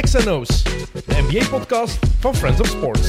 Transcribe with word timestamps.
XNO's, 0.00 0.62
de 0.62 1.02
NBA-podcast 1.06 1.98
van 2.20 2.36
Friends 2.36 2.60
of 2.60 2.66
Sports. 2.66 3.08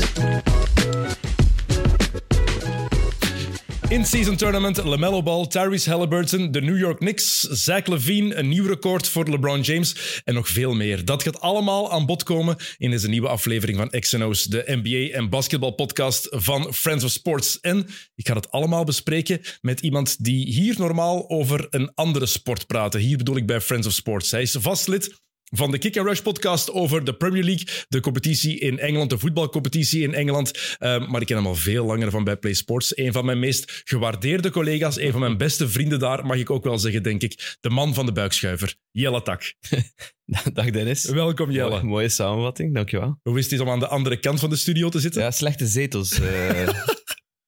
In-season 3.90 4.36
tournament, 4.36 4.84
LaMelo 4.84 5.24
Ball, 5.24 5.48
Tyrese 5.48 5.90
Halliburton, 5.90 6.52
de 6.52 6.62
New 6.62 6.78
York 6.78 6.98
Knicks, 6.98 7.42
Zach 7.42 7.86
Levine, 7.86 8.36
een 8.36 8.48
nieuw 8.48 8.66
record 8.66 9.08
voor 9.08 9.30
LeBron 9.30 9.62
James 9.62 10.22
en 10.26 10.34
nog 10.34 10.48
veel 10.48 10.74
meer. 10.74 11.06
Dat 11.06 11.24
gaat 11.24 11.40
allemaal 11.40 11.92
aan 11.92 12.06
bod 12.06 12.24
komen 12.24 12.56
in 12.78 12.90
deze 12.90 13.10
nieuwe 13.10 13.28
aflevering 13.28 13.78
van 13.78 14.00
XNO's, 14.00 14.44
de 14.44 14.64
NBA- 14.66 15.16
en 15.16 15.30
basketbalpodcast 15.30 16.28
van 16.30 16.74
Friends 16.74 17.04
of 17.04 17.12
Sports. 17.12 17.60
En 17.60 17.88
ik 18.16 18.28
ga 18.28 18.34
het 18.34 18.52
allemaal 18.52 18.84
bespreken 18.84 19.42
met 19.62 19.80
iemand 19.80 20.24
die 20.24 20.46
hier 20.46 20.76
normaal 20.78 21.30
over 21.30 21.68
een 21.70 21.92
andere 21.94 22.26
sport 22.26 22.68
praat. 22.68 22.94
Hier 22.94 23.18
bedoel 23.18 23.38
ik 23.38 23.46
bij 23.46 23.62
Friends 23.62 23.88
of 23.88 23.94
Sports. 23.94 24.32
Hij 24.32 24.42
is 24.42 24.56
vastlid 24.60 25.28
van 25.50 25.72
de 25.72 25.78
Kick 25.78 25.98
and 25.98 26.08
Rush 26.08 26.20
podcast 26.20 26.72
over 26.72 27.04
de 27.04 27.14
Premier 27.14 27.44
League, 27.44 27.68
de 27.88 28.00
competitie 28.00 28.60
in 28.60 28.80
Engeland, 28.80 29.10
de 29.10 29.18
voetbalcompetitie 29.18 30.02
in 30.02 30.14
Engeland. 30.14 30.78
Uh, 30.80 31.08
maar 31.08 31.22
ik 31.22 31.28
ken 31.28 31.36
hem 31.36 31.46
al 31.46 31.56
veel 31.56 31.86
langer 31.86 32.12
van 32.12 32.24
bij 32.24 32.38
Play 32.38 32.54
Sports. 32.54 32.98
Een 32.98 33.12
van 33.12 33.26
mijn 33.26 33.40
meest 33.40 33.82
gewaardeerde 33.84 34.52
collega's, 34.52 34.98
een 34.98 35.12
van 35.12 35.20
mijn 35.20 35.38
beste 35.38 35.70
vrienden 35.70 36.00
daar, 36.00 36.26
mag 36.26 36.38
ik 36.38 36.50
ook 36.50 36.64
wel 36.64 36.80
zeggen, 36.80 37.04
denk 37.04 37.22
ik. 37.22 37.58
De 37.60 37.70
man 37.70 37.94
van 37.94 38.06
de 38.06 38.12
buikschuiver, 38.12 38.76
Jelle 38.92 39.22
Tak. 39.22 39.54
Dag 40.54 40.70
Dennis. 40.70 41.06
Welkom 41.06 41.52
Jelle. 41.52 41.70
Mooie, 41.70 41.84
mooie 41.84 42.10
samenvatting, 42.10 42.74
dankjewel. 42.74 43.20
Hoe 43.24 43.38
is 43.40 43.52
het 43.52 43.60
om 43.60 43.70
aan 43.70 43.80
de 43.80 43.88
andere 43.88 44.20
kant 44.20 44.40
van 44.40 44.50
de 44.50 44.56
studio 44.56 44.90
te 44.90 45.00
zitten? 45.00 45.22
Ja, 45.22 45.32
slechte 45.32 45.68
zetels. 45.68 46.20
Uh... 46.20 46.70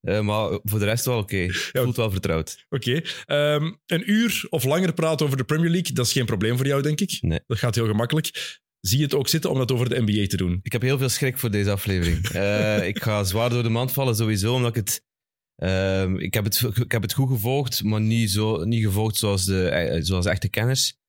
Uh, 0.01 0.19
maar 0.19 0.59
voor 0.63 0.79
de 0.79 0.85
rest 0.85 1.05
wel 1.05 1.17
oké. 1.17 1.35
Okay. 1.35 1.45
Ja, 1.71 1.83
Voelt 1.83 1.95
wel 1.95 2.11
vertrouwd. 2.11 2.65
Oké. 2.69 3.01
Okay. 3.25 3.53
Um, 3.53 3.79
een 3.85 4.11
uur 4.11 4.45
of 4.49 4.63
langer 4.63 4.93
praten 4.93 5.25
over 5.25 5.37
de 5.37 5.43
Premier 5.43 5.69
League, 5.69 5.93
dat 5.93 6.05
is 6.05 6.11
geen 6.11 6.25
probleem 6.25 6.57
voor 6.57 6.65
jou, 6.65 6.81
denk 6.81 6.99
ik. 6.99 7.17
Nee. 7.21 7.39
Dat 7.47 7.57
gaat 7.57 7.75
heel 7.75 7.87
gemakkelijk. 7.87 8.59
Zie 8.79 8.97
je 8.97 9.03
het 9.03 9.13
ook 9.13 9.27
zitten 9.27 9.49
om 9.49 9.57
dat 9.57 9.71
over 9.71 9.89
de 9.89 10.01
NBA 10.01 10.27
te 10.27 10.37
doen? 10.37 10.59
Ik 10.63 10.71
heb 10.71 10.81
heel 10.81 10.97
veel 10.97 11.09
schrik 11.09 11.37
voor 11.37 11.51
deze 11.51 11.71
aflevering. 11.71 12.29
uh, 12.29 12.87
ik 12.91 13.01
ga 13.01 13.23
zwaar 13.23 13.49
door 13.49 13.63
de 13.63 13.69
mand 13.69 13.91
vallen, 13.91 14.15
sowieso, 14.15 14.53
omdat 14.53 14.69
ik 14.69 14.75
het... 14.75 15.03
Uh, 15.63 16.13
ik, 16.17 16.33
heb 16.33 16.43
het 16.43 16.61
ik 16.75 16.91
heb 16.91 17.01
het 17.01 17.13
goed 17.13 17.29
gevolgd, 17.29 17.83
maar 17.83 18.01
niet, 18.01 18.31
zo, 18.31 18.63
niet 18.63 18.83
gevolgd 18.83 19.17
zoals, 19.17 19.45
de, 19.45 19.97
zoals 20.01 20.25
echte 20.25 20.49
kenners. 20.49 20.99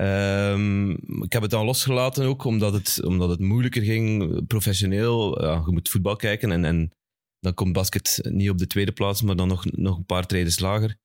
Um, 0.00 0.90
ik 1.22 1.32
heb 1.32 1.42
het 1.42 1.50
dan 1.50 1.64
losgelaten 1.64 2.24
ook, 2.24 2.44
omdat 2.44 2.72
het, 2.72 3.04
omdat 3.04 3.28
het 3.28 3.40
moeilijker 3.40 3.82
ging, 3.82 4.46
professioneel. 4.46 5.42
Ja, 5.44 5.62
je 5.66 5.72
moet 5.72 5.88
voetbal 5.88 6.16
kijken 6.16 6.52
en, 6.52 6.64
en 6.64 6.92
dan 7.40 7.54
komt 7.54 7.72
basket 7.72 8.18
niet 8.22 8.50
op 8.50 8.58
de 8.58 8.66
tweede 8.66 8.92
plaats, 8.92 9.22
maar 9.22 9.36
dan 9.36 9.48
nog, 9.48 9.64
nog 9.64 9.96
een 9.96 10.06
paar 10.06 10.26
treden 10.26 10.52
lager. 10.56 10.96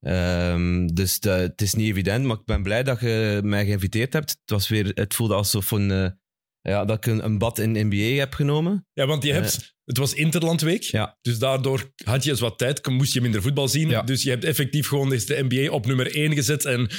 Um, 0.00 0.94
dus 0.94 1.20
de, 1.20 1.30
het 1.30 1.62
is 1.62 1.74
niet 1.74 1.88
evident, 1.90 2.24
maar 2.24 2.36
ik 2.36 2.44
ben 2.44 2.62
blij 2.62 2.82
dat 2.82 3.00
je 3.00 3.40
mij 3.44 3.64
geïnviteerd 3.64 4.12
hebt. 4.12 4.30
Het, 4.30 4.50
was 4.50 4.68
weer, 4.68 4.90
het 4.94 5.14
voelde 5.14 5.34
alsof 5.34 5.70
een, 5.70 5.90
uh, 5.90 6.08
ja, 6.60 6.84
dat 6.84 6.96
ik 6.96 7.06
een, 7.06 7.24
een, 7.24 7.38
bad 7.38 7.58
in 7.58 7.86
NBA 7.86 8.18
heb 8.18 8.34
genomen. 8.34 8.86
Ja, 8.92 9.06
want 9.06 9.22
je 9.22 9.32
hebt, 9.32 9.58
uh, 9.60 9.68
het 9.84 9.98
was 9.98 10.14
Interlandweek, 10.14 10.82
ja. 10.82 11.18
dus 11.20 11.38
daardoor 11.38 11.92
had 12.04 12.24
je 12.24 12.30
eens 12.30 12.40
wat 12.40 12.58
tijd, 12.58 12.86
moest 12.86 13.12
je 13.12 13.20
minder 13.20 13.42
voetbal 13.42 13.68
zien. 13.68 13.88
Ja. 13.88 14.02
Dus 14.02 14.22
je 14.22 14.30
hebt 14.30 14.44
effectief 14.44 14.88
gewoon 14.88 15.08
de 15.08 15.46
NBA 15.48 15.70
op 15.70 15.86
nummer 15.86 16.14
1 16.14 16.34
gezet 16.34 16.64
en 16.64 16.90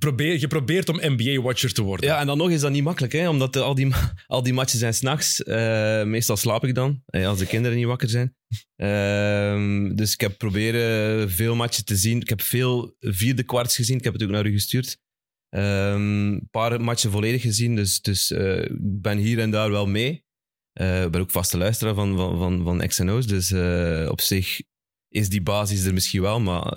probeer, 0.00 0.40
je 0.40 0.46
probeert 0.46 0.88
om 0.88 1.00
NBA-watcher 1.02 1.72
te 1.72 1.82
worden. 1.82 2.06
Ja, 2.06 2.20
en 2.20 2.26
dan 2.26 2.38
nog 2.38 2.50
is 2.50 2.60
dat 2.60 2.70
niet 2.70 2.82
makkelijk, 2.82 3.12
hè? 3.12 3.28
omdat 3.28 3.56
al, 3.56 3.74
die, 3.74 3.88
al 4.26 4.42
die 4.42 4.52
matchen 4.52 4.78
zijn 4.78 4.94
s'nachts. 4.94 5.40
Uh, 5.40 6.02
meestal 6.02 6.36
slaap 6.36 6.64
ik 6.64 6.74
dan, 6.74 7.02
als 7.06 7.38
de 7.38 7.46
kinderen 7.46 7.76
niet 7.76 7.86
wakker 7.86 8.08
zijn. 8.08 8.34
Uh, 8.76 9.94
dus 9.94 10.12
ik 10.12 10.20
heb 10.20 10.38
proberen 10.38 11.30
veel 11.30 11.54
matchen 11.54 11.84
te 11.84 11.96
zien. 11.96 12.20
Ik 12.20 12.28
heb 12.28 12.42
veel 12.42 12.96
vierde 13.00 13.42
kwarts 13.42 13.76
gezien. 13.76 13.98
Ik 13.98 14.04
heb 14.04 14.12
het 14.12 14.22
ook 14.22 14.30
naar 14.30 14.46
u 14.46 14.52
gestuurd. 14.52 14.98
Een 15.48 16.48
paar 16.50 16.80
matchen 16.80 17.10
volledig 17.10 17.42
gezien, 17.42 17.76
dus, 17.76 18.00
dus 18.00 18.30
uh, 18.30 18.62
ik 18.62 19.00
ben 19.00 19.18
hier 19.18 19.38
en 19.38 19.50
daar 19.50 19.70
wel 19.70 19.86
mee. 19.86 20.24
Ik 20.72 21.10
ben 21.10 21.20
ook 21.20 21.30
vaste 21.30 21.58
luisteraar 21.58 21.94
van, 21.94 22.16
van, 22.16 22.38
van, 22.38 22.62
van 22.62 22.86
XNO's, 22.86 23.26
dus 23.26 23.52
op 24.08 24.20
zich 24.20 24.60
is 25.08 25.28
die 25.28 25.42
basis 25.42 25.84
er 25.84 25.92
misschien 25.92 26.20
wel, 26.20 26.40
maar 26.40 26.76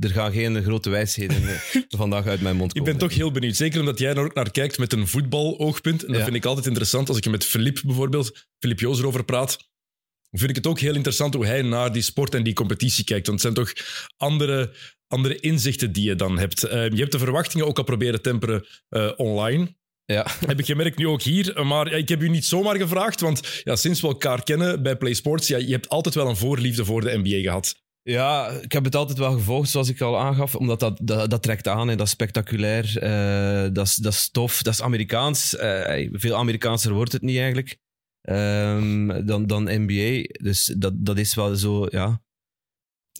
er 0.00 0.10
gaan 0.10 0.32
geen 0.32 0.62
grote 0.62 0.90
wijsheden 0.90 1.60
vandaag 1.88 2.26
uit 2.26 2.40
mijn 2.40 2.56
mond 2.56 2.72
komen. 2.72 2.90
Ik 2.90 2.98
ben 2.98 3.08
toch 3.08 3.18
heel 3.18 3.30
benieuwd. 3.30 3.56
Zeker 3.56 3.80
omdat 3.80 3.98
jij 3.98 4.10
er 4.10 4.24
ook 4.24 4.34
naar 4.34 4.50
kijkt 4.50 4.78
met 4.78 4.92
een 4.92 5.08
voetbaloogpunt. 5.08 6.02
En 6.02 6.08
dat 6.08 6.16
ja. 6.16 6.24
vind 6.24 6.36
ik 6.36 6.44
altijd 6.44 6.66
interessant. 6.66 7.08
Als 7.08 7.18
ik 7.18 7.30
met 7.30 7.44
Filip 7.44 7.80
bijvoorbeeld, 7.84 8.46
Filip 8.58 8.80
Joos 8.80 8.98
erover 8.98 9.24
praat, 9.24 9.68
vind 10.30 10.50
ik 10.50 10.56
het 10.56 10.66
ook 10.66 10.78
heel 10.78 10.94
interessant 10.94 11.34
hoe 11.34 11.46
hij 11.46 11.62
naar 11.62 11.92
die 11.92 12.02
sport 12.02 12.34
en 12.34 12.42
die 12.42 12.54
competitie 12.54 13.04
kijkt. 13.04 13.26
Want 13.26 13.42
het 13.42 13.54
zijn 13.54 13.66
toch 13.66 13.84
andere, 14.16 14.72
andere 15.06 15.40
inzichten 15.40 15.92
die 15.92 16.04
je 16.04 16.14
dan 16.14 16.38
hebt. 16.38 16.64
Uh, 16.64 16.70
je 16.70 16.96
hebt 16.96 17.12
de 17.12 17.18
verwachtingen 17.18 17.66
ook 17.66 17.78
al 17.78 17.84
proberen 17.84 18.22
temperen 18.22 18.66
uh, 18.90 19.10
online. 19.16 19.76
Ja. 20.04 20.26
Heb 20.46 20.58
ik 20.58 20.66
gemerkt 20.66 20.98
nu 20.98 21.08
ook 21.08 21.22
hier. 21.22 21.64
Maar 21.66 21.90
ja, 21.90 21.96
ik 21.96 22.08
heb 22.08 22.22
u 22.22 22.28
niet 22.28 22.44
zomaar 22.44 22.76
gevraagd, 22.76 23.20
want 23.20 23.60
ja, 23.64 23.76
sinds 23.76 24.00
we 24.00 24.06
elkaar 24.06 24.42
kennen 24.42 24.82
bij 24.82 24.96
Play 24.96 25.14
Sports, 25.14 25.48
ja, 25.48 25.56
je 25.56 25.72
hebt 25.72 25.88
altijd 25.88 26.14
wel 26.14 26.28
een 26.28 26.36
voorliefde 26.36 26.84
voor 26.84 27.00
de 27.00 27.18
NBA 27.18 27.40
gehad. 27.40 27.74
Ja, 28.08 28.48
ik 28.48 28.72
heb 28.72 28.84
het 28.84 28.94
altijd 28.94 29.18
wel 29.18 29.32
gevolgd, 29.32 29.70
zoals 29.70 29.88
ik 29.88 30.00
al 30.00 30.18
aangaf, 30.18 30.54
omdat 30.54 30.80
dat, 30.80 31.00
dat, 31.30 31.42
trekt 31.42 31.68
aan 31.68 31.90
en 31.90 31.96
dat 31.96 32.06
is 32.06 32.12
spectaculair. 32.12 33.02
Uh, 33.02 33.72
dat, 33.72 33.86
is, 33.86 33.94
dat 33.94 34.12
is 34.12 34.30
tof, 34.30 34.62
dat 34.62 34.72
is 34.72 34.82
Amerikaans. 34.82 35.54
Uh, 35.54 36.08
veel 36.12 36.36
Amerikaanser 36.36 36.92
wordt 36.92 37.12
het 37.12 37.22
niet 37.22 37.36
eigenlijk 37.36 37.78
um, 38.22 39.26
dan, 39.26 39.46
dan 39.46 39.62
NBA. 39.62 40.26
Dus 40.42 40.74
dat, 40.78 40.92
dat 40.96 41.18
is 41.18 41.34
wel 41.34 41.56
zo, 41.56 41.86
ja. 41.90 42.22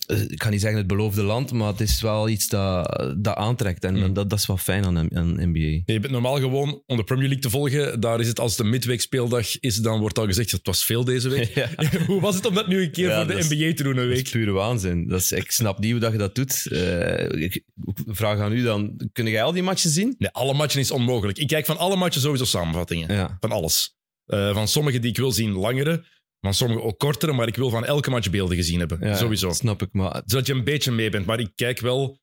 Ik 0.09 0.37
kan 0.37 0.51
niet 0.51 0.61
zeggen 0.61 0.79
het 0.79 0.87
beloofde 0.87 1.23
land, 1.23 1.51
maar 1.51 1.67
het 1.67 1.81
is 1.81 2.01
wel 2.01 2.29
iets 2.29 2.47
dat, 2.47 3.13
dat 3.17 3.35
aantrekt. 3.35 3.83
En 3.83 3.95
mm. 3.95 4.13
dat, 4.13 4.29
dat 4.29 4.39
is 4.39 4.45
wel 4.45 4.57
fijn 4.57 4.85
aan, 4.85 5.15
aan 5.17 5.49
NBA. 5.49 5.81
Je 5.93 5.99
bent 5.99 6.09
normaal 6.09 6.39
gewoon 6.39 6.83
om 6.85 6.97
de 6.97 7.03
Premier 7.03 7.27
League 7.27 7.43
te 7.43 7.49
volgen. 7.49 7.99
Daar 7.99 8.19
is 8.19 8.27
het 8.27 8.39
als 8.39 8.55
de 8.55 8.63
midweekspeeldag 8.63 9.59
is, 9.59 9.75
dan 9.75 9.99
wordt 9.99 10.19
al 10.19 10.25
gezegd 10.25 10.51
het 10.51 10.65
was 10.65 10.85
veel 10.85 11.03
deze 11.03 11.29
week. 11.29 11.47
Ja. 11.59 11.69
hoe 12.07 12.21
was 12.21 12.35
het 12.35 12.45
om 12.45 12.53
dat 12.53 12.67
nu 12.67 12.81
een 12.81 12.91
keer 12.91 13.07
ja, 13.07 13.17
voor 13.17 13.33
de 13.33 13.39
is, 13.39 13.49
NBA 13.49 13.73
te 13.73 13.83
doen 13.83 13.97
een 13.97 14.07
week? 14.07 14.15
Dat 14.15 14.25
is 14.25 14.31
pure 14.31 14.51
waanzin. 14.51 15.07
Dat 15.07 15.19
is, 15.19 15.31
ik 15.31 15.51
snap 15.51 15.79
niet 15.79 15.91
hoe 15.91 15.99
dat 15.99 16.11
je 16.11 16.17
dat 16.17 16.35
doet. 16.35 16.65
Uh, 16.69 17.43
ik 17.43 17.63
vraag 18.05 18.39
aan 18.39 18.53
u 18.53 18.61
dan, 18.61 19.09
kun 19.13 19.27
jij 19.27 19.43
al 19.43 19.51
die 19.51 19.63
matchen 19.63 19.89
zien? 19.89 20.15
Nee, 20.17 20.29
alle 20.29 20.53
matchen 20.53 20.79
is 20.79 20.91
onmogelijk. 20.91 21.37
Ik 21.37 21.47
kijk 21.47 21.65
van 21.65 21.77
alle 21.77 21.95
matchen 21.95 22.21
sowieso 22.21 22.45
samenvattingen. 22.45 23.13
Ja. 23.13 23.37
Van 23.39 23.51
alles. 23.51 23.97
Uh, 24.27 24.53
van 24.53 24.67
sommige 24.67 24.99
die 24.99 25.09
ik 25.09 25.17
wil 25.17 25.31
zien, 25.31 25.51
langere. 25.51 26.05
Van 26.39 26.53
sommige 26.53 26.81
ook 26.81 26.99
kortere, 26.99 27.33
maar 27.33 27.47
ik 27.47 27.55
wil 27.55 27.69
van 27.69 27.85
elke 27.85 28.09
match 28.09 28.29
beelden 28.29 28.55
gezien 28.55 28.79
hebben. 28.79 28.99
Ja, 29.01 29.15
Sowieso. 29.15 29.51
snap 29.51 29.81
ik. 29.81 29.93
Maar... 29.93 30.21
Zodat 30.25 30.47
je 30.47 30.53
een 30.53 30.63
beetje 30.63 30.91
mee 30.91 31.09
bent. 31.09 31.25
Maar 31.25 31.39
ik 31.39 31.51
kijk 31.55 31.79
wel, 31.79 32.19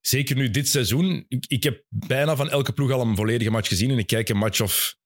zeker 0.00 0.36
nu 0.36 0.50
dit 0.50 0.68
seizoen, 0.68 1.24
ik, 1.28 1.44
ik 1.46 1.62
heb 1.62 1.84
bijna 1.88 2.36
van 2.36 2.50
elke 2.50 2.72
ploeg 2.72 2.90
al 2.90 3.00
een 3.00 3.16
volledige 3.16 3.50
match 3.50 3.68
gezien. 3.68 3.90
En 3.90 3.98
ik 3.98 4.06
kijk 4.06 4.28
een 4.28 4.36
match 4.36 4.60
of 4.60 4.96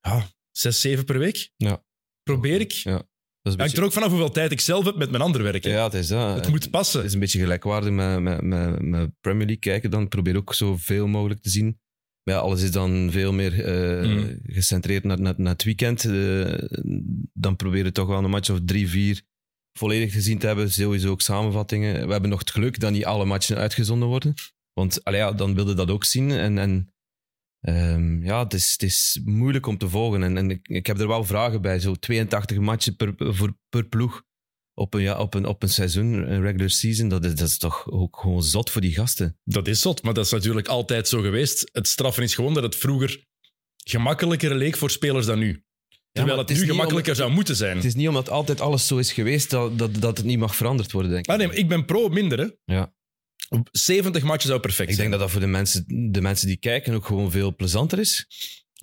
ja, 0.00 0.28
zes, 0.50 0.80
zeven 0.80 1.04
per 1.04 1.18
week. 1.18 1.50
Ja. 1.56 1.84
Probeer 2.22 2.60
ik. 2.60 2.72
Ja. 2.72 3.08
Dat 3.42 3.52
is 3.52 3.56
beetje... 3.56 3.76
er 3.76 3.84
ook 3.84 3.92
vanaf 3.92 4.08
hoeveel 4.08 4.30
tijd 4.30 4.52
ik 4.52 4.60
zelf 4.60 4.84
heb 4.84 4.96
met 4.96 5.10
mijn 5.10 5.22
andere 5.22 5.44
werk. 5.44 5.64
Ja, 5.64 5.84
het 5.84 5.94
is 5.94 6.08
dat. 6.08 6.34
Het 6.34 6.48
moet 6.48 6.70
passen. 6.70 6.98
Het 6.98 7.08
is 7.08 7.14
een 7.14 7.20
beetje 7.20 7.38
gelijkwaardig 7.38 7.90
met, 7.90 8.20
met, 8.20 8.42
met, 8.42 8.82
met 8.82 9.10
Premier 9.20 9.46
League 9.46 9.58
kijken. 9.58 9.90
Dan 9.90 10.08
probeer 10.08 10.36
ook 10.36 10.54
zoveel 10.54 11.06
mogelijk 11.06 11.40
te 11.40 11.50
zien. 11.50 11.80
Ja, 12.24 12.36
alles 12.36 12.62
is 12.62 12.70
dan 12.70 13.08
veel 13.10 13.32
meer 13.32 13.52
uh, 13.52 14.10
mm. 14.10 14.38
gecentreerd 14.46 15.04
naar, 15.04 15.20
naar, 15.20 15.34
naar 15.36 15.52
het 15.52 15.64
weekend. 15.64 16.04
Uh, 16.04 16.58
dan 17.32 17.56
proberen 17.56 17.84
we 17.84 17.92
toch 17.92 18.08
wel 18.08 18.24
een 18.24 18.30
match 18.30 18.50
of 18.50 18.58
drie, 18.64 18.88
vier 18.88 19.22
volledig 19.78 20.12
gezien 20.12 20.38
te 20.38 20.46
hebben. 20.46 20.72
Sowieso 20.72 21.10
ook 21.10 21.20
samenvattingen. 21.20 22.06
We 22.06 22.12
hebben 22.12 22.30
nog 22.30 22.38
het 22.38 22.50
geluk 22.50 22.80
dat 22.80 22.92
niet 22.92 23.04
alle 23.04 23.24
matchen 23.24 23.56
uitgezonden 23.56 24.08
worden. 24.08 24.34
Want 24.72 25.04
allee, 25.04 25.20
ja, 25.20 25.32
dan 25.32 25.54
wilde 25.54 25.74
dat 25.74 25.90
ook 25.90 26.04
zien. 26.04 26.30
En, 26.30 26.58
en 26.58 26.92
um, 27.60 28.24
ja, 28.24 28.42
het 28.42 28.54
is, 28.54 28.72
het 28.72 28.82
is 28.82 29.20
moeilijk 29.24 29.66
om 29.66 29.78
te 29.78 29.88
volgen. 29.88 30.22
En, 30.22 30.36
en 30.36 30.50
ik, 30.50 30.68
ik 30.68 30.86
heb 30.86 30.98
er 30.98 31.08
wel 31.08 31.24
vragen 31.24 31.62
bij. 31.62 31.78
Zo 31.78 31.94
82 31.94 32.58
matchen 32.58 32.96
per, 32.96 33.14
voor, 33.16 33.56
per 33.68 33.84
ploeg 33.84 34.22
op 34.74 34.94
een, 34.94 35.02
ja, 35.02 35.18
op, 35.18 35.34
een, 35.34 35.46
op 35.46 35.62
een 35.62 35.68
seizoen, 35.68 36.32
een 36.32 36.40
regular 36.40 36.70
season, 36.70 37.08
dat 37.08 37.24
is, 37.24 37.34
dat 37.34 37.48
is 37.48 37.58
toch 37.58 37.90
ook 37.90 38.18
gewoon 38.20 38.42
zot 38.42 38.70
voor 38.70 38.80
die 38.80 38.94
gasten. 38.94 39.38
Dat 39.44 39.68
is 39.68 39.80
zot, 39.80 40.02
maar 40.02 40.14
dat 40.14 40.24
is 40.24 40.30
natuurlijk 40.30 40.68
altijd 40.68 41.08
zo 41.08 41.20
geweest. 41.20 41.68
Het 41.72 41.88
straffen 41.88 42.22
is 42.22 42.34
gewoon 42.34 42.54
dat 42.54 42.62
het 42.62 42.76
vroeger 42.76 43.24
gemakkelijker 43.84 44.54
leek 44.54 44.76
voor 44.76 44.90
spelers 44.90 45.26
dan 45.26 45.38
nu. 45.38 45.64
Terwijl 46.12 46.36
ja, 46.36 46.40
het, 46.40 46.50
het 46.50 46.58
nu 46.58 46.66
gemakkelijker 46.66 47.14
zou 47.14 47.30
moeten 47.30 47.56
zijn. 47.56 47.76
Het 47.76 47.84
is 47.84 47.94
niet 47.94 48.08
omdat 48.08 48.28
altijd 48.30 48.60
alles 48.60 48.86
zo 48.86 48.96
is 48.96 49.12
geweest 49.12 49.50
dat, 49.50 49.78
dat, 49.78 49.94
dat 49.94 50.16
het 50.16 50.26
niet 50.26 50.38
mag 50.38 50.56
veranderd 50.56 50.92
worden, 50.92 51.10
denk 51.10 51.24
ik. 51.24 51.30
Ah, 51.30 51.38
nee, 51.38 51.46
maar 51.46 51.56
ik 51.56 51.68
ben 51.68 51.84
pro 51.84 52.08
minder, 52.08 52.38
hè. 52.38 52.74
Ja. 52.74 52.92
70 53.70 54.22
matchen 54.22 54.48
zou 54.48 54.60
perfect 54.60 54.90
ik 54.90 54.94
zijn. 54.94 55.06
Ik 55.06 55.10
denk 55.10 55.10
dat 55.10 55.20
dat 55.20 55.30
voor 55.30 55.40
de 55.40 55.46
mensen, 55.46 56.10
de 56.12 56.20
mensen 56.20 56.46
die 56.46 56.56
kijken 56.56 56.94
ook 56.94 57.06
gewoon 57.06 57.30
veel 57.30 57.54
plezanter 57.54 57.98
is. 57.98 58.26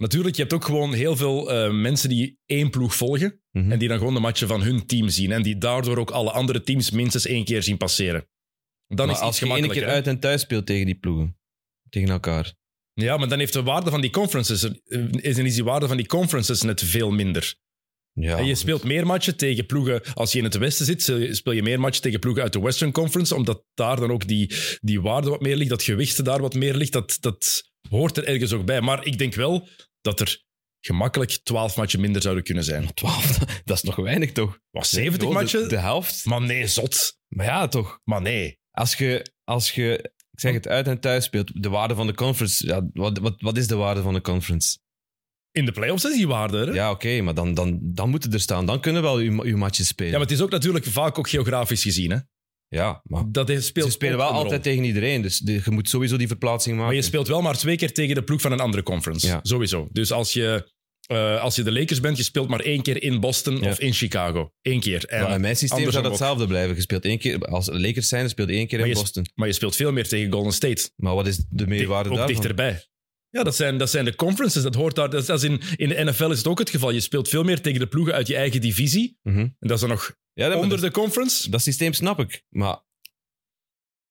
Natuurlijk, 0.01 0.35
je 0.35 0.41
hebt 0.41 0.53
ook 0.53 0.65
gewoon 0.65 0.93
heel 0.93 1.15
veel 1.15 1.65
uh, 1.65 1.73
mensen 1.73 2.09
die 2.09 2.39
één 2.45 2.69
ploeg 2.69 2.95
volgen. 2.95 3.41
Mhm. 3.51 3.71
En 3.71 3.79
die 3.79 3.87
dan 3.87 3.97
gewoon 3.97 4.13
de 4.13 4.19
matchen 4.19 4.47
van 4.47 4.61
hun 4.61 4.85
team 4.85 5.09
zien. 5.09 5.31
En 5.31 5.41
die 5.41 5.57
daardoor 5.57 5.97
ook 5.97 6.11
alle 6.11 6.31
andere 6.31 6.63
teams 6.63 6.91
minstens 6.91 7.25
één 7.25 7.43
keer 7.43 7.63
zien 7.63 7.77
passeren. 7.77 8.27
Dan 8.87 9.07
maar 9.07 9.15
is 9.15 9.21
als 9.21 9.39
je 9.39 9.53
één 9.53 9.69
keer 9.69 9.85
uit 9.85 10.07
en 10.07 10.19
thuis 10.19 10.41
speelt 10.41 10.65
tegen 10.65 10.85
die 10.85 10.95
ploegen, 10.95 11.37
tegen 11.89 12.09
elkaar. 12.09 12.53
Ja, 12.93 13.17
maar 13.17 13.27
dan 13.27 13.39
heeft 13.39 13.53
de 13.53 13.63
waarde 13.63 13.89
van 13.89 14.01
die 14.01 14.09
conferences, 14.09 14.63
is, 15.13 15.37
is 15.37 15.53
die 15.53 15.63
waarde 15.63 15.87
van 15.87 15.97
die 15.97 16.05
conferences 16.05 16.61
net 16.61 16.81
veel 16.81 17.11
minder. 17.11 17.55
Ja, 18.13 18.37
en 18.37 18.45
je 18.45 18.55
speelt 18.55 18.83
meer 18.83 19.05
matchen 19.05 19.37
tegen 19.37 19.65
ploegen, 19.65 20.01
als 20.13 20.31
je 20.31 20.37
in 20.37 20.43
het 20.43 20.57
westen 20.57 20.85
zit, 20.85 21.01
speel 21.35 21.53
je 21.53 21.63
meer 21.63 21.79
matchen 21.79 22.01
tegen 22.01 22.19
ploegen 22.19 22.43
uit 22.43 22.53
de 22.53 22.61
Western 22.61 22.91
Conference, 22.91 23.35
omdat 23.35 23.63
daar 23.73 23.95
dan 23.95 24.11
ook 24.11 24.27
die, 24.27 24.53
die 24.79 25.01
waarde 25.01 25.29
wat 25.29 25.41
meer 25.41 25.55
ligt, 25.55 25.69
dat 25.69 25.83
gewicht 25.83 26.25
daar 26.25 26.41
wat 26.41 26.53
meer 26.53 26.75
ligt, 26.75 26.91
dat, 26.91 27.17
dat 27.19 27.71
hoort 27.89 28.17
er 28.17 28.27
ergens 28.27 28.53
ook 28.53 28.65
bij. 28.65 28.81
Maar 28.81 29.05
ik 29.05 29.17
denk 29.17 29.33
wel 29.33 29.67
dat 30.01 30.19
er 30.19 30.43
gemakkelijk 30.79 31.39
12 31.43 31.75
matchen 31.75 31.99
minder 31.99 32.21
zouden 32.21 32.43
kunnen 32.43 32.63
zijn. 32.63 32.93
12, 32.93 33.37
dat 33.65 33.77
is 33.77 33.83
nog 33.83 33.95
weinig 33.95 34.31
toch? 34.31 34.59
Was 34.71 34.89
70 34.89 35.27
Oh, 35.27 35.33
de- 35.33 35.39
matchen? 35.39 35.69
De, 35.69 35.77
helft. 35.77 36.25
Maar 36.25 36.41
nee, 36.41 36.67
zot. 36.67 37.17
Maar 37.27 37.45
ja, 37.45 37.67
toch. 37.67 37.99
Maar 38.03 38.21
nee. 38.21 38.59
Als 38.71 38.95
je, 38.95 39.31
als 39.43 39.71
je 39.71 40.13
ik 40.31 40.39
zeg 40.39 40.53
het, 40.53 40.67
uit 40.67 40.87
en 40.87 40.99
thuis 40.99 41.25
speelt, 41.25 41.63
de 41.63 41.69
waarde 41.69 41.95
van 41.95 42.07
de 42.07 42.13
conference, 42.13 42.65
ja, 42.67 42.89
wat, 42.93 43.17
wat, 43.17 43.35
wat 43.37 43.57
is 43.57 43.67
de 43.67 43.75
waarde 43.75 44.01
van 44.01 44.13
de 44.13 44.21
conference? 44.21 44.79
In 45.51 45.65
de 45.65 45.71
playoffs 45.71 46.05
is 46.05 46.15
die 46.15 46.27
waarde. 46.27 46.57
Hè? 46.57 46.71
Ja, 46.71 46.91
oké, 46.91 47.21
maar 47.21 47.33
dan, 47.33 47.53
dan, 47.53 47.79
dan 47.81 48.09
moeten 48.09 48.33
er 48.33 48.39
staan. 48.39 48.65
Dan 48.65 48.81
kunnen 48.81 49.01
wel 49.01 49.15
uw, 49.15 49.43
uw 49.43 49.57
matches 49.57 49.87
spelen. 49.87 50.11
Ja, 50.11 50.17
maar 50.17 50.27
het 50.27 50.35
is 50.35 50.41
ook 50.43 50.49
natuurlijk 50.51 50.85
vaak 50.85 51.17
ook 51.17 51.29
geografisch 51.29 51.83
gezien. 51.83 52.11
Hè? 52.11 52.17
Ja, 52.75 53.01
maar 53.03 53.23
Dat 53.27 53.51
speelt 53.63 53.85
ze 53.85 53.91
spelen 53.91 54.13
ook 54.15 54.19
wel 54.21 54.29
rol. 54.31 54.37
altijd 54.43 54.63
tegen 54.63 54.83
iedereen. 54.83 55.21
Dus 55.21 55.39
de- 55.39 55.51
je 55.65 55.71
moet 55.71 55.89
sowieso 55.89 56.17
die 56.17 56.27
verplaatsing 56.27 56.75
maken. 56.75 56.91
Maar 56.91 57.01
je 57.01 57.07
speelt 57.07 57.27
wel 57.27 57.41
maar 57.41 57.57
twee 57.57 57.75
keer 57.77 57.93
tegen 57.93 58.15
de 58.15 58.23
ploeg 58.23 58.41
van 58.41 58.51
een 58.51 58.59
andere 58.59 58.83
conference. 58.83 59.27
Ja. 59.27 59.39
Sowieso. 59.43 59.87
Dus 59.91 60.11
als 60.11 60.33
je, 60.33 60.71
eh, 61.07 61.41
als 61.41 61.55
je 61.55 61.63
de 61.63 61.71
Lakers 61.71 61.99
bent, 61.99 62.17
je 62.17 62.23
speelt 62.23 62.47
maar 62.49 62.59
één 62.59 62.81
keer 62.81 63.03
in 63.03 63.19
Boston 63.19 63.57
Ja. 63.61 63.69
of 63.69 63.79
in 63.79 63.93
Chicago. 63.93 64.51
Eén 64.61 64.79
keer. 64.79 65.05
En, 65.05 65.21
Ja, 65.21 65.33
in 65.35 65.41
mijn 65.41 65.55
systeem 65.55 65.79
zou 65.79 65.91
dat 65.91 66.03
ook. 66.05 66.09
hetzelfde 66.09 66.47
blijven. 66.47 66.75
Je 66.75 66.81
speelt 66.81 67.05
één 67.05 67.17
keer, 67.19 67.39
als 67.39 67.69
Lakers 67.71 68.07
zijn, 68.07 68.29
speelt 68.29 68.49
één 68.49 68.67
keer 68.67 68.79
Maar 68.79 68.87
in 68.87 68.93
je- 68.93 68.99
Boston. 68.99 69.25
Maar 69.35 69.47
je 69.47 69.53
speelt 69.53 69.75
veel 69.75 69.91
meer 69.91 70.07
tegen 70.07 70.31
Golden 70.31 70.53
State. 70.53 70.89
Maar 70.95 71.15
wat 71.15 71.27
is 71.27 71.43
de 71.49 71.67
meerwaarde 71.67 72.09
ook 72.09 72.15
daarvan? 72.15 72.33
dichterbij. 72.35 72.85
Ja, 73.29 73.43
dat 73.43 73.55
zijn, 73.55 73.77
dat 73.77 73.89
zijn 73.89 74.05
de 74.05 74.15
conferences. 74.15 74.63
Dat 74.63 74.75
hoort 74.75 74.95
daar. 74.95 75.09
Dat 75.09 75.21
is, 75.21 75.27
dat 75.27 75.43
is 75.43 75.49
in, 75.49 75.61
in 75.75 75.89
de 75.89 76.03
NFL 76.03 76.29
is 76.31 76.37
het 76.37 76.47
ook 76.47 76.59
het 76.59 76.69
geval. 76.69 76.91
Je 76.91 76.99
speelt 76.99 77.29
veel 77.29 77.43
meer 77.43 77.61
tegen 77.61 77.79
de 77.79 77.87
ploegen 77.87 78.13
uit 78.13 78.27
je 78.27 78.35
eigen 78.35 78.61
divisie. 78.61 79.17
Mhm. 79.23 79.37
En 79.39 79.55
dat 79.59 79.71
is 79.71 79.79
dan 79.79 79.89
nog 79.89 80.15
Ja, 80.33 80.49
dat, 80.49 80.57
onder 80.61 80.81
de 80.81 80.91
conference. 80.91 81.49
dat 81.49 81.61
systeem 81.61 81.93
snap 81.93 82.19
ik. 82.19 82.43
Maar 82.49 82.79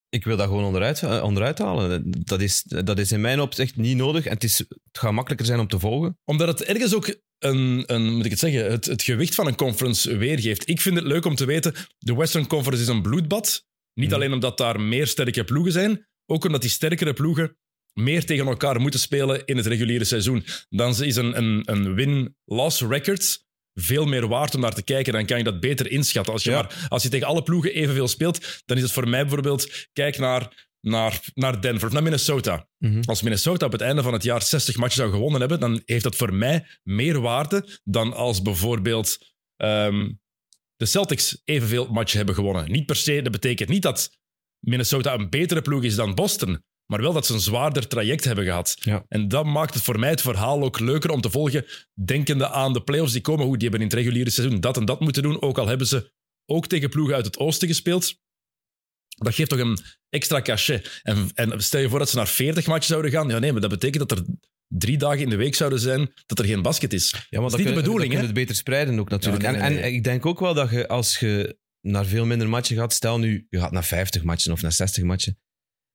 ik 0.09 0.25
wil 0.25 0.37
dat 0.37 0.47
gewoon 0.47 0.65
onderuit, 0.65 1.03
eh, 1.03 1.23
onderuit 1.23 1.59
halen. 1.59 2.11
Dat 2.25 2.41
is, 2.41 2.63
dat 2.63 2.99
is 2.99 3.13
in 3.13 3.21
mijn 3.21 3.41
opzicht 3.41 3.77
niet 3.77 3.97
nodig. 3.97 4.25
En 4.27 4.33
het, 4.33 4.45
is, 4.45 4.59
het 4.59 4.69
gaat 4.93 5.13
makkelijker 5.13 5.47
zijn 5.47 5.61
om 5.61 5.69
te 5.69 5.79
volgen. 5.79 6.19
Omdat 6.25 6.49
het 6.49 6.63
ergens 6.63 6.95
ook 6.95 7.15
een, 7.39 7.83
een 7.87 8.15
moet 8.15 8.25
ik 8.25 8.31
het 8.31 8.41
zeggen, 8.41 8.71
het, 8.71 8.85
het 8.85 9.03
gewicht 9.03 9.35
van 9.35 9.47
een 9.47 9.57
conference 9.57 10.17
weergeeft. 10.17 10.69
Ik 10.69 10.81
vind 10.81 10.97
het 10.97 11.05
leuk 11.05 11.25
om 11.25 11.35
te 11.35 11.45
weten, 11.45 11.75
de 11.99 12.15
Western 12.15 12.47
Conference 12.47 12.83
is 12.83 12.89
een 12.89 13.03
bloedbad. 13.03 13.67
Niet 13.95 14.07
Mhm. 14.09 14.15
alleen 14.15 14.33
omdat 14.33 14.59
daar 14.59 14.81
meer 14.81 15.07
sterke 15.07 15.45
ploegen 15.45 15.73
zijn, 15.73 16.07
ook 16.27 16.45
omdat 16.45 16.61
die 16.61 16.71
sterkere 16.71 17.13
ploegen 17.13 17.57
meer 17.93 18.25
tegen 18.27 18.47
elkaar 18.47 18.81
moeten 18.81 19.01
spelen 19.01 19.45
in 19.45 19.57
het 19.57 19.67
reguliere 19.67 20.05
seizoen. 20.05 20.45
Dan 20.69 20.91
is 21.03 21.17
een, 21.17 21.37
een, 21.37 21.63
een 21.65 21.95
win-loss 21.95 22.81
record 22.81 23.45
veel 23.81 24.06
meer 24.06 24.29
waard 24.29 24.55
om 24.55 24.61
naar 24.61 24.75
te 24.75 24.82
kijken. 24.82 25.12
Dan 25.12 25.27
kan 25.27 25.38
je 25.38 25.44
dat 25.44 25.61
beter 25.61 25.91
inschatten. 25.91 26.32
Als 26.32 26.43
je, 26.43 26.50
Ja. 26.50 26.56
maar, 26.62 26.87
als 26.88 27.03
je 27.03 27.09
tegen 27.09 27.27
alle 27.27 27.43
ploegen 27.43 27.75
evenveel 27.75 28.09
speelt, 28.09 28.62
dan 28.67 28.77
is 28.77 28.82
het 28.82 28.93
voor 28.93 29.09
mij 29.09 29.21
bijvoorbeeld, 29.21 29.88
kijk 29.93 30.19
naar, 30.19 30.69
naar, 30.81 31.21
naar 31.35 31.61
Denver 31.61 31.87
of 31.87 31.93
naar 31.93 32.03
Minnesota. 32.03 32.69
Als 33.05 33.23
Minnesota 33.23 33.67
op 33.67 33.73
het 33.73 33.81
einde 33.81 34.03
van 34.03 34.12
het 34.12 34.23
jaar 34.23 34.43
60 34.43 34.77
matchen 34.77 34.97
zou 34.97 35.11
gewonnen 35.11 35.41
hebben, 35.41 35.61
dan 35.61 35.82
heeft 35.85 36.03
dat 36.05 36.17
voor 36.17 36.35
mij 36.35 36.67
meer 36.82 37.21
waarde 37.21 37.79
dan 37.85 38.12
als 38.12 38.43
bijvoorbeeld 38.43 39.19
ehm, 39.56 40.11
de 40.76 40.87
Celtics 40.87 41.41
evenveel 41.44 41.87
matchen 41.87 42.17
hebben 42.17 42.35
gewonnen. 42.35 42.71
Niet 42.71 42.87
per 42.87 42.97
se, 42.97 43.23
dat 43.23 43.33
betekent 43.33 43.69
niet 43.69 43.83
dat 43.83 44.19
Minnesota 44.59 45.15
een 45.15 45.31
betere 45.31 45.62
ploeg 45.62 45.83
is 45.83 45.94
dan 45.94 46.15
Boston, 46.15 46.62
maar 46.91 47.01
wel 47.01 47.13
dat 47.13 47.27
ze 47.27 47.35
een 47.35 47.41
zwaarder 47.41 47.89
traject 47.89 48.25
hebben 48.25 48.45
gehad. 48.45 48.77
Ja. 48.81 49.05
En 49.09 49.29
dat 49.29 49.45
maakt 49.45 49.75
het 49.75 49.83
voor 49.83 49.99
mij 49.99 50.11
het 50.11 50.21
verhaal 50.21 50.63
ook 50.63 50.81
leuker 50.81 51.11
om 51.11 51.21
te 51.21 51.31
volgen, 51.31 51.67
denkende 52.05 52.49
aan 52.49 52.73
de 52.73 52.83
playoffs 52.83 53.13
die 53.13 53.21
komen. 53.21 53.47
Hoe 53.47 53.59
die 53.59 53.69
hebben 53.69 53.81
in 53.81 53.87
het 53.87 53.97
reguliere 53.97 54.31
seizoen 54.31 54.61
dat 54.61 54.77
en 54.77 54.85
dat 54.85 55.01
moeten 55.01 55.23
doen, 55.23 55.43
ook 55.43 55.59
al 55.59 55.67
hebben 55.67 55.87
ze 55.87 56.13
ook 56.47 56.67
tegen 56.67 56.89
ploegen 56.89 57.15
uit 57.15 57.25
het 57.25 57.39
oosten 57.39 57.69
gespeeld. 57.69 58.19
Dat 59.09 59.35
geeft 59.35 59.51
toch 59.51 59.59
een 59.59 59.79
extra 60.09 60.43
cachet. 60.43 61.01
En, 61.03 61.31
en 61.35 61.63
stel 61.63 61.81
je 61.81 61.89
voor 61.89 61.99
dat 61.99 62.11
ze 62.11 62.17
naar 62.17 62.29
40 62.29 62.67
matchen 62.67 62.89
zouden 62.89 63.11
gaan. 63.11 63.29
Ja, 63.29 63.39
nee, 63.39 63.53
maar 63.53 63.61
dat 63.61 63.71
betekent 63.71 64.09
dat 64.09 64.19
er 64.19 64.25
drie 64.67 64.99
dagen 64.99 65.21
in 65.21 65.29
de 65.29 65.37
week 65.37 65.55
zouden 65.55 65.81
zijn 65.81 66.13
dat 66.27 66.39
er 66.39 66.45
geen 66.45 66.63
basket 66.63 66.93
is. 66.93 67.11
Ja, 67.11 67.41
maar 67.41 67.51
Dat 67.51 67.59
is 67.59 67.65
niet 67.65 67.75
de 67.75 67.81
bedoeling, 67.81 68.13
je 68.13 68.19
het 68.19 68.35
beter 68.35 68.55
spreiden 68.55 68.99
ook 68.99 69.11
natuurlijk. 69.11 69.43
Ja, 69.43 69.51
nee, 69.51 69.61
en, 69.61 69.73
nee, 69.73 69.83
en 69.83 69.93
ik 69.93 70.05
denk 70.05 70.27
ook 70.27 70.41
wel 70.41 70.55
dat 70.55 70.71
je 70.71 70.89
als 70.89 71.19
je 71.19 71.59
naar 71.81 72.07
veel 72.07 72.27
minder 72.27 72.49
matchen 72.49 72.77
gaat, 72.77 72.93
stel 72.93 73.19
nu 73.19 73.47
je 73.49 73.59
gaat 73.59 73.73
naar 73.73 73.85
50 73.85 74.23
matchen 74.23 74.53
of 74.53 74.63
naar 74.63 74.73
60 74.73 75.05
matchen, 75.05 75.39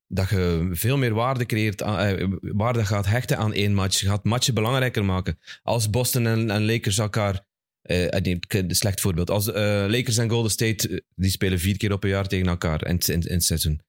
dat 0.08 0.30
je 0.30 0.70
veel 0.72 0.98
meer 0.98 1.14
waarde 1.14 1.46
creëert, 1.46 1.82
eh, 1.82 2.28
waarde 2.42 2.86
gaat 2.86 3.06
hechten 3.06 3.38
aan 3.38 3.54
één 3.54 3.74
match. 3.74 4.00
Je 4.00 4.08
gaat 4.08 4.24
matchen 4.24 4.54
belangrijker 4.54 5.06
maken. 5.06 5.40
Als 5.64 5.90
Boston 5.90 6.28
en, 6.28 6.66
Lakers 6.66 6.98
elkaar, 6.98 7.46
eh, 7.82 8.14
eh, 8.14 8.38
een 8.48 8.76
slecht 8.76 9.02
voorbeeld, 9.02 9.30
als 9.30 9.52
eh, 9.52 9.86
Lakers 9.88 10.18
en 10.18 10.30
Golden 10.30 10.52
State, 10.52 10.90
eh, 10.90 10.98
die 11.16 11.30
spelen 11.30 11.60
vier 11.60 11.78
keer 11.78 11.92
op 11.92 12.04
een 12.04 12.10
jaar 12.10 12.28
tegen 12.28 12.48
elkaar 12.48 12.88
in, 12.88 13.00
in, 13.00 13.24
het 13.28 13.44
seizoen. 13.44 13.82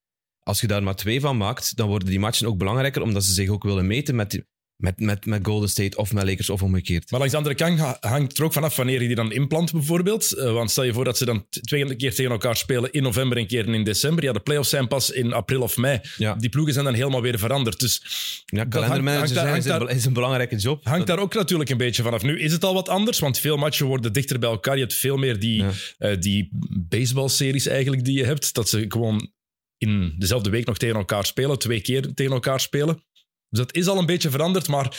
Als 0.43 0.61
je 0.61 0.67
daar 0.67 0.83
maar 0.83 0.97
twee 0.97 1.21
van 1.21 1.37
maakt, 1.37 1.77
dan 1.77 1.89
worden 1.89 2.09
die 2.09 2.19
matchen 2.19 2.47
ook 2.47 2.59
belangrijker, 2.59 3.03
omdat 3.03 3.25
ze 3.25 3.33
zich 3.33 3.49
ook 3.49 3.63
willen 3.63 3.87
meten 3.87 4.15
met, 4.15 4.45
met, 4.77 5.01
met, 5.01 5.27
met 5.27 5.47
Golden 5.47 5.69
State 5.69 5.97
of 5.97 6.13
met 6.13 6.25
Lakers 6.25 6.51
of 6.51 6.63
omgekeerd. 6.63 7.11
Maar 7.11 7.19
langs 7.19 7.33
de 7.35 7.39
andere 7.39 7.57
kant 7.57 7.79
ha- 7.79 7.97
hangt 8.01 8.29
het 8.29 8.39
er 8.39 8.45
ook 8.45 8.53
vanaf 8.53 8.77
wanneer 8.77 9.01
je 9.01 9.07
die 9.07 9.17
dan 9.17 9.33
inplant, 9.33 9.73
bijvoorbeeld. 9.73 10.33
Eh, 10.33 10.53
want 10.53 10.71
stel 10.71 10.85
je 10.85 10.93
voor 10.93 11.05
dat 11.05 11.17
ze 11.17 11.25
dan 11.25 11.47
twee 11.51 11.97
keer 11.97 12.15
tegen 12.15 12.31
elkaar 12.31 12.57
spelen 12.57 12.93
in 12.93 13.03
november 13.03 13.37
en 13.37 13.43
een 13.43 13.49
keer 13.49 13.69
in 13.75 13.85
december. 13.85 14.25
Ja, 14.25 14.33
de 14.33 14.41
playoffs 14.41 14.71
zijn 14.71 14.89
pas 14.89 15.11
in 15.11 15.33
april 15.33 15.61
of 15.63 15.77
mei. 15.77 16.01
Ja. 16.17 16.35
Die 16.35 16.49
ploegen 16.49 16.73
zijn 16.73 16.85
dan 16.85 16.95
helemaal 16.95 17.23
weer 17.23 17.39
veranderd. 17.39 17.81
Dus 17.81 18.03
Ja, 18.47 18.65
kalendermanager 18.65 19.35
daar- 19.35 19.45
zijn 19.45 19.57
is, 19.57 19.67
hangt 19.67 19.91
een, 19.91 19.97
is 19.97 20.05
een 20.05 20.13
belangrijke 20.13 20.57
job. 20.57 20.85
hangt 20.85 21.07
daar 21.07 21.19
ook 21.19 21.35
natuurlijk 21.35 21.71
een 21.71 21.77
beetje 21.77 22.03
vanaf. 22.03 22.23
Nu 22.23 22.41
is 22.41 22.53
het 22.53 22.65
al 22.65 22.75
wat 22.75 22.89
anders, 22.89 23.19
want 23.19 23.39
veel 23.39 23.57
matchen 23.57 23.87
worden 23.87 24.13
dichter 24.13 24.39
bij 24.39 24.49
elkaar. 24.51 24.75
Je 24.75 24.81
hebt 24.81 24.95
veel 24.95 25.17
meer 25.17 25.39
die, 25.39 25.63
Ja. 25.63 25.71
eh, 25.99 26.17
die 26.21 26.49
baseballseries 26.89 27.67
eigenlijk 27.67 28.05
die 28.05 28.19
je 28.19 28.25
hebt. 28.25 28.55
Dat 28.55 28.69
ze 28.69 28.85
gewoon 28.89 29.31
in 29.79 30.15
dezelfde 30.19 30.51
week 30.51 30.67
nog 30.67 30.79
tegen 30.79 30.97
elkaar 30.97 31.27
spelen, 31.27 31.59
twee 31.59 31.81
keer 31.81 32.15
tegen 32.15 32.33
elkaar 32.33 32.61
spelen. 32.61 33.05
Dus 33.49 33.59
dat 33.59 33.75
is 33.75 33.87
al 33.87 33.99
een 33.99 34.07
beetje 34.07 34.31
veranderd, 34.31 34.69
maar 34.69 34.97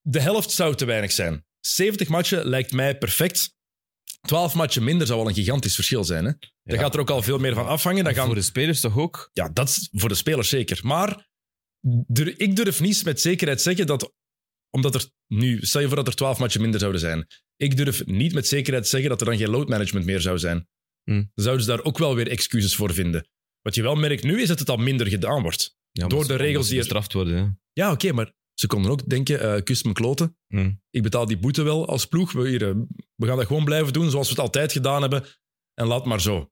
de 0.00 0.20
helft 0.20 0.50
zou 0.50 0.74
te 0.74 0.84
weinig 0.84 1.12
zijn. 1.12 1.44
70 1.60 2.08
matchen 2.08 2.46
lijkt 2.46 2.72
mij 2.72 2.98
perfect. 2.98 3.54
12 4.20 4.54
matchen 4.54 4.84
minder 4.84 5.06
zou 5.06 5.20
al 5.20 5.28
een 5.28 5.34
gigantisch 5.34 5.74
verschil 5.74 6.04
zijn. 6.04 6.24
Hè? 6.24 6.30
Daar 6.62 6.76
Ja. 6.76 6.82
gaat 6.82 6.94
er 6.94 7.00
ook 7.00 7.10
al 7.10 7.22
veel 7.22 7.38
meer 7.38 7.54
van 7.54 7.66
afhangen. 7.66 8.04
Dan 8.04 8.14
gaan, 8.14 8.26
Voor 8.26 8.34
de 8.34 8.42
spelers 8.42 8.80
toch 8.80 8.96
ook? 8.98 9.30
ja, 9.32 9.48
dat 9.48 9.68
is 9.68 9.88
voor 9.92 10.08
de 10.08 10.14
spelers 10.14 10.48
zeker. 10.48 10.80
Maar 10.82 11.28
ik 12.36 12.56
durf 12.56 12.80
niet 12.80 13.04
met 13.04 13.20
zekerheid 13.20 13.62
zeggen 13.62 13.86
dat, 13.86 14.12
omdat 14.70 14.94
er 14.94 15.04
nu, 15.26 15.58
stel 15.62 15.80
je 15.80 15.86
voor 15.86 15.96
dat 15.96 16.06
er 16.08 16.14
12 16.14 16.38
matchen 16.38 16.60
minder 16.60 16.80
zouden 16.80 17.00
zijn. 17.00 17.26
Ik 17.56 17.76
durf 17.76 18.06
niet 18.06 18.32
met 18.34 18.48
zekerheid 18.48 18.88
zeggen 18.88 19.08
dat 19.10 19.20
er 19.20 19.26
dan 19.26 19.36
geen 19.36 19.50
load 19.50 19.68
management 19.68 20.06
meer 20.06 20.20
zou 20.20 20.38
zijn. 20.38 20.68
Hm. 21.02 21.12
Dan 21.12 21.30
zouden 21.34 21.64
ze 21.64 21.70
daar 21.70 21.84
ook 21.84 21.98
wel 21.98 22.14
weer 22.14 22.28
excuses 22.28 22.74
voor 22.76 22.94
vinden. 22.94 23.28
Wat 23.62 23.74
je 23.74 23.82
wel 23.82 23.94
merkt 23.94 24.22
nu 24.22 24.40
is 24.42 24.48
dat 24.48 24.58
het 24.58 24.70
al 24.70 24.76
minder 24.76 25.06
gedaan 25.06 25.42
wordt. 25.42 25.75
Ja, 25.96 26.06
Door 26.06 26.26
de 26.26 26.34
regels 26.36 26.66
die 26.66 26.74
er- 26.76 26.82
bestraft 26.82 27.12
worden. 27.12 27.36
Hè. 27.36 27.48
Ja, 27.72 27.92
oké, 27.92 28.12
maar 28.12 28.32
ze 28.54 28.66
konden 28.66 28.90
ook 28.90 29.08
denken, 29.08 29.40
eh 29.40 29.62
kus 29.62 29.82
mijn 29.82 29.94
kloten. 29.94 30.36
Hm. 30.46 30.72
Ik 30.90 31.02
betaal 31.02 31.26
die 31.26 31.38
boete 31.38 31.62
wel 31.62 31.86
als 31.88 32.06
ploeg. 32.06 32.32
We, 32.32 32.48
hier, 32.48 32.68
eh, 32.68 32.74
we 33.14 33.26
gaan 33.26 33.36
dat 33.36 33.46
gewoon 33.46 33.64
blijven 33.64 33.92
doen 33.92 34.10
zoals 34.10 34.26
we 34.26 34.32
het 34.34 34.42
altijd 34.42 34.72
gedaan 34.72 35.00
hebben. 35.00 35.24
En 35.74 35.86
laat 35.86 36.04
maar 36.06 36.20
zo. 36.20 36.50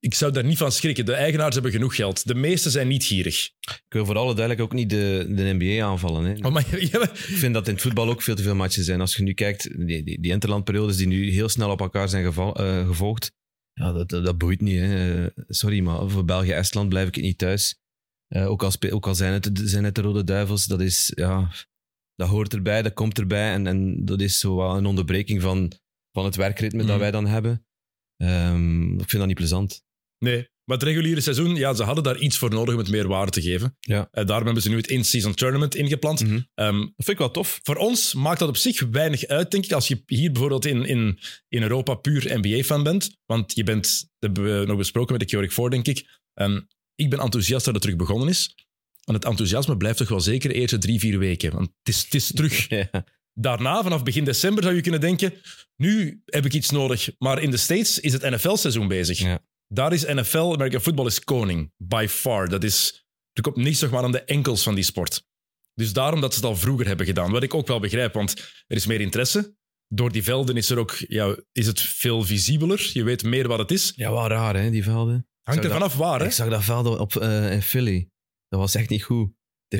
Ik 0.00 0.14
zou 0.14 0.32
daar 0.32 0.44
niet 0.44 0.56
van 0.58 0.72
schrikken. 0.72 1.04
De 1.06 1.12
eigenaars 1.12 1.54
hebben 1.54 1.72
genoeg 1.72 1.94
geld. 1.96 2.26
De 2.26 2.34
meesten 2.34 2.70
zijn 2.70 2.88
niet 2.88 3.04
gierig. 3.04 3.44
Ik 3.60 3.82
wil 3.88 4.06
voor 4.06 4.16
alle 4.16 4.34
duidelijk 4.34 4.60
ook 4.64 4.72
niet 4.72 4.90
de, 4.90 5.26
de 5.28 5.54
NBA 5.58 5.84
aanvallen. 5.84 6.24
Hè. 6.24 6.46
Oh, 6.46 6.52
maar, 6.52 6.80
ja, 6.90 6.98
maar- 6.98 7.10
Ik 7.12 7.16
vind 7.36 7.54
dat 7.54 7.66
in 7.68 7.72
het 7.74 7.82
voetbal 7.82 8.08
ook 8.08 8.22
veel 8.22 8.34
te 8.34 8.42
veel 8.42 8.54
matchen 8.54 8.84
zijn. 8.84 9.00
Als 9.00 9.16
je 9.16 9.22
nu 9.22 9.32
kijkt, 9.34 9.86
die, 9.86 10.02
die, 10.02 10.20
die 10.20 10.30
interlandperiodes 10.32 10.96
die 10.96 11.06
nu 11.06 11.30
heel 11.30 11.48
snel 11.48 11.70
op 11.70 11.80
elkaar 11.80 12.08
zijn 12.08 12.24
geval, 12.24 12.56
eh, 12.56 12.86
gevolgd, 12.86 13.32
ja, 13.72 13.92
dat, 13.92 14.08
dat, 14.08 14.24
dat 14.24 14.38
boeit 14.38 14.60
niet. 14.60 14.80
Hè. 14.80 15.26
Sorry, 15.48 15.80
maar 15.80 16.08
voor 16.08 16.24
België-Estland 16.24 16.88
blijf 16.88 17.08
ik 17.08 17.14
het 17.14 17.24
niet 17.24 17.38
thuis. 17.38 17.78
Eh, 18.28 18.50
ook, 18.50 18.62
al 18.62 18.72
ook 18.90 19.06
al 19.06 19.14
zijn 19.14 19.32
het, 19.32 19.50
zijn 19.54 19.84
het 19.84 19.94
de 19.94 20.00
Rode 20.00 20.24
Duivels, 20.24 20.64
dat 20.66 20.80
is, 20.80 21.12
ja, 21.14 21.50
dat 22.14 22.28
hoort 22.28 22.54
erbij, 22.54 22.82
dat 22.82 22.92
komt 22.94 23.18
erbij. 23.18 23.52
En, 23.52 23.66
en 23.66 24.04
dat 24.04 24.20
is 24.20 24.38
zo 24.38 24.56
wel 24.56 24.76
een 24.76 24.86
onderbreking 24.86 25.42
van, 25.42 25.72
van 26.12 26.24
het 26.24 26.36
werkritme 26.36 26.78
dat 26.78 26.88
Mhm. 26.88 26.98
wij 26.98 27.10
dan 27.10 27.26
hebben. 27.26 27.66
Ehm, 28.16 28.92
ik 28.92 29.08
vind 29.08 29.12
dat 29.18 29.26
niet 29.26 29.36
plezant. 29.36 29.82
nee. 30.18 30.48
Maar 30.64 30.76
het 30.76 30.86
reguliere 30.86 31.20
seizoen, 31.20 31.54
ja, 31.56 31.74
ze 31.74 31.82
hadden 31.82 32.04
daar 32.04 32.18
iets 32.18 32.38
voor 32.38 32.50
nodig 32.50 32.74
om 32.74 32.80
het 32.80 32.90
meer 32.90 33.08
waarde 33.08 33.30
te 33.30 33.42
geven. 33.42 33.76
Ja. 33.80 34.08
En 34.10 34.26
daarom 34.26 34.44
hebben 34.44 34.62
ze 34.62 34.68
nu 34.68 34.76
het 34.76 34.86
in-season 34.88 35.34
tournament 35.34 35.74
ingeplant. 35.74 36.24
Mhm. 36.24 36.40
Ehm, 36.54 36.78
Dat 36.78 36.92
vind 36.96 37.08
ik 37.08 37.18
wel 37.18 37.30
tof. 37.30 37.60
voor 37.62 37.76
ons 37.76 38.14
maakt 38.14 38.38
dat 38.38 38.48
op 38.48 38.56
zich 38.56 38.80
weinig 38.80 39.26
uit, 39.26 39.50
denk 39.50 39.64
ik, 39.64 39.72
als 39.72 39.88
je 39.88 40.02
hier 40.06 40.30
bijvoorbeeld 40.32 40.64
in, 40.66 40.84
in, 40.84 41.18
in 41.48 41.62
Europa 41.62 41.94
puur 41.94 42.38
NBA-fan 42.40 42.82
bent. 42.82 43.16
Want 43.26 43.54
je 43.54 43.64
bent, 43.64 44.08
dat 44.18 44.36
hebben 44.36 44.60
we 44.60 44.66
nog 44.66 44.76
besproken 44.76 45.12
met 45.12 45.20
de 45.20 45.26
Keurig 45.28 45.52
voor, 45.52 45.70
denk 45.70 45.86
ik. 45.86 46.20
Ehm, 46.34 46.60
ik 46.98 47.10
ben 47.10 47.18
enthousiast 47.18 47.64
dat 47.64 47.74
het 47.74 47.82
terug 47.82 47.98
begonnen 47.98 48.28
is. 48.28 48.54
En 49.04 49.14
het 49.14 49.24
enthousiasme 49.24 49.76
blijft 49.76 49.98
toch 49.98 50.08
wel 50.08 50.20
zeker 50.20 50.48
de 50.48 50.54
eerste 50.54 50.78
drie, 50.78 50.98
vier 50.98 51.18
weken. 51.18 51.52
Want 51.52 51.68
het 51.82 51.94
is, 51.94 52.04
het 52.04 52.14
is 52.14 52.32
terug. 52.34 52.68
Ja. 52.68 53.04
Daarna, 53.32 53.82
vanaf 53.82 54.02
begin 54.02 54.24
december, 54.24 54.62
zou 54.62 54.74
je 54.74 54.80
kunnen 54.80 55.00
denken: 55.00 55.32
nu 55.76 56.22
heb 56.24 56.44
ik 56.44 56.52
iets 56.52 56.70
nodig. 56.70 57.10
Maar 57.18 57.42
in 57.42 57.50
de 57.50 57.56
States 57.56 58.00
is 58.00 58.12
het 58.12 58.22
NFL-seizoen 58.22 58.88
bezig. 58.88 59.18
Ja. 59.18 59.44
Daar 59.66 59.92
is 59.92 60.04
NFL, 60.04 60.38
American 60.38 60.80
Football, 60.80 61.06
is 61.06 61.24
koning. 61.24 61.72
By 61.76 62.06
far. 62.08 62.48
Dat 62.48 62.64
is, 62.64 63.06
er 63.32 63.42
komt 63.42 63.56
niks 63.56 63.80
nog 63.80 63.90
maar 63.90 64.02
aan 64.02 64.12
de 64.12 64.22
enkels 64.24 64.62
van 64.62 64.74
die 64.74 64.84
sport. 64.84 65.26
Dus 65.74 65.92
daarom 65.92 66.20
dat 66.20 66.34
ze 66.34 66.40
het 66.40 66.48
al 66.48 66.56
vroeger 66.56 66.86
hebben 66.86 67.06
gedaan. 67.06 67.30
Wat 67.30 67.42
ik 67.42 67.54
ook 67.54 67.66
wel 67.66 67.80
begrijp, 67.80 68.14
want 68.14 68.34
er 68.66 68.76
is 68.76 68.86
meer 68.86 69.00
interesse. 69.00 69.56
Door 69.88 70.12
die 70.12 70.22
velden 70.22 70.56
is, 70.56 70.70
er 70.70 70.78
ook, 70.78 70.96
ja, 71.08 71.36
is 71.52 71.66
het 71.66 71.80
veel 71.80 72.22
visibeler. 72.22 72.90
Je 72.92 73.02
weet 73.02 73.22
meer 73.22 73.48
wat 73.48 73.58
het 73.58 73.70
is. 73.70 73.92
ja, 73.96 74.10
wel 74.10 74.28
raar 74.28 74.56
hè, 74.56 74.70
die 74.70 74.82
velden. 74.82 75.28
Hangt 75.48 75.64
er 75.64 75.70
vanaf 75.70 75.94
waar, 75.94 76.20
hè? 76.20 76.26
Ik 76.26 76.32
zag 76.32 76.48
dat 76.48 76.64
veld 76.64 76.98
op, 76.98 77.16
eh, 77.16 77.52
in 77.52 77.62
Philly. 77.62 78.08
Dat 78.48 78.60
was 78.60 78.74
echt 78.74 78.88
niet 78.88 79.02
goed. 79.02 79.30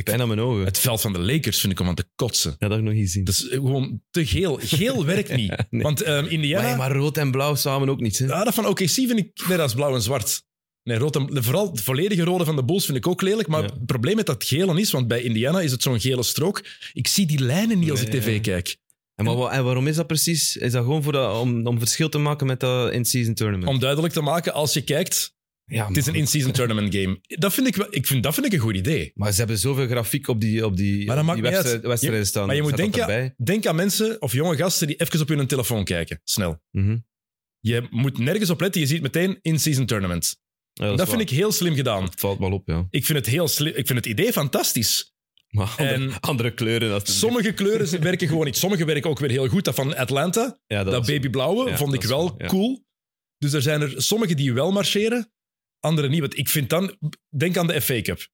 pijn 0.05 0.21
aan 0.21 0.29
mijn 0.29 0.41
ogen. 0.41 0.65
Het 0.65 0.79
veld 0.79 1.01
van 1.01 1.13
de 1.13 1.19
Lakers 1.19 1.61
vind 1.61 1.73
ik 1.73 1.81
om 1.81 1.89
aan 1.89 1.95
te 1.95 2.09
kotsen. 2.15 2.51
Ja, 2.51 2.57
dat 2.59 2.71
heb 2.71 2.79
ik 2.79 2.85
nog 2.85 2.95
niet 2.95 3.03
gezien. 3.05 3.25
Dat 3.25 3.35
is 3.35 3.47
gewoon 3.51 4.03
te 4.11 4.27
geel. 4.27 4.59
Geel 4.63 5.05
werkt 5.05 5.37
niet. 5.37 5.55
Nee. 5.71 5.83
Want 5.83 6.03
ehm, 6.03 6.25
Indiana... 6.25 6.63
Maar, 6.63 6.71
ja, 6.71 6.77
maar 6.77 6.93
rood 6.93 7.17
en 7.17 7.31
blauw 7.31 7.55
samen 7.55 7.89
ook 7.89 8.01
niet. 8.01 8.19
Hè? 8.19 8.27
Ja, 8.27 8.45
dat 8.45 8.55
van 8.55 8.67
OKC 8.67 8.89
vind 8.89 9.19
ik... 9.19 9.45
Nee, 9.49 9.57
dat 9.57 9.69
is 9.69 9.75
blauw 9.75 9.95
en 9.95 10.03
zwart. 10.03 10.43
Nee, 10.83 10.99
rood 10.99 11.17
en, 11.17 11.45
vooral 11.45 11.71
het 11.71 11.81
volledige 11.81 12.23
rode 12.23 12.45
van 12.45 12.57
de 12.57 12.65
Bulls 12.65 12.85
vind 12.85 12.97
ik 12.97 13.07
ook 13.07 13.23
lelijk. 13.23 13.49
Maar 13.49 13.63
Ja. 13.63 13.69
het 13.69 13.87
probleem 13.87 14.17
met 14.17 14.27
dat 14.27 14.45
gele 14.45 14.81
is, 14.81 14.91
want 14.91 15.09
bij 15.09 15.23
Indiana 15.23 15.61
is 15.61 15.71
het 15.71 15.83
zo'n 15.83 16.01
gele 16.01 16.23
strook. 16.23 16.65
Ik 16.93 17.07
zie 17.09 17.27
die 17.27 17.41
lijnen 17.41 17.79
niet 17.79 17.91
als 17.91 18.01
ik 18.03 18.11
tv 18.11 18.41
kijk. 18.41 18.77
En, 19.15 19.25
maar, 19.25 19.51
en 19.51 19.65
waarom 19.65 19.87
is 19.87 19.97
dat 19.97 20.07
precies? 20.07 20.57
Is 20.57 20.73
dat 20.73 20.85
gewoon 20.85 21.03
voor 21.03 21.13
dat, 21.13 21.41
om, 21.41 21.67
om 21.67 21.79
verschil 21.79 22.09
te 22.09 22.19
maken 22.19 22.47
met 22.47 22.61
dat 22.61 22.93
in-season 22.93 23.35
tournament? 23.35 23.69
Om 23.71 23.79
duidelijk 23.79 24.13
te 24.13 24.21
maken, 24.21 24.53
als 24.53 24.73
je 24.73 24.83
kijkt, 24.83 25.37
ja, 25.69 25.87
het 25.89 25.97
is 25.97 26.07
een 26.07 26.15
in-season 26.15 26.53
tournament 26.53 26.95
game. 26.95 27.21
Dat 27.23 27.53
vind 27.55 27.67
ik, 27.67 27.77
wel, 27.77 27.87
ik, 27.91 28.07
vind, 28.07 28.23
dat 28.23 28.35
vind 28.35 28.47
ik 28.47 28.53
een 28.53 28.59
goed 28.59 28.77
idee. 28.77 29.13
Maar 29.15 29.33
ze 29.33 29.39
hebben 29.39 29.59
zoveel 29.59 29.87
grafiek 29.87 30.29
op 30.29 30.41
die, 30.41 30.67
op 30.67 30.77
die, 30.77 31.07
Maar 31.07 31.17
dat 31.17 31.29
op 31.29 31.33
die 31.35 31.43
wedstrijden 31.43 32.19
Je- 32.19 32.25
staan. 32.25 32.47
maar 32.47 32.55
je 32.57 32.63
moet 32.63 32.77
dat 32.77 32.93
denken, 32.93 33.35
denk 33.45 33.67
aan 33.67 33.77
mensen 33.77 34.23
of 34.23 34.33
jonge 34.33 34.57
gasten 34.57 34.87
die 34.87 34.97
even 34.97 35.21
op 35.21 35.29
hun 35.29 35.47
telefoon 35.47 35.85
kijken. 35.85 36.21
Snel. 36.25 36.63
Mhm. 36.71 36.97
Je 37.61 37.87
moet 37.91 38.19
nergens 38.19 38.51
op 38.51 38.61
letten. 38.61 38.81
Je 38.81 38.87
ziet 38.87 39.03
meteen 39.03 39.39
in-season 39.43 39.87
tournament. 39.87 40.37
Ja, 40.73 40.95
Dat, 40.95 41.09
vind 41.09 41.21
ik 41.21 41.31
heel 41.31 41.53
slim 41.53 41.75
gedaan. 41.75 42.09
Valt 42.17 42.39
wel 42.39 42.53
op, 42.53 42.69
ja. 42.69 42.87
Ik 42.91 43.05
vind 43.05 43.19
het, 43.19 43.27
heel 43.27 43.49
slim, 43.49 43.73
ik 43.75 43.87
vind 43.87 43.99
het 43.99 44.07
idee 44.07 44.33
fantastisch. 44.33 45.13
Maar 45.49 45.67
andere, 45.79 45.89
En- 45.89 46.21
andere 46.21 46.55
kleuren. 46.55 46.93
Als 46.93 47.19
Sommige 47.19 47.53
kleuren 47.53 48.01
werken 48.03 48.29
gewoon 48.29 48.45
niet. 48.45 48.57
Sommige 48.57 48.85
werken 48.85 49.11
ook 49.11 49.19
weer 49.19 49.31
heel 49.31 49.49
goed. 49.49 49.65
Dat 49.65 49.75
van 49.75 49.97
Atlanta, 49.97 50.59
ja, 50.67 50.85
dat, 50.85 51.09
is- 51.09 51.15
babyblauwe, 51.15 51.77
vond 51.77 51.95
ik 51.95 52.01
dat 52.01 52.11
wel 52.11 52.37
cool. 52.47 52.87
Dus 53.39 53.53
er 53.53 53.63
zijn 53.63 53.81
er 53.81 54.03
sommige 54.03 54.35
die 54.35 54.53
wel 54.53 54.73
marcheren, 54.73 55.33
andere 55.81 56.09
niet. 56.09 56.21
Want 56.21 56.39
ik 56.39 56.49
vind 56.49 56.71
dan... 56.71 56.97
Denk 57.37 57.57
aan 57.57 57.67
de 57.67 57.81
FA 57.81 58.01
Cup. 58.01 58.29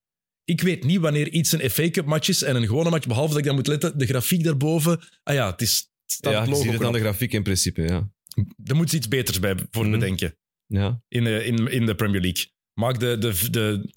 Ik 0.45 0.61
weet 0.61 0.85
niet 0.85 0.99
wanneer 1.01 1.29
iets 1.29 1.53
een 1.53 1.71
FA 1.71 1.91
Cup 1.91 2.07
match 2.07 2.29
is 2.29 2.43
en 2.43 2.57
een 2.57 2.67
gewone 2.67 2.91
match, 2.91 3.07
behalve 3.07 3.29
dat 3.31 3.39
ik 3.39 3.45
dan 3.45 3.55
moet 3.55 3.67
letten, 3.67 3.99
de 3.99 4.07
grafiek 4.07 4.45
daarboven. 4.45 5.01
Ah 5.23 5.35
ja, 5.35 5.51
het, 5.51 5.61
is, 5.63 5.71
het 6.03 6.13
staat 6.13 6.33
Ja, 6.33 6.43
je 6.43 6.49
logo 6.51 6.63
ziet 6.63 6.73
het 6.73 6.85
aan 6.85 6.93
de 6.93 6.99
grafiek 7.01 7.33
in 7.33 7.43
principe, 7.43 7.83
ja. 7.83 8.11
Er 8.65 8.77
moet 8.77 8.93
iets 8.93 9.09
beters 9.09 9.41
bij 9.41 9.55
voor 9.71 9.83
Mhm. 9.87 9.93
bedenken 9.93 10.37
ja. 10.67 11.03
in 11.09 11.25
de, 11.25 11.45
in, 11.45 11.67
in 11.71 11.87
de 11.87 11.95
Premier 11.95 12.21
League. 12.21 12.47
Maak 12.81 13.01
de, 13.01 13.19
de, 13.19 13.51
de, 13.51 13.93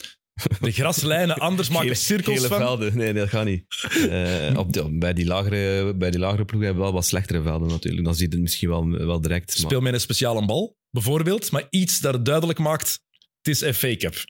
de 0.60 0.72
graslijnen 0.82 1.36
anders, 1.38 1.70
maak 1.70 1.84
er 1.86 1.96
cirkels 1.96 2.46
van. 2.46 2.58
velden. 2.58 2.98
Nee, 2.98 3.14
dat 3.14 3.30
gaat 3.30 3.46
niet. 3.46 3.66
Eh, 4.10 4.58
op 4.58 4.74
de- 4.74 4.98
bij, 4.98 5.14
die 5.14 5.26
lagere, 5.26 5.96
bij 5.96 6.12
die 6.12 6.20
lagere 6.20 6.46
ploegen 6.46 6.66
hebben 6.68 6.86
we 6.86 6.90
wel 6.92 7.00
wat 7.00 7.06
slechtere 7.08 7.42
velden 7.42 7.68
natuurlijk. 7.68 8.06
Dan 8.06 8.16
zie 8.16 8.26
je 8.30 8.34
het 8.34 8.42
misschien 8.42 8.70
wel, 8.70 8.90
wel 8.90 9.22
direct. 9.22 9.48
maar- 9.48 9.58
Speel 9.58 9.82
met 9.82 9.94
een 9.94 10.00
speciale 10.00 10.46
bal, 10.46 10.78
bijvoorbeeld. 10.92 11.52
Maar 11.52 11.68
iets 11.70 12.00
dat 12.00 12.14
het 12.14 12.26
duidelijk 12.26 12.60
maakt, 12.60 13.00
het 13.48 13.64
is 13.64 13.78
FA 13.78 13.96
Cup. 13.96 14.26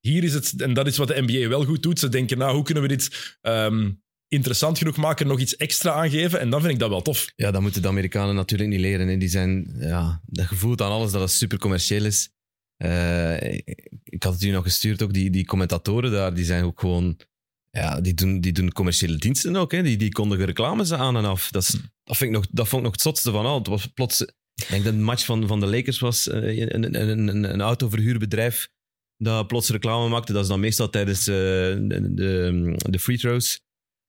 Hier 0.00 0.24
is 0.24 0.34
het, 0.34 0.60
en 0.60 0.74
dat 0.74 0.86
is 0.86 0.96
wat 0.96 1.08
de 1.08 1.22
NBA 1.26 1.48
wel 1.48 1.64
goed 1.64 1.82
doet. 1.82 1.98
Ze 1.98 2.08
denken, 2.08 2.38
nou, 2.38 2.54
hoe 2.54 2.64
kunnen 2.64 2.82
we 2.82 2.88
dit 2.88 3.36
ehm, 3.40 3.90
interessant 4.28 4.78
genoeg 4.78 4.96
maken, 4.96 5.26
nog 5.26 5.40
iets 5.40 5.56
extra 5.56 5.92
aangeven? 5.92 6.40
En 6.40 6.50
dan 6.50 6.60
vind 6.60 6.72
ik 6.72 6.78
dat 6.78 6.88
wel 6.88 7.02
tof. 7.02 7.32
Ja, 7.36 7.50
dat 7.50 7.62
moeten 7.62 7.82
de 7.82 7.88
Amerikanen 7.88 8.34
natuurlijk 8.34 8.70
niet 8.70 8.80
leren. 8.80 9.08
hè. 9.08 9.16
Die 9.16 9.28
zijn, 9.28 9.74
ja, 9.78 10.22
dat 10.26 10.46
gevoelt 10.46 10.80
aan 10.80 10.90
alles 10.90 11.12
dat 11.12 11.20
het 11.20 11.30
super 11.30 11.58
commercieel 11.58 12.04
is. 12.04 12.30
Eh, 12.76 13.52
ik 14.04 14.22
had 14.22 14.32
het 14.32 14.42
u 14.42 14.50
nog 14.50 14.62
gestuurd 14.62 15.02
ook, 15.02 15.12
die, 15.12 15.30
die 15.30 15.44
commentatoren 15.44 16.10
daar, 16.10 16.34
die 16.34 16.44
zijn 16.44 16.64
ook 16.64 16.80
gewoon, 16.80 17.18
ja, 17.70 18.00
die 18.00 18.14
doen, 18.14 18.40
die 18.40 18.52
doen 18.52 18.72
commerciële 18.72 19.16
diensten 19.16 19.56
ook. 19.56 19.72
Hè. 19.72 19.82
Die, 19.82 19.96
die 19.96 20.12
kondigen 20.12 20.44
reclames 20.44 20.92
aan 20.92 21.16
en 21.16 21.24
af. 21.24 21.50
Dat, 21.50 21.62
is, 21.62 21.70
dat, 22.04 22.16
vind 22.16 22.30
ik 22.30 22.36
nog, 22.36 22.46
dat 22.50 22.68
vond 22.68 22.80
ik 22.80 22.86
nog 22.86 22.92
het 22.92 23.02
zotste 23.02 23.30
van 23.30 23.46
al. 23.46 23.58
Het 23.58 23.66
was 23.66 23.86
plots, 23.86 24.24
ik 24.62 24.68
denk 24.70 24.84
dat 24.84 24.92
een 24.92 25.02
match 25.02 25.24
van, 25.24 25.46
van 25.46 25.60
de 25.60 25.66
Lakers 25.66 25.98
was, 25.98 26.28
eh, 26.28 26.58
een, 26.58 27.00
een, 27.00 27.28
een, 27.28 27.52
een 27.52 27.60
autoverhuurbedrijf 27.60 28.68
dat 29.16 29.46
plots 29.46 29.68
reclame 29.68 30.08
maakte. 30.08 30.32
Dat 30.32 30.42
is 30.42 30.48
dan 30.48 30.60
meestal 30.60 30.90
tijdens 30.90 31.26
eh, 31.26 31.34
de, 31.34 32.14
de, 32.14 32.74
de 32.76 32.98
free 32.98 33.18
throws. 33.18 33.60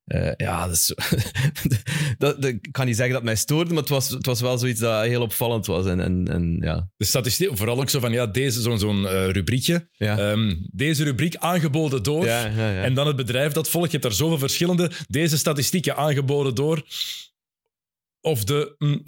Eh, 0.03 0.31
ja, 0.37 0.67
dat, 0.67 0.75
is, 0.75 0.95
dat, 2.17 2.41
dat, 2.41 2.45
ik 2.45 2.67
kan 2.71 2.85
niet 2.85 2.95
zeggen 2.95 3.13
dat 3.13 3.23
mij 3.23 3.35
stoorde, 3.35 3.69
maar 3.73 3.81
het 3.81 3.91
was, 3.91 4.09
het 4.09 4.25
was 4.25 4.41
wel 4.41 4.57
zoiets 4.57 4.79
dat 4.79 5.05
heel 5.05 5.21
opvallend 5.21 5.65
was. 5.65 5.85
En, 5.85 5.99
en, 5.99 6.27
en 6.27 6.57
ja, 6.61 6.89
De 6.97 7.05
statistiek, 7.05 7.57
vooral 7.57 7.79
ook 7.79 7.89
zo 7.89 7.99
van, 7.99 8.11
ja, 8.11 8.27
deze, 8.27 8.61
zo'n 8.61 8.79
zo'n 8.79 9.07
rubriekje. 9.07 9.89
ja. 9.91 10.17
Ehm, 10.17 10.55
deze 10.71 11.03
rubriek 11.03 11.35
aangeboden 11.35 12.03
door. 12.03 12.25
ja, 12.25 12.45
ja, 12.45 12.71
ja. 12.71 12.83
En 12.83 12.93
dan 12.93 13.07
het 13.07 13.15
bedrijf 13.15 13.51
dat 13.51 13.69
volgt. 13.69 13.91
Je 13.91 13.97
hebt 13.97 14.09
daar 14.09 14.17
zoveel 14.17 14.39
verschillende. 14.39 14.91
Deze 15.07 15.37
statistieken 15.37 15.95
aangeboden 15.95 16.55
door. 16.55 16.83
Of 18.21 18.43
de. 18.43 18.75
mm, 18.77 19.03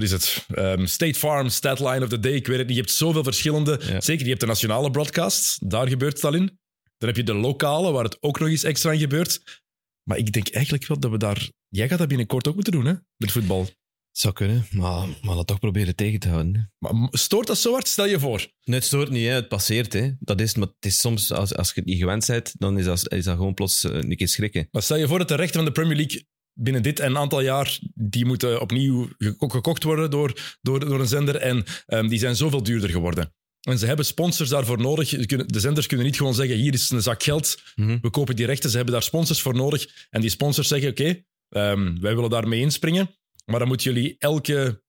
wat 0.00 0.08
is 0.08 0.10
het? 0.10 0.46
Ehm, 0.54 0.86
State 0.86 1.18
Farm, 1.18 1.48
Statline 1.48 2.02
of 2.02 2.08
the 2.08 2.20
Day. 2.20 2.32
Ik 2.32 2.46
weet 2.46 2.58
het 2.58 2.66
niet. 2.66 2.76
Je 2.76 2.82
hebt 2.82 2.94
zoveel 2.94 3.22
verschillende. 3.22 3.80
Ja. 3.82 4.00
Zeker, 4.00 4.22
je 4.22 4.28
hebt 4.28 4.40
de 4.40 4.46
nationale 4.46 4.90
broadcast. 4.90 5.70
Daar 5.70 5.88
gebeurt 5.88 6.14
het 6.14 6.24
al 6.24 6.34
in. 6.34 6.58
Dan 6.98 7.08
heb 7.08 7.16
je 7.16 7.22
de 7.22 7.34
lokale, 7.34 7.92
waar 7.92 8.04
het 8.04 8.16
ook 8.20 8.38
nog 8.38 8.48
eens 8.48 8.62
extra 8.64 8.92
in 8.92 8.98
gebeurt. 8.98 9.62
Maar 10.02 10.18
ik 10.18 10.32
denk 10.32 10.48
eigenlijk 10.48 10.86
wel 10.86 10.98
dat 11.00 11.10
we 11.10 11.16
daar. 11.18 11.50
Jij 11.68 11.88
gaat 11.88 11.98
dat 11.98 12.08
binnenkort 12.08 12.48
ook 12.48 12.54
moeten 12.54 12.72
doen, 12.72 12.84
hè? 12.86 12.94
Met 13.16 13.32
voetbal. 13.32 13.68
zou 14.10 14.34
kunnen, 14.34 14.66
maar, 14.70 15.08
maar 15.22 15.34
dat 15.36 15.46
toch 15.46 15.58
proberen 15.58 15.94
tegen 15.96 16.20
te 16.20 16.28
houden. 16.28 16.54
hè. 16.54 16.60
Maar 16.78 17.08
stoort 17.10 17.46
dat 17.46 17.58
zo 17.58 17.72
hard? 17.72 17.88
Stel 17.88 18.06
je 18.06 18.18
voor. 18.18 18.46
Nee, 18.64 18.76
het 18.76 18.84
stoort 18.84 19.10
niet, 19.10 19.26
hè. 19.26 19.32
het 19.32 19.48
passeert. 19.48 19.92
Hè. 19.92 20.10
Dat 20.20 20.40
is, 20.40 20.54
maar 20.54 20.66
het 20.66 20.84
is 20.86 20.98
soms, 20.98 21.32
als, 21.32 21.54
als 21.54 21.68
je 21.68 21.74
het 21.74 21.84
niet 21.84 21.98
gewend 21.98 22.26
bent, 22.26 22.52
dan 22.58 22.78
is 22.78 22.84
dat, 22.84 23.12
is 23.12 23.24
dat 23.24 23.36
gewoon 23.36 23.54
plots 23.54 23.84
eh, 23.84 23.92
een 23.92 24.16
keer 24.16 24.28
schrikken. 24.28 24.68
Maar 24.70 24.82
stel 24.82 24.96
je 24.96 25.08
voor 25.08 25.18
dat 25.18 25.28
de 25.28 25.34
rechten 25.34 25.56
van 25.56 25.64
de 25.64 25.72
Premier 25.72 25.96
League 25.96 26.26
binnen 26.58 26.82
dit 26.82 27.00
en 27.00 27.10
een 27.10 27.18
aantal 27.18 27.40
jaar, 27.40 27.78
die 27.94 28.24
moeten 28.24 28.60
opnieuw 28.60 29.08
geko- 29.18 29.48
gekocht 29.48 29.82
worden 29.82 30.10
door, 30.10 30.56
door, 30.62 30.80
door 30.80 31.00
een 31.00 31.06
zender 31.06 31.36
en 31.36 31.64
ehm, 31.86 32.08
die 32.08 32.18
zijn 32.18 32.36
zoveel 32.36 32.62
duurder 32.62 32.90
geworden. 32.90 33.32
En 33.60 33.78
ze 33.78 33.86
hebben 33.86 34.04
sponsors 34.04 34.48
daarvoor 34.48 34.78
nodig. 34.80 35.08
De 35.46 35.60
zenders 35.60 35.86
kunnen 35.86 36.06
niet 36.06 36.16
gewoon 36.16 36.34
zeggen, 36.34 36.56
hier 36.56 36.72
is 36.72 36.90
een 36.90 37.02
zak 37.02 37.22
geld, 37.22 37.62
Mhm. 37.74 37.98
we 38.02 38.10
kopen 38.10 38.36
die 38.36 38.46
rechten. 38.46 38.70
Ze 38.70 38.76
hebben 38.76 38.94
daar 38.94 39.02
sponsors 39.02 39.42
voor 39.42 39.54
nodig. 39.54 40.06
En 40.10 40.20
die 40.20 40.30
sponsors 40.30 40.68
zeggen, 40.68 40.90
oké, 40.90 41.22
ehm, 41.48 42.00
wij 42.00 42.14
willen 42.14 42.30
daarmee 42.30 42.60
inspringen, 42.60 43.10
maar 43.44 43.58
dan 43.58 43.68
moeten 43.68 43.92
jullie 43.94 44.16
elke, 44.18 44.82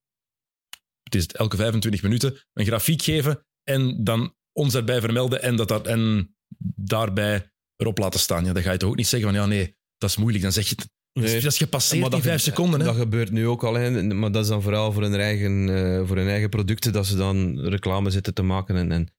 het 1.04 1.16
is 1.16 1.28
elke 1.28 1.56
25 1.56 2.02
minuten 2.02 2.38
een 2.54 2.66
grafiek 2.66 3.02
geven 3.02 3.46
en 3.64 4.04
dan 4.04 4.36
ons 4.52 4.74
daarbij 4.74 5.00
vermelden 5.02 5.42
en, 5.42 5.56
dat, 5.56 5.68
dat, 5.68 5.88
en 5.88 6.36
daarbij 6.76 7.52
erop 7.76 7.98
laten 7.98 8.20
staan. 8.20 8.46
Ja, 8.46 8.54
dan 8.54 8.64
ga 8.64 8.72
je 8.72 8.78
toch 8.78 8.90
ook 8.90 8.96
niet 8.96 9.08
zeggen 9.08 9.30
van, 9.30 9.40
ja 9.40 9.46
nee, 9.46 9.76
dat 9.98 10.10
is 10.10 10.18
moeilijk. 10.18 10.44
Dan 10.44 10.52
zeg 10.52 10.68
je, 10.70 10.76
Nee. 11.14 11.42
dat 11.42 11.52
is 11.52 11.58
gepasseerd 11.58 12.02
Maar 12.02 12.14
in 12.14 12.22
vijf 12.22 12.42
seconden. 12.42 12.80
Hè? 12.80 12.86
Dat 12.86 12.96
gebeurt 12.96 13.32
nu 13.32 13.48
ook 13.48 13.64
al, 13.64 13.74
hè. 13.74 14.04
maar 14.04 14.32
dat 14.32 14.44
is 14.44 14.50
dan 14.50 14.62
vooral 14.62 14.92
voor 14.92 15.02
hun 15.02 15.16
eigen, 15.16 15.70
eh, 15.70 16.08
voor 16.08 16.18
hun 16.18 16.28
eigen 16.28 16.50
producten, 16.50 16.94
dat 16.94 17.06
ze 17.06 17.16
dan 17.16 17.60
reclame 17.60 18.10
zitten 18.10 18.34
te 18.34 18.42
maken. 18.42 18.76
En, 18.76 18.92
en 18.92 19.14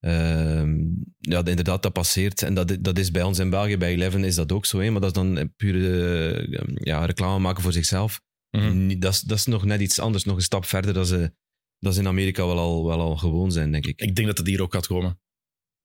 ehm, 0.00 0.78
ja, 1.18 1.44
inderdaad, 1.44 1.82
dat 1.82 1.92
passeert. 1.92 2.42
En 2.42 2.54
dat, 2.54 2.76
dat 2.80 2.98
is 2.98 3.10
bij 3.10 3.22
ons 3.22 3.38
in 3.38 3.50
België, 3.50 3.76
bij 3.76 3.92
Eleven 3.92 4.24
is 4.24 4.34
dat 4.34 4.52
ook 4.52 4.66
zo, 4.66 4.78
hè. 4.78 4.90
maar 4.90 5.00
dat 5.00 5.16
is 5.16 5.22
dan 5.22 5.52
pure 5.56 6.38
eh, 6.42 6.74
ja, 6.74 7.04
reclame 7.04 7.38
maken 7.38 7.62
voor 7.62 7.72
zichzelf. 7.72 8.20
Mhm. 8.50 8.98
Dat, 8.98 9.12
is, 9.12 9.20
dat 9.20 9.38
is 9.38 9.46
nog 9.46 9.64
net 9.64 9.80
iets 9.80 9.98
anders, 9.98 10.24
nog 10.24 10.36
een 10.36 10.42
stap 10.42 10.64
verder, 10.64 10.94
dat 10.94 11.08
ze, 11.08 11.32
dat 11.78 11.94
ze 11.94 12.00
in 12.00 12.06
Amerika 12.06 12.46
wel 12.46 12.58
al, 12.58 12.86
wel 12.86 13.00
al 13.00 13.16
gewoon 13.16 13.52
zijn, 13.52 13.72
denk 13.72 13.86
ik. 13.86 14.00
Ik 14.00 14.14
denk 14.14 14.28
dat 14.28 14.38
het 14.38 14.46
hier 14.46 14.62
ook 14.62 14.72
gaat 14.72 14.86
komen. 14.86 15.20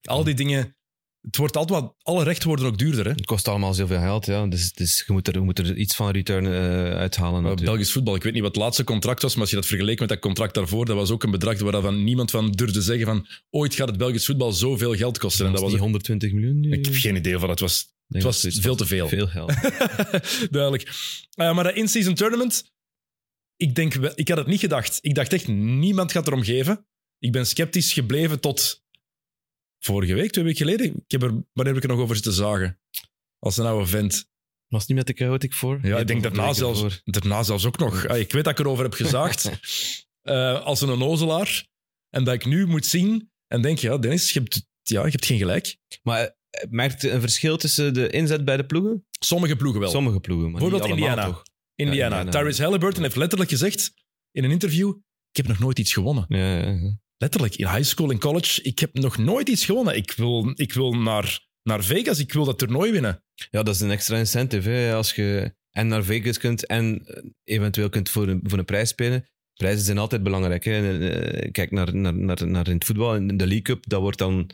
Al 0.01 0.23
die 0.23 0.33
dingen, 0.33 0.75
het 1.25 1.37
wordt 1.37 1.57
altijd 1.57 1.79
wat, 1.79 1.95
alle 2.01 2.23
rechten 2.23 2.47
worden 2.47 2.65
ook 2.65 2.77
duurder. 2.77 3.05
Hè? 3.05 3.11
Het 3.11 3.25
kost 3.25 3.47
allemaal 3.47 3.73
zoveel 3.73 3.99
geld, 3.99 4.25
ja. 4.25 4.47
Dus, 4.47 4.73
dus 4.73 5.03
je, 5.07 5.13
moet 5.13 5.27
er, 5.27 5.33
je 5.33 5.39
moet 5.39 5.59
er 5.59 5.77
iets 5.77 5.95
van 5.95 6.09
return 6.09 6.45
eh, 6.45 6.51
uithalen. 6.97 7.31
Maar 7.31 7.41
natuurlijk. 7.41 7.71
Belgisch 7.71 7.91
voetbal, 7.91 8.15
ik 8.15 8.23
weet 8.23 8.33
niet 8.33 8.41
wat 8.41 8.55
het 8.55 8.63
laatste 8.63 8.83
contract 8.83 9.21
was, 9.21 9.33
maar 9.33 9.41
als 9.41 9.49
je 9.49 9.55
dat 9.55 9.65
vergeleek 9.65 9.99
met 9.99 10.09
dat 10.09 10.19
contract 10.19 10.53
daarvoor, 10.53 10.85
dat 10.85 10.95
was 10.95 11.11
ook 11.11 11.23
een 11.23 11.31
bedrag 11.31 11.59
waar 11.59 11.71
dan 11.81 12.03
niemand 12.03 12.31
van 12.31 12.51
durfde 12.51 12.81
zeggen 12.81 13.05
van 13.05 13.27
ooit 13.49 13.75
gaat 13.75 13.87
het 13.87 13.97
Belgisch 13.97 14.25
voetbal 14.25 14.51
zoveel 14.51 14.95
geld 14.95 15.17
kosten. 15.17 15.45
En 15.45 15.51
dat 15.51 15.61
Was 15.61 15.71
die 15.71 15.79
120 15.79 16.31
miljoen 16.31 16.59
nu? 16.59 16.71
ik 16.71 16.85
heb 16.85 16.95
geen 16.95 17.15
idee 17.15 17.37
van, 17.37 17.49
het 17.49 17.59
was, 17.59 17.93
het 18.07 18.23
was 18.23 18.47
veel 18.49 18.75
te 18.75 18.85
veel. 18.85 19.07
Veel 19.07 19.27
geld. 19.27 19.53
Duidelijk. 20.51 20.93
Eh, 21.33 21.55
maar 21.55 21.63
dat 21.63 21.75
in-season 21.75 22.13
tournament, 22.13 22.73
ik, 23.55 23.75
denk, 23.75 23.93
ik 23.95 24.27
had 24.27 24.37
het 24.37 24.47
niet 24.47 24.59
gedacht. 24.59 24.97
Ik 25.01 25.15
dacht 25.15 25.33
echt, 25.33 25.47
niemand 25.47 26.11
gaat 26.11 26.27
erom 26.27 26.43
geven. 26.43 26.85
Ik 27.19 27.31
ben 27.31 27.45
sceptisch 27.45 27.93
gebleven 27.93 28.39
tot 28.39 28.84
vorige 29.85 30.13
week, 30.13 30.31
twee 30.31 30.43
weken 30.43 30.65
geleden. 30.65 30.95
Ik 30.95 31.11
heb 31.11 31.21
er, 31.21 31.29
wanneer 31.29 31.73
heb 31.73 31.75
ik 31.75 31.83
er 31.83 31.95
nog 31.95 31.99
over 31.99 32.15
zitten 32.15 32.33
zagen? 32.33 32.79
Als 33.39 33.57
een 33.57 33.65
oude 33.65 33.85
vent. 33.85 34.27
Was 34.67 34.79
het 34.79 34.87
niet 34.87 34.97
met 34.97 35.17
de 35.17 35.23
chaotic 35.23 35.53
voor? 35.53 35.79
Ja, 35.81 35.97
ik 35.97 36.07
denk 36.07 36.23
daarna 36.23 36.53
zelfs, 36.53 37.01
daarna 37.03 37.43
zelfs 37.43 37.65
ook 37.65 37.77
nog. 37.77 38.03
Ik 38.05 38.31
weet 38.31 38.43
dat 38.43 38.59
ik 38.59 38.65
erover 38.65 38.83
heb 38.83 38.93
gezaagd 38.93 39.51
eh, 40.21 40.61
als 40.61 40.81
een 40.81 40.89
onnozelaar. 40.89 41.67
En 42.09 42.23
dat 42.23 42.33
ik 42.33 42.45
nu 42.45 42.65
moet 42.65 42.85
zien 42.85 43.31
en 43.47 43.61
denk, 43.61 43.77
ja, 43.79 43.97
Dennis, 43.97 44.31
je 44.31 44.39
hebt, 44.39 44.65
ja, 44.81 45.05
je 45.05 45.11
hebt 45.11 45.25
geen 45.25 45.37
gelijk. 45.37 45.77
Maar 46.03 46.35
eh, 46.49 46.69
merkt 46.69 47.01
je 47.01 47.11
een 47.11 47.21
verschil 47.21 47.57
tussen 47.57 47.93
de 47.93 48.09
inzet 48.09 48.45
bij 48.45 48.57
de 48.57 48.65
ploegen? 48.65 49.05
Sommige 49.19 49.55
ploegen 49.55 49.81
wel. 49.81 49.89
Sommige 49.89 50.19
ploegen, 50.19 50.51
maar 50.51 50.61
Bijvoorbeeld 50.61 50.91
allemaal, 50.91 51.07
Indiana. 51.07 51.31
toch? 51.31 51.43
Indiana. 51.75 52.15
Ja, 52.15 52.21
Indiana. 52.21 52.39
Tyrese 52.39 52.63
Halliburton 52.63 53.03
heeft 53.03 53.15
letterlijk 53.15 53.49
gezegd 53.49 53.93
in 54.31 54.43
een 54.43 54.51
interview, 54.51 54.89
ik 55.29 55.37
heb 55.37 55.47
nog 55.47 55.59
nooit 55.59 55.79
iets 55.79 55.93
gewonnen. 55.93 56.25
Ja, 56.27 56.57
ja, 56.57 56.69
ja. 56.71 56.97
Letterlijk, 57.17 57.55
in 57.55 57.67
high 57.67 57.83
school 57.83 58.11
en 58.11 58.19
college, 58.19 58.61
ik 58.61 58.79
heb 58.79 58.93
nog 58.93 59.17
nooit 59.17 59.49
iets 59.49 59.65
gewonnen. 59.65 59.95
Ik 59.95 60.11
wil, 60.11 60.51
ik 60.55 60.73
wil 60.73 60.91
naar, 60.93 61.39
naar 61.63 61.83
Vegas, 61.83 62.19
ik 62.19 62.33
wil 62.33 62.45
dat 62.45 62.57
toernooi 62.57 62.91
winnen. 62.91 63.23
ja, 63.49 63.63
dat 63.63 63.75
is 63.75 63.81
een 63.81 63.91
extra 63.91 64.17
incentive. 64.17 64.69
Hè. 64.69 64.93
Als 64.95 65.13
je 65.13 65.55
en 65.71 65.87
naar 65.87 66.03
Vegas 66.03 66.37
kunt 66.37 66.65
en 66.65 67.05
eh, 67.05 67.23
eventueel 67.43 67.89
kunt 67.89 68.09
voor 68.09 68.27
een, 68.27 68.39
voor 68.43 68.57
een 68.59 68.65
prijs 68.65 68.89
spelen. 68.89 69.25
Prijzen 69.53 69.85
zijn 69.85 69.97
altijd 69.97 70.23
belangrijk. 70.23 70.63
Hè. 70.63 71.09
Eh, 71.09 71.51
Kijk 71.51 71.71
naar, 71.71 71.95
naar, 71.95 72.13
naar, 72.13 72.47
naar 72.47 72.67
in 72.67 72.73
het 72.73 72.85
voetbal, 72.85 73.15
in 73.15 73.27
de 73.27 73.35
League 73.47 73.61
Cup, 73.61 73.87
dat 73.87 74.01
wordt 74.01 74.17
dan 74.17 74.49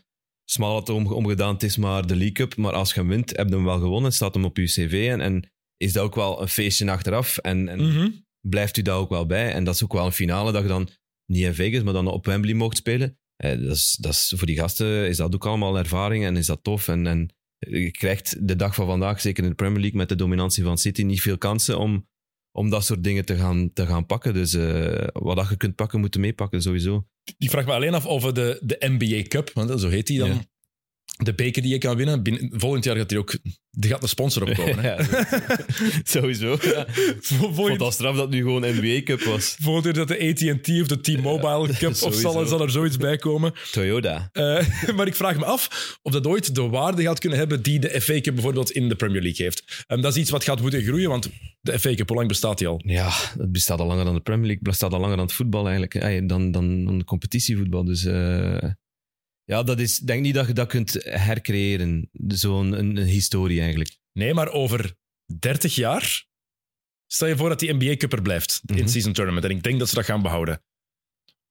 smal 0.45 0.81
om, 0.81 1.07
omgedaan, 1.07 1.53
het 1.53 1.63
is 1.63 1.77
maar 1.77 2.07
de 2.07 2.15
League 2.15 2.31
Cup. 2.33 2.55
Maar 2.55 2.73
als 2.73 2.93
je 2.93 3.05
wint, 3.05 3.37
heb 3.37 3.49
je 3.49 3.55
hem 3.55 3.63
wel 3.63 3.79
gewonnen, 3.79 4.13
staat 4.13 4.33
hem 4.33 4.45
op 4.45 4.57
je 4.57 4.63
cv. 4.65 5.07
En, 5.11 5.21
en 5.21 5.51
is 5.77 5.93
dat 5.93 6.03
ook 6.03 6.15
wel 6.15 6.41
een 6.41 6.47
feestje 6.49 6.91
achteraf. 6.91 7.37
En, 7.37 7.67
en 7.69 7.79
Mhm. 7.87 8.09
blijft 8.47 8.77
u 8.77 8.81
daar 8.81 8.97
ook 8.97 9.09
wel 9.09 9.25
bij. 9.25 9.51
En 9.53 9.63
dat 9.63 9.75
is 9.75 9.83
ook 9.83 9.93
wel 9.93 10.05
een 10.05 10.11
finale 10.11 10.51
dat 10.51 10.61
je 10.61 10.67
dan 10.67 10.89
niet 11.31 11.43
in 11.43 11.53
Vegas, 11.53 11.83
maar 11.83 11.93
dan 11.93 12.07
op 12.07 12.25
Wembley 12.25 12.53
mocht 12.53 12.77
spelen. 12.77 13.17
Eh, 13.35 13.59
dat 13.59 13.75
is, 13.75 13.97
dat 13.99 14.11
is, 14.11 14.33
voor 14.35 14.47
die 14.47 14.57
gasten 14.57 15.07
is 15.07 15.17
dat 15.17 15.35
ook 15.35 15.45
allemaal 15.45 15.77
ervaring 15.77 16.25
en 16.25 16.37
is 16.37 16.45
dat 16.45 16.63
tof. 16.63 16.87
En, 16.87 17.07
en 17.07 17.35
je 17.57 17.91
krijgt 17.91 18.47
de 18.47 18.55
dag 18.55 18.75
van 18.75 18.85
vandaag, 18.85 19.21
zeker 19.21 19.43
in 19.43 19.49
de 19.49 19.55
Premier 19.55 19.79
League 19.79 19.97
met 19.97 20.09
de 20.09 20.15
dominantie 20.15 20.63
van 20.63 20.77
City, 20.77 21.03
niet 21.03 21.21
veel 21.21 21.37
kansen 21.37 21.79
om, 21.79 22.07
om 22.51 22.69
dat 22.69 22.85
soort 22.85 23.03
dingen 23.03 23.25
te 23.25 23.35
gaan, 23.35 23.73
te 23.73 23.85
gaan 23.85 24.05
pakken. 24.05 24.33
Dus 24.33 24.53
eh, 24.53 25.07
wat 25.13 25.35
dat 25.35 25.49
je 25.49 25.57
kunt 25.57 25.75
pakken, 25.75 25.99
moet 25.99 26.13
je 26.13 26.19
meepakken, 26.19 26.61
sowieso. 26.61 27.07
Ik 27.37 27.49
vraag 27.49 27.65
me 27.65 27.71
alleen 27.71 27.93
af 27.93 28.05
over 28.05 28.33
de, 28.33 28.59
de 28.63 28.77
NBA 28.79 29.27
Cup, 29.27 29.51
want 29.53 29.81
zo 29.81 29.89
heet 29.89 30.07
die 30.07 30.19
dan. 30.19 30.29
Ja. 30.29 30.41
De 31.23 31.33
beker 31.33 31.61
die 31.61 31.71
je 31.71 31.77
kan 31.77 31.95
winnen. 31.97 32.23
Binnen, 32.23 32.49
volgend 32.53 32.83
jaar 32.83 32.95
gaat 32.95 33.11
er 33.11 33.17
ook 33.17 33.37
er 33.79 33.89
gaat 33.89 34.01
een 34.03 34.09
sponsor 34.09 34.41
op 34.49 34.53
komen. 34.55 34.79
Hè? 34.79 34.89
Ja, 34.95 35.05
sowieso. 36.03 36.57
Ja. 36.61 36.85
Vol- 37.19 37.53
Vond 37.53 37.79
dat 37.79 37.93
straf 37.93 38.13
dat 38.15 38.21
het 38.23 38.31
nu 38.33 38.41
gewoon 38.41 38.61
NBA 38.61 39.01
Cup 39.03 39.21
was. 39.23 39.55
volgend 39.61 39.85
jaar 39.85 39.93
dat 39.93 40.07
de 40.07 40.19
AT&T 40.29 40.69
of 40.81 40.87
de 40.87 41.01
T-Mobile 41.01 41.73
Cup 41.77 41.89
of 42.01 42.13
zal, 42.13 42.45
zal 42.45 42.61
er 42.61 42.69
zoiets 42.71 42.97
bij 42.97 43.17
komen. 43.17 43.53
Toyota. 43.71 44.29
Eh, 44.31 44.67
maar 44.95 45.07
ik 45.07 45.15
vraag 45.15 45.37
me 45.37 45.45
af 45.45 45.97
of 46.01 46.11
dat 46.11 46.27
ooit 46.27 46.55
de 46.55 46.61
waarde 46.61 47.01
gaat 47.01 47.19
kunnen 47.19 47.39
hebben 47.39 47.61
die 47.61 47.79
de 47.79 48.01
FA 48.01 48.21
Cup 48.21 48.33
bijvoorbeeld 48.33 48.71
in 48.71 48.89
de 48.89 48.95
Premier 48.95 49.21
League 49.21 49.45
heeft. 49.45 49.83
En 49.87 50.01
dat 50.01 50.15
is 50.15 50.21
iets 50.21 50.29
wat 50.31 50.43
gaat 50.43 50.61
moeten 50.61 50.83
groeien, 50.83 51.09
want 51.09 51.29
de 51.61 51.79
FA 51.79 51.93
Cup, 51.95 52.07
hoe 52.07 52.17
lang 52.17 52.27
bestaat 52.29 52.57
die 52.57 52.67
al? 52.67 52.81
Ja, 52.85 53.09
het 53.39 53.51
bestaat 53.51 53.79
al 53.79 53.87
langer 53.87 54.05
dan 54.05 54.13
de 54.15 54.21
Premier 54.21 54.45
League. 54.45 54.59
Het 54.63 54.69
bestaat 54.69 54.93
al 54.93 54.99
langer 54.99 55.15
dan 55.17 55.25
het 55.25 55.35
voetbal 55.35 55.67
eigenlijk. 55.67 56.29
Dan, 56.29 56.51
dan, 56.51 56.85
dan 56.85 56.97
de 56.97 57.03
competitievoetbal. 57.03 57.83
Dus 57.83 58.05
eh, 58.05 58.63
ja, 59.45 59.63
dat 59.63 59.79
is, 59.79 59.99
ik 60.01 60.07
denk 60.07 60.21
niet 60.21 60.33
dat 60.33 60.47
je 60.47 60.53
dat 60.53 60.67
kunt 60.67 60.93
hercreëren. 61.03 62.09
Zo'n 62.27 62.71
een, 62.71 62.97
een 62.97 63.05
historie 63.07 63.59
eigenlijk. 63.59 63.97
Nee, 64.13 64.33
maar 64.33 64.49
over 64.49 64.95
30 65.39 65.75
jaar. 65.75 66.25
Stel 67.07 67.27
je 67.27 67.37
voor 67.37 67.49
dat 67.49 67.59
die 67.59 67.73
NBA 67.73 67.95
Cup 67.95 68.13
er 68.13 68.21
blijft 68.21 68.61
in 68.65 68.73
Mhm. 68.73 68.83
het 68.83 68.91
season 68.91 69.13
tournament. 69.13 69.45
En 69.45 69.51
ik 69.51 69.63
denk 69.63 69.79
dat 69.79 69.89
ze 69.89 69.95
dat 69.95 70.05
gaan 70.05 70.21
behouden. 70.21 70.63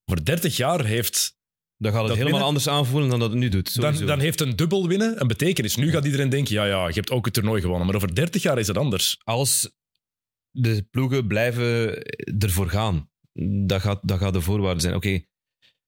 Over 0.04 0.24
30 0.24 0.56
jaar 0.56 0.84
heeft, 0.84 1.38
Dan 1.76 1.92
gaat 1.92 2.00
het 2.00 2.10
helemaal 2.10 2.30
winnen- 2.30 2.46
anders 2.48 2.68
aanvoelen 2.68 3.08
dan 3.10 3.18
dat 3.18 3.30
het 3.30 3.38
nu 3.38 3.48
doet. 3.48 3.74
dan, 3.74 3.84
sowieso. 3.84 4.04
dan 4.06 4.20
heeft 4.20 4.40
een 4.40 4.56
dubbel 4.56 4.88
winnen 4.88 5.20
een 5.20 5.26
betekenis. 5.26 5.76
Nu 5.76 5.90
gaat 5.90 6.04
iedereen 6.04 6.28
denken, 6.28 6.54
ja, 6.54 6.64
ja, 6.66 6.86
je 6.88 6.94
hebt 6.94 7.10
ook 7.10 7.24
het 7.24 7.34
toernooi 7.34 7.60
gewonnen. 7.60 7.86
Maar 7.86 7.94
over 7.96 8.14
30 8.14 8.42
jaar 8.42 8.58
is 8.58 8.66
het 8.66 8.76
anders. 8.78 9.20
Als 9.24 9.70
de 10.50 10.82
ploegen 10.90 11.26
blijven 11.26 12.02
ervoor 12.38 12.68
gaan, 12.70 13.10
dat 13.66 13.80
gaat, 13.80 14.08
dat 14.08 14.18
gaat 14.18 14.32
de 14.32 14.40
voorwaarde 14.40 14.80
zijn. 14.80 14.94
Oké, 14.94 15.20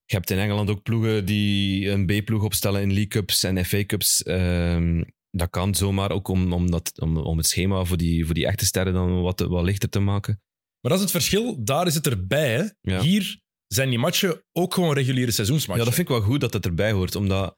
je 0.05 0.17
hebt 0.17 0.31
in 0.31 0.39
Engeland 0.39 0.71
ook 0.71 0.83
ploegen 0.83 1.25
die 1.25 1.91
een 1.91 2.07
B-ploeg 2.07 2.43
opstellen 2.43 2.81
in 2.81 2.93
League 2.93 3.07
Cups 3.07 3.43
en 3.43 3.65
FA 3.65 3.85
Cups. 3.85 4.23
Ehm, 4.23 5.03
dat 5.31 5.51
kan 5.51 5.75
zomaar 5.75 6.11
ook 6.11 6.29
om, 6.29 6.53
om, 6.53 6.71
dat, 6.71 7.01
om, 7.01 7.17
om 7.17 7.37
het 7.37 7.47
schema 7.47 7.85
voor 7.85 7.97
die, 7.97 8.25
voor 8.25 8.35
die 8.35 8.47
echte 8.47 8.65
sterren 8.65 8.93
dan 8.93 9.21
wat, 9.21 9.41
wat 9.41 9.65
lichter 9.65 9.89
te 9.89 10.01
maken. 10.01 10.41
Maar 10.81 10.91
dat 10.91 11.01
is 11.01 11.13
het 11.13 11.23
verschil. 11.23 11.65
Daar 11.65 11.87
is 11.87 11.95
het 11.95 12.07
erbij. 12.07 12.55
Hè? 12.55 12.93
Ja. 12.93 13.01
Hier 13.01 13.41
zijn 13.67 13.89
die 13.89 13.99
matchen 13.99 14.45
ook 14.53 14.75
gewoon 14.75 14.95
reguliere 14.95 15.31
seizoensmatchen. 15.31 15.85
Ja, 15.85 15.91
dat 15.91 15.95
vind 15.95 16.09
ik 16.09 16.15
wel 16.15 16.25
goed 16.25 16.41
dat 16.41 16.53
het 16.53 16.65
erbij 16.65 16.93
hoort, 16.93 17.15
omdat 17.15 17.57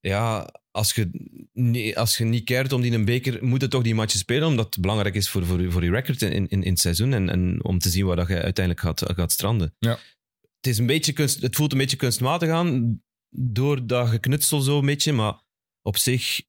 ja, 0.00 0.54
als, 0.70 0.94
je, 0.94 1.10
nee, 1.52 1.98
als 1.98 2.16
je 2.16 2.24
niet 2.24 2.44
keert 2.44 2.72
om 2.72 2.80
die 2.80 2.92
een 2.92 3.04
beker, 3.04 3.44
moet 3.44 3.60
je 3.60 3.68
toch 3.68 3.82
die 3.82 3.94
matchen 3.94 4.18
spelen, 4.18 4.48
omdat 4.48 4.64
het 4.64 4.80
belangrijk 4.80 5.14
is 5.14 5.28
voor, 5.28 5.46
voor, 5.46 5.72
voor 5.72 5.84
je 5.84 5.90
record 5.90 6.22
in, 6.22 6.32
in, 6.32 6.62
in 6.62 6.70
het 6.70 6.80
seizoen 6.80 7.12
en, 7.12 7.28
en 7.28 7.64
om 7.64 7.78
te 7.78 7.88
zien 7.88 8.06
waar 8.06 8.16
dat 8.16 8.28
je 8.28 8.42
uiteindelijk 8.42 8.86
gaat, 8.86 9.02
gaat 9.14 9.32
stranden. 9.32 9.74
Ja. 9.78 9.98
Het, 10.62 10.72
is 10.72 10.78
een 10.78 10.86
beetje 10.86 11.12
kunst, 11.12 11.40
het 11.40 11.56
voelt 11.56 11.72
een 11.72 11.78
beetje 11.78 11.96
kunstmatig 11.96 12.48
aan, 12.48 13.02
door 13.30 13.86
dat 13.86 14.08
geknutsel 14.08 14.60
zo 14.60 14.78
een 14.78 14.86
beetje, 14.86 15.12
maar 15.12 15.40
op 15.82 15.96
zich 15.96 16.40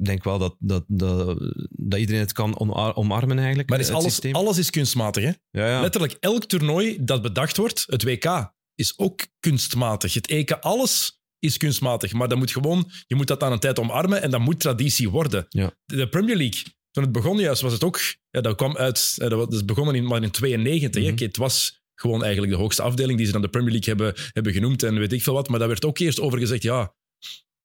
ik 0.00 0.06
denk 0.06 0.24
wel 0.24 0.38
dat, 0.38 0.56
dat, 0.58 0.84
dat, 0.86 1.38
dat 1.70 1.98
iedereen 1.98 2.20
het 2.20 2.32
kan 2.32 2.58
omarmen 2.96 3.38
eigenlijk. 3.38 3.68
maar 3.68 3.80
is 3.80 3.90
alles, 3.90 4.04
systeem. 4.04 4.34
alles 4.34 4.58
is 4.58 4.70
kunstmatig. 4.70 5.24
Hè? 5.24 5.30
ja, 5.60 5.68
ja. 5.68 5.80
Letterlijk 5.80 6.16
elk 6.20 6.44
toernooi 6.44 6.96
dat 7.00 7.22
bedacht 7.22 7.56
wordt, 7.56 7.84
het 7.86 8.02
WK, 8.02 8.52
is 8.74 8.98
ook 8.98 9.26
kunstmatig. 9.40 10.14
Het 10.14 10.26
EK, 10.26 10.50
alles 10.50 11.20
is 11.38 11.56
kunstmatig. 11.56 12.12
Maar 12.12 12.28
dat 12.28 12.38
moet 12.38 12.50
gewoon, 12.50 12.90
je 13.06 13.14
moet 13.14 13.26
dat 13.26 13.42
aan 13.42 13.52
een 13.52 13.58
tijd 13.58 13.78
omarmen 13.78 14.22
en 14.22 14.30
dat 14.30 14.40
moet 14.40 14.60
traditie 14.60 15.10
worden. 15.10 15.46
Ja. 15.48 15.76
De 15.84 16.08
Premier 16.08 16.36
League, 16.36 16.62
toen 16.90 17.02
het 17.02 17.12
begon 17.12 17.38
juist, 17.38 17.62
was 17.62 17.72
het 17.72 17.84
ook... 17.84 18.00
Ja, 18.30 18.40
dat 18.40 18.56
kwam 18.56 18.76
uit... 18.76 19.14
eh, 19.16 19.28
Dat 19.28 19.52
is 19.52 19.64
begonnen 19.64 19.94
in, 19.94 20.06
maar 20.06 20.22
in 20.22 20.30
92. 20.30 21.02
hè. 21.02 21.08
Mhm. 21.08 21.16
Oké, 21.16 21.24
het 21.24 21.36
was 21.36 21.79
gewoon 22.00 22.22
eigenlijk 22.22 22.52
de 22.52 22.58
hoogste 22.58 22.82
afdeling 22.82 23.16
die 23.16 23.26
ze 23.26 23.32
dan 23.32 23.42
de 23.42 23.48
Premier 23.48 23.70
League 23.72 23.94
hebben, 23.94 24.14
hebben 24.32 24.52
genoemd 24.52 24.82
en 24.82 24.98
weet 24.98 25.12
ik 25.12 25.22
veel 25.22 25.34
wat. 25.34 25.48
Maar 25.48 25.58
daar 25.58 25.68
werd 25.68 25.84
ook 25.84 25.98
eerst 25.98 26.20
over 26.20 26.38
gezegd, 26.38 26.62
ja, 26.62 26.94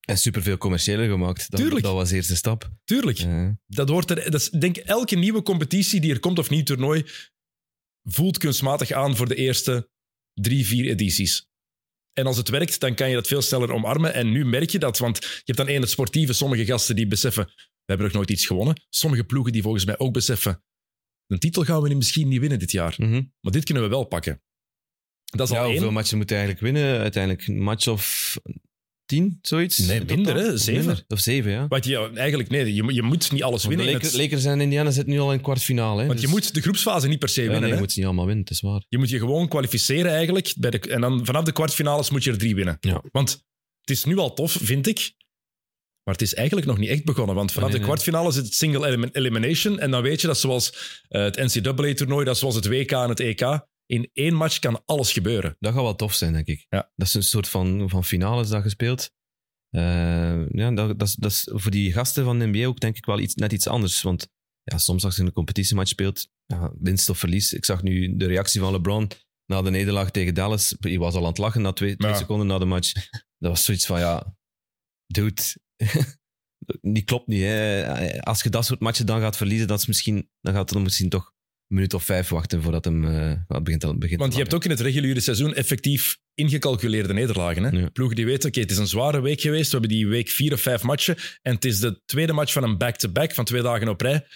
En 0.02 0.18
superveel 0.18 0.58
commerciële 0.58 1.08
gemaakt. 1.08 1.50
Dat, 1.52 1.60
Tuurlijk. 1.60 1.84
dat 1.84 1.94
was 1.94 2.10
de 2.10 2.16
eerste 2.16 2.36
stap. 2.36 2.70
tuurlijk. 2.84 3.18
Ja. 3.18 3.58
Dat 3.68 3.90
hoort 3.90 4.10
er, 4.10 4.32
dat 4.32 4.42
is, 4.42 4.50
denk 4.50 4.78
elke 4.78 5.16
nieuwe 5.16 5.42
competitie 5.42 6.02
die 6.02 6.12
er 6.12 6.20
komt 6.20 6.40
of 6.40 6.50
nieuw 6.50 6.64
toernooi 6.64 7.06
voelt 8.04 8.38
kunstmatig 8.38 8.92
aan 8.92 9.16
voor 9.16 9.28
de 9.28 9.36
eerste 9.36 9.90
drie, 10.34 10.66
vier 10.66 10.90
edities. 10.90 11.48
En 12.14 12.26
als 12.26 12.38
het 12.38 12.50
werkt, 12.50 12.80
dan 12.80 12.96
kan 12.96 13.10
je 13.10 13.16
dat 13.16 13.28
veel 13.28 13.42
sneller 13.42 13.72
omarmen. 13.72 14.14
En 14.14 14.32
nu 14.32 14.46
merk 14.46 14.70
je 14.70 14.80
dat, 14.80 14.98
want 14.98 15.18
je 15.22 15.42
hebt 15.46 15.58
dan 15.58 15.68
één 15.68 15.82
het 15.82 15.90
sportieve, 15.90 16.34
sommige 16.34 16.66
gasten 16.66 16.96
die 16.96 17.08
beseffen, 17.08 17.46
we 17.56 17.62
hebben 17.86 18.06
nog 18.06 18.16
nooit 18.16 18.30
iets 18.32 18.46
gewonnen. 18.46 18.82
Sommige 18.90 19.24
ploegen 19.24 19.52
die 19.52 19.62
volgens 19.62 19.86
mij 19.86 19.98
ook 19.98 20.14
beseffen, 20.14 20.64
een 21.28 21.40
titel 21.40 21.64
gaan 21.64 21.82
we 21.82 21.94
misschien 21.94 22.28
niet 22.28 22.40
winnen 22.40 22.60
dit 22.60 22.72
jaar. 22.72 22.96
Mhm. 22.98 23.22
Maar 23.42 23.52
dit 23.52 23.64
kunnen 23.64 23.84
we 23.84 23.90
wel 23.90 24.04
pakken. 24.04 24.42
Dat 25.26 25.48
is 25.48 25.54
Ja, 25.54 25.60
al 25.62 25.66
hoeveel 25.68 25.84
één. 25.86 25.94
matchen 25.94 26.18
moet 26.18 26.30
je 26.30 26.36
eigenlijk 26.36 26.64
winnen? 26.66 27.00
Uiteindelijk 27.00 27.48
een 27.48 27.60
match 27.62 27.88
of 27.88 28.36
tien, 29.06 29.40
zoiets? 29.42 29.78
Nee, 29.78 30.00
In 30.00 30.06
minder, 30.06 30.36
hè? 30.36 30.58
Zeven. 30.58 30.86
Minder. 30.86 31.04
Of 31.08 31.20
zeven, 31.20 31.52
ja. 31.52 31.68
Want 31.68 31.86
je, 31.86 32.12
eigenlijk, 32.16 32.50
nee, 32.50 32.74
je, 32.74 32.84
moet- 32.84 32.94
je 32.96 33.02
moet 33.02 33.32
niet 33.32 33.44
alles 33.44 33.66
winnen. 33.66 33.86
in 33.86 33.92
Lakers, 33.94 34.12
het- 34.12 34.22
Lakers 34.22 34.46
en 34.46 34.62
Indiana 34.62 34.92
zitten 34.92 35.14
nu 35.14 35.20
al 35.20 35.34
in 35.34 35.42
kwartfinale. 35.42 36.02
Hè, 36.02 36.08
want 36.08 36.20
je 36.20 36.26
dus- 36.26 36.36
moet 36.36 36.54
de 36.54 36.62
groepsfase 36.62 37.08
niet 37.08 37.20
per 37.20 37.30
se 37.30 37.42
ja, 37.42 37.50
winnen. 37.50 37.62
nee, 37.62 37.70
hè? 37.70 37.76
je 37.76 37.82
moet 37.82 37.92
ze 37.92 37.98
niet 38.00 38.08
allemaal 38.08 38.26
winnen, 38.26 38.44
het 38.44 38.54
is 38.54 38.62
waar. 38.62 38.86
Je 38.90 38.98
moet 38.98 39.10
je 39.10 39.20
gewoon 39.20 39.48
kwalificeren 39.48 40.12
eigenlijk. 40.12 40.54
Bij 40.58 40.72
de, 40.72 40.80
en 40.80 41.02
dan 41.02 41.26
vanaf 41.26 41.44
de 41.44 41.52
kwartfinales 41.52 42.10
moet 42.10 42.24
je 42.24 42.32
er 42.32 42.38
drie 42.38 42.56
winnen. 42.56 42.78
Ja. 42.80 43.04
Want 43.12 43.30
het 43.80 43.90
is 43.90 44.04
nu 44.04 44.18
al 44.18 44.34
tof, 44.34 44.58
vind 44.62 44.88
ik. 44.88 45.14
Maar 46.06 46.14
het 46.14 46.22
is 46.24 46.34
eigenlijk 46.34 46.68
nog 46.68 46.78
niet 46.78 46.90
echt 46.90 47.06
begonnen. 47.06 47.36
Want 47.36 47.52
vanaf 47.52 47.70
Nee, 47.70 47.78
de 47.80 47.84
nee. 47.86 47.94
kwartfinales 47.94 48.36
is 48.36 48.44
het 48.44 48.54
single 48.54 48.88
elim- 48.88 49.10
elimination. 49.12 49.80
En 49.80 49.92
dan 49.92 50.02
weet 50.02 50.22
je 50.22 50.28
dat 50.28 50.38
zoals 50.40 51.00
eh, 51.08 51.22
het 51.24 51.36
NCAA-toernooi, 51.36 52.26
dat 52.26 52.38
zoals 52.38 52.56
het 52.56 52.68
WK 52.68 52.92
en 52.92 53.10
het 53.10 53.20
EK, 53.20 53.42
in 53.86 54.10
één 54.14 54.34
match 54.34 54.60
kan 54.60 54.82
alles 54.86 55.12
gebeuren. 55.12 55.56
Dat 55.60 55.74
gaat 55.74 55.82
wel 55.82 55.96
tof 55.96 56.14
zijn, 56.14 56.34
denk 56.34 56.48
ik. 56.48 56.66
Ja. 56.70 56.92
Dat 56.96 57.08
is 57.08 57.14
een 57.14 57.24
soort 57.24 57.48
van, 57.48 57.90
van 57.90 58.04
finales 58.04 58.50
dat 58.50 58.62
gespeeld. 58.62 59.12
Eh, 59.70 60.50
ja, 60.50 60.72
dat, 60.72 61.00
dat, 61.00 61.08
is, 61.08 61.16
dat 61.16 61.32
is 61.32 61.50
voor 61.54 61.72
die 61.72 61.92
gasten 61.94 62.24
van 62.24 62.40
de 62.40 62.46
NBA 62.46 62.66
ook 62.66 62.80
denk 62.80 62.98
ik 62.98 63.06
wel 63.06 63.20
iets, 63.20 63.36
net 63.36 63.52
iets 63.52 63.68
anders. 63.68 64.02
Want 64.02 64.28
ja, 64.64 64.78
soms 64.78 65.04
als 65.04 65.16
je 65.16 65.22
een 65.22 65.32
competitiematch 65.32 65.90
speelt, 65.90 66.28
ja, 66.46 66.72
winst 66.80 67.10
of 67.10 67.18
verlies. 67.18 67.54
Ik 67.54 67.66
zag 67.66 67.84
nu 67.84 68.16
de 68.16 68.26
reactie 68.26 68.62
van 68.62 68.72
LeBron 68.72 69.10
na 69.46 69.62
de 69.62 69.70
nederlaag 69.70 70.12
tegen 70.12 70.34
Dallas. 70.34 70.76
Hij 70.80 70.98
was 70.98 71.14
al 71.14 71.22
aan 71.22 71.28
het 71.28 71.38
lachen 71.38 71.62
na 71.62 71.72
twee, 71.72 71.96
twee 71.96 72.12
Ja. 72.12 72.18
seconden 72.18 72.48
na 72.48 72.58
de 72.58 72.66
match. 72.66 72.92
Dat 73.38 73.52
was 73.52 73.64
zoiets 73.64 73.86
van, 73.86 74.00
ja, 74.00 74.36
dude, 75.08 75.42
die 76.96 77.04
klopt 77.04 77.28
niet. 77.28 77.42
Hè. 77.42 78.24
Als 78.24 78.44
je 78.44 78.50
dat 78.50 78.66
soort 78.66 78.80
matchen 78.80 79.06
dan 79.06 79.20
gaat 79.20 79.38
verliezen, 79.38 79.68
dat 79.68 79.80
is 79.80 79.86
misschien, 79.86 80.30
dan 80.42 80.54
gaat 80.54 80.62
het 80.62 80.74
dan 80.74 80.82
misschien 80.82 81.10
toch 81.10 81.26
een 81.68 81.76
minuut 81.76 81.94
of 81.94 82.04
vijf 82.04 82.30
wachten 82.30 82.62
voordat 82.62 82.86
hem 82.86 83.06
eh, 83.06 83.34
wat 83.48 83.64
begint 83.64 84.00
begint 84.00 84.20
Want 84.20 84.34
je 84.34 84.40
hebt 84.40 84.54
ook 84.54 84.64
in 84.64 84.70
het 84.70 84.80
reguliere 84.80 85.20
seizoen 85.20 85.54
effectief 85.54 86.18
ingecalculeerde 86.34 87.14
nederlagen. 87.14 87.64
Hè? 87.64 87.70
Ja. 87.70 87.90
Ploegen 87.90 88.16
die 88.16 88.26
weten, 88.26 88.50
oké, 88.50 88.60
het 88.60 88.72
is 88.72 88.78
een 88.78 88.88
zware 88.88 89.22
week 89.22 89.42
geweest. 89.42 89.72
We 89.72 89.78
hebben 89.78 89.98
die 89.98 90.08
week 90.08 90.30
vier 90.30 90.54
of 90.54 90.62
vijf 90.62 90.84
matchen. 90.84 91.16
En 91.42 91.54
het 91.54 91.66
is 91.66 91.80
de 91.80 92.02
tweede 92.06 92.34
match 92.34 92.54
van 92.54 92.64
een 92.64 92.78
back-to-back 92.78 93.34
van 93.34 93.46
twee 93.46 93.62
dagen 93.62 93.88
op 93.88 94.02
rij. 94.02 94.28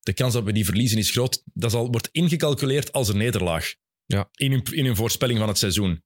De 0.00 0.12
kans 0.12 0.32
dat 0.32 0.44
we 0.44 0.52
die 0.52 0.64
verliezen 0.64 0.98
is 0.98 1.10
groot. 1.10 1.42
Dat 1.54 1.70
zal, 1.70 1.90
wordt 1.90 2.08
ingecalculeerd 2.12 2.92
als 2.92 3.08
een 3.08 3.16
nederlaag. 3.16 3.74
Ja. 4.06 4.28
In, 4.34 4.50
hun, 4.50 4.62
in 4.62 4.84
hun 4.84 4.96
voorspelling 4.96 5.38
van 5.38 5.48
het 5.48 5.58
seizoen. 5.58 6.02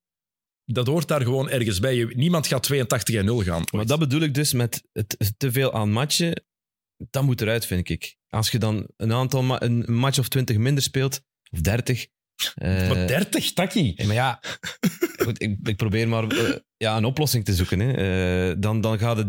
Dat 0.72 0.86
hoort 0.86 1.08
daar 1.08 1.22
gewoon 1.22 1.50
ergens 1.50 1.80
bij. 1.80 1.94
Je- 1.94 2.12
Niemand 2.16 2.46
gaat 2.46 2.62
82 2.62 3.14
en 3.14 3.24
0 3.24 3.42
gaan. 3.42 3.62
Maar 3.72 3.86
dat 3.86 3.98
bedoel 3.98 4.20
ik 4.20 4.34
dus 4.34 4.52
met 4.52 4.82
het 4.92 5.34
te 5.36 5.52
veel 5.52 5.72
aan 5.72 5.90
matchen. 5.92 6.42
Dat 7.10 7.22
moet 7.22 7.40
eruit, 7.40 7.66
vind 7.66 7.88
ik. 7.88 8.16
Als 8.28 8.50
je 8.50 8.58
dan 8.58 8.86
een 8.96 9.12
aantal 9.12 9.42
ma- 9.42 9.62
een 9.62 9.84
match 9.88 10.18
of 10.18 10.28
20 10.28 10.56
minder 10.56 10.82
speelt, 10.82 11.20
of 11.50 11.60
30. 11.60 12.06
eh, 12.54 12.88
maar 12.88 13.06
30, 13.06 13.52
Taki. 13.52 13.92
ja, 13.96 14.06
maar 14.06 14.14
ja, 14.14 14.40
goed, 15.24 15.42
ik, 15.42 15.58
ik 15.62 15.76
probeer 15.76 16.08
maar 16.08 16.26
eh, 16.28 16.56
ja, 16.76 16.96
een 16.96 17.04
oplossing 17.04 17.44
te 17.44 17.54
zoeken. 17.54 17.78
Hè. 17.80 17.92
Eh, 18.50 18.56
dan, 18.58 18.80
dan 18.80 18.98
gaat 18.98 19.16
het 19.16 19.28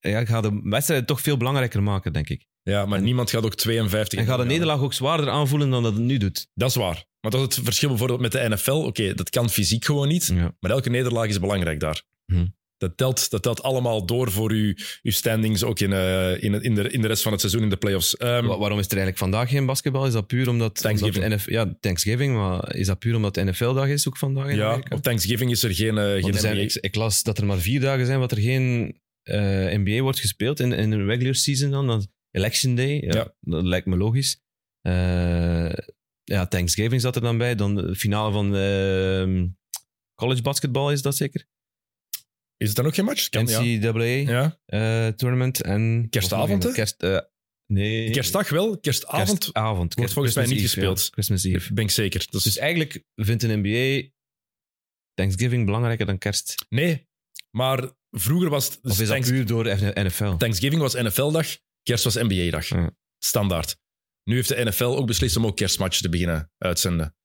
ja, 0.00 0.24
gaat 0.24 0.42
de 0.42 0.60
wedstrijd 0.62 1.06
toch 1.06 1.20
veel 1.20 1.36
belangrijker 1.36 1.82
maken, 1.82 2.12
denk 2.12 2.28
ik. 2.28 2.46
Ja, 2.70 2.86
maar 2.86 3.00
niemand 3.02 3.30
gaat 3.30 3.44
ook 3.44 3.54
52 3.54 4.18
En 4.18 4.26
gaat 4.26 4.38
de 4.38 4.44
nederlaag 4.44 4.80
ook 4.80 4.92
zwaarder 4.92 5.28
aanvoelen 5.30 5.70
dan 5.70 5.82
dat 5.82 5.92
het 5.92 6.02
nu 6.02 6.16
doet. 6.16 6.46
Dat 6.54 6.68
is 6.68 6.74
waar. 6.74 7.04
Maar 7.20 7.30
dat 7.30 7.50
is 7.50 7.56
het 7.56 7.64
verschil 7.64 7.88
bijvoorbeeld 7.88 8.20
met 8.20 8.32
de 8.32 8.48
NFL. 8.48 8.70
Oké, 8.70 9.14
dat 9.14 9.30
kan 9.30 9.50
fysiek 9.50 9.84
gewoon 9.84 10.08
niet. 10.08 10.26
Ja. 10.34 10.54
Maar 10.60 10.70
elke 10.70 10.90
nederlaag 10.90 11.28
is 11.28 11.40
belangrijk 11.40 11.80
daar. 11.80 12.02
Hm. 12.32 12.46
Dat, 12.76 12.96
telt, 12.96 13.30
dat 13.30 13.42
telt 13.42 13.62
allemaal 13.62 14.06
door 14.06 14.30
voor 14.30 14.50
uw, 14.50 14.74
uw 15.02 15.10
standings, 15.10 15.62
ook 15.64 15.80
in, 15.80 15.92
eh, 15.92 16.42
in, 16.42 16.62
in, 16.62 16.74
de, 16.74 16.90
in 16.90 17.00
de 17.00 17.06
rest 17.06 17.22
van 17.22 17.32
het 17.32 17.40
seizoen 17.40 17.62
in 17.62 17.68
de 17.70 17.76
playoffs. 17.76 18.14
Wa- 18.18 18.42
Waarom 18.42 18.78
is 18.78 18.84
er 18.84 18.96
eigenlijk 18.96 19.18
vandaag 19.18 19.48
geen 19.50 19.66
basketbal? 19.66 20.06
Is 20.06 20.12
dat 20.12 20.26
puur 20.26 20.48
omdat... 20.48 20.74
Thanksgiving. 20.74 21.24
omdat 21.24 21.30
de 21.30 21.50
NF 21.50 21.50
ja, 21.50 21.76
Thanksgiving, 21.80 22.34
maar 22.36 22.74
is 22.76 22.86
dat 22.86 22.98
puur 22.98 23.14
omdat 23.16 23.34
de 23.34 23.44
NFL-dag 23.44 23.88
is 23.88 24.08
ook 24.08 24.16
vandaag 24.16 24.48
in 24.48 24.56
ja, 24.56 24.66
Amerika? 24.68 24.96
op 24.96 25.02
Thanksgiving 25.02 25.50
is 25.50 25.62
er 25.62 25.74
geen, 25.74 25.98
eh, 25.98 26.04
geen 26.22 26.34
er 26.34 26.40
zijn, 26.40 26.58
ik, 26.58 26.78
ik 26.80 26.94
las 26.94 27.22
dat 27.22 27.38
er 27.38 27.46
maar 27.46 27.58
vier 27.58 27.80
dagen 27.80 28.06
zijn 28.06 28.18
wat 28.18 28.30
er 28.30 28.38
geen 28.40 28.98
eh, 29.22 29.38
NBA 29.78 30.00
wordt 30.00 30.20
gespeeld 30.20 30.60
in, 30.60 30.72
in 30.72 30.90
de 30.90 31.04
regular 31.04 31.34
season 31.34 31.70
dan, 31.70 31.86
dan 31.86 32.06
Election 32.36 32.74
Day, 32.74 33.00
ja, 33.00 33.14
Ja. 33.14 33.34
dat 33.40 33.64
lijkt 33.64 33.86
me 33.86 33.96
logisch. 33.96 34.40
Eh, 34.80 35.72
ja, 36.24 36.46
Thanksgiving 36.46 37.00
zat 37.00 37.16
er 37.16 37.22
dan 37.22 37.38
bij. 37.38 37.54
Dan 37.54 37.74
de 37.74 37.94
finale 37.94 38.32
van 38.32 38.54
ehm, 38.56 39.46
college 40.14 40.42
basketball 40.42 40.92
is 40.92 41.02
dat 41.02 41.16
zeker? 41.16 41.46
Is 42.56 42.66
het 42.66 42.76
dan 42.76 42.86
ook 42.86 42.94
geen 42.94 43.04
match? 43.04 43.28
Kan. 43.28 43.44
NCAA 43.44 44.02
ja. 44.04 44.58
eh, 44.66 45.08
tournament 45.08 45.62
en... 45.62 46.06
Kerstavond? 46.10 46.72
Kerst, 46.72 47.02
eh, 47.02 47.18
nee. 47.66 48.10
Kerstdag 48.10 48.48
wel, 48.48 48.78
kerstavond 48.80 49.38
Kerstavond. 49.38 49.94
wordt 49.94 50.12
volgens 50.12 50.34
mij 50.34 50.44
niet 50.44 50.54
Eve, 50.54 50.62
gespeeld. 50.62 51.00
ja. 51.00 51.08
Christmas 51.10 51.44
Eve. 51.44 51.72
ben 51.74 51.84
ik 51.84 51.90
zeker. 51.90 52.26
Dus 52.30 52.56
eigenlijk 52.58 53.04
vindt 53.14 53.42
een 53.42 53.58
NBA 53.62 54.08
Thanksgiving 55.14 55.64
belangrijker 55.64 56.06
dan 56.06 56.18
kerst. 56.18 56.54
nee, 56.68 57.08
maar 57.50 57.90
vroeger 58.10 58.50
was 58.50 58.66
het... 58.66 58.78
Of 58.82 58.90
is 58.90 58.96
dat 58.98 59.06
Thanks- 59.06 59.28
puur 59.30 59.46
door 59.46 59.64
NFL? 60.04 60.36
Thanksgiving 60.36 60.80
was 60.80 60.94
NFL-dag, 60.94 61.46
kerst 61.86 62.04
was 62.04 62.14
NBA-dag. 62.14 62.68
Ja. 62.68 62.90
Standaard. 63.18 63.76
Nu 64.24 64.34
heeft 64.34 64.48
de 64.48 64.64
NFL 64.64 64.84
ook 64.84 65.06
beslist 65.06 65.36
om 65.36 65.46
ook 65.46 65.56
kerstmatchen 65.56 66.02
te 66.02 66.08
beginnen 66.08 66.50
uitzenden. 66.58 67.16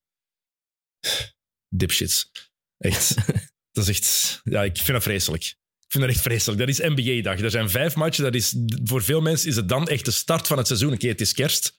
Dipshits. 1.68 2.32
Echt. 2.78 3.16
dat 3.72 3.88
is 3.88 3.90
echt... 3.90 4.40
Ja, 4.44 4.64
ik 4.64 4.78
vind 4.78 4.88
dat 4.88 5.04
vreselijk. 5.04 5.44
Ik 5.44 5.92
vind 5.98 6.04
dat 6.04 6.14
echt 6.14 6.22
vreselijk. 6.22 6.60
Dat 6.60 6.70
is 6.70 6.80
NBA-dag. 6.80 7.40
Er 7.40 7.52
zijn 7.52 7.70
vijf 7.70 7.96
matchen. 7.96 8.24
Dat 8.24 8.36
is, 8.36 8.56
voor 8.84 9.04
veel 9.04 9.22
mensen 9.22 9.50
is 9.50 9.56
het 9.56 9.70
dan 9.70 9.88
echt 9.88 10.06
de 10.06 10.12
start 10.12 10.48
van 10.48 10.58
het 10.58 10.68
seizoen. 10.68 10.94
Oké, 10.94 11.08
het 11.08 11.22
is 11.22 11.34
kerst. 11.34 11.78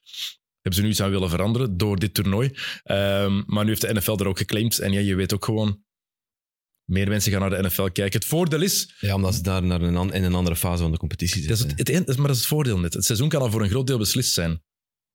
Hebben 0.61 0.81
ze 0.81 0.83
nu 0.83 0.89
iets 0.89 1.01
aan 1.01 1.11
willen 1.11 1.31
veranderen 1.31 1.77
door 1.77 1.99
dit 1.99 2.15
toernooi. 2.15 2.51
Ehm, 2.83 3.43
maar 3.47 3.65
nu 3.65 3.71
heeft 3.71 3.81
de 3.81 3.95
NFL 3.95 4.17
er 4.17 4.27
ook 4.27 4.39
geclaimd. 4.39 4.79
En 4.79 4.93
ja, 4.93 5.01
je 5.01 5.15
weet 5.15 5.35
ook 5.35 5.45
gewoon... 5.45 5.85
Meer 6.85 7.09
mensen 7.09 7.33
gaan 7.33 7.41
naar 7.41 7.51
de 7.63 7.69
NFL 7.69 7.83
kijken. 7.83 8.19
Het 8.21 8.25
voordeel 8.29 8.63
is... 8.63 8.95
Ja, 9.01 9.15
omdat 9.15 9.35
ze 9.35 9.43
daar 9.43 9.63
naar 9.63 9.81
een, 9.83 10.13
in 10.13 10.25
een 10.25 10.35
andere 10.35 10.57
fase 10.57 10.83
van 10.83 10.93
de 10.93 10.99
competitie 10.99 11.43
Dat 11.47 11.51
is 11.51 11.59
zitten. 11.59 11.95
het, 11.97 12.07
het, 12.07 12.17
maar 12.17 12.27
dat 12.27 12.35
is 12.37 12.43
het 12.43 12.51
voordeel 12.51 12.79
net. 12.79 12.95
Het 12.95 13.05
seizoen 13.05 13.29
kan 13.29 13.41
al 13.41 13.51
voor 13.51 13.63
een 13.63 13.69
groot 13.69 13.87
deel 13.87 13.99
beslist 13.99 14.33
zijn. 14.33 14.63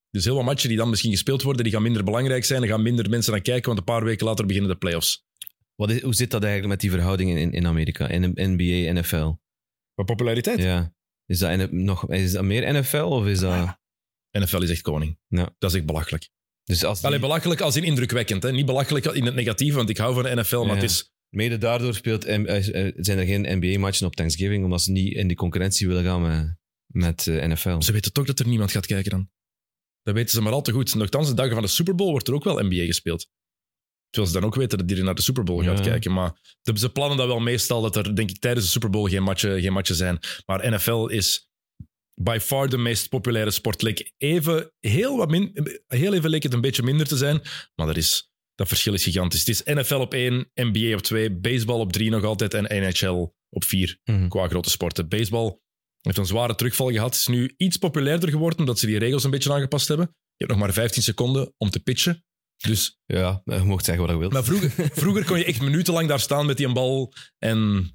Dus 0.10 0.24
heel 0.26 0.36
wat 0.36 0.46
matchen 0.46 0.70
die 0.70 0.78
dan 0.78 0.90
misschien 0.90 1.12
gespeeld 1.12 1.42
worden, 1.42 1.64
die 1.64 1.74
gaan 1.74 1.82
minder 1.82 2.04
belangrijk 2.04 2.46
zijn. 2.46 2.62
Er 2.62 2.68
gaan 2.68 2.82
minder 2.82 3.10
mensen 3.10 3.32
naar 3.32 3.42
kijken, 3.42 3.66
want 3.66 3.78
een 3.78 3.94
paar 3.94 4.04
weken 4.04 4.26
later 4.26 4.46
beginnen 4.46 4.72
de 4.72 4.78
playoffs. 4.78 5.26
Wat 5.76 5.90
is, 5.90 6.02
hoe 6.02 6.16
zit 6.16 6.32
dat 6.32 6.42
eigenlijk 6.42 6.72
met 6.72 6.82
die 6.82 6.92
verhoudingen 6.92 7.38
in, 7.38 7.52
in 7.52 7.68
Amerika? 7.68 8.08
In 8.08 8.22
de 8.34 8.44
NBA, 8.48 9.00
NFL? 9.00 9.34
Wat 9.94 10.06
populariteit? 10.06 10.60
Ja. 10.60 10.94
Is 11.26 11.40
dat, 11.40 11.72
nog, 11.72 12.10
is 12.12 12.32
dat 12.32 12.44
meer 12.44 12.74
NFL 12.80 12.98
of 12.98 13.26
is 13.26 13.40
dat... 13.40 13.80
NFL 14.32 14.62
is 14.62 14.70
echt 14.70 14.82
koning. 14.82 15.20
Ja. 15.28 15.56
Dat 15.58 15.70
is 15.70 15.76
echt 15.78 15.86
belachelijk. 15.86 16.30
Dus 16.64 16.84
als 16.84 16.98
die- 16.98 17.08
Allee, 17.08 17.20
belachelijk 17.20 17.62
als 17.62 17.76
in 17.76 17.84
indrukwekkend. 17.84 18.44
Hè? 18.44 18.52
Niet 18.52 18.66
belachelijk 18.66 19.06
in 19.06 19.26
het 19.26 19.36
negatieve, 19.36 19.78
want 19.78 19.90
ik 19.90 19.98
hou 19.98 20.14
van 20.14 20.24
de 20.24 20.36
NFL, 20.36 20.64
maar 20.64 20.76
het 20.76 20.84
is... 20.84 21.12
mede 21.30 21.58
daardoor 21.58 21.94
speelt, 21.94 22.26
eh, 22.26 22.86
eh, 22.88 22.94
zijn 22.98 23.18
er 23.18 23.26
geen 23.26 23.58
NBA-matchen 23.58 24.06
op 24.08 24.16
Thanksgiving, 24.16 24.64
omdat 24.64 24.82
ze 24.82 24.92
niet 24.92 25.14
in 25.14 25.28
die 25.28 25.38
concurrentie 25.38 25.88
willen 25.88 26.04
gaan 26.04 26.22
met, 26.22 26.56
met 26.86 27.28
eh, 27.28 27.48
NFL. 27.48 27.82
Ze 27.82 27.92
weten 27.92 28.14
toch 28.14 28.26
dat 28.26 28.40
er 28.40 28.48
niemand 28.48 28.72
gaat 28.72 28.86
kijken 28.86 29.12
dan. 29.12 29.30
Dat 30.04 30.16
weten 30.16 30.30
ze 30.30 30.42
maar 30.42 30.54
al 30.54 30.62
te 30.62 30.72
goed. 30.72 30.96
Nochtans, 30.96 31.28
de 31.28 31.34
dagen 31.34 31.54
van 31.54 31.62
de 31.62 31.68
Super 31.68 31.96
Bowl 31.96 32.12
wordt 32.12 32.28
er 32.28 32.34
ook 32.34 32.44
wel 32.44 32.64
NBA 32.64 32.86
gespeeld. 32.86 33.28
Terwijl 34.10 34.34
ze 34.34 34.40
dan 34.40 34.50
ook 34.50 34.56
weten 34.56 34.70
dat 34.78 34.82
iedereen 34.82 35.06
naar 35.06 35.16
de 35.16 35.22
Super 35.22 35.44
Bowl 35.44 35.64
gaat 35.64 35.78
Ja. 35.78 35.84
kijken. 35.84 36.14
Maar 36.14 36.58
ze 36.76 36.90
plannen 36.92 37.18
dat 37.18 37.28
wel 37.28 37.40
meestal, 37.40 37.82
dat 37.82 37.96
er 37.96 38.16
denk 38.16 38.30
ik 38.30 38.40
tijdens 38.40 38.66
de 38.66 38.72
Super 38.72 38.90
Bowl 38.90 39.10
geen 39.10 39.24
matchen, 39.24 39.62
geen 39.62 39.74
matchen 39.74 39.96
zijn. 39.96 40.20
Maar 40.46 40.72
NFL 40.72 41.06
is 41.06 41.50
by 42.22 42.38
far 42.42 42.70
de 42.70 42.78
meest 42.78 43.10
populaire 43.10 43.52
sport. 43.52 43.82
Leek 43.82 44.14
even, 44.18 44.74
heel, 44.80 45.18
wat 45.18 45.30
min, 45.30 45.52
heel 45.88 46.14
even 46.14 46.30
leek 46.30 46.44
het 46.44 46.54
een 46.54 46.62
beetje 46.62 46.84
minder 46.84 47.08
te 47.08 47.18
zijn, 47.18 47.42
maar 47.76 47.88
dat, 47.88 47.98
is, 47.98 48.32
dat 48.58 48.68
verschil 48.68 48.94
is 48.94 49.04
gigantisch. 49.04 49.40
Het 49.40 49.50
is 49.50 49.62
NFL 49.76 49.96
op 49.96 50.14
één, 50.14 50.52
NBA 50.54 50.94
op 50.96 51.02
twee, 51.02 51.32
baseball 51.32 51.80
op 51.80 51.92
drie 51.92 52.10
nog 52.10 52.24
altijd 52.24 52.54
en 52.54 52.84
NHL 52.84 53.34
op 53.50 53.64
vier 53.64 54.00
Mhm. 54.04 54.28
qua 54.28 54.48
grote 54.48 54.70
sporten. 54.70 55.08
Baseball 55.08 55.60
heeft 56.02 56.18
een 56.18 56.26
zware 56.26 56.56
terugval 56.56 56.92
gehad. 56.92 57.14
is 57.14 57.28
nu 57.28 57.54
iets 57.58 57.78
populairder 57.78 58.30
geworden 58.30 58.60
omdat 58.60 58.80
ze 58.80 58.86
die 58.86 58.98
regels 59.00 59.24
een 59.24 59.32
beetje 59.32 59.54
aangepast 59.54 59.88
hebben. 59.88 60.06
Je 60.08 60.46
hebt 60.46 60.52
nog 60.52 60.60
maar 60.60 60.74
15 60.74 61.04
seconden 61.04 61.54
om 61.58 61.70
te 61.70 61.80
pitchen. 61.80 62.26
Dus, 62.58 63.00
Ja, 63.06 63.42
je 63.46 63.58
mocht 63.64 63.86
zeggen 63.86 64.04
wat 64.04 64.14
je 64.14 64.20
wilt. 64.20 64.32
maar 64.34 64.44
vroeger, 64.44 64.72
vroeger 65.04 65.26
kon 65.26 65.38
je 65.38 65.46
echt 65.46 65.62
minutenlang 65.62 66.08
daar 66.08 66.20
staan 66.20 66.46
met 66.46 66.58
die 66.58 66.72
ballen 66.74 67.10
en 67.38 67.92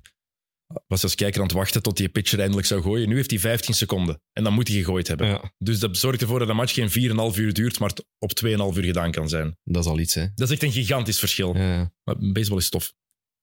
was 0.87 1.03
als 1.03 1.15
kijker 1.15 1.41
aan 1.41 1.47
het 1.47 1.57
wachten 1.57 1.83
tot 1.83 1.97
die 1.97 2.09
pitcher 2.09 2.39
eindelijk 2.41 2.67
zou 2.67 2.83
gooien. 2.83 3.09
Nu 3.09 3.15
heeft 3.15 3.31
hij 3.31 3.39
15 3.41 3.75
seconden 3.75 4.21
en 4.33 4.45
dan 4.45 4.53
moet 4.53 4.69
hij 4.69 4.77
gegooid 4.77 5.09
hebben. 5.09 5.27
ja, 5.27 5.53
Dus 5.59 5.79
dat 5.79 5.97
zorgt 5.97 6.21
ervoor 6.21 6.39
dat 6.39 6.49
de 6.49 6.55
match 6.55 6.75
geen 6.75 6.91
4,5 7.35 7.39
uur 7.39 7.53
duurt, 7.53 7.79
maar 7.79 7.93
op 8.19 8.33
2,5 8.45 8.51
uur 8.77 8.85
gedaan 8.85 9.11
kan 9.11 9.29
zijn. 9.29 9.57
dat 9.65 9.85
is 9.85 9.91
al 9.91 9.99
iets, 9.99 10.15
hè. 10.15 10.27
Dat 10.35 10.47
is 10.49 10.53
echt 10.55 10.63
een 10.63 10.73
gigantisch 10.73 11.19
verschil. 11.19 11.57
Ja. 11.57 11.93
Maar 12.05 12.17
baseball 12.33 12.59
is 12.59 12.69
tof. 12.69 12.85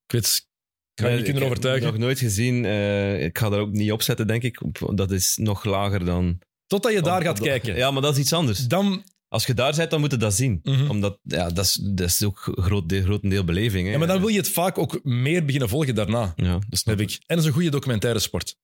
Ik 0.05 0.11
weet, 0.11 0.47
ik 0.93 1.03
ga 1.03 1.07
je 1.07 1.15
niet 1.15 1.23
kunnen 1.23 1.41
ik 1.41 1.47
heb 1.47 1.57
overtuigen. 1.57 1.87
nog 1.91 1.97
nooit 1.97 2.19
gezien. 2.19 2.65
eh, 2.65 3.23
ik 3.23 3.37
ga 3.37 3.49
daar 3.49 3.59
ook 3.59 3.71
niet 3.71 3.91
op 3.91 4.01
zetten, 4.01 4.27
denk 4.27 4.43
ik. 4.43 4.61
Dat 4.95 5.11
is 5.11 5.37
nog 5.37 5.63
lager 5.63 6.05
dan... 6.05 6.39
Totdat 6.67 6.93
je 6.93 7.01
daar 7.01 7.19
op- 7.19 7.25
gaat 7.25 7.39
op- 7.39 7.45
kijken. 7.45 7.75
Ja, 7.75 7.91
maar 7.91 8.01
dat 8.01 8.13
is 8.13 8.19
iets 8.19 8.33
anders. 8.33 8.59
Dan, 8.67 9.03
Als 9.29 9.45
je 9.45 9.53
daar 9.53 9.75
bent, 9.75 9.89
dan 9.91 9.99
moet 9.99 10.11
je 10.11 10.17
dat 10.17 10.33
zien. 10.33 10.59
Mhm. 10.63 10.89
Omdat, 10.89 11.19
ja, 11.23 11.49
dat 11.49 11.65
is, 11.65 11.73
dat 11.73 12.07
is 12.07 12.23
ook 12.23 12.51
groot, 12.51 12.89
deel- 12.89 13.03
grotendeel 13.03 13.43
beleving. 13.43 13.85
Hè. 13.85 13.91
ja, 13.91 13.97
maar 13.97 14.07
dan 14.07 14.19
wil 14.19 14.27
je 14.27 14.37
het 14.37 14.49
vaak 14.49 14.77
ook 14.77 15.03
meer 15.03 15.45
beginnen 15.45 15.69
volgen 15.69 15.95
daarna. 15.95 16.33
Ja, 16.35 16.51
dat 16.69 16.79
snap 16.79 16.97
Heb 16.99 17.09
ik. 17.09 17.13
En 17.15 17.23
dat 17.27 17.37
is 17.37 17.45
een 17.45 17.51
goede 17.53 17.69
documentaire 17.69 18.19
sport. 18.19 18.55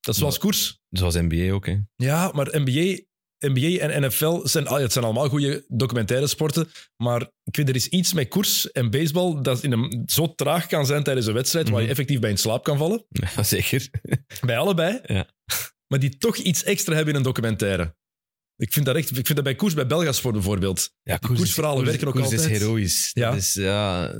Dat 0.00 0.14
is 0.14 0.20
zoals 0.20 0.38
koers. 0.38 0.80
Zoals 0.90 1.14
NBA 1.14 1.52
ook, 1.52 1.66
hè. 1.66 1.76
Ja, 1.96 2.30
maar 2.34 2.48
NBA, 2.52 2.98
NBA 3.38 3.78
en 3.78 4.06
NFL 4.06 4.40
zijn, 4.46 4.66
het 4.66 4.92
zijn 4.92 5.04
allemaal 5.04 5.28
goede 5.28 5.64
documentaire 5.68 6.26
sporten. 6.26 6.68
Maar 6.96 7.20
ik 7.44 7.56
weet, 7.56 7.68
er 7.68 7.74
is 7.74 7.88
iets 7.88 8.12
met 8.12 8.28
koers 8.28 8.72
en 8.72 8.90
baseball 8.90 9.42
dat 9.42 9.62
in 9.62 9.72
een, 9.72 10.02
zo 10.06 10.34
traag 10.34 10.66
kan 10.66 10.86
zijn 10.86 11.02
tijdens 11.02 11.26
een 11.26 11.34
wedstrijd 11.34 11.66
waar 11.68 11.76
je 11.76 11.82
Mhm. 11.82 11.90
effectief 11.90 12.20
bij 12.20 12.30
in 12.30 12.36
slaap 12.36 12.64
kan 12.64 12.78
vallen. 12.78 13.04
Ja, 13.36 13.42
zeker. 13.42 13.90
Bij 14.40 14.58
allebei. 14.58 15.00
Ja. 15.06 15.26
Maar 15.86 15.98
die 15.98 16.16
toch 16.18 16.36
iets 16.36 16.64
extra 16.64 16.94
hebben 16.94 17.12
in 17.12 17.18
een 17.18 17.24
documentaire. 17.26 17.96
Ik 18.60 18.72
vind 18.72 18.86
dat, 18.86 18.96
echt, 18.96 19.08
ik 19.10 19.14
vind 19.26 19.34
dat 19.34 19.44
bij 19.44 19.54
koers, 19.54 19.74
bij 19.74 19.86
Belgasport 19.86 20.34
bijvoorbeeld. 20.34 20.90
Ja, 21.02 21.16
Die 21.16 21.28
koersverhalen 21.36 21.84
werken 21.84 22.06
ook 22.06 22.12
koers 22.12 22.24
altijd. 22.24 22.50
is 22.50 22.58
heroïs. 22.58 23.10
Ja. 23.12 23.28
Dat, 23.30 23.38
is, 23.38 23.54
ja, 23.54 24.12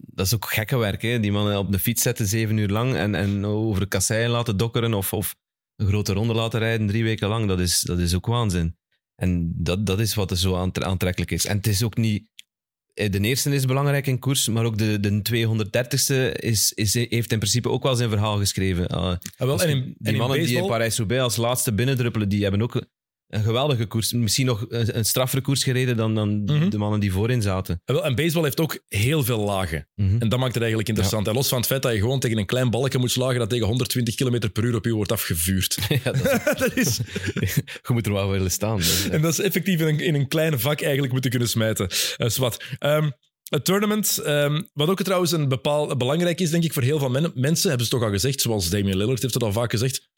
dat 0.00 0.26
is 0.26 0.34
ook 0.34 0.52
gekke 0.52 0.76
werk. 0.76 1.02
Hè? 1.02 1.20
Die 1.20 1.32
mannen 1.32 1.58
op 1.58 1.72
de 1.72 1.78
fiets 1.78 2.02
zetten 2.02 2.26
zeven 2.26 2.56
uur 2.56 2.68
lang 2.68 2.94
en, 2.94 3.14
en 3.14 3.44
over 3.44 3.80
de 3.80 3.86
kasseien 3.88 4.30
laten 4.30 4.56
dokkeren 4.56 4.94
of, 4.94 5.12
of 5.12 5.34
een 5.76 5.86
grote 5.86 6.12
ronde 6.12 6.34
laten 6.34 6.58
rijden 6.60 6.86
drie 6.86 7.04
weken 7.04 7.28
lang. 7.28 7.48
Dat 7.48 7.60
is, 7.60 7.80
dat 7.80 7.98
is 7.98 8.14
ook 8.14 8.26
waanzin. 8.26 8.76
En 9.14 9.52
dat, 9.56 9.86
dat 9.86 10.00
is 10.00 10.14
wat 10.14 10.30
er 10.30 10.36
zo 10.38 10.56
aantre- 10.56 10.84
aantrekkelijk 10.84 11.30
is. 11.30 11.46
En 11.46 11.56
het 11.56 11.66
is 11.66 11.82
ook 11.82 11.96
niet... 11.96 12.28
eh, 12.94 13.10
De 13.10 13.20
eerste 13.20 13.54
is 13.54 13.64
belangrijk 13.64 14.06
in 14.06 14.18
koers, 14.18 14.48
maar 14.48 14.64
ook 14.64 14.78
de, 14.78 15.00
de 15.00 15.22
230ste 15.32 16.32
is, 16.40 16.72
is, 16.72 16.94
heeft 16.94 17.32
in 17.32 17.38
principe 17.38 17.68
ook 17.68 17.82
wel 17.82 17.94
zijn 17.96 18.10
verhaal 18.10 18.38
geschreven. 18.38 18.86
Ah, 18.88 19.02
Ah, 19.04 19.16
wel, 19.36 19.50
als 19.50 19.62
en 19.62 19.68
in, 19.68 19.82
die 19.82 19.94
en 20.02 20.12
in 20.12 20.18
mannen 20.18 20.38
die 20.46 20.56
in 20.56 20.66
Parijs-Roubaix 20.66 21.22
als 21.22 21.36
laatste 21.36 21.72
binnendruppelen, 21.74 22.28
die 22.28 22.42
hebben 22.42 22.62
ook 22.62 22.84
een 23.28 23.42
geweldige 23.42 23.86
koers. 23.86 24.12
Misschien 24.12 24.46
nog 24.46 24.66
een, 24.68 24.96
een 24.96 25.04
straffere 25.04 25.42
koers 25.42 25.62
gereden 25.64 25.96
dan, 25.96 26.14
dan 26.14 26.42
Mhm. 26.44 26.68
de 26.68 26.78
mannen 26.78 27.00
die 27.00 27.12
voorin 27.12 27.42
zaten. 27.42 27.80
Ah, 27.84 27.94
wel, 27.94 28.04
en 28.04 28.14
baseball 28.14 28.42
heeft 28.42 28.60
ook 28.60 28.78
heel 28.88 29.22
veel 29.24 29.38
lagen. 29.38 29.88
Mhm. 29.94 30.16
En 30.18 30.28
dat 30.28 30.38
maakt 30.38 30.52
het 30.52 30.58
eigenlijk 30.62 30.88
interessant. 30.88 31.26
En 31.26 31.34
los 31.34 31.48
van 31.48 31.58
het 31.58 31.66
feit 31.66 31.82
dat 31.82 31.92
je 31.92 31.98
gewoon 31.98 32.20
tegen 32.20 32.38
een 32.38 32.46
klein 32.46 32.70
balkje 32.70 32.98
moet 32.98 33.10
slagen 33.10 33.38
dat 33.38 33.50
tegen 33.50 33.66
120 33.66 34.14
km 34.14 34.50
per 34.52 34.64
uur 34.64 34.74
op 34.74 34.84
je 34.84 34.92
wordt 34.92 35.12
afgevuurd. 35.12 35.78
Ja, 36.04 36.12
dat, 36.12 36.42
dat 36.58 36.76
is, 36.76 37.00
je 37.34 37.92
moet 37.92 38.06
er 38.06 38.12
wel 38.12 38.30
willen 38.30 38.50
staan. 38.50 38.76
Dus, 38.76 39.08
en 39.08 39.22
dat 39.22 39.32
is 39.32 39.38
effectief 39.38 39.80
in 39.80 39.86
een, 39.86 40.00
in 40.00 40.14
een 40.14 40.28
kleine 40.28 40.58
vak 40.58 40.80
eigenlijk 40.80 41.12
moeten 41.12 41.30
kunnen 41.30 41.48
smijten. 41.48 41.88
Eh 42.16 42.28
zwat. 42.28 42.64
Ehm, 42.78 43.10
het 43.46 43.64
tournament, 43.64 44.18
ehm, 44.18 44.62
wat 44.72 44.88
ook 44.88 45.02
trouwens 45.02 45.32
een 45.32 45.48
bepaal, 45.48 45.96
belangrijk 45.96 46.40
is, 46.40 46.50
denk 46.50 46.64
ik, 46.64 46.72
voor 46.72 46.82
heel 46.82 46.98
veel 46.98 47.08
men- 47.10 47.32
mensen, 47.34 47.68
hebben 47.68 47.86
ze 47.86 47.92
toch 47.92 48.02
al 48.02 48.10
gezegd, 48.10 48.40
zoals 48.40 48.70
Damian 48.70 48.96
Lillard 48.96 49.22
heeft 49.22 49.34
het 49.34 49.42
al 49.42 49.52
vaak 49.52 49.70
gezegd, 49.70 50.08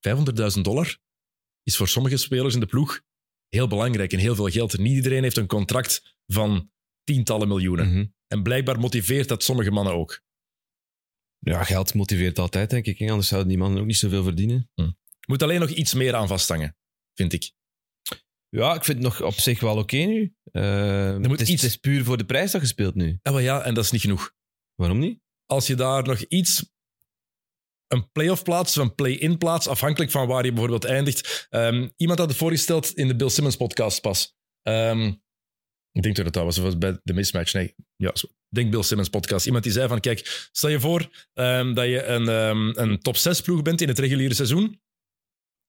500.000 0.00 0.64
dollar 0.64 0.96
is 1.66 1.76
voor 1.76 1.88
sommige 1.88 2.16
spelers 2.16 2.54
in 2.54 2.60
de 2.60 2.66
ploeg 2.66 3.00
heel 3.48 3.68
belangrijk 3.68 4.12
en 4.12 4.18
heel 4.18 4.34
veel 4.34 4.48
geld. 4.48 4.78
Niet 4.78 4.94
iedereen 4.96 5.22
heeft 5.22 5.36
een 5.36 5.46
contract 5.46 6.16
van 6.26 6.70
tientallen 7.04 7.48
miljoenen. 7.48 7.88
Mhm. 7.88 8.06
En 8.26 8.42
blijkbaar 8.42 8.80
motiveert 8.80 9.28
dat 9.28 9.42
sommige 9.44 9.70
mannen 9.70 9.94
ook. 9.94 10.22
Ja, 11.38 11.64
geld 11.64 11.94
motiveert 11.94 12.38
altijd, 12.38 12.70
denk 12.70 12.86
ik. 12.86 13.00
Anders 13.10 13.28
zouden 13.28 13.48
die 13.48 13.58
mannen 13.58 13.80
ook 13.80 13.86
niet 13.86 13.96
zoveel 13.96 14.22
verdienen. 14.22 14.70
Moet 15.26 15.42
alleen 15.42 15.60
nog 15.60 15.70
iets 15.70 15.94
meer 15.94 16.14
aan 16.14 16.28
vasthangen, 16.28 16.76
vind 17.14 17.32
ik. 17.32 17.52
Ja, 18.48 18.74
ik 18.74 18.84
vind 18.84 18.98
het 18.98 19.06
nog 19.06 19.22
op 19.22 19.32
zich 19.34 19.60
wel 19.60 19.76
oké 19.78 19.96
nu. 19.96 20.34
Eh, 20.52 21.16
moet 21.16 21.30
het, 21.30 21.40
is, 21.40 21.48
iets- 21.48 21.62
het 21.62 21.70
is 21.70 21.76
puur 21.76 22.04
voor 22.04 22.16
de 22.16 22.24
prijs 22.24 22.50
dat 22.50 22.60
gespeeld 22.60 22.94
nu. 22.94 23.18
En 23.22 23.32
wel 23.32 23.40
ja, 23.40 23.62
en 23.62 23.74
dat 23.74 23.84
is 23.84 23.90
niet 23.90 24.00
genoeg. 24.00 24.34
Waarom 24.74 24.98
niet? 24.98 25.20
Als 25.46 25.66
je 25.66 25.74
daar 25.74 26.02
nog 26.02 26.20
iets, 26.20 26.70
een 27.88 28.10
play-off 28.12 28.42
plaats 28.42 28.78
of 28.78 28.84
een 28.84 28.94
play-in 28.94 29.38
plaats, 29.38 29.68
afhankelijk 29.68 30.10
van 30.10 30.26
waar 30.26 30.44
je 30.44 30.50
bijvoorbeeld 30.50 30.84
eindigt. 30.84 31.46
Ehm, 31.50 31.88
iemand 31.96 32.18
had 32.18 32.28
het 32.28 32.38
voorgesteld 32.38 32.94
in 32.94 33.08
de 33.08 33.16
Bill 33.16 33.28
Simmons 33.28 33.56
podcast 33.56 34.00
pas. 34.00 34.36
Ehm, 34.62 35.12
ik 35.92 36.02
denk 36.02 36.16
dat 36.16 36.24
het 36.24 36.34
dat 36.34 36.44
was, 36.44 36.56
was 36.56 36.78
bij 36.78 37.00
de 37.02 37.12
mismatch. 37.12 37.52
Nee, 37.52 37.74
ja, 37.96 38.12
denk 38.48 38.70
Bill 38.70 38.82
Simmons 38.82 39.08
podcast. 39.08 39.46
Iemand 39.46 39.64
die 39.64 39.72
zei 39.72 39.88
van, 39.88 40.00
kijk, 40.00 40.48
stel 40.52 40.70
je 40.70 40.80
voor 40.80 41.28
ehm, 41.32 41.74
dat 41.74 41.86
je 41.86 42.02
een, 42.04 42.26
een 42.82 42.98
top 42.98 43.16
6 43.16 43.40
ploeg 43.40 43.62
bent 43.62 43.80
in 43.80 43.88
het 43.88 43.98
reguliere 43.98 44.34
seizoen, 44.34 44.80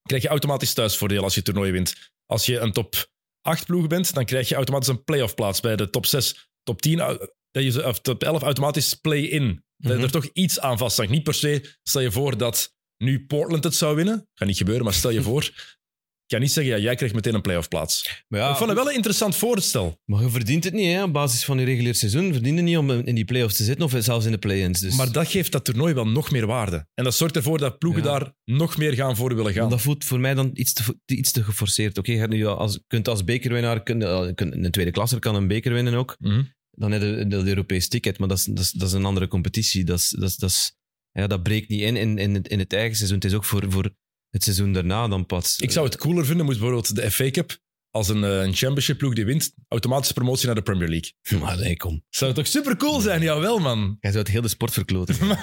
krijg 0.01 0.21
je 0.21 0.27
automatisch 0.27 0.73
thuisvoordeel 0.73 1.23
als 1.23 1.35
je 1.35 1.41
toernooi 1.41 1.71
wint. 1.71 2.11
Als 2.25 2.45
je 2.45 2.59
een 2.59 2.71
top 2.71 3.11
8 3.41 3.65
ploeg 3.65 3.87
bent, 3.87 4.13
dan 4.13 4.25
krijg 4.25 4.49
je 4.49 4.55
automatisch 4.55 4.87
een 4.87 5.03
play-off 5.03 5.35
plaats 5.35 5.59
bij 5.59 5.75
de 5.75 5.89
top 5.89 6.05
6, 6.05 6.49
top 6.63 6.81
10, 6.81 6.99
au- 6.99 7.27
dat 7.51 7.63
je, 7.63 7.87
of 7.87 7.99
top 8.01 8.23
11 8.23 8.41
automatisch 8.41 8.93
play-in 8.93 9.65
Dat 9.77 9.93
Mhm. 9.93 10.03
er 10.03 10.11
toch 10.11 10.29
iets 10.33 10.59
aan 10.59 10.77
vasthangt. 10.77 11.11
Niet 11.11 11.23
per 11.23 11.33
se, 11.33 11.75
stel 11.83 12.01
je 12.01 12.11
voor 12.11 12.37
dat 12.37 12.75
nu 12.97 13.25
Portland 13.25 13.63
het 13.63 13.75
zou 13.75 13.95
winnen. 13.95 14.27
Gaat 14.33 14.47
niet 14.47 14.57
gebeuren, 14.57 14.83
maar 14.83 14.93
stel 14.93 15.11
je 15.11 15.21
voor. 15.29 15.43
Ik 15.43 16.33
kan 16.33 16.41
niet 16.41 16.51
zeggen, 16.51 16.73
ja, 16.73 16.79
jij 16.81 16.95
krijgt 16.95 17.15
meteen 17.15 17.33
een 17.33 17.41
playoff 17.41 17.67
plaats. 17.67 18.23
Maar, 18.27 18.39
ja, 18.39 18.49
ik 18.49 18.55
vond 18.55 18.69
het 18.69 18.77
wel 18.79 18.87
een 18.89 18.95
interessant 18.95 19.35
voorstel. 19.35 20.01
maar 20.05 20.21
je 20.21 20.29
verdient 20.29 20.63
het 20.63 20.73
niet, 20.73 20.85
hè, 20.93 21.03
op 21.03 21.13
basis 21.13 21.45
van 21.45 21.59
je 21.59 21.65
regulier 21.65 21.95
seizoen. 21.95 22.33
Verdien 22.33 22.55
je 22.55 22.61
niet 22.61 22.77
om 22.77 22.91
in 22.91 23.15
die 23.15 23.25
play-offs 23.25 23.55
te 23.57 23.63
zitten 23.63 23.85
of 23.85 23.93
zelfs 23.99 24.25
in 24.25 24.31
de 24.31 24.37
play-ins. 24.37 24.79
Dus. 24.79 24.95
Maar 24.95 25.11
dat 25.11 25.27
geeft 25.27 25.51
dat 25.51 25.65
toernooi 25.65 25.93
wel 25.93 26.07
nog 26.07 26.31
meer 26.31 26.45
waarde. 26.47 26.87
En 26.93 27.03
dat 27.03 27.15
zorgt 27.15 27.35
ervoor 27.35 27.57
dat 27.57 27.77
ploegen 27.77 28.03
Ja. 28.03 28.09
daar 28.19 28.33
nog 28.45 28.77
meer 28.77 28.93
gaan 28.93 29.15
voor 29.15 29.35
willen 29.35 29.53
gaan. 29.53 29.61
Maar 29.61 29.69
dat 29.71 29.81
voelt 29.81 30.03
voor 30.03 30.19
mij 30.19 30.33
dan 30.33 30.49
iets 30.53 30.73
te, 30.73 30.83
iets 31.05 31.31
te 31.31 31.43
geforceerd. 31.43 31.97
Oké, 31.97 32.11
je 32.11 32.17
hebt 32.17 32.31
nu 32.33 32.45
als, 32.45 32.79
kunt 32.87 33.07
als 33.07 33.23
bekerwinnaar, 33.23 33.83
eh, 33.83 34.27
een 34.35 34.71
tweede 34.71 34.91
klasser 34.91 35.19
kan 35.19 35.35
een 35.35 35.47
beker 35.47 35.73
winnen 35.73 35.93
ook. 35.93 36.15
Mhm. 36.19 36.43
Dan 36.79 36.91
heb 36.91 37.01
je 37.01 37.27
dat 37.27 37.45
Europees 37.45 37.87
ticket, 37.87 38.17
maar 38.19 38.27
dat 38.27 38.37
is, 38.37 38.71
dat 38.71 38.87
is, 38.87 38.93
een 38.93 39.05
andere 39.05 39.27
competitie. 39.27 39.83
Dat, 39.83 39.99
is, 39.99 40.09
dat, 40.09 40.49
is, 40.49 40.77
ja, 41.11 41.27
dat 41.27 41.43
breekt 41.43 41.69
niet 41.69 41.81
in, 41.81 41.97
in 41.97 42.17
in 42.17 42.33
het, 42.33 42.47
in 42.47 42.59
het 42.59 42.73
eigen 42.73 42.95
seizoen. 42.95 43.17
Het 43.17 43.25
is 43.25 43.33
ook 43.33 43.45
voor, 43.45 43.71
voor 43.71 43.95
het 44.29 44.43
seizoen 44.43 44.73
daarna 44.73 45.07
dan 45.07 45.25
pas. 45.25 45.57
Ik 45.57 45.71
zou 45.71 45.85
het 45.85 45.97
cooler 45.97 46.25
vinden, 46.25 46.45
moest 46.45 46.59
bijvoorbeeld 46.59 46.95
de 46.95 47.11
FA 47.11 47.29
Cup, 47.29 47.57
als 47.97 48.09
een, 48.09 48.23
eh, 48.23 48.41
een 48.41 48.53
championship 48.53 48.97
ploeg 48.97 49.13
die 49.13 49.25
wint, 49.25 49.53
automatische 49.67 50.13
promotie 50.13 50.45
naar 50.45 50.55
de 50.55 50.61
Premier 50.61 50.87
League. 50.89 51.11
Maar 51.41 51.57
nee, 51.57 51.77
kom. 51.77 52.03
Zou 52.09 52.33
toch 52.33 52.47
super 52.47 52.77
cool 52.77 52.99
zijn? 52.99 53.21
Jawel, 53.21 53.59
man. 53.59 53.97
Jij 53.99 54.11
zou 54.11 54.23
het 54.23 54.33
heel 54.33 54.41
de 54.41 54.47
sport 54.47 54.73
verkloten. 54.73 55.15
Man, 55.27 55.37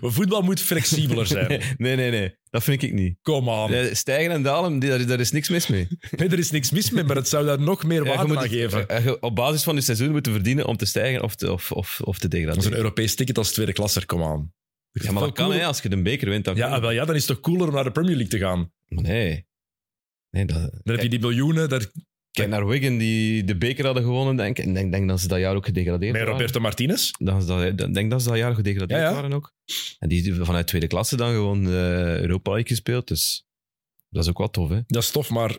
Voetbal 0.00 0.42
moet 0.42 0.60
flexibeler 0.60 1.26
zijn. 1.26 1.46
nee, 1.76 1.96
nee, 1.96 2.10
nee. 2.10 2.38
Dat 2.50 2.62
vind 2.64 2.82
ik 2.82 2.92
niet. 2.92 3.16
Kom 3.22 3.50
aan. 3.50 3.70
Stijgen 3.92 4.30
en 4.32 4.42
dalen, 4.42 4.78
daar, 4.78 5.06
daar 5.06 5.20
is 5.20 5.30
niks 5.30 5.48
mis 5.48 5.66
mee. 5.66 5.88
Nee, 6.16 6.28
er 6.28 6.38
is 6.38 6.50
niks 6.50 6.70
mis 6.70 6.90
mee, 6.90 7.04
maar 7.04 7.16
het 7.16 7.28
zou 7.28 7.46
daar 7.46 7.60
nog 7.60 7.84
meer 7.84 8.04
waarde 8.04 8.26
moet 8.26 8.36
aan 8.36 8.42
het- 8.42 8.52
geven. 8.52 8.88
eh, 8.88 9.12
op 9.20 9.34
basis 9.34 9.62
van 9.62 9.74
je 9.74 9.80
seizoen 9.80 10.10
moeten 10.10 10.32
verdienen 10.32 10.66
om 10.66 10.76
te 10.76 10.84
stijgen 10.86 11.22
of 11.22 11.34
te, 11.34 11.52
of, 11.52 11.72
of, 11.72 12.00
of 12.04 12.18
te 12.18 12.28
Dat 12.28 12.32
is 12.34 12.42
een 12.44 12.46
degraderen. 12.46 12.76
Europees 12.76 13.14
ticket 13.14 13.38
als 13.38 13.52
tweede 13.52 13.72
klasser, 13.72 14.06
kom 14.06 14.22
aan. 14.22 14.52
Ja, 14.92 15.12
maar 15.12 15.22
dat 15.22 15.32
kan, 15.32 15.52
hè. 15.52 15.64
Als 15.64 15.80
je 15.82 15.88
de 15.88 16.02
beker 16.02 16.28
wint, 16.28 16.44
dan 16.44 16.56
Ja, 16.56 16.80
wel, 16.80 16.90
ja, 16.90 17.04
dan 17.04 17.14
is 17.14 17.26
het 17.26 17.36
toch 17.36 17.40
cooler 17.52 17.68
om 17.68 17.74
naar 17.74 17.84
de 17.84 17.90
Premier 17.90 18.16
League 18.16 18.38
te 18.38 18.38
gaan. 18.46 18.72
Maar 18.88 19.02
nee. 19.04 19.46
Nee 20.30 20.44
dat, 20.44 20.56
Dan 20.56 20.94
heb 20.94 21.02
je 21.02 21.08
die 21.08 21.20
miljoenen. 21.20 21.68
Daar, 21.68 21.90
Kijk 22.30 22.48
naar 22.48 22.66
Wigan, 22.66 22.98
die 22.98 23.44
de 23.44 23.56
beker 23.56 23.84
hadden 23.84 24.02
gewonnen, 24.02 24.36
denk 24.36 24.58
ik. 24.58 24.64
En 24.64 24.70
ik 24.70 24.76
denk, 24.76 24.92
denk 24.92 25.08
dat 25.08 25.20
ze 25.20 25.28
dat 25.28 25.38
jaar 25.38 25.56
ook 25.56 25.64
gedegradeerd 25.64 26.12
met 26.12 26.20
waren. 26.20 26.36
Roberto 26.36 26.60
Martinez. 26.60 27.10
Dat, 27.18 27.40
is 27.40 27.46
dat, 27.46 27.62
ik 27.62 27.94
denk 27.94 28.10
dat 28.10 28.22
ze 28.22 28.28
dat 28.28 28.38
jaar 28.38 28.54
gedegradeerd 28.54 29.00
Ja, 29.00 29.06
ja. 29.06 29.14
waren 29.14 29.32
ook. 29.32 29.52
En 29.98 30.08
die 30.08 30.34
vanuit 30.34 30.66
tweede 30.66 30.86
klasse 30.86 31.16
dan 31.16 31.32
gewoon 31.32 31.66
eh 31.66 32.20
Europa 32.20 32.50
League 32.50 32.68
gespeeld. 32.68 33.08
Dus 33.08 33.46
dat 34.08 34.22
is 34.22 34.28
ook 34.30 34.38
wel 34.38 34.50
tof, 34.50 34.68
hè. 34.68 34.80
Dat 34.86 35.02
is 35.02 35.10
tof, 35.10 35.30
maar... 35.30 35.58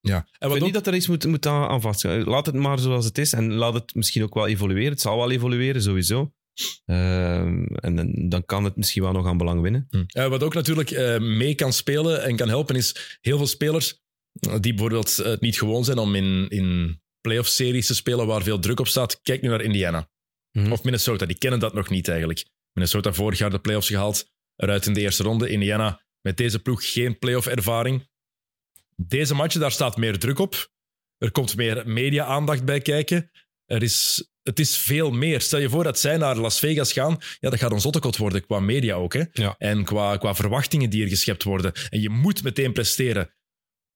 Ja. 0.00 0.16
En 0.16 0.22
Ik 0.22 0.26
wat 0.38 0.50
vind 0.50 0.58
ook, 0.58 0.64
niet 0.64 0.74
dat 0.74 0.86
er 0.86 0.94
iets 0.94 1.08
moet, 1.08 1.26
moet 1.26 1.46
aan, 1.46 1.68
aan 1.68 1.80
vastgaan. 1.80 2.22
Laat 2.22 2.46
het 2.46 2.54
maar 2.54 2.78
zoals 2.78 3.04
het 3.04 3.18
is. 3.18 3.32
En 3.32 3.52
laat 3.52 3.74
het 3.74 3.94
misschien 3.94 4.22
ook 4.22 4.34
wel 4.34 4.46
evolueren. 4.46 4.90
Het 4.92 5.00
zal 5.00 5.16
wel 5.16 5.30
evolueren, 5.30 5.82
sowieso. 5.82 6.32
Ehm, 6.84 7.64
en, 7.64 7.98
en 7.98 8.28
dan 8.28 8.44
kan 8.44 8.64
het 8.64 8.76
misschien 8.76 9.02
wel 9.02 9.12
nog 9.12 9.26
aan 9.26 9.36
belang 9.36 9.60
winnen. 9.60 9.86
Eh, 10.06 10.26
wat 10.28 10.42
ook 10.42 10.54
natuurlijk 10.54 10.90
eh, 10.90 11.18
mee 11.18 11.54
kan 11.54 11.72
spelen 11.72 12.22
en 12.22 12.36
kan 12.36 12.48
helpen, 12.48 12.76
is 12.76 13.18
heel 13.20 13.36
veel 13.36 13.46
spelers 13.46 14.00
die 14.60 14.72
bijvoorbeeld 14.74 15.18
eh, 15.18 15.26
het 15.26 15.40
niet 15.40 15.58
gewoon 15.58 15.84
zijn 15.84 15.98
om 15.98 16.14
in, 16.14 16.48
in 16.48 17.00
playoff-series 17.20 17.86
te 17.86 17.94
spelen 17.94 18.26
waar 18.26 18.42
veel 18.42 18.58
druk 18.58 18.80
op 18.80 18.88
staat. 18.88 19.20
Kijk 19.22 19.42
nu 19.42 19.48
naar 19.48 19.60
Indiana 19.62 20.10
Mhm. 20.52 20.72
of 20.72 20.82
Minnesota. 20.82 21.26
Die 21.26 21.38
kennen 21.38 21.60
dat 21.60 21.74
nog 21.74 21.88
niet 21.88 22.08
eigenlijk. 22.08 22.44
Minnesota 22.72 23.12
vorig 23.12 23.38
jaar 23.38 23.50
de 23.50 23.58
playoffs 23.58 23.88
gehaald, 23.88 24.30
eruit 24.56 24.86
in 24.86 24.92
de 24.92 25.00
eerste 25.00 25.22
ronde. 25.22 25.48
Indiana 25.48 26.02
met 26.20 26.36
deze 26.36 26.58
ploeg 26.58 26.92
geen 26.92 27.18
playoff-ervaring. 27.18 28.08
Deze 28.96 29.34
matchen, 29.34 29.60
daar 29.60 29.72
staat 29.72 29.96
meer 29.96 30.18
druk 30.18 30.38
op. 30.38 30.70
Er 31.18 31.30
komt 31.30 31.56
meer 31.56 31.88
media-aandacht 31.88 32.64
bij 32.64 32.80
kijken. 32.80 33.30
Er 33.66 33.82
is, 33.82 34.26
het 34.42 34.58
is 34.58 34.76
veel 34.76 35.10
meer. 35.10 35.40
Stel 35.40 35.58
je 35.58 35.68
voor 35.68 35.84
dat 35.84 35.98
zij 35.98 36.16
naar 36.16 36.36
Las 36.36 36.58
Vegas 36.58 36.92
gaan. 36.92 37.16
Ja, 37.40 37.50
dat 37.50 37.58
gaat 37.58 37.72
een 37.72 37.80
zottekot 37.80 38.16
worden 38.16 38.46
qua 38.46 38.60
media 38.60 38.94
ook. 38.94 39.14
Hè? 39.14 39.22
Ja. 39.32 39.54
En 39.58 39.84
qua, 39.84 40.16
qua 40.16 40.34
verwachtingen 40.34 40.90
die 40.90 41.02
er 41.02 41.08
geschept 41.08 41.42
worden. 41.42 41.72
En 41.90 42.00
je 42.00 42.10
moet 42.10 42.42
meteen 42.42 42.72
presteren. 42.72 43.30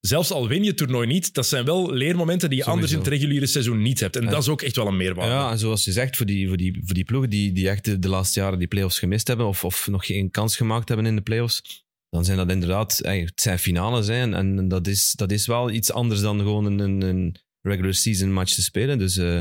Zelfs 0.01 0.31
al 0.31 0.49
win 0.49 0.63
je 0.63 0.69
het 0.69 0.77
toernooi 0.77 1.07
niet, 1.07 1.35
dat 1.35 1.47
zijn 1.47 1.65
wel 1.65 1.93
leermomenten 1.93 2.49
die 2.51 2.59
je 2.59 2.65
anders 2.65 2.93
in 2.93 2.99
het 2.99 3.07
reguliere 3.07 3.47
seizoen 3.47 3.83
niet 3.83 4.01
hebt. 4.01 4.17
En 4.17 4.23
Ja. 4.23 4.31
dat 4.31 4.43
is 4.43 4.49
ook 4.49 4.63
echt 4.63 4.77
wel 4.77 4.87
een 4.87 4.97
meerwaarde. 4.97 5.33
Ja, 5.33 5.51
en 5.51 5.59
zoals 5.59 5.85
je 5.85 5.93
zegt, 5.93 6.17
voor 6.17 6.27
die, 6.27 6.49
voor 6.49 6.57
die, 6.57 6.83
voor 6.85 6.95
die 6.95 7.05
ploegen 7.05 7.31
die, 7.31 7.53
die 7.53 7.69
echt 7.69 7.85
de, 7.85 7.99
de 7.99 8.09
laatste 8.09 8.41
jaren 8.41 8.59
die 8.59 8.69
play-offs 8.69 8.99
gemist 8.99 9.27
hebben 9.29 9.47
of, 9.47 9.65
of 9.65 9.87
nog 9.87 10.07
geen 10.07 10.31
kans 10.31 10.57
gemaakt 10.57 10.89
hebben 10.89 11.07
in 11.07 11.17
de 11.17 11.23
play-offs, 11.23 11.85
dan 12.11 12.25
zijn 12.25 12.37
dat 12.37 12.51
inderdaad, 12.51 12.99
het 13.03 13.41
zijn 13.41 13.59
finales 13.59 14.07
hè, 14.07 14.15
en, 14.21 14.35
en 14.35 14.69
dat, 14.69 14.87
is, 14.87 15.13
dat 15.13 15.31
is 15.33 15.47
wel 15.47 15.71
iets 15.71 15.93
anders 15.93 16.21
dan 16.21 16.39
gewoon 16.39 16.65
een, 16.65 16.79
een, 16.79 17.03
een 17.03 17.37
regular 17.61 17.95
season 17.95 18.33
match 18.33 18.55
te 18.55 18.63
spelen. 18.63 18.99
Dus, 18.99 19.17
eh, 19.17 19.41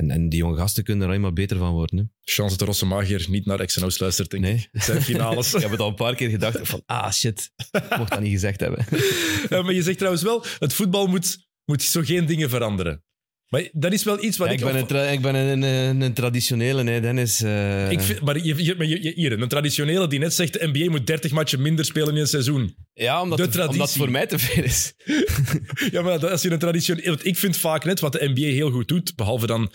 en, 0.00 0.10
en 0.10 0.28
die 0.28 0.38
jonge 0.38 0.56
gasten 0.56 0.84
kunnen 0.84 1.02
er 1.02 1.08
alleen 1.08 1.20
maar 1.20 1.32
beter 1.32 1.58
van 1.58 1.72
worden. 1.72 1.98
Hè. 1.98 2.04
Chance 2.20 2.50
dat 2.50 2.58
de 2.58 2.64
Rosse 2.64 2.86
Magier 2.86 3.26
niet 3.28 3.46
naar 3.46 3.64
XNO's 3.64 3.98
luistert, 3.98 4.30
denk 4.30 4.44
ik. 4.44 4.50
Nee. 4.50 4.68
Zijn 4.72 5.02
finales. 5.02 5.54
Ik 5.54 5.60
heb 5.60 5.70
het 5.70 5.80
al 5.80 5.88
een 5.88 5.94
paar 5.94 6.14
keer 6.14 6.30
gedacht 6.30 6.58
van, 6.62 6.82
ah 6.86 7.12
shit, 7.12 7.50
ik 7.70 7.96
mocht 7.96 8.10
dat 8.10 8.20
niet 8.20 8.32
gezegd 8.32 8.60
hebben. 8.60 8.86
Ja, 9.48 9.62
maar 9.62 9.72
je 9.72 9.82
zegt 9.82 9.98
trouwens 9.98 10.24
wel, 10.24 10.44
het 10.58 10.72
voetbal 10.72 11.06
moet, 11.06 11.48
moet 11.64 11.82
zo 11.82 12.00
geen 12.02 12.26
dingen 12.26 12.48
veranderen. 12.50 13.04
Maar 13.50 13.68
dat 13.72 13.92
is 13.92 14.04
wel 14.04 14.24
iets 14.24 14.36
wat 14.36 14.46
Ja, 14.46 14.52
ik... 14.52 14.58
ik, 14.60 14.64
ben 14.88 14.96
een, 15.06 15.12
ik 15.12 15.20
ben 15.20 15.34
een, 15.34 15.62
een, 15.62 16.00
een 16.00 16.12
traditionele, 16.12 16.82
nee, 16.82 17.00
Dennis. 17.00 17.42
eh, 17.42 17.90
ik 17.90 18.00
vind, 18.00 18.20
maar 18.20 18.36
je, 18.36 18.64
je, 18.64 18.88
je- 18.88 19.12
hier, 19.14 19.40
een 19.40 19.48
traditionele 19.48 20.06
die 20.08 20.18
net 20.18 20.34
zegt, 20.34 20.52
de 20.52 20.66
NBA 20.72 20.90
moet 20.90 21.06
30 21.06 21.30
matchen 21.30 21.62
minder 21.62 21.84
spelen 21.84 22.14
in 22.14 22.20
een 22.20 22.26
seizoen. 22.26 22.74
ja, 22.92 23.22
omdat, 23.22 23.38
de 23.38 23.44
omdat 23.68 23.88
het 23.88 23.96
voor 23.96 24.10
mij 24.10 24.26
te 24.26 24.38
veel 24.38 24.62
is. 24.64 24.94
Ja, 25.90 26.02
maar 26.02 26.20
dat- 26.20 26.30
als 26.30 26.42
je 26.42 26.50
een 26.50 26.58
traditioneel... 26.58 27.04
want 27.04 27.26
Ik 27.26 27.36
vind 27.36 27.56
vaak 27.56 27.84
net 27.84 28.00
wat 28.00 28.12
de 28.12 28.28
NBA 28.28 28.40
heel 28.40 28.70
goed 28.70 28.88
doet, 28.88 29.16
behalve 29.16 29.46
dan 29.46 29.72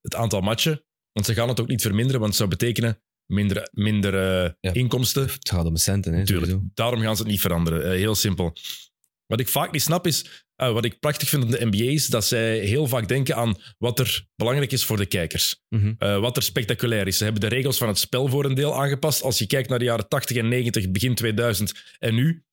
het 0.00 0.14
aantal 0.14 0.40
matchen. 0.40 0.82
Want 1.12 1.26
ze 1.26 1.34
gaan 1.34 1.48
het 1.48 1.60
ook 1.60 1.68
niet 1.68 1.82
verminderen, 1.82 2.20
want 2.20 2.28
het 2.28 2.38
zou 2.38 2.48
betekenen 2.50 3.00
minder, 3.26 3.68
minder 3.72 4.14
eh, 4.44 4.50
Ja. 4.60 4.72
inkomsten. 4.72 5.22
Het 5.22 5.48
gaat 5.48 5.66
om 5.66 5.76
centen, 5.76 6.12
hè, 6.12 6.26
sowieso. 6.26 6.60
Daarom 6.74 7.00
gaan 7.00 7.16
ze 7.16 7.22
het 7.22 7.30
niet 7.30 7.40
veranderen. 7.40 7.84
Eh, 7.84 7.90
heel 7.90 8.14
simpel. 8.14 8.52
Wat 9.28 9.40
ik 9.40 9.48
vaak 9.48 9.72
niet 9.72 9.82
snap 9.82 10.06
is, 10.06 10.44
eh, 10.54 10.72
wat 10.72 10.84
ik 10.84 11.00
prachtig 11.00 11.28
vind 11.28 11.44
aan 11.44 11.50
de 11.50 11.66
NBA 11.66 11.90
is 11.90 12.06
dat 12.06 12.24
zij 12.24 12.58
heel 12.58 12.86
vaak 12.86 13.08
denken 13.08 13.36
aan 13.36 13.56
wat 13.78 13.98
er 13.98 14.26
belangrijk 14.36 14.72
is 14.72 14.84
voor 14.84 14.96
de 14.96 15.06
kijkers. 15.06 15.62
Mhm. 15.68 15.92
Eh, 15.98 16.20
wat 16.20 16.36
er 16.36 16.42
spectaculair 16.42 17.06
is. 17.06 17.16
Ze 17.16 17.24
hebben 17.24 17.40
de 17.40 17.48
regels 17.48 17.78
van 17.78 17.88
het 17.88 17.98
spel 17.98 18.28
voor 18.28 18.44
een 18.44 18.54
deel 18.54 18.74
aangepast. 18.74 19.22
Als 19.22 19.38
je 19.38 19.46
kijkt 19.46 19.68
naar 19.68 19.78
de 19.78 19.84
jaren 19.84 20.08
80 20.08 20.36
en 20.36 20.48
90, 20.48 20.90
begin 20.90 21.14
2000 21.14 21.74
en 21.98 22.14
nu, 22.14 22.44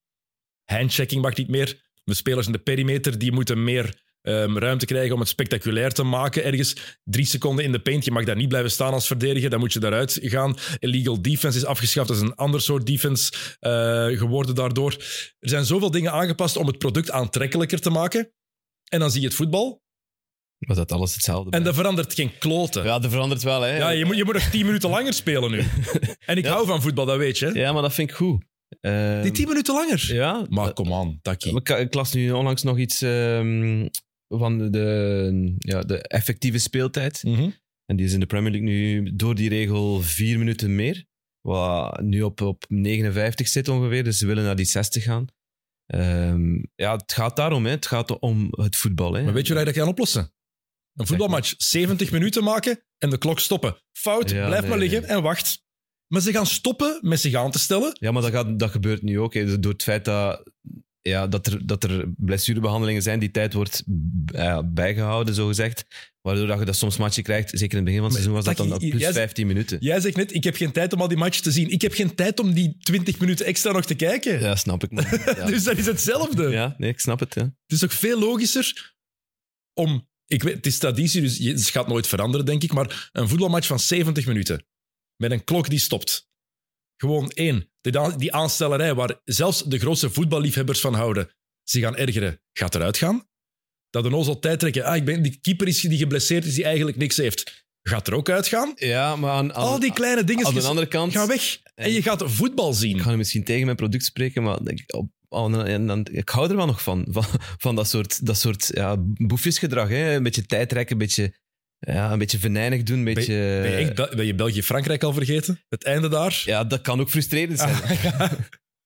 handchecking 0.66 1.22
mag 1.22 1.36
niet 1.36 1.50
meer. 1.50 1.84
De 2.04 2.14
spelers 2.14 2.46
in 2.46 2.52
de 2.52 2.60
perimeter 2.60 3.18
die 3.18 3.32
moeten 3.32 3.64
meer 3.64 4.04
ehm, 4.26 4.58
ruimte 4.58 4.86
krijgen 4.86 5.14
om 5.14 5.20
het 5.20 5.30
spectaculair 5.30 5.92
te 5.92 6.04
maken. 6.04 6.44
Ergens 6.44 6.98
drie 7.04 7.26
seconden 7.26 7.66
in 7.66 7.72
de 7.72 7.80
paint. 7.80 8.06
Je 8.06 8.12
mag 8.12 8.24
daar 8.26 8.36
niet 8.36 8.48
blijven 8.50 8.72
staan 8.72 8.94
als 8.94 9.08
verdediger. 9.08 9.50
Dan 9.50 9.60
moet 9.60 9.74
je 9.74 9.80
daaruit 9.80 10.20
gaan. 10.22 10.56
Illegal 10.80 11.22
defense 11.22 11.58
is 11.58 11.66
afgeschaft. 11.66 12.08
Dat 12.08 12.18
is 12.18 12.24
een 12.24 12.36
ander 12.36 12.62
soort 12.62 12.86
defense 12.86 13.32
eh, 13.60 14.18
geworden 14.18 14.56
daardoor. 14.56 14.92
Er 15.40 15.50
zijn 15.50 15.66
zoveel 15.66 15.92
dingen 15.92 16.12
aangepast 16.12 16.58
om 16.58 16.68
het 16.68 16.78
product 16.78 17.12
aantrekkelijker 17.12 17.80
te 17.80 17.90
maken. 17.90 18.32
En 18.90 19.00
dan 19.00 19.12
zie 19.12 19.22
je 19.22 19.28
het 19.28 19.36
voetbal. 19.36 19.84
Maar 20.58 20.76
dat 20.76 20.92
alles 20.92 21.14
hetzelfde 21.14 21.50
En 21.52 21.64
dat 21.64 21.76
verandert 21.76 22.14
geen 22.14 22.32
kloten. 22.40 22.84
Ja, 22.84 23.00
dat 23.00 23.12
verandert 23.12 23.44
wel, 23.44 23.62
hè. 23.62 23.78
Ja, 23.78 23.90
je 23.90 24.06
moet, 24.06 24.16
je 24.16 24.24
moet 24.26 24.34
nog 24.34 24.44
tien 24.44 24.66
minuten 24.66 24.90
langer 24.90 25.14
spelen 25.14 25.52
nu. 25.52 25.60
En 26.26 26.38
ik 26.38 26.44
Ja. 26.46 26.52
hou 26.52 26.66
van 26.68 26.82
voetbal, 26.82 27.06
dat 27.06 27.18
weet 27.18 27.38
je. 27.38 27.50
Ja, 27.54 27.72
maar 27.74 27.82
dat 27.82 27.94
vind 27.94 28.10
ik 28.10 28.16
goed. 28.16 28.44
Ehm, 28.82 29.22
Die 29.22 29.32
tien 29.32 29.48
minuten 29.48 29.74
langer. 29.74 30.14
Ja, 30.14 30.46
Maar 30.50 30.74
kom 30.74 30.94
aan, 30.94 31.20
Taki. 31.22 31.50
ik, 31.56 31.70
ik 31.70 31.94
las 31.94 32.14
nu 32.14 32.32
onlangs 32.32 32.64
nog 32.64 32.78
iets 32.78 33.02
ehm, 33.02 33.88
van 34.28 34.72
de, 34.72 35.56
ja, 35.58 35.82
de 35.82 36.02
effectieve 36.02 36.58
speeltijd. 36.58 37.24
Mhm. 37.24 37.50
En 37.86 37.96
die 37.96 38.06
is 38.06 38.14
in 38.14 38.20
de 38.20 38.26
Premier 38.26 38.52
League 38.52 38.70
nu 38.70 39.16
door 39.16 39.36
die 39.36 39.50
regel 39.50 40.02
vier 40.02 40.38
minuten 40.38 40.76
meer. 40.76 41.06
Wat 41.42 42.02
nu 42.02 42.22
op, 42.22 42.42
op 42.42 42.66
59 42.68 43.48
zit 43.48 43.68
ongeveer, 43.68 44.04
dus 44.04 44.18
ze 44.18 44.26
willen 44.26 44.44
naar 44.44 44.56
die 44.56 44.66
60 44.66 45.04
gaan. 45.04 45.26
Ehm, 45.86 46.64
ja, 46.76 46.96
het 46.96 47.14
gaat 47.14 47.36
daarom, 47.36 47.66
hè. 47.66 47.72
het 47.72 47.86
gaat 47.86 48.20
om 48.20 48.48
het 48.52 48.76
voetbal. 48.76 49.14
Hè. 49.14 49.24
Maar 49.24 49.34
weet 49.34 49.48
je 49.48 49.54
hoe 49.54 49.60
je 49.60 49.66
dat 49.66 49.76
kan 49.76 49.88
oplossen? 49.88 50.34
Een 50.96 51.08
voetbalmatch 51.08 51.54
70 51.58 52.12
minuten 52.12 52.44
maken 52.44 52.84
en 52.98 53.10
de 53.10 53.18
klok 53.18 53.40
stoppen. 53.40 53.78
Fout, 53.92 54.30
Ja, 54.30 54.46
blijf 54.46 54.62
nee, 54.62 54.70
maar 54.70 54.80
liggen 54.80 55.02
nee. 55.02 55.10
en 55.10 55.22
wacht. 55.22 55.64
Maar 56.08 56.22
ze 56.22 56.32
gaan 56.32 56.46
stoppen 56.46 57.00
met 57.02 57.20
zich 57.20 57.34
aan 57.34 57.52
te 57.52 57.60
stellen. 57.60 57.98
Ja, 58.00 58.12
maar 58.12 58.22
dat, 58.22 58.32
gaat, 58.32 58.60
dat 58.60 58.70
gebeurt 58.70 59.02
nu 59.02 59.20
ook. 59.20 59.34
Hè. 59.34 59.60
Door 59.60 59.72
het 59.72 59.84
feit 59.84 60.06
dat, 60.06 60.52
ja, 61.10 61.28
dat, 61.28 61.48
er, 61.48 61.66
dat 61.68 61.84
er 61.84 62.14
blessurebehandelingen 62.18 63.02
zijn, 63.02 63.20
die 63.20 63.32
tijd 63.32 63.54
wordt 63.54 63.84
b- 64.26 64.32
ja, 64.36 64.64
bijgehouden, 64.64 65.36
zogezegd. 65.36 65.86
Waardoor 66.22 66.48
dat 66.48 66.60
je 66.60 66.66
dat 66.66 66.76
soms 66.76 66.98
matchen 66.98 67.24
krijgt. 67.24 67.50
Zeker 67.50 67.70
in 67.70 67.76
het 67.76 67.86
begin 67.86 68.00
van 68.00 68.04
het 68.06 68.14
seizoen 68.14 68.34
was 68.34 68.46
dat 68.46 68.58
dan 68.70 68.78
plus 68.90 69.02
jij- 69.02 69.14
15 69.14 69.48
minuten. 69.48 69.78
Jij 69.80 70.00
zegt 70.00 70.16
net, 70.16 70.34
ik 70.34 70.44
heb 70.44 70.56
geen 70.56 70.72
tijd 70.72 70.94
om 70.94 71.02
al 71.02 71.08
die 71.08 71.18
matches 71.18 71.42
te 71.42 71.52
zien. 71.52 71.70
Ik 71.70 71.82
heb 71.82 71.94
geen 71.94 72.16
tijd 72.16 72.40
om 72.40 72.54
die 72.54 72.78
20 72.80 73.20
minuten 73.20 73.46
extra 73.46 73.72
nog 73.72 73.86
te 73.86 73.96
kijken. 73.96 74.40
Ja, 74.40 74.56
snap 74.56 74.84
ik. 74.84 74.92
Ja. 75.38 75.46
Dus 75.46 75.64
dat 75.64 75.78
is 75.78 75.86
hetzelfde. 75.86 76.50
ja, 76.50 76.76
nee, 76.78 76.90
ik 76.90 77.00
snap 77.00 77.20
het. 77.20 77.34
Ja. 77.34 77.42
Het 77.42 77.54
is 77.68 77.80
toch 77.80 77.94
veel 77.94 78.20
logischer 78.20 78.94
om... 79.74 80.08
Ik 80.28 80.44
weet, 80.44 80.56
het 80.56 80.66
is 80.66 80.78
traditie, 80.78 81.22
dus 81.22 81.38
het 81.38 81.70
gaat 81.70 81.88
nooit 81.88 82.08
veranderen, 82.08 82.46
denk 82.46 82.64
ik. 82.64 82.74
Maar 82.74 83.10
een 83.12 83.28
voetbalmatch 83.30 83.68
van 83.68 83.80
70 83.80 84.26
minuten. 84.26 84.66
Met 85.16 85.32
een 85.32 85.44
klok 85.44 85.70
die 85.70 85.80
stopt. 85.80 86.28
Gewoon 86.98 87.30
één. 87.30 87.70
Die, 87.82 88.16
die 88.18 88.34
aanstellerij 88.34 88.94
waar 88.94 89.20
zelfs 89.24 89.64
de 89.64 89.80
grootste 89.80 90.10
voetballiefhebbers 90.10 90.80
van 90.80 90.94
houden 90.94 91.30
zich 91.64 91.84
gaan 91.84 91.96
ergeren, 91.96 92.42
gaat 92.54 92.76
eruit 92.76 92.98
gaan. 92.98 93.28
Dat 93.90 94.06
een 94.06 94.14
ozel 94.14 94.40
tijd 94.40 94.60
trekken. 94.60 94.84
Ah, 94.84 94.96
ik 94.96 95.06
ben, 95.06 95.22
die 95.22 95.40
keeper 95.42 95.68
is 95.68 95.82
die 95.82 95.98
geblesseerd 95.98 96.46
is, 96.46 96.56
die 96.56 96.64
eigenlijk 96.64 96.98
niks 96.98 97.18
heeft. 97.18 97.66
gaat 97.82 98.08
er 98.08 98.14
ook 98.14 98.30
uitgaan. 98.30 98.72
Ja, 98.76 99.16
maar 99.16 99.32
aan, 99.32 99.54
aan, 99.54 99.64
Al 99.64 99.80
die 99.80 99.94
kleine 99.94 100.24
dingen 100.24 100.46
aan 100.46 100.54
de 100.54 100.62
andere 100.62 100.88
kant... 100.88 101.12
gaan 101.12 101.28
weg. 101.28 101.60
En 101.76 101.92
je 101.92 102.02
gaat 102.02 102.24
voetbal 102.26 102.74
zien. 102.74 102.96
Ik 102.96 103.02
ga 103.02 103.10
nu 103.10 103.18
misschien 103.18 103.44
tegen 103.44 103.66
mijn 103.66 103.78
product 103.78 104.06
spreken, 104.06 104.44
maar 104.44 104.60
ik, 104.64 104.84
op, 104.94 105.10
en 105.30 105.88
dan, 105.88 106.08
ik 106.12 106.30
hou 106.30 106.50
er 106.50 106.56
wel 106.56 106.66
nog 106.66 106.82
van. 106.82 107.06
Van, 107.10 107.26
van 107.58 107.76
dat 107.76 107.88
soort, 107.88 108.26
dat 108.26 108.38
soort 108.38 108.70
ja, 108.74 108.96
boefjesgedrag. 109.00 109.90
Hè? 109.90 110.16
Een 110.16 110.24
beetje 110.24 110.46
tijd 110.46 110.70
trekken, 110.70 110.94
een 110.94 111.02
beetje, 111.02 111.34
ja, 111.86 112.12
een 112.12 112.20
beetje 112.20 112.40
venijnig 112.40 112.84
doen. 112.84 112.98
Een 112.98 113.04
Ben, 113.04 113.14
beetje, 113.14 113.34
ben 113.62 113.72
je, 113.72 113.78
echt 113.78 113.96
Bel- 113.96 114.16
ben 114.16 114.26
je 114.26 114.36
België-Frankrijk 114.36 115.04
al 115.04 115.14
vergeten? 115.14 115.60
Het 115.70 115.84
einde 115.84 116.08
daar? 116.10 116.42
Ja, 116.46 116.64
dat 116.64 116.82
kan 116.82 117.00
ook 117.00 117.10
frustrerend 117.10 117.60
zijn. 117.60 117.76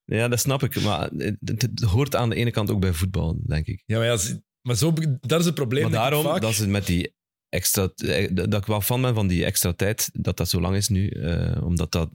Ja, 0.05 0.27
dat 0.27 0.39
snap 0.39 0.63
ik. 0.63 0.81
Maar 0.81 1.09
het, 1.17 1.81
hoort 1.85 2.15
aan 2.15 2.29
de 2.29 2.35
ene 2.35 2.51
kant 2.51 2.71
ook 2.71 2.79
bij 2.79 2.93
voetbal, 2.93 3.39
denk 3.45 3.65
ik. 3.67 3.83
Ja, 3.85 3.97
maar, 3.97 4.05
ja, 4.07 4.17
maar 4.61 4.75
zo, 4.75 4.93
dat 5.21 5.39
is 5.39 5.45
het 5.45 5.55
probleem. 5.55 5.81
Maar 5.83 5.91
daarom, 5.91 6.23
vaak. 6.23 6.41
dat 6.41 6.51
is 6.51 6.65
met 6.65 6.85
die 6.85 7.13
extra... 7.49 7.89
eh, 7.95 8.29
Dat 8.33 8.53
ik 8.53 8.65
wel 8.65 8.81
fan 8.81 9.01
ben 9.01 9.13
van 9.13 9.27
die 9.27 9.45
extra 9.45 9.73
tijd, 9.73 10.09
dat 10.13 10.37
dat 10.37 10.49
zo 10.49 10.61
lang 10.61 10.75
is 10.75 10.87
nu. 10.87 11.09
eh, 11.09 11.61
omdat 11.63 11.91
dat 11.91 12.09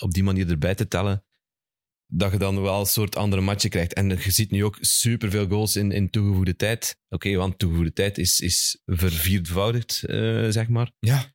op 0.00 0.10
die 0.12 0.22
manier 0.22 0.50
erbij 0.50 0.74
te 0.74 0.88
tellen, 0.88 1.24
dat 2.10 2.32
je 2.32 2.38
dan 2.38 2.62
wel 2.62 2.80
een 2.80 2.86
soort 2.86 3.16
andere 3.16 3.42
matchen 3.42 3.70
krijgt. 3.70 3.94
En 3.94 4.08
je 4.08 4.30
ziet 4.30 4.50
nu 4.50 4.64
ook 4.64 4.78
superveel 4.80 5.46
goals 5.48 5.76
in, 5.76 5.92
in 5.92 6.10
toegevoegde 6.10 6.56
tijd. 6.56 6.96
Oké, 7.08 7.34
want 7.34 7.58
toegevoegde 7.58 7.92
tijd 7.92 8.18
is, 8.18 8.40
is 8.40 8.82
verviervoudigd, 8.86 10.04
eh, 10.04 10.46
zeg 10.48 10.68
maar. 10.68 10.92
Ja, 10.98 11.32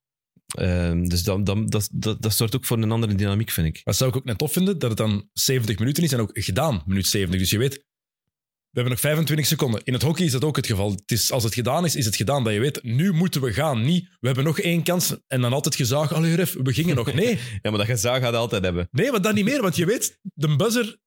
Ehm, 0.48 1.04
dus 1.04 1.24
dat, 1.24 1.46
dat, 1.46 1.72
dat, 1.72 1.90
dat, 1.92 2.22
dat 2.22 2.34
zorgt 2.34 2.56
ook 2.56 2.66
voor 2.66 2.78
een 2.78 2.92
andere 2.92 3.16
dynamiek, 3.16 3.52
vind 3.52 3.68
ik. 3.68 3.82
dat 3.84 3.96
zou 3.96 4.10
ik 4.10 4.16
ook 4.16 4.26
net 4.26 4.38
tof 4.38 4.52
vinden, 4.52 4.80
dat 4.80 4.90
het 4.90 4.98
dan 4.98 5.30
70 5.34 5.80
minuten 5.80 6.04
is 6.04 6.12
en 6.12 6.20
ook 6.20 6.32
gedaan, 6.34 6.84
minuut 6.86 7.08
70. 7.08 7.40
Dus 7.40 7.50
je 7.50 7.58
weet, 7.58 7.85
we 8.76 8.82
hebben 8.82 8.92
nog 9.02 9.12
25 9.12 9.46
seconden. 9.48 9.82
In 9.84 9.94
het 9.94 10.02
hockey 10.02 10.26
is 10.26 10.32
dat 10.32 10.44
ook 10.44 10.56
het 10.56 10.66
geval. 10.68 10.92
Het 10.92 11.12
is, 11.12 11.32
als 11.32 11.44
het 11.44 11.54
gedaan 11.54 11.86
is, 11.86 11.96
is 11.96 12.06
het 12.06 12.16
gedaan. 12.16 12.44
Dat 12.44 12.54
je 12.54 12.60
weet, 12.60 12.84
nu 12.84 13.12
moeten 13.12 13.42
we 13.42 13.54
gaan. 13.54 13.82
Niet, 13.86 14.08
we 14.20 14.28
hebben 14.28 14.44
nog 14.44 14.60
één 14.60 14.84
kans 14.84 15.16
en 15.28 15.42
dan 15.42 15.54
altijd 15.54 15.76
gezaag. 15.76 16.14
Allee, 16.14 16.36
ref, 16.36 16.56
we 16.64 16.74
gingen 16.74 16.96
nog. 16.96 17.14
Nee, 17.14 17.40
Ja, 17.62 17.70
maar 17.70 17.78
dat 17.78 17.86
gezag 17.86 18.20
gaat 18.20 18.34
altijd 18.34 18.64
hebben. 18.64 18.88
nee, 18.92 19.12
maar 19.12 19.22
dat 19.22 19.34
niet 19.34 19.46
meer. 19.46 19.62
Want 19.62 19.76
je 19.76 19.86
weet, 19.86 20.20
de 20.34 20.56
buzzer, 20.56 20.98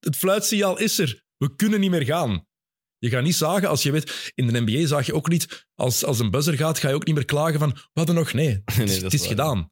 het 0.00 0.16
fluitsignaal 0.16 0.78
is 0.78 0.98
er. 0.98 1.22
We 1.36 1.56
kunnen 1.56 1.80
niet 1.80 1.90
meer 1.90 2.04
gaan. 2.04 2.46
Je 2.98 3.08
gaat 3.08 3.22
niet 3.22 3.34
zagen 3.34 3.68
als 3.68 3.82
je 3.82 3.90
weet, 3.90 4.32
in 4.34 4.46
de 4.46 4.60
NBA 4.60 4.86
zag 4.86 5.06
je 5.06 5.14
ook 5.14 5.28
niet, 5.28 5.66
als, 5.74 6.04
als 6.04 6.18
een 6.18 6.30
buzzer 6.30 6.54
gaat, 6.54 6.78
ga 6.78 6.88
je 6.88 6.94
ook 6.94 7.06
niet 7.06 7.14
meer 7.14 7.24
klagen 7.24 7.58
van, 7.58 7.70
we 7.70 7.80
hadden 7.92 8.14
nog, 8.14 8.32
nee, 8.32 8.48
het 8.64 8.76
dat 8.76 8.88
is 8.88 9.02
het 9.02 9.12
is 9.12 9.20
waar. 9.20 9.28
gedaan. 9.28 9.70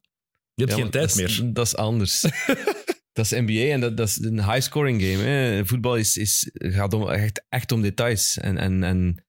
Je 0.53 0.63
hebt 0.63 0.75
Ja, 0.77 0.81
geen 0.83 0.91
tijd 0.91 1.15
meer. 1.15 1.53
Dat 1.53 1.65
is 1.65 1.75
anders. 1.75 2.21
dat 3.15 3.25
is 3.25 3.31
NBA 3.31 3.71
en 3.73 3.79
dat, 3.79 3.97
dat 3.97 4.07
is 4.07 4.17
een 4.21 4.51
high-scoring 4.51 5.01
game. 5.01 5.23
Hè. 5.23 5.65
Voetbal 5.65 5.95
is, 5.95 6.17
is, 6.17 6.49
gaat 6.53 6.93
om, 6.93 7.09
echt, 7.09 7.45
echt 7.49 7.71
om 7.71 7.81
details. 7.81 8.37
En, 8.37 8.57
en, 8.57 8.83
en 8.83 9.23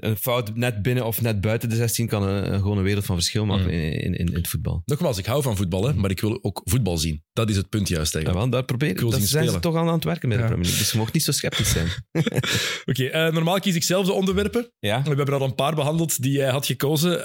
een 0.00 0.16
fout 0.16 0.56
net 0.56 0.82
binnen 0.82 1.06
of 1.06 1.20
net 1.22 1.40
buiten 1.40 1.68
de 1.68 1.76
16 1.76 2.06
kan 2.06 2.22
een, 2.22 2.52
een- 2.52 2.60
gewoon 2.60 2.78
een 2.78 2.84
wereld 2.84 3.04
van 3.04 3.14
verschil 3.16 3.46
maken 3.46 3.64
Mm. 3.64 3.70
in, 3.70 3.92
in, 4.02 4.14
in 4.14 4.34
het 4.34 4.48
voetbal. 4.48 4.82
Nogmaals, 4.84 5.18
ik 5.18 5.26
hou 5.26 5.42
van 5.42 5.56
voetbal, 5.56 5.84
hè, 5.86 5.94
maar 5.94 6.10
ik 6.10 6.20
wil 6.20 6.38
ook 6.42 6.60
voetbal 6.64 6.98
zien. 6.98 7.22
Dat 7.32 7.50
is 7.50 7.56
het 7.56 7.68
punt 7.68 7.88
juist 7.88 8.12
Ja, 8.12 8.18
eigenlijk. 8.18 8.44
wel, 8.50 8.54
daar 8.58 8.64
proberen. 8.68 9.10
Dat 9.10 9.22
zijn 9.22 9.48
ze 9.48 9.58
toch 9.60 9.74
al 9.74 9.86
aan 9.86 9.94
het 9.94 10.04
werken 10.04 10.28
met 10.28 10.38
Ja. 10.38 10.42
de 10.42 10.48
Premier 10.50 10.66
League. 10.68 10.84
Dus 10.84 10.92
je 10.92 10.98
mocht 10.98 11.12
niet 11.12 11.22
zo 11.22 11.32
sceptisch 11.32 11.70
zijn. 11.70 11.88
Oké, 12.90 13.04
eh, 13.04 13.32
normaal 13.32 13.58
kies 13.60 13.74
ik 13.74 13.82
zelf 13.82 14.06
de 14.06 14.12
onderwerpen. 14.12 14.72
Ja? 14.78 15.02
We 15.02 15.08
hebben 15.08 15.26
er 15.26 15.34
al 15.40 15.46
een 15.46 15.54
paar 15.54 15.74
behandeld 15.74 16.22
die 16.22 16.32
jij 16.32 16.50
had 16.50 16.66
gekozen. 16.66 17.18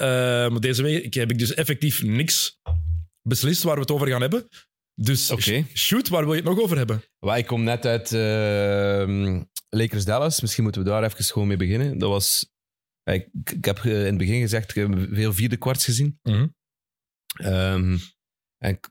maar 0.50 0.60
deze 0.60 0.82
week 0.82 1.14
heb 1.14 1.30
ik 1.30 1.38
dus 1.38 1.54
effectief 1.54 2.02
niks 2.02 2.58
beslist 3.28 3.62
waar 3.62 3.74
we 3.74 3.80
het 3.80 3.90
over 3.90 4.08
gaan 4.08 4.20
hebben. 4.20 4.48
Dus 4.94 5.34
shoot, 5.74 6.08
waar 6.08 6.24
wil 6.24 6.34
je 6.34 6.40
het 6.40 6.48
nog 6.48 6.60
over 6.60 6.76
hebben? 6.76 7.02
Wel, 7.18 7.36
ik 7.36 7.46
kom 7.46 7.62
net 7.62 7.86
uit 7.86 8.12
ehm, 8.12 9.42
Lakers 9.68 10.04
Dallas. 10.04 10.40
Misschien 10.40 10.62
moeten 10.62 10.82
we 10.82 10.88
daar 10.88 11.04
even 11.04 11.24
gewoon 11.24 11.48
mee 11.48 11.56
beginnen. 11.56 11.98
Dat 11.98 12.08
was... 12.08 12.50
Ik, 13.04 13.28
ik 13.52 13.64
heb 13.64 13.78
eh, 13.78 14.00
in 14.00 14.06
het 14.06 14.18
begin 14.18 14.40
gezegd, 14.40 14.70
ik 14.70 14.74
heb 14.74 15.06
veel 15.10 15.32
vierde 15.32 15.56
kwarts 15.56 15.84
gezien. 15.84 16.18
Mhm. 16.22 16.46
Ehm, 17.32 17.96
en 18.58 18.70
ik 18.70 18.88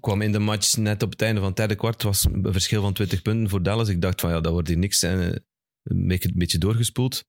kwam 0.00 0.22
in 0.22 0.32
de 0.32 0.38
match 0.38 0.76
net 0.76 1.02
op 1.02 1.10
het 1.10 1.22
einde 1.22 1.40
van 1.40 1.48
het 1.48 1.56
derde 1.56 1.74
kwart. 1.74 1.94
Het 1.94 2.02
was 2.02 2.24
een 2.24 2.52
verschil 2.52 2.82
van 2.82 2.92
20 2.92 3.22
punten 3.22 3.48
voor 3.48 3.62
Dallas. 3.62 3.88
Ik 3.88 4.00
dacht 4.00 4.20
van 4.20 4.30
ja, 4.30 4.40
dat 4.40 4.52
wordt 4.52 4.68
hier 4.68 4.78
niks. 4.78 5.02
En 5.02 5.20
eh, 5.20 5.40
een 5.82 6.06
beetje, 6.06 6.28
een 6.28 6.38
beetje 6.38 6.58
doorgespoeld. 6.58 7.24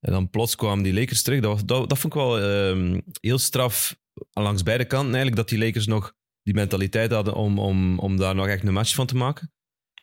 En 0.00 0.12
dan 0.12 0.30
plots 0.30 0.56
kwamen 0.56 0.84
die 0.84 0.94
Lakers 0.94 1.22
terug. 1.22 1.40
Dat, 1.40 1.52
was, 1.52 1.64
dat, 1.64 1.88
dat 1.88 1.98
vond 1.98 2.14
ik 2.14 2.20
wel 2.20 2.40
ehm, 2.40 3.00
heel 3.20 3.38
straf 3.38 3.98
langs 4.32 4.62
beide 4.62 4.84
kanten 4.84 5.14
eigenlijk. 5.14 5.36
Dat 5.36 5.48
die 5.48 5.58
Lakers 5.58 5.86
nog 5.86 6.14
die 6.42 6.54
mentaliteit 6.54 7.10
hadden 7.12 7.34
om, 7.34 7.58
om, 7.58 7.98
om 7.98 8.16
daar 8.16 8.34
nog 8.34 8.46
echt 8.46 8.66
een 8.66 8.72
match 8.72 8.94
van 8.94 9.06
te 9.06 9.16
maken. 9.16 9.52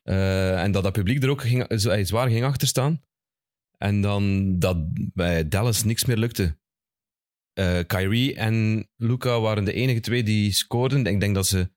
Eh, 0.04 0.62
en 0.64 0.72
dat 0.72 0.84
dat 0.84 0.94
publiek 0.94 1.24
er 1.24 1.30
ook 1.30 1.42
ging, 1.42 1.80
zo- 1.80 1.90
eh, 1.90 2.06
zwaar 2.06 2.30
ging 2.30 2.44
achter 2.44 2.68
staan. 2.68 3.02
En 3.78 4.02
dan 4.02 4.56
dat 4.60 4.78
bij 5.14 5.48
Dallas 5.48 5.84
niks 5.84 6.06
meer 6.06 6.18
lukte. 6.18 6.58
Eh, 7.54 7.80
Kyrie 7.88 8.36
en 8.36 8.88
Luca 8.96 9.40
waren 9.40 9.66
de 9.66 9.74
enige 9.74 10.00
twee 10.00 10.24
die 10.24 10.52
scoorden. 10.52 11.06
Ik 11.06 11.20
denk 11.20 11.36
dat 11.36 11.48
ze 11.48 11.70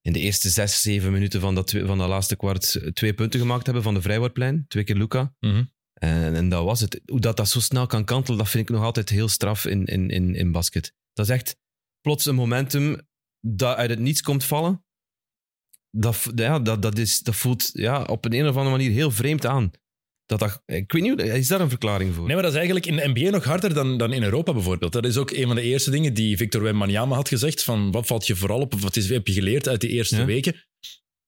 in 0.00 0.12
de 0.12 0.18
eerste 0.20 0.48
zes, 0.48 0.80
zeven 0.82 1.12
minuten 1.12 1.40
van 1.40 1.54
dat, 1.54 1.70
van 1.70 1.98
dat 1.98 2.08
laatste 2.08 2.36
kwart 2.36 2.80
twee 2.94 3.14
punten 3.14 3.40
gemaakt 3.40 3.64
hebben 3.64 3.82
van 3.82 3.94
de 3.94 4.02
vrijwoordplein. 4.02 4.64
Twee 4.68 4.84
keer 4.84 4.96
Luca. 4.96 5.34
Mhm. 5.40 5.64
En, 5.94 6.34
en 6.34 6.48
dat 6.48 6.64
was 6.64 6.80
het. 6.80 7.00
Hoe 7.06 7.20
dat, 7.20 7.36
dat 7.36 7.48
zo 7.48 7.60
snel 7.60 7.86
kan 7.86 8.04
kantelen, 8.04 8.38
dat 8.38 8.48
vind 8.48 8.68
ik 8.68 8.74
nog 8.74 8.84
altijd 8.84 9.08
heel 9.08 9.28
straf 9.28 9.64
in, 9.66 9.84
in, 9.84 10.10
in, 10.10 10.34
in 10.34 10.52
basket. 10.52 10.94
Dat 11.12 11.26
is 11.28 11.32
echt 11.32 11.56
plots 12.00 12.26
een 12.26 12.34
momentum 12.34 13.00
dat 13.46 13.76
uit 13.76 13.90
het 13.90 13.98
niets 13.98 14.22
komt 14.22 14.44
vallen. 14.44 14.84
Dat, 15.90 16.30
ja, 16.34 16.58
dat, 16.58 16.82
dat, 16.82 16.98
is, 16.98 17.20
dat 17.20 17.36
voelt 17.36 17.70
ja, 17.72 18.02
op 18.02 18.24
een, 18.24 18.32
een 18.32 18.48
of 18.48 18.56
andere 18.56 18.76
manier 18.76 18.90
heel 18.90 19.10
vreemd 19.10 19.46
aan. 19.46 19.70
Dat 20.26 20.38
dat, 20.38 20.62
ik 20.66 20.92
weet 20.92 21.02
niet, 21.02 21.20
is 21.20 21.48
daar 21.48 21.60
een 21.60 21.68
verklaring 21.68 22.14
voor? 22.14 22.24
Nee, 22.24 22.32
maar 22.34 22.42
dat 22.42 22.52
is 22.52 22.56
eigenlijk 22.58 22.86
in 22.86 22.96
de 22.96 23.08
NBA 23.20 23.30
nog 23.30 23.44
harder 23.44 23.74
dan, 23.74 23.98
dan 23.98 24.12
in 24.12 24.22
Europa 24.22 24.52
bijvoorbeeld. 24.52 24.92
Dat 24.92 25.04
is 25.04 25.16
ook 25.16 25.30
een 25.30 25.46
van 25.46 25.56
de 25.56 25.62
eerste 25.62 25.90
dingen 25.90 26.14
die 26.14 26.36
Victor 26.36 26.62
Wembanyama 26.62 27.14
had 27.14 27.28
gezegd. 27.28 27.62
Van 27.62 27.90
wat 27.90 28.06
valt 28.06 28.26
je 28.26 28.36
vooral 28.36 28.60
op, 28.60 28.74
of 28.74 28.82
wat 28.82 28.96
is, 28.96 29.08
heb 29.08 29.26
je 29.26 29.32
geleerd 29.32 29.68
uit 29.68 29.80
die 29.80 29.90
eerste 29.90 30.16
Ja. 30.16 30.24
weken? 30.24 30.54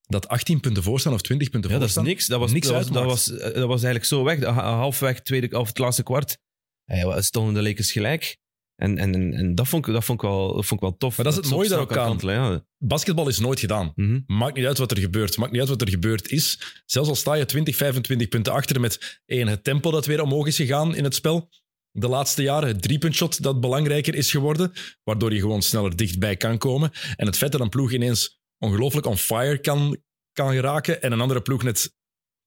Dat 0.03 0.29
18 0.29 0.61
punten 0.61 0.83
voorstaan 0.83 1.13
of 1.13 1.21
20 1.23 1.51
punten 1.51 1.71
Ja, 1.71 1.79
dat 1.79 1.89
is 1.89 1.95
voorstaan. 1.95 2.15
niks. 2.15 2.27
Dat 2.27 2.39
was, 2.41 2.53
niks 2.53 2.67
dat, 2.67 2.77
was, 2.77 2.91
dat, 2.91 3.05
was, 3.05 3.31
eh, 3.31 3.39
dat 3.55 3.67
was 3.67 3.83
eigenlijk 3.83 4.05
zo 4.05 4.25
weg. 4.25 4.43
Ha- 4.45 4.77
Halfweg, 4.77 5.21
tweede, 5.23 5.59
of 5.59 5.69
het 5.69 5.79
laatste 5.79 6.03
kwart, 6.03 6.39
eh, 6.85 7.21
stonden 7.21 7.55
de 7.55 7.63
Lakers 7.63 7.93
gelijk. 7.93 8.37
En, 8.77 8.99
en, 8.99 9.33
en, 9.35 9.55
dat, 9.55 9.69
vond 9.69 9.87
ik, 9.87 9.93
dat, 9.93 10.05
vond 10.05 10.23
ik 10.23 10.29
wel, 10.29 10.47
dat 10.55 10.67
vond 10.67 10.81
ik 10.81 10.89
wel 10.89 10.97
tof. 10.97 11.17
Maar 11.17 11.25
dat 11.25 11.35
is 11.35 11.41
het 11.41 11.51
mooie 11.51 11.69
daar 11.69 11.79
ook 11.79 11.97
aan. 11.97 12.07
kantelen, 12.07 12.35
ja. 12.35 12.65
Basketbal 12.79 13.29
is 13.29 13.39
nooit 13.39 13.61
gedaan. 13.61 13.93
Mhm. 13.95 14.21
Maakt 14.27 14.57
niet 14.57 14.67
uit 14.67 14.79
wat 14.79 14.91
er 14.91 14.99
gebeurt. 14.99 15.37
Maakt 15.37 15.51
niet 15.53 15.61
uit 15.61 15.71
wat 15.71 15.81
er 15.81 15.89
gebeurd 15.89 16.31
is. 16.31 16.61
Zelfs 16.85 17.09
al 17.09 17.15
sta 17.15 17.35
je 17.35 17.45
20, 17.45 17.77
25 17.77 18.29
punten 18.29 18.53
achter 18.53 18.81
met 18.81 19.21
één, 19.27 19.47
het 19.47 19.65
tempo 19.65 19.91
dat 19.91 20.07
weer 20.07 20.23
omhoog 20.23 20.47
is 20.47 20.57
gegaan 20.57 20.95
in 20.95 21.05
het 21.05 21.15
spel. 21.15 21.49
De 21.91 22.09
laatste 22.09 22.43
jaren 22.43 22.69
het 22.69 22.83
driepuntshot 22.83 23.43
dat 23.43 23.61
belangrijker 23.61 24.15
is 24.15 24.31
geworden, 24.31 24.73
waardoor 25.03 25.33
je 25.33 25.41
gewoon 25.41 25.63
sneller 25.63 25.97
dichtbij 25.97 26.37
kan 26.37 26.59
komen. 26.59 26.91
En 27.17 27.27
het 27.27 27.37
feit 27.37 27.53
dat 27.53 27.61
een 27.61 27.69
ploeg 27.69 27.93
ineens 27.93 28.41
ongelooflijk 28.59 29.07
on 29.07 29.17
fire 29.17 29.59
kan, 29.59 29.97
kan 30.33 30.53
geraken 30.53 31.03
en 31.03 31.13
een 31.13 31.21
andere 31.21 31.43
ploeg 31.43 31.63
net, 31.63 31.95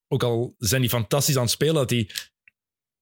ook 0.08 0.24
al 0.24 0.56
zijn 0.58 0.82
die 0.82 0.90
fantastisch 0.90 1.36
aan 1.36 1.42
het 1.42 1.52
spelen, 1.52 1.74
dat 1.74 1.90
die 1.90 2.12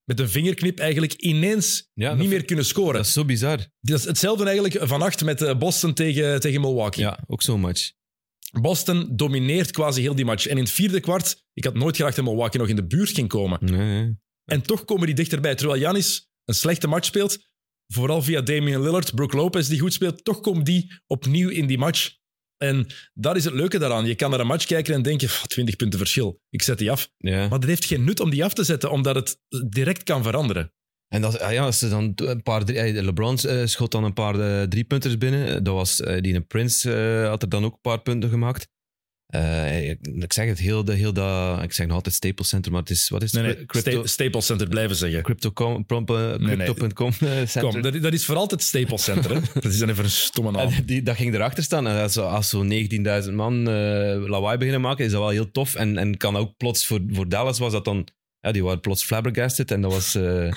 met 0.08 0.20
een 0.20 0.30
vingerknip 0.30 0.80
eigenlijk 0.80 1.14
ineens 1.14 1.90
Ja, 1.94 2.14
niet 2.14 2.30
meer 2.30 2.46
kunnen 2.46 2.66
scoren. 2.66 2.94
Dat 2.94 3.06
is 3.06 3.14
zo 3.14 3.26
bizar. 3.26 3.58
Dat 3.80 4.00
is 4.00 4.06
hetzelfde 4.06 4.46
eigenlijk 4.46 4.88
vannacht 4.88 5.24
met 5.24 5.42
eh, 5.42 5.58
Boston 5.58 5.94
tegen, 5.94 6.40
tegen 6.40 6.62
Milwaukee. 6.62 7.04
Ja, 7.04 7.24
ook 7.28 7.42
zo'n 7.42 7.60
match. 7.60 7.92
Boston 8.62 9.10
domineert 9.16 9.72
quasi 9.72 10.02
heel 10.02 10.16
die 10.16 10.26
match. 10.26 10.46
En 10.48 10.58
in 10.58 10.64
het 10.64 10.72
vierde 10.72 11.00
kwart, 11.00 11.44
ik 11.54 11.64
had 11.64 11.74
nooit 11.74 11.96
gedacht 11.96 12.16
dat 12.16 12.26
Milwaukee 12.26 12.60
nog 12.60 12.70
in 12.70 12.76
de 12.76 12.88
buurt 12.88 13.10
ging 13.10 13.28
komen. 13.28 13.58
Nee, 13.62 14.02
nee. 14.02 14.16
En 14.46 14.62
toch 14.62 14.86
komen 14.86 15.06
die 15.06 15.16
dichterbij. 15.16 15.56
Terwijl 15.56 15.80
Janis 15.80 16.30
een 16.46 16.54
slechte 16.54 16.88
match 16.88 17.06
speelt, 17.06 17.38
vooral 17.88 18.22
via 18.22 18.42
Damian 18.42 18.82
Lillard, 18.82 19.16
Brook 19.16 19.34
Lopez 19.34 19.68
die 19.68 19.80
goed 19.80 19.94
speelt, 19.94 20.24
toch 20.24 20.40
komt 20.40 20.66
die 20.66 21.02
opnieuw 21.08 21.50
in 21.50 21.68
die 21.68 21.78
match. 21.78 22.17
En 22.58 22.88
dat 23.14 23.36
is 23.36 23.44
het 23.46 23.54
leuke 23.54 23.78
daaraan. 23.78 24.06
Je 24.06 24.16
kan 24.16 24.30
naar 24.30 24.40
een 24.40 24.48
match 24.48 24.66
kijken 24.66 24.94
en 24.94 25.02
denken, 25.02 25.28
"Pff, 25.28 25.48
20 25.48 25.76
punten 25.76 26.00
verschil, 26.00 26.42
ik 26.50 26.62
zet 26.62 26.78
die 26.78 26.92
af. 26.92 27.10
Ja. 27.18 27.48
Maar 27.48 27.60
dat 27.60 27.70
heeft 27.70 27.86
geen 27.86 28.04
nut 28.04 28.20
om 28.20 28.30
die 28.30 28.44
af 28.44 28.54
te 28.54 28.64
zetten, 28.64 28.92
omdat 28.92 29.16
het 29.16 29.40
direct 29.70 30.04
kan 30.04 30.24
veranderen. 30.24 30.72
En 31.08 31.22
dat, 31.22 31.40
ah 31.40 31.52
ja, 31.52 31.64
als 31.64 31.80
ze 31.80 31.90
dan 31.90 32.12
een 32.16 32.44
paar 32.44 32.66
drie, 32.66 32.80
eh, 32.80 33.04
LeBron 33.04 33.38
eh, 33.38 33.66
schot 33.66 33.92
dan 33.92 34.04
een 34.04 34.14
paar 34.14 34.40
eh, 34.40 34.68
driepunters 34.68 35.18
binnen. 35.18 35.64
Dat 35.64 35.74
was 35.74 35.96
die 36.20 36.42
Prince 36.42 36.92
had 37.30 37.42
er 37.42 37.50
dan 37.50 37.66
ook 37.66 37.74
een 37.74 37.82
paar 37.82 38.02
punten 38.02 38.30
gemaakt. 38.30 38.68
Eh, 39.28 39.90
ik, 39.90 40.34
zeg 40.34 40.48
het 40.48 40.60
heel, 40.60 40.84
de, 40.86 40.94
heel 40.94 41.14
dat, 41.14 41.64
ik 41.64 41.74
zeg 41.74 41.86
nog 41.88 41.96
altijd 41.96 42.16
Staples 42.16 42.48
Center, 42.50 42.72
maar 42.72 42.82
het 42.82 42.90
is 42.90 43.10
wat 43.10 43.24
is 43.24 43.32
het? 43.32 43.42
Nee, 43.42 43.56
nee, 43.56 43.66
Crypto, 43.66 43.92
Sta- 43.92 44.08
Staples 44.08 44.46
Center 44.46 44.68
blijven 44.68 44.96
zeggen. 44.96 45.24
Crypto.com 45.24 45.86
eh, 46.06 46.36
Nee, 46.36 46.56
nee. 46.56 46.74
Crypto.com 46.74 47.08
eh, 47.20 47.30
Center. 47.30 47.62
Kom, 47.62 47.82
dat, 47.82 48.02
dat 48.02 48.14
is 48.14 48.26
voor 48.26 48.36
altijd 48.36 48.62
Staples 48.64 49.04
Center. 49.04 49.34
Hè? 49.34 49.40
Dat 49.54 49.66
is 49.66 49.78
dan 49.78 49.90
even 49.90 50.04
een 50.04 50.10
stomme 50.10 50.52
naam. 50.52 50.68
En 50.74 50.86
die, 50.86 51.02
dat 51.04 51.16
ging 51.16 51.34
erachter 51.34 51.64
staan. 51.64 51.88
En 51.88 52.02
als, 52.02 52.14
zo- 52.14 52.26
als 52.26 52.50
zo'n 52.50 52.72
19.000 53.26 53.34
man 53.34 53.58
eh, 53.70 53.74
lawaai 54.28 54.58
beginnen 54.58 54.82
maken, 54.82 55.06
is 55.06 55.12
dat 55.12 55.20
wel 55.22 55.30
heel 55.30 55.52
tof. 55.52 55.76
En, 55.76 55.98
en 55.98 56.18
kan 56.18 56.36
ook 56.36 56.58
plots 56.58 56.86
voor, 56.86 57.00
voor 57.10 57.30
Dallas 57.30 57.60
was 57.60 57.72
dat 57.72 57.86
dan... 57.86 58.08
Ja, 58.40 58.52
die 58.52 58.64
waren 58.64 58.80
plots 58.80 59.04
flabbergasted. 59.04 59.72
En 59.72 59.82
dat 59.82 59.92
was... 59.92 60.16
eh, 60.16 60.52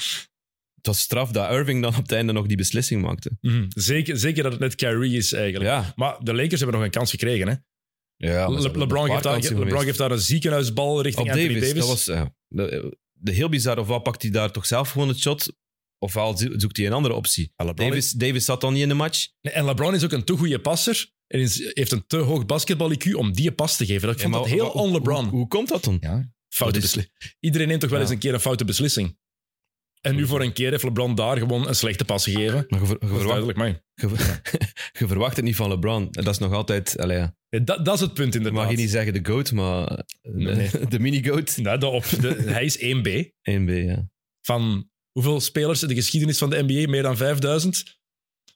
het 0.74 0.86
was 0.86 1.00
straf 1.00 1.30
dat 1.30 1.50
Irving 1.50 1.82
dan 1.82 1.90
op 1.96 2.02
het 2.02 2.12
einde 2.12 2.32
nog 2.32 2.46
die 2.46 2.56
beslissing 2.56 3.02
maakte. 3.02 3.30
Mhm. 3.40 3.64
zeker, 3.68 4.18
zeker 4.18 4.42
dat 4.42 4.52
het 4.52 4.60
net 4.60 4.74
Kyrie 4.74 5.16
is 5.16 5.32
eigenlijk. 5.32 5.70
Ja. 5.70 5.92
Maar 5.96 6.16
de 6.20 6.34
Lakers 6.34 6.60
hebben 6.60 6.76
nog 6.78 6.84
een 6.86 6.92
kans 6.92 7.10
gekregen. 7.10 7.48
Hè? 7.48 7.54
Ja 8.28 8.48
Le- 8.48 8.60
LeBron, 8.60 9.08
paar 9.08 9.22
daar, 9.22 9.40
LeBron 9.40 9.92
daar 9.96 10.10
een 10.10 10.18
ziekenhuisbal 10.20 11.02
richting 11.02 11.26
Op 11.28 11.32
Anthony 11.32 11.54
Davis. 11.54 11.68
Davis. 11.68 11.80
Dat 11.86 11.88
was 11.88 12.04
ja, 12.04 12.34
de, 12.48 12.96
de 13.12 13.32
heel 13.32 13.48
bizar. 13.48 13.78
Of 13.78 13.86
wat 13.86 14.02
pakt 14.02 14.22
hij 14.22 14.30
daar 14.30 14.50
toch 14.52 14.66
zelf 14.66 14.90
gewoon 14.90 15.08
het 15.08 15.18
shot? 15.18 15.52
ofwel 16.02 16.36
zo- 16.36 16.48
zoekt 16.56 16.76
hij 16.76 16.86
een 16.86 16.92
andere 16.92 17.14
optie. 17.14 17.52
Davis, 17.74 18.10
Davis 18.10 18.44
zat 18.44 18.60
dan 18.60 18.72
niet 18.72 18.82
in 18.82 18.88
de 18.88 18.94
match. 18.94 19.26
Nee, 19.42 19.52
En 19.54 19.64
LeBron 19.64 19.94
is 19.94 20.04
ook 20.04 20.12
een 20.12 20.24
te 20.24 20.36
goede 20.36 20.58
passer. 20.60 21.10
En 21.26 21.40
is, 21.40 21.70
heeft 21.74 21.92
een 21.92 22.06
te 22.06 22.16
hoog 22.16 22.46
basketbal-IQ 22.46 23.12
om 23.12 23.32
die 23.32 23.52
pas 23.52 23.76
te 23.76 23.86
geven. 23.86 24.08
Ik 24.08 24.20
vond 24.20 24.34
dat 24.34 24.46
heel 24.46 24.68
on-LeBron. 24.68 25.24
Hoe, 25.24 25.38
hoe 25.38 25.48
komt 25.48 25.68
dat 25.68 25.84
dan? 25.84 25.96
Ja. 26.00 26.32
Foute 26.48 26.80
besli- 26.80 27.06
Iedereen 27.40 27.68
neemt 27.68 27.80
toch 27.80 27.90
wel 27.90 27.98
Ja. 27.98 28.04
eens 28.04 28.14
een 28.14 28.20
keer 28.20 28.34
een 28.34 28.40
foute 28.40 28.64
beslissing. 28.64 29.18
En 30.01 30.14
nu 30.14 30.26
voor 30.26 30.40
een 30.42 30.53
keer 30.53 30.70
heeft 30.70 30.82
LeBron 30.82 31.14
daar 31.14 31.36
gewoon 31.36 31.68
een 31.68 31.74
slechte 31.74 32.05
pas 32.05 32.24
gegeven. 32.24 32.64
Maar 32.68 32.80
je, 32.80 32.86
ver- 32.86 32.96
je 33.01 33.07
Dat 33.07 33.16
is 33.16 33.22
verwacht, 33.22 33.57
je, 33.94 34.09
je 34.98 35.07
verwacht 35.07 35.36
het 35.36 35.44
niet 35.44 35.57
van 35.57 35.68
LeBron. 35.68 36.09
Dat 36.11 36.26
is 36.28 36.38
nog 36.38 36.53
altijd... 36.53 36.98
Allee, 36.98 37.16
ja. 37.18 37.34
dat, 37.64 37.84
dat 37.84 37.94
is 37.94 38.01
het 38.01 38.14
punt 38.14 38.34
inderdaad. 38.34 38.61
mag 38.62 38.70
je 38.70 38.76
niet 38.76 38.90
zeggen 38.90 39.12
de 39.12 39.30
GOAT, 39.30 39.53
maar 39.53 40.05
Nee. 40.22 40.70
de, 40.88 40.98
mini-GOAT. 40.98 41.55
Ja, 41.62 41.76
de 41.76 41.86
op, 41.86 42.05
de, 42.20 42.34
hij 42.46 42.64
is 42.64 42.78
1B 42.78 43.09
1B, 43.61 43.84
ja. 43.84 44.09
van 44.40 44.90
hoeveel 45.12 45.40
spelers 45.40 45.82
in 45.82 45.88
de 45.88 45.94
geschiedenis 45.94 46.38
van 46.38 46.51
de 46.51 46.62
NBA? 46.62 46.90
Meer 46.90 47.03
dan 47.03 47.16
5000? 47.16 47.98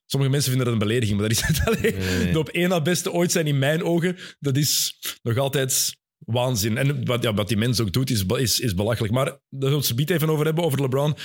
Sommige 0.07 0.33
mensen 0.33 0.51
vinden 0.51 0.71
dat 0.73 0.81
een 0.81 0.87
belediging, 0.89 1.19
maar 1.21 1.29
dat 1.29 1.39
is 1.39 1.47
het 1.47 1.61
alleen. 1.69 1.99
Nee, 1.99 2.19
nee. 2.19 2.33
De 2.33 2.39
op 2.39 2.49
één 2.49 2.69
na 2.69 2.81
beste 2.81 3.13
ooit 3.13 3.33
zijn 3.33 3.47
in 3.47 3.59
mijn 3.59 3.83
ogen, 3.83 4.17
dat 4.39 4.57
is 4.57 4.99
nog 5.23 5.37
altijd 5.37 5.97
waanzin. 6.25 6.77
En 6.77 7.05
wat, 7.05 7.23
ja, 7.23 7.35
wat 7.35 7.49
die 7.49 7.57
mens 7.57 7.81
ook 7.81 7.93
doet, 7.93 8.11
is, 8.11 8.23
is, 8.23 8.61
is 8.61 8.75
belachelijk. 8.75 9.13
Maar 9.13 9.25
daar 9.49 9.71
zullen 9.71 9.97
we 9.97 10.01
het 10.01 10.11
even 10.11 10.31
over 10.31 10.45
hebben, 10.45 10.65
over 10.65 10.81
LeBron. 10.81 11.17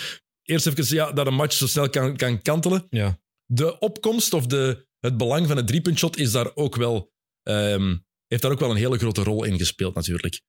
Eerst 0.43 0.67
even 0.67 0.95
ja, 0.95 1.11
dat 1.11 1.27
een 1.27 1.33
match 1.33 1.53
zo 1.53 1.67
snel 1.67 1.89
kan, 1.89 2.15
kan 2.15 2.41
kantelen. 2.41 2.87
Ja. 2.89 3.19
De 3.45 3.79
opkomst 3.79 4.33
of 4.33 4.45
de, 4.45 4.87
het 4.99 5.17
belang 5.17 5.47
van 5.47 5.57
het 5.57 5.67
driepuntshot 5.67 6.17
is 6.17 6.31
daar 6.31 6.55
ook 6.55 6.75
wel, 6.75 7.11
ehm, 7.43 7.97
heeft 8.27 8.41
daar 8.41 8.51
ook 8.51 8.59
wel 8.59 8.71
een 8.71 8.75
hele 8.75 8.97
grote 8.97 9.23
rol 9.23 9.43
in 9.43 9.57
gespeeld 9.57 9.95
natuurlijk. 9.95 10.41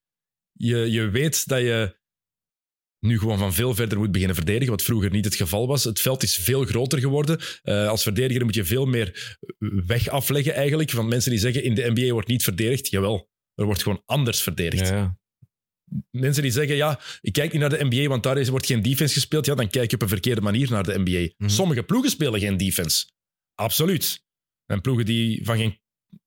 Je, 0.52 0.90
je 0.90 1.10
weet 1.10 1.48
dat 1.48 1.60
je 1.60 1.98
nu 3.00 3.18
gewoon 3.18 3.38
van 3.38 3.54
veel 3.54 3.74
verder 3.74 3.98
moet 3.98 4.12
beginnen 4.12 4.36
verdedigen, 4.36 4.70
wat 4.70 4.82
vroeger 4.82 5.10
niet 5.10 5.24
het 5.24 5.34
geval 5.34 5.66
was. 5.66 5.84
Het 5.84 6.00
veld 6.00 6.22
is 6.22 6.36
veel 6.36 6.64
groter 6.64 6.98
geworden. 6.98 7.40
Eh, 7.62 7.88
als 7.88 8.02
verdediger 8.02 8.44
moet 8.44 8.54
je 8.54 8.64
veel 8.64 8.86
meer 8.86 9.38
weg 9.86 10.08
afleggen 10.08 10.54
eigenlijk 10.54 10.90
van 10.90 11.08
mensen 11.08 11.30
die 11.30 11.40
zeggen 11.40 11.62
in 11.62 11.74
de 11.74 11.90
NBA 11.90 12.12
wordt 12.12 12.28
niet 12.28 12.42
verdedigd. 12.42 12.90
Jawel, 12.90 13.29
er 13.60 13.66
wordt 13.66 13.82
gewoon 13.82 14.02
anders 14.06 14.42
verdedigd. 14.42 14.88
Ja, 14.88 14.96
ja. 14.96 15.18
Mensen 16.10 16.42
die 16.42 16.52
zeggen, 16.52 16.76
ja, 16.76 17.00
ik 17.20 17.32
kijk 17.32 17.52
niet 17.52 17.60
naar 17.60 17.70
de 17.78 17.84
NBA, 17.84 18.08
want 18.08 18.22
daar 18.22 18.38
is, 18.38 18.48
wordt 18.48 18.66
geen 18.66 18.82
defense 18.82 19.14
gespeeld. 19.14 19.46
Ja, 19.46 19.54
dan 19.54 19.68
kijk 19.68 19.90
je 19.90 19.96
op 19.96 20.02
een 20.02 20.08
verkeerde 20.08 20.40
manier 20.40 20.70
naar 20.70 20.82
de 20.84 20.98
NBA. 20.98 21.32
Mhm. 21.38 21.50
Sommige 21.50 21.82
ploegen 21.82 22.10
spelen 22.10 22.40
geen 22.40 22.56
defense. 22.56 23.06
Absoluut. 23.54 24.24
En 24.66 24.80
ploegen 24.80 25.04
die 25.04 25.44
van, 25.44 25.56
geen, 25.56 25.78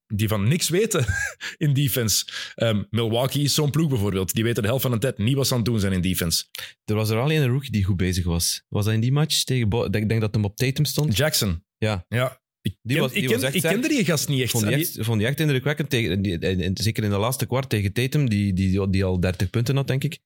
die 0.08 0.28
van 0.28 0.48
niks 0.48 0.70
weten 0.70 1.06
in 1.58 1.74
defense. 1.74 2.26
Ehm, 2.56 2.84
Milwaukee 2.90 3.44
is 3.44 3.54
zo'n 3.54 3.70
ploeg 3.72 3.90
bijvoorbeeld. 3.90 4.34
Die 4.34 4.44
weten 4.44 4.62
de 4.62 4.68
helft 4.68 4.82
van 4.84 4.92
de 4.92 4.98
tijd 4.98 5.18
niet 5.18 5.36
wat 5.36 5.48
ze 5.48 5.52
aan 5.54 5.60
het 5.60 5.68
doen 5.70 5.80
zijn 5.80 5.94
in 5.94 6.02
defense. 6.02 6.46
Er 6.86 6.96
was 6.96 7.10
er 7.10 7.20
alleen 7.20 7.42
een 7.42 7.50
rookie 7.50 7.72
die 7.72 7.84
goed 7.84 7.98
bezig 7.98 8.26
was. 8.26 8.64
Was 8.70 8.86
dat 8.86 8.94
in 8.94 9.00
die 9.00 9.12
match 9.12 9.44
tegen... 9.44 9.70
Bo- 9.70 9.86
Ik 9.86 10.10
denk 10.10 10.22
dat 10.22 10.34
hem 10.34 10.46
op 10.46 10.56
Tatum 10.56 10.86
stond. 10.86 11.18
Jackson. 11.18 11.66
Ja. 11.78 12.06
Ja. 12.08 12.42
Ik, 12.66 12.76
Die 12.82 12.94
ken- 12.96 13.00
was- 13.06 13.14
die 13.14 13.22
ik, 13.24 13.28
was 13.30 13.38
ken- 13.38 13.46
echt 13.48 13.56
ik 13.56 13.62
kende 13.70 13.88
die 13.88 14.06
gast 14.06 14.28
niet 14.30 14.42
echt. 14.42 14.52
vond 14.52 14.64
die 14.66 14.74
echt, 14.76 14.98
vond 15.00 15.18
die 15.20 15.28
echt 15.28 15.40
indrukwekkend. 15.40 15.90
Tegen, 15.90 16.22
die, 16.22 16.40
en- 16.40 16.60
en 16.60 16.78
zeker 16.78 17.04
in 17.04 17.10
de 17.10 17.18
laatste 17.18 17.46
kwart 17.46 17.70
tegen 17.70 17.94
Tatum, 17.94 18.30
die, 18.30 18.54
die, 18.54 18.90
die 18.90 19.04
al 19.04 19.20
30 19.20 19.50
punten 19.50 19.76
had, 19.76 19.88
denk 19.88 20.04
ik. 20.04 20.20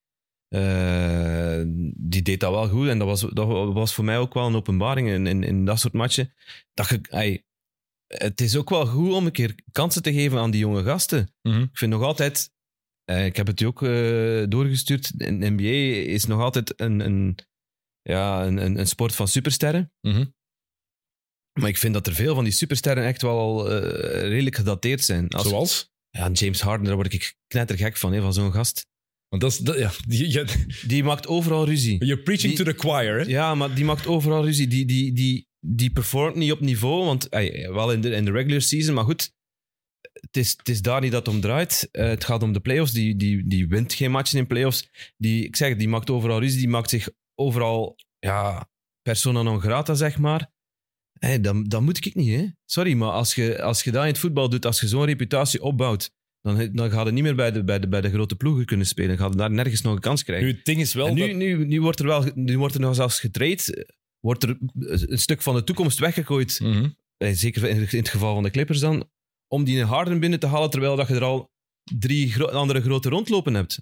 Eh, 0.48 1.62
die 1.96 2.22
deed 2.22 2.40
dat 2.40 2.50
wel 2.50 2.68
goed. 2.68 2.88
En 2.88 2.98
dat 2.98 3.06
was, 3.06 3.20
dat 3.20 3.72
was 3.72 3.94
voor 3.94 4.04
mij 4.04 4.18
ook 4.18 4.34
wel 4.34 4.46
een 4.46 4.54
openbaring 4.54 5.08
in, 5.08 5.26
in, 5.26 5.42
in 5.42 5.64
dat 5.64 5.80
soort 5.80 5.92
matchen. 5.92 6.32
Dat 6.74 6.88
je, 6.88 7.00
ey, 7.10 7.44
het 8.06 8.40
is 8.40 8.56
ook 8.56 8.70
wel 8.70 8.86
goed 8.86 9.12
om 9.12 9.26
een 9.26 9.32
keer 9.32 9.54
kansen 9.72 10.02
te 10.02 10.12
geven 10.12 10.38
aan 10.38 10.50
die 10.50 10.60
jonge 10.60 10.82
gasten. 10.82 11.32
Mhm. 11.42 11.60
Ik 11.62 11.78
vind 11.78 11.90
nog 11.92 12.02
altijd... 12.02 12.50
eh, 13.04 13.24
ik 13.26 13.36
heb 13.36 13.46
het 13.46 13.60
je 13.60 13.66
ook 13.66 13.82
eh, 13.82 14.44
doorgestuurd. 14.48 15.12
In 15.16 15.40
de 15.40 15.50
NBA 15.50 16.10
is 16.12 16.24
nog 16.24 16.40
altijd 16.40 16.80
een, 16.80 17.00
een, 17.00 17.38
ja, 18.02 18.46
een, 18.46 18.56
een, 18.64 18.78
een 18.78 18.86
sport 18.86 19.14
van 19.14 19.28
supersterren. 19.28 19.92
Mhm. 20.00 20.24
Maar 21.58 21.68
ik 21.68 21.76
vind 21.78 21.94
dat 21.94 22.06
er 22.06 22.14
veel 22.14 22.34
van 22.34 22.44
die 22.44 22.52
supersterren 22.52 23.04
echt 23.04 23.22
wel 23.22 23.38
al 23.38 23.70
eh, 23.70 24.20
redelijk 24.28 24.56
gedateerd 24.56 25.04
zijn. 25.04 25.28
Als, 25.28 25.48
Zoals? 25.48 25.90
ja, 26.10 26.30
James 26.32 26.60
Harden, 26.60 26.86
daar 26.86 26.94
word 26.94 27.12
ik 27.14 27.34
knettergek 27.46 27.96
van, 27.96 28.12
hè, 28.12 28.20
van 28.20 28.32
zo'n 28.32 28.52
gast. 28.52 28.86
Want 29.28 29.42
dat 29.42 29.52
is, 29.52 29.58
dat, 29.58 29.78
ja, 29.78 29.90
die, 30.06 30.30
je- 30.32 30.66
Die 30.86 31.04
maakt 31.04 31.26
overal 31.26 31.64
ruzie. 31.64 32.04
you're 32.04 32.22
preaching 32.22 32.54
Die- 32.56 32.64
to 32.64 32.72
the 32.72 32.78
choir. 32.78 33.18
Hè? 33.18 33.24
Ja, 33.26 33.54
maar 33.54 33.74
die 33.74 33.84
maakt 33.84 34.06
overal 34.06 34.44
ruzie. 34.44 34.66
Die, 34.66 34.84
die, 34.84 35.12
die, 35.12 35.46
die 35.60 35.90
performt 35.90 36.36
niet 36.36 36.52
op 36.52 36.60
niveau, 36.60 37.04
want 37.04 37.28
ey, 37.28 37.72
wel 37.72 37.92
in 37.92 38.00
de, 38.00 38.10
in 38.10 38.24
de 38.24 38.30
regular 38.30 38.60
season, 38.60 38.94
maar 38.94 39.04
goed. 39.04 39.32
Het 40.12 40.36
is, 40.36 40.54
het 40.56 40.68
is 40.68 40.82
daar 40.82 41.00
niet 41.00 41.12
dat 41.12 41.26
het 41.26 41.34
om 41.34 41.40
draait. 41.40 41.88
Eh, 41.90 42.06
het 42.08 42.24
gaat 42.24 42.42
om 42.42 42.52
de 42.52 42.60
playoffs. 42.60 42.92
Die, 42.92 43.16
die, 43.16 43.46
die 43.46 43.68
wint 43.68 43.94
geen 43.94 44.10
matchen 44.10 44.38
in 44.38 44.46
playoffs. 44.46 44.88
Die, 45.16 45.44
ik 45.44 45.56
zeg, 45.56 45.76
die 45.76 45.88
maakt 45.88 46.10
overal 46.10 46.40
ruzie. 46.40 46.58
Die 46.58 46.68
maakt 46.68 46.90
zich 46.90 47.08
overal 47.34 47.96
ja, 48.18 48.68
persona 49.02 49.42
non 49.42 49.60
grata, 49.60 49.94
zeg 49.94 50.18
maar. 50.18 50.50
Hey, 51.18 51.40
dat, 51.40 51.70
dat 51.70 51.82
moet 51.82 52.06
ik 52.06 52.14
niet, 52.14 52.28
hè. 52.40 52.46
Sorry, 52.64 52.92
maar 52.94 53.10
als 53.10 53.34
je, 53.34 53.62
als 53.62 53.82
je 53.84 53.90
dat 53.90 54.02
in 54.02 54.08
het 54.08 54.18
voetbal 54.18 54.48
doet, 54.48 54.66
als 54.66 54.80
je 54.80 54.88
zo'n 54.88 55.04
reputatie 55.04 55.62
opbouwt, 55.62 56.10
dan, 56.40 56.70
dan 56.72 56.90
ga 56.90 57.04
je 57.04 57.10
niet 57.12 57.22
meer 57.22 57.34
bij 57.34 57.50
de, 57.52 57.64
bij, 57.64 57.78
de, 57.78 57.88
bij 57.88 58.00
de 58.00 58.10
grote 58.10 58.36
ploegen 58.36 58.64
kunnen 58.64 58.86
spelen. 58.86 59.08
Dan 59.16 59.18
ga 59.18 59.26
je 59.32 59.36
daar 59.36 59.50
nergens 59.50 59.80
nog 59.82 59.94
een 59.94 60.00
kans 60.00 60.22
krijgen. 60.24 60.46
Nu, 60.46 60.52
het 60.52 60.64
ding 60.64 60.80
is 60.80 60.94
wel 60.94 61.06
En 61.06 61.14
nu, 61.14 61.26
dat- 61.26 61.36
nu, 61.36 61.66
nu 61.66 61.80
wordt 61.80 61.98
er 62.00 62.06
wel 62.06 62.24
nu 62.34 62.58
wordt 62.58 62.74
er 62.74 62.80
nog 62.80 62.94
zelfs 62.94 63.20
getraind. 63.20 63.84
Wordt 64.20 64.42
er 64.42 64.58
een 64.78 65.18
stuk 65.18 65.42
van 65.42 65.54
de 65.54 65.64
toekomst 65.64 65.98
weggegooid. 65.98 66.60
Mhm. 66.62 66.88
eh, 67.16 67.32
Zeker 67.32 67.64
in 67.68 67.76
in 67.90 67.98
het 67.98 68.08
geval 68.08 68.34
van 68.34 68.42
de 68.42 68.50
Clippers 68.50 68.80
dan. 68.80 69.08
Om 69.48 69.64
die 69.64 69.84
Harden 69.84 70.20
binnen 70.20 70.38
te 70.40 70.46
halen, 70.46 70.70
terwijl 70.70 70.96
dat 70.96 71.08
je 71.08 71.14
er 71.14 71.24
al 71.24 71.50
drie 71.98 72.30
gro- 72.32 72.46
andere 72.46 72.80
grote 72.80 73.08
rondlopen 73.08 73.54
hebt. 73.54 73.80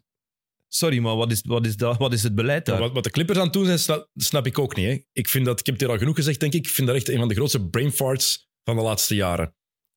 Sorry, 0.68 0.98
maar 0.98 1.16
wat 1.16 1.30
is, 1.30 1.42
wat 1.44 1.66
is, 1.66 1.76
dat, 1.76 1.98
wat 1.98 2.12
is 2.12 2.22
het 2.22 2.34
beleid 2.34 2.66
daar? 2.66 2.78
Wat, 2.78 2.92
wat 2.92 3.04
de 3.04 3.10
Clippers 3.10 3.38
aan 3.38 3.44
het 3.44 3.52
doen 3.52 3.64
zijn, 3.64 3.78
snap, 3.78 4.10
snap 4.14 4.46
ik 4.46 4.58
ook 4.58 4.76
niet. 4.76 4.86
Hè. 4.86 4.98
Ik, 5.12 5.28
vind 5.28 5.44
dat, 5.44 5.60
ik 5.60 5.66
heb 5.66 5.74
het 5.74 5.84
hier 5.84 5.92
al 5.92 5.98
genoeg 5.98 6.16
gezegd, 6.16 6.40
denk 6.40 6.52
ik. 6.52 6.66
Ik 6.66 6.72
vind 6.72 6.86
dat 6.86 6.96
echt 6.96 7.08
een 7.08 7.18
van 7.18 7.28
de 7.28 7.34
grootste 7.34 7.68
brain 7.68 7.92
farts 7.92 8.48
van 8.64 8.76
de 8.76 8.82
laatste 8.82 9.14
jaren. 9.14 9.54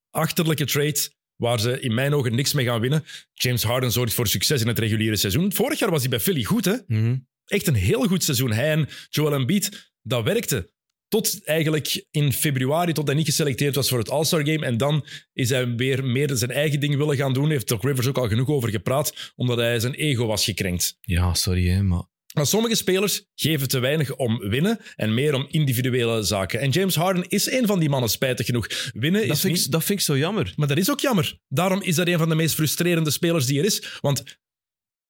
Achterlijke 0.09 0.65
trade, 0.65 1.11
waar 1.35 1.59
ze 1.59 1.79
in 1.79 1.93
mijn 1.93 2.13
ogen 2.13 2.35
niks 2.35 2.53
mee 2.53 2.65
gaan 2.65 2.79
winnen. 2.81 3.03
James 3.33 3.63
Harden 3.63 3.91
zorgt 3.91 4.13
voor 4.13 4.27
succes 4.27 4.61
in 4.61 4.67
het 4.67 4.79
reguliere 4.79 5.15
seizoen. 5.15 5.53
Vorig 5.53 5.79
jaar 5.79 5.91
was 5.91 5.99
hij 5.99 6.09
bij 6.09 6.19
Philly 6.19 6.43
goed, 6.43 6.65
hè? 6.65 6.75
Mhm. 6.87 7.17
Echt 7.45 7.67
een 7.67 7.75
heel 7.75 8.07
goed 8.07 8.23
seizoen. 8.23 8.51
Hij 8.51 8.71
en 8.71 8.87
Joel 9.09 9.33
Embiid, 9.33 9.91
dat 10.01 10.23
werkte. 10.23 10.71
Tot 11.09 11.43
eigenlijk 11.43 12.05
in 12.11 12.33
februari, 12.33 12.93
tot 12.93 13.07
hij 13.07 13.15
niet 13.15 13.25
geselecteerd 13.25 13.75
was 13.75 13.89
voor 13.89 13.97
het 13.97 14.09
All-Star 14.09 14.45
Game. 14.45 14.65
En 14.65 14.77
dan 14.77 15.05
is 15.33 15.49
hij 15.49 15.75
weer 15.75 16.03
meer 16.03 16.29
zijn 16.33 16.51
eigen 16.51 16.79
ding 16.79 16.95
willen 16.95 17.15
gaan 17.15 17.33
doen. 17.33 17.49
Heeft 17.49 17.67
Doc 17.67 17.83
Rivers 17.83 18.07
ook 18.07 18.17
al 18.17 18.27
genoeg 18.27 18.47
over 18.47 18.69
gepraat, 18.69 19.33
omdat 19.35 19.57
hij 19.57 19.79
zijn 19.79 19.93
ego 19.93 20.25
was 20.25 20.43
gekrenkt. 20.43 20.97
Ja, 21.01 21.33
sorry, 21.33 21.67
hè, 21.67 21.83
maar... 21.83 22.03
Maar 22.33 22.47
sommige 22.47 22.75
spelers 22.75 23.25
geven 23.35 23.67
te 23.67 23.79
weinig 23.79 24.15
om 24.15 24.39
winnen 24.39 24.79
en 24.95 25.13
meer 25.13 25.33
om 25.33 25.45
individuele 25.49 26.23
zaken. 26.23 26.59
En 26.59 26.69
James 26.69 26.95
Harden 26.95 27.27
is 27.27 27.51
een 27.51 27.65
van 27.65 27.79
die 27.79 27.89
mannen, 27.89 28.09
spijtig 28.09 28.45
genoeg. 28.45 28.91
Winnen 28.93 29.27
Dat 29.27 29.35
is 29.35 29.41
vind, 29.41 29.53
niet... 29.53 29.65
ik, 29.65 29.71
dat 29.71 29.83
vind 29.83 29.99
ik 29.99 30.05
zo 30.05 30.17
jammer. 30.17 30.53
Maar 30.55 30.67
dat 30.67 30.77
is 30.77 30.91
ook 30.91 30.99
jammer. 30.99 31.39
Daarom 31.47 31.81
is 31.81 31.95
dat 31.95 32.07
een 32.07 32.17
van 32.17 32.29
de 32.29 32.35
meest 32.35 32.55
frustrerende 32.55 33.11
spelers 33.11 33.45
die 33.45 33.59
er 33.59 33.65
is. 33.65 33.97
Want 34.01 34.39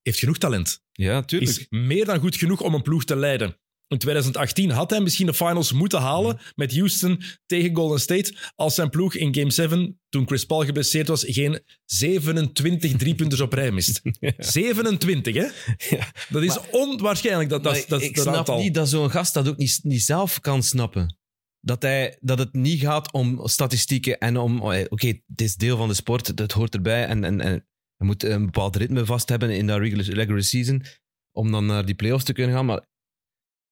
heeft 0.01 0.19
genoeg 0.19 0.37
talent. 0.37 0.83
Ja, 0.91 1.23
tuurlijk. 1.23 1.51
Is 1.51 1.65
meer 1.69 2.05
dan 2.05 2.19
goed 2.19 2.35
genoeg 2.35 2.61
om 2.61 2.73
een 2.73 2.81
ploeg 2.81 3.05
te 3.05 3.15
leiden. 3.15 3.59
In 3.89 3.97
2018 3.97 4.69
had 4.69 4.89
hij 4.89 4.99
misschien 4.99 5.25
de 5.25 5.33
finals 5.33 5.71
moeten 5.71 5.99
halen 5.99 6.39
met 6.55 6.75
Houston 6.75 7.21
tegen 7.45 7.75
Golden 7.75 7.99
State. 7.99 8.33
Als 8.55 8.75
zijn 8.75 8.89
ploeg 8.89 9.15
in 9.15 9.35
Game 9.35 9.51
7, 9.51 9.99
toen 10.09 10.27
Chris 10.27 10.45
Paul 10.45 10.65
geblesseerd 10.65 11.07
was, 11.07 11.23
geen 11.27 11.63
27 11.85 12.95
driepunters 12.95 13.41
op 13.41 13.53
rij 13.53 13.71
mist. 13.71 14.01
27, 14.37 15.35
hè? 15.35 15.47
Ja. 15.95 16.11
Dat 16.29 16.43
is 16.43 16.59
onwaarschijnlijk. 16.71 17.49
Dat, 17.49 17.63
dat, 17.63 17.85
dat, 17.87 18.01
ik 18.01 18.15
dat 18.15 18.23
snap 18.23 18.35
aantal. 18.35 18.59
niet 18.59 18.73
dat 18.73 18.89
zo'n 18.89 19.11
gast 19.11 19.33
dat 19.33 19.47
ook 19.47 19.57
niet, 19.57 19.79
niet 19.83 20.01
zelf 20.01 20.39
kan 20.39 20.63
snappen. 20.63 21.17
Dat, 21.59 21.81
hij, 21.81 22.17
dat 22.21 22.39
het 22.39 22.53
niet 22.53 22.79
gaat 22.79 23.13
om 23.13 23.47
statistieken 23.47 24.17
en 24.17 24.37
om... 24.37 24.61
oh, 24.61 24.79
Oké, 24.89 25.07
het 25.07 25.41
is 25.41 25.55
deel 25.55 25.77
van 25.77 25.87
de 25.87 25.93
sport, 25.93 26.27
het 26.27 26.51
hoort 26.51 26.73
erbij. 26.73 27.05
En, 27.05 27.23
en, 27.23 27.41
en 27.41 27.67
je 27.97 28.05
moet 28.05 28.23
een 28.23 28.45
bepaald 28.45 28.75
ritme 28.75 29.05
vast 29.05 29.29
hebben 29.29 29.49
in 29.49 29.67
dat 29.67 29.79
regular, 29.79 30.05
regular 30.05 30.43
season 30.43 30.83
om 31.31 31.51
dan 31.51 31.65
naar 31.65 31.85
die 31.85 31.95
playoffs 31.95 32.25
te 32.25 32.33
kunnen 32.33 32.55
gaan. 32.55 32.65
Maar 32.65 32.87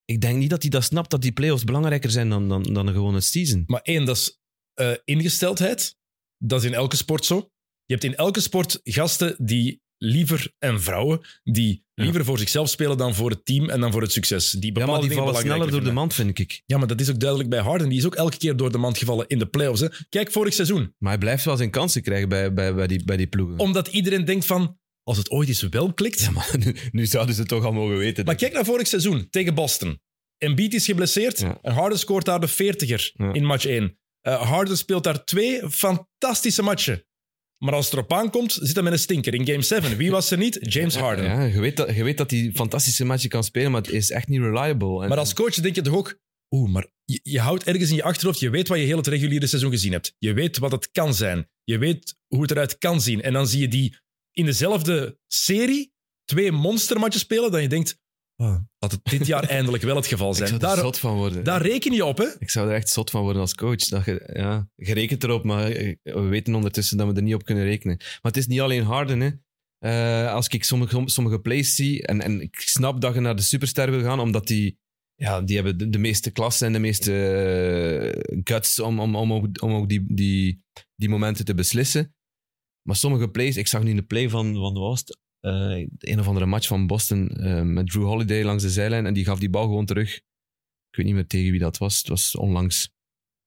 ik 0.08 0.22
denk 0.22 0.38
niet 0.38 0.49
dat 0.49 0.62
hij 0.62 0.72
dat 0.72 0.84
snapt, 0.84 1.10
dat 1.10 1.22
die 1.22 1.32
playoffs 1.32 1.64
belangrijker 1.64 2.12
zijn 2.12 2.30
dan, 2.30 2.49
dan, 2.49 2.64
dan 2.64 2.88
een 2.88 2.93
gewone 2.93 3.22
season. 3.22 3.64
Maar 3.68 3.82
één, 3.82 4.05
dat 4.05 4.16
is 4.18 4.39
eh, 4.74 4.91
ingesteldheid. 5.05 5.95
Dat 6.38 6.60
is 6.60 6.66
in 6.68 6.74
elke 6.74 6.95
sport 6.95 7.26
zo. 7.26 7.36
Je 7.86 7.93
hebt 7.93 8.03
in 8.03 8.16
elke 8.16 8.39
sport 8.39 8.80
gasten 8.84 9.36
die 9.38 9.82
liever, 9.97 10.53
en 10.60 10.82
vrouwen, 10.82 11.20
die 11.43 11.86
Ja. 11.93 12.03
liever 12.03 12.26
voor 12.26 12.38
zichzelf 12.38 12.70
spelen 12.70 12.97
dan 12.97 13.16
voor 13.16 13.30
het 13.30 13.45
team 13.45 13.70
en 13.70 13.80
dan 13.80 13.91
voor 13.91 14.01
het 14.01 14.12
succes. 14.12 14.51
Die 14.51 14.80
Ja, 14.80 14.86
maar 14.86 15.01
die 15.01 15.12
vallen 15.12 15.36
sneller 15.36 15.72
door 15.72 15.84
de 15.84 15.91
mand, 15.91 16.14
vind 16.14 16.39
ik. 16.39 16.62
Ja, 16.66 16.78
maar 16.78 16.88
dat 16.88 17.01
is 17.01 17.10
ook 17.10 17.20
duidelijk 17.20 17.49
bij 17.49 17.60
Harden. 17.60 17.89
Die 17.89 17.97
is 17.97 18.05
ook 18.05 18.16
elke 18.16 18.38
keer 18.38 18.55
door 18.55 18.72
de 18.72 18.78
mand 18.78 18.97
gevallen 18.97 19.28
in 19.28 19.39
de 19.39 19.45
playoffs. 19.45 19.82
Hè. 19.82 19.88
Kijk 20.10 20.32
vorig 20.32 20.53
seizoen. 20.53 20.93
Maar 20.97 21.12
hij 21.12 21.20
blijft 21.20 21.45
wel 21.45 21.58
zijn 21.58 21.70
kansen 21.70 22.01
krijgen 22.01 22.30
bij, 22.30 22.53
bij, 22.53 22.76
bij, 22.76 22.88
die, 22.88 23.03
bij 23.05 23.18
die 23.18 23.28
ploegen. 23.28 23.60
Omdat 23.60 23.88
iedereen 23.88 24.26
denkt 24.26 24.45
van, 24.45 24.80
als 25.08 25.18
het 25.18 25.30
ooit 25.30 25.47
eens 25.47 25.62
wel 25.62 25.93
klikt... 25.93 26.20
Ja, 26.20 26.32
maar 26.32 26.55
nu, 26.60 26.76
nu 26.91 27.05
zouden 27.05 27.34
ze 27.36 27.39
het 27.41 27.49
toch 27.49 27.64
al 27.66 27.74
mogen 27.74 27.97
weten. 27.97 28.26
Maar 28.26 28.36
kijk 28.36 28.53
naar 28.53 28.66
vorig 28.66 28.88
seizoen 28.88 29.28
tegen 29.30 29.53
Boston. 29.55 29.99
Embiid 30.38 30.74
is 30.74 30.86
geblesseerd 30.86 31.39
Ja. 31.39 31.58
en 31.62 31.74
Harden 31.74 31.99
scoort 31.99 32.26
daar 32.26 32.39
de 32.39 32.47
40er 32.49 33.12
Ja. 33.14 33.34
in 33.34 33.45
match 33.45 33.66
1. 33.66 33.97
Eh, 34.22 34.41
Harden 34.41 34.78
speelt 34.78 35.03
daar 35.03 35.24
twee 35.26 35.70
fantastische 35.70 36.62
matchen. 36.62 37.05
Maar 37.58 37.74
als 37.74 37.86
het 37.86 37.93
erop 37.93 38.14
aankomt, 38.14 38.51
zit 38.62 38.74
hij 38.74 38.84
met 38.84 38.93
een 38.93 38.99
stinker. 38.99 39.34
In 39.34 39.45
game 39.47 39.62
7, 39.62 39.97
wie 39.97 40.12
was 40.12 40.32
er 40.32 40.38
niet? 40.38 40.58
James 40.62 40.95
Harden. 40.95 41.26
Ja, 41.26 41.43
je 41.43 41.60
weet, 41.60 41.78
dat, 41.78 41.95
je 41.95 42.03
weet 42.03 42.18
dat 42.18 42.32
hij 42.32 42.51
fantastische 42.53 43.05
matchen 43.05 43.30
kan 43.30 43.43
spelen, 43.43 43.72
maar 43.72 43.82
het 43.82 43.91
is 43.91 44.12
echt 44.12 44.28
niet 44.28 44.39
reliable. 44.41 45.01
En, 45.03 45.10
Maar 45.10 45.18
als 45.18 45.34
coach 45.34 45.53
denk 45.53 45.76
je 45.76 45.82
toch 45.82 45.95
ook, 45.95 46.20
oeh, 46.49 46.70
maar 46.72 46.88
je, 47.05 47.20
je 47.24 47.39
houdt 47.39 47.64
ergens 47.64 47.89
in 47.89 47.95
je 47.95 48.03
achterhoofd, 48.03 48.39
je 48.39 48.49
weet 48.49 48.68
wat 48.68 48.78
je 48.78 48.84
heel 48.86 48.97
het 48.97 49.08
reguliere 49.08 49.47
seizoen 49.47 49.72
gezien 49.72 49.91
hebt. 49.91 50.14
Je 50.18 50.34
weet 50.34 50.58
wat 50.58 50.72
het 50.72 50.91
kan 50.91 51.14
zijn. 51.14 51.49
Je 51.64 51.78
weet 51.78 52.16
hoe 52.28 52.41
het 52.41 52.51
eruit 52.51 52.78
kan 52.78 53.01
zien. 53.01 53.22
En 53.22 53.34
dan 53.34 53.47
zie 53.47 53.60
je 53.62 53.68
die 53.68 53.97
in 54.38 54.45
dezelfde 54.45 55.17
serie 55.27 55.91
twee 56.25 56.51
monstermatjes 56.51 57.21
spelen, 57.21 57.51
dan 57.51 57.61
je 57.61 57.67
denkt, 57.67 57.99
oh, 58.35 58.57
dat 58.79 58.91
het 58.91 59.01
dit 59.03 59.25
jaar 59.27 59.43
eindelijk 59.57 59.83
wel 59.83 59.95
het 59.95 60.07
geval 60.07 60.29
Ik 60.29 60.35
zijn. 60.35 60.47
zou 60.49 60.61
er 60.61 60.67
Daar, 60.67 60.77
zot 60.77 60.97
van 60.99 61.15
worden. 61.15 61.43
daar 61.43 61.61
reken 61.61 61.93
je 61.93 62.05
op, 62.05 62.17
hè? 62.17 62.27
Ik 62.39 62.49
zou 62.49 62.69
er 62.69 62.75
echt 62.75 62.89
zot 62.89 63.09
van 63.09 63.21
worden 63.21 63.41
als 63.41 63.55
coach. 63.55 63.77
Dat 63.88 64.05
je, 64.05 64.29
ja, 64.33 64.69
je 64.75 64.93
rekent 64.93 65.23
erop, 65.23 65.43
maar 65.43 65.67
we 66.03 66.21
weten 66.29 66.55
ondertussen 66.55 66.97
dat 66.97 67.07
we 67.07 67.13
er 67.13 67.21
niet 67.21 67.33
op 67.33 67.45
kunnen 67.45 67.63
rekenen. 67.63 67.97
Maar 67.97 68.31
het 68.31 68.38
is 68.38 68.47
niet 68.47 68.61
alleen 68.61 68.83
Harden. 68.83 69.19
Hè. 69.19 69.29
Eh, 69.77 70.33
als 70.33 70.47
ik 70.47 70.63
sommige, 70.63 71.01
sommige 71.05 71.39
plays 71.39 71.75
zie, 71.75 72.03
en, 72.07 72.21
en 72.21 72.41
ik 72.41 72.59
snap 72.59 73.01
dat 73.01 73.13
je 73.13 73.19
naar 73.19 73.35
de 73.35 73.41
superster 73.41 73.91
wil 73.91 74.01
gaan, 74.01 74.19
omdat 74.19 74.47
die, 74.47 74.77
ja, 75.15 75.41
die 75.41 75.55
hebben 75.55 75.77
de, 75.77 75.89
de 75.89 75.97
meeste 75.97 76.31
klasse 76.31 76.65
en 76.65 76.73
de 76.73 76.79
meeste 76.79 77.13
eh, 77.13 78.39
guts 78.43 78.79
om, 78.79 78.99
om, 78.99 79.15
om 79.15 79.33
ook, 79.33 79.61
om 79.61 79.73
ook 79.73 79.89
die, 79.89 80.05
die, 80.07 80.63
die 80.95 81.09
momenten 81.09 81.45
te 81.45 81.53
beslissen. 81.53 82.15
Maar 82.88 82.95
sommige 82.95 83.29
plays, 83.29 83.57
ik 83.57 83.67
zag 83.67 83.83
nu 83.83 83.91
een 83.91 84.07
play 84.07 84.29
van, 84.29 84.53
van 84.53 84.61
wat 84.61 84.77
was 84.77 84.99
het? 84.99 85.17
Eh, 85.39 85.88
een 85.97 86.19
of 86.19 86.27
andere 86.27 86.45
match 86.45 86.67
van 86.67 86.88
Boston 86.88 87.29
eh, 87.29 87.61
met 87.61 87.89
Drew 87.89 88.03
Holiday 88.03 88.43
langs 88.43 88.63
de 88.63 88.69
zijlijn 88.69 89.05
en 89.05 89.13
die 89.13 89.25
gaf 89.25 89.39
die 89.39 89.49
bal 89.49 89.63
gewoon 89.63 89.85
terug. 89.85 90.15
Ik 90.89 90.95
weet 90.95 91.05
niet 91.05 91.15
meer 91.15 91.27
tegen 91.27 91.51
wie 91.51 91.59
dat 91.59 91.77
was. 91.77 91.97
Het 91.97 92.07
was 92.07 92.35
onlangs. 92.35 92.89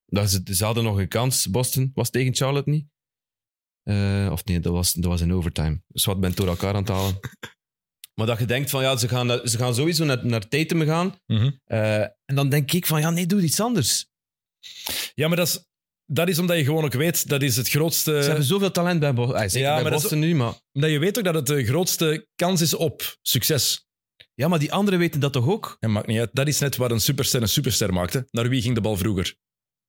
Dat 0.07 0.31
ze, 0.31 0.43
ze 0.55 0.65
hadden 0.65 0.85
nog 0.85 0.99
een 0.99 1.09
kans, 1.09 1.51
Boston. 1.51 1.91
Was 1.95 2.11
tegen 2.11 2.35
Charlotte 2.35 2.71
niet? 2.71 2.87
Eh, 3.83 4.29
of 4.33 4.45
nee, 4.45 4.61
dat 4.61 4.73
was, 4.73 4.93
dat 4.93 5.05
was 5.05 5.21
in 5.21 5.33
overtime. 5.33 5.83
Dus 5.87 6.05
wat 6.05 6.21
bent 6.21 6.37
door 6.37 6.49
elkaar 6.49 6.75
aan 6.75 6.83
het 6.83 6.89
halen. 6.89 7.21
maar 8.19 8.27
dat 8.27 8.39
je 8.39 8.45
denkt 8.45 8.71
van 8.71 8.83
ja, 8.83 8.97
ze 8.97 9.09
gaan, 9.09 9.49
ze 9.49 9.59
gaan 9.59 9.75
sowieso 9.75 10.05
naar, 10.05 10.27
naar 10.27 10.49
Tatum 10.49 10.83
gaan. 10.83 11.15
Mhm. 11.27 11.51
En 11.65 12.35
dan 12.35 12.49
denk 12.49 12.73
ik 12.73 12.87
van 12.87 13.01
ja, 13.01 13.11
nee, 13.11 13.27
doe 13.27 13.43
iets 13.43 13.61
anders. 13.61 14.09
Ja, 15.15 15.29
maar 15.29 15.37
dat 15.37 15.47
is, 15.47 15.70
dat 16.13 16.29
is 16.29 16.39
omdat 16.39 16.57
je 16.57 16.65
gewoon 16.65 16.85
ook 16.85 16.93
weet, 16.93 17.29
dat 17.29 17.43
is 17.43 17.57
het 17.57 17.69
grootste... 17.69 18.11
Ze 18.23 18.27
hebben 18.27 18.45
zoveel 18.45 18.71
talent 18.71 19.01
bij, 19.01 19.15
Bo- 19.15 19.27
zeker 19.37 19.59
Ja, 19.59 19.73
bij 19.75 19.83
maar 19.83 19.91
dat 19.91 19.93
is 19.93 20.09
Boston 20.09 20.19
nu, 20.21 20.35
maar... 20.35 20.53
Dat 20.73 20.91
je 20.91 20.99
weet 20.99 21.19
ook 21.19 21.25
dat 21.25 21.35
het 21.35 21.47
de 21.47 21.65
grootste 21.65 22.27
kans 22.37 22.61
is 22.61 22.75
op 22.75 23.17
succes. 23.23 23.89
Ja, 24.35 24.49
maar 24.49 24.59
die 24.59 24.73
anderen 24.73 24.99
weten 24.99 25.21
dat 25.21 25.33
toch 25.33 25.49
ook? 25.49 25.77
En 25.81 25.93
maakt 25.93 26.07
niet 26.07 26.19
uit. 26.19 26.31
Dat 26.33 26.49
is 26.49 26.59
net 26.59 26.77
waar 26.77 26.91
een 26.91 27.01
superster 27.01 27.43
een 27.43 27.49
superster 27.49 27.93
maakte. 27.93 28.27
Naar 28.31 28.49
wie 28.49 28.63
ging 28.63 28.75
de 28.75 28.81
bal 28.81 28.97
vroeger? 28.97 29.37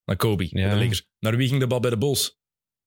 Naar 0.05 0.15
Kobe, 0.15 0.47
Ja. 0.49 0.69
de 0.69 0.75
Lakers. 0.79 1.07
Naar 1.19 1.37
wie 1.37 1.47
ging 1.47 1.59
de 1.59 1.67
bal 1.67 1.79
bij 1.79 1.89
de 1.89 1.97
Bulls? 1.97 2.39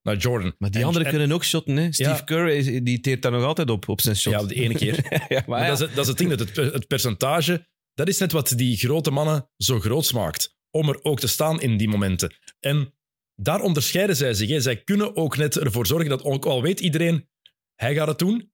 Naar 0.03 0.17
Jordan. 0.17 0.55
Maar 0.59 0.71
die 0.71 0.81
En- 0.81 0.87
anderen 0.87 1.07
en- 1.07 1.13
kunnen 1.17 1.33
ook 1.33 1.45
shotten, 1.45 1.77
hè. 1.77 1.93
Steve 1.93 2.23
Ja. 2.35 2.49
Is, 2.49 2.65
die 2.83 3.01
teert 3.01 3.23
daar 3.23 3.33
nog 3.33 3.45
altijd 3.45 3.71
op, 3.71 3.89
op 3.89 4.01
zijn 4.01 4.17
shot. 4.17 4.33
Ja, 4.33 4.41
op 4.41 4.49
de 4.49 4.55
ene 4.55 4.75
keer. 4.75 4.95
ja, 5.11 5.19
maar 5.29 5.45
Maar 5.47 5.61
ja. 5.61 5.67
dat, 5.69 5.81
is 5.81 5.87
het, 5.87 5.95
dat 5.95 6.03
is 6.05 6.09
het 6.09 6.19
ding, 6.19 6.35
dat 6.35 6.73
het 6.73 6.87
percentage, 6.87 7.69
dat 7.95 8.09
is 8.09 8.19
net 8.19 8.33
wat 8.33 8.53
die 8.57 8.77
grote 8.77 9.11
mannen 9.11 9.51
zo 9.57 9.81
groot 9.81 10.13
maakt. 10.13 10.57
Om 10.71 10.89
er 10.89 11.05
ook 11.05 11.21
te 11.21 11.27
staan 11.27 11.61
in 11.61 11.77
die 11.77 11.89
momenten. 11.89 12.35
En 12.61 12.95
daar 13.35 13.61
onderscheiden 13.61 14.17
zij 14.17 14.35
zich. 14.35 14.49
Hè. 14.49 14.61
Zij 14.61 14.83
kunnen 14.83 15.17
ook 15.17 15.37
net 15.37 15.57
ervoor 15.59 15.87
zorgen 15.87 16.09
dat, 16.09 16.23
ook 16.23 16.45
al 16.45 16.63
weet 16.63 16.81
iedereen, 16.81 17.29
hij 17.75 17.95
gaat 17.95 18.09
het 18.09 18.19
doen, 18.19 18.53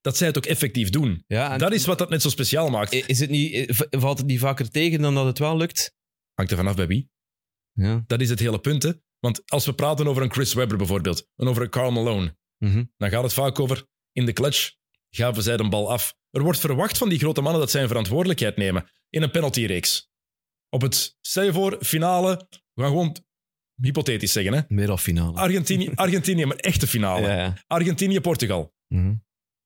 dat 0.00 0.16
zij 0.16 0.26
het 0.26 0.36
ook 0.36 0.46
effectief 0.46 0.90
doen. 0.90 1.24
ja, 1.26 1.52
en 1.52 1.58
Dat 1.58 1.72
is 1.72 1.86
wat 1.86 1.98
dat 1.98 2.08
net 2.10 2.22
zo 2.22 2.28
speciaal 2.28 2.70
maakt. 2.70 2.92
is 2.92 3.20
het 3.20 3.30
niet, 3.30 3.76
v- 3.76 3.86
valt 4.00 4.18
het 4.18 4.26
niet 4.26 4.38
vaker 4.40 4.70
tegen 4.70 5.00
dan 5.00 5.14
dat 5.14 5.26
het 5.26 5.38
wel 5.38 5.56
lukt? 5.56 5.94
Hangt 6.34 6.50
er 6.50 6.56
vanaf 6.56 6.76
bij 6.76 6.86
wie. 6.86 7.10
Ja. 7.72 8.04
Dat 8.06 8.20
is 8.20 8.28
het 8.30 8.38
hele 8.38 8.58
punt. 8.60 8.82
Hè. 8.82 8.92
Want 9.18 9.50
als 9.50 9.66
we 9.66 9.74
praten 9.74 10.06
over 10.06 10.22
een 10.22 10.32
Chris 10.32 10.54
Webber 10.54 10.76
bijvoorbeeld, 10.76 11.28
en 11.36 11.46
over 11.48 11.62
een 11.62 11.70
Karl 11.70 11.90
Malone, 11.90 12.36
Mhm. 12.58 12.84
dan 12.96 13.10
gaat 13.10 13.22
het 13.22 13.32
vaak 13.32 13.60
over 13.60 13.86
in 14.12 14.26
de 14.26 14.32
clutch 14.32 14.72
gaven 15.10 15.42
zij 15.42 15.56
de 15.56 15.68
bal 15.68 15.90
af. 15.92 16.14
Er 16.30 16.42
wordt 16.42 16.58
verwacht 16.58 16.98
van 16.98 17.08
die 17.08 17.18
grote 17.18 17.40
mannen 17.40 17.60
dat 17.60 17.70
zij 17.70 17.82
een 17.82 17.88
verantwoordelijkheid 17.88 18.56
nemen 18.56 18.90
in 19.10 19.22
een 19.22 19.30
penaltyreeks. 19.30 20.08
Op 20.68 20.82
het, 20.82 21.16
stel 21.20 21.42
je 21.44 21.52
voor, 21.52 21.78
finale, 21.84 22.46
we 22.72 22.82
gaan 22.82 22.90
gewoon 22.90 23.16
hypothetisch 23.80 24.32
zeggen, 24.32 24.52
hè? 24.52 24.60
Meer 24.68 24.90
al 24.90 24.96
finale. 24.96 25.38
Argentinië, 25.38 25.90
Argentinië, 26.04 26.44
maar 26.44 26.56
echte 26.56 26.86
finale. 26.86 27.26
ja, 27.26 27.36
ja. 27.36 27.54
Argentinië-Portugal. 27.66 28.74
Mhm. 28.88 29.14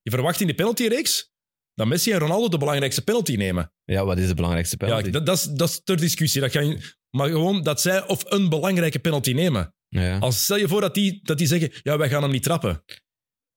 Je 0.03 0.11
verwacht 0.11 0.41
in 0.41 0.47
die 0.47 0.55
penaltyreeks 0.55 1.33
dat 1.75 1.87
Messi 1.87 2.13
en 2.13 2.19
Ronaldo 2.19 2.49
de 2.49 2.59
belangrijkste 2.59 3.05
penalty 3.05 3.37
nemen. 3.37 3.73
ja, 3.85 4.05
wat 4.05 4.19
is 4.19 4.29
de 4.29 4.35
belangrijkste 4.35 4.77
penalty? 4.77 5.05
Ja, 5.07 5.11
dat, 5.13 5.27
dat, 5.27 5.37
is, 5.37 5.45
dat 5.45 5.69
is 5.69 5.81
ter 5.85 5.97
discussie. 5.97 6.41
Dat 6.41 6.51
ga 6.51 6.61
je, 6.61 6.95
maar 7.11 7.29
gewoon 7.29 7.63
dat 7.63 7.81
zij 7.81 8.07
of 8.07 8.31
een 8.33 8.49
belangrijke 8.49 8.99
penalty 8.99 9.33
nemen. 9.33 9.75
Ja. 9.89 10.19
Als 10.19 10.43
stel 10.45 10.57
je 10.57 10.69
voor 10.69 10.81
dat 10.81 10.95
die, 10.95 11.21
dat 11.23 11.39
die 11.39 11.47
zeggen, 11.47 11.71
ja, 11.83 11.99
wij 11.99 12.09
gaan 12.09 12.23
hem 12.23 12.31
niet 12.31 12.43
trappen. 12.43 12.83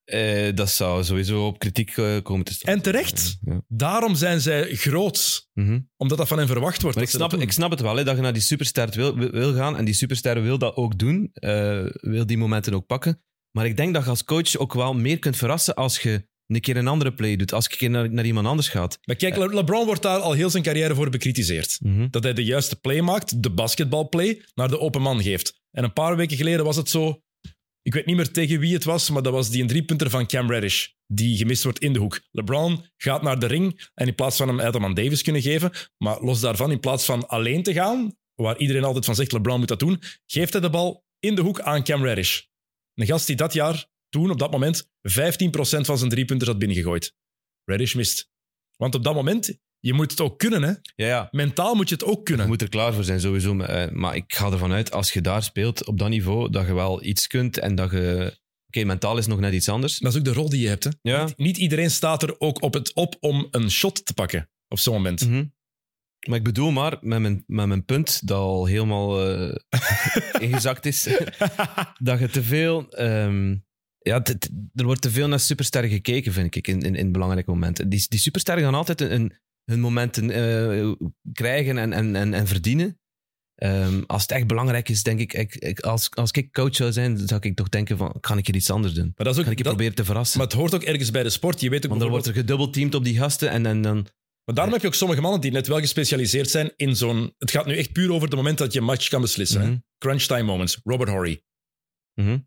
Eh, 0.03 0.55
dat 0.55 0.69
zou 0.69 1.03
sowieso 1.03 1.45
op 1.45 1.59
kritiek 1.59 1.97
eh, 1.97 2.17
komen 2.23 2.45
te 2.45 2.53
staan. 2.53 2.73
En 2.73 2.81
terecht. 2.81 3.37
Ja. 3.41 3.61
Daarom 3.67 4.15
zijn 4.15 4.41
zij 4.41 4.75
groot. 4.75 5.47
Mhm. 5.53 5.79
Omdat 5.97 6.17
dat 6.17 6.27
van 6.27 6.37
hen 6.37 6.47
verwacht 6.47 6.81
wordt. 6.81 7.01
Ik 7.01 7.09
snap, 7.09 7.33
ik 7.33 7.51
snap 7.51 7.71
het 7.71 7.81
wel, 7.81 7.95
hè, 7.95 8.03
dat 8.03 8.15
je 8.15 8.21
naar 8.21 8.33
die 8.33 8.41
superster 8.41 8.89
wil, 8.95 9.15
wil- 9.17 9.53
gaan. 9.53 9.77
En 9.77 9.85
die 9.85 9.93
superster 9.93 10.41
wil 10.41 10.57
dat 10.57 10.75
ook 10.75 10.97
doen. 10.99 11.29
eh, 11.33 11.85
wil 11.91 12.25
die 12.25 12.37
momenten 12.37 12.73
ook 12.73 12.85
pakken. 12.85 13.21
Maar 13.51 13.65
ik 13.65 13.77
denk 13.77 13.93
dat 13.93 14.03
je 14.03 14.09
als 14.09 14.23
coach 14.23 14.57
ook 14.57 14.73
wel 14.73 14.93
meer 14.93 15.19
kunt 15.19 15.37
verrassen 15.37 15.73
als 15.75 15.99
je 15.99 16.27
een 16.47 16.59
keer 16.61 16.77
een 16.77 16.87
andere 16.87 17.13
play 17.13 17.35
doet. 17.35 17.53
Als 17.53 17.65
je 17.65 17.71
een 17.71 17.77
keer 17.77 17.89
naar, 17.89 18.11
naar 18.13 18.25
iemand 18.25 18.47
anders 18.47 18.69
gaat. 18.69 18.99
Maar 19.03 19.15
kijk, 19.15 19.37
Le- 19.37 19.53
LeBron 19.53 19.85
wordt 19.85 20.01
daar 20.01 20.19
al 20.19 20.33
heel 20.33 20.49
zijn 20.49 20.63
carrière 20.63 20.95
voor 20.95 21.09
bekritiseerd. 21.09 21.77
Mhm. 21.81 22.07
Dat 22.09 22.23
hij 22.23 22.33
de 22.33 22.43
juiste 22.43 22.75
play 22.75 23.01
maakt, 23.01 23.43
de 23.43 23.49
basketbalplay, 23.51 24.41
naar 24.55 24.67
de 24.67 24.79
open 24.79 25.01
man 25.01 25.21
geeft. 25.21 25.61
En 25.71 25.83
een 25.83 25.93
paar 25.93 26.15
weken 26.15 26.37
geleden 26.37 26.65
was 26.65 26.75
het 26.75 26.89
zo... 26.89 27.22
Ik 27.83 27.93
weet 27.93 28.05
niet 28.05 28.15
meer 28.15 28.31
tegen 28.31 28.59
wie 28.59 28.73
het 28.73 28.83
was, 28.83 29.09
maar 29.09 29.21
dat 29.21 29.33
was 29.33 29.49
die 29.49 29.61
een 29.61 29.67
driepunter 29.67 30.09
van 30.09 30.27
Cam 30.27 30.51
Reddish. 30.51 30.87
Die 31.07 31.37
gemist 31.37 31.63
wordt 31.63 31.79
in 31.79 31.93
de 31.93 31.99
hoek. 31.99 32.21
LeBron 32.31 32.85
gaat 32.97 33.21
naar 33.21 33.39
de 33.39 33.45
ring 33.45 33.89
en 33.93 34.07
in 34.07 34.15
plaats 34.15 34.37
van 34.37 34.47
hem 34.47 34.59
Adam 34.59 34.83
aan 34.83 34.93
Davis 34.93 35.21
kunnen 35.21 35.41
geven, 35.41 35.71
maar 35.97 36.21
los 36.21 36.39
daarvan, 36.39 36.71
in 36.71 36.79
plaats 36.79 37.05
van 37.05 37.27
alleen 37.27 37.63
te 37.63 37.73
gaan, 37.73 38.15
waar 38.35 38.57
iedereen 38.57 38.83
altijd 38.83 39.05
van 39.05 39.15
zegt 39.15 39.31
LeBron 39.31 39.59
moet 39.59 39.67
dat 39.67 39.79
doen, 39.79 40.01
geeft 40.25 40.53
hij 40.53 40.61
de 40.61 40.69
bal 40.69 41.05
in 41.19 41.35
de 41.35 41.41
hoek 41.41 41.59
aan 41.59 41.83
Cam 41.83 42.03
Reddish. 42.03 42.41
Een 42.93 43.05
gast 43.05 43.27
die 43.27 43.35
dat 43.35 43.53
jaar, 43.53 43.87
toen, 44.09 44.31
op 44.31 44.39
dat 44.39 44.51
moment, 44.51 44.83
15% 44.83 44.87
van 45.61 45.97
zijn 45.97 46.09
driepunters 46.09 46.49
had 46.49 46.59
binnengegooid. 46.59 47.13
Reddish 47.63 47.93
mist. 47.93 48.29
Want 48.75 48.95
op 48.95 49.03
dat 49.03 49.13
moment, 49.13 49.59
je 49.83 49.93
moet 49.93 50.11
het 50.11 50.21
ook 50.21 50.39
kunnen, 50.39 50.63
hè. 50.63 50.73
Ja, 50.95 51.07
ja. 51.07 51.27
Mentaal 51.31 51.75
moet 51.75 51.89
je 51.89 51.95
het 51.95 52.03
ook 52.03 52.17
Je 52.17 52.23
kunnen. 52.23 52.47
moet 52.47 52.61
er 52.61 52.69
klaar 52.69 52.93
voor 52.93 53.03
zijn, 53.03 53.19
sowieso. 53.19 53.53
Maar, 53.53 53.69
eh, 53.69 53.91
maar 53.91 54.15
ik 54.15 54.33
ga 54.33 54.51
ervan 54.51 54.71
uit, 54.71 54.91
als 54.91 55.13
je 55.13 55.21
daar 55.21 55.43
speelt 55.43 55.85
op 55.85 55.99
dat 55.99 56.09
niveau, 56.09 56.49
dat 56.49 56.65
je 56.65 56.73
wel 56.73 57.03
iets 57.03 57.27
kunt 57.27 57.57
en 57.57 57.75
dat 57.75 57.91
je... 57.91 58.37
Oké, 58.67 58.83
mentaal 58.83 59.17
is 59.17 59.27
nog 59.27 59.39
net 59.39 59.53
iets 59.53 59.69
anders. 59.69 59.97
Dat 59.97 60.11
is 60.11 60.17
ook 60.17 60.25
de 60.25 60.33
rol 60.33 60.49
die 60.49 60.61
je 60.61 60.67
hebt. 60.67 60.83
Hè? 60.83 60.89
Ja. 61.01 61.23
Niet, 61.23 61.37
niet 61.37 61.57
iedereen 61.57 61.91
staat 61.91 62.23
er 62.23 62.39
ook 62.39 62.61
op 62.61 62.73
het 62.73 62.93
op 62.93 63.15
om 63.19 63.47
een 63.51 63.71
shot 63.71 64.05
te 64.05 64.13
pakken 64.13 64.49
op 64.67 64.79
zo'n 64.79 64.93
moment. 64.93 65.27
Mhm. 65.27 65.45
Maar 66.27 66.37
ik 66.37 66.43
bedoel 66.43 66.71
maar, 66.71 66.97
met 67.01 67.19
mijn, 67.19 67.43
met 67.47 67.67
mijn 67.67 67.85
punt, 67.85 68.27
dat 68.27 68.37
al 68.37 68.65
helemaal 68.65 69.29
eh, 69.29 69.55
ingezakt 70.47 70.85
is, 70.85 71.07
dat 71.99 72.19
je 72.19 72.29
te 72.29 72.43
veel... 72.43 72.89
ehm, 72.89 73.55
ja, 73.99 74.23
er 74.73 74.85
wordt 74.85 75.01
te 75.01 75.11
veel 75.11 75.27
naar 75.27 75.39
supersterren 75.39 75.89
gekeken, 75.89 76.33
vind 76.33 76.55
ik, 76.55 76.67
in, 76.67 76.81
in, 76.81 76.95
in 76.95 77.11
belangrijke 77.11 77.49
momenten. 77.51 77.89
Die, 77.89 78.05
die 78.09 78.19
supersterren 78.19 78.63
gaan 78.63 78.75
altijd 78.75 79.01
een, 79.01 79.11
een, 79.11 79.33
hun 79.65 79.79
momenten 79.79 80.29
eh, 80.29 80.91
krijgen 81.33 81.77
en, 81.77 81.93
en, 81.93 82.15
en, 82.15 82.33
en 82.33 82.47
verdienen. 82.47 82.97
Ehm, 83.55 84.01
als 84.07 84.21
het 84.21 84.31
echt 84.31 84.47
belangrijk 84.47 84.89
is, 84.89 85.03
denk 85.03 85.19
ik, 85.19 85.33
ik, 85.33 85.55
ik- 85.55 85.79
als, 85.79 86.11
als 86.11 86.31
ik 86.31 86.51
coach 86.51 86.75
zou 86.75 86.91
zijn, 86.91 87.17
zou 87.27 87.39
ik 87.43 87.55
toch 87.55 87.69
denken 87.69 87.97
van, 87.97 88.15
kan 88.19 88.37
ik 88.37 88.45
hier 88.45 88.55
iets 88.55 88.69
anders 88.69 88.93
doen? 88.93 89.11
Maar, 89.15 89.25
dat 89.25 89.33
is 89.33 89.37
ook, 89.37 89.43
Kan 89.43 89.51
ik 89.51 89.57
je 89.57 89.63
dat- 89.63 89.73
proberen 89.73 89.95
te 89.97 90.05
verrassen? 90.05 90.37
maar 90.37 90.47
het 90.47 90.55
hoort 90.55 90.73
ook 90.73 90.83
ergens 90.83 91.11
bij 91.11 91.23
de 91.23 91.29
sport. 91.29 91.59
Je 91.61 91.69
weet 91.69 91.83
ook 91.83 91.89
Want 91.89 92.01
dan 92.01 92.09
wordt 92.09 92.25
er 92.25 92.33
gedubbelteamd 92.33 92.95
op 92.95 93.03
die 93.03 93.17
gasten 93.17 93.49
en, 93.49 93.65
en 93.65 93.81
dan... 93.81 94.07
Maar 94.45 94.55
daarom 94.55 94.73
heb 94.73 94.81
je 94.81 94.87
ook 94.87 94.93
sommige 94.93 95.21
mannen 95.21 95.41
die 95.41 95.51
net 95.51 95.67
wel 95.67 95.79
gespecialiseerd 95.79 96.49
zijn 96.49 96.73
in 96.75 96.95
zo'n... 96.95 97.33
Het 97.37 97.51
gaat 97.51 97.65
nu 97.65 97.77
echt 97.77 97.91
puur 97.91 98.11
over 98.11 98.27
het 98.27 98.35
moment 98.35 98.57
dat 98.57 98.73
je 98.73 98.79
een 98.79 98.85
match 98.85 99.07
kan 99.09 99.21
beslissen. 99.21 99.61
Mhm. 99.61 99.77
Crunch 99.97 100.21
time 100.23 100.43
moments. 100.43 100.79
Robert 100.83 101.09
Horry. 101.09 101.43
Mhm. 102.13 102.37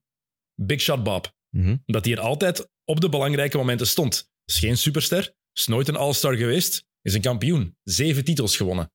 Big 0.55 0.81
shot 0.81 1.03
Bob. 1.03 1.35
Mhm. 1.51 1.77
Dat 1.87 2.05
hij 2.05 2.14
er 2.14 2.21
altijd 2.21 2.69
op 2.85 3.01
de 3.01 3.09
belangrijke 3.09 3.57
momenten 3.57 3.87
stond. 3.87 4.31
Is 4.45 4.59
geen 4.59 4.77
superster. 4.77 5.35
Is 5.53 5.67
nooit 5.67 5.89
een 5.89 5.97
all-star 5.97 6.35
geweest. 6.37 6.85
Is 7.07 7.15
een 7.15 7.21
kampioen. 7.21 7.77
Zeven 7.83 8.25
titels 8.25 8.57
gewonnen. 8.57 8.93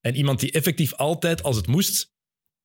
En 0.00 0.16
iemand 0.16 0.40
die 0.40 0.52
effectief 0.52 0.94
altijd, 0.94 1.42
als 1.42 1.56
het 1.56 1.66
moest, 1.66 2.12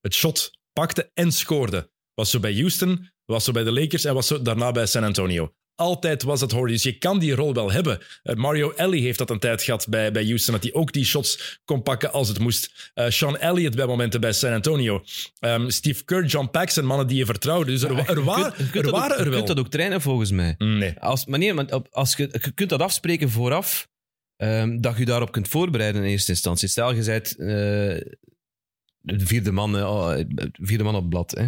het 0.01 0.13
shot 0.13 0.51
pakte 0.73 1.11
en 1.13 1.31
scoorde. 1.31 1.91
Was 2.13 2.29
zo 2.29 2.39
bij 2.39 2.53
Houston, 2.53 3.09
was 3.25 3.43
zo 3.43 3.51
bij 3.51 3.63
de 3.63 3.71
Lakers 3.73 4.03
en 4.05 4.13
was 4.13 4.27
zo 4.27 4.41
daarna 4.41 4.71
bij 4.71 4.85
San 4.85 5.03
Antonio. 5.03 5.53
Altijd 5.75 6.23
was 6.23 6.39
dat 6.39 6.51
Horry. 6.51 6.71
Dus 6.71 6.83
je 6.83 6.97
kan 6.97 7.19
die 7.19 7.35
rol 7.35 7.53
wel 7.53 7.71
hebben. 7.71 7.99
Eh, 8.23 8.35
Mario 8.35 8.71
Ellie 8.71 9.01
heeft 9.01 9.17
dat 9.17 9.29
een 9.29 9.39
tijd 9.39 9.63
gehad 9.63 9.87
bij, 9.89 10.11
bij 10.11 10.25
Houston, 10.25 10.53
dat 10.53 10.63
hij 10.63 10.73
ook 10.73 10.91
die 10.93 11.05
shots 11.05 11.59
kon 11.65 11.83
pakken 11.83 12.11
als 12.11 12.27
het 12.27 12.39
moest. 12.39 12.91
Eh, 12.93 13.09
Sean 13.09 13.37
Elliott 13.37 13.75
bij 13.75 13.85
momenten 13.85 14.21
bij 14.21 14.33
San 14.33 14.53
Antonio. 14.53 15.03
Ehm, 15.39 15.69
Steve 15.69 16.03
Kerr, 16.05 16.25
John 16.25 16.49
Paxson, 16.51 16.85
mannen 16.85 17.07
die 17.07 17.17
je 17.17 17.25
vertrouwde. 17.25 17.71
Dus 17.71 17.81
er, 17.81 17.97
er, 17.97 18.17
Je 18.17 18.23
waren, 18.23 18.43
kunt- 18.43 18.57
je 18.57 18.63
kunt 18.63 18.75
er 18.75 18.83
dat 18.83 18.93
ook- 18.93 18.99
waren 18.99 19.17
er 19.17 19.23
Je 19.23 19.29
wel. 19.29 19.37
kunt 19.43 19.55
dat 19.55 19.65
ook 19.65 19.71
trainen, 19.71 20.01
volgens 20.01 20.31
mij. 20.31 20.55
Nee. 20.57 20.99
Als, 20.99 21.25
maar 21.25 21.39
nee, 21.39 21.53
als 21.91 22.15
je, 22.15 22.29
je 22.41 22.51
kunt 22.51 22.69
dat 22.69 22.81
afspreken 22.81 23.29
vooraf, 23.29 23.87
ehm, 24.37 24.79
dat 24.79 24.97
je 24.97 25.05
daarop 25.05 25.31
kunt 25.31 25.47
voorbereiden 25.47 26.03
in 26.03 26.09
eerste 26.09 26.31
instantie. 26.31 26.67
Stel, 26.67 26.93
je 26.93 27.03
bent 27.03 27.35
eh, 27.35 27.47
de 28.99 29.25
vierde 29.25 29.51
man, 29.51 29.75
oh, 29.75 30.15
de 30.15 30.49
vierde 30.51 30.83
man 30.83 30.95
op 30.95 31.09
blad. 31.09 31.31
Hè. 31.31 31.45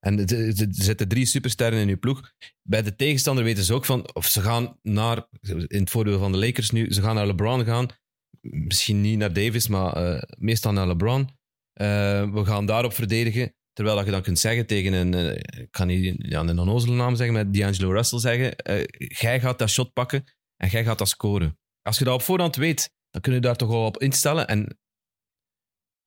En 0.00 0.26
er- 0.26 0.66
zitten 0.70 1.08
drie 1.08 1.26
supersterren 1.26 1.78
in 1.80 1.88
je 1.88 1.96
ploeg. 1.96 2.32
Bij 2.62 2.82
de 2.82 2.96
tegenstander 2.96 3.44
weten 3.44 3.64
ze 3.64 3.74
ook 3.74 3.84
van, 3.84 4.14
of 4.14 4.26
ze 4.26 4.40
gaan 4.40 4.78
naar, 4.82 5.26
in 5.66 5.80
het 5.80 5.90
voordeel 5.90 6.18
van 6.18 6.32
de 6.32 6.38
Lakers 6.38 6.70
nu, 6.70 6.92
ze 6.92 7.02
gaan 7.02 7.14
naar 7.14 7.26
LeBron 7.26 7.64
gaan. 7.64 7.86
misschien 8.40 9.00
niet 9.00 9.18
naar 9.18 9.32
Davis, 9.32 9.68
maar 9.68 9.92
eh, 9.92 10.22
meestal 10.38 10.72
naar 10.72 10.86
LeBron. 10.86 11.28
Eh, 11.72 12.32
we 12.32 12.44
gaan 12.44 12.66
daarop 12.66 12.92
verdedigen. 12.92 13.54
Terwijl 13.72 13.96
dat 13.96 14.04
je 14.04 14.10
dan 14.10 14.22
kunt 14.22 14.38
zeggen 14.38 14.66
tegen 14.66 14.92
een, 14.92 15.36
ik 15.60 15.70
kan 15.70 15.86
niet 15.86 16.14
ja, 16.18 16.40
een 16.40 16.58
onnozele 16.58 16.94
naam 16.94 17.16
zeggen, 17.16 17.34
met 17.34 17.54
D'Angelo 17.54 17.92
Russell 17.92 18.18
zeggen, 18.18 18.54
jij 18.96 19.40
gaat 19.40 19.58
dat 19.58 19.70
shot 19.70 19.92
pakken 19.92 20.24
en 20.56 20.68
jij 20.68 20.84
gaat 20.84 20.98
dat 20.98 21.08
scoren. 21.08 21.58
Als 21.82 21.98
je 21.98 22.04
dat 22.04 22.14
op 22.14 22.22
voorhand 22.22 22.56
weet, 22.56 22.90
dan 23.10 23.20
kun 23.20 23.32
je 23.34 23.40
daar 23.40 23.56
toch 23.56 23.68
wel 23.68 23.84
op 23.84 23.98
instellen. 24.00 24.46
En 24.48 24.78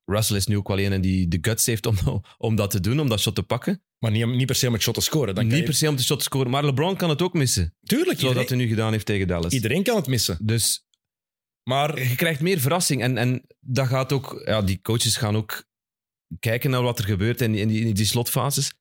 Russell 0.05 0.38
is 0.38 0.47
nu 0.47 0.57
ook 0.57 0.67
wel 0.67 0.80
een 0.80 1.01
die 1.01 1.28
de 1.28 1.38
guts 1.41 1.65
heeft 1.65 1.86
om, 1.86 1.95
om 2.38 2.55
dat 2.55 2.71
te 2.71 2.80
doen, 2.80 2.99
om 2.99 3.09
dat 3.09 3.19
shot 3.19 3.36
te 3.36 3.43
pakken. 3.43 3.84
Maar 3.99 4.11
niet, 4.11 4.26
niet 4.28 4.45
per 4.45 4.55
se 4.55 4.67
om 4.67 4.74
het 4.74 4.82
shot 4.82 4.93
te 4.95 5.01
scoren. 5.01 5.36
Dan 5.36 5.47
Niet 5.47 5.57
je- 5.57 5.63
per 5.63 5.74
se 5.74 5.89
om 5.89 5.95
de 5.95 6.03
shot 6.03 6.17
te 6.17 6.24
scoren, 6.24 6.51
maar 6.51 6.65
LeBron 6.65 6.95
kan 6.95 7.09
het 7.09 7.21
ook 7.21 7.34
missen. 7.34 7.76
Tuurlijk, 7.84 8.19
Zoals 8.19 8.36
dat 8.36 8.49
hij 8.49 8.57
nu 8.57 8.67
gedaan 8.67 8.91
heeft 8.91 9.05
tegen 9.05 9.28
Dallas. 9.28 9.53
iedereen 9.53 9.84
kan 9.84 9.95
het 9.95 10.07
missen. 10.07 10.38
Dus 10.41 10.86
Maar 11.63 11.99
je 12.07 12.15
krijgt 12.15 12.41
meer 12.41 12.59
verrassing. 12.59 13.01
En, 13.01 13.17
en 13.17 13.45
dat 13.59 13.88
gaat 13.88 14.11
ook, 14.13 14.41
ja, 14.45 14.61
die 14.61 14.82
coaches 14.82 15.15
gaan 15.17 15.36
ook 15.36 15.63
kijken 16.39 16.69
naar 16.69 16.82
wat 16.82 16.99
er 16.99 17.05
gebeurt 17.05 17.41
in, 17.41 17.55
in, 17.55 17.67
die, 17.67 17.86
in 17.86 17.93
die 17.93 18.05
slotfases. 18.05 18.74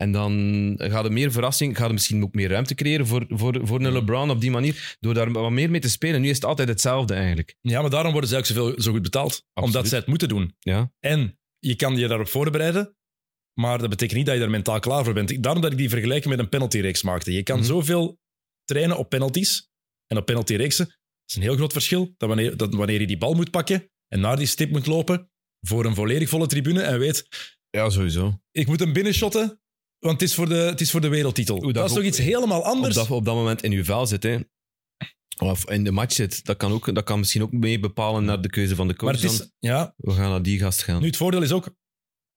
En 0.00 0.12
dan 0.12 0.74
gaat 0.82 1.04
er 1.04 1.12
meer 1.12 1.32
verrassing, 1.32 1.76
gaat 1.76 1.86
er 1.86 1.92
misschien 1.92 2.22
ook 2.22 2.34
meer 2.34 2.48
ruimte 2.48 2.74
creëren 2.74 3.06
voor, 3.06 3.24
voor, 3.28 3.60
voor 3.62 3.80
een 3.80 3.92
LeBron 3.92 4.30
op 4.30 4.40
die 4.40 4.50
manier, 4.50 4.96
door 5.00 5.14
daar 5.14 5.32
wat 5.32 5.50
meer 5.50 5.70
mee 5.70 5.80
te 5.80 5.90
spelen. 5.90 6.20
Nu 6.20 6.28
is 6.28 6.34
het 6.34 6.44
altijd 6.44 6.68
hetzelfde 6.68 7.14
eigenlijk. 7.14 7.56
ja, 7.60 7.80
maar 7.80 7.90
daarom 7.90 8.12
worden 8.12 8.30
ze 8.30 8.36
ook 8.36 8.46
zoveel, 8.46 8.80
zo 8.80 8.92
goed 8.92 9.02
betaald. 9.02 9.44
Omdat 9.54 9.88
zij 9.88 9.98
het 9.98 10.06
moeten 10.06 10.28
doen. 10.28 10.54
Ja, 10.58 10.92
En 11.00 11.38
je 11.58 11.74
kan 11.76 11.96
je 11.96 12.06
daarop 12.08 12.28
voorbereiden, 12.28 12.96
maar 13.60 13.78
dat 13.78 13.88
betekent 13.88 14.16
niet 14.18 14.26
dat 14.26 14.36
je 14.36 14.42
er 14.42 14.50
mentaal 14.50 14.78
klaar 14.80 15.04
voor 15.04 15.14
bent. 15.14 15.42
Daarom 15.42 15.62
dat 15.62 15.72
ik 15.72 15.78
die 15.78 15.88
vergelijking 15.88 16.30
met 16.34 16.38
een 16.44 16.48
penaltyreeks 16.48 17.02
maakte. 17.02 17.32
Je 17.32 17.42
kan 17.42 17.56
Mhm. 17.58 17.66
zoveel 17.66 18.18
trainen 18.64 18.96
op 18.98 19.08
penalties 19.08 19.68
en 20.06 20.16
op 20.16 20.26
penaltyreeksen. 20.26 20.84
Dat 20.86 20.94
is 21.26 21.34
een 21.36 21.42
heel 21.42 21.54
groot 21.56 21.72
verschil. 21.72 22.14
Dat 22.16 22.28
wanneer, 22.28 22.56
dat 22.56 22.74
wanneer 22.74 23.00
je 23.00 23.06
die 23.06 23.18
bal 23.18 23.34
moet 23.34 23.50
pakken 23.50 23.90
en 24.08 24.20
naar 24.20 24.36
die 24.36 24.46
stip 24.46 24.70
moet 24.70 24.86
lopen 24.86 25.30
voor 25.60 25.84
een 25.84 25.94
volledig 25.94 26.28
volle 26.28 26.46
tribune 26.46 26.80
en 26.82 26.98
weet, 26.98 27.28
ja 27.70 27.90
sowieso. 27.90 28.40
ik 28.50 28.66
moet 28.66 28.80
hem 28.80 28.92
binnenshotten, 28.92 29.59
want 30.00 30.20
het 30.20 30.28
is 30.28 30.34
voor 30.34 30.48
de, 30.48 30.54
het 30.54 30.80
is 30.80 30.90
voor 30.90 31.00
de 31.00 31.08
wereldtitel. 31.08 31.54
Oeh, 31.56 31.64
dat 31.64 31.74
dat 31.74 31.88
is 31.88 31.92
toch 31.92 32.04
iets 32.04 32.18
helemaal 32.18 32.58
Op 32.60 32.64
anders? 32.64 32.94
dat, 32.94 33.10
op 33.10 33.24
dat 33.24 33.34
moment 33.34 33.62
in 33.62 33.72
uw 33.72 33.84
vel 33.84 34.06
zit, 34.06 34.22
hè. 34.22 34.38
of 35.38 35.70
in 35.70 35.84
de 35.84 35.90
match 35.90 36.14
zit, 36.14 36.44
dat 36.44 36.56
kan, 36.56 36.72
ook, 36.72 36.94
dat 36.94 37.04
kan 37.04 37.18
misschien 37.18 37.42
ook 37.42 37.52
mee 37.52 37.80
bepalen 37.80 38.24
naar 38.24 38.40
de 38.40 38.50
keuze 38.50 38.74
van 38.74 38.88
de 38.88 38.94
maar 38.96 39.12
coach. 39.12 39.22
het 39.22 39.38
dan. 39.38 39.46
is, 39.46 39.52
ja, 39.58 39.94
We 39.96 40.12
gaan 40.12 40.30
naar 40.30 40.42
die 40.42 40.58
gast 40.58 40.82
gaan. 40.82 41.00
nu 41.00 41.06
het 41.06 41.16
voordeel 41.16 41.42
is 41.42 41.52
ook, 41.52 41.74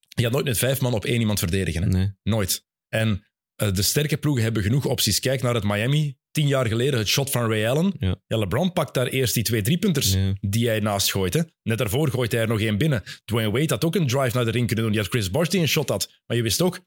je 0.07 0.23
gaat 0.23 0.31
nooit 0.31 0.45
met 0.45 0.57
vijf 0.57 0.81
man 0.81 0.93
op 0.93 1.05
één 1.05 1.19
iemand 1.19 1.39
verdedigen. 1.39 1.81
Hè? 1.83 1.87
Nee. 1.89 2.11
Nooit. 2.23 2.65
En 2.89 3.25
eh, 3.55 3.73
de 3.73 3.81
sterke 3.81 4.17
ploegen 4.17 4.43
hebben 4.43 4.63
genoeg 4.63 4.85
opties. 4.85 5.19
Kijk 5.19 5.41
naar 5.41 5.53
het 5.53 5.63
Miami. 5.63 6.17
Tien 6.31 6.47
jaar 6.47 6.67
geleden 6.67 6.99
het 6.99 7.07
shot 7.07 7.29
van 7.29 7.49
Ray 7.49 7.67
Allen. 7.67 7.93
Ja. 7.99 8.15
LeBron 8.27 8.73
pakt 8.73 8.93
daar 8.93 9.07
eerst 9.07 9.33
die 9.33 9.43
twee 9.43 9.61
driepunters 9.61 10.13
Ja. 10.13 10.33
die 10.41 10.67
hij 10.67 10.79
naast 10.79 11.11
gooit. 11.11 11.33
Hè. 11.33 11.41
Net 11.63 11.77
daarvoor 11.77 12.09
gooit 12.09 12.31
hij 12.31 12.41
er 12.41 12.47
nog 12.47 12.59
één 12.59 12.77
binnen. 12.77 13.03
Dwayne 13.25 13.51
Wade 13.51 13.65
had 13.73 13.83
ook 13.85 13.95
een 13.95 14.07
drive 14.07 14.35
naar 14.35 14.45
de 14.45 14.51
ring 14.51 14.65
kunnen 14.67 14.83
doen. 14.85 14.93
Die 14.93 15.01
had 15.03 15.11
Chris 15.11 15.29
Bosh 15.31 15.47
die 15.47 15.61
een 15.61 15.67
shot 15.67 15.89
had. 15.89 16.11
Maar 16.25 16.37
je 16.37 16.43
wist 16.43 16.61
ook, 16.61 16.79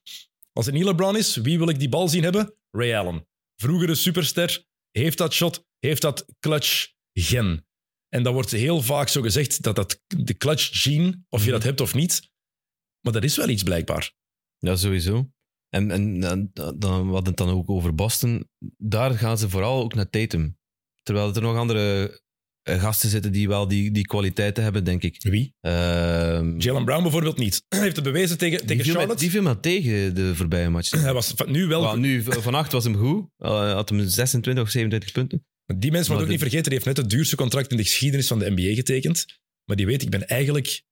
als 0.57 0.67
het 0.67 0.75
niet 0.75 0.85
LeBron 0.85 1.17
is, 1.17 1.37
wie 1.37 1.59
wil 1.59 1.69
ik 1.69 1.79
die 1.79 1.89
bal 1.89 2.09
zien 2.09 2.23
hebben? 2.23 2.55
Ray 2.71 2.95
Allen. 2.97 3.27
Vroegere 3.57 3.95
superster, 3.95 4.65
heeft 4.91 5.19
dat 5.19 5.33
shot, 5.33 5.67
heeft 5.79 6.03
dat 6.03 6.27
clutch 6.41 6.89
gen. 7.13 7.67
En 8.09 8.23
dat 8.23 8.33
wordt 8.33 8.51
heel 8.51 8.83
vaak 8.83 9.09
zo 9.09 9.23
gezegd, 9.23 9.63
dat 9.63 9.77
dat 9.77 10.03
de 10.07 10.37
clutch 10.37 10.83
gene, 10.83 11.25
of 11.29 11.39
je 11.41 11.45
Mhm. 11.45 11.55
dat 11.55 11.63
hebt 11.63 11.81
of 11.81 11.95
niet, 11.95 12.31
maar 13.01 13.13
dat 13.13 13.25
is 13.25 13.37
wel 13.37 13.49
iets 13.49 13.63
blijkbaar. 13.63 14.13
Ja, 14.59 14.77
sowieso. 14.77 15.31
En, 15.69 15.91
en, 15.91 16.25
en 16.25 16.51
dan, 16.53 17.07
we 17.07 17.13
hadden 17.13 17.25
het 17.25 17.37
dan 17.37 17.49
ook 17.51 17.71
over 17.71 17.95
Boston. 17.95 18.51
Daar 18.77 19.19
gaan 19.19 19.39
ze 19.39 19.49
vooral 19.49 19.83
ook 19.83 19.95
naar 19.95 20.11
Tatum. 20.11 20.59
Terwijl 21.03 21.35
er 21.35 21.43
nog 21.43 21.57
andere 21.57 22.21
gasten 22.71 23.09
zitten 23.11 23.33
die 23.33 23.49
wel 23.49 23.69
die, 23.69 23.91
die 23.91 24.07
kwaliteiten 24.07 24.63
hebben, 24.63 24.85
denk 24.85 25.03
ik. 25.03 25.17
Wie? 25.23 25.55
Ehm, 25.61 26.59
Jalen 26.59 26.85
Brown 26.85 27.03
bijvoorbeeld 27.03 27.39
niet. 27.39 27.63
Hij 27.69 27.81
heeft 27.81 27.97
het 27.97 28.05
bewezen 28.05 28.39
tegen, 28.39 28.59
die, 28.59 28.67
tegen 28.67 28.85
Charlotte. 28.93 29.21
die 29.23 29.31
viel 29.31 29.43
mij 29.43 29.55
tegen 29.55 30.15
de 30.15 30.35
voorbije 30.35 30.69
match. 30.71 30.91
Hij 30.91 31.13
was 31.13 31.33
van- 31.37 31.51
nu 31.51 31.67
wel 31.67 31.97
nu, 31.99 32.23
vannacht 32.23 32.73
was 32.73 32.85
hem 32.85 32.97
goed. 32.97 33.27
Uh, 33.39 33.73
had 33.73 33.89
hem 33.89 34.09
26 34.09 34.65
of 34.65 34.71
27 34.71 35.13
punten. 35.13 35.45
Maar 35.67 35.79
Die 35.79 35.91
mensen 35.91 36.13
Maar 36.15 36.23
ook 36.23 36.29
niet 36.29 36.39
vergeten, 36.41 36.63
die 36.65 36.73
heeft 36.73 36.85
net 36.85 36.97
het 36.97 37.11
duurste 37.11 37.37
contract 37.37 37.71
in 37.71 37.77
de 37.77 37.83
geschiedenis 37.83 38.27
van 38.27 38.39
de 38.39 38.51
NBA 38.51 38.75
getekend. 38.75 39.27
Maar 39.65 39.77
die 39.77 39.87
weet, 39.87 40.03
ik 40.03 40.11
ben 40.11 40.27
eigenlijk, 40.29 40.83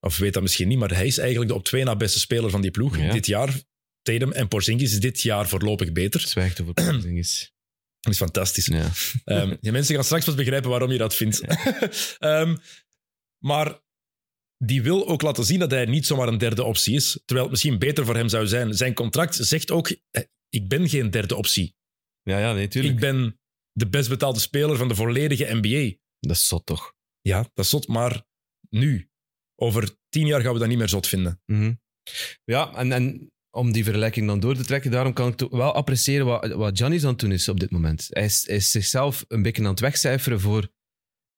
of 0.00 0.18
weet 0.18 0.32
dat 0.32 0.42
misschien 0.42 0.68
niet, 0.68 0.78
maar 0.78 0.94
hij 0.94 1.06
is 1.06 1.18
eigenlijk 1.18 1.50
de 1.50 1.56
op 1.56 1.64
twee 1.64 1.84
na 1.84 1.96
beste 1.96 2.18
speler 2.18 2.50
van 2.50 2.60
die 2.60 2.70
ploeg. 2.70 2.98
Ja. 2.98 3.12
Dit 3.12 3.26
jaar, 3.26 3.60
Tatum 4.02 4.32
en 4.32 4.48
Porzingis 4.48 4.92
is 4.92 5.00
dit 5.00 5.22
jaar 5.22 5.48
voorlopig 5.48 5.92
beter. 5.92 6.20
Zwijgt 6.20 6.60
over 6.60 6.74
Porzingis. 6.90 7.52
Dat 8.08 8.20
is 8.20 8.26
fantastisch. 8.26 8.66
Ja. 8.66 9.56
Die 9.60 9.72
mensen 9.72 9.94
gaan 9.94 10.04
straks 10.04 10.24
pas 10.24 10.34
begrijpen 10.34 10.70
waarom 10.70 10.90
je 10.90 10.98
dat 10.98 11.14
vindt. 11.14 11.40
Ehm, 12.18 12.56
maar 13.44 13.80
die 14.64 14.82
wil 14.82 15.08
ook 15.08 15.22
laten 15.22 15.44
zien 15.44 15.58
dat 15.58 15.70
hij 15.70 15.84
niet 15.84 16.06
zomaar 16.06 16.28
een 16.28 16.38
derde 16.38 16.64
optie 16.64 16.94
is. 16.94 17.12
Terwijl 17.24 17.42
het 17.42 17.50
misschien 17.50 17.78
beter 17.78 18.04
voor 18.04 18.16
hem 18.16 18.28
zou 18.28 18.46
zijn. 18.46 18.74
Zijn 18.74 18.94
contract 18.94 19.34
zegt 19.34 19.70
ook, 19.70 19.88
eh, 20.10 20.22
ik 20.48 20.68
ben 20.68 20.88
geen 20.88 21.10
derde 21.10 21.36
optie. 21.36 21.76
ja, 22.22 22.38
ja, 22.38 22.52
nee, 22.52 22.68
tuurlijk. 22.68 22.94
Ik 22.94 23.00
ben 23.00 23.40
de 23.72 23.88
best 23.88 24.08
betaalde 24.08 24.40
speler 24.40 24.76
van 24.76 24.88
de 24.88 24.94
volledige 24.94 25.54
NBA. 25.54 25.96
Dat 26.20 26.36
is 26.36 26.46
zot 26.46 26.66
toch. 26.66 26.94
Ja, 27.20 27.42
dat 27.42 27.64
is 27.64 27.70
zot, 27.70 27.88
maar 27.88 28.26
nu, 28.70 29.10
over 29.54 29.96
tien 30.08 30.26
jaar 30.26 30.40
gaan 30.40 30.52
we 30.52 30.58
dat 30.58 30.68
niet 30.68 30.78
meer 30.78 30.88
zot 30.88 31.06
vinden. 31.06 31.42
Mhm. 31.46 31.72
Ja, 32.44 32.74
en, 32.74 32.92
en 32.92 33.32
om 33.58 33.72
die 33.72 33.84
vergelijking 33.84 34.26
dan 34.26 34.40
door 34.40 34.56
te 34.56 34.64
trekken, 34.64 34.90
daarom 34.90 35.12
kan 35.12 35.32
ik 35.32 35.46
wel 35.50 35.72
appreciëren 35.72 36.26
wat, 36.26 36.52
wat 36.52 36.78
Giannis 36.78 37.04
aan 37.04 37.10
het 37.10 37.20
doen 37.20 37.32
is 37.32 37.48
op 37.48 37.60
dit 37.60 37.70
moment. 37.70 38.06
Hij 38.10 38.24
is, 38.24 38.44
hij 38.46 38.56
is 38.56 38.70
zichzelf 38.70 39.24
een 39.28 39.42
beetje 39.42 39.62
aan 39.62 39.70
het 39.70 39.80
wegcijferen 39.80 40.40
voor, 40.40 40.68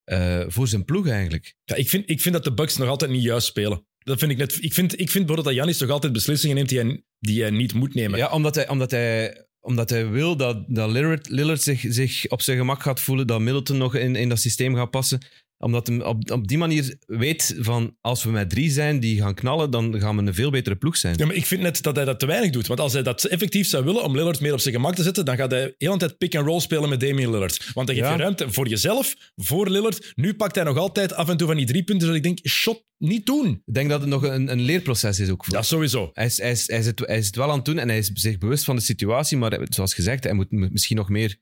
eh, 0.04 0.40
voor 0.46 0.68
zijn 0.68 0.84
ploeg 0.84 1.08
eigenlijk. 1.08 1.54
Ja, 1.64 1.74
ik, 1.74 1.88
vind, 1.88 2.10
ik 2.10 2.20
vind 2.20 2.34
dat 2.34 2.44
de 2.44 2.54
Bucks 2.54 2.76
nog 2.76 2.88
altijd 2.88 3.10
niet 3.10 3.22
juist 3.22 3.46
spelen. 3.46 3.86
Dat 3.98 4.18
vind 4.18 4.30
ik, 4.30 4.38
net, 4.38 4.58
ik, 4.60 4.74
vind, 4.74 4.92
ik 4.92 5.10
vind 5.10 5.26
bijvoorbeeld 5.26 5.44
dat 5.44 5.54
Janis 5.54 5.78
toch 5.78 5.90
altijd 5.90 6.12
beslissingen 6.12 6.56
neemt 6.56 6.68
die 6.68 6.78
hij, 6.78 7.02
die 7.18 7.40
hij 7.40 7.50
niet 7.50 7.74
moet 7.74 7.94
nemen. 7.94 8.18
Ja, 8.18 8.30
omdat 8.30 8.54
hij, 8.54 8.68
omdat 8.68 8.90
hij, 8.90 9.46
omdat 9.60 9.90
hij 9.90 10.08
wil 10.08 10.36
dat, 10.36 10.64
dat 10.68 10.90
Lillard, 10.90 11.28
Lillard 11.28 11.62
zich, 11.62 11.84
zich 11.88 12.28
op 12.28 12.42
zijn 12.42 12.58
gemak 12.58 12.82
gaat 12.82 13.00
voelen, 13.00 13.26
dat 13.26 13.40
Middleton 13.40 13.76
nog 13.76 13.94
in, 13.94 14.16
in 14.16 14.28
dat 14.28 14.38
systeem 14.40 14.74
gaat 14.74 14.90
passen. 14.90 15.20
Omdat 15.62 15.86
hij 15.86 16.04
op, 16.04 16.30
op 16.30 16.48
die 16.48 16.58
manier 16.58 16.96
weet 17.06 17.56
van 17.58 17.96
als 18.00 18.24
we 18.24 18.30
met 18.30 18.50
drie 18.50 18.70
zijn 18.70 19.00
die 19.00 19.20
gaan 19.20 19.34
knallen, 19.34 19.70
dan 19.70 20.00
gaan 20.00 20.16
we 20.16 20.22
een 20.22 20.34
veel 20.34 20.50
betere 20.50 20.76
ploeg 20.76 20.96
zijn. 20.96 21.14
Ja, 21.18 21.26
maar 21.26 21.34
ik 21.34 21.46
vind 21.46 21.62
net 21.62 21.82
dat 21.82 21.96
hij 21.96 22.04
dat 22.04 22.18
te 22.18 22.26
weinig 22.26 22.50
doet. 22.50 22.66
Want 22.66 22.80
als 22.80 22.92
hij 22.92 23.02
dat 23.02 23.24
effectief 23.24 23.66
zou 23.68 23.84
willen 23.84 24.02
om 24.04 24.16
Lillard 24.16 24.40
meer 24.40 24.52
op 24.52 24.60
zijn 24.60 24.74
gemak 24.74 24.94
te 24.94 25.02
zetten, 25.02 25.24
dan 25.24 25.36
gaat 25.36 25.50
hij 25.50 25.62
de 25.64 25.74
hele 25.78 25.96
tijd 25.96 26.18
pick-and-roll 26.18 26.60
spelen 26.60 26.88
met 26.88 27.00
Damian 27.00 27.30
Lillard. 27.30 27.70
Want 27.74 27.86
dan 27.86 27.96
geef 27.96 28.04
Ja. 28.04 28.12
je 28.12 28.18
ruimte 28.18 28.52
voor 28.52 28.68
jezelf, 28.68 29.14
voor 29.36 29.68
Lillard. 29.70 30.12
Nu 30.14 30.34
pakt 30.34 30.54
hij 30.54 30.64
nog 30.64 30.76
altijd 30.76 31.12
af 31.12 31.28
en 31.28 31.36
toe 31.36 31.46
van 31.46 31.56
die 31.56 31.66
drie 31.66 31.82
punten 31.84 32.06
dat 32.06 32.16
ik 32.16 32.22
denk, 32.22 32.38
shot, 32.48 32.84
niet 32.98 33.26
doen. 33.26 33.62
Ik 33.66 33.74
denk 33.74 33.88
dat 33.90 34.00
het 34.00 34.08
nog 34.08 34.22
een, 34.22 34.50
een 34.50 34.60
leerproces 34.60 35.20
is 35.20 35.28
ook 35.30 35.44
voor 35.44 35.54
Ja, 35.54 35.62
sowieso. 35.62 36.10
Hij 36.12 36.26
is, 36.26 36.38
hij, 36.40 36.50
is, 36.50 36.66
hij, 36.66 36.78
is 36.78 36.86
het, 36.86 36.98
hij 36.98 37.18
is 37.18 37.26
het 37.26 37.36
wel 37.36 37.50
aan 37.50 37.56
het 37.56 37.64
doen 37.64 37.78
en 37.78 37.88
hij 37.88 37.98
is 37.98 38.10
zich 38.14 38.38
bewust 38.38 38.64
van 38.64 38.76
de 38.76 38.82
situatie, 38.82 39.38
maar 39.38 39.58
zoals 39.68 39.94
gezegd, 39.94 40.24
hij 40.24 40.32
moet 40.32 40.50
misschien 40.50 40.96
nog 40.96 41.08
meer 41.08 41.36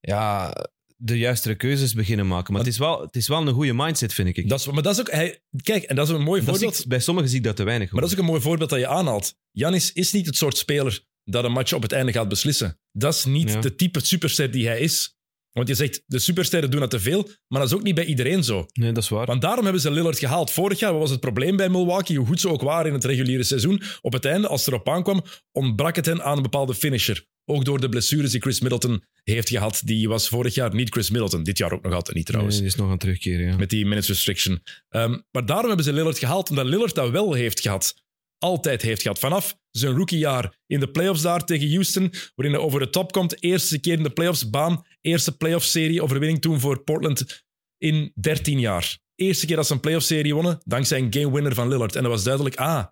ja, 0.00 0.52
de 0.96 1.18
juistere 1.18 1.54
keuzes 1.54 1.94
beginnen 1.94 2.26
maken. 2.26 2.52
Maar 2.52 2.62
het 2.62 2.70
is 2.72 2.78
wel, 2.78 3.00
het 3.00 3.16
is 3.16 3.28
wel 3.28 3.46
een 3.46 3.54
goede 3.54 3.72
mindset, 3.74 4.12
vind 4.14 4.36
ik. 4.36 4.48
Dat 4.48 4.60
is, 4.60 4.66
maar 4.66 4.82
dat 4.82 4.94
is 4.94 5.00
ook... 5.00 5.10
Hij, 5.10 5.40
kijk, 5.62 5.82
en 5.82 5.96
dat 5.96 6.08
is 6.08 6.14
een 6.14 6.22
mooi 6.22 6.40
Dat 6.44 6.50
voorbeeld. 6.50 6.78
ik- 6.80 6.86
bij 6.88 7.00
sommigen 7.00 7.28
zie 7.30 7.38
ik 7.38 7.44
dat 7.44 7.56
te 7.56 7.64
weinig. 7.64 7.90
Maar 7.92 8.00
dat 8.00 8.10
is 8.10 8.16
ook 8.16 8.22
een 8.22 8.28
mooi 8.30 8.40
voorbeeld 8.40 8.70
dat 8.70 8.78
je 8.78 8.86
aanhaalt. 8.86 9.34
Janis 9.50 9.92
is 9.92 10.12
niet 10.12 10.26
het 10.26 10.36
soort 10.36 10.56
speler 10.56 11.04
dat 11.24 11.44
een 11.44 11.52
match 11.52 11.72
op 11.72 11.82
het 11.82 11.92
einde 11.92 12.12
gaat 12.12 12.28
beslissen. 12.28 12.78
Dat 12.92 13.14
is 13.14 13.24
niet 13.24 13.50
Ja. 13.50 13.60
de 13.60 13.74
type 13.74 14.04
superster 14.04 14.50
die 14.50 14.66
hij 14.66 14.80
is. 14.80 15.13
Want 15.54 15.68
je 15.68 15.74
zegt, 15.74 16.02
de 16.06 16.18
supersterren 16.18 16.70
doen 16.70 16.80
dat 16.80 16.90
te 16.90 17.00
veel, 17.00 17.28
maar 17.48 17.60
dat 17.60 17.68
is 17.68 17.76
ook 17.76 17.82
niet 17.82 17.94
bij 17.94 18.04
iedereen 18.04 18.44
zo. 18.44 18.66
Nee, 18.72 18.92
dat 18.92 19.02
is 19.02 19.08
waar. 19.08 19.26
Want 19.26 19.42
daarom 19.42 19.64
hebben 19.64 19.82
ze 19.82 19.90
Lillard 19.90 20.18
gehaald. 20.18 20.50
Vorig 20.50 20.78
jaar 20.78 20.92
wat 20.92 21.00
was 21.00 21.10
het 21.10 21.20
probleem 21.20 21.56
bij 21.56 21.68
Milwaukee, 21.68 22.16
hoe 22.16 22.26
goed 22.26 22.40
ze 22.40 22.48
ook 22.48 22.62
waren 22.62 22.86
in 22.86 22.92
het 22.92 23.04
reguliere 23.04 23.42
seizoen. 23.42 23.82
Op 24.00 24.12
het 24.12 24.24
einde, 24.24 24.48
als 24.48 24.64
het 24.64 24.74
erop 24.74 24.88
aankwam, 24.88 25.22
ontbrak 25.52 25.96
het 25.96 26.06
hen 26.06 26.22
aan 26.22 26.36
een 26.36 26.42
bepaalde 26.42 26.74
finisher. 26.74 27.26
Ook 27.44 27.64
door 27.64 27.80
de 27.80 27.88
blessures 27.88 28.30
die 28.30 28.40
Chris 28.40 28.60
Middleton 28.60 29.04
heeft 29.22 29.48
gehad. 29.48 29.82
Die 29.84 30.08
was 30.08 30.28
vorig 30.28 30.54
jaar 30.54 30.74
niet 30.74 30.90
Chris 30.90 31.10
Middleton. 31.10 31.42
Dit 31.42 31.58
jaar 31.58 31.72
ook 31.72 31.82
nog 31.82 31.92
altijd 31.92 32.16
niet 32.16 32.26
trouwens. 32.26 32.54
Nee, 32.54 32.64
die 32.64 32.72
is 32.72 32.78
nog 32.78 32.86
aan 32.86 32.92
het 32.92 33.00
terugkeren, 33.00 33.46
ja. 33.46 33.56
Met 33.56 33.70
die 33.70 33.84
minutes 33.86 34.08
restriction. 34.08 34.62
Ehm, 34.88 35.18
maar 35.30 35.46
daarom 35.46 35.66
hebben 35.66 35.84
ze 35.84 35.92
Lillard 35.92 36.18
gehaald, 36.18 36.50
omdat 36.50 36.66
Lillard 36.66 36.94
dat 36.94 37.10
wel 37.10 37.32
heeft 37.32 37.60
gehad. 37.60 38.03
Altijd 38.38 38.82
heeft 38.82 39.02
gehad. 39.02 39.18
Vanaf 39.18 39.56
zijn 39.70 39.96
rookiejaar 39.96 40.58
in 40.66 40.80
de 40.80 40.90
playoffs 40.90 41.22
daar 41.22 41.44
tegen 41.44 41.70
Houston, 41.70 42.12
waarin 42.34 42.54
hij 42.54 42.64
over 42.64 42.80
de 42.80 42.90
top 42.90 43.12
komt. 43.12 43.42
Eerste 43.42 43.80
keer 43.80 43.96
in 43.96 44.02
de 44.02 44.10
playoffs, 44.10 44.50
baan. 44.50 44.86
Eerste 45.00 45.36
playoff-serie, 45.36 46.02
overwinning 46.02 46.40
toen 46.40 46.60
voor 46.60 46.82
Portland 46.82 47.44
in 47.78 48.12
13 48.14 48.60
jaar. 48.60 48.98
Eerste 49.14 49.46
keer 49.46 49.56
dat 49.56 49.66
ze 49.66 49.72
een 49.72 49.80
playoff-serie 49.80 50.34
wonnen, 50.34 50.60
dankzij 50.64 50.98
een 50.98 51.12
game-winner 51.12 51.54
van 51.54 51.68
Lillard. 51.68 51.96
En 51.96 52.02
dat 52.02 52.12
was 52.12 52.24
duidelijk, 52.24 52.56
ah, 52.56 52.84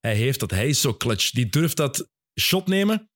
hij 0.00 0.14
heeft 0.14 0.40
dat. 0.40 0.50
Hij 0.50 0.68
is 0.68 0.80
zo 0.80 0.96
clutch. 0.96 1.30
Die 1.30 1.48
durft 1.48 1.76
dat 1.76 2.08
shot 2.40 2.66
nemen. 2.66 3.10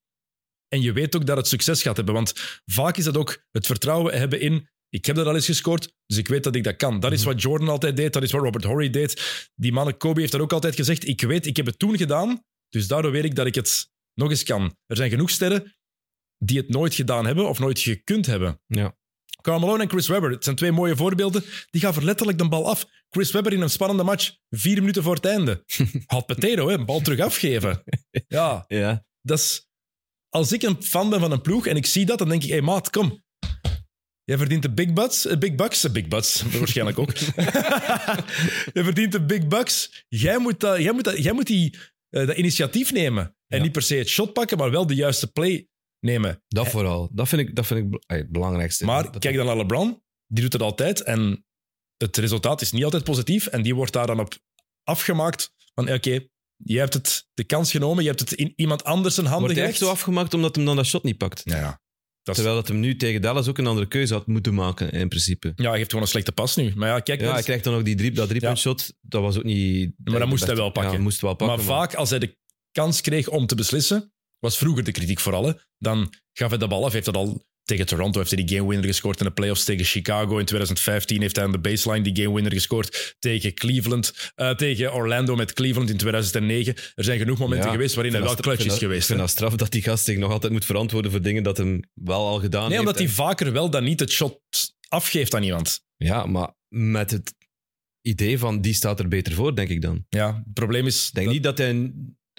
En 0.69 0.81
je 0.81 0.93
weet 0.93 1.17
ook 1.17 1.27
dat 1.27 1.37
het 1.37 1.47
succes 1.47 1.83
gaat 1.83 1.97
hebben. 1.97 2.15
Want 2.15 2.61
vaak 2.65 2.97
is 2.97 3.05
dat 3.05 3.17
ook 3.17 3.45
het 3.51 3.67
vertrouwen 3.67 4.19
hebben 4.19 4.41
in 4.41 4.69
ik 4.95 5.07
heb 5.07 5.17
dat 5.17 5.27
al 5.27 5.35
eens 5.35 5.47
gescoord, 5.47 5.93
dus 6.07 6.19
ik 6.19 6.29
weet 6.29 6.45
dat 6.45 6.55
ik 6.55 6.65
dat 6.65 6.77
kan. 6.77 7.01
Dat 7.01 7.13
is 7.13 7.25
wat 7.25 7.43
Jordan 7.43 7.69
altijd 7.69 7.97
deed, 7.97 8.13
dat 8.13 8.23
is 8.23 8.33
wat 8.33 8.43
Robert 8.43 8.65
Horry 8.65 8.91
deed. 8.91 9.49
Die 9.55 9.73
mannen, 9.73 9.97
Kobe 9.97 10.21
heeft 10.21 10.33
dat 10.33 10.41
ook 10.41 10.53
altijd 10.53 10.75
gezegd. 10.75 11.07
Ik 11.09 11.21
weet, 11.21 11.47
ik 11.47 11.57
heb 11.57 11.67
het 11.67 11.79
toen 11.79 11.97
gedaan, 11.97 12.45
dus 12.69 12.87
daardoor 12.87 13.11
weet 13.11 13.25
ik 13.25 13.35
dat 13.35 13.47
ik 13.47 13.55
het 13.55 13.91
nog 14.15 14.31
eens 14.31 14.43
kan. 14.43 14.77
Er 14.87 14.97
zijn 14.97 15.11
genoeg 15.11 15.31
sterren 15.31 15.75
die 16.39 16.59
het 16.59 16.69
nooit 16.69 16.95
gedaan 16.95 17.27
hebben 17.27 17.49
of 17.49 17.59
nooit 17.59 17.79
gekund 17.79 18.27
hebben. 18.27 18.61
Ja. 18.67 18.97
Karl 19.41 19.59
Malone 19.59 19.83
en 19.83 19.89
Chris 19.89 20.09
Webber, 20.09 20.31
het 20.31 20.45
zijn 20.45 20.57
twee 20.57 20.73
mooie 20.73 20.97
voorbeelden. 20.97 21.45
Die 21.71 21.81
gaan 21.81 22.05
letterlijk 22.05 22.39
de 22.39 22.49
bal 22.49 22.69
af. 22.69 22.87
Chris 23.11 23.31
Webber 23.31 23.53
in 23.53 23.61
een 23.61 23.71
spannende 23.71 24.03
match, 24.03 24.37
vier 24.51 24.79
minuten 24.79 25.03
voor 25.03 25.15
het 25.15 25.25
einde. 25.25 25.65
Had 26.07 26.27
potato, 26.27 26.69
hè, 26.69 26.75
een 26.75 26.87
bal 26.87 27.01
terug 27.01 27.21
afgeven. 27.21 27.83
Ja, 28.29 28.65
Ja. 28.69 29.05
dat 29.23 29.39
is... 29.39 29.67
Als 30.29 30.53
ik 30.53 30.63
een 30.63 30.83
fan 30.83 31.11
ben 31.11 31.21
van 31.21 31.33
een 31.33 31.41
ploeg 31.41 31.67
en 31.67 31.77
ik 31.77 31.87
zie 31.87 32.07
dat, 32.07 32.19
dan 32.19 32.29
denk 32.29 32.43
ik, 32.43 32.49
hé 32.49 32.55
hey, 32.55 32.65
maat, 32.65 32.91
kom. 32.91 33.24
Jij 34.25 34.37
verdient 34.39 34.63
de 34.63 34.71
big 34.71 34.93
bucks, 34.93 35.27
eh, 35.27 35.37
big 35.39 35.55
bucks, 35.55 35.85
eh, 35.85 35.91
big 35.93 36.09
bucks, 36.09 36.43
waarschijnlijk 36.59 36.99
ook. 36.99 37.17
Jij 38.75 38.85
verdient 38.85 39.13
de 39.13 39.25
big 39.25 39.47
bucks. 39.49 40.05
Jij 40.09 40.39
moet, 40.39 40.61
dat, 40.61 40.79
jij 40.79 40.93
moet, 40.93 41.05
dat, 41.05 41.23
jij 41.23 41.33
moet 41.33 41.47
die, 41.47 41.79
eh, 42.11 42.27
dat 42.27 42.37
initiatief 42.37 42.93
nemen. 42.93 43.37
En 43.47 43.57
Ja. 43.59 43.63
niet 43.63 43.73
per 43.73 43.83
se 43.83 43.95
het 43.95 44.09
shot 44.09 44.33
pakken, 44.33 44.59
maar 44.59 44.71
wel 44.71 44.87
de 44.87 44.95
juiste 44.95 45.33
play 45.33 45.69
nemen. 46.01 46.43
Dat 46.49 46.69
vooral. 46.69 47.09
Dat 47.13 47.29
vind 47.29 47.41
ik, 47.49 47.55
dat 47.57 47.67
vind 47.67 47.95
ik 47.95 48.03
het 48.07 48.31
belangrijkste. 48.31 48.85
Maar 48.85 49.03
Dat- 49.13 49.19
kijk 49.19 49.37
dan 49.37 49.47
naar 49.47 49.57
LeBron, 49.57 50.03
die 50.27 50.43
doet 50.43 50.53
het 50.53 50.63
altijd 50.63 51.03
en 51.03 51.45
het 51.97 52.17
resultaat 52.17 52.61
is 52.61 52.73
niet 52.73 52.85
altijd 52.85 53.05
positief 53.05 53.47
en 53.47 53.63
die 53.63 53.75
wordt 53.75 53.93
daar 53.93 54.07
dan 54.07 54.21
op 54.21 54.35
afgemaakt 54.83 55.53
van 55.75 55.93
oké, 55.93 56.27
je 56.57 56.79
hebt 56.79 56.95
het 56.95 57.27
de 57.35 57.45
kans 57.45 57.71
genomen, 57.71 58.03
je 58.03 58.09
hebt 58.09 58.21
het 58.21 58.33
in 58.33 58.53
iemand 58.57 58.85
anders 58.85 59.15
zijn 59.15 59.27
handen 59.27 59.45
Wordt 59.47 59.61
hij 59.61 59.69
echt 59.71 59.79
zo 59.79 59.89
afgemaakt 59.91 60.35
omdat 60.35 60.57
hem 60.57 60.65
dan 60.65 60.77
dat 60.77 60.87
shot 60.87 61.03
niet 61.03 61.19
pakt? 61.19 61.41
Ja. 61.45 61.83
Dat 62.25 62.35
Terwijl 62.35 62.57
dat 62.57 62.69
hem 62.69 62.81
nu 62.81 62.97
tegen 62.97 63.21
Dallas 63.23 63.49
ook 63.49 63.59
een 63.59 63.67
andere 63.67 63.89
keuze 63.89 64.13
had 64.15 64.27
moeten 64.27 64.55
maken, 64.55 64.91
in 64.91 65.09
principe. 65.09 65.53
ja, 65.57 65.69
hij 65.69 65.77
heeft 65.77 65.89
gewoon 65.91 66.05
een 66.05 66.11
slechte 66.11 66.33
pas 66.33 66.57
nu. 66.57 66.73
Maar 66.77 66.89
ja, 66.89 67.01
kijk, 67.01 67.21
Ja, 67.21 67.29
hij 67.31 67.39
is- 67.39 67.45
krijgt 67.45 67.65
dan 67.65 67.75
ook 67.75 67.85
die 67.85 67.95
drie, 67.95 68.11
dat 68.11 68.29
driepunt 68.29 68.59
shot. 68.59 68.95
Dat 69.01 69.23
was 69.23 69.37
ook 69.37 69.45
niet... 69.45 69.93
Maar 70.05 70.19
dat 70.19 70.29
moest 70.29 70.47
hij 70.47 70.57
wel 70.57 70.71
pakken. 70.71 70.93
Ja, 70.93 70.99
moest 70.99 71.21
wel 71.21 71.35
pakken. 71.35 71.57
maar 71.57 71.67
vaak 71.67 71.95
als 71.95 72.11
hij 72.11 72.19
de 72.19 72.37
kans 72.73 73.01
kreeg 73.01 73.29
om 73.29 73.47
te 73.47 73.55
beslissen, 73.55 74.13
was 74.39 74.59
vroeger 74.59 74.85
de 74.85 74.93
kritiek 74.93 75.21
vooral, 75.21 75.45
hè, 75.47 75.53
dan 75.79 76.13
gaf 76.33 76.49
hij 76.49 76.59
de 76.59 76.69
bal 76.69 76.85
af. 76.85 76.93
Heeft 76.93 77.05
dat 77.05 77.17
al 77.17 77.45
tegen 77.65 77.87
Toronto 77.87 78.19
heeft 78.19 78.31
hij 78.31 78.45
die 78.45 78.57
game 78.57 78.69
winner 78.69 78.87
gescoord 78.89 79.19
in 79.19 79.25
de 79.27 79.33
playoffs. 79.33 79.65
Tegen 79.65 79.85
Chicago 79.85 80.39
in 80.39 80.45
2015 80.45 81.21
heeft 81.21 81.37
hij 81.37 81.45
aan 81.45 81.53
de 81.53 81.59
baseline 81.59 82.13
die 82.13 82.23
game 82.23 82.35
winner 82.35 82.53
gescoord. 82.53 83.17
Tegen 83.19 83.55
Cleveland, 83.55 84.13
eh, 84.35 84.51
tegen 84.51 84.93
Orlando 84.95 85.35
met 85.37 85.53
Cleveland 85.53 85.91
in 85.91 85.97
2009. 85.97 86.75
Er 86.95 87.05
zijn 87.05 87.19
genoeg 87.19 87.39
momenten 87.39 87.67
Ja, 87.67 87.73
geweest 87.73 87.95
waarin 87.95 88.13
hij 88.13 88.23
wel 88.23 88.35
clutch 88.35 88.65
is 88.65 88.79
geweest. 88.79 89.01
Ik 89.01 89.07
vind 89.07 89.19
dat 89.19 89.31
straf 89.31 89.55
dat 89.55 89.71
die 89.73 89.83
gast 89.83 90.05
zich 90.05 90.17
nog 90.19 90.31
altijd 90.33 90.53
moet 90.53 90.65
verantwoorden 90.65 91.11
voor 91.11 91.23
dingen 91.23 91.43
dat 91.43 91.57
hem 91.57 91.81
wel 91.95 92.27
al 92.27 92.41
gedaan 92.41 92.61
Nee, 92.61 92.69
heeft. 92.69 92.81
omdat 92.81 92.97
hij 92.99 93.07
En- 93.07 93.13
vaker 93.13 93.53
wel 93.53 93.71
dan 93.71 93.85
niet 93.85 94.01
het 94.01 94.11
shot 94.11 94.41
afgeeft 94.89 95.35
aan 95.35 95.43
iemand. 95.43 95.81
Ja, 95.97 96.27
maar 96.27 96.55
met 96.69 97.11
het 97.11 97.35
idee 98.01 98.39
van 98.39 98.61
die 98.61 98.75
staat 98.75 98.99
er 99.01 99.09
beter 99.09 99.33
voor, 99.33 99.55
denk 99.57 99.69
ik 99.69 99.81
dan. 99.83 100.05
Ja, 100.09 100.35
het 100.45 100.53
probleem 100.55 100.87
is... 100.87 101.07
Ik 101.09 101.15
denk 101.15 101.27
dat- 101.27 101.35
niet 101.35 101.45
dat 101.45 101.59
hij 101.59 101.93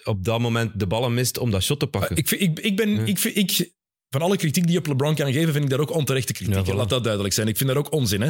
op 0.04 0.24
dat 0.24 0.40
moment 0.40 0.80
de 0.80 0.88
ballen 0.88 1.14
mist 1.14 1.38
om 1.38 1.52
dat 1.52 1.64
shot 1.64 1.80
te 1.80 1.88
pakken. 1.88 2.12
Ah, 2.12 2.18
Ik, 2.18 2.28
vind- 2.28 2.42
ik, 2.42 2.60
ik 2.60 2.76
ben, 2.76 2.90
Ja. 2.90 3.06
ik, 3.06 3.18
vind- 3.18 3.38
ik, 3.38 3.72
van 4.10 4.22
alle 4.22 4.38
kritiek 4.38 4.64
die 4.64 4.72
je 4.74 4.80
op 4.80 4.88
LeBron 4.88 5.16
kan 5.16 5.34
geven, 5.34 5.52
vind 5.54 5.64
ik 5.64 5.70
daar 5.70 5.80
ook 5.80 5.92
onterechte 5.92 6.34
kritiek. 6.34 6.56
Ja, 6.56 6.64
voilà. 6.66 6.76
Laat 6.76 6.90
dat 6.90 7.04
duidelijk 7.04 7.34
zijn. 7.34 7.48
Ik 7.48 7.58
vind 7.58 7.70
daar 7.70 7.78
ook 7.78 7.92
onzin. 7.92 8.22
Hè? 8.22 8.30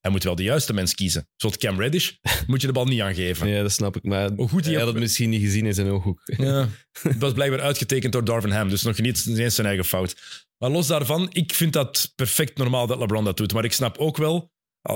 Hij 0.00 0.10
moet 0.10 0.24
wel 0.24 0.34
de 0.34 0.42
juiste 0.42 0.72
mens 0.72 0.94
kiezen. 0.94 1.28
Zoals 1.36 1.56
Cam 1.56 1.80
Reddish 1.80 2.12
moet 2.46 2.60
je 2.60 2.66
de 2.66 2.72
bal 2.72 2.84
niet 2.84 3.00
aangeven. 3.00 3.48
ja, 3.48 3.62
dat 3.62 3.72
snap 3.72 3.96
ik. 3.96 4.02
Maar 4.04 4.30
Hoe 4.30 4.48
goed 4.48 4.64
hij 4.64 4.74
had 4.74 4.86
het 4.86 4.96
misschien 4.96 5.30
niet 5.30 5.40
gezien 5.40 5.66
in 5.66 5.74
zijn 5.74 5.88
ooghoek. 5.88 6.20
Ja, 6.24 6.68
het 7.02 7.18
was 7.18 7.32
blijkbaar 7.32 7.60
uitgetekend 7.60 8.12
door 8.12 8.24
Darvin 8.24 8.50
Ham, 8.50 8.68
dus 8.68 8.82
nog 8.82 8.98
niet, 8.98 9.26
eens 9.26 9.54
zijn 9.54 9.66
eigen 9.66 9.84
fout. 9.84 10.44
Maar 10.58 10.70
los 10.70 10.86
daarvan, 10.86 11.28
ik 11.32 11.54
vind 11.54 11.72
dat 11.72 12.12
perfect 12.14 12.58
normaal 12.58 12.86
dat 12.86 12.98
LeBron 12.98 13.24
dat 13.24 13.36
doet. 13.36 13.52
Maar 13.52 13.64
ik 13.64 13.72
snap 13.72 13.98
ook 13.98 14.16
wel, 14.16 14.50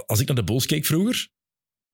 als 0.07 0.21
ik 0.21 0.27
naar 0.27 0.37
de 0.37 0.45
Bulls 0.45 0.67
keek 0.67 0.87
vroeger... 0.87 1.29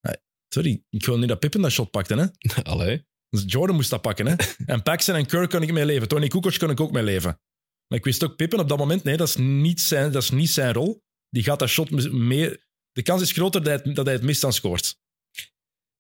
eh, 0.01 0.13
Sorry, 0.49 0.83
ik 0.91 1.07
wil 1.07 1.19
niet 1.19 1.29
dat 1.29 1.39
Pippen 1.41 1.61
dat 1.61 1.71
shot 1.73 1.91
pakte. 1.91 2.15
Hè? 2.15 2.63
Allee. 2.73 3.07
Jordan 3.47 3.77
moest 3.77 3.91
dat 3.91 4.03
pakken. 4.03 4.27
Hè? 4.27 4.35
En 4.67 4.83
Paxson 4.83 5.15
en 5.15 5.27
Kirk 5.27 5.51
kon 5.51 5.63
ik 5.63 5.73
mee 5.73 5.85
leven. 5.85 6.09
Tony 6.09 6.29
Kukoc 6.29 6.59
kon 6.59 6.71
ik 6.71 6.81
ook 6.81 6.93
mee 6.93 7.03
leven. 7.03 7.41
Maar 7.89 7.99
ik 7.99 8.05
wist 8.05 8.25
ook, 8.25 8.37
Pippen 8.37 8.59
op 8.59 8.69
dat 8.69 8.79
moment, 8.79 9.03
nee, 9.05 9.17
dat 9.17 9.29
is 9.29 9.37
niet 9.37 9.81
zijn, 9.81 10.13
dat 10.13 10.23
is 10.23 10.31
niet 10.31 10.51
zijn 10.51 10.73
rol. 10.73 11.05
Die 11.29 11.43
gaat 11.43 11.59
dat 11.59 11.69
shot 11.69 11.91
meer... 12.13 12.65
De 12.93 13.03
kans 13.03 13.23
is 13.23 13.33
groter 13.33 13.63
dat 13.63 13.73
hij 13.73 13.83
het, 13.85 13.97
dat 13.97 14.05
hij 14.05 14.15
het 14.15 14.23
mist 14.25 14.41
dan 14.41 14.53
scoort. 14.53 14.99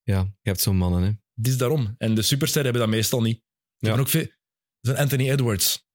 Ja, 0.02 0.20
je 0.22 0.48
hebt 0.48 0.60
zo'n 0.60 0.76
mannen, 0.76 1.02
hè. 1.02 1.08
Het 1.34 1.46
is 1.46 1.56
daarom. 1.56 1.94
En 1.98 2.14
de 2.14 2.22
supersterren 2.22 2.70
hebben 2.70 2.88
dat 2.88 2.96
meestal 2.96 3.22
niet. 3.22 3.42
Ja. 3.76 3.88
hebben 3.88 4.00
ook 4.00 4.10
veel... 4.10 4.28
Anthony 4.96 5.30
Edwards. 5.30 5.86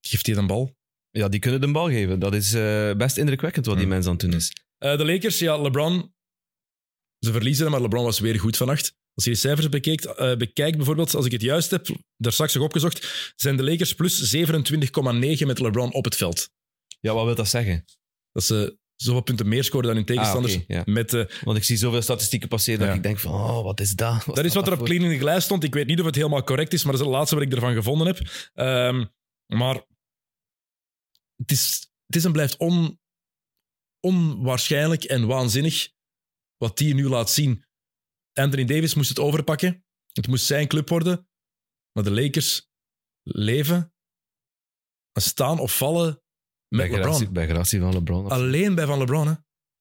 Geeft 0.00 0.26
hij 0.26 0.36
een 0.36 0.46
bal? 0.46 0.76
Ja, 1.10 1.28
die 1.28 1.40
kunnen 1.40 1.60
de 1.60 1.72
bal 1.72 1.88
geven. 1.88 2.18
Dat 2.18 2.34
is 2.34 2.52
eh, 2.52 2.94
best 2.96 3.16
indrukwekkend 3.16 3.66
wat 3.66 3.74
die 3.74 3.84
Hmm. 3.84 3.94
mens 3.94 4.06
aan 4.06 4.12
het 4.12 4.20
doen 4.20 4.32
is. 4.34 4.52
Eh, 4.78 4.96
de 4.96 5.04
Lakers, 5.04 5.38
ja, 5.38 5.58
LeBron... 5.58 6.14
Ze 7.18 7.32
verliezen, 7.32 7.70
maar 7.70 7.80
LeBron 7.80 8.04
was 8.04 8.18
weer 8.18 8.40
goed 8.40 8.56
vannacht. 8.56 8.96
Als 9.14 9.24
je 9.24 9.30
de 9.30 9.36
cijfers 9.36 9.68
bekijkt, 9.68 10.04
eh, 10.04 10.36
bekijkt, 10.36 10.76
bijvoorbeeld, 10.76 11.14
als 11.14 11.26
ik 11.26 11.32
het 11.32 11.42
juist 11.42 11.70
heb, 11.70 11.86
daar 12.16 12.32
straks 12.32 12.54
nog 12.54 12.64
opgezocht, 12.64 13.32
zijn 13.36 13.56
de 13.56 13.62
Lakers 13.62 13.94
plus 13.94 14.18
27,9 14.18 15.46
met 15.46 15.58
LeBron 15.58 15.92
op 15.92 16.04
het 16.04 16.16
veld. 16.16 16.50
Ja, 17.00 17.14
wat 17.14 17.24
wil 17.24 17.34
dat 17.34 17.48
zeggen? 17.48 17.84
Dat 18.32 18.44
ze 18.44 18.78
zoveel 18.96 19.22
punten 19.22 19.48
meer 19.48 19.64
scoren 19.64 19.86
dan 19.86 19.96
hun 19.96 20.04
tegenstanders. 20.04 20.54
Ah, 20.54 20.62
ja. 20.66 20.82
met, 20.84 21.14
eh, 21.14 21.24
Want 21.42 21.56
ik 21.56 21.64
zie 21.64 21.76
zoveel 21.76 22.02
statistieken 22.02 22.48
passeren 22.48 22.86
dat 22.86 22.96
ik 22.96 23.02
denk 23.02 23.18
van, 23.18 23.32
oh, 23.32 23.62
wat 23.62 23.80
is 23.80 23.92
dat? 23.94 24.24
dat 24.24 24.44
is 24.44 24.54
wat 24.54 24.54
er 24.54 24.58
op 24.58 24.64
daarvoor? 24.64 24.86
Cleaning 24.86 25.12
the 25.12 25.18
Glass 25.18 25.44
stond. 25.44 25.64
Ik 25.64 25.74
weet 25.74 25.86
niet 25.86 26.00
of 26.00 26.06
het 26.06 26.14
helemaal 26.14 26.44
correct 26.44 26.72
is, 26.72 26.82
maar 26.82 26.92
dat 26.92 27.00
is 27.00 27.06
het 27.06 27.16
laatste 27.16 27.34
wat 27.34 27.44
ik 27.44 27.52
ervan 27.52 27.74
gevonden 27.74 28.06
heb. 28.06 28.18
Ehm, 28.54 29.04
maar 29.46 29.84
het 31.36 31.50
is, 31.50 31.90
het 32.06 32.16
is 32.16 32.24
en 32.24 32.32
blijft 32.32 32.56
on, 32.56 32.98
onwaarschijnlijk 34.00 35.04
en 35.04 35.26
waanzinnig 35.26 35.88
wat 36.56 36.78
die 36.78 36.94
nu 36.94 37.08
laat 37.08 37.30
zien. 37.30 37.64
Anthony 38.34 38.64
Davis 38.64 38.94
moest 38.94 39.08
het 39.08 39.18
overpakken. 39.18 39.84
Het 40.12 40.26
moest 40.26 40.44
zijn 40.46 40.68
club 40.68 40.88
worden. 40.88 41.28
Maar 41.92 42.04
de 42.04 42.10
Lakers 42.10 42.68
leven 43.22 43.94
en 45.12 45.22
staan 45.22 45.58
of 45.58 45.76
vallen 45.76 46.22
met 46.68 46.88
Bij 46.88 46.88
gratie, 46.88 47.10
LeBron. 47.12 47.32
bij 47.32 47.48
gratie 47.48 47.80
van 47.80 47.92
LeBron. 47.92 48.24
absoluut. 48.24 48.44
Alleen 48.54 48.74
bij 48.74 48.86
Van 48.86 48.98
LeBron. 48.98 49.26
Hè? 49.26 49.34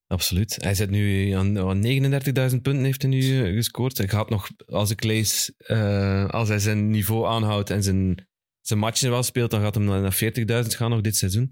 Absoluut. 0.07 0.55
Hij 0.63 0.75
zit 0.75 0.89
nu 0.89 1.31
aan, 1.31 1.59
aan 1.59 1.81
39.000 1.85 2.61
punten 2.61 2.83
heeft 2.83 3.01
hij 3.01 3.11
nu 3.11 3.45
eh, 3.45 3.53
gescoord. 3.53 3.97
Hij 3.97 4.07
gaat 4.07 4.29
nog, 4.29 4.49
als 4.65 4.89
ik 4.89 5.03
lees, 5.03 5.55
eh, 5.57 6.29
als 6.29 6.47
hij 6.47 6.59
zijn 6.59 6.89
niveau 6.89 7.27
aanhoudt 7.27 7.69
en 7.69 7.83
zijn, 7.83 8.27
zijn 8.61 8.79
matchen 8.79 9.09
wel 9.09 9.23
speelt, 9.23 9.51
dan 9.51 9.61
gaat 9.61 9.75
hij 9.75 9.83
naar 9.83 10.13
40.000 10.13 10.75
gaan 10.75 10.89
nog 10.89 11.01
dit 11.01 11.15
seizoen. 11.15 11.51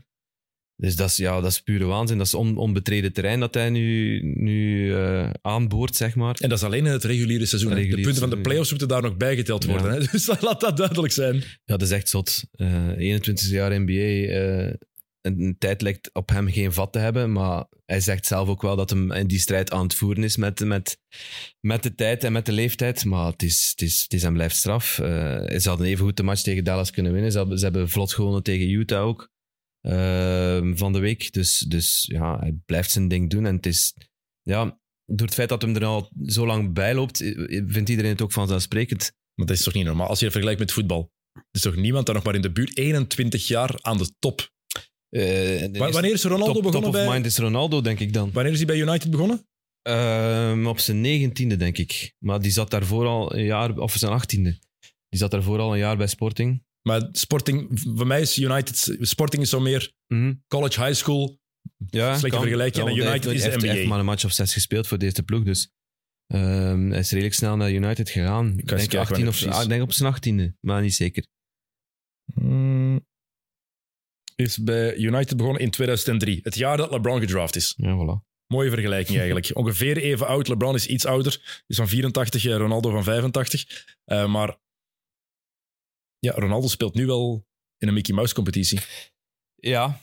Dus 0.81 0.95
dat 0.95 1.09
is, 1.09 1.17
ja, 1.17 1.41
dat 1.41 1.51
is 1.51 1.59
pure 1.61 1.85
waanzin. 1.85 2.17
Dat 2.17 2.25
is 2.27 2.33
on, 2.33 2.57
onbetreden 2.57 3.13
terrein 3.13 3.39
dat 3.39 3.53
hij 3.53 3.69
nu, 3.69 4.19
nu 4.23 4.93
eh, 4.95 5.29
aanboort, 5.41 5.95
zeg 5.95 6.15
maar. 6.15 6.35
En 6.39 6.49
dat 6.49 6.57
is 6.57 6.63
alleen 6.63 6.85
in 6.85 6.91
het 6.91 7.03
reguliere 7.03 7.45
seizoen. 7.45 7.73
Reguliere 7.73 7.95
de 7.97 8.01
punten 8.03 8.21
van 8.21 8.29
de 8.29 8.41
playoffs 8.41 8.69
moeten 8.69 8.87
daar 8.87 9.01
nog 9.01 9.17
bijgeteld 9.17 9.63
Ja. 9.63 9.69
worden. 9.69 9.91
Hè? 9.91 9.99
Dus 10.11 10.27
laat 10.41 10.59
dat 10.61 10.77
duidelijk 10.77 11.13
zijn. 11.13 11.35
Ja, 11.35 11.43
dat 11.77 11.81
is 11.81 11.91
echt 11.91 12.09
zot. 12.09 12.43
Eh 12.51 12.87
21 12.97 13.49
jaar 13.49 13.81
NBA. 13.81 13.91
eh, 13.93 14.73
een, 15.21 15.55
tijd 15.59 15.81
lijkt 15.81 16.09
op 16.13 16.29
hem 16.29 16.51
geen 16.51 16.73
vat 16.73 16.93
te 16.93 16.99
hebben, 16.99 17.31
maar 17.31 17.65
hij 17.85 17.99
zegt 17.99 18.25
zelf 18.25 18.47
ook 18.49 18.61
wel 18.61 18.75
dat 18.75 18.89
hem 18.89 19.11
in 19.11 19.27
die 19.27 19.39
strijd 19.39 19.71
aan 19.71 19.83
het 19.83 19.93
voeren 19.95 20.23
is 20.23 20.37
met, 20.37 20.59
met, 20.59 20.97
met 21.59 21.83
de 21.83 21.95
tijd 21.95 22.23
en 22.23 22.31
met 22.31 22.45
de 22.45 22.51
leeftijd. 22.51 23.05
Maar 23.05 23.31
het 23.31 23.43
is, 23.43 23.69
het 23.71 23.81
is, 23.87 24.01
het 24.01 24.13
is 24.13 24.23
en 24.23 24.33
blijft 24.33 24.55
straf. 24.55 24.85
Ze 25.57 25.61
hadden 25.63 25.87
even 25.87 26.05
goed 26.05 26.17
de 26.17 26.23
match 26.23 26.41
tegen 26.41 26.63
Dallas 26.63 26.91
kunnen 26.91 27.11
winnen. 27.13 27.31
Ze 27.31 27.45
hebben, 27.59 27.89
vlot 27.89 28.13
gewonnen 28.13 28.43
tegen 28.43 28.69
Utah 28.69 29.05
ook 29.05 29.29
van 30.77 30.93
de 30.93 30.99
week. 30.99 31.33
Dus, 31.33 31.59
dus 31.59 32.05
ja, 32.07 32.39
hij 32.39 32.55
blijft 32.65 32.91
zijn 32.91 33.07
ding 33.07 33.29
doen. 33.29 33.45
En 33.45 33.55
het 33.55 33.65
is, 33.65 33.93
ja, 34.41 34.79
door 35.05 35.25
het 35.25 35.35
feit 35.35 35.49
dat 35.49 35.61
hem 35.61 35.75
er 35.75 35.85
al 35.85 36.11
zo 36.25 36.45
lang 36.45 36.73
bij 36.73 36.93
loopt, 36.93 37.21
eh, 37.21 37.61
vindt 37.67 37.89
iedereen 37.89 38.11
het 38.11 38.21
ook 38.21 38.31
vanzelfsprekend. 38.31 39.11
Maar 39.35 39.45
dat 39.45 39.57
is 39.57 39.63
toch 39.63 39.73
niet 39.73 39.85
normaal? 39.85 40.07
Als 40.07 40.17
je 40.17 40.23
het 40.23 40.33
vergelijkt 40.33 40.61
met 40.61 40.71
voetbal. 40.71 41.11
Er 41.33 41.43
is 41.51 41.61
toch 41.61 41.75
niemand 41.75 42.05
daar 42.05 42.15
nog 42.15 42.23
maar 42.23 42.35
in 42.35 42.41
de 42.41 42.51
buurt 42.51 42.77
21 42.77 43.47
jaar 43.47 43.77
aan 43.81 43.97
de 43.97 44.11
top. 44.19 44.49
Eh, 45.09 45.91
wanneer 45.91 46.11
is 46.11 46.23
Ronaldo 46.23 46.45
top, 46.45 46.53
top 46.53 46.63
begonnen 46.63 46.89
of 46.89 46.95
bij... 46.95 47.07
mind 47.09 47.25
is 47.25 47.37
Ronaldo, 47.37 47.81
denk 47.81 47.99
ik 47.99 48.13
dan. 48.13 48.31
Wanneer 48.31 48.51
is 48.51 48.57
hij 48.57 48.67
bij 48.67 48.79
United 48.79 49.11
begonnen? 49.11 49.45
Ehm, 49.81 50.67
op 50.67 50.79
zijn 50.79 51.01
negentiende, 51.01 51.55
denk 51.55 51.77
ik. 51.77 52.13
Maar 52.19 52.41
die 52.41 52.51
zat 52.51 52.69
daarvoor 52.69 53.05
al 53.05 53.35
een 53.35 53.43
jaar, 53.43 53.77
of 53.77 53.93
zijn 53.93 54.11
achttiende. 54.11 54.59
Die 55.09 55.19
zat 55.19 55.31
daarvoor 55.31 55.59
al 55.59 55.71
een 55.71 55.79
jaar 55.79 55.97
bij 55.97 56.07
Sporting. 56.07 56.63
Maar 56.81 57.09
Sporting, 57.11 57.67
voor 57.95 58.07
mij 58.07 58.21
is 58.21 58.37
United... 58.37 58.97
Sporting 58.99 59.41
is 59.41 59.49
zo 59.49 59.59
meer 59.59 59.93
college, 60.47 60.83
high 60.83 60.93
school. 60.95 61.39
Ja, 61.89 62.07
Slechte 62.09 62.29
kan. 62.29 62.39
vergelijking. 62.41 62.87
En 62.87 62.91
want 62.91 62.97
hij 62.97 63.07
United 63.07 63.31
heeft- 63.31 63.37
is 63.45 63.51
heeft- 63.51 63.61
heeft 63.61 63.79
NBA. 63.79 63.87
maar 63.89 63.99
een 63.99 64.05
match 64.05 64.25
of 64.25 64.31
zes 64.31 64.53
gespeeld 64.53 64.87
voor 64.87 64.97
deze 64.97 65.23
ploeg. 65.23 65.43
Dus 65.43 65.71
ehm, 66.27 66.89
hij 66.89 66.99
is 66.99 67.09
redelijk 67.11 67.35
snel 67.35 67.55
naar 67.57 67.71
United 67.71 68.09
gegaan. 68.09 68.47
Ik 68.47 68.55
denk, 68.55 68.67
kijken 68.67 68.99
18 68.99 69.27
of, 69.27 69.45
ah, 69.45 69.63
ik 69.63 69.69
denk 69.69 69.81
op 69.81 69.91
zijn 69.93 70.09
achttiende, 70.09 70.55
maar 70.59 70.81
niet 70.81 70.93
zeker. 70.93 71.25
Hmm. 72.33 73.05
Is 74.35 74.57
bij 74.57 74.95
United 74.97 75.37
begonnen 75.37 75.61
in 75.61 75.69
2003. 75.69 76.39
Het 76.43 76.55
jaar 76.55 76.77
dat 76.77 76.91
LeBron 76.91 77.19
gedraft 77.19 77.55
is. 77.55 77.73
Ja, 77.77 77.95
voilà. 77.97 78.29
Mooie 78.47 78.69
vergelijking 78.69 79.17
eigenlijk. 79.17 79.51
Ongeveer 79.61 79.97
even 79.97 80.27
oud. 80.27 80.47
LeBron 80.47 80.75
is 80.75 80.87
iets 80.87 81.05
ouder. 81.05 81.63
Is 81.67 81.75
van 81.75 81.87
84, 81.87 82.45
eh, 82.45 82.55
Ronaldo 82.55 82.89
van 82.91 83.03
85. 83.03 83.85
Eh, 84.05 84.31
maar 84.31 84.57
ja, 86.21 86.31
Ronaldo 86.31 86.67
speelt 86.67 86.93
nu 86.93 87.05
wel 87.05 87.45
in 87.77 87.87
een 87.87 87.93
Mickey 87.93 88.15
Mouse 88.15 88.33
competitie. 88.33 88.79
Ja, 89.55 89.99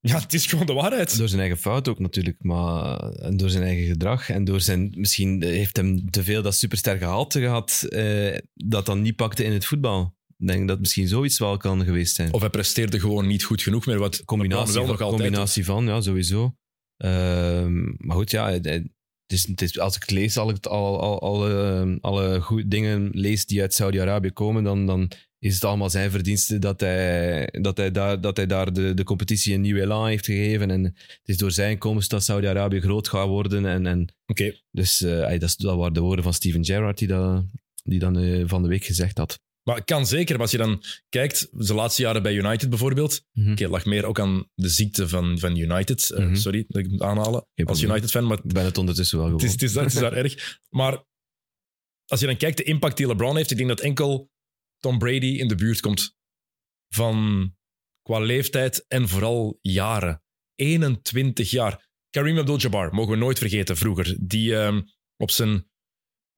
Ja, 0.00 0.20
het 0.20 0.34
is 0.34 0.46
gewoon 0.46 0.66
de 0.66 0.72
waarheid. 0.72 1.18
door 1.18 1.28
zijn 1.28 1.40
eigen 1.40 1.58
fout 1.58 1.88
ook 1.88 1.98
natuurlijk, 1.98 2.42
maar 2.42 2.98
en 3.10 3.36
door 3.36 3.50
zijn 3.50 3.64
eigen 3.64 3.86
gedrag 3.86 4.30
en 4.30 4.44
door 4.44 4.60
zijn, 4.60 4.92
misschien 4.96 5.42
heeft 5.42 5.76
hem 5.76 6.10
te 6.10 6.24
veel 6.24 6.42
dat 6.42 6.54
superster 6.54 6.98
gehalte 6.98 7.40
gehad, 7.40 7.86
eh, 7.88 8.38
dat 8.54 8.86
dan 8.86 9.02
niet 9.02 9.16
pakte 9.16 9.44
in 9.44 9.52
het 9.52 9.64
voetbal. 9.64 10.16
Ik 10.36 10.46
denk 10.46 10.68
dat 10.68 10.78
misschien 10.78 11.08
zoiets 11.08 11.38
wel 11.38 11.56
kan 11.56 11.84
geweest 11.84 12.14
zijn. 12.14 12.32
Of 12.32 12.40
hij 12.40 12.50
presteerde 12.50 13.00
gewoon 13.00 13.26
niet 13.26 13.44
goed 13.44 13.62
genoeg 13.62 13.86
meer. 13.86 13.98
Wat 13.98 14.24
combinatie, 14.24 14.74
wel 14.74 14.82
van, 14.82 14.92
nog 14.92 15.00
altijd 15.00 15.22
combinatie 15.22 15.64
van, 15.64 15.86
ja, 15.86 16.00
sowieso. 16.00 16.54
Ehm, 16.96 17.84
maar 17.96 18.16
goed, 18.16 18.30
ja, 18.30 18.50
het, 18.50 18.88
het 19.28 19.62
is, 19.62 19.78
als 19.78 19.96
ik 19.96 20.02
het 20.02 20.10
lees, 20.10 20.36
al, 20.36 20.52
al, 20.60 21.00
al, 21.00 21.20
alle, 21.20 21.98
alle 22.00 22.40
goede 22.40 22.68
dingen 22.68 23.10
lees 23.12 23.46
die 23.46 23.60
uit 23.60 23.74
Saudi-Arabië 23.74 24.30
komen, 24.30 24.64
dan, 24.64 24.86
dan 24.86 25.10
is 25.38 25.54
het 25.54 25.64
allemaal 25.64 25.90
zijn 25.90 26.10
verdienste 26.10 26.58
dat 26.58 26.80
hij, 26.80 27.48
dat 27.60 27.76
hij 27.76 27.90
daar, 27.90 28.20
dat 28.20 28.36
hij 28.36 28.46
daar 28.46 28.72
de, 28.72 28.94
de 28.94 29.04
competitie 29.04 29.54
een 29.54 29.60
nieuw 29.60 29.76
elan 29.76 30.06
heeft 30.06 30.24
gegeven. 30.24 30.70
En 30.70 30.84
het 30.84 31.20
is 31.24 31.36
door 31.36 31.50
zijn 31.50 31.78
komst 31.78 32.10
dat 32.10 32.24
Saudi-Arabië 32.24 32.80
groot 32.80 33.08
gaat 33.08 33.26
worden. 33.26 33.66
En, 33.66 33.86
en. 33.86 34.14
Dus 34.70 35.02
eh, 35.02 35.38
dat, 35.38 35.54
dat 35.58 35.76
waren 35.76 35.94
de 35.94 36.00
woorden 36.00 36.24
van 36.24 36.34
Steven 36.34 36.64
Gerrard 36.64 36.98
die, 36.98 37.08
dat, 37.08 37.44
die 37.84 37.98
dan 37.98 38.18
eh, 38.18 38.42
van 38.46 38.62
de 38.62 38.68
week 38.68 38.84
gezegd 38.84 39.18
had. 39.18 39.40
Maar 39.68 39.76
het 39.76 39.86
kan 39.86 40.06
zeker. 40.06 40.38
Als 40.38 40.50
je 40.50 40.56
dan 40.56 40.82
kijkt, 41.08 41.48
de 41.66 41.74
laatste 41.74 42.02
jaren 42.02 42.22
bij 42.22 42.34
United 42.34 42.68
bijvoorbeeld. 42.70 43.24
Mhm. 43.32 43.50
Oké, 43.52 43.68
lag 43.68 43.84
meer 43.84 44.04
ook 44.04 44.20
aan 44.20 44.50
de 44.54 44.68
ziekte 44.68 45.08
van, 45.08 45.38
van 45.38 45.56
United. 45.56 46.10
Eh, 46.10 46.24
Mhm. 46.24 46.34
Sorry 46.34 46.64
dat 46.68 46.76
ik 46.76 46.82
het 46.82 46.92
moet 46.92 47.02
aanhalen 47.02 47.46
Geen 47.54 47.66
als. 47.66 47.82
United-fan. 47.82 48.26
Maar 48.26 48.38
Ik 48.44 48.52
ben 48.52 48.64
het 48.64 48.78
ondertussen 48.78 49.18
wel 49.18 49.26
het 49.26 49.34
is, 49.34 49.40
gewoon. 49.40 49.52
het, 49.54 49.62
is, 49.62 49.74
het 49.74 49.94
is 49.94 50.00
daar 50.00 50.12
erg. 50.12 50.60
Maar 50.70 51.04
als 52.06 52.20
je 52.20 52.26
dan 52.26 52.36
kijkt, 52.36 52.56
de 52.56 52.62
impact 52.62 52.96
die 52.96 53.06
LeBron 53.06 53.36
heeft. 53.36 53.50
Ik 53.50 53.56
denk 53.56 53.68
dat 53.68 53.80
enkel 53.80 54.30
Tom 54.78 54.98
Brady 54.98 55.26
in 55.26 55.48
de 55.48 55.54
buurt 55.54 55.80
komt 55.80 56.16
van 56.88 57.50
qua 58.02 58.18
leeftijd 58.20 58.84
en 58.88 59.08
vooral 59.08 59.58
jaren. 59.60 60.22
21 60.54 61.50
jaar. 61.50 61.88
Kareem 62.10 62.38
Abdul-Jabbar, 62.38 62.94
mogen 62.94 63.12
we 63.12 63.18
nooit 63.18 63.38
vergeten 63.38 63.76
vroeger. 63.76 64.16
Die 64.20 64.56
ehm, 64.56 64.82
op 65.16 65.30
zijn, 65.30 65.52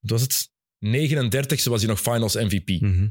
wat 0.00 0.10
was 0.10 0.22
het? 0.22 0.50
39ste 0.86 1.70
was 1.70 1.80
hij 1.80 1.90
nog 1.90 2.00
finals 2.00 2.34
MVP. 2.34 2.80
Mhm. 2.80 3.08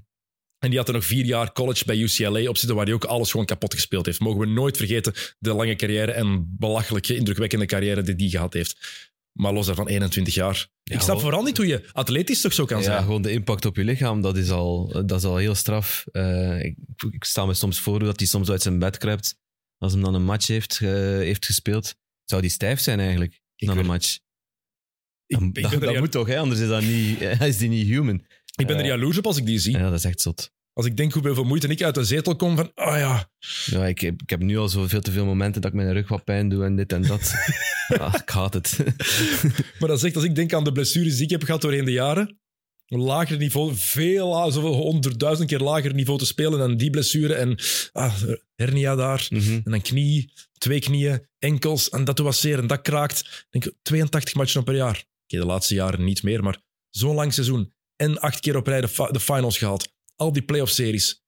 En 0.59 0.69
die 0.69 0.77
had 0.77 0.87
er 0.87 0.93
nog 0.93 1.05
vier 1.05 1.25
jaar 1.25 1.51
college 1.53 1.85
bij 1.85 1.97
UCLA 1.97 2.49
op 2.49 2.57
zitten, 2.57 2.75
waar 2.75 2.85
hij 2.85 2.93
ook 2.93 3.03
alles 3.03 3.31
gewoon 3.31 3.45
kapot 3.45 3.73
gespeeld 3.73 4.05
heeft. 4.05 4.19
Mogen 4.19 4.39
we 4.39 4.45
nooit 4.45 4.77
vergeten 4.77 5.13
de 5.39 5.53
lange 5.53 5.75
carrière 5.75 6.11
en 6.11 6.55
belachelijke, 6.57 7.15
indrukwekkende 7.15 7.65
carrière 7.65 8.01
die 8.01 8.15
die 8.15 8.29
gehad 8.29 8.53
heeft. 8.53 9.07
Maar 9.31 9.53
los 9.53 9.65
daarvan 9.65 9.87
21 9.87 10.33
jaar. 10.33 10.67
Ja, 10.83 10.95
ik 10.95 11.01
snap 11.01 11.19
vooral 11.19 11.43
niet 11.43 11.57
hoe 11.57 11.67
je 11.67 11.89
atletisch 11.91 12.41
toch 12.41 12.53
zo 12.53 12.65
kan 12.65 12.77
Ja, 12.77 12.83
zijn. 12.83 13.03
gewoon 13.03 13.21
de 13.21 13.31
impact 13.31 13.65
op 13.65 13.75
je 13.75 13.83
lichaam, 13.83 14.21
dat 14.21 14.37
is 14.37 14.49
al, 14.49 14.87
dat 15.05 15.19
is 15.19 15.23
al 15.23 15.37
heel 15.37 15.55
straf. 15.55 16.05
Eh, 16.11 16.63
ik, 16.63 16.75
ik 17.11 17.23
sta 17.23 17.45
me 17.45 17.53
soms 17.53 17.79
voor 17.79 17.99
dat 17.99 18.19
hij 18.19 18.27
soms 18.27 18.49
uit 18.49 18.61
zijn 18.61 18.79
bed 18.79 18.97
kruipt 18.97 19.37
als 19.77 19.93
hij 19.93 20.01
dan 20.01 20.13
een 20.13 20.23
match 20.25 20.47
heeft, 20.47 20.77
heeft 20.79 21.45
gespeeld. 21.45 21.95
Zou 22.25 22.41
die 22.41 22.51
stijf 22.51 22.79
zijn 22.79 22.99
eigenlijk, 22.99 23.41
Ik 23.55 23.67
dan 23.67 23.77
een 23.77 23.85
match? 23.85 24.19
Ik, 25.25 25.53
Dat, 25.79 25.97
moet 25.97 26.11
toch, 26.11 26.27
hè? 26.27 26.37
anders 26.37 26.59
is, 26.59 26.67
dat 26.67 26.81
niet, 26.81 27.21
is 27.51 27.57
die 27.57 27.69
niet 27.69 27.87
human. 27.87 28.25
Ik 28.59 28.67
ben 28.67 28.75
er 28.75 28.81
eh, 28.81 28.87
jaloers 28.87 29.17
op 29.17 29.25
als 29.25 29.37
ik 29.37 29.45
die 29.45 29.59
zie. 29.59 29.77
Ja, 29.77 29.83
dat 29.89 29.93
is 29.99 30.03
echt 30.05 30.21
zot. 30.21 30.51
Als 30.73 30.85
ik 30.87 30.97
denk 30.97 31.13
hoeveel 31.13 31.43
moeite 31.43 31.67
ik 31.67 31.83
uit 31.83 31.95
de 31.95 32.03
zetel 32.03 32.35
kom 32.35 32.55
van, 32.55 32.71
oh 32.75 32.97
ja, 32.97 33.29
Ja, 33.65 33.87
ik, 33.87 33.99
heb- 33.99 34.21
ik 34.21 34.29
heb 34.29 34.39
nu 34.39 34.57
al 34.57 34.69
zo 34.69 34.87
veel 34.87 35.01
te 35.01 35.11
veel 35.11 35.25
momenten 35.25 35.61
dat 35.61 35.71
ik 35.71 35.77
mijn 35.77 35.93
rug 35.93 36.07
wat 36.07 36.23
pijn 36.23 36.49
doe 36.49 36.63
en 36.63 36.75
dit 36.75 36.93
en 36.93 37.01
dat. 37.01 37.33
ah, 37.99 38.13
ik 38.21 38.29
haat 38.29 38.53
het. 38.53 38.77
Maar 39.79 39.89
dat 39.89 39.97
is 39.97 40.03
echt, 40.03 40.15
als 40.15 40.23
ik 40.25 40.35
denk 40.35 40.53
aan 40.53 40.63
de 40.63 40.71
blessures 40.71 41.15
die 41.15 41.23
ik 41.23 41.29
heb 41.29 41.43
gehad 41.43 41.61
doorheen 41.61 41.85
de 41.85 41.91
jaren, 41.91 42.39
een 42.87 42.99
lager 42.99 43.37
niveau, 43.37 43.71
veel 43.75 44.51
zoveel 44.51 44.73
honderdduizend 44.73 45.47
keer 45.49 45.59
lager 45.59 45.93
niveau 45.93 46.19
te 46.19 46.25
spelen 46.25 46.59
dan 46.59 46.77
die 46.77 46.89
blessure 46.89 47.33
en 47.33 47.59
ah, 47.91 48.13
hernia 48.55 48.95
daar, 48.95 49.27
Mhm. 49.29 49.51
en 49.53 49.71
dan 49.71 49.81
knie, 49.81 50.33
twee 50.57 50.79
knieën, 50.79 51.25
enkels, 51.39 51.89
en 51.89 52.03
dat 52.03 52.19
wat 52.19 52.35
zeer 52.35 52.59
en 52.59 52.67
dat 52.67 52.81
kraakt. 52.81 53.45
Ik 53.49 53.61
denk 53.61 53.75
82 53.81 54.33
matchen 54.33 54.63
per 54.63 54.75
jaar. 54.75 55.05
Oké, 55.23 55.39
de 55.41 55.45
laatste 55.45 55.73
jaren 55.73 56.03
niet 56.03 56.23
meer, 56.23 56.43
maar 56.43 56.57
zo'n 56.89 57.15
lang 57.15 57.33
seizoen 57.33 57.73
en 57.99 58.19
acht 58.19 58.39
keer 58.39 58.55
op 58.55 58.67
rij 58.67 58.81
de, 58.81 58.87
fi- 58.87 59.11
de 59.11 59.19
finals 59.19 59.57
gehaald. 59.57 59.93
Al 60.15 60.33
die 60.33 60.41
playoff-series. 60.43 61.23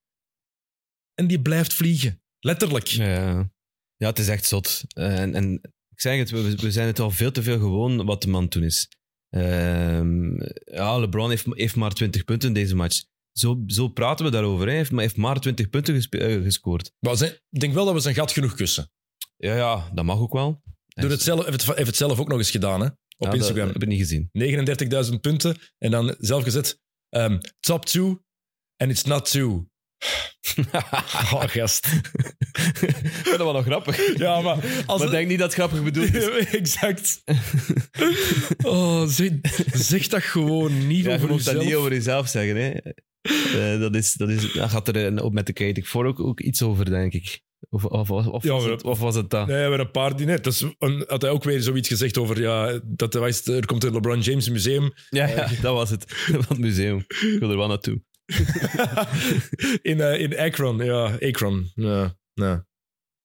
En 1.13 1.27
die 1.27 1.41
blijft 1.41 1.73
vliegen. 1.73 2.21
Letterlijk. 2.39 2.87
Ja, 2.87 3.49
ja, 3.95 4.07
het 4.07 4.19
is 4.19 4.27
echt 4.27 4.45
zot. 4.45 4.83
Eh, 4.87 5.19
En, 5.21 5.35
en 5.35 5.53
ik 5.89 6.01
zeg 6.01 6.17
het, 6.17 6.29
we, 6.29 6.55
we 6.55 6.71
zijn 6.71 6.87
het 6.87 6.99
al 6.99 7.11
veel 7.11 7.31
te 7.31 7.43
veel 7.43 7.59
gewoon 7.59 8.05
wat 8.05 8.21
de 8.21 8.27
man 8.27 8.47
toen 8.47 8.63
is. 8.63 8.89
Ehm, 9.29 10.35
ja, 10.65 10.97
LeBron 10.99 11.29
heeft, 11.29 11.45
heeft 11.49 11.75
maar 11.75 11.93
20 11.93 12.23
punten 12.23 12.47
in 12.47 12.53
deze 12.53 12.75
match. 12.75 13.03
Zo, 13.31 13.63
zo 13.67 13.87
praten 13.87 14.25
we 14.25 14.31
daarover. 14.31 14.67
Hij 14.67 14.75
heeft, 14.75 14.91
maar 14.91 15.01
heeft 15.01 15.17
maar 15.17 15.39
20 15.39 15.69
punten 15.69 15.95
eh, 16.09 16.43
gescoord. 16.43 16.91
Maar 16.99 17.17
zijn- 17.17 17.37
ik 17.49 17.59
denk 17.59 17.73
wel 17.73 17.85
dat 17.85 17.93
we 17.93 17.99
zijn 17.99 18.15
gat 18.15 18.31
genoeg 18.31 18.55
kussen. 18.55 18.91
Ja, 19.37 19.55
ja, 19.55 19.89
dat 19.93 20.05
mag 20.05 20.17
ook 20.19 20.33
wel. 20.33 20.61
Doe 20.87 21.09
het 21.09 21.21
zelf, 21.21 21.45
heeft, 21.45 21.65
het, 21.65 21.75
heeft 21.75 21.87
het 21.87 21.95
zelf 21.97 22.19
ook 22.19 22.27
nog 22.27 22.37
eens 22.37 22.51
gedaan, 22.51 22.81
hè? 22.81 22.87
Op 23.21 23.27
Ja, 23.27 23.33
Instagram. 23.33 23.65
Dat 23.65 23.73
heb 23.73 23.83
ik 23.83 23.87
niet 23.87 23.99
gezien. 23.99 24.29
39.000 25.11 25.19
punten. 25.21 25.57
En 25.77 25.91
dan 25.91 26.15
zelf 26.19 26.43
gezet, 26.43 26.79
ehm, 27.09 27.39
top 27.59 27.85
two, 27.85 28.21
and 28.77 28.91
it's 28.91 29.03
not 29.03 29.31
two. 29.31 29.65
Oh, 31.33 31.43
gast. 31.43 31.87
dat 33.23 33.37
was 33.37 33.53
nog 33.53 33.65
grappig. 33.65 34.17
Ja, 34.17 34.41
maar... 34.41 34.83
Als 34.85 34.97
Maar 34.99 35.07
ik 35.07 35.13
denk 35.13 35.27
niet 35.27 35.39
dat 35.39 35.47
het 35.47 35.57
grappig 35.57 35.83
bedoeld 35.83 36.13
is. 36.15 36.25
exact. 36.61 37.21
Oh, 38.63 39.07
zeg, 39.07 39.31
zeg 39.73 40.07
dat 40.07 40.23
gewoon 40.23 40.87
niet 40.87 41.03
Ja, 41.03 41.09
je 41.09 41.15
over 41.15 41.29
moet 41.29 41.45
dat 41.45 41.63
niet 41.63 41.75
over 41.75 41.91
jezelf 41.91 42.27
zeggen. 42.27 42.55
Hè. 42.55 42.69
Eh, 43.21 43.79
dat 43.79 43.95
is, 43.95 44.13
dat 44.13 44.29
is, 44.29 44.45
gaat 44.45 44.87
er 44.87 45.21
ook 45.21 45.33
met 45.33 45.45
de 45.45 45.53
Kinetic 45.53 45.87
4 45.87 46.05
ook, 46.05 46.19
ook 46.19 46.39
iets 46.39 46.61
over, 46.61 46.85
denk 46.85 47.13
ik. 47.13 47.41
Of, 47.73 47.85
of, 47.85 48.11
of, 48.11 48.27
of, 48.27 48.43
Ja, 48.43 48.51
was, 48.51 48.63
het, 48.63 48.83
of 48.83 48.99
was 48.99 49.15
het 49.15 49.29
dat? 49.29 49.47
Nee, 49.47 49.69
maar 49.69 49.79
een 49.79 49.91
paar 49.91 50.15
die 50.15 50.25
net. 50.25 50.43
Dat 50.43 50.53
is 50.53 50.61
een, 50.79 51.03
had 51.07 51.21
hij 51.21 51.31
ook 51.31 51.43
weer 51.43 51.61
zoiets 51.61 51.87
gezegd 51.87 52.17
over... 52.17 52.41
Ja, 52.41 52.79
dat 52.83 53.13
er, 53.13 53.19
was- 53.19 53.45
er 53.45 53.65
komt 53.65 53.83
een 53.83 53.93
LeBron 53.93 54.19
James 54.19 54.49
museum 54.49 54.93
Ja, 55.09 55.27
ja, 55.27 55.47
dat 55.61 55.73
was 55.73 55.89
het. 55.89 56.05
Van 56.13 56.39
het 56.47 56.57
museum. 56.57 56.97
Ik 57.07 57.35
wil 57.39 57.49
er 57.51 57.57
wel 57.57 57.67
naartoe. 57.67 58.01
in, 59.81 60.01
eh, 60.01 60.19
in 60.19 60.37
Akron. 60.37 60.77
Ja, 60.77 61.17
Akron. 61.19 61.71
Ja, 61.75 62.17
ja. 62.33 62.55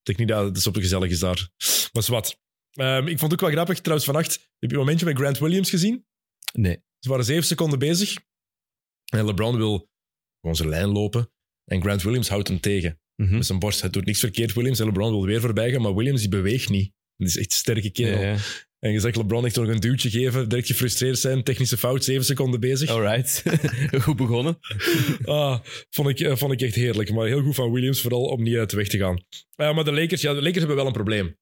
Ik 0.01 0.17
denk 0.17 0.19
niet 0.19 0.29
dat 0.29 0.45
het 0.45 0.63
zo 0.63 0.71
gezellig 0.73 1.11
is 1.11 1.19
daar. 1.19 1.49
Maar 1.93 2.03
zwart. 2.03 2.39
Ehm, 2.73 3.07
ik 3.07 3.19
vond 3.19 3.33
het 3.33 3.33
ook 3.33 3.41
wel 3.47 3.51
grappig, 3.57 3.77
trouwens, 3.81 4.07
vannacht. 4.07 4.33
Heb 4.59 4.71
je 4.71 4.77
een 4.77 4.83
momentje 4.83 5.07
met 5.07 5.17
Grant 5.17 5.39
Williams 5.39 5.71
gezien? 5.71 6.07
Nee. 6.53 6.83
Ze 6.99 7.09
waren 7.09 7.25
zeven 7.25 7.45
seconden 7.45 7.79
bezig. 7.79 8.17
En 9.13 9.25
LeBron 9.25 9.57
wil 9.57 9.91
gewoon 10.41 10.57
zijn 10.57 10.69
lijn 10.69 10.89
lopen. 10.89 11.31
En 11.65 11.81
Grant 11.83 12.03
Williams 12.03 12.29
houdt 12.29 12.49
hem 12.49 12.61
tegen. 12.61 13.01
Mhm. 13.17 13.35
Met 13.35 13.47
zijn 13.47 13.59
borst. 13.59 13.81
Hij 13.81 13.91
doet 13.91 14.05
niks 14.05 14.21
verkeerd, 14.21 14.53
Williams. 14.53 14.81
En 14.81 14.87
LeBron 14.87 15.11
wil 15.11 15.25
weer 15.25 15.41
voorbij 15.41 15.71
gaan, 15.71 15.83
maar 15.83 15.95
Williams 15.95 16.21
die 16.21 16.29
beweegt 16.29 16.69
niet. 16.69 16.93
Dat 17.17 17.29
is 17.29 17.37
echt 17.37 17.51
een 17.51 17.57
sterke 17.57 17.91
kerel. 17.91 18.21
Ja, 18.21 18.27
ja. 18.33 18.37
En 18.79 18.93
je 18.93 19.01
zegt 19.01 19.17
LeBron 19.17 19.45
echt 19.45 19.57
nog 19.57 19.69
een 19.69 19.81
duwtje 19.81 20.11
geven, 20.11 20.49
direct 20.49 20.67
gefrustreerd 20.67 21.19
zijn, 21.19 21.43
technische 21.43 21.77
fout, 21.77 22.05
zeven 22.05 22.25
seconden 22.25 22.61
bezig. 22.61 22.91
Alright. 22.91 23.43
Goed 24.05 24.17
begonnen. 24.17 24.59
Ah, 25.25 25.61
vond, 25.91 26.09
ik, 26.09 26.21
eh, 26.21 26.37
vond 26.37 26.53
ik 26.53 26.61
echt 26.61 26.75
heerlijk. 26.75 27.13
Maar 27.13 27.27
heel 27.27 27.43
goed 27.43 27.55
van 27.55 27.73
Williams, 27.73 28.01
vooral 28.01 28.25
om 28.25 28.43
niet 28.43 28.57
uit 28.57 28.71
de 28.71 28.77
weg 28.77 28.89
te 28.89 28.99
gaan. 28.99 29.25
Eh, 29.55 29.75
maar 29.75 29.85
de 29.85 29.93
Lakers, 29.93 30.21
ja, 30.21 30.35
de 30.35 30.43
Lakers 30.43 30.59
hebben 30.59 30.77
wel 30.77 30.87
een 30.87 30.93
probleem. 30.93 31.37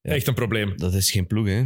Ja. 0.00 0.12
Echt 0.14 0.26
een 0.26 0.34
probleem. 0.34 0.76
Dat 0.76 0.94
is 0.94 1.10
geen 1.10 1.26
ploeg, 1.26 1.46
hè. 1.46 1.64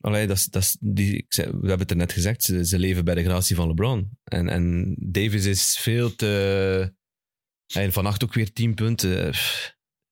Allee, 0.00 0.26
dat 0.26 0.46
dat 0.50 0.76
die, 0.80 1.16
ik 1.16 1.26
zei, 1.28 1.46
we 1.46 1.56
hebben 1.56 1.78
het 1.78 1.90
er 1.90 1.96
net 1.96 2.12
gezegd, 2.12 2.42
ze, 2.42 2.66
ze 2.66 2.78
leven 2.78 3.04
bij 3.04 3.14
de 3.14 3.24
gratie 3.24 3.56
van 3.56 3.68
LeBron. 3.68 4.10
En, 4.24 4.48
en 4.48 4.94
Davis 4.98 5.44
is 5.44 5.78
veel 5.78 6.14
te... 6.14 6.94
En 7.72 7.92
vannacht 7.92 8.24
ook 8.24 8.34
weer 8.34 8.52
10 8.52 8.74
punten. 8.74 9.34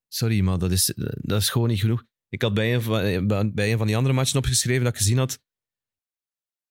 Sorry, 0.08 0.40
maar 0.40 0.58
dat 0.58 0.70
is, 0.70 0.92
dat 1.20 1.40
is 1.40 1.48
gewoon 1.48 1.68
niet 1.68 1.80
genoeg. 1.80 2.04
Ik 2.28 2.42
had 2.42 2.54
bij 2.54 2.74
een, 2.74 2.82
van, 2.82 3.54
bij 3.54 3.72
een 3.72 3.78
van 3.78 3.86
die 3.86 3.96
andere 3.96 4.14
matchen 4.14 4.38
opgeschreven 4.38 4.84
dat 4.84 4.92
ik 4.92 4.98
gezien 4.98 5.18
had. 5.18 5.40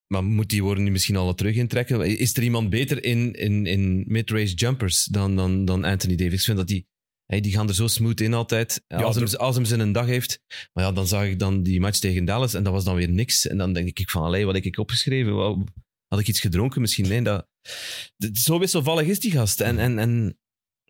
Maar 0.08 0.24
moet 0.24 0.50
die 0.50 0.64
worden 0.64 0.84
nu 0.84 0.92
misschien 0.92 1.16
al 1.16 1.34
terug 1.36 1.56
intrekken? 1.56 2.18
Is 2.18 2.38
er 2.38 2.44
iemand 2.44 2.70
beter 2.70 3.04
in, 3.04 3.34
in, 3.34 3.66
in 3.66 4.04
mid-range 4.08 4.54
jumpers 4.54 5.06
dan, 5.06 5.36
dan, 5.36 5.66
dan 5.66 5.84
Anthony 5.84 6.16
Davis? 6.16 6.40
Ik 6.40 6.46
vind 6.46 6.58
dat 6.58 6.68
die, 6.68 6.88
hey, 7.26 7.42
die 7.42 7.52
gaan 7.52 7.68
er 7.68 7.76
zo 7.76 7.88
smooth 7.88 8.22
in 8.22 8.34
altijd. 8.34 8.84
Als, 8.88 9.16
hem, 9.16 9.28
als 9.28 9.56
hem 9.56 9.66
zijn 9.66 9.80
een 9.80 9.92
dag 9.92 10.06
heeft. 10.06 10.42
Maar 10.74 10.84
ja, 10.84 10.92
dan 10.92 11.08
zag 11.08 11.26
ik 11.26 11.40
dan 11.40 11.64
die 11.64 11.80
match 11.80 12.00
tegen 12.00 12.26
Dallas 12.26 12.54
en 12.54 12.64
dat 12.64 12.74
was 12.74 12.84
dan 12.84 12.96
weer 12.96 13.10
niks. 13.10 13.48
En 13.48 13.58
dan 13.58 13.74
denk 13.74 14.00
ik 14.00 14.10
van, 14.10 14.24
allee, 14.24 14.46
wat 14.46 14.56
heb 14.56 14.64
ik 14.64 14.78
opgeschreven? 14.78 15.64
Had 16.08 16.20
ik 16.20 16.28
iets 16.28 16.40
gedronken 16.40 16.82
misschien? 16.82 17.08
Nee, 17.08 17.22
dat- 17.22 17.48
zo 18.34 18.60
wisselvallig 18.60 19.08
is 19.08 19.20
die 19.20 19.32
gast. 19.32 19.62
En, 19.62 19.80
en, 19.80 20.00
en 20.00 20.40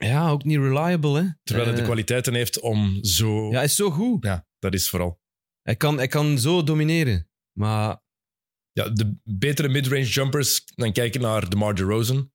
ja, 0.08 0.30
ook 0.30 0.44
niet 0.44 0.58
reliable. 0.58 1.22
Hè? 1.22 1.28
Terwijl 1.44 1.66
hij 1.68 1.76
de 1.76 1.82
Eh, 1.82 1.88
kwaliteiten 1.88 2.34
heeft 2.34 2.60
om 2.60 3.04
zo... 3.04 3.48
Ja, 3.50 3.56
hij 3.56 3.64
is 3.64 3.76
zo 3.76 3.90
goed. 3.92 4.24
Ja, 4.26 4.48
dat 4.60 4.74
is 4.74 4.90
vooral. 4.90 5.20
Hij 5.62 5.76
kan, 5.76 5.98
hij 5.98 6.08
kan 6.08 6.38
zo 6.40 6.64
domineren. 6.64 7.30
Maar 7.58 8.02
Ja, 8.72 8.90
de 8.90 9.18
betere 9.24 9.70
midrange 9.70 10.06
jumpers, 10.06 10.64
dan 10.66 10.92
kijken 10.94 11.22
naar 11.22 11.50
DeMar 11.50 11.76
DeRozan, 11.76 12.32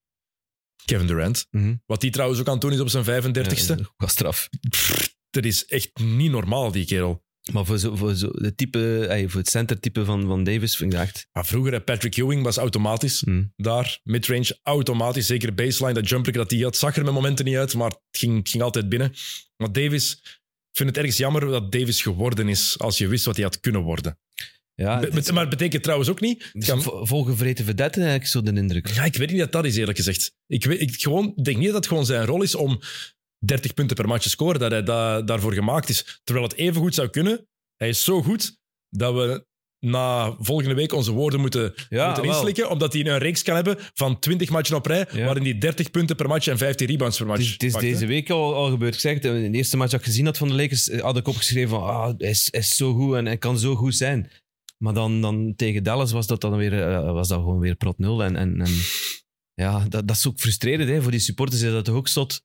Kevin 0.85 1.07
Durant. 1.07 1.47
mhm. 1.51 1.75
Wat 1.87 2.01
die 2.01 2.11
trouwens 2.11 2.41
ook 2.41 2.47
aan 2.47 2.53
het 2.53 2.63
doen 2.63 2.73
is 2.73 2.81
op 2.81 2.89
zijn 2.89 3.05
35ste. 3.05 3.77
Ja, 3.79 3.93
was 3.97 4.11
straf. 4.13 4.49
Pff, 4.69 5.17
dat 5.31 5.45
is 5.45 5.65
echt 5.67 5.99
niet 5.99 6.31
normaal, 6.31 6.73
die 6.73 6.87
kerel. 6.87 7.25
Maar 7.53 7.65
voor, 7.65 7.79
zo, 7.79 7.97
voor, 7.97 8.15
zo, 8.15 8.29
de 8.33 8.55
type, 8.55 9.07
ey, 9.09 9.29
voor 9.29 9.41
het 9.41 9.51
centertype 9.51 10.05
van, 10.05 10.27
van 10.27 10.45
Davis 10.45 10.77
vind 10.77 10.93
ik 10.93 10.99
dat 10.99 11.07
echt... 11.09 11.27
Maar 11.33 11.47
vroeger, 11.47 11.81
Patrick 11.81 12.17
Ewing 12.17 12.43
was 12.43 12.57
automatisch 12.57 13.23
mm. 13.25 13.53
daar. 13.57 13.99
Midrange 14.03 14.59
automatisch. 14.63 15.27
Zeker 15.27 15.55
baseline, 15.55 15.95
dat 16.01 16.09
jumper 16.09 16.33
dat 16.33 16.51
hij 16.51 16.61
had. 16.61 16.77
Zag 16.77 16.97
er 16.97 17.05
met 17.05 17.15
momenten 17.15 17.45
niet 17.45 17.57
uit, 17.57 17.75
maar 17.75 17.89
het 17.91 18.01
ging, 18.11 18.39
het 18.39 18.49
ging 18.49 18.63
altijd 18.63 18.89
binnen. 18.89 19.13
Maar 19.57 19.73
Davis, 19.73 20.13
ik 20.71 20.77
vind 20.77 20.89
het 20.89 20.99
ergens 20.99 21.17
jammer 21.17 21.41
dat 21.47 21.73
Davis 21.73 22.03
geworden 22.03 22.49
is 22.49 22.79
als 22.79 22.99
je 22.99 23.09
wist 23.09 23.25
wat 23.25 23.35
hij 23.37 23.45
had 23.45 23.61
kunnen 23.61 23.81
worden. 23.83 24.19
Ja, 24.75 24.99
Be- 25.01 25.07
het 25.07 25.17
is- 25.17 25.31
maar 25.31 25.41
het 25.41 25.51
betekent 25.51 25.83
trouwens 25.83 26.11
ook 26.11 26.21
niet... 26.21 26.51
het 26.53 26.65
kan- 26.65 26.83
vo- 26.83 27.05
volgevreten 27.05 27.65
vedette, 27.65 28.01
heb 28.01 28.21
ik 28.21 28.27
zo 28.27 28.43
de 28.43 28.53
indruk. 28.53 28.89
Ja, 28.89 29.05
ik 29.05 29.17
weet 29.17 29.31
niet 29.31 29.39
dat 29.39 29.53
dat 29.53 29.65
is, 29.65 29.77
eerlijk 29.77 29.97
gezegd. 29.99 30.33
Ik, 30.47 30.65
weet, 30.65 30.81
ik 30.81 31.03
gewoon, 31.03 31.33
denk 31.43 31.57
niet 31.57 31.67
dat 31.67 31.77
het 31.77 31.87
gewoon 31.87 32.07
zijn 32.07 32.25
rol 32.27 32.43
is 32.43 32.55
om 32.55 32.81
30 33.45 33.75
punten 33.75 33.97
per 33.97 34.09
match 34.09 34.29
scoren, 34.29 34.61
dat 34.61 34.71
hij 34.71 34.83
da- 34.83 35.23
daarvoor 35.23 35.53
gemaakt 35.53 35.89
is. 35.89 36.21
Terwijl 36.25 36.47
het 36.49 36.57
even 36.57 36.81
goed 36.81 36.95
zou 36.95 37.09
kunnen. 37.09 37.47
Hij 37.77 37.89
is 37.89 38.05
zo 38.05 38.23
goed 38.23 38.59
dat 38.89 39.15
we 39.15 39.47
na 39.79 40.37
volgende 40.39 40.75
week 40.75 40.93
onze 40.93 41.13
woorden 41.13 41.41
moeten, 41.41 41.75
Ja, 41.89 42.07
moeten 42.07 42.25
inslikken, 42.25 42.71
omdat 42.71 42.93
hij 42.93 43.07
een 43.07 43.19
reeks 43.19 43.43
kan 43.43 43.55
hebben 43.55 43.77
van 43.95 44.19
20 44.19 44.51
matchen 44.51 44.77
op 44.77 44.87
rij, 44.87 45.07
Ja. 45.13 45.25
waarin 45.25 45.43
hij 45.43 45.59
30 45.59 45.91
punten 45.91 46.17
per 46.17 46.29
match 46.29 46.47
en 46.47 46.59
15 46.59 46.87
rebounds 46.87 47.17
per 47.17 47.27
match 47.27 47.39
Het 47.39 47.47
is, 47.47 47.53
het 47.53 47.63
is 47.63 47.73
pakt, 47.73 47.85
hè. 47.85 47.91
deze 47.91 48.07
week 48.07 48.31
al, 48.31 48.55
al 48.55 48.71
gebeurd. 48.71 48.95
Ik 48.95 49.01
zeg 49.01 49.15
het, 49.15 49.25
in 49.25 49.53
de 49.53 49.59
eerste 49.59 49.77
match 49.77 49.91
dat 49.91 50.01
ik 50.01 50.07
gezien 50.07 50.25
had 50.25 50.37
van 50.39 50.49
de 50.49 50.55
Lakers, 50.55 50.89
eh, 50.89 51.01
had 51.01 51.17
ik 51.17 51.29
opgeschreven 51.29 51.69
van 51.69 51.83
ah, 51.83 52.13
hij, 52.19 52.31
is, 52.31 52.49
hij 52.51 52.61
is 52.61 52.77
zo 52.77 52.95
goed 52.95 53.15
en 53.15 53.27
hij 53.27 53.39
kan 53.39 53.59
zo 53.59 53.75
goed 53.75 53.95
zijn. 53.95 54.31
Maar 54.79 54.95
dan, 54.95 55.21
dan 55.21 55.53
tegen 55.57 55.83
Dallas 55.83 56.13
was 56.13 56.27
dat 56.27 56.41
dan 56.41 56.57
weer, 56.57 56.83
eh, 56.89 57.13
was 57.13 57.29
dat 57.29 57.39
gewoon 57.39 57.59
weer 57.59 57.75
prot 57.75 57.99
nul. 57.99 58.25
En, 58.25 58.37
en, 58.37 58.61
en 58.61 58.73
ja, 59.55 59.79
dat, 59.89 60.09
dat 60.09 60.17
is 60.17 60.27
ook 60.27 60.39
frustrerend. 60.41 60.89
Hè? 60.89 61.03
Voor 61.03 61.11
die 61.11 61.21
supporters 61.21 61.63
is 61.63 61.71
dat 61.71 61.85
toch 61.85 61.95
ook 61.95 62.09
zot. 62.09 62.43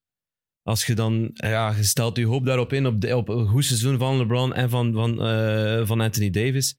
Als 0.70 0.86
je 0.86 0.94
dan, 0.94 1.30
ja, 1.34 1.76
je 1.76 1.84
stelt 1.84 2.18
je 2.18 2.26
hoop 2.26 2.46
daarop 2.46 2.74
in, 2.74 2.86
op, 2.88 3.02
de, 3.02 3.16
op 3.16 3.30
een 3.30 3.48
goed 3.48 3.66
seizoen 3.66 3.98
van 3.98 4.18
LeBron 4.18 4.54
en 4.54 4.70
van, 4.70 4.94
van, 4.94 5.22
eh, 5.24 5.88
van 5.88 6.02
Anthony 6.02 6.30
Davis. 6.30 6.78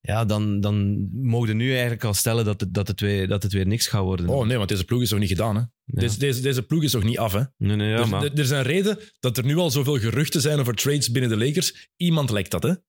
Ja, 0.00 0.24
dan, 0.24 0.60
dan 0.60 1.08
mogen 1.12 1.48
we 1.48 1.54
nu 1.54 1.70
eigenlijk 1.72 2.04
al 2.04 2.14
stellen 2.14 2.44
dat 2.44 2.60
het, 2.60 2.74
dat 2.74 2.88
het, 2.88 3.00
weer, 3.00 3.28
dat 3.28 3.42
het 3.42 3.52
weer 3.52 3.66
niks 3.66 3.86
gaat 3.86 4.02
worden. 4.02 4.28
Oh 4.28 4.46
nee, 4.46 4.56
want 4.56 4.68
deze 4.68 4.84
ploeg 4.84 5.02
is 5.02 5.10
nog 5.10 5.20
niet 5.20 5.28
gedaan. 5.28 5.54
Hè? 5.56 5.60
Ja. 5.60 6.00
Deze, 6.00 6.18
deze, 6.18 6.40
deze 6.40 6.62
ploeg 6.62 6.82
is 6.82 6.92
nog 6.92 7.02
niet 7.04 7.18
af. 7.18 7.32
Hè? 7.32 7.42
nee, 7.56 7.76
nee, 7.76 7.90
ja, 7.90 7.98
er, 7.98 8.08
maar... 8.08 8.24
er- 8.24 8.38
is 8.38 8.50
een 8.50 8.62
reden 8.62 8.98
dat 9.20 9.36
er 9.38 9.44
nu 9.44 9.56
al 9.56 9.70
zoveel 9.70 9.98
geruchten 9.98 10.40
zijn 10.40 10.58
over 10.58 10.74
trades 10.74 11.10
binnen 11.10 11.30
de 11.38 11.44
Lakers. 11.46 11.90
Iemand 11.96 12.30
lekt 12.30 12.50
dat, 12.50 12.62
hè? 12.62 12.68
Het 12.68 12.80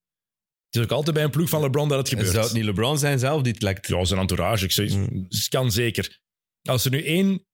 is 0.70 0.82
ook 0.82 0.91
altijd 0.91 1.16
bij 1.16 1.24
een 1.26 1.32
ploeg 1.32 1.50
van 1.50 1.62
LeBron 1.62 1.88
dat 1.89 1.98
het 1.98 2.10
gebeurt. 2.10 2.30
Zou 2.30 2.44
het 2.44 2.54
niet 2.54 2.64
LeBron 2.64 2.98
zijn 2.98 3.20
zelf 3.20 3.41
die 3.41 3.54
het 3.54 3.62
lekt? 3.62 3.88
Ja, 3.88 4.06
zijn 4.06 4.20
entourage. 4.20 4.66
Ik 4.66 4.72
zeg, 4.72 4.94
Mm. 4.96 5.28
Kan 5.50 5.72
zeker. 5.72 6.20
Als 6.62 6.86
er 6.86 6.91
nu 6.91 7.04
één 7.04 7.46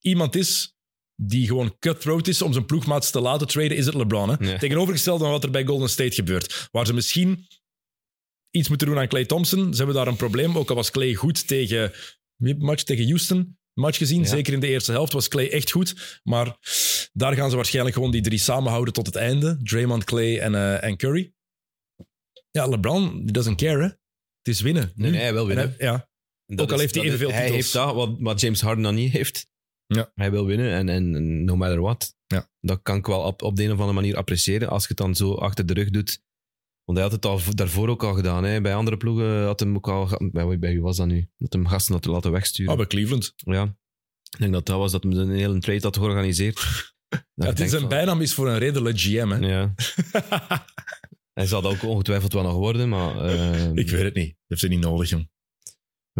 iemand 0.00 0.34
is 0.36 0.75
die 1.16 1.46
gewoon 1.46 1.76
cutthroat 1.78 2.26
is 2.28 2.42
om 2.42 2.52
zijn 2.52 2.66
ploegmaats 2.66 3.10
te 3.10 3.20
laten 3.20 3.46
traden, 3.46 3.76
is 3.76 3.86
het 3.86 3.94
LeBron. 3.94 4.28
Hè? 4.28 4.50
Ja. 4.50 4.58
Tegenovergesteld 4.58 5.22
aan 5.22 5.30
wat 5.30 5.44
er 5.44 5.50
bij 5.50 5.64
Golden 5.64 5.88
State 5.88 6.14
gebeurt. 6.14 6.68
Waar 6.72 6.86
ze 6.86 6.94
misschien 6.94 7.46
iets 8.50 8.68
moeten 8.68 8.86
doen 8.86 8.98
aan 8.98 9.08
Clay 9.08 9.24
Thompson. 9.24 9.70
Ze 9.70 9.76
hebben 9.76 9.94
daar 9.96 10.06
een 10.06 10.16
probleem. 10.16 10.58
Ook 10.58 10.68
al 10.70 10.76
was 10.76 10.90
Clay 10.90 11.14
goed 11.14 11.46
tegen... 11.46 11.92
Match 12.58 12.82
tegen 12.82 13.06
Houston? 13.06 13.58
Match 13.72 13.98
gezien. 13.98 14.20
Ja. 14.22 14.26
Zeker 14.28 14.52
in 14.52 14.60
de 14.60 14.66
eerste 14.68 14.92
helft 14.92 15.12
was 15.12 15.28
Clay 15.28 15.48
echt 15.48 15.70
goed. 15.70 16.20
Maar 16.22 16.56
daar 17.12 17.34
gaan 17.34 17.50
ze 17.50 17.56
waarschijnlijk 17.56 17.94
gewoon 17.96 18.10
die 18.10 18.22
drie 18.22 18.38
samenhouden 18.38 18.94
tot 18.94 19.06
het 19.06 19.16
einde. 19.16 19.58
Draymond, 19.62 20.04
Clay 20.04 20.38
en, 20.38 20.54
eh, 20.54 20.82
en 20.82 20.96
Curry. 20.96 21.32
Ja, 22.50 22.66
LeBron, 22.66 23.22
die 23.24 23.32
doesn't 23.32 23.56
care, 23.56 23.78
hè. 23.82 23.84
Het 24.42 24.54
is 24.54 24.60
winnen. 24.60 24.92
Nee, 24.94 25.10
nee, 25.10 25.20
hij 25.20 25.32
wil 25.32 25.42
En 25.42 25.46
winnen. 25.48 25.74
hij- 25.78 25.86
ja, 25.86 26.08
Dat 26.46 26.60
Ook 26.60 26.72
al 26.72 26.78
heeft 26.78 26.94
hij 26.94 27.04
evenveel 27.04 27.30
Hij 27.30 27.38
titels. 27.46 27.56
heeft 27.62 27.72
dat 27.72 27.94
wat, 27.94 28.16
wat 28.18 28.40
James 28.40 28.60
Harden 28.60 28.82
dan 28.84 28.94
niet 28.94 29.12
heeft. 29.12 29.46
Ja. 29.86 30.10
Hij 30.14 30.30
wil 30.30 30.46
winnen 30.46 30.72
en, 30.72 30.88
en 30.88 31.44
no 31.44 31.56
matter 31.56 31.80
what. 31.80 32.14
Ja. 32.26 32.50
Dat 32.60 32.82
kan 32.82 32.96
ik 32.96 33.06
wel 33.06 33.20
op, 33.20 33.42
op 33.42 33.56
de 33.56 33.62
een 33.64 33.70
of 33.72 33.78
andere 33.78 33.92
manier 33.94 34.16
appreciëren 34.16 34.68
als 34.68 34.82
je 34.82 34.88
het 34.88 34.96
dan 34.96 35.14
zo 35.14 35.34
achter 35.34 35.66
de 35.66 35.72
rug 35.72 35.90
doet. 35.90 36.24
Want 36.84 36.98
hij 36.98 37.06
had 37.08 37.12
het 37.16 37.24
al 37.26 37.40
daarvoor 37.54 37.88
ook 37.88 38.02
al 38.04 38.14
gedaan. 38.14 38.44
Hè. 38.44 38.60
Bij 38.60 38.74
andere 38.74 38.96
ploegen 38.96 39.44
had 39.44 39.60
hem 39.60 39.76
ook 39.76 39.88
al... 39.88 40.08
Bij, 40.32 40.46
wie- 40.46 40.58
bij 40.58 40.70
wie 40.72 40.80
was 40.82 40.96
dat 40.96 41.06
nu? 41.06 41.28
Dat 41.36 41.52
hem 41.52 41.66
gasten 41.66 41.94
had 41.94 42.04
laten 42.04 42.32
wegsturen. 42.32 42.72
Oh, 42.72 42.78
bij 42.78 42.86
Cleveland. 42.86 43.32
Ja. 43.36 43.62
Ik 44.30 44.38
denk 44.38 44.52
dat 44.52 44.66
dat 44.66 44.78
was 44.78 44.92
dat 44.92 45.02
hem 45.02 45.12
een 45.12 45.30
hele 45.30 45.58
trade 45.58 45.80
had 45.82 45.96
georganiseerd. 45.96 46.54
Dat 47.08 47.24
Ja, 47.34 47.46
het 47.46 47.60
is 47.60 47.72
een 47.72 47.80
van- 47.80 47.88
bijnaam 47.88 48.20
is 48.20 48.34
voor 48.34 48.48
een 48.48 48.58
redelijk 48.58 48.98
GM. 49.00 49.28
Hè? 49.28 49.38
Ja. 49.38 49.74
Hij 51.32 51.46
zal 51.46 51.62
dat 51.62 51.72
ook 51.72 51.82
ongetwijfeld 51.82 52.32
wel 52.32 52.42
nog 52.42 52.54
worden, 52.54 52.88
maar... 52.88 53.24
Ik 53.74 53.90
weet 53.90 54.02
het 54.02 54.14
niet. 54.14 54.26
Dat 54.28 54.44
heeft 54.46 54.60
hij 54.60 54.70
niet 54.70 54.80
nodig, 54.80 55.08
jong. 55.08 55.28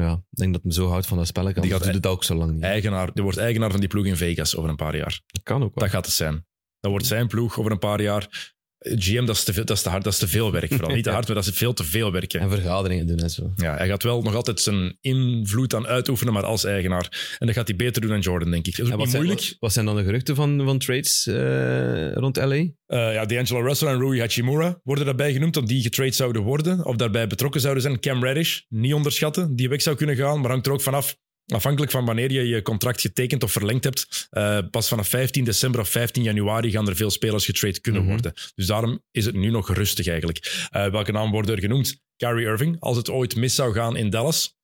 Ja, 0.01 0.13
ik 0.13 0.39
denk 0.39 0.53
dat 0.53 0.63
hij 0.63 0.73
zo 0.73 0.89
houdt 0.89 1.07
van 1.07 1.17
dat 1.17 1.27
spel. 1.27 1.45
Die 1.45 1.55
gaat 1.55 1.85
doet 1.85 1.95
het 1.95 2.07
ook 2.07 2.25
zo 2.25 2.35
lang 2.35 2.53
niet. 2.53 2.63
Eigenaar, 2.63 3.13
die 3.13 3.23
wordt 3.23 3.39
eigenaar 3.39 3.71
van 3.71 3.81
die 3.81 3.89
ploeg 3.89 4.05
in 4.05 4.17
Vegas 4.17 4.57
over 4.57 4.71
een 4.71 4.77
paar 4.77 4.97
jaar. 4.97 5.21
Dat 5.27 5.43
kan 5.43 5.63
ook 5.63 5.75
wel. 5.75 5.85
Dat 5.85 5.95
gaat 5.95 6.07
het 6.07 6.15
zijn. 6.15 6.47
Dat 6.81 6.91
wordt 6.91 7.07
zijn 7.07 7.27
ploeg 7.27 7.59
over 7.59 7.73
een 7.73 7.79
paar 7.79 8.03
jaar. 8.03 8.55
GM, 8.95 9.25
dat 9.25 9.37
is 9.37 9.45
te 9.45 9.53
veel, 9.53 9.65
dat 9.65 9.77
is 9.77 9.83
te 9.83 9.89
hard, 9.89 10.05
dat 10.05 10.13
is 10.13 10.19
te 10.19 10.29
veel 10.29 10.53
werk. 10.53 10.69
Vooral 10.73 10.95
niet 10.95 11.05
te 11.05 11.11
hard, 11.11 11.27
maar 11.27 11.37
dat 11.37 11.47
is 11.47 11.53
veel 11.59 11.73
te 11.73 11.85
veel 11.85 12.13
werk. 12.13 12.33
hè. 12.33 12.39
En 12.39 12.51
vergaderingen 12.51 13.07
doen 13.07 13.19
en 13.19 13.31
zo. 13.31 13.53
Ja, 13.57 13.77
hij 13.77 13.89
gaat 13.89 14.03
wel 14.03 14.23
nog 14.23 14.35
altijd 14.35 14.61
zijn 14.61 14.97
invloed 15.01 15.75
aan 15.75 15.87
uitoefenen, 15.87 16.33
maar 16.33 16.45
als 16.45 16.65
eigenaar. 16.65 17.37
En 17.39 17.47
dat 17.47 17.57
gaat 17.57 17.69
hij 17.69 17.77
beter 17.77 18.01
doen 18.01 18.11
dan 18.11 18.21
Jordan, 18.21 18.51
denk 18.51 18.67
ik. 18.67 18.77
Dat 18.77 18.87
is 18.87 18.93
En 18.93 18.99
ook 18.99 19.05
wat, 19.05 19.07
niet 19.07 19.15
zijn, 19.15 19.27
moeilijk. 19.27 19.49
wat, 19.51 19.59
wat 19.61 19.73
zijn 19.73 19.87
dan 19.87 19.97
de 19.97 20.03
geruchten 20.05 20.35
van, 20.35 20.61
van 20.65 20.79
trades 20.79 21.27
eh, 21.27 22.13
rond 22.13 22.37
LA? 22.37 22.55
Eh, 22.55 22.73
ja, 22.87 23.25
D'Angelo 23.25 23.61
Russell 23.61 23.89
en 23.89 23.99
Rui 23.99 24.21
Hachimura 24.21 24.81
worden 24.83 25.05
daarbij 25.05 25.33
genoemd, 25.33 25.55
dat 25.55 25.67
die 25.67 25.83
getrade 25.83 26.13
zouden 26.13 26.43
worden 26.43 26.85
of 26.85 26.97
daarbij 26.97 27.27
betrokken 27.27 27.61
zouden 27.61 27.83
zijn. 27.83 28.01
Cam 28.01 28.25
Reddish, 28.25 28.61
niet 28.69 28.95
onderschatten, 28.95 29.57
die 29.57 29.69
weg 29.69 29.83
zou 29.83 29.97
kunnen 29.97 30.17
gaan, 30.17 30.41
maar 30.41 30.51
hangt 30.51 30.67
er 30.67 30.73
ook 30.73 30.81
vanaf. 30.83 31.17
Afhankelijk 31.47 31.93
van 31.93 32.05
wanneer 32.05 32.33
je 32.33 32.47
je 32.49 32.63
contract 32.63 33.01
getekend 33.01 33.43
of 33.43 33.53
verlengd 33.53 33.85
hebt, 33.85 34.27
eh, 34.31 34.59
pas 34.71 34.89
vanaf 34.89 35.09
15 35.09 35.45
december 35.45 35.81
of 35.81 35.89
15 35.89 36.23
januari 36.23 36.71
gaan 36.71 36.89
er 36.89 36.97
veel 36.97 37.11
spelers 37.11 37.45
getrade 37.45 37.81
kunnen 37.81 38.01
Mhm. 38.03 38.11
worden. 38.11 38.33
Dus 38.55 38.67
daarom 38.67 39.03
is 39.11 39.25
het 39.25 39.35
nu 39.35 39.51
nog 39.51 39.75
rustig 39.75 40.07
eigenlijk. 40.07 40.67
Eh, 40.71 40.91
welke 40.91 41.13
naam 41.13 41.31
worden 41.31 41.55
er 41.55 41.61
genoemd? 41.61 42.01
Kyrie 42.17 42.47
Irving, 42.47 42.81
als 42.81 42.97
het 42.97 43.11
ooit 43.11 43.37
mis 43.37 43.55
zou 43.55 43.73
gaan 43.73 43.97
in 43.97 44.11
Dallas. 44.11 44.55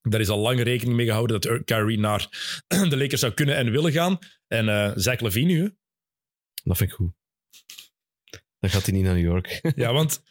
Daar 0.00 0.20
is 0.20 0.28
al 0.28 0.38
lang 0.38 0.62
rekening 0.62 0.96
mee 0.96 1.06
gehouden 1.06 1.40
dat 1.40 1.64
Kyrie 1.64 1.98
naar 1.98 2.28
de 2.90 2.96
Lakers 2.96 3.20
zou 3.20 3.32
kunnen 3.32 3.56
en 3.56 3.70
willen 3.70 3.92
gaan. 3.92 4.18
En 4.46 4.68
eh 4.68 4.92
Zach 4.94 5.20
Levine 5.20 5.46
nu, 5.52 5.62
hè? 5.62 5.68
Dat 6.62 6.76
vind 6.76 6.90
ik 6.90 6.96
goed. 6.96 7.12
Dan 8.58 8.70
gaat 8.70 8.86
hij 8.86 8.94
niet 8.94 9.04
naar 9.04 9.14
New 9.14 9.24
York. 9.24 9.72
Ja, 9.76 9.92
want 9.92 10.22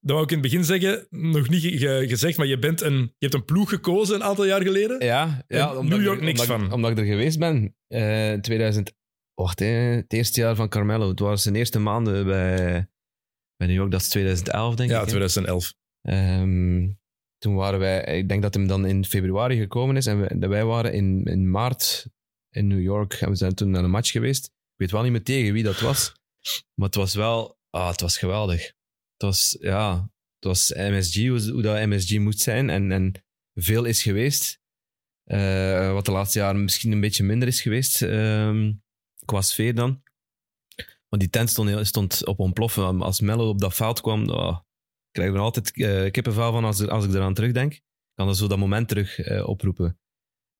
dat 0.00 0.10
wou 0.10 0.22
ik 0.22 0.30
in 0.30 0.38
het 0.38 0.46
begin 0.50 0.64
zeggen, 0.64 1.06
nog 1.10 1.48
niet 1.48 1.62
ge- 1.62 1.78
ge- 1.78 2.04
gezegd, 2.08 2.38
maar 2.38 2.46
je, 2.46 2.58
bent 2.58 2.80
een, 2.80 2.94
je 2.98 3.10
hebt 3.18 3.34
een 3.34 3.44
ploeg 3.44 3.68
gekozen 3.68 4.14
een 4.14 4.22
aantal 4.24 4.44
jaar 4.44 4.62
geleden. 4.62 5.04
ja, 5.04 5.44
ja 5.48 5.68
omdat 5.70 5.84
New 5.84 5.98
ik 5.98 6.04
York 6.04 6.18
er- 6.18 6.24
niks 6.24 6.40
omdat, 6.40 6.56
ik- 6.56 6.62
van. 6.64 6.72
Omdat 6.74 6.90
ik 6.90 6.98
er 6.98 7.04
geweest 7.04 7.38
ben. 7.38 7.74
Eh 7.88 8.32
2000... 8.34 8.92
Wacht, 9.34 9.58
hè, 9.58 9.66
het 9.66 10.12
eerste 10.12 10.40
jaar 10.40 10.54
van 10.54 10.68
Carmelo. 10.68 11.08
Het 11.08 11.18
was 11.18 11.42
zijn 11.42 11.54
eerste 11.54 11.78
maanden 11.78 12.26
bij, 12.26 12.56
bij 13.56 13.66
New 13.66 13.76
York. 13.76 13.90
Dat 13.90 14.00
is 14.00 14.08
2011, 14.08 14.74
denk 14.74 14.90
Ja, 14.90 14.96
ik. 14.96 15.02
hè. 15.02 15.08
2011. 15.08 15.74
Ehm, 16.02 16.88
toen 17.38 17.54
waren 17.54 17.78
wij... 17.78 18.04
Ik 18.18 18.28
denk 18.28 18.42
dat 18.42 18.54
hem 18.54 18.66
dan 18.66 18.86
in 18.86 19.04
februari 19.04 19.58
gekomen 19.58 19.96
is. 19.96 20.06
En 20.06 20.18
wij, 20.38 20.48
wij 20.48 20.64
waren 20.64 20.92
in, 20.92 21.24
in 21.24 21.50
maart 21.50 22.06
in 22.50 22.66
New 22.66 22.80
York. 22.82 23.12
En 23.12 23.28
we 23.28 23.34
zijn 23.36 23.54
toen 23.54 23.70
naar 23.70 23.84
een 23.84 23.90
match 23.90 24.10
geweest. 24.10 24.44
Ik 24.46 24.76
weet 24.76 24.90
wel 24.90 25.02
niet 25.02 25.12
meer 25.12 25.22
tegen 25.22 25.52
wie 25.52 25.62
dat 25.62 25.80
was. 25.80 26.12
Maar 26.74 26.86
het 26.86 26.94
was 26.96 27.14
wel... 27.14 27.58
Ah, 27.70 27.88
het 27.90 28.00
was 28.00 28.18
geweldig. 28.18 28.72
Was, 29.22 29.56
ja... 29.60 30.10
Het 30.40 30.48
was 30.48 30.72
MSG, 30.74 31.26
hoe, 31.26 31.62
dat 31.62 31.86
MSG 31.86 32.18
moet 32.18 32.38
zijn. 32.38 32.70
En, 32.70 32.92
en 32.92 33.12
veel 33.54 33.84
is 33.84 34.02
geweest. 34.02 34.60
Eh, 35.24 35.92
wat 35.92 36.04
de 36.04 36.10
laatste 36.10 36.38
jaren 36.38 36.62
misschien 36.62 36.92
een 36.92 37.00
beetje 37.00 37.24
minder 37.24 37.48
is 37.48 37.62
geweest. 37.62 38.02
ehm, 38.02 38.72
qua 39.24 39.40
sfeer 39.40 39.74
dan. 39.74 40.02
Maar 41.08 41.18
die 41.18 41.30
tent 41.30 41.50
stond, 41.50 41.86
stond 41.86 42.26
op 42.26 42.38
ontploffen. 42.38 43.02
Als 43.02 43.20
Mello 43.20 43.48
op 43.48 43.60
dat 43.60 43.74
veld 43.74 44.00
kwam, 44.00 44.28
oh, 44.28 44.58
ik 45.06 45.12
krijg 45.12 45.32
er 45.32 45.38
altijd 45.38 45.70
kippenvel 46.10 46.52
van 46.52 46.64
als, 46.64 46.86
als 46.86 47.04
ik 47.04 47.14
eraan 47.14 47.34
terugdenk. 47.34 47.72
Ik 47.72 47.82
kan 48.14 48.26
dat 48.26 48.36
zo 48.36 48.46
dat 48.46 48.58
moment 48.58 48.88
terug 48.88 49.18
eh, 49.18 49.48
oproepen. 49.48 49.98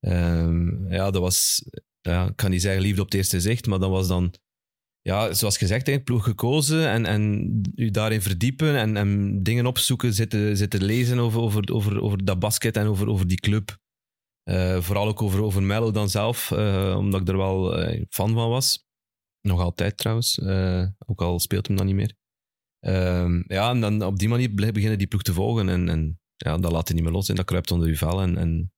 Ehm, 0.01 0.93
ja, 0.93 1.11
dat 1.11 1.23
was, 1.23 1.65
ja, 2.01 2.27
ik 2.27 2.37
kan 2.37 2.51
niet 2.51 2.63
zeggen 2.63 2.83
liefde 2.83 3.01
op 3.01 3.07
het 3.07 3.17
eerste 3.17 3.41
zicht, 3.41 3.67
maar 3.67 3.79
dat 3.79 3.91
was 3.91 4.09
dan, 4.09 4.35
ja, 5.03 5.33
zoals 5.33 5.59
gezegd, 5.59 5.87
hè, 5.87 6.01
ploeg 6.01 6.25
gekozen 6.25 6.89
en, 6.89 7.07
en 7.07 7.61
u 7.75 7.91
daarin 7.91 8.23
verdiepen 8.23 8.77
en, 8.77 8.97
en 8.97 9.43
dingen 9.43 9.67
opzoeken, 9.67 10.15
zitten, 10.15 10.57
zitten 10.57 10.85
lezen 10.85 11.19
over, 11.19 11.41
over, 11.41 11.73
over, 11.73 12.03
over 12.03 12.25
dat 12.25 12.39
basket 12.39 12.77
en 12.77 12.87
over, 12.87 13.09
over 13.09 13.27
die 13.27 13.41
club. 13.41 13.79
Eh, 14.43 14.81
vooral 14.81 15.09
ook 15.09 15.23
over, 15.23 15.43
over 15.43 15.63
Mello 15.63 15.91
dan 15.91 16.11
zelf, 16.11 16.51
eh, 16.51 16.95
omdat 16.99 17.21
ik 17.21 17.29
er 17.29 17.37
wel 17.37 17.77
eh, 17.77 18.05
fan 18.09 18.33
van 18.33 18.49
was. 18.49 18.89
Nog 19.41 19.61
altijd 19.61 19.97
trouwens, 19.97 20.41
ook 21.07 21.21
al 21.21 21.39
speelt 21.39 21.67
hem 21.67 21.77
dan 21.77 21.87
niet 21.87 21.95
meer. 21.95 22.15
Ehm, 22.81 23.43
ja, 23.47 23.71
en 23.71 23.81
dan 23.81 24.03
op 24.03 24.19
die 24.19 24.29
manier 24.29 24.55
beginnen 24.55 24.99
die 24.99 25.07
ploeg 25.07 25.23
te 25.23 25.33
volgen. 25.33 25.69
En, 25.69 25.89
en 25.89 26.21
ja, 26.37 26.59
dat 26.59 26.73
laat 26.73 26.87
hij 26.87 26.97
niet 26.97 27.05
meer 27.05 27.13
los 27.13 27.29
en 27.29 27.35
dat 27.35 27.45
kruipt 27.45 27.71
onder 27.71 27.89
uw 27.89 27.97
vel. 27.97 28.21
En, 28.21 28.37
en 28.37 28.73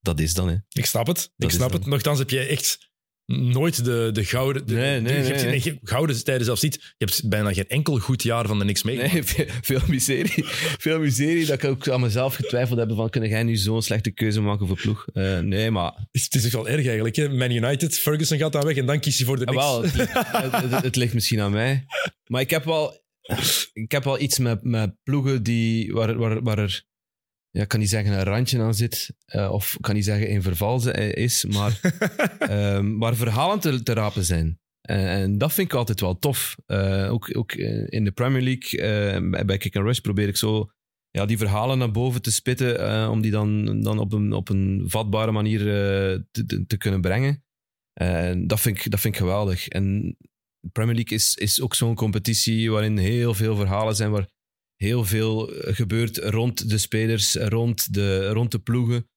dat 0.00 0.20
is 0.20 0.34
dan, 0.34 0.48
hè. 0.48 0.56
Ik 0.68 0.86
snap 0.86 1.06
het. 1.06 1.32
Dat 1.36 1.50
ik 1.50 1.56
snap 1.56 1.72
het. 1.72 1.86
Nochtans 1.86 2.18
heb 2.18 2.30
je 2.30 2.40
echt 2.40 2.90
nooit 3.26 3.84
de, 3.84 4.10
de 4.12 4.24
gouden... 4.24 4.66
De, 4.66 4.74
Nee, 4.74 5.00
nee, 5.00 5.22
de- 5.22 5.26
je 5.26 5.32
hebt 5.34 5.44
nee, 5.44 5.60
geen- 5.60 5.78
gouden 5.82 6.24
tijden 6.24 6.44
zelfs 6.44 6.62
niet. 6.62 6.74
Je 6.74 7.04
hebt 7.04 7.28
bijna 7.28 7.52
geen 7.52 7.68
enkel 7.68 7.98
goed 7.98 8.22
jaar 8.22 8.46
van 8.46 8.58
de 8.58 8.64
niks 8.64 8.82
mee. 8.82 8.96
Nee, 8.96 9.22
veel, 9.22 9.44
veel 9.62 9.80
miserie. 9.88 10.44
Veel 10.78 10.98
miserie 10.98 11.46
dat 11.46 11.62
ik 11.62 11.70
ook 11.70 11.88
aan 11.88 12.00
mezelf 12.00 12.34
getwijfeld 12.34 12.78
heb 12.78 12.92
van, 12.94 13.10
kun 13.10 13.28
jij 13.28 13.42
nu 13.42 13.56
zo'n 13.56 13.82
slechte 13.82 14.10
keuze 14.10 14.40
maken 14.40 14.66
voor 14.66 14.76
ploeg? 14.80 15.06
Eh, 15.12 15.38
nee, 15.38 15.70
maar... 15.70 15.92
Het 16.12 16.34
is- 16.34 16.44
echt 16.44 16.52
wel 16.52 16.68
erg 16.68 16.84
eigenlijk. 16.86 17.16
Hè? 17.16 17.28
Man 17.28 17.50
United, 17.50 17.98
Ferguson 17.98 18.38
gaat 18.38 18.52
dan 18.52 18.64
weg 18.64 18.76
en 18.76 18.86
dan 18.86 19.00
kiest 19.00 19.18
hij 19.18 19.26
voor 19.26 19.38
de 19.38 19.44
Ah, 19.44 19.54
wel, 19.54 19.82
het, 19.82 19.94
ligt- 19.94 20.12
het, 20.12 20.52
het- 20.70 20.82
het 20.82 20.96
ligt 20.96 21.14
misschien 21.14 21.40
aan 21.40 21.52
mij. 21.52 21.84
Maar 22.26 22.40
ik 22.40 22.50
heb 22.50 22.64
wel, 22.64 23.02
ik 23.72 23.90
heb 23.92 24.04
wel 24.04 24.20
iets 24.20 24.38
met, 24.38 24.62
met 24.62 24.94
ploegen 25.02 25.42
die, 25.42 25.92
waar, 25.92 26.16
waar, 26.18 26.42
waar 26.42 26.58
er, 26.58 26.84
ja, 27.54 27.62
ik 27.62 27.68
kan 27.68 27.80
niet 27.80 27.88
zeggen 27.88 28.12
een 28.12 28.24
randje 28.24 28.60
aan 28.62 28.74
zit, 28.74 29.14
eh, 29.26 29.52
of 29.52 29.76
kan 29.80 29.94
niet 29.94 30.04
zeggen 30.04 30.28
in 30.28 30.42
verval 30.42 30.80
ze- 30.80 30.92
is, 31.14 31.44
maar 31.44 31.80
ehm, 32.38 32.98
waar 32.98 33.16
verhalen 33.16 33.60
te, 33.60 33.82
te 33.82 33.92
rapen 33.92 34.24
zijn. 34.24 34.58
En, 34.80 35.06
en 35.06 35.38
dat 35.38 35.52
vind 35.52 35.68
ik 35.72 35.76
altijd 35.76 36.00
wel 36.00 36.18
tof. 36.18 36.56
Eh, 36.66 37.12
ook, 37.12 37.36
ook 37.36 37.52
in 37.86 38.04
de 38.04 38.10
Premier 38.12 38.42
League, 38.42 38.80
eh, 38.80 39.44
bij 39.46 39.56
Kick 39.56 39.76
and 39.76 39.86
Rush, 39.86 39.98
probeer 39.98 40.28
ik 40.28 40.36
zo 40.36 40.70
ja, 41.10 41.26
die 41.26 41.38
verhalen 41.38 41.78
naar 41.78 41.90
boven 41.90 42.22
te 42.22 42.32
spitten, 42.32 42.78
eh, 42.88 43.08
om 43.10 43.20
die 43.20 43.30
dan, 43.30 43.80
dan 43.82 43.98
op, 43.98 44.12
een, 44.12 44.32
op 44.32 44.48
een 44.48 44.84
vatbare 44.86 45.32
manier 45.32 45.60
eh, 45.60 46.18
te, 46.30 46.44
te, 46.46 46.66
te 46.66 46.76
kunnen 46.76 47.00
brengen. 47.00 47.44
En 47.92 48.46
dat, 48.46 48.60
vind 48.60 48.76
ik, 48.78 48.90
dat 48.90 49.00
vind 49.00 49.14
ik 49.14 49.20
geweldig. 49.20 49.68
En 49.68 50.16
de 50.60 50.68
Premier 50.72 50.94
League 50.94 51.16
is, 51.16 51.34
is 51.34 51.60
ook 51.60 51.74
zo'n 51.74 51.94
competitie 51.94 52.70
waarin 52.70 52.98
heel 52.98 53.34
veel 53.34 53.56
verhalen 53.56 53.96
zijn, 53.96 54.10
waar 54.10 54.28
heel 54.84 55.04
veel 55.04 55.50
gebeurt 55.60 56.16
rond 56.18 56.68
de 56.70 56.78
spelers, 56.78 57.34
rond 57.34 57.94
de, 57.94 58.28
rond 58.28 58.50
de 58.50 58.58
ploegen. 58.58 59.08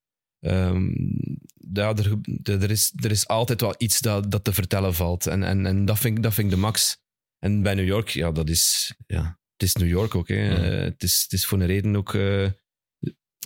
Ja, 1.74 1.95
er, 1.95 2.18
er, 2.43 2.72
is, 2.72 2.93
er 2.95 3.11
is 3.11 3.28
altijd 3.28 3.61
wel 3.61 3.76
iets 3.78 3.99
dat, 3.99 4.32
dat 4.32 4.43
te 4.43 4.53
vertellen 4.53 4.93
valt. 4.93 5.28
En, 5.28 5.43
en, 5.43 5.65
en 5.65 5.86
dat, 5.86 5.99
vind, 5.99 6.18
ik- 6.18 6.24
dat 6.24 6.34
vind 6.34 6.47
ik 6.47 6.53
de 6.53 6.59
max. 6.61 6.97
En 7.39 7.61
bij 7.61 7.74
New 7.74 7.86
York, 7.86 8.09
ja, 8.09 8.32
dat 8.32 8.49
is, 8.49 8.93
ja, 9.07 9.39
het 9.57 9.63
is 9.68 9.76
New 9.76 9.88
York 9.89 10.15
ook. 10.15 10.28
Hè. 10.28 10.55
Eh, 10.55 10.84
het, 10.84 11.03
is, 11.03 11.22
het 11.22 11.34
is 11.34 11.45
voor 11.45 11.59
een 11.59 11.65
reden 11.65 11.95
ook 11.95 12.13
eh, 12.13 12.49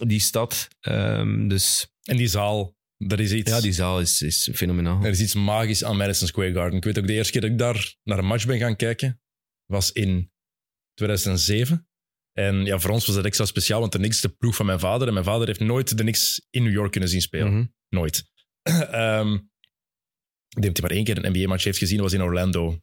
die 0.08 0.20
stad. 0.20 0.68
Ehm, 0.80 1.48
dus 1.48 1.88
En 2.04 2.18
die 2.18 2.28
zaal, 2.28 2.76
dat 2.98 3.20
is 3.20 3.32
iets... 3.32 3.52
ja, 3.52 3.62
die 3.62 3.72
zaal 3.72 4.00
is, 4.02 4.22
is 4.22 4.50
fenomenaal. 4.54 5.04
Er 5.04 5.10
is 5.12 5.22
iets 5.22 5.34
magisch 5.36 5.84
aan 5.84 5.98
Madison 5.98 6.28
Square 6.28 6.54
Garden. 6.54 6.78
Ik 6.78 6.84
weet 6.84 7.00
ook 7.00 7.08
de 7.08 7.14
eerste 7.14 7.32
keer 7.32 7.42
dat 7.42 7.50
ik 7.52 7.58
daar 7.58 7.96
naar 8.04 8.18
een 8.18 8.26
match 8.26 8.46
ben 8.46 8.58
gaan 8.60 8.76
kijken, 8.76 9.22
was 9.66 9.92
in 9.92 10.32
2007. 10.94 11.88
En 12.34 12.66
ja, 12.66 12.80
voor 12.80 12.92
ons 12.92 13.06
was 13.06 13.16
dat 13.16 13.26
extra 13.26 13.46
speciaal, 13.46 13.80
want 13.80 13.92
de 13.92 13.98
Knicks 13.98 14.22
de 14.22 14.30
ploeg 14.30 14.56
van 14.56 14.66
mijn 14.66 14.80
vader. 14.80 15.08
En 15.08 15.14
mijn 15.14 15.26
vader 15.26 15.48
heeft 15.48 15.60
nooit 15.60 15.98
de 15.98 16.04
Knicks 16.04 16.48
in 16.50 16.64
New 16.64 16.74
York 16.74 16.92
kunnen 16.92 17.10
zien 17.10 17.22
spelen. 17.22 17.54
Mhm. 17.54 17.66
Nooit. 17.90 18.24
Ehm, 18.92 19.34
ik 20.56 20.62
denk 20.62 20.76
dat 20.76 20.78
hij 20.78 20.82
maar 20.82 20.92
één 20.92 21.04
keer 21.04 21.26
een 21.26 21.32
NBA-match 21.32 21.64
heeft 21.64 21.78
gezien, 21.78 21.98
dat 21.98 22.06
was 22.06 22.20
in 22.20 22.26
Orlando. 22.26 22.82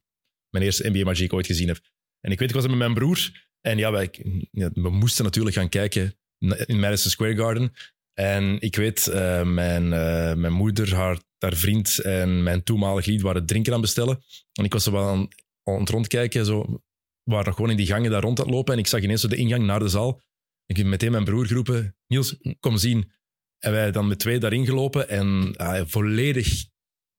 Mijn 0.51 0.65
eerste 0.65 0.89
NBA-match 0.89 1.17
die 1.17 1.27
ik 1.27 1.33
ooit 1.33 1.47
gezien 1.47 1.69
heb. 1.69 1.81
En 2.21 2.31
ik 2.31 2.39
weet, 2.39 2.49
ik 2.49 2.55
was 2.55 2.67
met 2.67 2.77
mijn 2.77 2.95
broer. 2.95 3.47
En 3.61 3.79
ja, 3.79 3.91
wij, 3.91 4.11
ja, 4.51 4.71
we 4.75 4.91
moesten 4.91 5.25
natuurlijk 5.25 5.57
gaan 5.57 5.69
kijken 5.69 6.19
in 6.67 6.79
Madison 6.79 7.11
Square 7.11 7.37
Garden. 7.37 7.73
En 8.15 8.61
ik 8.61 8.77
weet, 8.77 9.07
eh, 9.07 9.43
mijn, 9.43 9.93
eh, 9.93 10.35
mijn 10.35 10.53
moeder, 10.53 10.95
haar, 10.95 11.19
haar 11.39 11.55
vriend 11.55 11.99
en 11.99 12.43
mijn 12.43 12.63
toenmalig 12.63 13.07
lied 13.07 13.21
waren 13.21 13.47
drinken 13.47 13.73
aan 13.73 13.81
bestellen. 13.81 14.23
En 14.53 14.65
ik 14.65 14.73
was 14.73 14.87
er 14.87 14.93
wel 14.93 15.09
aan, 15.09 15.29
aan 15.63 15.81
het 15.81 15.89
rondkijken. 15.89 16.47
Zo, 16.47 16.83
waren 17.29 17.47
nog 17.47 17.55
gewoon 17.55 17.71
in 17.71 17.77
die 17.77 17.87
gangen 17.87 18.11
daar 18.11 18.23
rond 18.23 18.39
aan 18.39 18.47
het 18.47 18.55
lopen. 18.55 18.73
En 18.73 18.79
ik 18.79 18.87
zag 18.87 19.03
ineens 19.03 19.21
zo 19.21 19.29
de 19.29 19.37
ingang 19.37 19.65
naar 19.65 19.79
de 19.79 19.89
zaal. 19.89 20.21
Ik 20.67 20.77
heb 20.77 20.87
meteen 20.87 21.11
mijn 21.11 21.25
broer 21.25 21.47
geroepen, 21.47 21.97
Niels, 22.07 22.37
kom 22.61 22.77
zien. 22.77 23.11
En 23.59 23.73
wij 23.73 23.91
dan 23.91 24.09
met 24.09 24.19
twee 24.19 24.39
daarin 24.39 24.67
gelopen. 24.67 25.09
En 25.09 25.55
ah, 25.57 25.83
volledig 25.87 26.65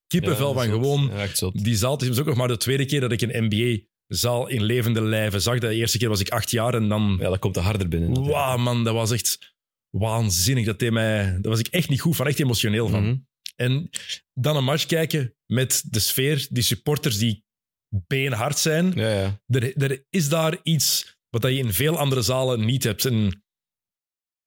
kippenvel 0.07 0.47
Ja, 0.47 0.53
van 0.53 0.69
gewoon 0.69 1.11
Ja, 1.13 1.51
die 1.53 1.75
zaal. 1.75 1.91
Het 1.91 2.01
is 2.01 2.19
ook 2.19 2.25
nog 2.25 2.35
maar 2.35 2.47
de 2.47 2.57
tweede 2.57 2.85
keer 2.85 2.99
dat 2.99 3.11
ik 3.11 3.21
een 3.21 3.45
NBA-zaal 3.47 4.47
in 4.47 4.63
levende 4.63 5.01
lijven 5.01 5.41
zag. 5.41 5.59
De 5.59 5.73
eerste 5.73 5.97
keer 5.97 6.09
was 6.09 6.19
ik 6.19 6.29
acht 6.29 6.51
jaar 6.51 6.73
en 6.73 6.87
dan... 6.87 7.17
Ja, 7.19 7.29
dat 7.29 7.39
komt 7.39 7.55
er 7.55 7.61
harder 7.61 7.87
binnen. 7.87 8.27
Wauw, 8.27 8.57
man, 8.57 8.83
dat 8.83 8.93
was 8.93 9.11
echt 9.11 9.55
waanzinnig. 9.89 10.65
Dat 10.65 10.79
deed 10.79 10.91
mij... 10.91 11.23
Daar 11.23 11.51
was 11.51 11.59
ik 11.59 11.67
echt 11.67 11.89
niet 11.89 12.01
goed 12.01 12.15
van, 12.15 12.27
echt 12.27 12.39
emotioneel 12.39 12.87
van. 12.87 13.03
Mhm. 13.03 13.15
En 13.55 13.89
dan 14.33 14.55
een 14.55 14.63
match 14.63 14.85
kijken 14.85 15.35
met 15.45 15.83
de 15.89 15.99
sfeer, 15.99 16.47
die 16.49 16.63
supporters 16.63 17.17
die 17.17 17.43
beenhard 17.89 18.57
zijn. 18.57 18.91
Ja, 18.95 19.09
ja. 19.19 19.39
Er, 19.47 19.77
er 19.83 20.05
is 20.09 20.29
daar 20.29 20.57
iets 20.63 21.17
wat 21.29 21.43
je 21.43 21.49
in 21.57 21.73
veel 21.73 21.97
andere 21.97 22.21
zalen 22.21 22.65
niet 22.65 22.83
hebt. 22.83 23.05
En 23.05 23.43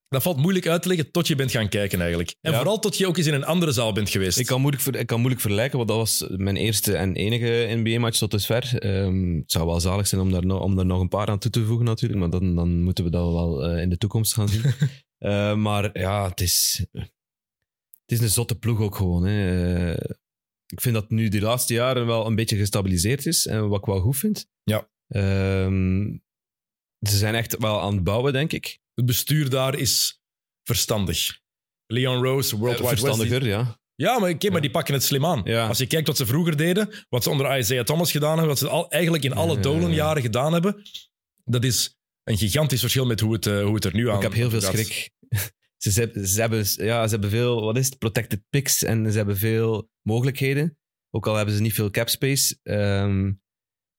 dat 0.07 0.21
valt 0.21 0.37
moeilijk 0.37 0.67
uit 0.67 0.81
te 0.81 0.87
leggen 0.87 1.11
tot 1.11 1.27
je 1.27 1.35
bent 1.35 1.51
gaan 1.51 1.69
kijken 1.69 1.99
eigenlijk. 1.99 2.35
En 2.41 2.51
Ja. 2.51 2.57
vooral 2.57 2.79
tot 2.79 2.97
je 2.97 3.07
ook 3.07 3.17
eens 3.17 3.27
in 3.27 3.33
een 3.33 3.45
andere 3.45 3.71
zaal 3.71 3.93
bent 3.93 4.09
geweest. 4.09 4.37
Ik 4.39 4.45
kan, 4.45 4.59
moeilijk 4.61 4.83
ver- 4.83 4.95
ik 4.95 5.07
kan 5.07 5.17
moeilijk 5.17 5.41
vergelijken, 5.41 5.77
want 5.77 5.89
dat 5.89 5.97
was 5.97 6.25
mijn 6.29 6.55
eerste 6.57 6.95
en 6.97 7.15
enige 7.15 7.67
NBA-match 7.75 8.17
tot 8.17 8.31
dusver. 8.31 8.77
Ehm, 8.79 9.35
het 9.35 9.51
zou 9.51 9.65
wel 9.65 9.79
zalig 9.79 10.07
zijn 10.07 10.21
om 10.21 10.31
daar, 10.31 10.45
no- 10.45 10.57
om 10.57 10.75
daar 10.75 10.85
nog 10.85 10.99
een 11.01 11.07
paar 11.07 11.27
aan 11.27 11.39
toe 11.39 11.51
te 11.51 11.65
voegen 11.65 11.85
natuurlijk, 11.85 12.19
maar 12.19 12.29
dan, 12.29 12.55
dan 12.55 12.81
moeten 12.83 13.03
we 13.03 13.09
dat 13.09 13.31
wel 13.31 13.63
eh, 13.65 13.81
in 13.81 13.89
de 13.89 13.97
toekomst 13.97 14.33
gaan 14.33 14.49
zien. 14.49 14.63
Eh, 15.17 15.55
maar 15.55 15.99
ja, 15.99 16.29
het 16.29 16.41
is, 16.41 16.85
het 16.91 18.11
is 18.11 18.19
een 18.19 18.29
zotte 18.29 18.55
ploeg 18.59 18.79
ook 18.81 18.95
gewoon. 18.95 19.25
Hè. 19.25 19.91
Eh, 19.93 20.09
ik 20.73 20.81
vind 20.81 20.93
dat 20.93 21.09
nu 21.09 21.27
die 21.27 21.41
laatste 21.41 21.73
jaren 21.73 22.05
wel 22.05 22.25
een 22.25 22.35
beetje 22.35 22.57
gestabiliseerd 22.57 23.25
is, 23.25 23.45
en 23.45 23.69
wat 23.69 23.79
ik 23.79 23.85
wel 23.85 23.99
goed 23.99 24.17
vind. 24.17 24.47
Ja. 24.63 24.89
Ehm, 25.07 26.17
ze 26.99 27.17
zijn 27.17 27.35
echt 27.35 27.57
wel 27.57 27.81
aan 27.81 27.93
het 27.93 28.03
bouwen, 28.03 28.33
denk 28.33 28.51
ik. 28.53 28.79
Het 28.93 29.05
bestuur 29.05 29.49
daar 29.49 29.75
is 29.77 30.21
verstandig. 30.63 31.39
Leon 31.85 32.23
Rose, 32.23 32.57
World 32.57 32.77
Wide 32.77 32.89
West. 32.89 33.01
Verstandiger, 33.01 33.45
ja. 33.47 33.81
Ja, 33.95 34.19
maar, 34.19 34.35
maar 34.51 34.61
die 34.61 34.71
pakken 34.71 34.93
het 34.93 35.03
slim 35.03 35.25
aan. 35.25 35.41
Ja. 35.43 35.67
Als 35.67 35.77
je 35.77 35.87
kijkt 35.87 36.07
wat 36.07 36.17
ze 36.17 36.25
vroeger 36.25 36.57
deden, 36.57 36.89
wat 37.09 37.23
ze 37.23 37.29
onder 37.29 37.57
Isaiah 37.57 37.85
Thomas 37.85 38.11
gedaan 38.11 38.29
hebben, 38.29 38.47
wat 38.47 38.57
ze 38.57 38.67
al, 38.69 38.89
eigenlijk 38.89 39.23
in 39.23 39.33
alle 39.33 39.55
Ja. 39.55 39.61
Dolan-jaren 39.61 40.21
gedaan 40.21 40.53
hebben, 40.53 40.81
dat 41.43 41.63
is 41.63 41.97
een 42.23 42.37
gigantisch 42.37 42.79
verschil 42.79 43.05
met 43.05 43.19
hoe 43.19 43.33
het, 43.33 43.45
eh, 43.45 43.63
hoe 43.63 43.75
het 43.75 43.85
er 43.85 43.93
nu 43.95 44.09
aan 44.09 44.15
Ik 44.15 44.21
heb 44.21 44.33
heel 44.33 44.49
veel 44.49 44.61
gaat. 44.61 44.73
schrik. 44.73 45.09
Ze, 45.83 45.91
ze, 45.91 46.27
ze 46.27 46.41
hebben, 46.41 46.65
ja, 46.75 47.03
ze 47.05 47.11
hebben 47.11 47.29
veel, 47.29 47.61
wat 47.61 47.77
is 47.77 47.85
het, 47.85 47.97
protected 47.97 48.41
picks 48.49 48.83
en 48.83 49.11
ze 49.11 49.17
hebben 49.17 49.37
veel 49.37 49.89
mogelijkheden. 50.01 50.77
Ook 51.09 51.27
al 51.27 51.35
hebben 51.35 51.55
ze 51.55 51.61
niet 51.61 51.73
veel 51.73 51.91
cap 51.91 52.09
space. 52.09 52.59
Ehm 52.63 53.31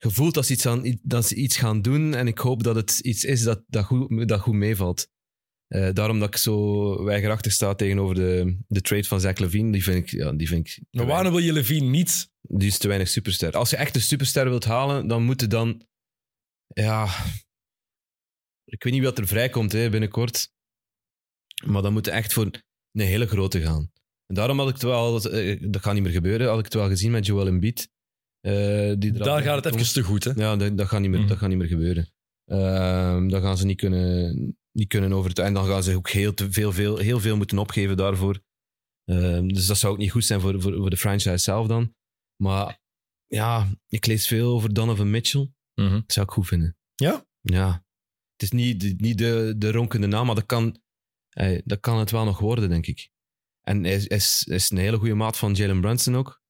gevoeld 0.05 0.35
dat 0.35 0.47
ze, 0.47 0.53
iets 0.53 0.66
aan, 0.66 0.99
dat 1.03 1.26
ze 1.26 1.35
iets 1.35 1.57
gaan 1.57 1.82
doen 1.82 2.14
en 2.14 2.26
ik 2.26 2.39
hoop 2.39 2.62
dat 2.62 2.74
het 2.74 2.99
iets 2.99 3.24
is 3.24 3.43
dat, 3.43 3.64
dat, 3.66 3.85
goed, 3.85 4.28
dat 4.28 4.41
goed 4.41 4.55
meevalt. 4.55 5.09
Eh, 5.66 5.93
daarom 5.93 6.18
dat 6.18 6.28
ik 6.28 6.37
zo 6.37 7.05
weigerachtig 7.05 7.53
sta 7.53 7.74
tegenover 7.74 8.14
de, 8.14 8.59
de 8.68 8.80
trade 8.80 9.05
van 9.05 9.20
Zach 9.20 9.39
Levine. 9.39 9.72
Die 9.72 9.82
vind 9.82 9.97
ik, 9.97 10.11
ja, 10.11 10.32
die 10.32 10.49
vind 10.49 10.68
ik 10.68 10.80
Maar 10.91 11.07
waarom 11.07 11.32
wil 11.32 11.43
je 11.43 11.53
Levine 11.53 11.87
niet? 11.87 12.30
Die 12.41 12.68
is 12.68 12.78
te 12.78 12.89
weinig 12.89 13.09
superster. 13.09 13.53
Als 13.53 13.70
je 13.70 13.76
echt 13.76 13.95
een 13.95 14.01
superster 14.01 14.49
wilt 14.49 14.64
halen, 14.64 15.09
dan 15.09 15.22
moet 15.22 15.41
je 15.41 15.47
dan... 15.47 15.87
Ja... 16.66 17.09
Ik 18.64 18.82
weet 18.82 18.93
niet 18.93 19.03
wat 19.03 19.18
er 19.18 19.26
vrijkomt 19.26 19.72
hè, 19.72 19.91
binnenkort. 19.91 20.53
Maar 21.67 21.83
dan 21.83 21.93
moet 21.93 22.05
je 22.05 22.11
echt 22.11 22.33
voor 22.33 22.45
een 22.93 23.01
hele 23.01 23.27
grote 23.27 23.61
gaan. 23.61 23.91
En 24.27 24.35
daarom 24.35 24.59
had 24.59 24.69
ik 24.69 24.75
het 24.75 24.83
wel... 24.83 25.21
eh, 25.31 25.61
Dat 25.71 25.83
gaat 25.83 25.95
niet 25.95 26.03
meer 26.03 26.12
gebeuren. 26.12 26.49
Had 26.49 26.59
ik 26.59 26.65
het 26.65 26.75
wel 26.75 26.89
gezien 26.89 27.11
met 27.11 27.27
Joel 27.27 27.47
Embiid. 27.47 27.89
eh, 28.41 28.93
die 28.99 29.12
Daar 29.12 29.43
gaat 29.43 29.55
het 29.65 29.69
komt. 29.75 29.81
even 29.81 29.93
te 29.95 30.03
goed. 30.03 30.25
Hè? 30.25 30.31
Ja, 30.37 30.57
dat, 30.57 30.77
dat, 30.77 30.89
gaat 30.89 31.01
niet 31.01 31.11
meer, 31.11 31.19
Mhm. 31.21 31.29
dat 31.29 31.39
gaat 31.39 31.49
niet 31.49 31.59
meer 31.59 31.67
gebeuren. 31.69 32.09
Ehm 32.45 33.29
dat 33.29 33.43
gaan 33.43 33.57
ze 33.57 33.67
niet 33.67 33.77
kunnen, 33.77 34.57
niet 34.73 34.89
kunnen 34.89 35.12
overtuigen. 35.12 35.57
En 35.57 35.62
dan 35.62 35.73
gaan 35.73 35.83
ze 35.83 35.97
ook 35.97 36.09
heel, 36.11 36.35
te 36.35 36.53
veel, 36.53 36.73
veel, 36.73 36.97
heel 36.97 37.21
veel 37.21 37.37
moeten 37.37 37.59
opgeven 37.59 37.97
daarvoor. 37.97 38.41
Ehm, 39.05 39.47
dus 39.49 39.67
dat 39.67 39.77
zou 39.79 39.93
ook 39.93 39.99
niet 39.99 40.11
goed 40.11 40.25
zijn 40.25 40.41
voor, 40.41 40.61
voor, 40.61 40.75
voor 40.77 40.91
de 40.91 40.97
franchise 40.97 41.37
zelf 41.39 41.67
dan. 41.67 41.95
Maar 42.43 42.79
ja, 43.27 43.69
ik 43.89 44.07
lees 44.07 44.27
veel 44.27 44.49
over 44.55 44.75
Donovan 44.75 45.11
Mitchell. 45.11 45.51
Mhm. 45.75 45.93
Dat 45.93 46.12
zou 46.12 46.27
ik 46.27 46.33
goed 46.33 46.47
vinden. 46.47 46.77
Ja? 46.95 47.27
Ja. 47.41 47.85
Het 48.33 48.43
is 48.43 48.51
niet, 48.51 49.01
niet 49.01 49.19
de, 49.19 49.55
de 49.59 49.71
ronkende 49.71 50.07
naam, 50.07 50.27
maar 50.27 50.35
dat 50.35 50.47
kan, 50.47 50.81
dat 51.64 51.80
kan 51.80 51.99
het 51.99 52.11
wel 52.11 52.24
nog 52.24 52.39
worden, 52.39 52.68
denk 52.68 52.87
ik. 52.87 53.09
En 53.62 53.85
hij 53.85 53.95
is, 53.95 54.07
is, 54.07 54.45
is 54.49 54.70
een 54.70 54.76
hele 54.76 54.97
goede 54.97 55.14
maat 55.14 55.37
van 55.37 55.53
Jalen 55.53 55.80
Brunson 55.80 56.16
ook. 56.16 56.43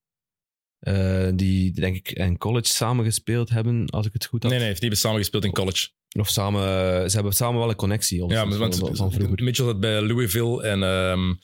Eh, 0.79 1.29
die, 1.35 1.73
denk 1.73 1.97
ik, 1.97 2.11
in 2.11 2.39
college 2.39 2.69
samen 2.69 3.05
gespeeld 3.05 3.51
hebben, 3.51 3.91
als 3.91 4.07
ik 4.07 4.13
het 4.13 4.27
goed 4.27 4.43
had. 4.43 4.51
Nee, 4.51 4.61
nee, 4.61 4.69
heeft 4.69 4.83
niet 4.83 4.99
samengespeeld 4.99 5.45
in 5.45 5.53
college. 5.53 5.89
Of 6.19 6.29
samen, 6.29 6.63
ze 7.11 7.17
hebben 7.17 7.33
samen 7.35 7.61
wel 7.61 7.69
een 7.69 7.77
connectie. 7.77 8.29
Ja, 8.29 8.45
maar, 8.45 8.59
want 8.59 8.77
van, 8.77 8.97
van 8.97 9.13
vroeger. 9.13 9.43
Mitchell 9.43 9.67
zat 9.67 9.81
bij 9.81 10.01
Louisville 10.01 10.63
en 10.63 10.83
ehm 10.83 11.35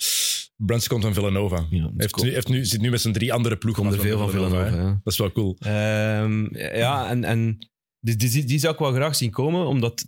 Brunson 0.57 0.89
komt 0.89 1.03
van 1.03 1.15
Villanova. 1.15 1.67
Ja, 1.71 1.91
heeft 1.97 2.23
nu, 2.23 2.33
heeft 2.33 2.49
nu, 2.49 2.65
zit 2.65 2.81
nu 2.81 2.91
met 2.91 3.01
zijn 3.01 3.13
drie 3.13 3.33
andere 3.33 3.57
ploegen. 3.57 3.83
komt 3.83 3.95
er 3.95 4.01
veel 4.01 4.19
van 4.19 4.31
Villanova. 4.31 4.67
ja. 4.67 5.01
Dat 5.03 5.13
is 5.13 5.19
wel 5.19 5.33
cool. 5.33 5.57
Ehm, 5.59 6.57
ja, 6.77 7.09
en, 7.09 7.25
en 7.25 7.59
die, 8.01 8.17
die, 8.17 8.45
die 8.45 8.59
zou 8.59 8.73
ik 8.73 8.79
wel 8.79 8.93
graag 8.93 9.15
zien 9.17 9.31
komen, 9.31 9.67
omdat 9.67 10.07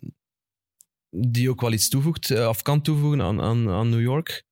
die 1.17 1.51
ook 1.51 1.61
wel 1.61 1.73
iets 1.73 1.89
toevoegt, 1.89 2.31
eh, 2.31 2.49
of 2.49 2.63
kan 2.63 2.83
toevoegen 2.83 3.23
aan, 3.23 3.41
aan, 3.41 3.69
aan 3.69 3.89
New 3.89 4.01
York. 4.01 4.45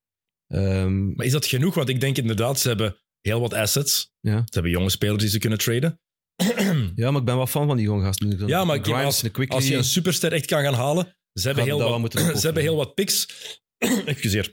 Ehm, 0.47 1.15
Maar 1.15 1.27
is 1.27 1.33
dat 1.33 1.47
genoeg? 1.47 1.75
Want 1.75 1.89
ik 1.89 2.01
denk 2.01 2.17
inderdaad, 2.17 2.61
ze 2.61 2.69
hebben 2.69 2.97
heel 3.21 3.41
wat 3.41 3.55
assets. 3.55 4.11
Ja. 4.21 4.39
Ze 4.39 4.51
hebben 4.51 4.71
jonge 4.71 4.91
spelers 4.91 5.21
die 5.21 5.29
ze 5.31 5.39
kunnen 5.39 5.59
traden. 5.59 6.01
ja, 6.95 7.11
maar 7.11 7.21
ik 7.21 7.27
ben 7.27 7.37
wel 7.37 7.47
fan 7.47 7.67
van 7.67 7.77
die 7.77 7.87
jonge 7.87 8.05
gasten. 8.05 8.47
Ja, 8.47 8.65
maar 8.65 8.79
Grimes, 8.83 9.05
als, 9.05 9.23
een 9.23 9.31
Quickly. 9.31 9.57
als 9.57 9.69
je 9.69 9.77
een 9.77 9.85
superster 9.85 10.33
echt 10.33 10.47
kan 10.47 10.63
gaan 10.63 10.75
halen, 10.75 11.17
ze 11.33 11.47
hebben, 11.47 11.65
heel 11.65 12.01
wat, 12.01 12.13
ze 12.41 12.45
hebben 12.45 12.63
heel 12.63 12.77
wat 12.77 12.95
picks. 12.95 13.27
Excuseer. 14.05 14.45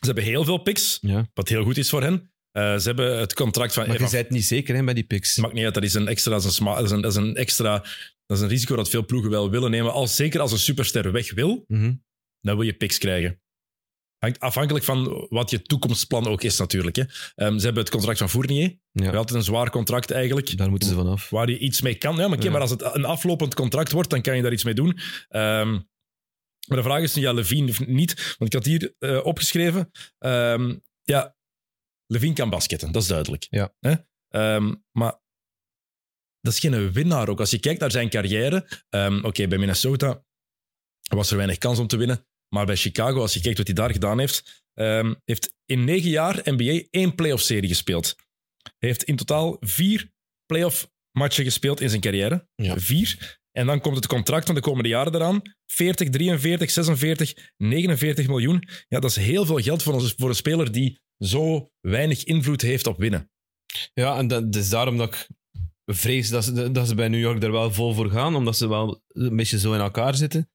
Ze 0.00 0.06
hebben 0.06 0.24
heel 0.24 0.44
veel 0.44 0.58
picks, 0.58 0.98
ja. 1.00 1.30
wat 1.34 1.48
heel 1.48 1.64
goed 1.64 1.76
is 1.76 1.88
voor 1.88 2.02
hen. 2.02 2.33
Eh, 2.54 2.76
ze 2.76 2.86
hebben 2.86 3.18
het 3.18 3.34
contract 3.34 3.72
van 3.74 3.86
Maar 3.86 4.00
je 4.02 4.08
bent 4.10 4.30
niet 4.30 4.44
zeker 4.44 4.74
hè, 4.74 4.84
bij 4.84 4.94
die 4.94 5.04
picks. 5.04 5.36
Maakt 5.36 5.54
niet 5.54 5.64
uit, 5.64 5.74
dat 5.74 5.82
is 5.82 5.94
een 5.94 6.08
extra, 6.08 6.30
dat 6.30 6.44
is 6.44 6.58
een, 6.58 6.64
dat 6.64 6.84
is 6.84 6.90
een, 6.90 7.00
dat 7.00 7.10
is 7.10 7.16
een 7.16 7.34
extra, 7.36 7.78
dat 8.26 8.36
is 8.36 8.40
een 8.40 8.48
risico 8.48 8.76
dat 8.76 8.88
veel 8.88 9.04
ploegen 9.04 9.30
wel 9.30 9.50
willen 9.50 9.70
nemen. 9.70 9.92
Als, 9.92 10.16
zeker 10.16 10.40
als 10.40 10.52
een 10.52 10.58
superster 10.58 11.12
weg 11.12 11.32
wil, 11.34 11.64
Mhm. 11.68 11.92
dan 12.40 12.56
wil 12.56 12.62
je 12.66 12.72
picks 12.72 12.98
krijgen. 12.98 13.38
Hangt 14.18 14.40
afhankelijk 14.40 14.84
van 14.84 15.26
wat 15.28 15.50
je 15.50 15.62
toekomstplan 15.62 16.26
ook 16.26 16.42
is 16.42 16.58
natuurlijk. 16.58 16.96
Hè. 16.96 17.02
Ehm, 17.34 17.58
ze 17.58 17.64
hebben 17.64 17.82
het 17.82 17.92
contract 17.92 18.18
van 18.18 18.30
Fournier. 18.30 18.78
Ja. 18.92 19.10
Altijd 19.12 19.38
een 19.38 19.44
zwaar 19.44 19.70
contract 19.70 20.10
eigenlijk. 20.10 20.56
Daar 20.56 20.70
moeten 20.70 20.88
ze 20.88 20.94
vanaf. 20.94 21.30
Waar 21.30 21.50
je 21.50 21.58
iets 21.58 21.80
mee 21.80 21.94
kan. 21.94 22.16
Ja, 22.16 22.28
maar, 22.28 22.36
oké, 22.36 22.44
Ja. 22.46 22.50
maar 22.52 22.60
als 22.60 22.70
het 22.70 22.82
een 22.94 23.04
aflopend 23.04 23.54
contract 23.54 23.92
wordt, 23.92 24.10
dan 24.10 24.22
kan 24.22 24.36
je 24.36 24.42
daar 24.42 24.52
iets 24.52 24.64
mee 24.64 24.74
doen. 24.74 24.98
Ehm, 25.28 25.72
maar 26.68 26.76
de 26.78 26.82
vraag 26.82 27.02
is 27.02 27.14
nu, 27.14 27.22
ja, 27.22 27.32
Levine 27.32 27.70
of 27.70 27.86
niet. 27.86 28.34
Want 28.38 28.54
ik 28.54 28.58
had 28.62 28.64
hier 28.64 28.94
eh, 28.98 29.24
opgeschreven. 29.26 29.90
ehm, 30.18 30.74
ja, 31.02 31.36
Levine 32.14 32.34
kan 32.34 32.50
basketten, 32.50 32.92
dat 32.92 33.02
is 33.02 33.08
duidelijk. 33.08 33.46
Ja. 33.50 33.74
Hè? 33.80 33.94
Ehm, 34.28 34.74
maar 34.90 35.22
dat 36.40 36.52
is 36.52 36.58
geen 36.58 36.92
winnaar 36.92 37.28
ook. 37.28 37.40
Als 37.40 37.50
je 37.50 37.58
kijkt 37.58 37.80
naar 37.80 37.90
zijn 37.90 38.08
carrière, 38.08 38.84
ehm, 38.88 39.24
oké, 39.24 39.48
bij 39.48 39.58
Minnesota 39.58 40.24
was 41.00 41.30
er 41.30 41.36
weinig 41.36 41.58
kans 41.58 41.78
om 41.78 41.86
te 41.86 41.96
winnen. 41.96 42.26
Maar 42.48 42.66
bij 42.66 42.76
Chicago, 42.76 43.20
als 43.20 43.34
je 43.34 43.40
kijkt 43.40 43.58
wat 43.58 43.66
hij 43.66 43.76
daar 43.76 43.92
gedaan 43.92 44.18
heeft, 44.18 44.64
um, 44.74 45.20
heeft 45.24 45.54
in 45.64 45.84
negen 45.84 46.10
jaar 46.10 46.40
NBA 46.44 46.82
één 46.90 47.14
playoff-serie 47.14 47.68
gespeeld. 47.68 48.14
Hij 48.62 48.88
heeft 48.88 49.02
in 49.04 49.16
totaal 49.16 49.56
vier 49.60 50.12
playoff-matchen 50.46 51.44
gespeeld 51.44 51.80
in 51.80 51.88
zijn 51.88 52.00
carrière. 52.00 52.48
Ja. 52.54 52.78
Vier. 52.78 53.40
En 53.50 53.66
dan 53.66 53.80
komt 53.80 53.96
het 53.96 54.06
contract 54.06 54.46
van 54.46 54.54
de 54.54 54.60
komende 54.60 54.88
jaren 54.88 55.14
eraan. 55.14 55.42
40, 55.66 56.08
43, 56.08 56.70
46, 56.70 57.52
49 57.56 58.26
miljoen. 58.26 58.68
Ja, 58.88 59.00
dat 59.00 59.10
is 59.10 59.16
heel 59.16 59.44
veel 59.46 59.58
geld 59.58 59.82
voor, 59.82 59.92
ons, 59.92 60.14
voor 60.16 60.28
een 60.28 60.34
speler 60.34 60.72
die 60.72 61.00
zo 61.18 61.70
weinig 61.80 62.24
invloed 62.24 62.62
heeft 62.62 62.86
op 62.86 62.98
winnen. 62.98 63.30
Ja, 63.94 64.18
en 64.18 64.28
dat, 64.28 64.54
is 64.54 64.68
daarom 64.68 64.96
dat 64.96 65.14
ik 65.14 65.28
vrees 65.84 66.28
dat 66.28 66.44
ze, 66.44 66.70
dat 66.70 66.88
ze 66.88 66.94
bij 66.94 67.08
New 67.08 67.20
York 67.20 67.42
er 67.42 67.52
wel 67.52 67.72
vol 67.72 67.94
voor 67.94 68.10
gaan, 68.10 68.34
omdat 68.34 68.56
ze 68.56 68.68
wel 68.68 69.02
een 69.08 69.36
beetje 69.36 69.58
zo 69.58 69.72
in 69.72 69.80
elkaar 69.80 70.14
zitten. 70.14 70.50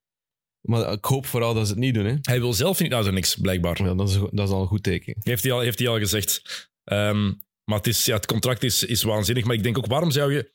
Maar 0.62 0.92
ik 0.92 1.06
hoop 1.06 1.26
vooral 1.26 1.54
dat 1.54 1.66
ze 1.66 1.72
het 1.72 1.82
niet 1.82 1.94
doen. 1.94 2.06
Hè. 2.06 2.16
Hij 2.22 2.40
wil 2.40 2.54
zelf 2.54 2.80
niet 2.80 2.90
naar 2.90 3.04
zo 3.04 3.12
niks, 3.12 3.36
blijkbaar. 3.36 3.84
Ja, 3.84 3.94
dat, 3.94 4.10
is, 4.10 4.16
dat 4.32 4.48
is 4.48 4.54
al 4.54 4.62
een 4.62 4.68
goed 4.68 4.84
teken. 4.84 5.16
Heeft 5.20 5.44
hij 5.44 5.52
al, 5.52 5.60
heeft 5.60 5.80
hij 5.80 5.88
al 5.88 5.98
gezegd. 5.98 6.42
Um, 6.92 7.42
maar 7.64 7.78
het, 7.78 7.88
is, 7.88 8.06
ja, 8.06 8.16
het 8.16 8.26
contract 8.26 8.64
is, 8.64 8.84
is 8.84 9.04
waanzinnig. 9.04 9.44
Maar 9.46 9.56
ik 9.56 9.64
denk 9.64 9.78
ook, 9.78 9.86
waarom 9.86 10.12
zou 10.12 10.34
je 10.34 10.54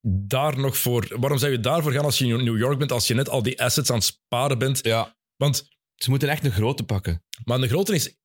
daar 0.00 0.58
nog 0.58 0.78
voor... 0.78 1.06
Waarom 1.20 1.38
zou 1.38 1.52
je 1.52 1.60
daarvoor 1.60 1.92
gaan 1.92 2.04
als 2.04 2.18
je 2.18 2.26
in 2.26 2.44
New 2.44 2.58
York 2.58 2.78
bent, 2.78 2.92
als 2.92 3.06
je 3.06 3.14
net 3.14 3.28
al 3.28 3.42
die 3.42 3.62
assets 3.62 3.90
aan 3.90 3.96
het 3.96 4.04
sparen 4.04 4.58
bent? 4.58 4.84
Ja. 4.84 5.16
Want... 5.36 5.76
Ze 5.94 6.10
moeten 6.10 6.28
echt 6.28 6.44
een 6.44 6.52
grote 6.52 6.84
pakken. 6.84 7.24
Maar 7.44 7.62
een 7.62 7.68
grote 7.68 7.94
is... 7.94 8.17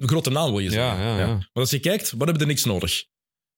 Een 0.00 0.08
grote 0.08 0.30
naam 0.30 0.50
wil 0.50 0.58
je 0.58 0.70
zeggen. 0.70 0.98
Ja, 0.98 1.16
ja, 1.16 1.18
ja. 1.18 1.26
Maar 1.26 1.48
als 1.52 1.70
je 1.70 1.80
kijkt, 1.80 2.10
wat 2.10 2.20
hebben 2.20 2.40
er 2.40 2.46
niks 2.46 2.64
nodig? 2.64 3.04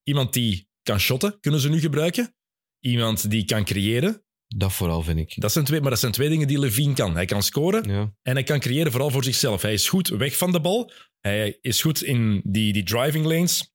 Iemand 0.02 0.32
die 0.32 0.68
kan 0.82 1.00
shotten, 1.00 1.40
kunnen 1.40 1.60
ze 1.60 1.68
nu 1.68 1.80
gebruiken. 1.80 2.34
Iemand 2.80 3.30
die 3.30 3.44
kan 3.44 3.64
creëren. 3.64 4.24
Dat 4.46 4.72
vooral, 4.72 5.02
vind 5.02 5.18
ik. 5.18 5.40
Dat 5.40 5.52
zijn 5.52 5.64
twee, 5.64 5.80
maar 5.80 5.90
dat 5.90 5.98
zijn 5.98 6.12
twee 6.12 6.28
dingen 6.28 6.46
die 6.46 6.58
Levine 6.58 6.94
kan. 6.94 7.14
Hij 7.14 7.24
kan 7.24 7.42
scoren 7.42 8.14
en 8.22 8.34
hij 8.34 8.42
kan 8.42 8.60
creëren 8.60 8.92
vooral 8.92 9.10
voor 9.10 9.24
zichzelf. 9.24 9.62
Hij 9.62 9.72
is 9.72 9.88
goed 9.88 10.08
weg 10.08 10.36
van 10.36 10.52
de 10.52 10.60
bal. 10.60 10.92
Hij 11.20 11.58
is 11.60 11.82
goed 11.82 12.02
in 12.02 12.40
die, 12.44 12.72
die 12.72 12.82
driving 12.82 13.24
lanes. 13.24 13.74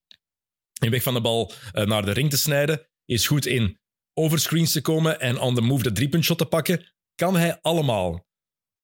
In 0.81 0.91
weg 0.91 1.03
van 1.03 1.13
de 1.13 1.21
bal 1.21 1.51
eh, 1.71 1.85
naar 1.85 2.05
de 2.05 2.11
ring 2.11 2.29
te 2.29 2.37
snijden. 2.37 2.87
Is 3.05 3.27
goed 3.27 3.45
in 3.45 3.79
overscreens 4.13 4.71
te 4.71 4.81
komen 4.81 5.19
en 5.19 5.39
on 5.39 5.55
the 5.55 5.61
move 5.61 5.83
de 5.83 5.91
driepuntshot 5.91 6.37
te 6.37 6.45
pakken. 6.45 6.93
Kan 7.15 7.35
hij 7.35 7.61
allemaal. 7.61 8.26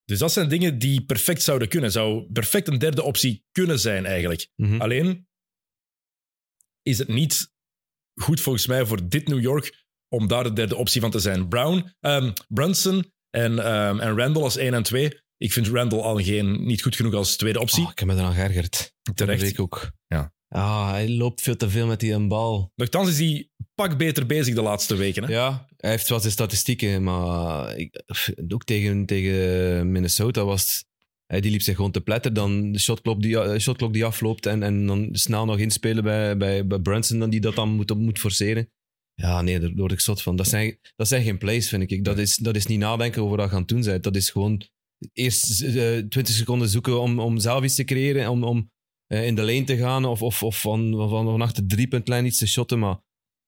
Dus 0.04 0.18
dat 0.18 0.32
zijn 0.32 0.48
dingen 0.48 0.78
die 0.78 1.04
perfect 1.04 1.42
zouden 1.42 1.68
kunnen. 1.68 1.92
Zou 1.92 2.32
perfect 2.32 2.68
een 2.68 2.78
derde 2.78 3.02
optie 3.02 3.44
kunnen 3.52 3.78
zijn 3.78 4.06
eigenlijk. 4.06 4.48
Mhm. 4.56 4.80
Alleen 4.80 5.28
is 6.82 6.98
het 6.98 7.08
niet 7.08 7.52
goed 8.20 8.40
volgens 8.40 8.66
mij 8.66 8.86
voor 8.86 9.08
dit 9.08 9.28
New 9.28 9.40
York 9.40 9.84
om 10.08 10.28
daar 10.28 10.42
de 10.42 10.52
derde 10.52 10.76
optie 10.76 11.00
van 11.00 11.10
te 11.10 11.18
zijn. 11.18 11.48
Brown, 11.48 11.94
ehm, 12.00 12.32
Brunson 12.48 13.12
en, 13.30 13.58
ehm, 13.58 13.98
en 14.00 14.16
Randall 14.16 14.42
als 14.42 14.56
1 14.56 14.74
en 14.74 14.82
2. 14.82 15.22
Ik 15.36 15.52
vind 15.52 15.68
Randall 15.68 16.00
al 16.00 16.22
geen, 16.22 16.66
niet 16.66 16.82
goed 16.82 16.96
genoeg 16.96 17.14
als 17.14 17.36
tweede 17.36 17.60
optie. 17.60 17.84
Oh, 17.84 17.90
ik 17.90 17.98
heb 17.98 18.08
me 18.08 18.14
eraan 18.14 18.34
geërgerd. 18.34 18.92
Terecht. 19.14 19.42
Ik 19.42 19.60
ook. 19.60 19.90
Ja. 20.06 20.32
Ah, 20.56 20.90
hij 20.90 21.08
loopt 21.08 21.42
veel 21.42 21.56
te 21.56 21.70
veel 21.70 21.86
met 21.86 22.00
die 22.00 22.12
een 22.12 22.28
bal. 22.28 22.72
Nochtans 22.74 23.08
is 23.08 23.18
hij 23.18 23.48
pak 23.74 23.98
beter 23.98 24.26
bezig 24.26 24.54
de 24.54 24.62
laatste 24.62 24.96
weken. 24.96 25.24
Hè? 25.24 25.32
Ja, 25.32 25.66
hij 25.76 25.90
heeft 25.90 26.08
wel 26.08 26.20
zijn 26.20 26.32
statistieken, 26.32 27.02
maar 27.02 27.76
ik, 27.76 28.02
ook 28.48 28.64
tegen, 28.64 29.06
tegen 29.06 29.92
Minnesota 29.92 30.44
was 30.44 30.62
het... 30.62 30.92
Hij 31.26 31.40
die 31.40 31.50
liep 31.50 31.62
zich 31.62 31.76
gewoon 31.76 31.90
te 31.90 32.00
pletten. 32.00 32.34
Dan 32.34 32.72
de 32.72 32.78
shotklok 32.78 33.22
die, 33.22 33.40
eh, 33.40 33.58
shotklok 33.58 33.92
die 33.92 34.04
afloopt 34.04 34.46
en, 34.46 34.62
en 34.62 34.86
dan 34.86 35.08
snel 35.12 35.44
nog 35.44 35.58
inspelen 35.58 36.04
bij, 36.04 36.36
bij, 36.36 36.66
bij 36.66 36.78
Brunson 36.78 37.18
dan 37.18 37.30
die 37.30 37.40
dat 37.40 37.54
dan 37.54 37.68
moet, 37.68 37.94
moet 37.94 38.18
forceren. 38.18 38.70
Ja, 39.14 39.42
nee, 39.42 39.60
daar 39.60 39.72
word 39.74 39.92
ik 39.92 40.00
zot 40.00 40.22
van. 40.22 40.36
Dat 40.36 40.48
zijn, 40.48 40.78
dat 40.96 41.08
zijn 41.08 41.22
geen 41.22 41.38
plays, 41.38 41.68
vind 41.68 41.90
ik. 41.90 42.04
Dat 42.04 42.18
is, 42.18 42.36
dat 42.36 42.56
is 42.56 42.66
niet 42.66 42.78
nadenken 42.78 43.22
over 43.22 43.36
wat 43.36 43.48
je 43.48 43.54
aan 43.54 43.60
het 43.60 43.68
doen 43.68 43.82
bent. 43.82 44.02
Dat 44.02 44.16
is 44.16 44.30
gewoon 44.30 44.62
eerst 45.12 45.62
eh, 45.62 45.98
20 45.98 46.26
seconden 46.28 46.68
zoeken 46.68 47.00
om, 47.00 47.18
om 47.18 47.38
zelf 47.38 47.64
iets 47.64 47.74
te 47.74 47.84
creëren, 47.84 48.30
om, 48.30 48.44
om 48.44 48.72
eh, 49.06 49.26
in 49.26 49.34
de 49.34 49.42
lane 49.42 49.64
te 49.64 49.76
gaan 49.76 50.04
of, 50.04 50.22
of, 50.22 50.42
of 50.42 50.60
van, 50.60 51.08
van, 51.08 51.24
van 51.24 51.40
achter 51.40 51.68
de 51.68 51.74
driepuntlijn 51.74 52.26
iets 52.26 52.38
te 52.38 52.46
shotten. 52.46 52.78
Maar 52.78 52.98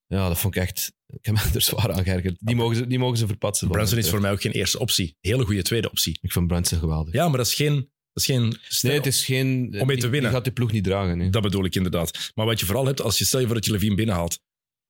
ja, 0.06 0.28
dat 0.28 0.38
vond 0.38 0.56
ik 0.56 0.62
echt... 0.62 0.92
Ik 1.06 1.26
heb 1.26 1.34
me 1.34 1.40
er 1.54 1.60
zwaar 1.60 1.92
aan 1.92 2.02
geërgerd. 2.02 2.36
Die 2.40 2.56
mogen 2.56 2.76
ze, 2.76 2.86
die 2.86 2.98
mogen 2.98 3.18
ze 3.18 3.26
verpatsen. 3.26 3.68
Brunson 3.68 3.98
is 3.98 4.10
voor 4.10 4.20
mij 4.20 4.30
ook 4.30 4.40
geen 4.40 4.52
eerste 4.52 4.78
optie. 4.78 5.16
Hele 5.20 5.44
goede 5.44 5.62
tweede 5.62 5.90
optie. 5.90 6.18
Ik 6.20 6.32
vind 6.32 6.46
Brunson 6.46 6.78
geweldig. 6.78 7.14
Ja, 7.14 7.28
maar 7.28 7.36
dat 7.36 7.46
is 7.46 7.54
geen, 7.54 7.74
dat 7.74 7.88
is 8.12 8.24
geen 8.24 8.58
stijl. 8.62 8.92
Nee, 8.92 9.02
het 9.02 9.12
is 9.14 9.24
geen... 9.24 9.76
Om 9.80 9.86
mee 9.86 9.96
te 9.96 10.08
winnen. 10.08 10.20
Die 10.20 10.30
gaat 10.30 10.44
de 10.44 10.52
ploeg 10.52 10.72
niet 10.72 10.84
dragen. 10.84 11.18
Nee. 11.18 11.30
Dat 11.30 11.42
bedoel 11.42 11.64
ik 11.64 11.74
inderdaad. 11.74 12.32
Maar 12.34 12.46
wat 12.46 12.60
je 12.60 12.66
vooral 12.66 12.86
hebt, 12.86 13.00
als 13.00 13.18
je 13.18 13.24
stel 13.24 13.40
je 13.40 13.46
voor 13.46 13.54
dat 13.54 13.64
je 13.64 13.72
Levine 13.72 13.94
binnenhaalt, 13.94 14.40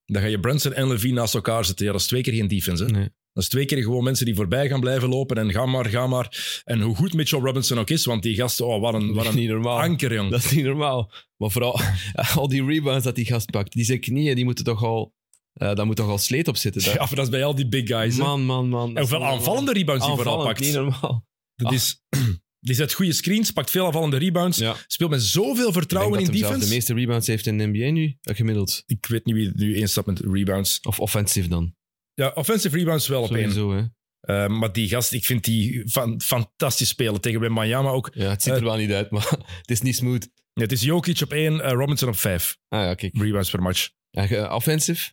dan 0.04 0.22
ga 0.22 0.28
je 0.28 0.40
Brunson 0.40 0.72
en 0.72 0.88
Levine 0.88 1.14
naast 1.14 1.34
elkaar 1.34 1.64
zetten. 1.64 1.86
Ja, 1.86 1.92
dat 1.92 2.00
is 2.00 2.06
twee 2.06 2.22
keer 2.22 2.34
geen 2.34 2.48
defense. 2.48 2.84
Hè? 2.84 2.90
Nee. 2.90 3.08
Dat 3.36 3.44
is 3.44 3.50
twee 3.50 3.64
keer 3.64 3.82
gewoon 3.82 4.04
mensen 4.04 4.24
die 4.26 4.34
voorbij 4.34 4.68
gaan 4.68 4.80
blijven 4.80 5.08
lopen 5.08 5.36
en 5.36 5.52
ga 5.52 5.66
maar, 5.66 5.86
ga 5.86 6.06
maar. 6.06 6.60
En 6.64 6.80
hoe 6.80 6.96
goed 6.96 7.12
Mitchell 7.14 7.38
Robinson 7.40 7.78
ook 7.78 7.90
is, 7.90 8.04
want 8.04 8.22
die 8.22 8.34
gast, 8.34 8.60
oh, 8.60 8.80
wat 8.80 8.94
een, 8.94 9.12
wat 9.14 9.26
een 9.30 9.34
niet 9.36 9.48
normaal. 9.48 9.80
anker, 9.80 10.14
jong. 10.14 10.30
Dat 10.30 10.44
is 10.44 10.50
niet 10.50 10.64
normaal. 10.64 11.12
Maar 11.36 11.50
vooral 11.50 11.80
al 12.36 12.48
die 12.48 12.64
rebounds 12.64 13.04
dat 13.04 13.14
die 13.14 13.24
gast 13.24 13.50
pakt. 13.50 13.72
Die 13.72 13.84
zijn 13.84 14.00
knieën, 14.00 14.34
die 14.34 14.44
moeten 14.44 14.64
toch 14.64 14.82
al... 14.84 15.14
eh 15.52 15.74
daar 15.74 15.86
moet 15.86 15.96
toch 15.96 16.08
al 16.08 16.18
sleet 16.18 16.48
op 16.48 16.56
zitten. 16.56 16.82
Ja, 16.82 16.86
Daar. 16.88 16.96
maar 16.98 17.14
dat 17.14 17.24
is 17.24 17.30
bij 17.30 17.44
al 17.44 17.54
die 17.54 17.68
big 17.68 17.86
guys. 17.88 18.16
man, 18.16 18.44
man, 18.44 18.68
man. 18.68 18.88
en 18.94 18.98
hoeveel 19.00 19.24
aanvallende 19.24 19.72
rebounds 19.72 20.06
die 20.06 20.14
vooral 20.14 20.44
pakt. 20.44 20.60
niet 20.60 20.72
normaal. 20.74 21.26
Dat 21.54 21.72
is, 21.72 22.02
die 22.66 22.74
zet 22.74 22.92
goede 22.92 23.12
screens, 23.12 23.50
pakt 23.50 23.70
veel 23.70 23.86
aanvallende 23.86 24.16
rebounds, 24.16 24.58
Ja. 24.58 24.76
speelt 24.86 25.10
met 25.10 25.22
zoveel 25.22 25.72
vertrouwen 25.72 26.20
in 26.20 26.30
defense. 26.30 26.58
de 26.68 26.74
meeste 26.74 26.94
rebounds 26.94 27.26
heeft 27.26 27.46
in 27.46 27.58
de 27.58 27.66
NBA 27.66 27.90
nu, 27.90 28.16
eh, 28.20 28.36
gemiddeld. 28.36 28.82
Ik 28.86 29.06
weet 29.06 29.24
niet 29.24 29.34
wie 29.34 29.50
nu 29.54 29.76
één 29.76 29.88
staat 29.88 30.06
met 30.06 30.20
rebounds. 30.20 30.80
Of 30.80 31.00
offensive 31.00 31.48
dan. 31.48 31.74
Ja, 32.16 32.32
offensive 32.34 32.76
rebounds 32.76 33.08
wel 33.08 33.22
op 33.22 33.34
één. 33.34 33.52
Sowieso, 33.52 33.72
hè. 33.72 33.84
Eh, 34.44 34.48
maar 34.58 34.72
die 34.72 34.88
gast, 34.88 35.12
ik 35.12 35.24
vind 35.24 35.44
die 35.44 35.82
van, 35.90 36.20
fantastisch 36.20 36.88
spelen. 36.88 37.20
Tegen 37.20 37.40
bij 37.40 37.48
Miami 37.50 37.88
ook. 37.88 38.10
Ja, 38.14 38.30
het 38.30 38.42
ziet 38.42 38.52
er 38.52 38.58
Eh, 38.58 38.64
wel 38.64 38.76
niet 38.76 38.92
uit, 38.92 39.10
maar 39.10 39.28
het 39.60 39.70
is 39.70 39.80
niet 39.80 39.96
smooth. 39.96 40.28
Ja, 40.52 40.62
het 40.62 40.72
is 40.72 40.80
Jokic 40.82 41.20
op 41.20 41.32
één, 41.32 41.60
eh, 41.60 41.72
Robinson 41.72 42.08
op 42.08 42.16
vijf. 42.16 42.58
Ah 42.68 42.80
ja, 42.80 42.94
kijk. 42.94 43.16
Rebounds 43.16 43.50
per 43.50 43.62
match. 43.62 43.90
En, 44.10 44.28
eh, 44.28 44.54
offensive? 44.54 45.12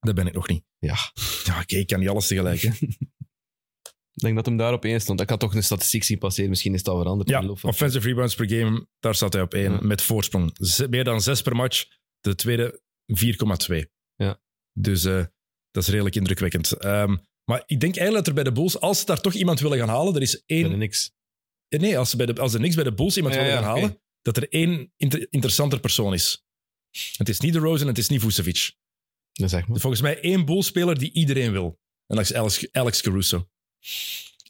Dat 0.00 0.14
ben 0.14 0.26
ik 0.26 0.32
nog 0.34 0.48
niet. 0.48 0.64
Ja. 0.78 0.96
Ja, 1.44 1.60
oké, 1.60 1.76
ik 1.76 1.86
kan 1.86 2.00
niet 2.00 2.08
alles 2.08 2.26
tegelijk. 2.26 2.60
Hè. 2.60 2.70
Ik 4.14 4.22
denk 4.22 4.34
dat 4.36 4.46
hem 4.46 4.56
daar 4.56 4.72
op 4.72 4.84
één 4.84 5.00
stond. 5.00 5.20
Ik 5.20 5.28
had 5.30 5.40
toch 5.40 5.54
een 5.54 5.62
statistiek 5.62 6.02
zien 6.04 6.18
passeren. 6.18 6.50
Misschien 6.50 6.74
is 6.74 6.84
al 6.84 6.98
veranderd. 6.98 7.28
Ja, 7.28 7.48
offensive 7.62 8.08
rebounds 8.08 8.34
per 8.34 8.48
game, 8.48 8.86
daar 9.00 9.14
staat 9.14 9.32
hij 9.32 9.42
op 9.42 9.54
één. 9.54 9.72
Ja. 9.72 9.78
Met 9.80 10.02
voorsprong. 10.02 10.50
Z- 10.54 10.86
meer 10.86 11.04
dan 11.04 11.20
zes 11.22 11.42
per 11.42 11.56
match. 11.56 11.84
De 12.20 12.34
tweede 12.34 12.80
4,2. 13.06 13.84
Ja. 14.14 14.40
Dus 14.72 15.04
eh, 15.04 15.24
dat 15.72 15.82
is 15.82 15.88
redelijk 15.88 16.14
indrukwekkend. 16.14 16.72
Ehm, 16.72 17.16
maar 17.44 17.62
ik 17.66 17.80
denk 17.80 17.96
eigenlijk 17.96 18.14
dat 18.16 18.26
er 18.26 18.42
bij 18.42 18.52
de 18.52 18.52
Bulls, 18.60 18.80
als 18.80 18.98
ze 18.98 19.04
daar 19.06 19.20
toch 19.20 19.32
iemand 19.34 19.60
willen 19.60 19.78
gaan 19.78 19.88
halen, 19.88 20.14
er 20.14 20.22
is 20.22 20.42
één... 20.46 20.60
Verder 20.60 20.78
niks. 20.78 21.12
Eh, 21.68 21.80
Nee, 21.80 21.98
als, 21.98 22.10
ze 22.10 22.16
bij 22.16 22.26
de, 22.26 22.34
als 22.40 22.54
er 22.54 22.60
niks 22.60 22.74
bij 22.74 22.84
de 22.84 22.94
Bulls 22.94 23.16
iemand 23.16 23.34
Ja, 23.34 23.40
willen 23.40 23.56
gaan 23.56 23.66
halen, 23.68 24.00
dat 24.22 24.36
er 24.36 24.48
één 24.48 24.92
inter- 24.96 25.26
interessanter 25.30 25.80
persoon 25.80 26.12
is. 26.12 26.44
Het 27.16 27.28
is 27.28 27.40
niet 27.40 27.52
de 27.52 27.58
Rosen 27.58 27.80
en 27.80 27.86
het 27.86 27.98
is 27.98 28.08
niet 28.08 28.20
Vucevic. 28.20 28.72
Dat 29.32 29.50
zeg 29.50 29.68
maar. 29.68 29.80
Volgens 29.80 30.02
mij 30.02 30.20
één 30.20 30.44
Bulls-speler 30.44 30.98
die 30.98 31.12
iedereen 31.12 31.52
wil. 31.52 31.78
En 32.06 32.16
dat 32.16 32.24
is 32.24 32.34
Alex, 32.34 32.72
Alex 32.72 33.00
Caruso. 33.00 33.48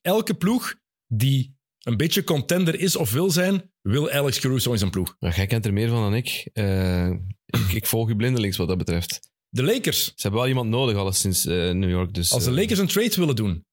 Elke 0.02 0.34
ploeg 0.34 0.74
die 1.06 1.56
een 1.82 1.96
beetje 1.96 2.24
contender 2.24 2.80
is 2.80 2.96
of 2.96 3.12
wil 3.12 3.30
zijn, 3.30 3.72
wil 3.80 4.10
Alex 4.10 4.38
Caruso 4.40 4.72
in 4.72 4.78
zijn 4.78 4.90
ploeg. 4.90 5.16
Jij 5.18 5.46
kent 5.46 5.66
er 5.66 5.72
meer 5.72 5.88
van 5.88 6.00
dan 6.02 6.14
ik. 6.14 6.48
Eh, 6.52 7.10
ik. 7.46 7.72
Ik 7.72 7.86
volg 7.86 8.08
je 8.08 8.16
blindelings 8.16 8.56
wat 8.56 8.68
dat 8.68 8.78
betreft. 8.78 9.30
De 9.54 9.62
Lakers. 9.62 10.04
Ze 10.04 10.12
hebben 10.16 10.40
wel 10.40 10.48
iemand 10.48 10.68
nodig, 10.70 10.96
alles 10.96 11.20
sinds 11.20 11.46
eh, 11.46 11.54
New 11.70 11.90
York. 11.90 12.14
Dus, 12.14 12.32
Als 12.32 12.44
de 12.44 12.50
eh, 12.50 12.56
Lakers 12.56 12.78
een 12.78 12.86
trade 12.86 13.14
willen 13.16 13.36
doen, 13.36 13.64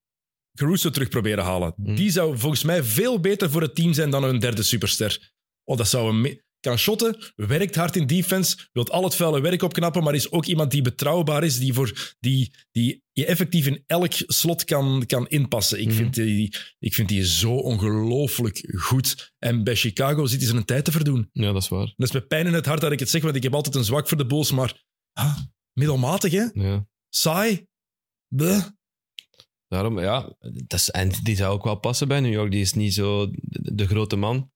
Caruso 0.58 0.90
terug 0.90 1.10
proberen 1.10 1.44
halen, 1.44 1.74
Hmm. 1.76 1.96
die 1.96 2.10
zou 2.12 2.38
volgens 2.38 2.64
mij 2.64 2.84
veel 2.84 3.20
beter 3.20 3.50
voor 3.52 3.62
het 3.62 3.76
team 3.76 3.94
zijn 3.94 4.10
dan 4.10 4.24
een 4.24 4.40
derde 4.40 4.64
superster. 4.64 5.32
Oh, 5.64 5.78
dat 5.78 5.88
zou 5.88 6.10
een... 6.10 6.22
me- 6.22 6.48
Kan 6.60 6.78
shotten, 6.78 7.18
werkt 7.36 7.76
hard 7.76 7.96
in 7.96 8.08
defense, 8.08 8.58
wilt 8.72 8.90
al 8.92 9.04
het 9.04 9.16
vuile 9.16 9.42
werk 9.42 9.62
opknappen, 9.62 10.04
maar 10.04 10.16
is 10.16 10.32
ook 10.32 10.46
iemand 10.46 10.72
die 10.72 10.82
betrouwbaar 10.82 11.44
is, 11.44 11.60
die, 11.60 11.74
voor, 11.74 12.16
die, 12.20 12.54
die 12.72 13.04
je 13.12 13.26
effectief 13.26 13.66
in 13.68 13.84
elk 13.88 14.12
slot 14.16 14.64
kan, 14.64 15.04
kan 15.06 15.28
inpassen. 15.28 15.80
Ik, 15.82 15.88
Mhm. 15.88 15.96
vind 15.96 16.14
die, 16.14 16.54
ik 16.80 16.94
vind 16.94 17.08
die 17.10 17.26
zo 17.26 17.52
ongelooflijk 17.56 18.74
goed. 18.78 19.34
En 19.38 19.64
bij 19.64 19.76
Chicago 19.76 20.26
zit 20.26 20.40
hij 20.42 20.50
zijn 20.50 20.66
tijd 20.66 20.86
te 20.86 20.92
verdoen. 20.92 21.30
Ja, 21.32 21.52
dat 21.52 21.62
is 21.62 21.70
waar. 21.70 21.94
Dat 21.98 22.08
is 22.08 22.12
met 22.14 22.28
pijn 22.28 22.48
in 22.48 22.54
het 22.54 22.66
hart 22.66 22.82
dat 22.82 22.92
ik 22.92 23.00
het 23.00 23.10
zeg, 23.10 23.22
want 23.22 23.36
ik 23.36 23.44
heb 23.44 23.54
altijd 23.54 23.76
een 23.76 23.84
zwak 23.84 24.08
voor 24.08 24.18
de 24.18 24.26
Bulls, 24.26 24.52
maar 24.52 24.84
ah, 25.14 25.38
middelmatig, 25.80 26.32
hè? 26.32 26.46
Ja. 26.54 26.88
Saai. 27.10 27.68
Bleh. 28.28 28.66
Daarom, 29.68 30.00
ja. 30.00 30.36
Dat 30.40 30.80
is, 30.80 30.90
en 30.90 31.10
die 31.24 31.36
zou 31.36 31.54
ook 31.54 31.64
wel 31.64 31.80
passen 31.80 32.08
bij 32.08 32.20
New 32.20 32.32
York. 32.32 32.52
Die 32.52 32.62
is 32.62 32.74
niet 32.74 32.94
zo 32.94 33.32
de, 33.32 33.76
de 33.76 33.88
grote 33.88 34.16
man. 34.16 34.52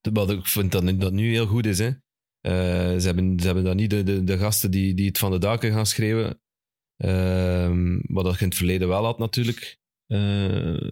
Terwijl 0.00 0.30
ik 0.30 0.46
vind 0.46 0.72
dat 0.72 1.00
dat 1.00 1.12
nu 1.12 1.30
heel 1.30 1.46
goed 1.46 1.66
is. 1.66 1.78
Hè. 1.78 1.90
Eh, 2.40 2.98
ze, 2.98 3.06
hebben, 3.06 3.40
ze 3.40 3.46
hebben 3.46 3.64
dan 3.64 3.76
niet 3.76 3.90
de, 3.90 4.02
de, 4.02 4.24
de 4.24 4.38
gasten 4.38 4.70
die, 4.70 4.94
die 4.94 5.06
het 5.06 5.18
van 5.18 5.30
de 5.30 5.38
daken 5.38 5.72
gaan 5.72 5.86
schreeuwen. 5.86 6.40
Ehm, 6.96 7.98
wat 8.02 8.24
dat 8.24 8.34
je 8.34 8.40
in 8.40 8.48
het 8.48 8.56
verleden 8.56 8.88
wel 8.88 9.04
had, 9.04 9.18
natuurlijk. 9.18 9.78
Eh, 10.06 10.90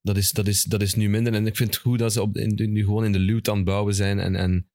dat, 0.00 0.16
is, 0.16 0.32
dat, 0.32 0.46
is, 0.46 0.62
dat 0.62 0.82
is 0.82 0.94
nu 0.94 1.08
minder. 1.08 1.34
En 1.34 1.46
ik 1.46 1.56
vind 1.56 1.74
het 1.74 1.82
goed 1.82 1.98
dat 1.98 2.12
ze 2.12 2.22
op, 2.22 2.36
in, 2.36 2.72
nu 2.72 2.84
gewoon 2.84 3.04
in 3.04 3.12
de 3.12 3.20
loot 3.20 3.48
aan 3.48 3.56
het 3.56 3.64
bouwen 3.64 3.94
zijn. 3.94 4.18
En, 4.18 4.34
en 4.34 4.70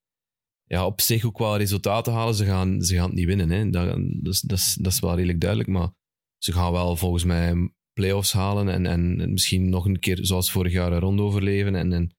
ja, 0.72 0.86
op 0.86 1.02
zich 1.02 1.26
ook 1.26 1.38
wel 1.38 1.58
resultaten 1.58 2.14
halen. 2.14 2.36
Ze 2.36 2.46
gaan, 2.46 2.82
ze 2.82 2.96
gaan 2.96 3.06
het 3.06 3.16
niet 3.16 3.26
winnen. 3.26 3.50
Hè. 3.50 3.70
Dat, 3.70 3.98
dat, 4.24 4.34
is, 4.34 4.42
dat, 4.42 4.58
is, 4.58 4.78
dat 4.82 4.92
is 4.92 5.00
wel 5.00 5.16
redelijk 5.16 5.40
duidelijk. 5.40 5.70
Maar 5.70 5.90
ze 6.38 6.52
gaan 6.52 6.72
wel 6.72 6.96
volgens 6.96 7.24
mij 7.24 7.72
play-offs 7.94 8.34
halen. 8.34 8.70
En, 8.70 8.86
en 8.86 9.32
misschien 9.32 9.70
nog 9.70 9.86
een 9.86 10.00
keer, 10.00 10.18
zoals 10.22 10.52
vorig 10.52 10.72
jaar, 10.72 10.92
een 10.92 11.00
ronde 11.00 11.22
overleven. 11.22 11.76
En, 11.76 11.94
en 11.94 12.16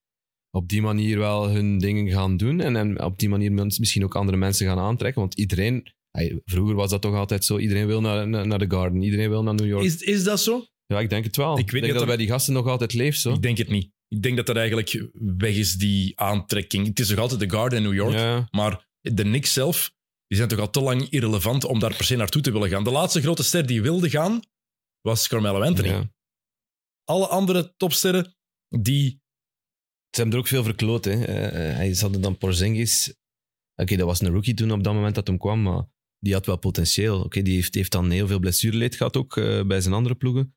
op 0.51 0.69
die 0.69 0.83
manier 0.83 1.19
wel 1.19 1.51
hun 1.51 1.79
dingen 1.79 2.12
gaan 2.12 2.37
doen. 2.37 2.61
En, 2.61 2.77
en 2.77 3.03
op 3.03 3.19
die 3.19 3.29
manier 3.29 3.53
misschien 3.53 4.05
ook 4.05 4.16
andere 4.16 4.37
mensen 4.37 4.66
gaan 4.66 4.79
aantrekken. 4.79 5.20
Want 5.20 5.35
iedereen, 5.35 5.93
hey, 6.11 6.41
vroeger 6.45 6.74
was 6.74 6.91
dat 6.91 7.03
toch 7.03 7.15
altijd 7.15 7.45
zo. 7.45 7.59
Iedereen 7.59 7.87
wil 7.87 8.01
naar, 8.01 8.29
naar, 8.29 8.47
naar 8.47 8.59
de 8.59 8.70
Garden. 8.70 9.03
Iedereen 9.03 9.29
wil 9.29 9.43
naar 9.43 9.55
New 9.55 9.66
York. 9.66 9.85
Is, 9.85 10.03
is 10.03 10.24
dat 10.24 10.41
zo? 10.41 10.66
Ja, 10.87 11.01
ik 11.01 11.11
denk 11.11 11.24
het 11.24 11.37
wel. 11.37 11.59
Ik 11.59 11.59
weet 11.59 11.70
denk 11.70 11.83
niet 11.83 11.93
dat, 11.93 12.03
of 12.03 12.09
bij 12.09 12.16
die 12.16 12.29
gasten 12.29 12.55
nog 12.55 12.66
altijd 12.66 12.93
leeft. 12.93 13.20
Zo. 13.20 13.33
Ik 13.33 13.43
denk 13.43 13.59
het 13.59 13.69
niet. 13.69 13.91
Ik 14.12 14.22
denk 14.22 14.36
dat 14.36 14.47
dat 14.47 14.56
eigenlijk 14.56 15.09
weg 15.12 15.55
is, 15.55 15.74
die 15.74 16.18
aantrekking. 16.18 16.86
Het 16.86 16.98
is 16.98 17.09
nog 17.09 17.18
altijd 17.18 17.40
de 17.40 17.51
Garden 17.51 17.78
in 17.78 17.84
New 17.84 17.94
York. 17.94 18.14
Ja. 18.14 18.48
Maar 18.51 18.89
de 19.01 19.22
Knicks 19.22 19.52
zelf, 19.52 19.94
die 20.26 20.36
zijn 20.36 20.48
toch 20.48 20.59
al 20.59 20.70
te 20.70 20.80
lang 20.80 21.09
irrelevant 21.09 21.64
om 21.64 21.78
daar 21.78 21.97
per 21.97 22.05
se 22.05 22.16
naartoe 22.16 22.43
te 22.43 22.52
willen 22.52 22.68
gaan. 22.68 22.84
De 22.84 22.90
laatste 22.90 23.20
grote 23.20 23.43
ster 23.43 23.66
die 23.66 23.82
wilde 23.82 24.10
gaan, 24.10 24.43
was 25.01 25.28
Carmelo 25.28 25.62
Anthony. 25.62 25.89
Ja. 25.89 26.12
Alle 27.05 27.26
andere 27.26 27.74
topsterren, 27.76 28.36
die... 28.68 29.20
Ze 30.10 30.20
hebben 30.20 30.34
er 30.34 30.40
ook 30.40 30.48
veel 30.48 30.64
verkloot. 30.64 31.05
Hè. 31.05 31.24
Eh, 31.24 31.76
hij 31.76 31.94
ze 31.94 32.02
hadden 32.02 32.20
dan 32.20 32.39
Porzingis. 32.39 33.14
Oké, 33.74 33.97
dat 33.97 34.06
was 34.06 34.20
een 34.20 34.32
rookie 34.32 34.55
toen 34.55 34.72
op 34.72 34.84
dat 34.84 34.94
moment 34.94 35.14
dat 35.14 35.26
hem 35.26 35.39
kwam, 35.39 35.62
maar 35.62 35.84
die 36.18 36.32
had 36.32 36.47
wel 36.47 36.56
potentieel. 36.56 37.22
Oké, 37.22 37.43
die 37.43 37.55
heeft, 37.55 37.74
heeft 37.74 37.93
dan 37.93 38.10
heel 38.10 38.26
veel 38.26 38.39
blessureleed 38.39 38.94
gehad 38.94 39.16
ook 39.16 39.36
eh, 39.36 39.62
bij 39.62 39.80
zijn 39.80 39.94
andere 39.94 40.14
ploegen. 40.14 40.55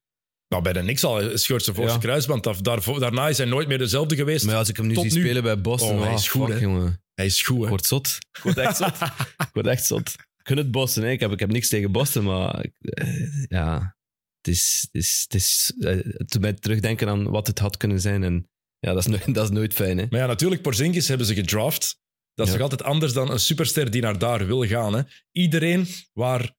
Nou, 0.47 0.63
bij 0.63 0.73
de 0.73 0.79
Knicks 0.79 1.03
al 1.03 1.37
scheurt 1.37 1.63
zijn 1.63 1.75
voorste 1.75 1.95
Ja. 1.97 2.03
kruisband 2.03 2.47
af. 2.47 2.61
Daarvoor, 2.61 2.99
daarna 2.99 3.27
is 3.29 3.37
hij 3.37 3.47
nooit 3.47 3.67
meer 3.67 3.77
dezelfde 3.77 4.15
geweest. 4.15 4.43
Maar 4.43 4.53
ja, 4.53 4.59
als 4.59 4.69
ik 4.69 4.77
hem 4.77 4.87
nu 4.87 4.93
Tot 4.93 5.03
zie 5.03 5.13
nu- 5.13 5.19
spelen 5.19 5.43
bij 5.43 5.61
Boston, 5.61 5.95
Oh, 5.95 5.99
hij 6.01 6.09
ah, 6.11 6.17
is 6.19 6.27
goed, 6.29 6.45
fuck, 6.47 6.53
hè. 6.55 6.61
jongen. 6.61 7.03
Hij 7.13 7.25
is 7.25 7.41
goed, 7.41 7.57
Ik 7.57 7.63
hè? 7.63 7.69
word 7.69 7.85
zot. 7.85 8.17
Ik 8.31 8.43
word 8.43 8.57
echt 8.57 8.77
zot. 8.77 8.93
ik 9.47 9.49
word 9.53 9.67
echt 9.67 9.85
zot. 9.85 10.09
Ik 10.09 10.47
gun 10.47 10.57
het 10.57 10.71
Boston. 10.71 11.03
Hè. 11.03 11.09
Ik, 11.11 11.19
heb, 11.19 11.31
ik 11.31 11.39
heb 11.39 11.51
niks 11.51 11.69
tegen 11.69 11.91
Boston, 11.91 12.23
maar 12.23 12.63
ik- 12.65 12.75
eh, 12.79 13.43
ja, 13.47 13.95
het 14.41 14.53
is, 14.53 14.87
het 14.91 15.01
is, 15.03 15.21
het 15.23 15.33
is 15.33 15.73
eh, 15.79 15.95
het 16.03 16.29
doet 16.31 16.41
mij 16.41 16.53
terugdenken 16.53 17.07
aan 17.09 17.29
wat 17.29 17.47
het 17.47 17.59
had 17.59 17.77
kunnen 17.77 18.01
zijn. 18.01 18.23
En 18.23 18.49
ja, 18.79 18.93
dat 18.93 18.99
is, 18.99 19.05
nooit, 19.05 19.33
dat 19.35 19.43
is 19.43 19.49
nooit 19.55 19.73
fijn. 19.73 19.97
Hè. 19.97 20.05
Maar 20.09 20.19
ja, 20.19 20.25
natuurlijk, 20.25 20.61
Porzingis 20.61 21.07
hebben 21.07 21.27
ze 21.27 21.33
gedraft. 21.33 21.99
Dat 22.33 22.45
is 22.47 22.53
Ja. 22.53 22.59
nog 22.59 22.69
altijd 22.69 22.89
anders 22.89 23.13
dan 23.13 23.31
een 23.31 23.39
superster 23.39 23.91
die 23.91 24.01
naar 24.01 24.17
daar 24.19 24.45
wil 24.45 24.65
gaan. 24.67 24.93
Hè. 24.93 25.01
Iedereen 25.31 25.87
waar 26.13 26.55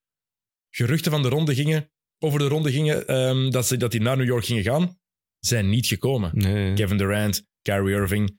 geruchten 0.70 1.10
van 1.10 1.22
de 1.22 1.28
ronde 1.28 1.54
gingen, 1.54 1.90
over 2.26 2.38
de 2.38 2.48
ronde 2.48 2.72
gingen, 2.72 3.06
ehm, 3.06 3.50
dat, 3.50 3.66
ze, 3.66 3.76
dat 3.76 3.90
die 3.90 4.00
naar 4.00 4.16
New 4.16 4.26
York 4.26 4.44
gingen 4.44 4.62
gaan, 4.62 4.98
zijn 5.38 5.68
niet 5.68 5.86
gekomen. 5.86 6.30
Nee, 6.34 6.74
Kevin 6.74 6.96
Durant, 6.96 7.46
Kyrie 7.62 7.94
Irving. 7.94 8.38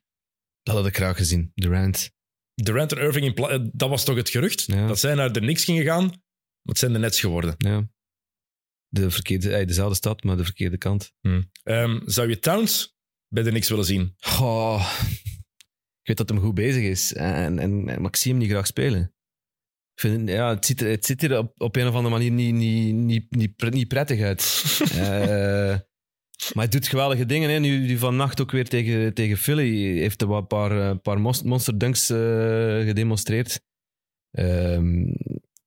dat 0.64 0.76
had 0.76 0.86
ik 0.86 0.96
graag 0.96 1.18
gezien. 1.18 1.52
Durant. 1.56 2.12
Durant 2.54 2.92
en 2.92 2.98
Irving, 2.98 3.26
in 3.26 3.34
pla- 3.34 3.50
eh, 3.50 3.60
dat 3.72 3.90
was 3.90 4.04
toch 4.06 4.16
het 4.16 4.30
gerucht? 4.30 4.64
Ja. 4.66 4.88
Dat 4.88 5.00
zij 5.00 5.14
naar 5.16 5.32
de 5.32 5.40
Knicks 5.40 5.64
gingen 5.64 5.84
gaan, 5.84 6.04
maar 6.06 6.16
het 6.64 6.78
zijn 6.78 6.94
de 6.94 7.00
Nets 7.00 7.20
geworden. 7.20 7.56
Ja. 7.58 7.90
De 8.88 9.12
verkeerde, 9.12 9.56
eh, 9.56 9.68
dezelfde 9.68 9.96
stad, 9.96 10.24
maar 10.24 10.38
de 10.38 10.44
verkeerde 10.44 10.78
kant. 10.78 11.14
Ehm, 11.64 12.00
zou 12.06 12.30
je 12.30 12.40
Towns 12.40 12.96
bij 13.28 13.44
de 13.44 13.50
Knicks 13.50 13.70
willen 13.70 13.86
zien? 13.86 14.16
Ik 16.02 16.08
weet 16.18 16.18
dat 16.28 16.30
hem 16.30 16.40
goed 16.40 16.54
bezig 16.56 16.84
is, 16.84 17.14
en, 17.14 17.60
en, 17.60 17.84
maar 17.84 18.00
ik 18.02 18.16
zie 18.16 18.32
hem 18.32 18.40
niet 18.42 18.50
graag 18.50 18.68
spelen. 18.68 19.16
Ik 19.98 20.04
vind, 20.04 20.30
ja, 20.30 20.50
het, 20.50 20.66
ziet 20.66 20.82
er, 20.82 20.90
het 20.90 21.06
ziet 21.06 21.24
er 21.24 21.38
op, 21.38 21.62
op 21.62 21.76
een 21.76 21.88
of 21.88 21.94
andere 21.94 22.14
manier 22.14 22.32
niet, 22.32 22.54
niet, 22.54 22.94
niet, 22.96 23.36
niet, 23.36 23.74
niet 23.74 23.88
prettig 23.88 24.22
uit. 24.22 24.44
Eh, 24.98 25.76
maar 26.54 26.64
hij 26.64 26.68
doet 26.68 26.88
geweldige 26.88 27.26
dingen. 27.26 27.50
Hè. 27.50 27.60
Nu, 27.60 27.78
nu 27.78 27.98
vannacht 27.98 28.42
ook 28.42 28.52
weer 28.52 28.68
tegen, 28.68 29.14
tegen 29.14 29.38
Philly 29.38 29.98
heeft 29.98 30.22
er 30.22 30.28
wat 30.28 30.48
paar, 30.48 30.90
eh, 30.90 30.96
paar 31.02 31.20
monster 31.20 31.78
dunks 31.78 32.10
eh, 32.10 32.18
gedemonstreerd. 32.86 33.62
Ehm, 34.32 35.08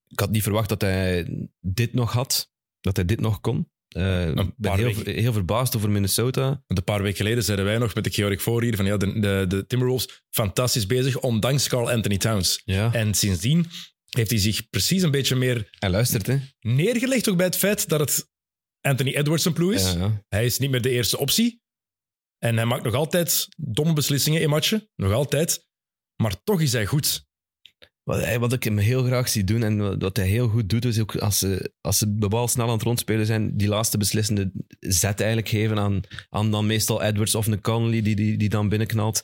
ik 0.07 0.21
had 0.21 0.31
niet 0.31 0.43
verwacht 0.43 0.69
dat 0.69 0.81
hij 0.81 1.27
dit 1.61 1.95
nog 1.95 2.13
had, 2.13 2.53
dat 2.81 2.97
hij 2.97 3.05
dit 3.05 3.21
nog 3.21 3.41
kon. 3.41 3.59
Ik 3.89 4.53
ben 4.57 4.75
heel, 4.75 4.95
weken. 4.95 5.15
heel 5.15 5.33
verbaasd 5.33 5.77
over 5.77 5.91
Minnesota. 5.91 6.45
Want 6.45 6.79
een 6.79 6.85
paar 6.85 7.03
weken 7.03 7.17
geleden 7.17 7.45
zeiden 7.45 7.67
wij 7.67 7.79
nog 7.79 7.95
met 7.95 8.05
de 8.05 8.11
Georg 8.11 8.43
voor 8.43 8.63
hier 8.63 8.77
van 8.77 8.85
ja, 8.85 8.97
de, 8.97 9.21
de, 9.21 9.45
de 9.49 9.67
Timberwolves 9.67 10.25
fantastisch 10.31 10.87
bezig, 10.87 11.21
ondanks 11.21 11.69
Carl 11.69 11.91
Anthony 11.91 12.17
Towns. 12.17 12.63
Ja. 12.65 12.93
En 12.93 13.15
sindsdien 13.15 13.67
heeft 14.11 14.31
hij 14.31 14.39
zich 14.41 14.69
precies 14.71 15.03
een 15.03 15.11
beetje 15.11 15.37
meer 15.37 15.69
Hij 15.79 15.91
luistert, 15.91 16.27
hè? 16.27 16.39
neergelegd 16.61 17.29
ook 17.29 17.37
bij 17.37 17.47
het 17.47 17.57
feit 17.57 17.89
dat 17.89 18.01
het 18.01 18.29
Anthony 18.81 19.15
Edwards 19.15 19.43
zijn 19.43 19.55
ploeg 19.55 19.73
is. 19.73 19.93
Ja, 19.93 19.99
ja. 19.99 20.25
Hij 20.29 20.45
is 20.45 20.59
niet 20.59 20.71
meer 20.71 20.83
de 20.83 20.91
eerste 20.91 21.19
optie. 21.19 21.61
En 22.39 22.57
hij 22.57 22.65
maakt 22.67 22.85
nog 22.85 22.95
altijd 22.95 23.47
domme 23.57 23.93
beslissingen 23.93 24.41
in 24.41 24.49
matchen. 24.49 24.89
Nog 24.97 25.13
altijd. 25.13 25.67
Maar 26.23 26.43
toch 26.45 26.61
is 26.61 26.73
hij 26.73 26.87
goed. 26.87 27.29
Wat, 28.03 28.21
hij- 28.21 28.39
wat 28.39 28.53
ik 28.53 28.65
hem 28.65 28.79
heel 28.79 29.05
graag 29.05 29.29
zie 29.29 29.45
doen 29.45 29.63
en 29.63 29.99
wat- 29.99 30.17
hij 30.17 30.27
heel 30.29 30.49
goed 30.49 30.69
doet, 30.69 30.85
is 30.85 30.99
ook 30.99 31.17
als 31.17 31.39
ze, 31.39 31.73
als 31.81 31.99
ze 31.99 32.15
de 32.19 32.29
bal 32.29 32.49
snel 32.49 32.67
aan 32.67 32.73
het 32.73 32.83
rondspelen 32.83 33.27
zijn, 33.27 33.57
die 33.57 33.69
laatste 33.69 33.99
beslissende 33.99 34.53
zet 34.81 35.19
eigenlijk 35.21 35.49
geven 35.49 35.79
aan, 35.79 36.01
aan 36.29 36.51
dan 36.51 36.67
meestal 36.67 37.03
Edwards 37.03 37.35
of 37.35 37.47
een 37.47 37.61
Conley 37.61 38.03
die, 38.03 38.17
die, 38.17 38.37
die 38.37 38.49
dan 38.49 38.69
binnenknalt. 38.69 39.23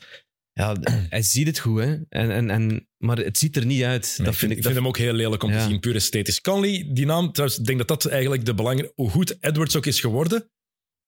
Ja, 0.60 0.76
hij 1.08 1.22
ziet 1.22 1.46
het 1.46 1.58
goed, 1.58 1.80
hè. 1.80 1.96
En, 2.08 2.30
en, 2.30 2.50
en, 2.50 2.88
maar 2.96 3.16
het 3.16 3.38
ziet 3.38 3.56
er 3.56 3.66
niet 3.66 3.82
uit. 3.82 4.14
Nee, 4.16 4.26
dat 4.26 4.34
ik 4.34 4.38
vind 4.40 4.50
ik 4.52 4.56
ik, 4.58 4.62
vind 4.64 4.74
dat, 4.74 4.74
hem 4.74 4.86
ook 4.86 4.98
heel 4.98 5.12
lelijk 5.12 5.42
om 5.42 5.52
te 5.52 5.60
zien, 5.60 5.80
puur 5.80 5.94
esthetisch. 5.94 6.40
Conley, 6.40 6.88
die 6.92 7.06
naam, 7.06 7.32
trouwens, 7.32 7.60
ik 7.60 7.66
denk 7.66 7.78
dat 7.78 7.88
dat 7.88 8.06
eigenlijk 8.06 8.44
de 8.44 8.54
belangrijke... 8.54 8.92
Hoe 8.94 9.10
goed 9.10 9.36
Edwards 9.40 9.76
ook 9.76 9.86
is 9.86 10.00
geworden, 10.00 10.50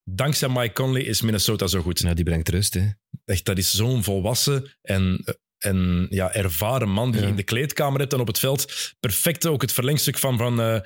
dankzij 0.04 0.48
Mike 0.48 0.72
Conley 0.72 1.02
is 1.02 1.22
Minnesota 1.22 1.66
zo 1.66 1.80
goed. 1.82 1.98
ja, 1.98 2.14
die 2.14 2.24
brengt 2.24 2.48
rust, 2.48 2.74
hè. 2.74 2.88
Echt, 3.24 3.44
dat 3.44 3.58
is 3.58 3.74
zo'n 3.74 4.02
volwassen 4.04 4.78
en, 4.82 5.24
en 5.58 6.06
ja, 6.10 6.32
ervaren 6.34 6.88
man 6.90 7.12
die 7.12 7.20
Ja. 7.20 7.26
in 7.26 7.36
de 7.36 7.42
kleedkamer 7.42 8.00
hebt 8.00 8.12
en 8.12 8.20
op 8.20 8.26
het 8.26 8.38
veld. 8.38 8.94
Perfect 9.00 9.46
ook 9.46 9.62
het 9.62 9.72
verlengstuk 9.72 10.18
van, 10.18 10.36
van, 10.38 10.60
eh, 10.60 10.80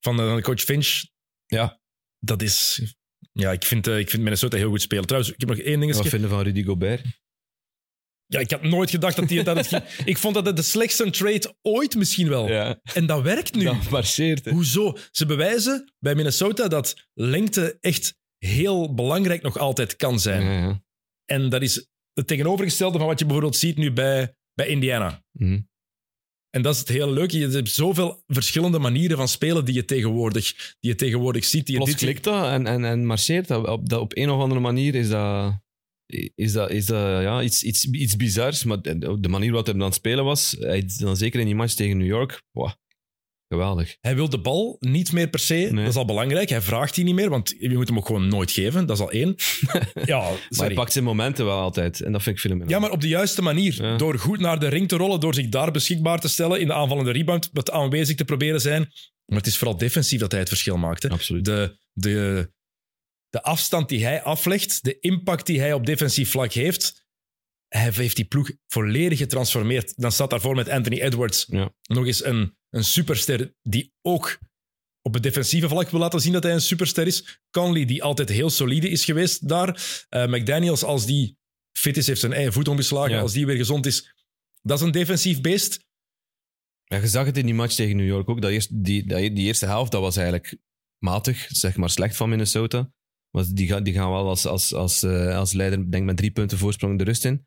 van 0.00 0.20
eh, 0.20 0.36
coach 0.42 0.60
Finch. 0.60 1.02
Ja. 1.46 1.80
Dat 2.18 2.42
is... 2.42 2.82
Ja, 3.32 3.52
ik 3.52 3.64
vind, 3.64 3.86
eh, 3.86 3.98
ik 3.98 4.10
vind 4.10 4.22
Minnesota 4.22 4.56
heel 4.56 4.70
goed 4.70 4.82
spelen. 4.82 5.06
Trouwens, 5.06 5.32
ik 5.34 5.40
heb 5.40 5.48
nog 5.48 5.58
één 5.58 5.78
Wat 5.78 5.88
dingetje. 5.88 6.08
vinden 6.10 6.30
van 6.30 6.42
Rudy 6.42 6.64
Gobert? 6.64 7.02
Ja, 8.34 8.40
ik 8.40 8.50
had 8.50 8.62
nooit 8.62 8.90
gedacht 8.90 9.16
dat, 9.16 9.28
die, 9.28 9.42
dat 9.42 9.56
het 9.56 9.66
ging. 9.66 9.82
Ik 10.04 10.18
vond 10.18 10.34
dat 10.34 10.46
het 10.46 10.56
de 10.56 10.62
slechtste 10.62 11.10
trade 11.10 11.54
ooit 11.62 11.94
misschien 11.96 12.28
wel. 12.28 12.48
Ja, 12.48 12.80
En 12.94 13.06
dat 13.06 13.22
werkt 13.22 13.54
nu. 13.54 13.64
dat 13.64 13.90
marcheert, 13.90 14.44
hè. 14.44 14.50
Hoezo? 14.50 14.96
Ze 15.10 15.26
bewijzen 15.26 15.92
bij 15.98 16.14
Minnesota 16.14 16.68
dat 16.68 16.94
lengte 17.14 17.76
echt 17.80 18.16
heel 18.38 18.94
belangrijk 18.94 19.42
nog 19.42 19.58
altijd 19.58 19.96
kan 19.96 20.20
zijn. 20.20 20.42
Ja, 20.44 20.52
ja. 20.52 20.82
En 21.24 21.48
dat 21.48 21.62
is 21.62 21.88
het 22.12 22.26
tegenovergestelde 22.26 22.98
van 22.98 23.06
wat 23.06 23.18
je 23.18 23.24
bijvoorbeeld 23.24 23.56
ziet 23.56 23.76
nu 23.76 23.92
bij, 23.92 24.34
bij 24.54 24.66
Indiana. 24.66 25.24
Mhm. 25.32 25.60
En 26.50 26.62
dat 26.62 26.74
is 26.74 26.80
het 26.80 26.88
hele 26.88 27.10
leuke. 27.12 27.38
Je 27.38 27.48
hebt 27.48 27.70
zoveel 27.70 28.22
verschillende 28.26 28.78
manieren 28.78 29.16
van 29.16 29.28
spelen 29.28 29.64
die 29.64 29.74
je 29.74 29.84
tegenwoordig, 29.84 30.54
die 30.80 30.90
je 30.90 30.94
tegenwoordig 30.94 31.44
ziet. 31.44 31.66
Die 31.66 31.74
je 31.78 31.80
Plots 31.82 31.90
dit- 31.96 32.00
klikt 32.08 32.24
dat 32.24 32.46
en, 32.46 32.66
en, 32.66 32.84
en 32.84 33.06
marcheert 33.06 33.48
dat. 33.48 33.66
Op, 33.68 33.88
dat. 33.88 34.00
op 34.00 34.16
een 34.16 34.30
of 34.30 34.40
andere 34.40 34.60
manier 34.60 34.94
is 34.94 35.08
dat, 35.08 35.62
is 36.34 36.52
dat, 36.52 36.70
is 36.70 36.86
dat 36.86 37.22
ja, 37.22 37.42
iets, 37.42 37.62
iets, 37.62 37.84
iets 37.84 38.16
bizars. 38.16 38.64
Maar 38.64 38.82
de 38.82 39.28
manier 39.28 39.48
waarop 39.48 39.66
hij 39.66 39.74
aan 39.74 39.80
het 39.80 39.94
spelen 39.94 40.24
was, 40.24 40.56
hij, 40.58 40.90
dan 40.96 41.16
zeker 41.16 41.40
in 41.40 41.46
die 41.46 41.54
match 41.54 41.74
tegen 41.74 41.98
New 41.98 42.06
York, 42.06 42.42
wow, 42.50 42.70
geweldig. 43.48 43.96
Hij 44.00 44.14
wil 44.14 44.28
de 44.28 44.38
bal 44.38 44.76
niet 44.80 45.12
meer 45.12 45.28
per 45.28 45.40
se. 45.40 45.54
Nee. 45.54 45.70
Dat 45.70 45.86
is 45.86 45.96
al 45.96 46.04
belangrijk. 46.04 46.48
Hij 46.48 46.60
vraagt 46.60 46.94
die 46.94 47.04
niet 47.04 47.14
meer, 47.14 47.30
want 47.30 47.54
je 47.58 47.68
moet 47.68 47.88
hem 47.88 47.98
ook 47.98 48.06
gewoon 48.06 48.28
nooit 48.28 48.50
geven. 48.50 48.86
Dat 48.86 48.96
is 48.96 49.02
al 49.02 49.10
één. 49.10 49.34
ja, 50.04 50.18
Maar 50.48 50.66
hij 50.66 50.74
pakt 50.74 50.92
zijn 50.92 51.04
momenten 51.04 51.44
wel 51.44 51.58
altijd. 51.58 52.00
En 52.00 52.12
dat 52.12 52.22
vind 52.22 52.36
ik 52.36 52.42
fenomenaal. 52.42 52.70
Ja, 52.70 52.78
maar 52.78 52.90
op 52.90 53.00
de 53.00 53.08
juiste 53.08 53.42
manier. 53.42 53.82
Ja. 53.82 53.96
Door 53.96 54.18
goed 54.18 54.40
naar 54.40 54.58
de 54.58 54.68
ring 54.68 54.88
te 54.88 54.96
rollen, 54.96 55.20
door 55.20 55.34
zich 55.34 55.48
daar 55.48 55.70
beschikbaar 55.70 56.20
te 56.20 56.28
stellen, 56.28 56.60
in 56.60 56.66
de 56.66 56.74
aanvallende 56.74 57.10
rebound, 57.10 57.50
met 57.52 57.70
aanwezig 57.70 58.16
te 58.16 58.24
proberen 58.24 58.60
zijn. 58.60 58.92
Maar 59.24 59.38
het 59.38 59.46
is 59.46 59.58
vooral 59.58 59.78
defensief 59.78 60.20
dat 60.20 60.30
hij 60.30 60.40
het 60.40 60.48
verschil 60.48 60.76
maakt. 60.76 61.02
Hè. 61.02 61.08
Absoluut. 61.08 61.44
De, 61.44 61.76
de, 61.92 62.50
de 63.34 63.42
afstand 63.42 63.88
die 63.88 64.04
hij 64.04 64.22
aflegt, 64.22 64.84
de 64.84 64.98
impact 64.98 65.46
die 65.46 65.60
hij 65.60 65.72
op 65.72 65.86
defensief 65.86 66.30
vlak 66.30 66.52
heeft, 66.52 67.06
hij 67.68 67.90
heeft 67.92 68.16
die 68.16 68.24
ploeg 68.24 68.50
volledig 68.66 69.18
getransformeerd. 69.18 69.92
Dan 69.96 70.12
staat 70.12 70.30
daarvoor 70.30 70.54
met 70.54 70.68
Anthony 70.68 71.00
Edwards 71.00 71.46
Ja. 71.48 71.74
nog 71.82 72.06
eens 72.06 72.24
een, 72.24 72.56
een 72.70 72.84
superster 72.84 73.54
die 73.62 73.92
ook 74.02 74.38
op 75.02 75.14
het 75.14 75.22
defensieve 75.22 75.68
vlak 75.68 75.90
wil 75.90 76.00
laten 76.00 76.20
zien 76.20 76.32
dat 76.32 76.42
hij 76.42 76.52
een 76.52 76.60
superster 76.60 77.06
is. 77.06 77.40
Conley, 77.50 77.84
die 77.84 78.02
altijd 78.02 78.28
heel 78.28 78.50
solide 78.50 78.88
is 78.88 79.04
geweest 79.04 79.48
daar. 79.48 80.04
Eh, 80.08 80.26
McDaniels, 80.26 80.82
als 80.84 81.06
die 81.06 81.36
fit 81.72 81.96
is, 81.96 82.06
heeft 82.06 82.20
zijn 82.20 82.32
eigen 82.32 82.52
voet 82.52 82.68
omgeslagen. 82.68 83.10
Ja. 83.14 83.20
Als 83.20 83.32
die 83.32 83.46
weer 83.46 83.56
gezond 83.56 83.86
is, 83.86 84.14
dat 84.62 84.78
is 84.78 84.84
een 84.84 84.92
defensief 84.92 85.40
beest. 85.40 85.84
Ja, 86.84 86.96
je 86.96 87.08
zag 87.08 87.26
het 87.26 87.36
in 87.36 87.46
die 87.46 87.54
match 87.54 87.74
tegen 87.74 87.96
New 87.96 88.06
York 88.06 88.28
ook. 88.28 88.42
Dat 88.42 88.50
eerst, 88.50 88.84
die, 88.84 89.06
die 89.06 89.44
eerste 89.44 89.66
helft 89.66 89.92
dat 89.92 90.00
was 90.00 90.16
eigenlijk 90.16 90.56
matig, 90.98 91.46
zeg 91.50 91.76
maar 91.76 91.90
slecht 91.90 92.16
van 92.16 92.28
Minnesota. 92.28 92.92
Maar 93.34 93.44
die, 93.54 93.66
gaan, 93.66 93.82
die 93.82 93.94
gaan 93.94 94.10
wel 94.10 94.28
als, 94.28 94.46
als, 94.46 94.74
als, 94.74 95.02
eh, 95.02 95.36
als 95.36 95.52
leider, 95.52 95.90
denk 95.90 96.04
met 96.04 96.16
drie 96.16 96.30
punten 96.30 96.58
voorsprong 96.58 96.98
de 96.98 97.04
rust 97.04 97.24
in. 97.24 97.46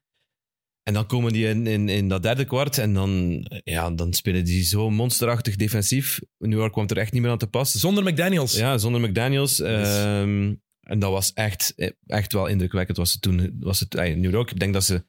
En 0.84 0.94
dan 0.94 1.06
komen 1.06 1.34
die 1.34 1.48
in, 1.48 1.68
in, 1.68 1.90
in 1.90 2.08
dat 2.08 2.24
derde 2.24 2.46
kwart 2.46 2.78
en 2.78 2.94
dan, 2.94 3.46
ja, 3.64 3.92
dan 3.92 4.14
spelen 4.14 4.46
die 4.46 4.64
zo 4.64 4.90
monsterachtig 4.90 5.56
defensief. 5.56 6.22
New 6.38 6.60
York 6.60 6.72
kwam 6.72 6.88
er 6.88 6.98
echt 6.98 7.12
niet 7.12 7.22
meer 7.22 7.32
aan 7.32 7.38
te 7.38 7.48
pas. 7.48 7.72
Zonder 7.72 8.04
McDaniels. 8.04 8.58
Ja, 8.58 8.78
zonder 8.78 9.02
McDaniels. 9.02 9.60
ehm, 9.60 10.56
en 10.80 11.00
dat 11.00 11.12
was 11.12 11.34
echt, 11.34 11.94
echt 12.06 12.34
wel 12.34 12.48
indrukwekkend. 12.48 12.98
Was 12.98 13.12
het 13.12 13.22
toen, 13.22 13.58
was 13.60 13.80
het, 13.80 13.96
eh, 13.96 14.16
New 14.16 14.32
York, 14.32 14.52
ik 14.52 14.60
denk 14.60 14.74
dat 14.74 14.84
ze 14.84 15.06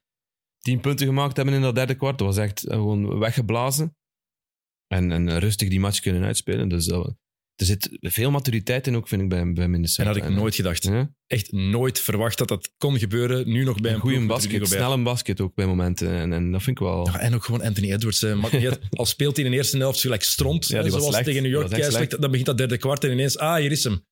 tien 0.59 0.81
punten 0.81 1.07
gemaakt 1.07 1.37
hebben 1.37 1.55
in 1.55 1.63
dat 1.63 1.75
derde 1.75 1.95
kwart. 1.95 2.19
Dat 2.19 2.27
was 2.27 2.37
echt 2.37 2.61
gewoon 2.61 3.19
weggeblazen. 3.19 3.97
En, 4.87 5.13
en 5.13 5.39
rustig 5.39 5.69
die 5.69 5.81
match 5.81 6.01
kunnen 6.01 6.25
uitspelen. 6.25 6.69
Dus 6.69 6.85
dat, 6.85 7.17
er 7.61 7.67
zit 7.67 7.89
veel 8.01 8.31
maturiteit 8.31 8.87
in 8.87 8.97
ook, 8.97 9.09
vind 9.09 9.23
ik, 9.23 9.29
bij, 9.29 9.53
bij 9.53 9.69
Minnesota. 9.69 10.03
En 10.03 10.07
had 10.21 10.31
ik 10.31 10.37
nooit 10.37 10.55
gedacht. 10.55 10.83
Ja? 10.85 11.11
Echt 11.27 11.53
nooit 11.53 12.01
verwacht 12.01 12.39
dat 12.39 12.49
dat 12.49 12.71
kon 12.77 12.99
gebeuren. 12.99 13.49
Nu 13.49 13.65
nog 13.65 13.81
bij 13.81 13.93
een 13.93 14.01
goede 14.01 14.27
basket, 14.27 14.69
snel 14.69 14.93
een 14.93 15.03
basket 15.03 15.41
ook 15.41 15.55
bij 15.55 15.67
momenten. 15.67 16.11
En, 16.11 16.33
en 16.33 16.51
dat 16.53 16.63
vind 16.63 16.81
ik 16.81 16.87
wel... 16.87 17.07
Ja, 17.07 17.19
en 17.19 17.35
ook 17.35 17.45
gewoon 17.45 17.63
Anthony 17.63 17.93
Edwards. 17.93 18.23
eh. 18.23 18.73
Al 18.91 19.07
speelt 19.07 19.37
hij 19.37 19.45
in 19.45 19.51
de 19.51 19.57
eerste 19.57 19.77
helft 19.79 20.01
gelijk 20.01 20.23
stront, 20.23 20.67
Ja, 20.69 20.77
hè, 20.77 20.83
die 20.83 20.91
was 20.91 21.01
zoals 21.01 21.15
slecht. 21.15 21.29
tegen 21.29 21.43
New 21.43 21.53
York, 21.53 21.69
Die 21.69 21.77
was 21.77 21.87
echt 21.87 21.97
keislecht, 21.97 22.21
dan 22.23 22.31
begint 22.31 22.47
dat 22.49 22.59
derde 22.59 22.77
kwart 22.79 23.05
en 23.05 23.11
ineens, 23.11 23.39
ah, 23.39 23.57
hier 23.57 23.71
is 23.71 23.85
hem. 23.85 24.07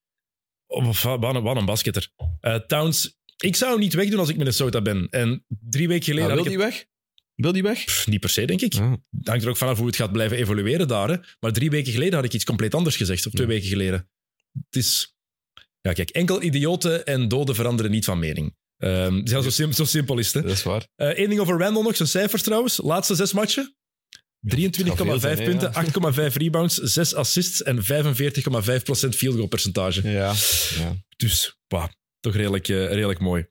Oh, 0.66 1.02
wat, 1.02 1.35
een, 1.35 1.43
wat 1.43 1.56
een 1.56 1.64
basketter. 1.64 2.09
Eh, 2.40 2.55
Towns, 2.55 3.18
ik 3.36 3.56
zou 3.56 3.70
hem 3.70 3.81
niet 3.81 3.94
wegdoen 3.94 4.18
als 4.18 4.28
ik 4.28 4.36
Minnesota 4.36 4.82
ben. 4.82 5.06
En 5.10 5.44
drie 5.48 5.89
weken 5.89 6.05
geleden 6.05 6.31
Ah, 6.31 6.36
wil 6.36 6.44
het- 6.44 6.55
weg? 6.55 6.85
Wil 7.36 7.52
die 7.52 7.62
weg? 7.62 7.84
Pff, 7.84 8.06
niet 8.06 8.20
per 8.20 8.28
se, 8.28 8.44
denk 8.44 8.60
ik. 8.60 8.72
Het 8.72 9.28
hangt 9.28 9.42
er 9.44 9.48
ook 9.48 9.56
vanaf 9.56 9.78
hoe 9.78 9.86
het 9.86 9.96
gaat 9.96 10.12
blijven 10.12 10.36
evolueren 10.36 10.88
daar. 10.88 11.08
Hè. 11.08 11.16
Maar 11.40 11.52
drie 11.52 11.70
weken 11.70 11.92
geleden 11.92 12.14
had 12.14 12.24
ik 12.24 12.32
iets 12.32 12.44
compleet 12.44 12.74
anders 12.74 12.96
gezegd, 12.96 13.26
of 13.26 13.32
twee 13.32 13.46
Ja. 13.46 13.52
weken 13.52 13.68
geleden. 13.68 14.08
Het 14.52 14.76
is... 14.76 15.14
Ja, 15.80 15.92
kijk, 15.92 16.10
enkel 16.10 16.42
idioten 16.42 17.06
en 17.06 17.28
doden 17.28 17.54
veranderen 17.54 17.90
niet 17.90 18.04
van 18.04 18.18
mening. 18.18 18.56
Ehm, 18.76 19.20
ja, 19.24 19.42
zo, 19.42 19.50
sim- 19.50 19.72
zo 19.72 19.84
simpel 19.84 20.18
is 20.18 20.26
het. 20.26 20.34
hè. 20.34 20.42
Dat 20.48 20.50
is 20.56 20.62
waar. 20.62 20.86
Eén 20.96 21.28
ding 21.28 21.40
over 21.40 21.58
Randall 21.58 21.82
nog, 21.82 21.96
zijn 21.96 22.08
cijfers 22.08 22.42
trouwens. 22.42 22.80
Laatste 22.82 23.14
zes 23.14 23.32
matchen. 23.32 23.76
23,5 24.40 24.50
het 24.76 24.76
gaat 24.86 24.96
veel 25.06 25.18
zijn, 25.20 25.38
hè, 25.38 25.44
punten, 25.44 25.72
8,5 26.30 26.36
rebounds, 26.36 26.74
6 26.76 27.14
assists 27.14 27.62
en 27.62 27.84
45,5% 27.84 29.16
field 29.16 29.34
goal 29.34 29.46
percentage. 29.46 30.08
Ja. 30.08 30.34
ja. 30.78 30.94
Dus, 31.16 31.56
bah, 31.68 31.88
toch 32.20 32.34
redelijk, 32.34 32.68
eh, 32.68 32.76
redelijk 32.92 33.18
mooi. 33.18 33.46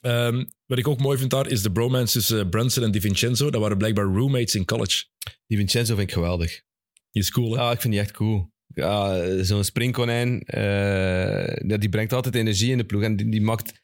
Ehm, 0.00 0.44
wat 0.66 0.78
ik 0.78 0.88
ook 0.88 1.00
mooi 1.00 1.18
vind 1.18 1.30
daar, 1.30 1.46
is 1.46 1.62
de 1.62 1.72
bromance 1.72 2.12
tussen 2.12 2.40
eh, 2.40 2.48
Brunson 2.48 2.84
en 2.84 2.90
DiVincenzo. 2.90 3.50
Dat 3.50 3.60
waren 3.60 3.78
blijkbaar 3.78 4.04
roommates 4.04 4.54
in 4.54 4.64
college. 4.64 5.04
Die 5.46 5.58
Vincenzo 5.58 5.94
vind 5.94 6.08
ik 6.08 6.14
geweldig. 6.14 6.62
Die 7.10 7.22
is 7.22 7.30
cool, 7.30 7.52
hè? 7.52 7.60
Ah, 7.60 7.72
ik 7.72 7.80
vind 7.80 7.92
die 7.92 8.02
echt 8.02 8.12
cool. 8.12 8.50
Ja, 8.74 9.42
zo'n 9.42 9.64
springkonijn, 9.64 10.42
eh, 10.42 11.78
die 11.78 11.88
brengt 11.88 12.12
altijd 12.12 12.34
energie 12.34 12.70
in 12.70 12.78
de 12.78 12.84
ploeg. 12.84 13.02
En 13.02 13.16
die, 13.16 13.28
die, 13.28 13.40
maakt, 13.40 13.80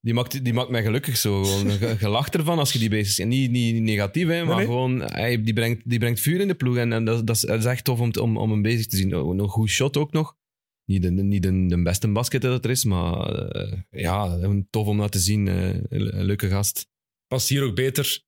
die, 0.00 0.14
maakt, 0.14 0.44
die 0.44 0.52
maakt 0.52 0.68
mij 0.68 0.82
gelukkig 0.82 1.16
zo. 1.16 1.44
Gewoon. 1.44 2.10
Lacht 2.10 2.34
ervan 2.34 2.58
als 2.58 2.72
je 2.72 2.78
die 2.78 2.88
bezig 2.88 3.16
bent. 3.16 3.28
Niet, 3.28 3.50
niet 3.50 3.82
negatief, 3.82 4.28
hè, 4.28 4.44
maar 4.44 4.56
nee. 4.56 4.64
gewoon, 4.64 5.00
hij, 5.00 5.42
die, 5.42 5.52
brengt, 5.52 5.82
die 5.84 5.98
brengt 5.98 6.20
vuur 6.20 6.40
in 6.40 6.48
de 6.48 6.54
ploeg. 6.54 6.76
En, 6.76 6.92
en 6.92 7.04
dat, 7.04 7.26
dat, 7.26 7.36
is, 7.36 7.42
dat 7.42 7.58
is 7.58 7.64
echt 7.64 7.84
tof 7.84 8.00
om, 8.00 8.10
om, 8.20 8.36
om 8.36 8.50
hem 8.50 8.62
bezig 8.62 8.86
te 8.86 8.96
zien. 8.96 9.08
Nog 9.08 9.38
een 9.38 9.48
goed 9.48 9.68
shot 9.68 9.96
ook 9.96 10.12
nog. 10.12 10.36
Niet 10.84 11.02
de, 11.02 11.10
niet 11.10 11.42
de, 11.42 11.66
de 11.66 11.82
beste 11.82 12.08
basketter 12.08 12.50
dat 12.50 12.64
er 12.64 12.70
is, 12.70 12.84
maar 12.84 13.28
eh, 13.48 13.78
ja, 13.90 14.38
tof 14.70 14.86
om 14.86 14.98
dat 14.98 15.12
te 15.12 15.18
zien. 15.18 15.46
een 15.46 16.24
leuke 16.24 16.48
gast. 16.48 16.86
Past 17.26 17.48
hier 17.48 17.62
ook 17.62 17.74
beter 17.74 18.22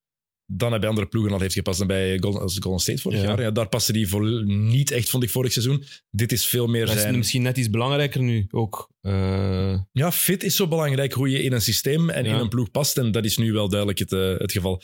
dan 0.53 0.71
hij 0.71 0.79
bij 0.81 0.89
andere 0.89 1.07
ploegen 1.07 1.33
al 1.33 1.41
heeft 1.41 1.55
gepast. 1.55 1.79
Dan 1.79 1.87
bij 1.87 2.19
Golden, 2.21 2.79
State 2.81 3.01
vorig 3.01 3.19
Ja. 3.21 3.25
jaar. 3.25 3.41
Ja, 3.41 3.51
daar 3.51 3.69
paste 3.69 3.93
hij 3.93 4.43
niet 4.45 4.91
echt, 4.91 5.11
vond 5.11 5.23
ik, 5.23 5.31
vorig 5.31 5.53
seizoen. 5.53 5.85
Dit 6.11 6.33
is 6.33 6.47
veel 6.47 6.67
meer 6.67 6.87
Hij 6.87 6.95
is 6.95 7.01
zijn... 7.01 7.17
misschien 7.17 7.43
net 7.43 7.57
iets 7.59 7.71
belangrijker 7.71 8.23
nu 8.23 8.47
ook. 8.51 8.91
Eh, 9.01 9.81
Ja, 9.93 10.13
fit 10.13 10.43
is 10.43 10.57
zo 10.57 10.69
belangrijk, 10.69 11.13
hoe 11.13 11.31
je 11.31 11.43
in 11.43 11.53
een 11.53 11.61
systeem 11.63 12.11
en 12.11 12.25
Ja. 12.25 12.35
in 12.35 12.41
een 12.41 12.49
ploeg 12.49 12.71
past. 12.71 12.99
En 12.99 13.11
dat 13.13 13.25
is 13.25 13.37
nu 13.37 13.53
wel 13.53 13.69
duidelijk 13.69 13.99
het, 13.99 14.11
het 14.41 14.53
geval. 14.53 14.83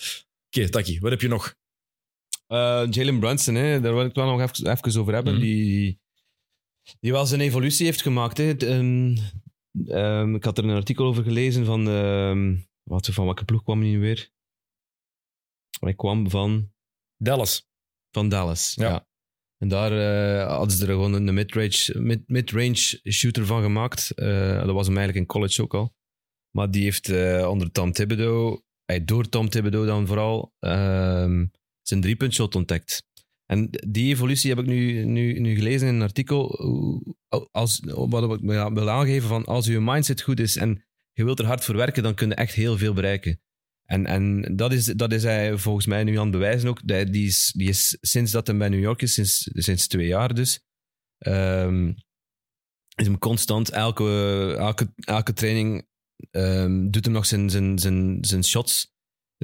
Oké, 0.51 0.69
Taki, 0.69 1.01
wat 1.01 1.11
heb 1.11 1.20
je 1.20 1.28
nog? 1.28 1.55
Uh, 2.49 2.82
Jalen 2.90 3.19
Brunson, 3.20 3.55
hè, 3.55 3.81
daar 3.81 3.93
wil 3.93 4.01
ik 4.01 4.07
het 4.07 4.16
wel 4.16 4.36
nog 4.36 4.40
even, 4.51 4.70
even 4.70 5.01
over 5.01 5.15
hebben. 5.15 5.32
Mhm. 5.32 5.43
die, 5.43 6.01
die 7.01 7.13
wel 7.13 7.27
zijn 7.27 7.41
evolutie 7.41 7.87
heeft 7.87 8.03
gemaakt. 8.03 8.39
Hè. 8.39 8.45
Het, 8.45 8.63
ehm, 8.63 9.17
ehm, 9.87 10.35
ik 10.35 10.45
had 10.45 10.59
er 10.59 10.65
een 10.65 10.77
artikel 10.77 11.05
over 11.05 11.23
gelezen 11.23 11.65
van... 11.65 11.89
ehm, 11.89 12.57
wat, 12.83 13.07
van 13.07 13.25
welke 13.25 13.45
ploeg 13.45 13.63
kwam 13.63 13.81
hij 13.81 13.89
nu 13.89 14.01
weer? 14.01 14.31
Hij 15.81 15.95
kwam 15.95 16.31
van, 16.31 16.73
Dallas. 17.17 17.69
van 18.11 18.29
Dallas. 18.29 18.75
Ja. 18.75 18.89
Ja. 18.89 19.07
En 19.63 19.69
daar 19.69 19.93
eh, 19.93 20.57
hadden 20.57 20.77
ze 20.77 20.83
er 20.83 20.93
gewoon 20.93 21.13
een 21.13 21.35
mid-range 21.35 22.01
mid, 22.01 22.29
mid-range 22.29 23.01
shooter 23.11 23.47
van 23.47 23.63
gemaakt. 23.63 24.11
Eh, 24.11 24.65
dat 24.65 24.75
was 24.75 24.87
hem 24.87 24.97
eigenlijk 24.97 25.17
in 25.17 25.27
college 25.27 25.63
ook 25.63 25.75
al. 25.75 25.95
Maar 26.51 26.71
die 26.71 26.83
heeft 26.83 27.09
eh, 27.09 27.49
onder 27.49 27.71
Tom 27.71 27.93
Thibodeau, 27.93 28.63
hij 28.85 29.05
door 29.05 29.29
Tom 29.29 29.49
Thibodeau 29.49 29.87
dan 29.87 30.07
vooral, 30.07 30.55
zijn 31.83 32.01
driepuntshot 32.01 32.55
ontdekt. 32.55 33.07
En 33.47 33.69
die 33.89 34.12
evolutie 34.12 34.51
heb 34.51 34.59
ik 34.59 34.66
nu, 34.66 35.05
nu, 35.05 35.40
nu 35.40 35.55
gelezen 35.55 35.89
in 35.89 35.94
een 35.94 36.02
artikel. 36.02 36.47
Als, 37.51 37.81
wat 37.85 38.32
ik 38.32 38.40
wil 38.74 38.90
aangeven 38.90 39.28
van 39.28 39.44
als 39.44 39.66
je 39.66 39.81
mindset 39.81 40.23
goed 40.23 40.40
is 40.40 40.56
en 40.56 40.85
je 41.12 41.24
wilt 41.24 41.39
er 41.39 41.47
hard 41.47 41.64
voor 41.64 41.77
werken, 41.77 42.02
dan 42.02 42.14
kun 42.14 42.28
je 42.28 42.35
echt 42.35 42.55
heel 42.55 42.78
veel 42.78 42.93
bereiken. 42.93 43.40
En, 43.85 44.06
en 44.06 44.56
dat, 44.56 44.73
is, 44.73 44.85
dat 44.85 45.12
is 45.12 45.23
hij 45.23 45.59
volgens 45.59 45.86
mij 45.86 46.05
nu 46.05 46.16
aan 46.16 46.23
het 46.23 46.32
bewijzen 46.32 46.69
ook. 46.69 46.86
Die, 46.86 47.05
die, 47.05 47.27
is, 47.27 47.52
die 47.56 47.69
is 47.69 47.98
sinds 48.01 48.32
dat 48.32 48.47
hij 48.47 48.56
bij 48.56 48.69
New 48.69 48.81
York 48.81 49.02
is, 49.02 49.14
sinds, 49.14 49.51
sinds 49.52 49.86
twee 49.86 50.06
jaar 50.06 50.35
dus, 50.35 50.60
ehm, 51.19 51.89
is 52.94 53.06
hem 53.06 53.19
constant 53.19 53.70
elke, 53.70 54.55
elke, 54.59 54.93
elke 54.97 55.32
training 55.32 55.86
ehm, 56.31 56.90
doet 56.90 57.05
hem 57.05 57.14
nog 57.14 57.27
zijn, 57.27 57.51
zijn, 57.51 57.78
zijn, 57.78 58.19
zijn 58.20 58.44
shots. 58.44 58.90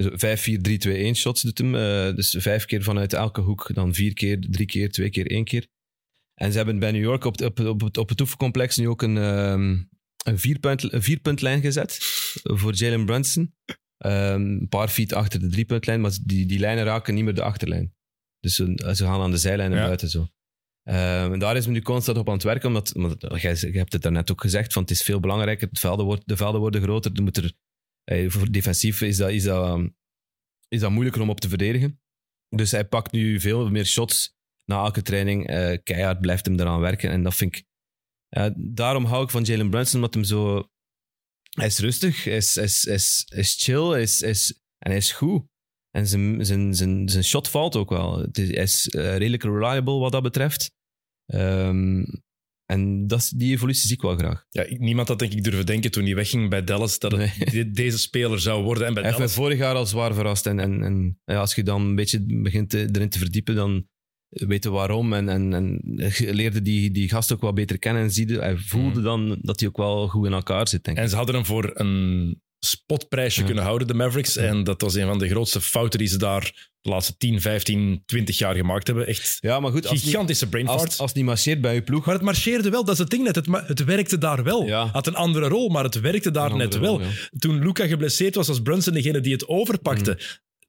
Dus 0.03 0.07
5, 0.13 0.41
4, 0.41 0.61
3, 0.61 0.77
2, 0.77 1.03
1 1.03 1.15
shots 1.15 1.41
doet 1.41 1.57
hem. 1.57 1.75
eh, 1.75 2.15
dus 2.15 2.35
vijf 2.39 2.65
keer 2.65 2.83
vanuit 2.83 3.13
elke 3.13 3.41
hoek, 3.41 3.73
dan 3.73 3.93
vier 3.93 4.13
keer, 4.13 4.39
drie 4.49 4.65
keer, 4.65 4.91
twee 4.91 5.09
keer, 5.09 5.27
één 5.31 5.43
keer. 5.43 5.67
En 6.33 6.51
ze 6.51 6.57
hebben 6.57 6.79
bij 6.79 6.91
New 6.91 7.01
York 7.01 7.23
op, 7.25 7.41
op, 7.41 7.59
op, 7.59 7.81
het- 7.81 7.97
op 7.97 8.09
het 8.09 8.21
oefencomplex 8.21 8.77
nu 8.77 8.87
ook 8.89 9.01
een, 9.01 9.17
ehm, 9.17 9.77
een, 10.23 10.39
vierpunt, 10.39 10.93
een 10.93 11.03
vierpuntlijn 11.03 11.61
gezet 11.61 11.97
voor 12.43 12.73
Jalen 12.73 13.05
Brunson. 13.05 13.55
Ehm, 13.97 14.41
een 14.41 14.67
paar 14.69 14.87
feet 14.87 15.13
achter 15.13 15.39
de 15.39 15.47
driepuntlijn, 15.47 16.01
maar 16.01 16.17
die, 16.23 16.45
die 16.45 16.59
lijnen 16.59 16.83
raken 16.83 17.13
niet 17.15 17.23
meer 17.23 17.33
de 17.35 17.41
achterlijn. 17.43 17.93
Dus 18.39 18.55
ze, 18.55 18.93
ze 18.95 19.03
gaan 19.03 19.21
aan 19.21 19.31
de 19.31 19.37
zijlijn 19.37 19.69
naar 19.69 19.79
Ja. 19.79 19.85
buiten 19.85 20.09
zo. 20.09 20.27
Ehm, 20.83 21.33
en 21.33 21.39
daar 21.39 21.55
is 21.57 21.65
men 21.65 21.73
nu 21.73 21.81
constant 21.81 22.17
op 22.17 22.27
aan 22.27 22.33
het 22.33 22.43
werken, 22.43 22.67
omdat, 22.67 22.93
je 23.41 23.69
hebt 23.71 23.93
het 23.93 24.01
daarnet 24.01 24.31
ook 24.31 24.41
gezegd, 24.41 24.73
van 24.73 24.81
het 24.81 24.91
is 24.91 25.03
veel 25.03 25.19
belangrijker, 25.19 25.67
het 25.69 25.79
velden 25.79 26.05
wordt, 26.05 26.21
de 26.25 26.37
velden 26.37 26.59
worden 26.61 26.81
groter, 26.81 27.11
er 27.15 27.23
moet 27.23 27.37
er, 27.37 27.43
eh, 27.43 27.49
voor 28.27 28.51
defensief 28.51 29.01
is 29.01 29.17
dat, 29.17 29.29
is, 29.29 29.43
dat, 29.43 29.79
is 30.67 30.79
dat 30.79 30.91
moeilijker 30.91 31.21
om 31.21 31.29
op 31.29 31.39
te 31.39 31.49
verdedigen. 31.49 32.01
Dus 32.55 32.71
hij 32.71 32.85
pakt 32.87 33.11
nu 33.11 33.39
veel 33.39 33.69
meer 33.69 33.85
shots 33.85 34.37
na 34.65 34.83
elke 34.83 35.01
training. 35.01 35.47
eh, 35.47 35.77
keihard 35.83 36.19
blijft 36.19 36.45
hem 36.45 36.59
eraan 36.59 36.79
werken. 36.79 37.09
En 37.11 37.23
dat 37.23 37.35
vind 37.35 37.55
ik... 37.55 37.65
eh, 38.29 38.49
daarom 38.55 39.05
hou 39.05 39.23
ik 39.23 39.29
van 39.29 39.43
Jalen 39.43 39.69
Brunson, 39.69 39.95
omdat 39.95 40.13
hem 40.13 40.23
zo... 40.23 40.69
Hij 41.49 41.65
is 41.67 41.79
rustig, 41.79 42.23
hij 42.23 42.35
is, 42.35 42.57
is, 42.57 42.85
is, 42.85 43.25
is 43.35 43.63
chill, 43.63 44.01
is, 44.01 44.21
is, 44.21 44.53
en 44.77 44.89
hij 44.89 44.97
is 44.97 45.11
goed. 45.11 45.47
En 45.89 46.07
zijn, 46.07 46.45
zijn, 46.45 46.75
zijn, 46.75 47.09
zijn 47.09 47.23
shot 47.23 47.49
valt 47.49 47.75
ook 47.75 47.89
wel. 47.89 48.19
Het 48.19 48.37
is, 48.37 48.47
hij 48.47 48.63
is 48.63 48.87
eh, 48.87 49.17
redelijk 49.17 49.43
reliable 49.43 49.99
wat 49.99 50.11
dat 50.11 50.23
betreft. 50.23 50.71
Ehm, 51.25 52.03
en 52.69 53.07
dat, 53.07 53.19
is- 53.19 53.29
die 53.29 53.51
evolutie 53.53 53.87
zie 53.87 53.95
ik 53.95 54.01
wel 54.01 54.17
graag. 54.17 54.45
Ja, 54.49 54.63
ik- 54.63 54.79
niemand 54.79 55.07
had 55.07 55.19
denk 55.19 55.33
ik 55.33 55.43
durven 55.43 55.65
denken 55.65 55.91
toen 55.91 56.03
hij 56.05 56.15
wegging 56.15 56.49
bij 56.49 56.63
Dallas 56.63 56.99
dat 56.99 57.11
het 57.11 57.19
Nee. 57.37 57.49
de- 57.65 57.71
deze 57.71 57.97
speler 57.99 58.39
zou 58.39 58.63
worden. 58.63 58.87
En 58.87 58.93
bij 58.93 59.03
Hij 59.03 59.11
Dallas, 59.11 59.33
vorig 59.33 59.57
jaar 59.57 59.75
al 59.75 59.85
zwaar 59.85 60.13
verrast. 60.13 60.45
En, 60.45 60.59
en, 60.59 60.83
en 60.83 61.19
ja, 61.25 61.39
als 61.39 61.55
je 61.55 61.63
dan 61.63 61.81
een 61.81 61.95
beetje 61.95 62.23
begint 62.41 62.69
te- 62.69 62.89
erin 62.91 63.09
te 63.09 63.17
verdiepen, 63.19 63.55
dan 63.55 63.87
weten 64.29 64.71
waarom. 64.71 65.13
En, 65.13 65.29
en, 65.29 65.53
en 65.53 65.81
je 66.17 66.33
leerde 66.33 66.61
die, 66.61 66.91
die 66.91 67.09
gast 67.09 67.33
ook 67.33 67.41
wel 67.41 67.53
beter 67.53 67.79
kennen. 67.79 68.03
En 68.03 68.11
ziede, 68.11 68.39
hij 68.39 68.57
voelde 68.57 68.99
Mm. 68.99 69.03
dan 69.05 69.37
dat 69.41 69.59
hij 69.59 69.69
ook 69.69 69.77
wel 69.77 70.07
goed 70.07 70.25
in 70.25 70.33
elkaar 70.33 70.67
zit, 70.67 70.83
denk 70.83 70.97
ik. 70.97 71.03
en 71.03 71.09
ze 71.09 71.15
hadden 71.15 71.35
hem 71.35 71.45
voor 71.45 71.71
een 71.73 72.41
spotprijsje 72.59 73.39
Ja. 73.39 73.45
kunnen 73.45 73.63
houden, 73.63 73.87
de 73.87 73.93
Mavericks. 73.93 74.33
Ja. 74.33 74.41
En 74.41 74.63
dat 74.63 74.81
was 74.81 74.93
een 74.95 75.07
van 75.07 75.19
de 75.19 75.29
grootste 75.29 75.61
fouten 75.61 75.99
die 75.99 76.07
ze 76.07 76.17
daar 76.17 76.69
de 76.81 76.89
laatste 76.89 77.17
10, 77.17 77.41
15, 77.41 78.03
20 78.05 78.37
jaar 78.37 78.55
gemaakt 78.55 78.87
hebben. 78.87 79.07
Echt 79.07 79.37
Ja, 79.39 79.59
maar 79.59 79.71
goed, 79.71 79.91
niet, 79.91 80.01
gigantische 80.01 80.49
brain 80.49 80.65
fart. 80.67 80.79
als, 80.81 80.97
als 80.99 81.07
het 81.09 81.15
niet 81.15 81.25
marcheert 81.25 81.61
bij 81.61 81.73
je 81.73 81.81
ploeg... 81.81 82.05
Maar 82.05 82.13
het 82.15 82.23
marcheerde 82.23 82.69
wel, 82.69 82.83
dat 82.83 82.93
is 82.93 82.99
het 82.99 83.09
ding 83.09 83.23
net. 83.23 83.35
Het, 83.35 83.47
het 83.67 83.83
werkte 83.83 84.17
daar 84.17 84.43
wel. 84.43 84.65
Ja. 84.65 84.85
Had 84.85 85.07
een 85.07 85.15
andere 85.15 85.47
rol, 85.47 85.69
maar 85.69 85.83
het 85.83 85.99
werkte 85.99 86.31
daar 86.31 86.55
net 86.55 86.77
wel. 86.77 87.01
Toen 87.37 87.59
Luca 87.63 87.87
geblesseerd 87.87 88.35
was, 88.35 88.47
was 88.47 88.61
Brunson 88.61 88.93
degene 88.93 89.19
die 89.21 89.33
het 89.33 89.47
overpakte. 89.47 90.11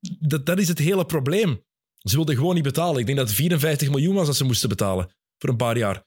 Mm. 0.00 0.16
Dat, 0.28 0.46
dat 0.46 0.58
is 0.58 0.68
het 0.68 0.78
hele 0.78 1.04
probleem. 1.06 1.64
Ze 1.98 2.16
wilden 2.16 2.34
gewoon 2.36 2.54
niet 2.54 2.64
betalen. 2.64 3.00
Ik 3.00 3.06
denk 3.06 3.18
dat 3.18 3.26
het 3.26 3.36
54 3.36 3.88
miljoen 3.88 4.14
was 4.14 4.26
dat 4.26 4.36
ze 4.36 4.44
moesten 4.44 4.68
betalen 4.68 5.14
voor 5.38 5.48
een 5.50 5.56
paar 5.56 5.76
jaar. 5.78 5.94
Dat 5.94 6.04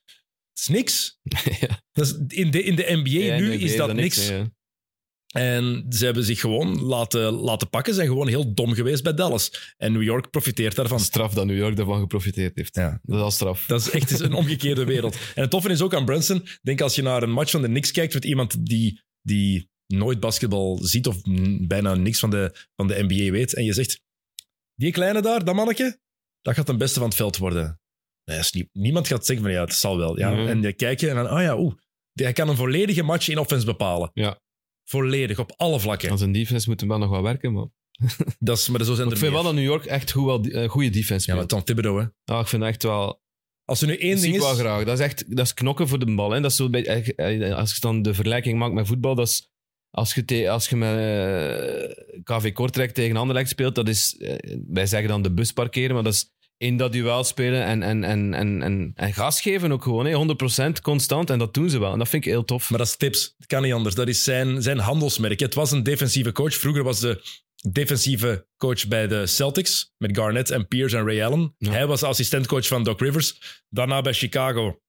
is 0.62 0.68
niks. 0.68 1.18
Ja. 1.60 1.82
Dat 1.92 2.06
is, 2.06 2.38
in, 2.38 2.52
de, 2.52 2.64
in 2.64 2.76
de 2.76 2.86
NBA 2.90 3.10
Ja, 3.10 3.38
nu 3.38 3.54
is 3.54 3.76
dat 3.76 3.94
niks. 3.94 4.28
ja. 4.30 4.52
En 5.34 5.86
ze 5.90 6.06
hebben 6.06 6.24
zich 6.24 6.40
gewoon 6.40 6.82
laten, 6.82 7.32
laten 7.32 7.70
pakken. 7.70 7.94
Zijn 7.94 8.08
gewoon 8.08 8.28
heel 8.28 8.54
dom 8.54 8.74
geweest 8.74 9.04
bij 9.04 9.14
Dallas. 9.14 9.74
En 9.78 9.92
New 9.92 10.04
York 10.04 10.30
profiteert 10.30 10.76
daarvan. 10.76 11.00
Straf 11.00 11.34
dat 11.34 11.46
New 11.46 11.58
York 11.58 11.76
daarvan 11.76 12.00
geprofiteerd 12.00 12.56
heeft. 12.56 12.76
Ja. 12.76 13.00
Dat 13.04 13.16
is 13.16 13.22
al 13.22 13.32
straf. 13.32 13.66
Dat 13.66 13.80
is 13.80 13.90
echt 13.90 14.20
een 14.20 14.34
omgekeerde 14.34 14.86
wereld. 14.86 15.16
En 15.36 15.42
het 15.42 15.50
toffe 15.50 15.70
is 15.70 15.82
ook 15.82 15.94
aan 15.94 16.06
Brunson. 16.06 16.46
Denk 16.62 16.82
als 16.82 16.96
je 16.96 17.02
naar 17.02 17.24
een 17.24 17.32
match 17.32 17.52
van 17.52 17.62
de 17.62 17.68
Knicks 17.68 17.92
kijkt 17.92 18.14
met 18.14 18.26
iemand 18.26 18.66
die, 18.66 19.02
die 19.22 19.70
nooit 19.88 20.20
basketbal 20.20 20.80
ziet 20.82 21.08
of 21.08 21.26
mm, 21.26 21.68
bijna 21.68 21.96
niks 21.96 22.20
van 22.20 22.30
de, 22.30 22.56
van 22.76 22.88
de 22.88 23.04
NBA 23.04 23.32
weet. 23.32 23.54
En 23.54 23.64
je 23.64 23.74
zegt, 23.74 24.02
die 24.76 24.92
kleine 24.92 25.22
daar, 25.22 25.44
dat 25.44 25.56
manneke, 25.56 26.00
dat 26.42 26.56
gaat 26.56 26.68
de 26.68 26.78
beste 26.78 27.00
van 27.00 27.08
het 27.08 27.18
veld 27.18 27.38
worden. 27.38 27.80
Nee, 28.24 28.36
dat 28.36 28.46
is 28.46 28.52
niet, 28.52 28.70
niemand 28.72 29.08
gaat 29.08 29.26
zeggen 29.26 29.46
van 29.46 29.54
ja, 29.54 29.64
het 29.64 29.74
zal 29.74 29.98
wel. 29.98 30.20
Ja. 30.20 30.30
Nee. 30.30 30.48
En 30.48 30.62
je 30.62 30.74
kijkt 30.74 31.02
je 31.02 31.10
en 31.10 31.16
dan, 31.16 31.32
oh 31.32 31.42
ja, 31.42 31.58
oeh. 31.58 31.74
Hij 32.14 32.34
kan 32.34 32.50
een 32.50 32.56
volledige 32.56 33.04
match 33.04 33.28
in 33.28 33.38
offense 33.38 33.66
bepalen. 33.66 34.12
Ja. 34.14 34.40
Volledig, 34.94 35.40
op 35.40 35.54
alle 35.58 35.80
vlakken. 35.80 36.10
Aan 36.12 36.18
zijn 36.18 36.32
defense 36.32 36.70
moet 36.70 36.80
hem 36.80 36.90
wel 36.90 36.98
nog 36.98 37.10
wat 37.10 37.22
werken, 37.22 37.54
maar... 37.54 37.66
Dat 38.40 38.58
is, 38.58 38.70
maar 38.70 38.84
zo 38.84 38.94
zijn 38.94 38.98
Maar 38.98 39.06
er 39.08 39.12
ik 39.14 39.18
vind 39.18 39.32
wel 39.32 39.44
dat 39.44 39.54
New 39.54 39.64
York 39.64 39.86
echt 39.86 40.12
goed, 40.12 40.26
wel, 40.26 40.44
eh, 40.44 40.70
goede 40.70 40.90
defense 40.90 41.30
Ja, 41.30 41.36
maar 41.36 41.44
speelt. 41.44 41.50
Tom 41.50 41.64
Thibodeau, 41.64 42.02
hè. 42.02 42.34
Ja, 42.34 42.40
ik 42.40 42.48
vind 42.48 42.64
echt 42.64 42.84
wel... 42.84 43.22
Als 43.66 43.82
er 43.82 43.88
nu 43.88 43.98
één 43.98 44.16
ding 44.22 44.34
ik 44.36 44.40
is... 44.42 44.46
wel 44.46 44.56
graag. 44.56 44.84
Dat 44.84 45.00
is 45.00 45.06
echt 45.06 45.36
dat 45.36 45.46
is 45.46 45.54
knokken 45.54 45.88
voor 45.88 46.00
de 46.00 46.16
bal. 46.16 46.32
Hè. 46.32 46.42
Dat 46.42 46.52
is 46.52 46.58
zo 46.58 46.70
bij, 46.70 46.86
eh, 46.86 47.50
eh, 47.50 47.58
als 47.58 47.74
je 47.74 47.80
dan 47.80 48.02
de 48.02 48.14
vergelijking 48.14 48.60
maakt 48.60 48.74
met 48.74 48.88
voetbal, 48.88 49.16
dat 49.16 49.28
is 49.28 49.52
als 49.90 50.14
je, 50.14 50.26
te- 50.26 50.50
als 50.50 50.70
je 50.70 50.76
met 50.76 52.24
KV 52.24 52.52
Kortrijk 52.54 52.92
tegen 52.92 53.18
Anderlecht 53.18 53.50
speelt, 53.50 53.76
dat 53.76 53.88
is, 53.88 54.16
wij 54.68 54.86
zeggen 54.86 55.10
dan 55.10 55.22
de 55.22 55.34
bus 55.34 55.52
parkeren, 55.52 55.94
maar 55.94 56.04
dat 56.04 56.14
is 56.14 56.32
in 56.58 56.78
dat 56.78 56.92
duel 56.92 57.24
spelen 57.24 57.64
en, 57.64 57.84
en, 57.84 58.04
en, 58.04 58.34
en, 58.34 58.62
en, 58.62 58.92
en 58.96 59.14
gas 59.14 59.42
geven 59.42 59.72
ook 59.72 59.84
gewoon, 59.84 60.06
hè. 60.06 60.36
100% 60.78 60.82
constant. 60.82 61.30
En 61.30 61.40
dat 61.40 61.54
doen 61.54 61.70
ze 61.70 61.80
wel. 61.80 61.92
En 61.92 61.98
dat 61.98 62.10
vind 62.10 62.26
ik 62.26 62.32
heel 62.32 62.46
tof. 62.46 62.70
Maar 62.70 62.80
dat 62.80 62.88
is 62.88 62.96
tips. 62.96 63.34
Dat 63.38 63.48
kan 63.48 63.62
niet 63.62 63.74
anders. 63.74 63.96
Dat 63.96 64.08
is 64.08 64.24
zijn, 64.24 64.62
zijn 64.62 64.80
handelsmerk. 64.80 65.40
Het 65.40 65.54
was 65.54 65.72
een 65.72 65.84
defensieve 65.84 66.32
coach. 66.32 66.54
Vroeger 66.54 66.84
was 66.84 67.00
de 67.00 67.22
defensieve 67.72 68.48
coach 68.58 68.88
bij 68.88 69.08
de 69.08 69.28
Celtics 69.28 69.94
met 69.98 70.18
Garnett 70.18 70.50
en 70.50 70.68
Pierce 70.68 70.98
en 70.98 71.06
Ray 71.06 71.24
Allen. 71.24 71.56
Ja. 71.58 71.72
Hij 71.72 71.88
was 71.88 72.04
assistentcoach 72.04 72.68
van 72.68 72.84
Doc 72.84 73.00
Rivers. 73.00 73.62
Daarna 73.70 74.02
bij 74.02 74.14
Chicago. 74.14 74.82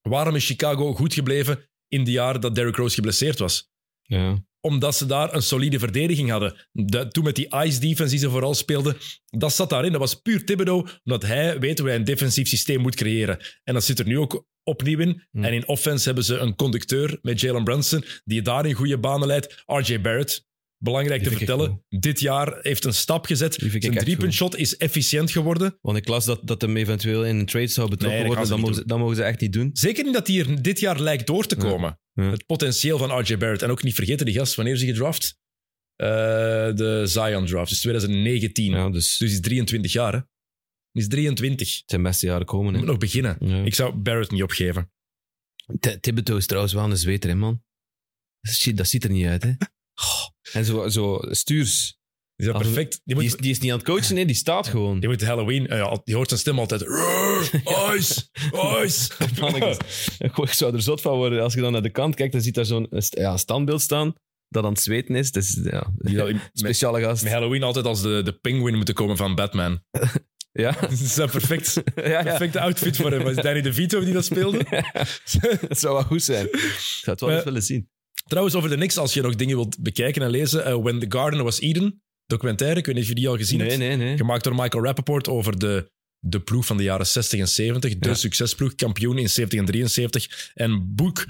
Waarom 0.00 0.34
is 0.34 0.46
Chicago 0.46 0.94
goed 0.94 1.14
gebleven 1.14 1.70
in 1.88 2.04
de 2.04 2.10
jaren 2.10 2.40
dat 2.40 2.54
Derrick 2.54 2.76
Rose 2.76 2.94
geblesseerd 2.94 3.38
was? 3.38 3.70
Ja. 4.02 4.48
Omdat 4.60 4.96
ze 4.96 5.06
daar 5.06 5.34
een 5.34 5.42
solide 5.42 5.78
verdediging 5.78 6.30
hadden. 6.30 6.68
De- 6.72 7.08
toen 7.08 7.24
met 7.24 7.36
die 7.36 7.54
ice 7.64 7.80
defense 7.80 8.10
die 8.10 8.18
ze 8.18 8.30
vooral 8.30 8.54
speelden, 8.54 8.96
dat 9.26 9.52
zat 9.52 9.70
daarin. 9.70 9.92
Dat 9.92 10.00
was 10.00 10.14
puur 10.14 10.44
Thibodeau, 10.44 10.88
omdat 11.04 11.22
hij 11.22 11.58
weet 11.58 11.78
hoe 11.78 11.88
hij 11.88 11.96
een 11.96 12.04
defensief 12.04 12.48
systeem 12.48 12.80
moet 12.80 12.96
creëren. 12.96 13.38
En 13.64 13.74
dat 13.74 13.84
zit 13.84 13.98
er 13.98 14.06
nu 14.06 14.18
ook 14.18 14.46
opnieuw 14.64 14.98
in. 14.98 15.22
Hmm. 15.30 15.44
En 15.44 15.52
in 15.52 15.68
offense 15.68 16.04
hebben 16.04 16.24
ze 16.24 16.36
een 16.36 16.54
conducteur 16.56 17.18
met 17.22 17.40
Jalen 17.40 17.64
Brunson, 17.64 18.04
die 18.24 18.42
daar 18.42 18.66
in 18.66 18.74
goede 18.74 18.98
banen 18.98 19.26
leidt. 19.26 19.62
RJ 19.66 20.00
Barrett, 20.00 20.48
belangrijk 20.82 21.20
Die 21.20 21.30
te 21.30 21.36
vertellen, 21.36 21.84
dit 21.88 22.20
jaar 22.20 22.58
heeft 22.60 22.84
een 22.84 22.94
stap 22.94 23.26
gezet. 23.26 23.54
Zijn 23.54 23.94
driepuntshot 23.98 24.56
is 24.56 24.76
efficiënt 24.76 25.30
geworden. 25.30 25.78
Want 25.80 25.96
ik 25.96 26.08
las 26.08 26.24
dat, 26.24 26.40
dat 26.46 26.60
hem 26.60 26.76
eventueel 26.76 27.24
in 27.24 27.36
een 27.38 27.46
trade 27.46 27.66
zou 27.66 27.88
betrokken 27.90 28.18
Nee, 28.18 28.26
worden. 28.28 28.48
Dat 28.48 28.58
mogen, 28.58 28.74
ze, 28.74 28.86
dat 28.86 28.98
mogen 28.98 29.16
ze 29.16 29.22
echt 29.22 29.40
niet 29.40 29.52
doen. 29.52 29.70
Zeker 29.72 30.04
niet 30.04 30.14
dat 30.14 30.26
hij 30.26 30.38
er 30.38 30.62
dit 30.62 30.80
jaar 30.80 31.00
lijkt 31.00 31.26
door 31.26 31.46
te 31.46 31.56
komen. 31.56 31.98
Ja. 32.12 32.30
Het 32.30 32.46
potentieel 32.46 32.98
van 32.98 33.18
RJ 33.20 33.36
Barrett. 33.38 33.62
En 33.62 33.70
ook 33.70 33.82
niet 33.82 33.94
vergeten, 33.94 34.26
die 34.26 34.34
gast, 34.34 34.54
wanneer 34.54 34.74
is 34.74 34.80
hij 34.82 34.90
gedraft? 34.90 35.38
Eh, 35.96 36.06
de 36.74 37.02
Zion 37.06 37.46
draft, 37.46 37.70
dus 37.70 37.80
2019. 37.80 38.70
Ja, 38.70 38.90
dus 38.90 39.08
Dus 39.08 39.18
hij 39.18 39.28
is 39.28 39.40
23 39.40 39.92
jaar, 39.92 40.12
hè? 40.12 40.18
Hij 40.92 41.02
is 41.02 41.08
23. 41.08 41.74
het 41.74 41.82
zijn 41.86 42.02
beste 42.02 42.26
jaren 42.26 42.46
komen. 42.46 42.74
Moet 42.76 42.84
nog 42.86 42.98
beginnen. 42.98 43.64
Ik 43.64 43.74
zou 43.74 43.94
Barrett 43.94 44.30
niet 44.30 44.42
opgeven. 44.42 44.90
T- 45.80 45.98
Thibodeau 46.02 46.38
is 46.40 46.46
trouwens 46.46 46.74
wel 46.74 46.84
een 46.90 46.96
zweter, 46.96 47.30
hè, 47.30 47.36
man. 47.36 47.62
Dat 48.74 48.86
ziet 48.88 49.04
er 49.04 49.10
niet 49.10 49.26
uit, 49.26 49.42
hè. 49.42 49.52
En 50.52 50.64
zo, 50.64 50.88
zo 50.88 51.18
stuurs. 51.30 51.98
Is 52.36 52.46
dat 52.46 52.58
perfect? 52.58 52.90
Die 52.90 53.00
Die 53.04 53.14
moet, 53.14 53.24
is, 53.24 53.36
die 53.36 53.50
is 53.50 53.58
niet 53.58 53.70
aan 53.70 53.76
het 53.78 53.86
coachen, 53.86 54.14
nee, 54.14 54.26
die 54.26 54.34
staat 54.34 54.68
gewoon. 54.68 55.00
die 55.00 55.08
moet 55.08 55.22
Halloween... 55.24 55.66
eh, 55.66 55.78
ja, 55.78 56.00
die 56.04 56.14
hoort 56.14 56.28
zijn 56.28 56.40
stem 56.40 56.58
altijd... 56.58 56.82
"Roar, 56.82 57.50
Ice! 57.96 58.28
Ice! 58.84 59.10
Ik 60.18 60.52
zou 60.52 60.74
er 60.74 60.82
zot 60.82 61.00
van 61.00 61.16
worden. 61.16 61.42
Als 61.42 61.54
je 61.54 61.60
dan 61.60 61.72
naar 61.72 61.82
de 61.82 61.90
kant 61.90 62.14
kijkt, 62.14 62.32
dan 62.32 62.40
ziet 62.42 62.54
daar 62.54 62.64
zo'n 62.64 62.86
st- 62.90 63.16
ja, 63.16 63.36
standbeeld 63.36 63.80
staan 63.80 64.14
dat 64.48 64.64
aan 64.64 64.72
het 64.72 64.80
zweten 64.80 65.14
is. 65.14 65.32
Dat 65.32 65.42
is 65.42 65.58
ja, 65.62 65.92
Die 65.96 66.16
zou 66.16 66.32
met, 66.34 66.50
speciale 66.52 67.00
gast. 67.00 67.22
met 67.22 67.32
Halloween 67.32 67.62
altijd 67.62 67.84
als 67.86 68.02
de, 68.02 68.20
de 68.24 68.32
penguin 68.32 68.76
moeten 68.76 68.94
komen 68.94 69.16
van 69.16 69.34
Batman. 69.34 69.80
Ja, 70.52 70.70
Dat 70.80 70.90
is 70.90 71.16
een 71.16 71.30
perfect, 71.30 71.82
ja, 71.94 72.08
ja. 72.08 72.22
perfecte 72.22 72.60
outfit 72.60 72.96
voor 72.96 73.10
hem. 73.10 73.22
Was 73.22 73.34
het 73.34 73.44
Danny 73.44 73.60
DeVito 73.60 74.00
die 74.00 74.12
dat 74.12 74.24
speelde? 74.24 74.64
dat 75.68 75.78
zou 75.78 75.94
wel 75.94 76.02
goed 76.04 76.22
zijn. 76.22 76.44
Ik 76.46 76.58
zou 76.78 77.10
het 77.10 77.20
wel 77.20 77.30
eens 77.30 77.44
willen 77.44 77.62
zien. 77.62 77.90
Trouwens, 78.30 78.54
over 78.56 78.70
de 78.70 78.76
Knicks, 78.76 78.96
als 78.96 79.14
je 79.14 79.22
nog 79.22 79.34
dingen 79.34 79.56
wilt 79.56 79.78
bekijken 79.82 80.22
en 80.22 80.30
lezen. 80.30 80.64
eh, 80.64 80.74
When 80.82 80.98
the 80.98 81.06
Garden 81.08 81.44
Was 81.44 81.60
Eden, 81.60 82.02
documentaire. 82.26 82.78
Ik 82.78 82.86
weet 82.86 82.94
niet 82.94 83.04
of 83.04 83.08
je 83.10 83.14
die 83.16 83.28
al 83.28 83.36
gezien 83.36 83.58
Nee, 83.58 83.66
hebt. 83.68 83.78
nee, 83.80 83.96
nee. 83.96 84.16
Gemaakt 84.16 84.44
door 84.44 84.54
Michael 84.54 84.84
Rappaport 84.84 85.28
over 85.28 85.58
de, 85.58 85.90
de 86.18 86.40
ploeg 86.40 86.66
van 86.66 86.76
de 86.76 86.82
jaren 86.82 87.06
60 87.06 87.40
en 87.40 87.48
70. 87.48 87.98
De 87.98 88.08
Ja. 88.08 88.14
succesploeg, 88.14 88.74
kampioen 88.74 89.18
in 89.18 89.30
70 89.30 89.58
en 89.58 89.64
73. 89.64 90.50
En 90.54 90.94
boek 90.94 91.24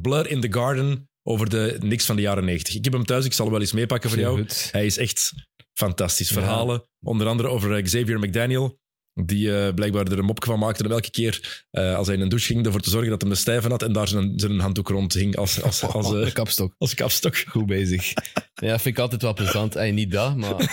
Blood 0.00 0.26
in 0.26 0.40
the 0.40 0.52
Garden 0.52 1.08
over 1.22 1.50
de 1.50 1.76
Knicks 1.78 2.04
van 2.04 2.16
de 2.16 2.22
jaren 2.22 2.44
90. 2.44 2.74
Ik 2.74 2.84
heb 2.84 2.92
hem 2.92 3.04
thuis, 3.04 3.24
ik 3.24 3.32
zal 3.32 3.44
hem 3.44 3.54
wel 3.54 3.62
eens 3.62 3.72
meepakken 3.72 4.10
voor 4.10 4.18
jou. 4.18 4.44
Hij 4.70 4.86
is 4.86 4.98
echt 4.98 5.32
fantastisch. 5.72 6.28
Ja. 6.28 6.34
Verhalen, 6.34 6.82
onder 7.00 7.26
andere 7.26 7.48
over 7.48 7.76
eh, 7.76 7.82
Xavier 7.82 8.18
McDaniel. 8.18 8.78
Die 9.24 9.56
eh, 9.56 9.74
blijkbaar 9.74 10.06
er 10.06 10.18
een 10.18 10.24
mop 10.24 10.44
van 10.44 10.58
maakte 10.58 10.84
en 10.84 10.90
elke 10.90 11.10
keer 11.10 11.64
eh, 11.70 11.94
als 11.96 12.06
hij 12.06 12.16
in 12.16 12.22
een 12.22 12.28
douche 12.28 12.46
ging, 12.46 12.66
ervoor 12.66 12.80
te 12.80 12.90
zorgen 12.90 13.10
dat 13.10 13.20
hij 13.20 13.30
de 13.30 13.36
stijven 13.36 13.70
had 13.70 13.82
en 13.82 13.92
daar 13.92 14.08
zijn, 14.08 14.32
zijn 14.36 14.58
handdoek 14.60 14.88
rond 14.88 15.12
hing 15.14 15.36
als, 15.36 15.62
als, 15.62 15.82
als, 15.82 16.06
Oh, 16.06 16.26
eh, 16.26 16.32
kapstok. 16.32 16.74
als 16.78 16.94
kapstok. 16.94 17.36
Goed 17.36 17.66
bezig. 17.66 18.12
Ja, 18.54 18.78
vind 18.78 18.96
ik 18.96 18.98
altijd 18.98 19.22
wel 19.22 19.34
plezant. 19.34 19.76
Ey, 19.76 19.90
niet 19.90 20.10
dat, 20.12 20.36
maar 20.36 20.56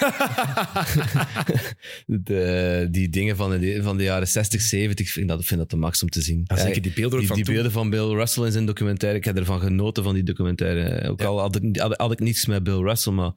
de, 2.06 2.88
die 2.92 3.10
dingen 3.10 3.36
van 3.36 3.60
de, 3.60 3.80
van 3.84 3.98
de 3.98 4.04
jaren 4.04 4.28
60, 4.28 4.62
70, 4.62 5.10
vind 5.10 5.28
dat, 5.28 5.46
vind 5.46 5.60
dat 5.60 5.70
de 5.70 5.76
max 5.76 6.02
om 6.04 6.10
te 6.10 6.22
zien. 6.22 6.42
Ja, 6.44 6.58
zeker 6.58 6.82
die 6.82 6.94
beelden 6.94 7.20
die, 7.20 7.28
van 7.28 7.36
die 7.36 7.46
beelden 7.46 7.72
van 7.72 7.90
Bill 7.90 8.10
Russell 8.12 8.46
in 8.46 8.52
zijn 8.52 8.66
documentaire, 8.66 9.18
ik 9.18 9.26
heb 9.26 9.38
ervan 9.38 9.60
genoten 9.60 10.04
van 10.04 10.14
die 10.14 10.24
documentaire. 10.24 11.10
Ook 11.10 11.20
Ja. 11.20 11.26
al 11.28 11.40
had 11.40 11.56
ik, 11.56 11.78
had, 11.78 11.94
had 11.98 12.12
ik 12.12 12.20
niets 12.20 12.46
met 12.46 12.64
Bill 12.64 12.80
Russell, 12.82 13.14
maar 13.14 13.32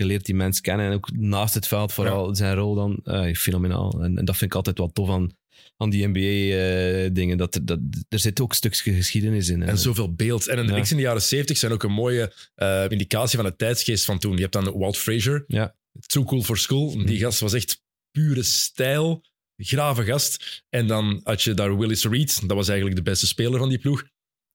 je 0.00 0.06
leert 0.06 0.24
die 0.26 0.34
mens 0.34 0.60
kennen 0.60 0.86
en 0.86 0.92
ook 0.92 1.10
naast 1.12 1.54
het 1.54 1.66
veld 1.66 1.92
vooral 1.92 2.34
zijn 2.34 2.54
rol 2.54 2.74
dan 2.74 3.00
ey, 3.04 3.34
fenomenaal. 3.34 4.02
En, 4.02 4.18
en 4.18 4.24
dat 4.24 4.36
vind 4.36 4.50
ik 4.50 4.56
altijd 4.56 4.78
wel 4.78 4.92
tof 4.92 5.08
aan, 5.10 5.36
aan 5.76 5.90
die 5.90 6.06
NBA-dingen. 6.08 7.38
dat, 7.38 7.54
er- 7.54 7.64
dat, 7.64 7.78
er 8.08 8.18
zit 8.18 8.40
ook 8.40 8.54
stukje 8.54 8.92
geschiedenis 8.94 9.48
in. 9.48 9.60
hè. 9.60 9.66
En 9.66 9.78
zoveel 9.78 10.12
beeld. 10.14 10.46
En 10.46 10.56
de 10.56 10.62
Ja. 10.62 10.68
Knicks 10.72 10.90
in 10.90 10.96
de 10.96 11.02
jaren 11.02 11.22
70 11.22 11.56
zijn 11.58 11.72
ook 11.72 11.82
een 11.82 11.92
mooie 11.92 12.32
eh, 12.54 12.84
indicatie 12.88 13.38
van 13.38 13.46
de 13.48 13.56
tijdsgeest 13.56 14.04
van 14.04 14.18
toen. 14.18 14.34
Je 14.34 14.40
hebt 14.40 14.52
dan 14.52 14.78
Walt 14.78 14.96
Frazier, 14.96 15.44
Ja. 15.46 15.74
Too 16.06 16.24
Cool 16.24 16.42
for 16.42 16.58
School. 16.58 16.90
Die 16.90 17.02
Mhm. 17.04 17.16
gast 17.16 17.40
was 17.40 17.52
echt 17.52 17.82
pure 18.10 18.42
stijl, 18.42 19.24
grave 19.56 20.04
gast. 20.04 20.62
En 20.68 20.86
dan 20.86 21.20
had 21.24 21.42
je 21.42 21.54
daar 21.54 21.78
Willis 21.78 22.04
Reed, 22.04 22.40
dat 22.48 22.56
was 22.56 22.68
eigenlijk 22.68 22.96
de 22.96 23.10
beste 23.10 23.26
speler 23.26 23.58
van 23.58 23.68
die 23.68 23.78
ploeg. 23.78 24.04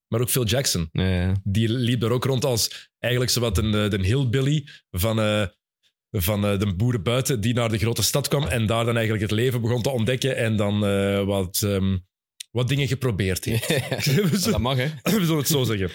Maar 0.07 0.21
ook 0.21 0.29
Phil 0.29 0.45
Jackson. 0.45 0.89
Ja. 0.91 1.35
Die 1.43 1.69
liep 1.69 1.99
daar 1.99 2.11
ook 2.11 2.25
rond 2.25 2.45
als 2.45 2.89
eigenlijk 2.99 3.33
zowat 3.33 3.57
een, 3.57 3.73
eh, 3.73 3.89
de 3.89 4.05
hillbilly 4.05 4.67
van, 4.91 5.19
eh, 5.19 5.45
van 6.11 6.45
eh, 6.45 6.59
de 6.59 6.75
boeren 6.75 7.03
buiten, 7.03 7.41
die 7.41 7.53
naar 7.53 7.69
de 7.69 7.77
grote 7.77 8.03
stad 8.03 8.27
kwam 8.27 8.47
en 8.47 8.65
daar 8.65 8.85
dan 8.85 8.95
eigenlijk 8.95 9.29
het 9.29 9.39
leven 9.39 9.61
begon 9.61 9.81
te 9.81 9.89
ontdekken 9.89 10.37
en 10.37 10.55
dan 10.55 10.85
eh, 10.85 11.23
wat, 11.23 11.61
ehm, 11.63 11.97
wat 12.51 12.67
dingen 12.67 12.87
geprobeerd 12.87 13.45
heeft. 13.45 14.45
Dat 14.51 14.59
mag, 14.59 14.77
hè. 14.77 14.87
we 15.17 15.25
zullen 15.25 15.37
het 15.37 15.47
zo 15.47 15.63
zeggen. 15.63 15.89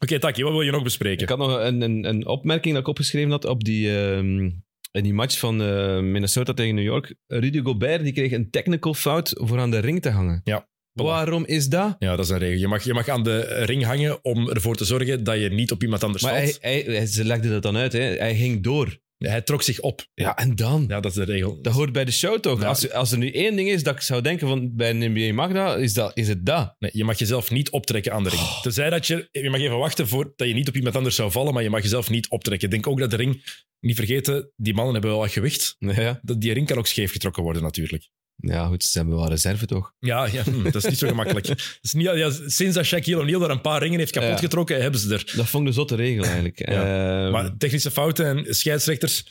Oké, 0.00 0.18
Taki, 0.18 0.42
wat 0.42 0.52
wil 0.52 0.62
je 0.62 0.70
nog 0.70 0.82
bespreken? 0.82 1.22
Ik 1.22 1.28
had 1.28 1.38
nog 1.38 1.58
een, 1.60 1.80
een, 1.80 2.04
een 2.04 2.26
opmerking 2.26 2.74
dat 2.74 2.82
ik 2.82 2.88
opgeschreven 2.88 3.30
had 3.30 3.44
op 3.44 3.64
die, 3.64 4.00
ehm, 4.00 4.50
in 4.90 5.02
die 5.02 5.14
match 5.14 5.38
van 5.38 5.62
eh, 5.62 6.00
Minnesota 6.00 6.54
tegen 6.54 6.74
New 6.74 6.84
York. 6.84 7.14
Rudy 7.26 7.60
Gobert 7.60 8.02
die 8.02 8.12
kreeg 8.12 8.32
een 8.32 8.50
technical 8.50 8.94
fout 8.94 9.32
voor 9.36 9.58
aan 9.58 9.70
de 9.70 9.78
ring 9.78 10.02
te 10.02 10.10
hangen. 10.10 10.40
Ja. 10.44 10.67
Waarom 11.06 11.44
is 11.46 11.68
dat? 11.68 11.96
Ja, 11.98 12.16
dat 12.16 12.24
is 12.24 12.30
een 12.30 12.38
regel. 12.38 12.58
Je 12.60 12.68
mag, 12.68 12.84
je 12.84 12.94
mag 12.94 13.08
aan 13.08 13.22
de 13.22 13.40
ring 13.64 13.84
hangen 13.84 14.24
om 14.24 14.48
ervoor 14.50 14.76
te 14.76 14.84
zorgen 14.84 15.24
dat 15.24 15.40
je 15.40 15.48
niet 15.50 15.72
op 15.72 15.82
iemand 15.82 16.04
anders 16.04 16.22
Maar 16.22 16.32
hij, 16.32 16.46
valt. 16.46 16.62
hij, 16.62 16.82
hij- 16.86 17.06
ze 17.06 17.24
legde 17.24 17.48
dat 17.48 17.62
dan 17.62 17.76
uit. 17.76 17.92
Hè. 17.92 18.00
Hij 18.00 18.36
ging 18.36 18.62
door. 18.62 18.98
Hij 19.18 19.42
trok 19.42 19.62
zich 19.62 19.80
op. 19.80 20.06
Ja, 20.14 20.36
en 20.36 20.56
dan? 20.56 20.84
Ja, 20.88 21.00
dat 21.00 21.10
is 21.10 21.16
de 21.16 21.24
regel. 21.24 21.62
Dat 21.62 21.72
hoort 21.72 21.92
bij 21.92 22.04
de 22.04 22.12
show 22.12 22.40
toch? 22.40 22.60
Ja. 22.60 22.66
Als, 22.66 22.92
als 22.92 23.12
er 23.12 23.18
nu 23.18 23.30
één 23.32 23.56
ding 23.56 23.68
is 23.68 23.82
dat 23.82 23.94
ik 23.94 24.00
zou 24.00 24.22
denken 24.22 24.48
van 24.48 24.76
bij 24.76 24.90
een 24.90 25.12
NBA 25.12 25.34
mag 25.34 25.52
dat, 25.52 25.78
is, 25.78 25.94
dat, 25.94 26.10
is 26.16 26.28
het 26.28 26.46
dat. 26.46 26.74
Nee, 26.78 26.90
je 26.94 27.04
mag 27.04 27.18
jezelf 27.18 27.50
niet 27.50 27.70
optrekken 27.70 28.12
aan 28.12 28.22
de 28.22 28.28
ring. 28.28 28.42
Oh. 28.42 28.62
Tenzij 28.62 28.90
dat 28.90 29.06
je... 29.06 29.28
Je 29.32 29.50
mag 29.50 29.60
even 29.60 29.78
wachten 29.78 30.08
voor 30.08 30.32
dat 30.36 30.48
je 30.48 30.54
niet 30.54 30.68
op 30.68 30.76
iemand 30.76 30.96
anders 30.96 31.14
zou 31.16 31.30
vallen, 31.30 31.54
maar 31.54 31.62
je 31.62 31.70
mag 31.70 31.82
jezelf 31.82 32.10
niet 32.10 32.28
optrekken. 32.28 32.66
Ik 32.68 32.72
denk 32.74 32.86
ook 32.86 32.98
dat 32.98 33.10
de 33.10 33.16
ring... 33.16 33.66
Niet 33.80 33.96
vergeten, 33.96 34.52
die 34.56 34.74
mannen 34.74 34.92
hebben 34.92 35.10
wel 35.10 35.20
wat 35.20 35.30
gewicht. 35.30 35.76
Ja, 35.78 36.18
Dat 36.22 36.40
Die 36.40 36.52
ring 36.52 36.66
kan 36.66 36.78
ook 36.78 36.86
scheef 36.86 37.12
getrokken 37.12 37.42
worden, 37.42 37.62
natuurlijk. 37.62 38.08
Ja 38.40 38.66
goed, 38.66 38.84
ze 38.84 38.98
hebben 38.98 39.16
wel 39.16 39.28
reserve 39.28 39.66
toch? 39.66 39.92
Ja, 39.98 40.24
ja 40.26 40.42
hm, 40.42 40.62
dat 40.62 40.74
is 40.74 40.84
niet 40.84 40.98
zo 40.98 41.06
gemakkelijk. 41.16 41.46
Dat 41.46 41.78
is 41.80 41.92
niet, 41.92 42.04
ja, 42.06 42.30
sinds 42.46 42.74
dat 42.74 42.84
Shaquille 42.84 43.20
O'Neal 43.20 43.40
daar 43.40 43.50
een 43.50 43.60
paar 43.60 43.82
ringen 43.82 43.98
heeft 43.98 44.12
kapot 44.12 44.28
Ja. 44.28 44.36
getrokken, 44.36 44.80
hebben 44.82 45.00
ze 45.00 45.14
er. 45.14 45.32
Dat 45.36 45.48
vond 45.48 45.62
ik 45.62 45.68
de 45.68 45.74
zotte 45.74 45.94
regel 45.94 46.24
eigenlijk. 46.24 46.60
Ehm, 46.60 47.30
Maar 47.30 47.56
technische 47.56 47.90
fouten 47.90 48.26
en 48.46 48.54
scheidsrechters... 48.54 49.24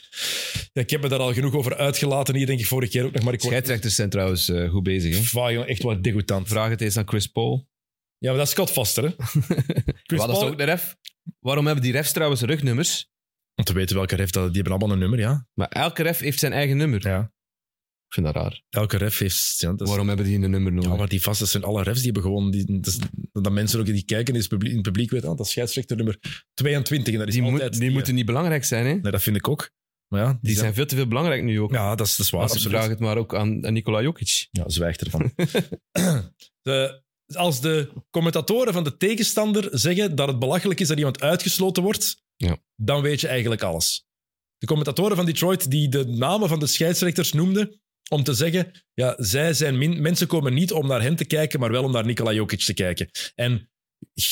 Ja, 0.72 0.82
ik 0.82 0.90
heb 0.90 1.02
me 1.02 1.08
daar 1.08 1.18
al 1.18 1.32
genoeg 1.32 1.54
over 1.54 1.76
uitgelaten 1.76 2.34
hier, 2.34 2.46
denk 2.46 2.60
ik, 2.60 2.66
vorige 2.66 2.90
keer 2.90 3.04
ook 3.04 3.12
nog. 3.12 3.22
Maar 3.22 3.32
ik 3.32 3.40
scheidsrechters 3.40 3.94
zijn 3.94 4.10
trouwens 4.10 4.48
eh, 4.48 4.70
goed 4.70 4.82
bezig. 4.82 5.32
Hè? 5.32 5.40
Jongen, 5.48 5.68
echt 5.68 5.82
wat 5.82 6.02
degoutant. 6.02 6.48
Vraag 6.48 6.68
het 6.70 6.80
eens 6.80 6.96
aan 6.96 7.08
Chris 7.08 7.26
Paul. 7.26 7.66
Ja, 8.18 8.28
maar 8.28 8.38
dat 8.38 8.46
is 8.46 8.52
Scott 8.52 8.70
Foster, 8.70 9.04
hè? 9.04 9.10
Chris 10.06 10.18
Wat, 10.18 10.18
dat 10.18 10.30
is 10.30 10.38
Paul- 10.38 10.48
ook 10.48 10.58
de 10.58 10.64
ref. 10.64 10.96
Waarom 11.40 11.66
hebben 11.66 11.84
die 11.84 11.92
refs 11.92 12.12
trouwens 12.12 12.40
rugnummers? 12.40 13.08
Om 13.54 13.64
te 13.64 13.72
weten 13.72 13.96
welke 13.96 14.16
ref, 14.16 14.30
dat, 14.30 14.46
die 14.46 14.54
hebben 14.62 14.72
allemaal 14.72 14.92
een 14.92 14.98
nummer, 14.98 15.18
ja. 15.18 15.46
Maar 15.54 15.68
elke 15.68 16.02
ref 16.02 16.18
heeft 16.18 16.38
zijn 16.38 16.52
eigen 16.52 16.76
nummer. 16.76 17.08
ja. 17.08 17.32
Ik 18.08 18.14
vind 18.14 18.26
dat 18.26 18.34
raar. 18.34 18.62
Elke 18.68 18.96
ref 18.96 19.18
heeft... 19.18 19.54
Ja, 19.58 19.74
Waarom 19.74 20.08
hebben 20.08 20.26
die 20.26 20.34
een 20.40 20.50
nummer 20.50 20.72
nodig? 20.72 20.90
Ja, 20.90 20.96
maar 20.96 21.08
die 21.08 21.22
vast, 21.22 21.40
dat 21.40 21.48
zijn 21.48 21.64
alle 21.64 21.82
refs, 21.82 21.96
die 22.02 22.04
hebben 22.12 22.22
gewoon... 22.22 22.50
Die, 22.50 22.64
dat, 22.80 22.86
is- 22.86 22.98
dat 23.32 23.52
mensen 23.52 23.80
ook 23.80 23.86
die 23.86 24.04
kijken 24.04 24.34
in 24.34 24.40
het 24.40 24.48
publiek, 24.48 24.70
in 24.70 24.76
het 24.76 24.86
publiek 24.86 25.10
weten, 25.10 25.28
ah, 25.28 25.36
dat 25.36 25.46
is 25.46 25.52
scheidsrechter 25.52 25.96
nummer 25.96 26.18
22. 26.54 27.12
En 27.12 27.18
dat 27.18 27.28
is 27.28 27.34
die, 27.34 27.42
moet- 27.42 27.60
die 27.60 27.70
die, 27.70 27.90
moeten 27.90 28.14
niet 28.14 28.26
belangrijk 28.26 28.64
zijn. 28.64 28.86
Hè? 28.86 28.92
Nee, 28.94 29.12
dat 29.12 29.22
vind 29.22 29.36
ik 29.36 29.48
ook. 29.48 29.70
Maar 30.08 30.20
ja, 30.22 30.38
Die 30.40 30.56
zijn 30.56 30.74
veel 30.74 30.86
te 30.86 30.94
veel 30.94 31.06
belangrijk 31.08 31.42
nu 31.42 31.60
ook. 31.60 31.70
Ja, 31.72 31.94
dat 31.94 32.06
is, 32.06 32.16
dat 32.16 32.26
is 32.26 32.32
waar, 32.32 32.40
Als 32.42 32.50
ze 32.50 32.56
absoluut. 32.56 32.76
vragen 32.78 32.94
het 32.96 33.04
maar 33.04 33.16
ook 33.16 33.34
aan, 33.34 33.66
aan 33.66 33.72
Nikola 33.72 34.02
Jokic. 34.02 34.48
Ja, 34.50 34.68
zwijgt 34.68 35.00
ervan. 35.04 35.32
de, 36.62 37.02
als 37.34 37.60
de 37.60 37.92
commentatoren 38.10 38.72
van 38.72 38.84
de 38.84 38.96
tegenstander 38.96 39.68
zeggen 39.78 40.14
dat 40.16 40.28
het 40.28 40.38
belachelijk 40.38 40.80
is 40.80 40.88
dat 40.88 40.98
iemand 40.98 41.20
uitgesloten 41.20 41.82
wordt, 41.82 42.22
Ja. 42.36 42.56
dan 42.76 43.02
weet 43.02 43.20
je 43.20 43.28
eigenlijk 43.28 43.62
alles. 43.62 44.06
de 44.58 44.66
commentatoren 44.66 45.16
van 45.16 45.26
Detroit 45.26 45.70
die 45.70 45.88
de 45.88 46.06
namen 46.06 46.48
van 46.48 46.58
de 46.58 46.66
scheidsrechters 46.66 47.32
noemden 47.32 47.80
om 48.08 48.22
te 48.22 48.34
zeggen, 48.34 48.72
ja, 48.94 49.14
zij 49.18 49.54
zijn 49.54 49.78
min, 49.78 50.02
mensen 50.02 50.26
komen 50.26 50.54
niet 50.54 50.72
om 50.72 50.86
naar 50.86 51.02
hen 51.02 51.16
te 51.16 51.24
kijken, 51.24 51.60
maar 51.60 51.70
wel 51.70 51.84
om 51.84 51.92
naar 51.92 52.04
Nikola 52.04 52.32
Jokic 52.32 52.60
te 52.60 52.74
kijken. 52.74 53.10
En 53.34 53.70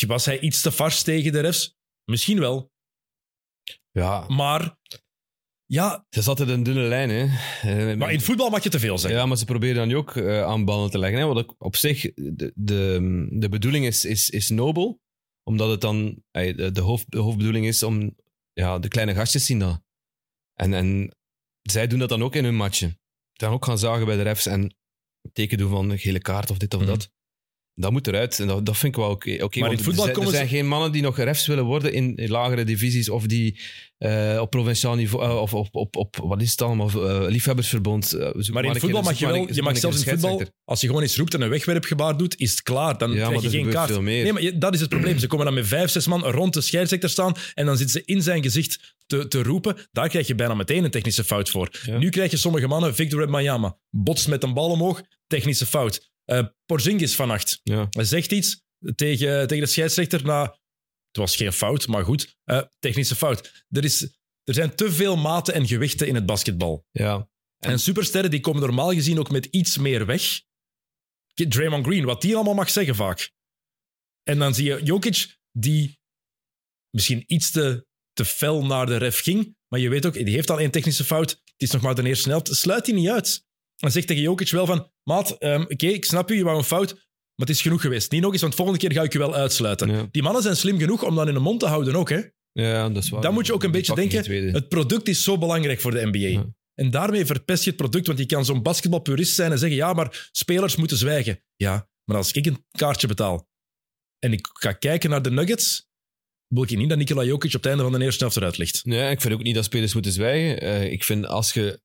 was 0.06 0.24
hij 0.24 0.40
iets 0.40 0.60
te 0.60 0.72
vars 0.72 1.02
tegen 1.02 1.32
de 1.32 1.40
refs? 1.40 1.76
Misschien 2.04 2.38
wel. 2.38 2.72
Ja, 3.90 4.24
Maar 4.28 4.76
ja, 5.66 6.04
het 6.08 6.18
is 6.18 6.28
altijd 6.28 6.48
een 6.48 6.62
dunne 6.62 6.82
lijn, 6.82 7.10
hè. 7.10 7.26
Eh, 7.62 7.96
maar 7.96 8.12
in 8.12 8.20
voetbal 8.20 8.50
mag 8.50 8.62
je 8.62 8.70
te 8.70 8.78
veel 8.78 8.98
zeggen. 8.98 9.20
Ja, 9.20 9.26
maar 9.26 9.36
ze 9.36 9.44
proberen 9.44 9.88
dan 9.88 9.98
ook 9.98 10.16
eh, 10.16 10.42
aan 10.42 10.64
ballen 10.64 10.90
te 10.90 10.98
leggen. 10.98 11.18
Hè? 11.18 11.26
Wat 11.26 11.54
op 11.58 11.76
zich, 11.76 12.00
de, 12.14 12.52
de, 12.54 13.26
de 13.30 13.48
bedoeling 13.48 13.86
is, 13.86 14.04
is, 14.04 14.30
is 14.30 14.48
nobel, 14.48 15.00
omdat 15.42 15.70
het 15.70 15.80
dan, 15.80 16.22
eh, 16.30 16.56
de, 16.56 16.70
de, 16.70 16.80
hoofd, 16.80 17.10
de 17.10 17.18
hoofdbedoeling 17.18 17.66
is 17.66 17.82
om, 17.82 18.16
ja, 18.52 18.78
de 18.78 18.88
kleine 18.88 19.14
gastjes 19.14 19.46
zien 19.46 19.58
dat. 19.58 19.82
En, 20.54 20.74
en 20.74 21.16
zij 21.62 21.86
doen 21.86 21.98
dat 21.98 22.08
dan 22.08 22.22
ook 22.22 22.34
in 22.34 22.44
hun 22.44 22.56
matchen. 22.56 23.00
Dan 23.36 23.52
ook 23.52 23.64
gaan 23.64 23.78
zagen 23.78 24.06
bij 24.06 24.16
de 24.16 24.22
refs 24.22 24.46
en 24.46 24.76
teken 25.32 25.58
doen 25.58 25.70
van 25.70 25.90
een 25.90 25.98
gele 25.98 26.18
kaart 26.20 26.50
of 26.50 26.58
dit 26.58 26.74
of 26.74 26.80
Mhm. 26.80 26.90
dat. 26.90 27.10
Dat 27.78 27.92
moet 27.92 28.06
eruit. 28.06 28.40
En 28.40 28.46
dat, 28.46 28.66
dat 28.66 28.76
vind 28.78 28.96
ik 28.96 29.00
wel 29.02 29.10
oké. 29.10 29.36
Oké, 29.44 29.58
Maar 29.60 29.70
in 29.72 29.76
voetbal 29.78 29.92
er, 29.94 30.00
zijn, 30.02 30.12
komen 30.12 30.28
er 30.30 30.36
zijn 30.36 30.48
ze- 30.48 30.54
geen 30.54 30.68
mannen 30.68 30.92
die 30.92 31.02
nog 31.02 31.16
refs 31.16 31.46
willen 31.46 31.64
worden 31.64 31.92
in, 31.92 32.14
in 32.16 32.28
lagere 32.30 32.64
divisies 32.64 33.08
of 33.08 33.26
die 33.26 33.58
eh, 33.98 34.38
op 34.40 34.50
provinciaal 34.50 34.94
niveau 34.94 35.24
eh, 35.24 35.40
of 35.40 35.54
op, 35.54 35.68
op, 35.74 35.96
op, 35.96 36.16
wat 36.16 36.42
is 36.42 36.50
het 36.50 36.62
allemaal, 36.62 36.88
eh, 36.88 37.28
liefhebbersverbond. 37.28 38.12
Maar 38.52 38.64
in 38.64 38.76
voetbal 38.80 39.02
mag 39.02 39.18
je 39.18 39.26
wel, 39.26 39.52
je 39.52 39.62
mag 39.62 39.78
zelfs 39.78 40.04
in 40.04 40.10
voetbal, 40.12 40.42
als 40.64 40.80
je 40.80 40.86
gewoon 40.86 41.02
eens 41.02 41.16
roept 41.16 41.34
en 41.34 41.40
een 41.40 41.48
wegwerpgebaar 41.48 42.16
doet, 42.16 42.40
is 42.40 42.50
het 42.50 42.62
klaar. 42.62 42.98
Dan 42.98 43.12
Ja, 43.12 43.16
maar 43.18 43.28
krijg 43.28 43.42
je 43.42 43.50
geen 43.58 43.68
kaart. 43.68 43.90
veel 43.90 44.02
meer. 44.02 44.22
Nee, 44.22 44.32
maar 44.32 44.42
je- 44.42 44.58
dat 44.58 44.74
is 44.74 44.80
het 44.80 44.88
probleem. 44.88 45.18
Ze 45.18 45.26
komen 45.26 45.44
dan 45.46 45.54
met 45.54 45.66
vijf, 45.66 45.90
zes 45.90 46.06
man 46.06 46.24
rond 46.24 46.54
de 46.54 46.60
scheidsrechter 46.60 47.10
staan 47.10 47.34
en 47.54 47.66
dan 47.66 47.76
zitten 47.76 48.00
ze 48.00 48.12
in 48.12 48.22
zijn 48.22 48.42
gezicht 48.42 48.94
te, 49.06 49.28
te 49.28 49.42
roepen. 49.42 49.76
Daar 49.92 50.08
krijg 50.08 50.26
je 50.26 50.34
bijna 50.34 50.54
meteen 50.54 50.84
een 50.84 50.90
technische 50.90 51.24
fout 51.24 51.50
voor. 51.50 51.68
Ja. 51.86 51.98
Nu 51.98 52.08
krijg 52.08 52.30
je 52.30 52.36
sommige 52.36 52.66
mannen, 52.66 52.94
Victor 52.94 53.18
Wembanyama, 53.18 53.76
botst 53.90 54.28
met 54.28 54.42
een 54.42 54.54
bal 54.54 54.70
omhoog, 54.70 55.02
technische 55.26 55.66
fout. 55.66 56.14
Eh 56.26 56.46
Porzingis 56.66 57.14
vannacht, 57.14 57.60
Ja. 57.62 57.86
hij 57.90 58.04
zegt 58.04 58.32
iets 58.32 58.62
tegen, 58.94 59.46
tegen 59.46 59.64
de 59.64 59.70
scheidsrechter. 59.70 60.24
Nou, 60.24 60.48
het 61.08 61.16
was 61.16 61.36
geen 61.36 61.52
fout, 61.52 61.86
maar 61.86 62.04
goed. 62.04 62.36
Eh, 62.44 62.62
technische 62.78 63.16
fout. 63.16 63.64
Er, 63.68 63.84
is, 63.84 64.02
er 64.44 64.54
zijn 64.54 64.74
te 64.74 64.92
veel 64.92 65.16
maten 65.16 65.54
en 65.54 65.66
gewichten 65.66 66.06
in 66.08 66.14
het 66.14 66.26
basketbal. 66.26 66.86
Ja. 66.90 67.28
En 67.58 67.78
supersterren 67.80 68.30
die 68.30 68.40
komen 68.40 68.60
normaal 68.60 68.92
gezien 68.92 69.18
ook 69.18 69.30
met 69.30 69.46
iets 69.46 69.76
meer 69.78 70.06
weg. 70.06 70.42
Draymond 71.34 71.86
Green, 71.86 72.04
wat 72.04 72.20
die 72.22 72.34
allemaal 72.34 72.54
mag 72.54 72.70
zeggen 72.70 72.94
vaak. 72.94 73.30
En 74.22 74.38
dan 74.38 74.54
zie 74.54 74.64
je 74.64 74.80
Jokic, 74.82 75.38
die 75.52 75.98
misschien 76.90 77.24
iets 77.26 77.50
te, 77.50 77.86
te 78.12 78.24
fel 78.24 78.66
naar 78.66 78.86
de 78.86 78.96
ref 78.96 79.20
ging. 79.20 79.56
Maar 79.68 79.80
je 79.80 79.88
weet 79.88 80.06
ook, 80.06 80.12
die 80.14 80.34
heeft 80.34 80.50
al 80.50 80.60
één 80.60 80.70
technische 80.70 81.04
fout. 81.04 81.30
Het 81.30 81.54
is 81.56 81.70
nog 81.70 81.82
maar 81.82 81.94
de 81.94 82.02
eerste 82.02 82.22
snelheid. 82.22 82.48
Sluit 82.56 82.84
die 82.84 82.94
niet 82.94 83.08
uit. 83.08 83.45
Dan 83.76 83.90
zegt 83.90 84.06
tegen 84.06 84.22
Jokic 84.22 84.50
wel 84.50 84.66
van... 84.66 84.90
Maat, 85.02 85.30
ehm, 85.38 85.60
oké, 85.60 85.86
ik 85.86 86.04
snap 86.04 86.30
u, 86.30 86.36
je 86.36 86.44
wou 86.44 86.58
een 86.58 86.64
fout. 86.64 86.92
Maar 86.92 87.46
het 87.46 87.56
is 87.56 87.62
genoeg 87.62 87.80
geweest. 87.80 88.10
Niet 88.10 88.22
nog 88.22 88.32
eens, 88.32 88.40
want 88.40 88.54
volgende 88.54 88.80
keer 88.80 88.92
ga 88.92 89.02
ik 89.02 89.12
je 89.12 89.18
wel 89.18 89.34
uitsluiten. 89.34 89.90
Ja. 89.90 90.06
Die 90.10 90.22
mannen 90.22 90.42
zijn 90.42 90.56
slim 90.56 90.78
genoeg 90.78 91.04
om 91.04 91.14
dat 91.14 91.28
in 91.28 91.34
de 91.34 91.40
mond 91.40 91.60
te 91.60 91.66
houden 91.66 91.94
ook. 91.94 92.08
Hè? 92.08 92.20
ja, 92.52 92.88
dat 92.88 93.02
is 93.02 93.08
waar. 93.08 93.20
Dan 93.22 93.34
moet 93.34 93.46
je 93.46 93.52
ook 93.52 93.62
een 93.62 93.70
beetje 93.70 93.94
denken. 93.94 94.52
Het 94.52 94.68
product 94.68 95.08
is 95.08 95.22
zo 95.22 95.38
belangrijk 95.38 95.80
voor 95.80 95.90
de 95.90 96.06
NBA. 96.06 96.18
Ja. 96.18 96.46
En 96.74 96.90
daarmee 96.90 97.26
verpest 97.26 97.64
je 97.64 97.70
het 97.70 97.78
product, 97.78 98.06
want 98.06 98.18
je 98.18 98.26
kan 98.26 98.44
zo'n 98.44 98.62
basketbalpurist 98.62 99.34
zijn 99.34 99.52
en 99.52 99.58
zeggen, 99.58 99.76
ja, 99.76 99.92
maar 99.92 100.28
spelers 100.32 100.76
moeten 100.76 100.96
zwijgen. 100.96 101.42
Ja, 101.56 101.88
maar 102.04 102.16
als 102.16 102.32
ik 102.32 102.46
een 102.46 102.64
kaartje 102.70 103.06
betaal 103.06 103.48
en 104.18 104.32
ik 104.32 104.48
ga 104.52 104.72
kijken 104.72 105.10
naar 105.10 105.22
de 105.22 105.30
Nuggets, 105.30 105.88
wil 106.46 106.62
ik 106.62 106.76
niet 106.76 106.88
dat 106.88 106.98
Nikola 106.98 107.24
Jokic 107.24 107.54
op 107.54 107.62
het 107.62 107.66
einde 107.66 107.82
van 107.82 107.92
de 107.92 108.04
eerste 108.04 108.20
helft 108.20 108.36
eruit 108.36 108.58
ligt. 108.58 108.84
Nee, 108.84 109.10
ik 109.10 109.20
vind 109.20 109.34
ook 109.34 109.42
niet 109.42 109.54
dat 109.54 109.64
spelers 109.64 109.94
moeten 109.94 110.12
zwijgen. 110.12 110.60
Eh, 110.60 110.92
ik 110.92 111.04
vind 111.04 111.26
als 111.26 111.52
je 111.52 111.80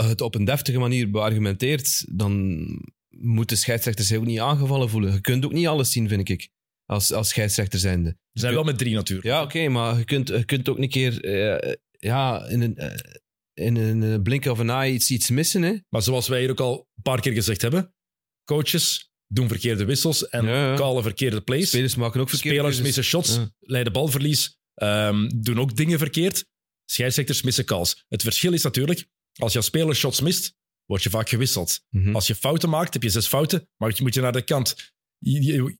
het 0.00 0.20
op 0.20 0.34
een 0.34 0.44
deftige 0.44 0.78
manier 0.78 1.10
beargumenteert, 1.10 2.04
dan 2.08 2.66
moeten 3.08 3.56
scheidsrechters 3.56 4.08
zich 4.08 4.18
ook 4.18 4.24
niet 4.24 4.40
aangevallen 4.40 4.88
voelen. 4.90 5.12
Je 5.12 5.20
kunt 5.20 5.44
ook 5.44 5.52
niet 5.52 5.66
alles 5.66 5.92
zien, 5.92 6.08
vind 6.08 6.28
ik, 6.28 6.48
als, 6.86 7.12
als 7.12 7.28
scheidsrechter 7.28 7.78
zijnde. 7.78 8.16
We 8.32 8.40
zijn 8.40 8.54
wel 8.54 8.64
met 8.64 8.78
drie 8.78 8.94
natuurlijk. 8.94 9.28
Ja, 9.28 9.42
oké, 9.42 9.68
maar 9.68 9.98
je 9.98 10.04
kunt, 10.04 10.28
je 10.28 10.44
kunt 10.44 10.68
ook 10.68 10.78
een 10.78 10.88
keer 10.88 11.24
eh, 11.24 11.74
ja, 11.98 12.46
in 12.48 12.60
een, 12.60 12.76
eh, 12.76 12.98
in 13.54 13.76
een 13.76 14.02
eh, 14.02 14.22
blink 14.22 14.44
of 14.46 14.58
een 14.58 14.70
eye 14.70 14.92
iets, 14.92 15.10
iets 15.10 15.30
missen. 15.30 15.62
Hè? 15.62 15.74
Maar 15.88 16.02
zoals 16.02 16.28
wij 16.28 16.40
hier 16.40 16.50
ook 16.50 16.60
al 16.60 16.88
een 16.96 17.02
paar 17.02 17.20
keer 17.20 17.32
gezegd 17.32 17.62
hebben, 17.62 17.94
coaches 18.44 19.10
doen 19.26 19.48
verkeerde 19.48 19.84
wissels 19.84 20.28
en 20.28 20.44
Ja, 20.44 20.70
ja. 20.70 20.76
callen 20.76 21.02
verkeerde 21.02 21.40
plays. 21.40 21.68
Spelers 21.68 21.94
maken 21.94 22.20
ook 22.20 22.28
verkeerde 22.28 22.58
Spelers 22.58 22.80
missen 22.80 23.04
shots, 23.04 23.34
Ja. 23.34 23.50
leiden 23.58 23.92
balverlies, 23.92 24.58
ehm, 24.74 25.28
doen 25.36 25.60
ook 25.60 25.76
dingen 25.76 25.98
verkeerd. 25.98 26.44
Scheidsrechters 26.84 27.42
missen 27.42 27.64
calls. 27.64 28.04
Het 28.08 28.22
verschil 28.22 28.52
is 28.52 28.62
natuurlijk, 28.62 29.06
als 29.38 29.52
je 29.52 29.58
als 29.58 29.66
speler 29.66 29.94
shots 29.94 30.20
mist, 30.20 30.54
word 30.84 31.02
je 31.02 31.10
vaak 31.10 31.28
gewisseld. 31.28 31.80
Mhm. 31.90 32.14
Als 32.14 32.26
je 32.26 32.34
fouten 32.34 32.68
maakt, 32.68 32.92
heb 32.92 33.02
je 33.02 33.10
zes 33.10 33.26
fouten, 33.26 33.68
maar 33.76 33.96
moet 34.02 34.14
je 34.14 34.20
naar 34.20 34.32
de 34.32 34.42
kant. 34.42 34.92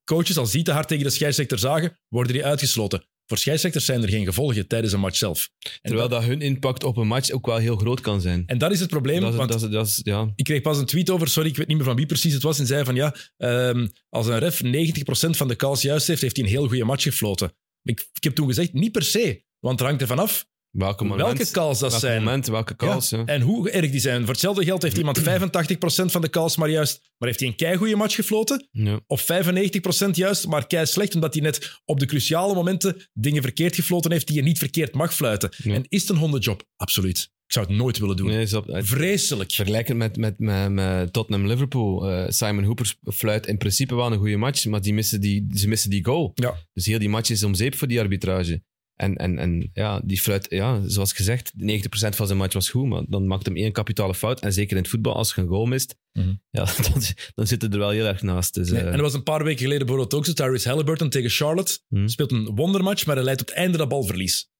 Coaches, 0.04 0.36
als 0.36 0.50
die 0.50 0.62
te 0.62 0.72
hard 0.72 0.88
tegen 0.88 1.04
de 1.04 1.10
scheidsrechter 1.10 1.58
zagen, 1.58 1.98
worden 2.08 2.32
die 2.32 2.44
uitgesloten. 2.44 3.06
Voor 3.26 3.38
scheidsrechters 3.38 3.84
zijn 3.84 4.02
er 4.02 4.08
geen 4.08 4.24
gevolgen 4.24 4.66
tijdens 4.66 4.92
een 4.92 5.00
match 5.00 5.16
zelf. 5.16 5.50
En, 5.58 5.70
Terwijl 5.82 6.08
dat, 6.08 6.20
dat 6.20 6.28
hun 6.28 6.40
impact 6.40 6.84
op 6.84 6.96
een 6.96 7.06
match 7.06 7.30
ook 7.30 7.46
wel 7.46 7.56
heel 7.56 7.76
groot 7.76 8.00
kan 8.00 8.20
zijn. 8.20 8.42
en 8.46 8.58
dat 8.58 8.72
is 8.72 8.80
het 8.80 8.88
probleem, 8.88 9.20
Dat 9.20 9.30
is, 9.30 9.36
want 9.36 9.50
dat 9.52 9.62
is, 9.62 9.68
dat 9.70 9.86
is, 9.86 10.00
ja. 10.02 10.32
ik 10.34 10.44
kreeg 10.44 10.60
pas 10.60 10.78
een 10.78 10.86
tweet 10.86 11.10
over, 11.10 11.28
sorry, 11.28 11.48
ik 11.48 11.56
weet 11.56 11.66
niet 11.66 11.76
meer 11.76 11.86
van 11.86 11.96
wie 11.96 12.06
precies 12.06 12.32
het 12.32 12.42
was, 12.42 12.58
en 12.58 12.66
zei 12.66 12.84
van 12.84 12.94
ja, 12.94 13.14
ehm, 13.36 13.88
als 14.08 14.26
een 14.26 14.38
ref 14.38 14.62
90% 14.62 15.36
van 15.36 15.48
de 15.48 15.56
calls 15.56 15.82
juist 15.82 16.06
heeft, 16.06 16.20
heeft 16.22 16.36
hij 16.36 16.44
een 16.44 16.50
heel 16.50 16.68
goede 16.68 16.84
match 16.84 17.02
gefloten. 17.02 17.52
Ik, 17.82 18.08
ik 18.12 18.24
heb 18.24 18.34
toen 18.34 18.46
gezegd, 18.46 18.72
niet 18.72 18.92
per 18.92 19.02
se, 19.02 19.44
want 19.58 19.78
het 19.78 19.88
hangt 19.88 20.02
ervan 20.02 20.18
af 20.18 20.46
Welke, 20.72 21.04
moment, 21.04 21.22
welke 21.38 21.50
calls 21.50 21.78
dat 21.78 21.90
welke 21.90 22.06
zijn. 22.06 22.22
moment, 22.22 22.46
welke 22.46 22.76
calls. 22.76 23.10
Ja, 23.10 23.18
Ja. 23.18 23.24
En 23.24 23.40
hoe 23.40 23.70
erg 23.70 23.90
die 23.90 24.00
zijn. 24.00 24.20
Voor 24.20 24.28
hetzelfde 24.30 24.64
geld 24.64 24.82
heeft 24.82 24.96
iemand 24.98 25.20
85% 25.22 25.24
van 26.04 26.20
de 26.20 26.30
calls 26.30 26.56
maar 26.56 26.68
juist, 26.70 27.00
maar 27.18 27.28
heeft 27.28 27.40
hij 27.40 27.48
een 27.48 27.56
keigoede 27.56 27.96
match 27.96 28.14
gefloten? 28.14 28.68
Ja. 28.70 29.00
Of 29.06 29.22
95% 29.22 30.10
juist, 30.10 30.46
maar 30.46 30.66
kei 30.66 30.86
slecht, 30.86 31.14
omdat 31.14 31.34
hij 31.34 31.42
net 31.42 31.80
op 31.84 31.98
de 32.00 32.06
cruciale 32.06 32.54
momenten 32.54 33.08
dingen 33.12 33.42
verkeerd 33.42 33.74
gefloten 33.74 34.10
heeft 34.12 34.26
die 34.26 34.36
je 34.36 34.42
niet 34.42 34.58
verkeerd 34.58 34.94
mag 34.94 35.14
fluiten. 35.14 35.50
En 35.64 35.84
is 35.88 36.00
het 36.00 36.10
een 36.10 36.16
hondenjob? 36.16 36.62
Absoluut. 36.76 37.18
Ik 37.46 37.52
zou 37.58 37.66
het 37.66 37.76
nooit 37.76 37.98
willen 37.98 38.16
doen. 38.16 38.26
Nee, 38.26 38.46
dat, 38.46 38.66
het- 38.66 38.86
Vreselijk. 38.86 39.52
Vergelijkend 39.52 39.98
met, 39.98 40.16
met, 40.16 40.38
met, 40.38 40.70
met 40.70 41.12
Tottenham-Liverpool. 41.12 42.10
eh, 42.10 42.24
Simon 42.28 42.64
Hooper 42.64 42.94
fluit 43.14 43.46
in 43.46 43.58
principe 43.58 43.94
wel 43.94 44.12
een 44.12 44.18
goede 44.18 44.36
match, 44.36 44.64
maar 44.66 44.80
die 44.82 44.94
missen 44.94 45.20
die, 45.20 45.46
ze 45.54 45.68
missen 45.68 45.90
die 45.90 46.04
goal. 46.04 46.32
Ja. 46.34 46.54
Dus 46.72 46.86
heel 46.86 46.98
die 46.98 47.08
match 47.08 47.30
is 47.30 47.42
om 47.42 47.54
zeep 47.54 47.74
voor 47.74 47.88
die 47.88 48.00
arbitrage. 48.00 48.62
En, 48.96 49.16
en, 49.16 49.38
en 49.38 49.70
ja, 49.72 50.00
die 50.04 50.20
fluit, 50.20 50.46
ja, 50.48 50.80
zoals 50.86 51.12
gezegd, 51.12 51.52
90% 51.56 51.56
van 51.90 52.26
zijn 52.26 52.38
match 52.38 52.54
was 52.54 52.68
goed, 52.70 52.86
maar 52.88 53.02
dan 53.08 53.26
maakt 53.26 53.46
hem 53.46 53.56
één 53.56 53.72
kapitale 53.72 54.14
fout. 54.14 54.40
En 54.40 54.52
zeker 54.52 54.76
in 54.76 54.82
het 54.82 54.90
voetbal, 54.90 55.14
als 55.14 55.34
je 55.34 55.40
een 55.40 55.46
goal 55.48 55.66
mist, 55.66 56.00
Mhm. 56.12 56.32
ja, 56.50 56.64
dan, 56.92 57.02
dan 57.34 57.46
zit 57.46 57.62
het 57.62 57.72
er 57.72 57.78
wel 57.78 57.90
heel 57.90 58.06
erg 58.06 58.22
naast. 58.22 58.54
Dus, 58.54 58.70
Nee, 58.70 58.80
eh, 58.80 58.86
en 58.86 58.92
dat 58.92 59.00
was 59.00 59.14
een 59.14 59.22
paar 59.22 59.44
weken 59.44 59.58
geleden 59.60 59.86
bijvoorbeeld 59.86 60.14
ook 60.14 60.26
zo. 60.26 60.32
Tyrese 60.32 60.68
Halliburton 60.68 61.08
tegen 61.08 61.30
Charlotte. 61.30 61.78
Mhm. 61.88 62.06
Speelt 62.08 62.32
een 62.32 62.44
wondermatch, 62.54 63.06
maar 63.06 63.14
hij 63.14 63.24
leidt 63.24 63.40
op 63.40 63.46
het 63.46 63.56
einde 63.56 63.78
dat 63.78 63.88
balverlies. 63.88 64.50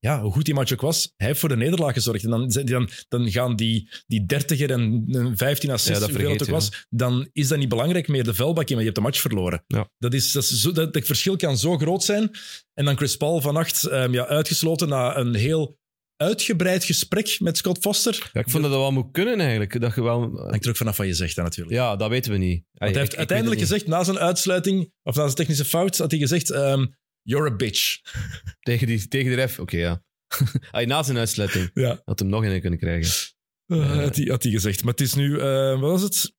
Ja, 0.00 0.20
hoe 0.22 0.32
goed 0.32 0.44
die 0.44 0.54
match 0.54 0.72
ook 0.72 0.80
was, 0.80 1.12
hij 1.16 1.26
heeft 1.26 1.40
voor 1.40 1.48
de 1.48 1.56
nederlaag 1.56 1.92
gezorgd. 1.92 2.24
En 2.24 2.30
dan, 2.30 2.48
dan, 2.48 2.90
dan 3.08 3.30
gaan 3.30 3.56
die, 3.56 3.90
die 4.06 4.26
dertiger 4.26 4.70
en 4.70 5.04
en 5.08 5.36
15 5.36 5.70
assists, 5.70 5.92
Ja, 5.92 6.06
dat 6.06 6.10
hoeveel 6.10 6.30
het 6.30 6.42
ook 6.42 6.48
was, 6.48 6.86
dan 6.88 7.28
is 7.32 7.48
dat 7.48 7.58
niet 7.58 7.68
belangrijk 7.68 8.08
meer, 8.08 8.24
de 8.24 8.34
vuilbakje, 8.34 8.74
maar 8.74 8.84
je 8.84 8.90
hebt 8.90 9.00
de 9.00 9.06
match 9.08 9.20
verloren. 9.20 9.64
Ja. 9.66 9.90
Dat 9.98 10.14
is, 10.14 10.32
dat 10.32 10.42
is 10.42 10.60
zo, 10.60 10.72
dat, 10.72 10.94
het 10.94 11.06
verschil 11.06 11.36
kan 11.36 11.58
zo 11.58 11.76
groot 11.76 12.04
zijn. 12.04 12.30
En 12.74 12.84
dan 12.84 12.96
Chris 12.96 13.16
Paul 13.16 13.40
vannacht 13.40 13.84
ehm, 13.84 14.12
ja, 14.12 14.26
uitgesloten 14.26 14.88
na 14.88 15.16
een 15.16 15.34
heel 15.34 15.78
uitgebreid 16.16 16.84
gesprek 16.84 17.36
met 17.40 17.56
Scott 17.56 17.78
Foster. 17.78 18.30
ja, 18.32 18.40
ik 18.40 18.50
vond 18.50 18.62
dat 18.62 18.72
dat 18.72 18.80
wel 18.80 18.92
moet 18.92 19.12
kunnen 19.12 19.40
eigenlijk. 19.40 19.80
Dat 19.80 19.94
je 19.94 20.02
wel, 20.02 20.20
Hangt 20.20 20.64
er 20.64 20.70
ook 20.70 20.76
vanaf 20.76 20.96
wat 20.96 21.06
je 21.06 21.14
zegt, 21.14 21.36
hè, 21.36 21.42
natuurlijk. 21.42 21.76
ja, 21.76 21.96
dat 21.96 22.10
weten 22.10 22.32
we 22.32 22.38
niet. 22.38 22.64
Want 22.72 22.90
hij 22.92 23.00
heeft 23.00 23.12
ik 23.12 23.18
uiteindelijk 23.18 23.60
gezegd, 23.60 23.86
na 23.86 24.04
zijn 24.04 24.18
uitsluiting, 24.18 24.92
of 25.02 25.14
na 25.14 25.22
zijn 25.22 25.34
technische 25.34 25.64
fout, 25.64 25.98
had 25.98 26.10
hij 26.10 26.20
gezegd: 26.20 26.50
ehm, 26.50 26.86
You're 27.28 27.50
a 27.50 27.56
bitch. 27.56 28.00
Tegen, 28.60 28.86
die, 28.86 29.08
tegen 29.08 29.30
de 29.30 29.36
ref, 29.36 29.58
oké, 29.58 29.76
ja. 29.76 30.04
Hij 30.70 30.84
na 30.84 31.02
zijn 31.02 31.18
uitsluiting 31.18 31.70
Ja, 31.74 32.02
had 32.04 32.18
hem 32.18 32.28
nog 32.28 32.44
in 32.44 32.60
kunnen 32.60 32.78
krijgen. 32.78 33.34
eh, 33.66 33.96
had, 33.96 34.16
hij, 34.16 34.24
had 34.24 34.42
hij 34.42 34.52
gezegd. 34.52 34.82
Maar 34.82 34.92
het 34.92 35.00
is 35.00 35.14
nu, 35.14 35.38
eh, 35.40 35.80
wat 35.80 35.90
was 35.90 36.02
het? 36.02 36.32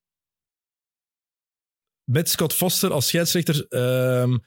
Met 2.12 2.30
Scott 2.30 2.54
Foster 2.54 2.92
als 2.92 3.08
scheidsrechter, 3.08 3.68
ehm, 3.68 4.38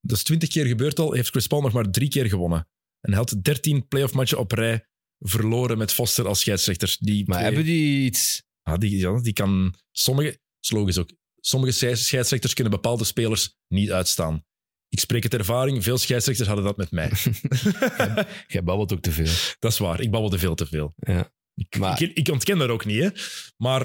dat 0.00 0.16
is 0.16 0.22
twintig 0.22 0.48
keer 0.48 0.66
gebeurd 0.66 0.98
al, 0.98 1.12
heeft 1.12 1.30
Chris 1.30 1.46
Paul 1.46 1.60
nog 1.62 1.72
maar 1.72 1.90
drie 1.90 2.08
keer 2.08 2.26
gewonnen. 2.28 2.68
En 3.00 3.10
hij 3.10 3.18
had 3.18 3.36
dertien 3.42 3.88
playoff 3.88 4.12
matchen 4.14 4.38
op 4.38 4.52
rij 4.52 4.86
verloren 5.18 5.78
met 5.78 5.92
Foster 5.92 6.26
als 6.26 6.40
scheidsrechter. 6.40 6.96
Die 7.00 7.24
Maar 7.26 7.34
twee- 7.38 7.46
hebben 7.46 7.64
die 7.64 8.04
iets... 8.06 8.42
Ah, 8.62 8.78
die, 8.78 8.96
ja, 8.96 9.20
die 9.20 9.32
kan 9.32 9.74
sommige, 9.90 10.40
slogisch 10.60 10.98
ook, 10.98 11.10
sommige 11.40 11.72
scheids- 11.72 12.06
scheidsrechters 12.06 12.54
kunnen 12.54 12.72
bepaalde 12.72 13.04
spelers 13.04 13.56
niet 13.68 13.90
uitstaan. 13.90 14.44
Ik 14.92 14.98
spreek 15.00 15.22
het 15.22 15.34
ervaring, 15.34 15.82
veel 15.82 15.98
scheidsrechters 15.98 16.48
hadden 16.48 16.66
dat 16.66 16.76
met 16.76 16.90
mij. 16.90 17.10
Jij 18.46 18.62
babbelt 18.64 18.92
ook 18.92 19.00
te 19.00 19.12
veel. 19.12 19.54
dat 19.58 19.72
is 19.72 19.78
waar, 19.78 20.00
ik 20.00 20.10
babbelde 20.10 20.38
veel 20.38 20.54
te 20.54 20.66
veel. 20.66 20.94
Ja. 20.96 21.32
Ik, 21.54 21.78
Maar- 21.78 22.02
ik, 22.02 22.12
ik 22.16 22.28
ontken 22.28 22.58
dat 22.58 22.68
ook 22.68 22.84
niet, 22.84 23.02
hè. 23.02 23.08
maar 23.56 23.80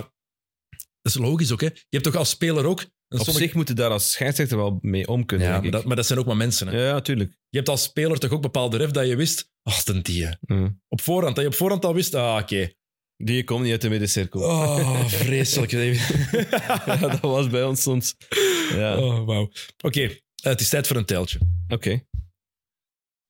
dat 0.75 0.81
is 1.01 1.17
logisch 1.17 1.51
ook. 1.51 1.61
Hè. 1.61 1.65
Je 1.67 1.83
hebt 1.89 2.03
toch 2.03 2.15
als 2.15 2.29
speler 2.29 2.65
ook... 2.65 2.79
een 2.81 2.87
Op 3.19 3.25
sommige- 3.25 3.45
zich 3.45 3.53
moeten 3.53 3.75
daar 3.75 3.89
als 3.89 4.11
scheidsrechter 4.11 4.57
wel 4.57 4.77
mee 4.81 5.07
om 5.07 5.25
kunnen, 5.25 5.47
ja, 5.47 5.51
denk 5.53 5.63
maar, 5.63 5.71
ik. 5.73 5.77
dat, 5.77 5.85
maar 5.87 5.95
dat 5.95 6.05
zijn 6.05 6.19
ook 6.19 6.25
maar 6.25 6.37
mensen. 6.37 6.67
Hè. 6.67 6.85
Ja, 6.87 6.93
natuurlijk. 6.93 7.29
Je 7.49 7.57
hebt 7.57 7.69
als 7.69 7.83
speler 7.83 8.19
toch 8.19 8.31
ook 8.31 8.41
bepaalde 8.41 8.77
ref 8.77 8.91
dat 8.91 9.07
je 9.07 9.15
wist, 9.15 9.51
Ach, 9.63 9.83
ten 9.83 10.03
die. 10.03 10.17
Ja. 10.21 10.39
Op 10.87 11.01
voorhand, 11.01 11.35
dat 11.35 11.43
je 11.43 11.49
op 11.49 11.55
voorhand 11.57 11.85
al 11.85 11.93
wist, 11.93 12.13
ah, 12.13 12.39
oké. 12.41 12.71
Die 13.23 13.43
komt 13.43 13.61
niet 13.63 13.71
uit 13.71 13.81
de 13.81 13.89
middencirkel. 13.89 14.41
Oh, 14.41 15.05
vreselijk. 15.05 15.71
Ja, 16.85 16.95
dat 16.97 17.19
was 17.19 17.49
bij 17.49 17.63
ons 17.63 17.81
soms. 17.81 18.15
Ja. 18.69 18.97
oh, 18.99 19.25
wauw. 19.25 19.51
Oké, 19.83 20.17
het 20.49 20.61
is 20.61 20.69
tijd 20.69 20.87
voor 20.87 20.95
een 20.95 21.05
teltje. 21.05 21.39
Oké. 21.67 22.01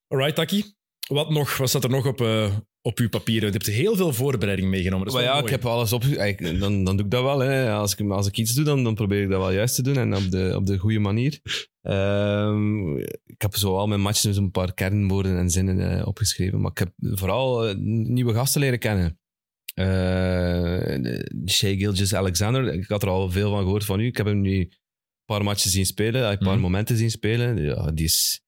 Alright, 0.08 0.36
Taki. 0.36 0.64
Wat 1.08 1.30
nog? 1.30 1.58
Wat 1.58 1.70
staat 1.70 1.84
er 1.84 1.90
nog 1.90 2.06
op, 2.06 2.22
eh, 2.22 2.56
op 2.82 2.98
uw 2.98 3.10
papieren? 3.10 3.46
Je 3.48 3.54
hebt 3.54 3.66
heel 3.66 3.96
veel 3.96 4.14
voorbereiding 4.14 4.70
meegenomen. 4.70 5.06
Dat 5.06 5.16
is 5.16 5.22
Maar 5.22 5.30
ja, 5.30 5.34
mooi. 5.40 5.46
ik 5.46 5.52
heb 5.52 5.66
alles 5.66 5.94
op. 5.94 6.04
Dan, 6.60 6.84
dan 6.84 6.96
doe 6.98 7.06
ik 7.06 7.12
dat 7.12 7.24
wel. 7.24 7.40
Hè. 7.40 7.72
Als, 7.72 7.96
ik, 7.96 8.10
als 8.10 8.28
ik 8.28 8.38
iets 8.38 8.54
doe, 8.54 8.66
dan, 8.66 8.84
dan 8.84 8.96
probeer 8.96 9.22
ik 9.22 9.30
dat 9.30 9.40
wel 9.40 9.52
juist 9.52 9.76
te 9.76 9.82
doen 9.82 9.98
en 9.98 10.16
op 10.16 10.32
de, 10.32 10.54
op 10.56 10.66
de 10.66 10.78
goede 10.78 11.00
manier. 11.00 11.40
Ehm, 11.82 12.98
ik 13.26 13.42
heb 13.42 13.56
zo 13.56 13.78
al 13.78 13.88
mijn 13.88 14.02
matchen 14.02 14.34
zo'n 14.34 14.52
paar 14.52 14.74
kernwoorden 14.74 15.38
en 15.38 15.50
zinnen 15.50 16.00
eh, 16.00 16.08
opgeschreven. 16.08 16.62
Maar 16.62 16.72
ik 16.72 16.78
heb 16.78 16.92
vooral 16.98 17.68
eh, 17.68 17.76
nieuwe 17.78 18.34
gasten 18.34 18.62
leren 18.62 18.80
kennen. 18.80 19.20
Eh 19.74 20.98
Shea 21.50 21.76
Gilgis 21.76 22.16
Alexander, 22.16 22.74
ik 22.74 22.88
had 22.88 23.04
er 23.04 23.10
al 23.10 23.32
veel 23.32 23.50
van 23.50 23.62
gehoord 23.62 23.86
van 23.86 24.00
u. 24.00 24.06
Ik 24.06 24.18
heb 24.18 24.26
hem 24.26 24.42
nu 24.42 24.60
een 24.60 24.72
paar 25.36 25.44
matchen 25.44 25.70
zien 25.70 25.86
spelen, 25.86 26.30
een 26.32 26.38
paar 26.38 26.54
Mhm. 26.54 26.62
momenten 26.62 26.98
zien 26.98 27.12
spelen. 27.12 27.58
Ja, 27.58 27.92
die 27.92 28.06
is, 28.06 28.42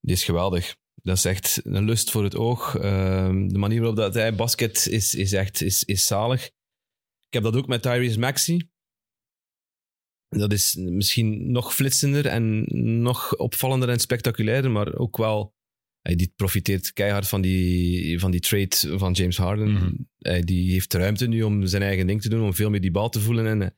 die 0.00 0.14
is 0.14 0.24
geweldig. 0.24 0.76
Dat 0.94 1.16
is 1.16 1.24
echt 1.24 1.60
een 1.64 1.84
lust 1.84 2.10
voor 2.10 2.24
het 2.24 2.36
oog. 2.36 2.76
Ehm, 2.76 3.48
de 3.48 3.58
manier 3.58 3.78
waarop 3.78 3.96
dat 3.96 4.14
hij 4.14 4.34
basket 4.34 4.86
is, 4.86 5.14
is 5.14 5.32
echt 5.32 5.60
is, 5.62 5.84
is 5.84 6.06
zalig. 6.06 6.44
Ik 7.26 7.32
heb 7.32 7.42
dat 7.42 7.56
ook 7.56 7.66
met 7.66 7.82
Tyrese 7.82 8.18
Maxey. 8.18 8.68
Dat 10.28 10.52
is 10.52 10.74
misschien 10.74 11.50
nog 11.50 11.74
flitsender 11.74 12.26
en 12.26 12.64
nog 13.02 13.36
opvallender 13.36 13.88
en 13.88 14.00
spectaculairder, 14.00 14.70
maar 14.70 14.94
ook 14.94 15.16
wel... 15.16 15.54
Hij 16.00 16.16
die 16.16 16.32
profiteert 16.36 16.92
keihard 16.92 17.28
van 17.28 17.40
die, 17.40 18.18
van 18.18 18.30
die 18.30 18.40
trade 18.40 18.98
van 18.98 19.12
James 19.12 19.36
Harden. 19.36 19.72
Mhm. 19.72 19.94
Hij 20.18 20.42
die 20.42 20.72
heeft 20.72 20.94
ruimte 20.94 21.26
nu 21.26 21.42
om 21.42 21.66
zijn 21.66 21.82
eigen 21.82 22.06
ding 22.06 22.22
te 22.22 22.28
doen, 22.28 22.42
om 22.42 22.54
veel 22.54 22.70
meer 22.70 22.80
die 22.80 22.90
bal 22.90 23.08
te 23.08 23.20
voelen 23.20 23.46
en, 23.46 23.76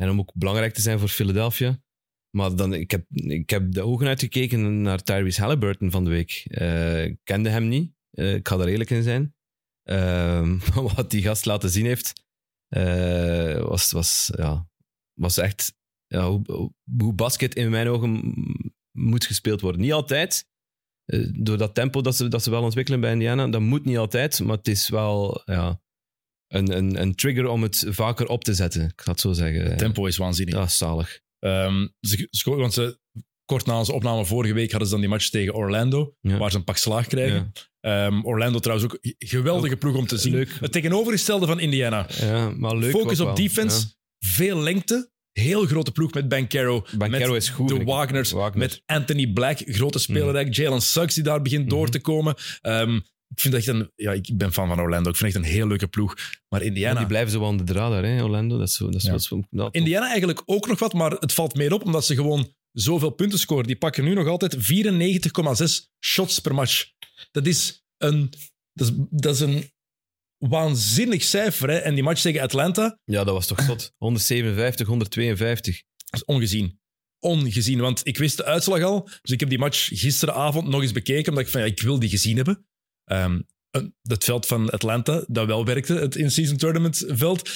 en 0.00 0.10
om 0.10 0.18
ook 0.18 0.32
belangrijk 0.34 0.74
te 0.74 0.80
zijn 0.80 0.98
voor 0.98 1.08
Philadelphia. 1.08 1.82
Maar 2.30 2.56
dan, 2.56 2.74
ik, 2.74 2.90
heb, 2.90 3.04
ik 3.10 3.50
heb 3.50 3.72
de 3.72 3.82
ogen 3.82 4.06
uitgekeken 4.06 4.82
naar 4.82 5.02
Tyrese 5.02 5.40
Halliburton 5.40 5.90
van 5.90 6.04
de 6.04 6.10
week. 6.10 6.44
Eh, 6.50 7.04
ik 7.04 7.18
kende 7.24 7.48
hem 7.48 7.68
niet. 7.68 7.92
Eh, 8.10 8.34
ik 8.34 8.48
ga 8.48 8.56
daar 8.56 8.66
eerlijk 8.66 8.90
in 8.90 9.02
zijn. 9.02 9.34
Ehm, 9.82 10.58
wat 10.96 11.10
die 11.10 11.22
gast 11.22 11.44
laten 11.44 11.70
zien 11.70 11.84
heeft, 11.84 12.12
eh, 12.68 13.60
was, 13.60 13.92
was, 13.92 14.30
ja, 14.36 14.68
was 15.12 15.36
echt 15.36 15.74
ja, 16.06 16.28
hoe, 16.28 16.72
hoe 16.98 17.12
basket 17.12 17.54
in 17.54 17.70
mijn 17.70 17.88
ogen 17.88 18.34
moet 18.90 19.24
gespeeld 19.24 19.60
worden. 19.60 19.80
Niet 19.80 19.92
altijd. 19.92 20.48
Door 21.32 21.58
dat 21.58 21.74
tempo 21.74 22.00
dat 22.00 22.16
ze, 22.16 22.28
dat 22.28 22.42
ze 22.42 22.50
wel 22.50 22.62
ontwikkelen 22.62 23.00
bij 23.00 23.12
Indiana, 23.12 23.48
dat 23.48 23.60
moet 23.60 23.84
niet 23.84 23.98
altijd, 23.98 24.40
maar 24.40 24.56
het 24.56 24.68
is 24.68 24.88
wel 24.88 25.42
ja, 25.44 25.80
een, 26.50 26.76
een, 26.76 27.00
een 27.00 27.14
trigger 27.14 27.46
om 27.48 27.62
het 27.62 27.84
vaker 27.88 28.26
op 28.28 28.44
te 28.44 28.54
zetten. 28.54 28.82
Ik 28.82 29.00
ga 29.00 29.10
het 29.10 29.20
zo 29.20 29.32
zeggen. 29.32 29.76
Tempo 29.76 30.06
is 30.06 30.16
waanzinnig. 30.16 30.54
Ja, 30.54 30.66
zalig. 30.68 31.20
Ehm, 31.38 31.86
ze, 32.00 32.28
ze- 32.30 32.50
want 32.56 32.72
ze, 32.72 32.98
kort 33.44 33.66
na 33.66 33.78
onze 33.78 33.92
opname 33.92 34.24
vorige 34.24 34.54
week 34.54 34.70
hadden 34.70 34.88
ze 34.88 34.92
dan 34.94 35.02
die 35.02 35.10
match 35.12 35.28
tegen 35.28 35.54
Orlando, 35.54 36.14
Ja. 36.20 36.36
waar 36.36 36.50
ze 36.50 36.56
een 36.56 36.64
pak 36.64 36.76
slaag 36.76 37.06
krijgen. 37.06 37.52
Ehm, 37.80 38.20
Orlando 38.24 38.58
trouwens 38.58 38.92
ook 38.92 38.98
een 39.00 39.14
geweldige 39.18 39.76
ploeg 39.76 39.96
om 39.96 40.06
te 40.06 40.16
zien. 40.18 40.32
leuk. 40.32 40.56
Het 40.60 40.72
tegenovergestelde 40.72 41.46
van 41.46 41.60
Indiana. 41.60 42.06
Ja, 42.20 42.50
maar 42.50 42.76
leuk 42.76 42.90
Focus 42.90 43.20
op 43.20 43.26
wel. 43.26 43.34
defense, 43.34 43.86
veel 44.18 44.58
lengte. 44.58 45.10
Heel 45.32 45.66
grote 45.66 45.92
ploeg 45.92 46.12
met 46.12 46.28
Ben. 46.28 46.46
Ben 46.50 47.10
met 47.10 47.28
is 47.28 47.48
goed, 47.48 47.68
De. 47.68 47.84
Wagners. 47.84 48.30
Wagner. 48.30 48.58
Met 48.58 48.82
Anthony 48.86 49.26
Black, 49.32 49.58
grote 49.64 49.98
speler. 49.98 50.48
Jalen 50.48 50.82
Suggs 50.82 51.14
die 51.14 51.24
daar 51.24 51.42
begint 51.42 51.70
door 51.70 51.82
Mhm. 51.82 51.90
te 51.90 52.00
komen. 52.00 52.34
Ehm, 52.60 53.00
ik 53.34 53.40
vind 53.40 53.54
echt 53.54 53.66
een... 53.66 53.90
Ja, 53.94 54.12
ik 54.12 54.30
ben 54.36 54.52
fan 54.52 54.68
van 54.68 54.80
Orlando. 54.80 55.10
Ik 55.10 55.16
vind 55.16 55.34
echt 55.34 55.44
een 55.44 55.50
heel 55.50 55.66
leuke 55.66 55.86
ploeg. 55.88 56.14
Maar 56.48 56.60
Ja, 56.60 56.66
Indiana... 56.66 56.98
die 56.98 57.08
blijven 57.08 57.30
zo 57.32 57.46
aan 57.46 57.56
de 57.64 57.72
radar, 57.72 58.04
hè, 58.04 58.22
Orlando. 58.22 58.58
Dat 58.58 58.68
is, 58.68 58.76
dat 58.76 58.94
is 58.94 59.02
Ja. 59.02 59.10
wat 59.10 59.22
zo- 59.22 59.42
dat- 59.50 59.74
Indiana 59.74 60.08
eigenlijk 60.08 60.42
ook 60.44 60.66
nog 60.66 60.78
wat, 60.78 60.92
maar 60.92 61.10
het 61.10 61.32
valt 61.32 61.54
meer 61.54 61.72
op 61.72 61.84
omdat 61.84 62.04
ze 62.06 62.14
gewoon 62.14 62.54
zoveel 62.72 63.10
punten 63.10 63.38
scoren. 63.38 63.66
Die 63.66 63.76
pakken 63.76 64.04
nu 64.04 64.14
nog 64.14 64.26
altijd 64.26 64.56
94,6 64.56 65.90
shots 66.04 66.38
per 66.38 66.54
match. 66.54 66.84
Dat 67.30 67.46
is 67.46 67.84
een, 67.96 68.32
dat 68.72 68.88
is, 68.88 68.92
dat 69.10 69.34
is 69.34 69.40
een 69.40 69.70
waanzinnig 70.38 71.22
cijfer. 71.22 71.68
Hè? 71.70 71.76
En 71.76 71.94
die 71.94 72.02
match 72.02 72.20
tegen 72.22 72.40
Atlanta, 72.40 72.98
Ja, 73.04 73.24
dat 73.24 73.34
was 73.34 73.46
toch 73.46 73.60
zot. 73.62 73.92
157, 73.96 74.86
152. 74.86 75.82
dat 76.10 76.20
is 76.20 76.24
ongezien. 76.24 76.78
Ongezien, 77.18 77.80
want 77.80 78.00
ik 78.06 78.18
wist 78.18 78.36
de 78.36 78.44
uitslag 78.44 78.82
al. 78.82 79.08
Dus 79.22 79.30
ik 79.30 79.40
heb 79.40 79.48
die 79.48 79.58
match 79.58 79.88
gisteravond 79.92 80.68
nog 80.68 80.82
eens 80.82 80.92
bekeken, 80.92 81.28
omdat 81.28 81.44
ik 81.44 81.50
van 81.50 81.60
ja, 81.60 81.66
ik 81.66 81.80
wil 81.80 81.98
die 81.98 82.08
gezien 82.08 82.36
hebben. 82.36 82.66
Ehm, 83.10 83.40
een- 83.70 83.94
het 84.02 84.24
veld 84.24 84.46
van 84.46 84.70
Atlanta, 84.70 85.24
dat 85.28 85.46
wel 85.46 85.64
werkte, 85.64 85.94
het 85.94 86.16
in-season 86.16 86.56
tournament 86.56 87.04
veld. 87.06 87.50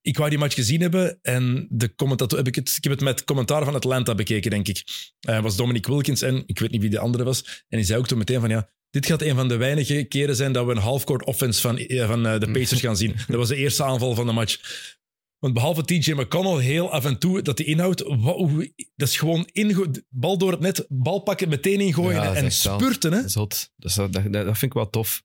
Ik 0.00 0.16
wou 0.16 0.30
die 0.30 0.38
match 0.38 0.54
gezien 0.54 0.80
hebben 0.80 1.18
en 1.22 1.66
de 1.70 1.94
commentator, 1.94 2.38
heb 2.38 2.46
ik, 2.46 2.54
het, 2.54 2.68
ik 2.76 2.82
heb 2.84 2.92
het 2.92 3.02
met 3.02 3.24
commentaar 3.24 3.64
van 3.64 3.74
Atlanta 3.74 4.14
bekeken, 4.14 4.50
denk 4.50 4.68
ik. 4.68 4.84
Eh 5.20 5.40
was 5.42 5.56
Dominic 5.56 5.86
Wilkins 5.86 6.22
en 6.22 6.42
ik 6.46 6.58
weet 6.58 6.70
niet 6.70 6.80
wie 6.80 6.90
de 6.90 6.98
andere 6.98 7.24
was. 7.24 7.64
En 7.68 7.76
die 7.78 7.86
zei 7.86 7.98
ook 7.98 8.06
toen 8.06 8.18
meteen 8.18 8.40
van 8.40 8.50
ja, 8.50 8.70
dit 8.90 9.06
gaat 9.06 9.22
een 9.22 9.34
van 9.36 9.48
de 9.48 9.56
weinige 9.56 10.04
keren 10.04 10.36
zijn 10.36 10.52
dat 10.52 10.66
we 10.66 10.70
een 10.72 10.78
half-court 10.78 11.24
offense 11.24 11.60
van, 11.60 11.78
eh, 11.78 12.06
van 12.06 12.26
eh, 12.26 12.40
de 12.40 12.50
Pacers 12.50 12.80
gaan 12.80 12.96
zien. 12.96 13.14
Dat 13.26 13.36
was 13.36 13.48
de 13.48 13.56
eerste 13.56 13.84
aanval 13.84 14.14
van 14.14 14.26
de 14.26 14.32
match. 14.32 14.58
Want 15.40 15.54
behalve 15.54 15.84
TJ 15.84 16.12
McConnell, 16.12 16.64
heel 16.64 16.90
af 16.92 17.04
en 17.04 17.18
toe 17.18 17.42
dat 17.42 17.58
hij 17.58 17.66
inhoudt, 17.66 17.98
dat 18.96 19.08
is 19.08 19.16
gewoon 19.18 19.48
ingo- 19.52 19.90
bal 20.08 20.38
door 20.38 20.50
het 20.50 20.60
net, 20.60 20.86
bal 20.88 21.20
pakken, 21.20 21.48
meteen 21.48 21.80
ingooien 21.80 22.22
Ja, 22.22 22.34
en 22.34 22.52
spurten. 22.52 23.12
Hè? 23.12 23.28
Zot. 23.28 23.70
Dat, 23.76 23.90
is- 23.90 23.96
dat, 23.96 24.12
dat, 24.12 24.32
dat 24.32 24.44
vind 24.44 24.62
ik 24.62 24.72
wel 24.72 24.90
tof. 24.90 25.22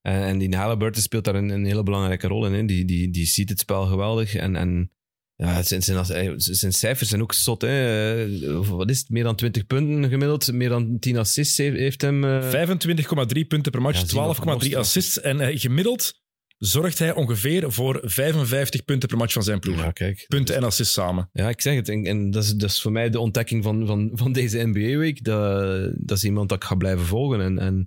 En, 0.00 0.22
en 0.22 0.38
die 0.38 0.56
Halliburton 0.56 1.02
speelt 1.02 1.24
daar 1.24 1.34
een, 1.34 1.48
een 1.48 1.64
hele 1.64 1.82
belangrijke 1.82 2.26
rol 2.26 2.46
in. 2.46 2.52
Hè. 2.52 2.64
Die, 2.64 2.84
die, 2.84 3.10
die 3.10 3.26
ziet 3.26 3.48
het 3.48 3.58
spel 3.60 3.86
geweldig. 3.86 4.34
En, 4.34 4.56
en 4.56 4.90
ja, 5.36 5.46
het 5.48 5.66
zijn, 5.66 5.82
zijn, 5.82 5.98
eh, 6.06 6.32
zijn 6.36 6.72
cijfers 6.72 7.08
zijn 7.08 7.22
ook 7.22 7.32
zot. 7.32 7.60
Hè. 7.62 8.24
Eh, 8.24 8.68
Wat 8.68 8.90
is 8.90 8.98
het? 8.98 9.08
Meer 9.08 9.24
dan 9.24 9.36
20 9.36 9.66
punten 9.66 10.10
gemiddeld. 10.10 10.52
Meer 10.52 10.68
dan 10.68 10.98
10 10.98 11.16
assists 11.18 11.56
heeft, 11.56 11.76
heeft 11.76 12.00
hem. 12.00 12.24
eh, 12.24 12.50
25,3 12.50 13.46
punten 13.48 13.72
per 13.72 13.82
match, 13.82 14.00
Ja, 14.00 14.06
zie 14.06 14.20
je 14.20 14.26
nog 14.26 14.36
12,3 14.64 14.70
van 14.70 14.74
assists. 14.80 15.20
En 15.20 15.40
eh, 15.40 15.58
gemiddeld 15.60 16.22
zorgt 16.66 16.98
hij 16.98 17.14
ongeveer 17.14 17.72
voor 17.72 18.00
55 18.02 18.84
punten 18.84 19.08
per 19.08 19.18
match 19.18 19.32
van 19.32 19.42
zijn 19.42 19.60
ploeg. 19.60 19.76
Ja, 19.76 19.90
kijk. 19.90 20.24
Punten 20.28 20.54
en 20.56 20.64
assists 20.64 20.94
samen. 20.94 21.28
Ja, 21.32 21.48
ik 21.48 21.60
zeg 21.60 21.74
het. 21.74 21.88
En, 21.88 22.04
en 22.04 22.30
dat, 22.30 22.44
is, 22.44 22.54
dat 22.54 22.70
is 22.70 22.80
voor 22.82 22.92
mij 22.92 23.10
de 23.10 23.18
ontdekking 23.20 23.62
van, 23.64 23.86
van, 23.86 24.10
van 24.14 24.32
deze 24.32 24.66
NBA-week. 24.66 25.24
Dat, 25.24 25.90
dat 25.96 26.16
is 26.16 26.24
iemand 26.24 26.48
dat 26.48 26.62
ik 26.62 26.64
ga 26.68 26.74
blijven 26.74 27.06
volgen. 27.06 27.40
En, 27.40 27.58
en 27.58 27.86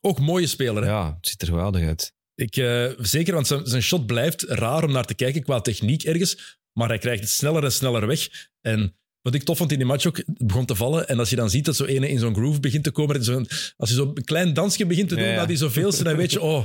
Ook 0.00 0.20
mooie 0.20 0.46
speler. 0.46 0.82
hè? 0.82 0.88
ja, 0.88 1.14
het 1.16 1.28
ziet 1.28 1.42
er 1.42 1.48
geweldig 1.48 1.86
uit. 1.86 2.12
Ik, 2.34 2.56
eh, 2.56 2.86
zeker, 2.98 3.34
want 3.34 3.46
zijn, 3.46 3.66
zijn 3.66 3.82
shot 3.82 4.06
blijft 4.06 4.42
raar 4.42 4.84
om 4.84 4.92
naar 4.92 5.04
te 5.04 5.14
kijken 5.14 5.42
qua 5.42 5.60
techniek 5.60 6.02
ergens. 6.02 6.58
Maar 6.72 6.88
hij 6.88 6.98
krijgt 6.98 7.20
het 7.20 7.30
sneller 7.30 7.64
en 7.64 7.72
sneller 7.72 8.06
weg. 8.06 8.28
En 8.60 8.96
wat 9.22 9.34
ik 9.34 9.42
tof 9.42 9.56
vond 9.56 9.72
in 9.72 9.78
die 9.78 9.86
match 9.86 10.06
ook, 10.06 10.22
begon 10.26 10.64
te 10.66 10.74
vallen. 10.74 11.08
En 11.08 11.18
als 11.18 11.30
je 11.30 11.36
dan 11.36 11.50
ziet 11.50 11.64
dat 11.64 11.76
zo 11.76 11.84
ene 11.84 12.08
in 12.08 12.18
zo'n 12.18 12.34
groove 12.34 12.60
begint 12.60 12.84
te 12.84 12.90
komen. 12.90 13.16
en 13.16 13.24
Zo 13.24 13.44
als 13.76 13.88
je 13.88 13.94
zo'n 13.94 14.14
klein 14.14 14.54
dansje 14.54 14.86
begint 14.86 15.08
te 15.08 15.14
doen 15.14 15.24
Ja, 15.24 15.30
ja. 15.30 15.36
na 15.36 15.46
die 15.46 15.56
zoveelste, 15.56 16.04
dan 16.04 16.16
weet 16.16 16.32
je, 16.32 16.40
oh, 16.50 16.64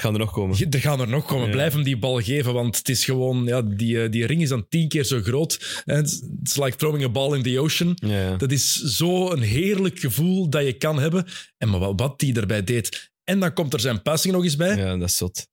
gaan 0.00 0.12
er 0.12 0.18
nog 0.18 0.32
komen. 0.32 0.70
er 0.70 0.80
gaan 0.80 1.00
er 1.00 1.08
nog 1.08 1.26
komen. 1.26 1.46
Ja. 1.46 1.52
Blijf 1.52 1.72
hem 1.72 1.82
die 1.82 1.98
bal 1.98 2.20
geven, 2.20 2.52
want 2.52 2.76
het 2.76 2.88
is 2.88 3.04
gewoon, 3.04 3.44
ja, 3.44 3.62
die, 3.62 4.02
eh, 4.02 4.10
die 4.10 4.26
ring 4.26 4.42
is 4.42 4.48
dan 4.48 4.68
tien 4.68 4.88
keer 4.88 5.04
zo 5.04 5.20
groot. 5.20 5.82
En 5.84 5.96
Het 5.96 6.28
is 6.42 6.56
like 6.56 6.76
throwing 6.76 7.04
a 7.04 7.08
ball 7.08 7.36
in 7.36 7.42
the 7.42 7.60
ocean. 7.60 7.92
Ja. 7.94 8.36
Dat 8.36 8.52
is 8.52 8.72
zo'n 8.72 9.40
heerlijk 9.40 9.98
gevoel 9.98 10.48
dat 10.48 10.64
je 10.64 10.72
kan 10.72 10.98
hebben. 10.98 11.26
En 11.58 11.68
maar 11.68 11.94
wat 11.94 12.20
die 12.20 12.40
erbij 12.40 12.64
deed. 12.64 13.12
En 13.24 13.40
dan 13.40 13.52
komt 13.52 13.72
er 13.72 13.80
zijn 13.80 14.02
passing 14.02 14.34
nog 14.34 14.44
eens 14.44 14.56
bij. 14.56 14.76
Ja, 14.76 14.96
dat 14.96 15.08
is 15.08 15.16
zot. 15.16 15.46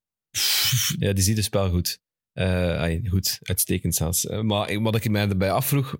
Ja, 0.97 1.13
die 1.13 1.23
ziet 1.23 1.35
het 1.35 1.45
spel 1.45 1.69
goed. 1.69 1.99
Eh, 2.34 3.09
goed, 3.09 3.39
uitstekend 3.41 3.95
zelfs. 3.95 4.26
Eh, 4.26 4.41
maar 4.41 4.81
wat 4.81 4.95
ik 4.95 5.09
mij 5.09 5.30
erbij 5.30 5.51
afvroeg, 5.51 5.97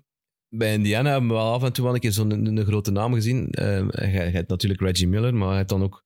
bij 0.48 0.72
Indiana 0.72 1.10
hebben 1.10 1.28
we 1.28 1.34
wel 1.34 1.52
af 1.52 1.62
en 1.62 1.72
toe 1.72 1.84
wel 1.84 1.94
een 1.94 2.00
keer 2.00 2.12
zo'n 2.12 2.30
een, 2.30 2.56
een 2.56 2.64
grote 2.64 2.90
naam 2.90 3.14
gezien. 3.14 3.50
Eh, 3.50 3.78
je 4.12 4.18
hebt 4.18 4.48
natuurlijk 4.48 4.80
Reggie 4.80 5.08
Miller, 5.08 5.34
maar 5.34 5.50
je 5.50 5.56
hebt 5.56 5.68
dan 5.68 5.82
ook 5.82 6.04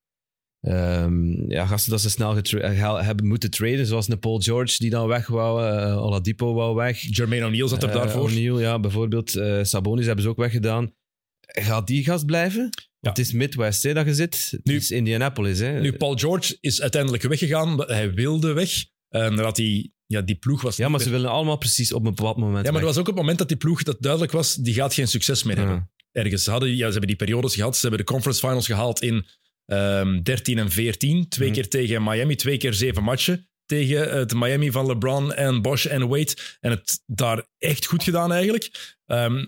ehm, 0.66 1.50
ja, 1.50 1.66
gasten 1.66 1.90
dat 1.90 2.00
ze 2.00 2.10
snel 2.10 2.36
eh, 2.36 3.00
hebben 3.06 3.26
moeten 3.26 3.50
traden, 3.50 3.86
zoals 3.86 4.08
een 4.08 4.18
Paul 4.18 4.38
George 4.38 4.78
die 4.78 4.90
dan 4.90 5.06
weg 5.08 5.26
wou, 5.26 5.66
eh 5.66 6.04
Oladipo 6.04 6.54
wou 6.54 6.74
weg. 6.74 7.00
Jermaine 7.16 7.46
O'Neal 7.46 7.68
zat 7.68 7.82
er 7.82 7.88
Eh, 7.88 7.94
daarvoor. 7.94 8.22
O'Neal, 8.22 8.60
ja, 8.60 8.78
bijvoorbeeld. 8.80 9.30
Sabonis 9.62 10.06
hebben 10.06 10.24
ze 10.24 10.30
ook 10.30 10.36
weggedaan. 10.36 10.92
Gaat 11.40 11.86
die 11.86 12.04
gast 12.04 12.26
blijven? 12.26 12.68
Het 13.00 13.18
is 13.18 13.32
Midwest 13.32 13.82
hè, 13.82 13.94
dat 13.94 14.06
je 14.06 14.14
zit. 14.14 14.48
Het 14.50 14.64
Nu- 14.64 14.76
is 14.76 14.90
Indianapolis. 14.90 15.58
Hè. 15.58 15.80
Nu, 15.80 15.92
Paul 15.92 16.14
George 16.16 16.56
is 16.60 16.80
uiteindelijk 16.82 17.22
weggegaan. 17.22 17.82
Hij 17.86 18.12
wilde 18.14 18.52
weg. 18.52 18.70
En 19.08 19.34
nadat 19.34 19.56
hij, 19.56 19.90
ja, 20.06 20.20
die 20.22 20.34
ploeg 20.36 20.62
was. 20.62 20.76
ja, 20.76 20.88
maar 20.88 21.00
ze 21.00 21.10
willen 21.10 21.30
allemaal 21.30 21.56
precies 21.58 21.92
op 21.92 22.04
een 22.04 22.14
bepaald 22.14 22.36
moment 22.36 22.64
ja, 22.66 22.72
maar 22.72 22.80
er 22.80 22.86
weg. 22.86 22.94
was 22.94 22.96
ook 22.96 23.00
op 23.00 23.06
het 23.14 23.16
moment 23.20 23.38
dat 23.38 23.48
die 23.48 23.56
ploeg 23.56 23.82
dat 23.82 23.96
duidelijk 24.00 24.32
was, 24.32 24.54
die 24.54 24.74
gaat 24.74 24.94
geen 24.94 25.08
succes 25.08 25.42
meer 25.42 25.56
hebben. 25.56 25.90
Ergens. 26.12 26.44
Ze, 26.44 26.50
hadden, 26.50 26.68
ja, 26.70 26.76
ze 26.76 26.90
hebben 26.90 27.06
die 27.06 27.16
periodes 27.16 27.54
gehad. 27.54 27.74
Ze 27.76 27.80
hebben 27.86 28.06
de 28.06 28.12
conference 28.12 28.40
finals 28.46 28.66
gehaald 28.66 29.02
in 29.02 29.26
ehm 29.66 30.22
13 30.22 30.58
en 30.58 30.70
14. 30.70 31.28
Twee 31.28 31.48
Mhm. 31.48 31.56
keer 31.56 31.68
tegen 31.68 32.02
Miami, 32.02 32.34
twee 32.34 32.56
keer 32.56 32.74
zeven 32.74 33.02
matchen. 33.02 33.48
Tegen 33.66 34.18
het 34.18 34.34
Miami 34.34 34.70
van 34.70 34.86
LeBron 34.86 35.32
en 35.34 35.62
Bosch 35.62 35.86
en 35.86 36.08
Wade. 36.08 36.34
En 36.60 36.70
het 36.70 37.02
daar 37.06 37.46
echt 37.58 37.86
goed 37.86 38.02
gedaan 38.02 38.32
eigenlijk. 38.32 38.96
Ehm, 39.06 39.44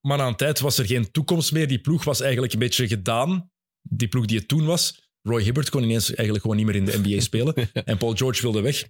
Maar 0.00 0.18
na 0.18 0.26
een 0.26 0.36
tijd 0.36 0.60
was 0.60 0.78
er 0.78 0.86
geen 0.86 1.10
toekomst 1.10 1.52
meer. 1.52 1.68
Die 1.68 1.80
ploeg 1.80 2.04
was 2.04 2.20
eigenlijk 2.20 2.52
een 2.52 2.58
beetje 2.58 2.88
gedaan. 2.88 3.50
Die 3.82 4.08
ploeg 4.08 4.26
die 4.26 4.38
het 4.38 4.48
toen 4.48 4.64
was. 4.64 5.10
Roy 5.22 5.42
Hibbert 5.42 5.70
kon 5.70 5.82
ineens 5.82 6.06
eigenlijk 6.14 6.40
gewoon 6.40 6.56
niet 6.56 6.66
meer 6.66 6.74
in 6.74 6.84
de 6.84 6.98
NBA 7.02 7.20
spelen. 7.20 7.54
En 7.84 7.98
Paul 7.98 8.14
George 8.16 8.42
wilde 8.42 8.60
weg. 8.60 8.84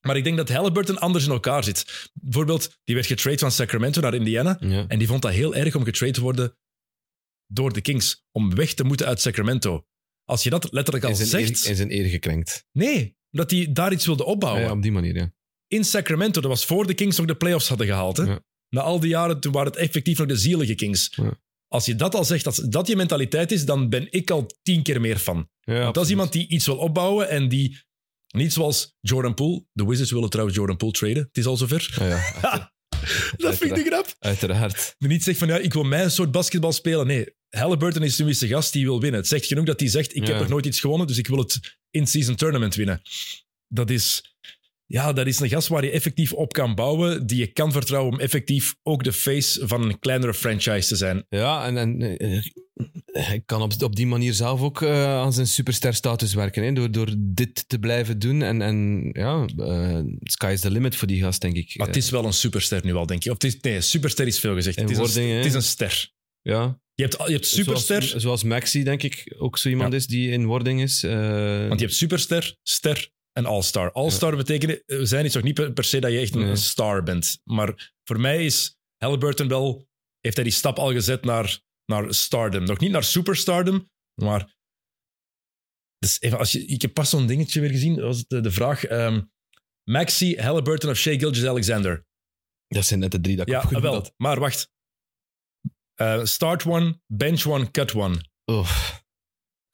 Maar 0.00 0.16
ik 0.16 0.24
denk 0.24 0.36
dat 0.36 0.48
Halliburton 0.48 0.98
anders 0.98 1.24
in 1.24 1.30
elkaar 1.30 1.64
zit. 1.64 2.10
Bijvoorbeeld, 2.14 2.78
die 2.84 2.94
werd 2.94 3.06
getrade 3.06 3.38
van 3.38 3.50
Sacramento 3.52 4.00
naar 4.00 4.14
Indiana. 4.14 4.56
Ja. 4.60 4.84
En 4.88 4.98
die 4.98 5.06
vond 5.08 5.22
dat 5.22 5.32
heel 5.32 5.54
erg 5.54 5.74
om 5.74 5.84
getrade 5.84 6.12
te 6.12 6.20
worden 6.20 6.56
door 7.46 7.72
de 7.72 7.80
Kings. 7.80 8.24
Om 8.32 8.54
weg 8.54 8.74
te 8.74 8.84
moeten 8.84 9.06
uit 9.06 9.20
Sacramento. 9.20 9.86
Als 10.24 10.42
je 10.42 10.50
dat 10.50 10.72
letterlijk 10.72 11.04
al 11.04 11.14
zegt... 11.14 11.64
eer, 11.64 11.70
in 11.70 11.76
zijn 11.76 11.92
eer 11.92 12.08
gekrenkt. 12.08 12.66
Nee, 12.72 13.16
dat 13.30 13.50
hij 13.50 13.72
daar 13.72 13.92
iets 13.92 14.06
wilde 14.06 14.24
opbouwen. 14.24 14.62
Ja, 14.62 14.70
op 14.70 14.82
die 14.82 14.92
manier, 14.92 15.16
ja. 15.16 15.32
In 15.66 15.84
Sacramento, 15.84 16.40
dat 16.40 16.50
was 16.50 16.64
voor 16.64 16.86
de 16.86 16.94
Kings 16.94 17.16
nog 17.16 17.26
de 17.26 17.36
playoffs 17.36 17.68
hadden 17.68 17.86
gehaald. 17.86 18.16
Hè? 18.16 18.24
Ja. 18.24 18.40
Na 18.68 18.80
al 18.80 19.00
die 19.00 19.08
jaren, 19.08 19.40
toen 19.40 19.52
waren 19.52 19.70
het 19.70 19.80
effectief 19.80 20.18
nog 20.18 20.26
de 20.26 20.36
zielige 20.36 20.74
Kings. 20.74 21.18
Als 21.68 21.84
je 21.84 21.94
dat 21.94 22.14
al 22.14 22.24
zegt, 22.24 22.44
dat 22.44 22.66
dat 22.68 22.86
je 22.86 22.96
mentaliteit 22.96 23.52
is, 23.52 23.64
dan 23.64 23.88
ben 23.88 24.06
ik 24.10 24.30
al 24.30 24.50
tien 24.62 24.82
keer 24.82 25.00
meer 25.00 25.22
ja 25.24 25.82
Want 25.82 25.94
dat 25.94 26.04
is 26.04 26.10
iemand 26.10 26.32
die 26.32 26.48
iets 26.48 26.66
wil 26.66 26.76
opbouwen 26.76 27.28
en 27.28 27.48
die... 27.48 27.82
Niet 28.36 28.52
zoals 28.52 28.96
Jordan 29.00 29.34
Poole. 29.34 29.64
De 29.72 29.86
Wizards 29.86 30.10
willen 30.10 30.30
trouwens 30.30 30.56
Jordan 30.56 30.76
Poole 30.76 30.92
traden. 30.92 31.22
Het 31.22 31.36
is 31.36 31.46
al 31.46 31.56
zover. 31.56 31.96
Ja, 31.98 32.06
ja, 32.06 32.72
dat 33.36 33.56
vind 33.56 33.76
ik 33.76 33.84
de 33.84 33.90
grap. 33.90 34.14
uiteraard. 34.18 34.94
Die 34.98 35.08
niet 35.08 35.22
zegt 35.22 35.38
van, 35.38 35.48
ja, 35.48 35.56
ik 35.58 35.72
wil 35.72 35.82
mijn 35.82 36.10
soort 36.10 36.30
basketbal 36.30 36.72
spelen. 36.72 37.06
Nee, 37.06 37.26
Halliburton 37.50 38.02
is 38.02 38.16
de 38.16 38.48
gast 38.48 38.72
die 38.72 38.84
wil 38.84 39.00
winnen. 39.00 39.20
Het 39.20 39.28
zegt 39.28 39.46
genoeg 39.46 39.64
dat 39.64 39.80
hij 39.80 39.88
zegt, 39.88 40.16
ik 40.16 40.26
heb 40.26 40.38
nog 40.38 40.48
nooit 40.48 40.66
iets 40.66 40.80
gewonnen, 40.80 41.06
dus 41.06 41.18
ik 41.18 41.26
wil 41.26 41.38
het 41.38 41.78
in-season 41.90 42.34
tournament 42.34 42.74
winnen. 42.74 43.02
Dat 43.68 43.90
is... 43.90 44.33
Ja, 44.86 45.12
dat 45.12 45.26
is 45.26 45.40
een 45.40 45.48
gast 45.48 45.68
waar 45.68 45.84
je 45.84 45.90
effectief 45.90 46.32
op 46.32 46.52
kan 46.52 46.74
bouwen, 46.74 47.26
die 47.26 47.38
je 47.38 47.46
kan 47.46 47.72
vertrouwen 47.72 48.12
om 48.12 48.20
effectief 48.20 48.74
ook 48.82 49.04
de 49.04 49.12
face 49.12 49.66
van 49.68 49.82
een 49.82 49.98
kleinere 49.98 50.34
franchise 50.34 50.88
te 50.88 50.96
zijn. 50.96 51.26
Ja, 51.28 51.66
en, 51.66 51.76
en 51.76 52.18
eh, 52.18 52.42
hij 53.12 53.42
kan 53.46 53.62
op, 53.62 53.82
op 53.82 53.96
die 53.96 54.06
manier 54.06 54.32
zelf 54.32 54.60
ook 54.60 54.82
eh, 54.82 55.04
aan 55.04 55.32
zijn 55.32 55.46
superster-status 55.46 56.34
werken. 56.34 56.64
Hè, 56.64 56.72
door, 56.72 56.90
door 56.90 57.14
dit 57.18 57.68
te 57.68 57.78
blijven 57.78 58.18
doen. 58.18 58.42
En, 58.42 58.62
en 58.62 59.08
ja, 59.12 59.46
eh, 59.56 60.00
sky 60.22 60.50
is 60.52 60.60
the 60.60 60.70
limit 60.70 60.96
voor 60.96 61.08
die 61.08 61.22
gast, 61.22 61.40
denk 61.40 61.56
ik. 61.56 61.76
Maar 61.76 61.86
het 61.86 61.96
is 61.96 62.10
wel 62.10 62.24
een 62.24 62.32
superster 62.32 62.84
nu 62.84 62.94
al, 62.94 63.06
denk 63.06 63.22
je. 63.22 63.30
Of 63.30 63.42
het 63.42 63.44
is, 63.54 63.60
nee, 63.60 63.80
superster 63.80 64.26
is 64.26 64.38
veel 64.38 64.54
gezegd. 64.54 64.78
Het 64.80 64.90
is, 64.90 64.96
een, 64.96 65.02
wording, 65.02 65.30
hè? 65.30 65.36
het 65.36 65.46
is 65.46 65.54
een 65.54 65.62
ster. 65.62 66.12
ja, 66.42 66.80
Je 66.94 67.02
hebt, 67.02 67.16
je 67.26 67.32
hebt 67.32 67.46
superster, 67.46 68.02
Zoals, 68.02 68.22
zoals 68.22 68.42
Maxi, 68.42 68.82
denk 68.82 69.02
ik, 69.02 69.34
ook 69.38 69.58
zo 69.58 69.68
iemand 69.68 69.92
Ja. 69.92 69.98
is 69.98 70.06
die 70.06 70.30
in 70.30 70.46
wording 70.46 70.82
is. 70.82 71.00
Want 71.02 71.80
je 71.80 71.86
hebt 71.86 71.94
superster, 71.94 72.56
ster 72.62 73.12
en 73.38 73.46
all-star. 73.46 73.92
All-star 73.92 74.36
betekent, 74.36 74.82
we 74.86 75.06
zijn 75.06 75.24
iets 75.24 75.34
nog 75.34 75.44
niet 75.44 75.74
per, 75.74 75.84
se 75.84 76.00
dat 76.00 76.12
je 76.12 76.18
echt 76.18 76.34
een, 76.34 76.40
Nee. 76.40 76.50
een 76.50 76.56
star 76.56 77.02
bent. 77.02 77.40
Maar 77.44 77.92
voor 78.04 78.20
mij 78.20 78.44
is 78.44 78.76
Halliburton 78.96 79.48
wel, 79.48 79.88
heeft 80.20 80.34
hij 80.36 80.44
die 80.44 80.52
stap 80.52 80.78
al 80.78 80.92
gezet 80.92 81.24
naar, 81.24 81.60
naar 81.86 82.14
stardom. 82.14 82.64
Nog 82.64 82.78
niet 82.78 82.90
naar 82.90 83.04
superstardom, 83.04 83.90
maar... 84.14 84.52
Dus 85.98 86.20
even, 86.20 86.38
als 86.38 86.52
je, 86.52 86.64
ik 86.66 86.82
heb 86.82 86.94
pas 86.94 87.10
zo'n 87.10 87.26
dingetje 87.26 87.60
weer 87.60 87.70
gezien, 87.70 87.94
dat 87.94 88.04
was 88.04 88.26
de, 88.26 88.40
de 88.40 88.50
vraag. 88.50 88.84
ehm, 88.84 89.22
Maxi, 89.90 90.36
Halliburton 90.40 90.90
of 90.90 90.96
Shea 90.96 91.18
Gilgeous-Alexander? 91.18 92.06
dat 92.66 92.84
zijn 92.84 93.00
net 93.00 93.10
de 93.10 93.20
drie 93.20 93.36
dat 93.36 93.46
ik 93.46 93.52
Ja, 93.52 93.80
wel. 93.80 93.92
had. 93.94 94.12
Maar 94.16 94.40
wacht. 94.40 94.70
Eh, 95.94 96.24
start 96.24 96.64
one, 96.66 97.00
bench 97.06 97.46
one, 97.46 97.70
cut 97.70 97.94
one. 97.94 98.20
Oh, 98.44 98.70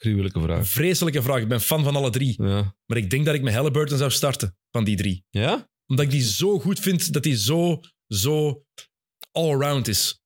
gruwelijke 0.03 0.41
vraag. 0.41 0.69
Vreselijke 0.69 1.23
vraag. 1.23 1.41
Ik 1.41 1.49
ben 1.49 1.61
fan 1.61 1.85
van 1.85 1.97
alle 1.97 2.11
drie. 2.11 2.35
Ja? 2.43 2.77
Maar 2.87 2.97
ik 2.99 3.11
denk 3.11 3.25
dat 3.25 3.35
ik 3.35 3.43
met 3.43 3.55
Halliburton 3.55 3.99
zou 3.99 4.11
starten 4.11 4.57
van 4.71 4.85
die 4.85 4.97
drie. 4.97 5.25
ja? 5.31 5.69
Omdat 5.87 6.05
ik 6.05 6.11
die 6.11 6.23
zo 6.23 6.59
goed 6.59 6.81
vind 6.81 7.13
dat 7.13 7.25
hij 7.25 7.37
zo, 7.37 7.81
zo 8.07 8.65
all-around 9.33 9.89
is. 9.89 10.19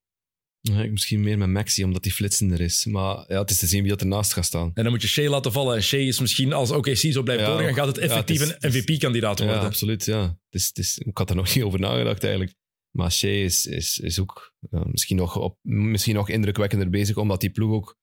Ja, 0.61 0.83
ik 0.83 0.91
misschien 0.91 1.21
meer 1.21 1.39
met 1.39 1.49
Maxi, 1.49 1.85
omdat 1.85 2.05
hij 2.05 2.13
flitsender 2.13 2.61
is. 2.61 2.85
Maar 2.85 3.25
ja, 3.29 3.41
het 3.41 3.51
is 3.51 3.59
te 3.59 3.67
zien 3.67 3.81
wie 3.81 3.91
dat 3.91 4.01
ernaast 4.01 4.33
gaat 4.33 4.45
staan. 4.45 4.71
En 4.75 4.83
dan 4.83 4.93
moet 4.93 5.03
je 5.03 5.09
Shea 5.09 5.31
laten 5.31 5.53
vallen. 5.53 5.77
En 5.77 5.83
Shea 5.83 5.99
is 6.01 6.21
misschien, 6.21 6.53
als 6.53 6.71
OKC 6.71 6.97
zo 6.97 7.23
blijft 7.23 7.43
Ja, 7.43 7.49
doorgaan, 7.49 7.75
gaat 7.75 7.87
het 7.87 7.97
ja, 7.97 8.03
effectief 8.03 8.41
het 8.41 8.49
is- 8.49 8.57
een 8.61 8.71
MVP-kandidaat 8.81 9.39
Ja, 9.39 9.45
worden. 9.45 9.63
absoluut. 9.65 10.05
Ja. 10.05 10.23
Het 10.23 10.61
is, 10.61 10.67
het 10.67 10.79
is, 10.79 10.99
ik 10.99 11.19
had 11.19 11.31
er 11.31 11.37
nog 11.37 11.49
niet 11.55 11.65
over 11.65 11.81
nagedacht 11.81 12.23
eigenlijk. 12.23 12.55
Maar 12.91 13.13
Shea 13.13 13.45
is, 13.45 13.67
is, 13.67 13.99
is 13.99 14.19
ook 14.19 14.55
ja, 14.71 14.85
misschien, 14.91 15.17
nog 15.17 15.37
op, 15.37 15.59
misschien 15.63 16.15
nog 16.15 16.29
indrukwekkender 16.29 16.91
bezig, 16.91 17.17
omdat 17.17 17.41
die 17.41 17.51
ploeg 17.51 17.73
ook, 17.73 17.97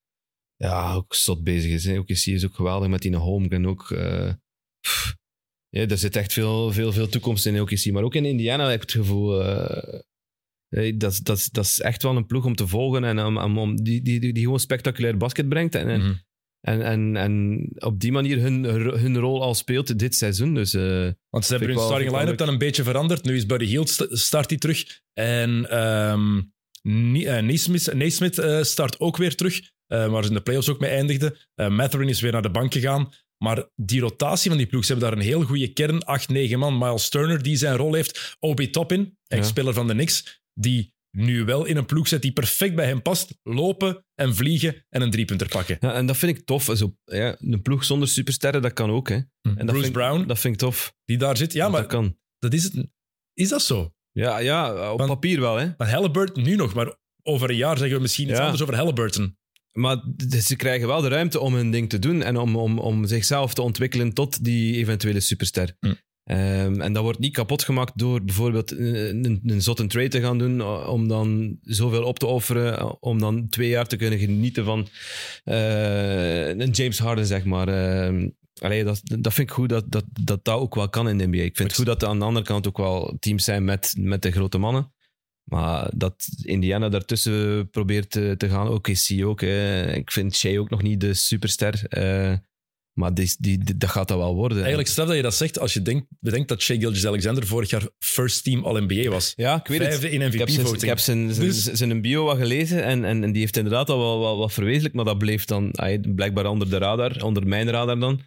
ja, 0.61 0.93
ook 0.93 1.15
zot 1.15 1.43
bezig 1.43 1.71
is. 1.71 1.85
Hè. 1.85 1.97
Ook 1.97 2.07
is, 2.07 2.27
is 2.27 2.45
ook 2.45 2.55
geweldig 2.55 2.89
met 2.89 3.01
die 3.01 3.15
Holmgren 3.15 3.65
ook. 3.65 3.87
pff. 4.87 5.15
ja, 5.69 5.87
er 5.87 5.97
zit 5.97 6.15
echt 6.15 6.33
veel, 6.33 6.71
veel, 6.71 6.91
veel 6.91 7.07
toekomst 7.09 7.45
in 7.45 7.61
OKC. 7.61 7.91
Maar 7.91 8.03
ook 8.03 8.15
in 8.15 8.25
Indiana 8.25 8.65
heb 8.65 8.75
ik 8.75 8.81
het 8.81 8.91
gevoel... 8.91 9.43
eh, 9.43 10.01
dat, 10.97 11.19
dat, 11.23 11.49
dat 11.51 11.65
is 11.65 11.79
echt 11.81 12.03
wel 12.03 12.15
een 12.15 12.25
ploeg 12.25 12.45
om 12.45 12.55
te 12.55 12.67
volgen 12.67 13.03
en 13.03 13.19
om, 13.25 13.57
om, 13.57 13.83
die, 13.83 14.01
die, 14.01 14.19
die, 14.19 14.33
die 14.33 14.43
gewoon 14.43 14.59
spectaculair 14.59 15.17
basket 15.17 15.49
brengt. 15.49 15.75
En, 15.75 15.87
en, 15.87 15.99
Mhm. 16.01 16.13
en, 16.61 16.81
en, 16.81 17.15
en 17.15 17.67
op 17.77 17.99
die 17.99 18.11
manier 18.11 18.39
hun, 18.39 18.63
hun 18.99 19.17
rol 19.17 19.41
al 19.43 19.53
speelt 19.55 19.99
dit 19.99 20.15
seizoen. 20.15 20.53
Dus 20.53 20.73
eh, 20.73 21.09
Want 21.29 21.45
ze 21.45 21.51
hebben 21.55 21.69
hun 21.69 21.79
starting 21.85 22.11
line-up 22.17 22.37
dan 22.37 22.47
een 22.47 22.57
beetje 22.57 22.83
veranderd. 22.83 23.23
Nu 23.23 23.35
is 23.35 23.45
Buddy 23.45 23.65
Hield 23.65 23.89
st- 23.89 24.07
start 24.09 24.49
hij 24.49 24.59
terug. 24.59 24.99
En 25.13 25.69
ehm 25.69 26.41
Ni- 26.81 27.25
eh, 27.25 28.57
eh, 28.57 28.63
start 28.63 28.99
ook 28.99 29.17
weer 29.17 29.35
terug. 29.35 29.61
eh, 29.87 30.07
waar 30.07 30.23
ze 30.23 30.29
in 30.29 30.35
de 30.35 30.41
playoffs 30.41 30.69
ook 30.69 30.79
mee 30.79 30.89
eindigden. 30.89 31.35
Matherin 31.55 32.09
is 32.09 32.21
weer 32.21 32.31
naar 32.31 32.41
de 32.41 32.49
bank 32.51 32.73
gegaan. 32.73 33.09
Maar 33.43 33.69
die 33.75 33.99
rotatie 34.01 34.49
van 34.49 34.57
die 34.57 34.67
ploeg, 34.67 34.85
ze 34.85 34.91
hebben 34.91 35.09
daar 35.09 35.19
een 35.19 35.25
heel 35.25 35.41
goede 35.43 35.73
kern. 35.73 36.03
8, 36.03 36.29
9 36.29 36.59
man. 36.59 36.77
Miles 36.77 37.09
Turner, 37.09 37.43
die 37.43 37.55
zijn 37.55 37.75
rol 37.75 37.93
heeft. 37.93 38.35
Obi 38.39 38.69
Toppin, 38.69 39.17
ex-speler 39.27 39.73
van 39.73 39.87
de 39.87 39.93
Knicks. 39.93 40.41
Die 40.53 40.93
nu 41.17 41.43
wel 41.45 41.65
in 41.65 41.77
een 41.77 41.85
ploeg 41.85 42.07
zit 42.07 42.21
die 42.21 42.31
perfect 42.31 42.75
bij 42.75 42.85
hem 42.85 43.01
past. 43.01 43.37
Lopen 43.43 44.05
en 44.15 44.35
vliegen 44.35 44.85
en 44.89 45.01
een 45.01 45.11
driepunter 45.11 45.47
pakken. 45.47 45.77
Ja, 45.79 45.93
en 45.93 46.05
dat 46.05 46.17
vind 46.17 46.37
ik 46.37 46.45
tof. 46.45 46.69
Zo, 46.75 46.95
ja, 47.05 47.35
een 47.39 47.61
ploeg 47.61 47.83
zonder 47.83 48.07
supersterren, 48.07 48.61
dat 48.61 48.73
kan 48.73 48.89
ook. 48.89 49.09
Hè. 49.09 49.15
En 49.15 49.27
dat 49.41 49.65
Bruce 49.65 49.81
vind, 49.81 49.93
Brown, 49.93 50.27
Dat 50.27 50.39
vind 50.39 50.53
ik 50.53 50.59
tof. 50.59 50.95
die 51.05 51.17
daar 51.17 51.37
zit. 51.37 51.53
Ja, 51.53 51.63
dat 51.63 51.71
maar 51.71 51.85
kan. 51.85 52.17
dat 52.39 52.53
is, 52.53 52.63
het. 52.63 52.87
is 53.33 53.49
dat 53.49 53.61
zo? 53.61 53.93
Ja, 54.11 54.37
ja 54.37 54.91
op 54.91 54.97
Want- 54.97 55.11
papier 55.11 55.39
wel. 55.39 55.55
Hè. 55.55 55.67
Maar 55.77 55.89
Halliburton 55.91 56.43
nu 56.43 56.55
nog, 56.55 56.73
maar 56.73 56.95
over 57.23 57.49
een 57.49 57.55
jaar 57.55 57.77
zeggen 57.77 57.95
we 57.95 58.01
misschien 58.01 58.27
iets 58.29 58.37
Ja. 58.37 58.43
anders 58.43 58.61
over 58.61 58.75
Halliburton. 58.75 59.35
Maar 59.71 59.97
ze 60.41 60.55
krijgen 60.55 60.87
wel 60.87 61.01
de 61.01 61.07
ruimte 61.07 61.39
om 61.39 61.53
hun 61.53 61.71
ding 61.71 61.89
te 61.89 61.99
doen 61.99 62.21
en 62.23 62.37
om, 62.37 62.55
om, 62.55 62.79
om 62.79 63.05
zichzelf 63.05 63.53
te 63.53 63.61
ontwikkelen 63.61 64.13
tot 64.13 64.43
die 64.43 64.75
eventuele 64.75 65.19
superster. 65.19 65.75
Hm. 65.79 65.93
Ehm, 66.23 66.81
en 66.81 66.93
dat 66.93 67.03
wordt 67.03 67.19
niet 67.19 67.33
kapot 67.33 67.63
gemaakt 67.63 67.97
door 67.97 68.23
bijvoorbeeld 68.23 68.71
een, 68.71 69.25
een, 69.25 69.41
een 69.45 69.61
zotte 69.61 69.87
trade 69.87 70.07
te 70.07 70.21
gaan 70.21 70.37
doen, 70.37 70.57
uh, 70.57 70.87
om 70.89 71.07
dan 71.07 71.57
zoveel 71.61 72.03
op 72.03 72.19
te 72.19 72.25
offeren, 72.25 72.79
uh, 72.79 72.91
om 72.99 73.19
dan 73.19 73.49
twee 73.49 73.69
jaar 73.69 73.87
te 73.87 73.95
kunnen 73.95 74.19
genieten 74.19 74.65
van 74.65 74.87
uh, 75.45 76.47
een 76.47 76.69
James 76.71 76.99
Harden, 76.99 77.25
zeg 77.25 77.45
maar. 77.45 77.67
Ehm, 77.67 78.29
Allee, 78.61 78.83
dat, 78.83 79.01
dat 79.03 79.33
vind 79.33 79.49
ik 79.49 79.55
goed 79.55 79.69
dat 79.69 79.91
dat, 79.91 80.05
dat 80.21 80.45
dat 80.45 80.59
ook 80.59 80.75
wel 80.75 80.89
kan 80.89 81.09
in 81.09 81.17
de 81.17 81.27
NBA. 81.27 81.37
Ik 81.37 81.55
vind 81.55 81.69
het 81.69 81.77
goed 81.77 81.85
dat 81.85 82.01
er 82.01 82.07
aan 82.07 82.19
de 82.19 82.25
andere 82.25 82.45
kant 82.45 82.67
ook 82.67 82.77
wel 82.77 83.15
teams 83.19 83.43
zijn 83.43 83.63
met, 83.63 83.93
met 83.97 84.21
de 84.21 84.31
grote 84.31 84.57
mannen. 84.57 84.93
Maar 85.43 85.89
dat 85.95 86.27
Indiana 86.41 86.89
daartussen 86.89 87.69
probeert 87.69 88.11
te, 88.11 88.35
te 88.37 88.49
gaan, 88.49 88.67
ook 88.67 88.87
is 88.87 89.09
hij 89.09 89.23
ook. 89.23 89.41
Ik 89.41 90.11
vind 90.11 90.35
Shea 90.35 90.59
ook 90.59 90.69
nog 90.69 90.81
niet 90.81 90.99
de 91.01 91.13
superster. 91.13 91.83
Uh, 91.89 92.37
maar 92.93 93.13
die, 93.13 93.35
die, 93.39 93.57
die, 93.63 93.77
dat 93.77 93.89
gaat 93.89 94.07
dat 94.07 94.17
wel 94.17 94.35
worden. 94.35 94.57
Eigenlijk 94.57 94.87
straf 94.89 95.07
dat 95.07 95.15
je 95.15 95.21
dat 95.21 95.35
zegt 95.35 95.59
als 95.59 95.73
je 95.73 95.81
denkt, 95.81 96.05
bedenkt 96.19 96.47
dat 96.47 96.61
Shea 96.61 96.75
Gilgeous-Alexander 96.77 97.47
vorig 97.47 97.69
jaar 97.69 97.87
first 97.99 98.43
team 98.43 98.65
All-NBA 98.65 99.09
was. 99.09 99.33
Ja, 99.35 99.55
ik 99.59 99.67
weet 99.67 99.79
Vijfde 99.81 100.05
het. 100.07 100.13
in 100.13 100.21
Ik 100.21 100.39
heb 100.39 100.49
zijn, 100.49 100.59
MVP-voting. 100.59 100.81
ik 100.81 100.87
heb 100.89 100.99
zijn, 100.99 101.33
zijn, 101.33 101.47
Dus- 101.47 101.63
zijn 101.63 102.01
bio 102.01 102.25
wat 102.25 102.37
gelezen 102.37 102.83
en, 102.83 103.05
en, 103.05 103.23
en 103.23 103.31
die 103.31 103.41
heeft 103.41 103.57
inderdaad 103.57 103.89
al 103.89 103.97
wel, 103.99 104.19
wel 104.19 104.37
wat 104.37 104.53
verwezenlijk, 104.53 104.93
maar 104.93 105.05
dat 105.05 105.17
bleef 105.17 105.45
dan 105.45 105.71
ay, 105.71 105.99
blijkbaar 105.99 106.45
onder 106.45 106.69
de 106.69 106.77
radar, 106.77 107.23
onder 107.23 107.47
mijn 107.47 107.69
radar 107.69 107.99
dan. 107.99 108.21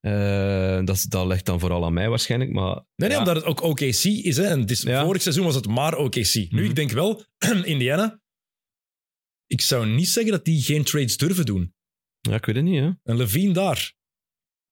Uh, 0.00 0.84
dat, 0.84 1.04
dat 1.08 1.26
ligt 1.26 1.44
dan 1.46 1.60
vooral 1.60 1.84
aan 1.84 1.92
mij 1.92 2.08
waarschijnlijk. 2.08 2.52
Maar, 2.52 2.74
Nee, 2.74 2.84
nee 2.96 3.10
ja. 3.10 3.18
omdat 3.18 3.36
het 3.36 3.44
ook 3.44 3.62
OKC 3.62 3.80
is. 4.04 4.36
Hè. 4.36 4.42
En 4.44 4.64
Ja. 4.66 5.04
Vorig 5.04 5.22
seizoen 5.22 5.44
was 5.44 5.54
het 5.54 5.66
maar 5.66 5.96
OKC. 5.96 6.34
Nu, 6.34 6.46
Mhm. 6.50 6.64
ik 6.64 6.74
denk 6.74 6.90
wel, 6.90 7.24
Indiana, 7.64 8.20
ik 9.46 9.60
zou 9.60 9.86
niet 9.86 10.08
zeggen 10.08 10.32
dat 10.32 10.44
die 10.44 10.62
geen 10.62 10.84
trades 10.84 11.16
durven 11.16 11.46
doen. 11.46 11.74
Ja, 12.20 12.34
ik 12.34 12.44
weet 12.46 12.56
het 12.56 12.64
niet, 12.64 12.80
hè? 12.80 12.90
En 13.02 13.16
Levine 13.16 13.52
daar, 13.52 13.92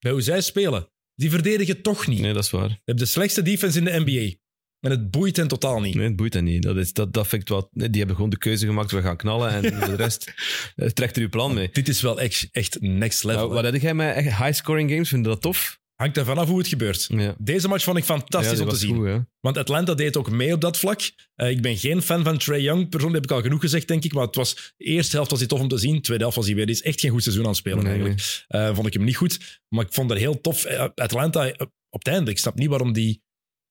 bij 0.04 0.12
hoe 0.12 0.22
zij 0.22 0.40
spelen, 0.40 0.88
die 1.14 1.30
verdedigen 1.30 1.82
toch 1.82 2.06
niet. 2.06 2.20
Nee, 2.20 2.32
dat 2.32 2.44
is 2.44 2.50
waar. 2.50 2.68
Je 2.68 2.80
hebt 2.84 2.98
de 2.98 3.04
slechtste 3.04 3.42
defense 3.42 3.78
in 3.78 3.84
de 3.84 4.02
NBA. 4.04 4.36
En 4.80 4.90
het 4.90 5.10
boeit 5.10 5.36
hen 5.36 5.48
totaal 5.48 5.80
niet. 5.80 5.94
Nee, 5.94 6.06
het 6.06 6.16
boeit 6.16 6.34
hen 6.34 6.44
niet. 6.44 6.62
Dat, 6.62 6.76
is, 6.76 6.92
dat, 6.92 7.12
dat 7.12 7.26
vind 7.26 7.42
ik 7.42 7.48
wel... 7.48 7.68
Die 7.70 7.98
hebben 7.98 8.14
gewoon 8.14 8.30
de 8.30 8.38
keuze 8.38 8.66
gemaakt, 8.66 8.90
we 8.90 9.02
gaan 9.02 9.16
knallen 9.16 9.50
en 9.50 9.62
de 9.90 9.96
rest 9.96 10.34
eh, 10.76 10.88
trekt 10.88 11.16
er 11.16 11.22
uw 11.22 11.28
plan 11.28 11.54
mee. 11.54 11.68
Dit 11.72 11.88
is 11.88 12.00
wel 12.00 12.20
echt, 12.20 12.48
echt 12.52 12.80
next 12.80 13.24
level. 13.24 13.40
Nou, 13.40 13.54
wat 13.54 13.72
heb 13.72 13.82
jij 13.82 13.94
met 13.94 14.14
high-scoring 14.16 14.90
games? 14.90 15.08
Vind 15.08 15.24
je 15.24 15.30
dat 15.30 15.40
tof? 15.40 15.80
Hangt 15.94 16.16
ervan 16.16 16.38
af 16.38 16.48
hoe 16.48 16.58
het 16.58 16.68
gebeurt. 16.68 17.06
Ja. 17.08 17.34
Deze 17.38 17.68
match 17.68 17.84
vond 17.84 17.98
ik 17.98 18.04
fantastisch 18.04 18.58
Ja, 18.58 18.64
om 18.64 18.70
te 18.70 18.76
zien. 18.76 18.96
Goed? 18.96 19.24
Want 19.40 19.58
Atlanta 19.58 19.94
deed 19.94 20.16
ook 20.16 20.30
mee 20.30 20.52
op 20.52 20.60
dat 20.60 20.78
vlak. 20.78 21.00
Uh, 21.36 21.50
ik 21.50 21.62
ben 21.62 21.76
geen 21.76 22.02
fan 22.02 22.24
van 22.24 22.38
Trey 22.38 22.60
Young. 22.60 22.88
Persoonlijk 22.88 23.22
heb 23.22 23.30
ik 23.32 23.36
al 23.36 23.42
genoeg 23.42 23.60
gezegd, 23.60 23.88
denk 23.88 24.04
ik. 24.04 24.12
Maar 24.12 24.26
het 24.26 24.34
was, 24.34 24.72
de 24.76 24.84
eerste 24.84 25.16
helft 25.16 25.30
was 25.30 25.38
hij 25.38 25.48
tof 25.48 25.60
om 25.60 25.68
te 25.68 25.78
zien. 25.78 25.94
De 25.94 26.00
tweede 26.00 26.22
helft 26.22 26.36
was 26.36 26.46
hij 26.46 26.54
weer. 26.54 26.68
Is 26.68 26.82
echt 26.82 27.00
geen 27.00 27.10
goed 27.10 27.22
seizoen 27.22 27.44
aan 27.44 27.50
het 27.50 27.58
spelen, 27.58 27.84
Nee, 27.84 27.92
eigenlijk. 27.92 28.44
Uh, 28.48 28.74
vond 28.74 28.86
ik 28.86 28.92
hem 28.92 29.04
niet 29.04 29.16
goed. 29.16 29.60
Maar 29.68 29.84
ik 29.84 29.92
vond 29.92 30.10
het 30.10 30.18
heel 30.18 30.40
tof. 30.40 30.66
Uh, 30.66 30.84
Atlanta, 30.94 31.48
op 31.90 32.04
het 32.04 32.08
einde, 32.08 32.30
ik 32.30 32.38
snap 32.38 32.54
niet 32.54 32.68
waarom 32.68 32.92
die... 32.92 33.22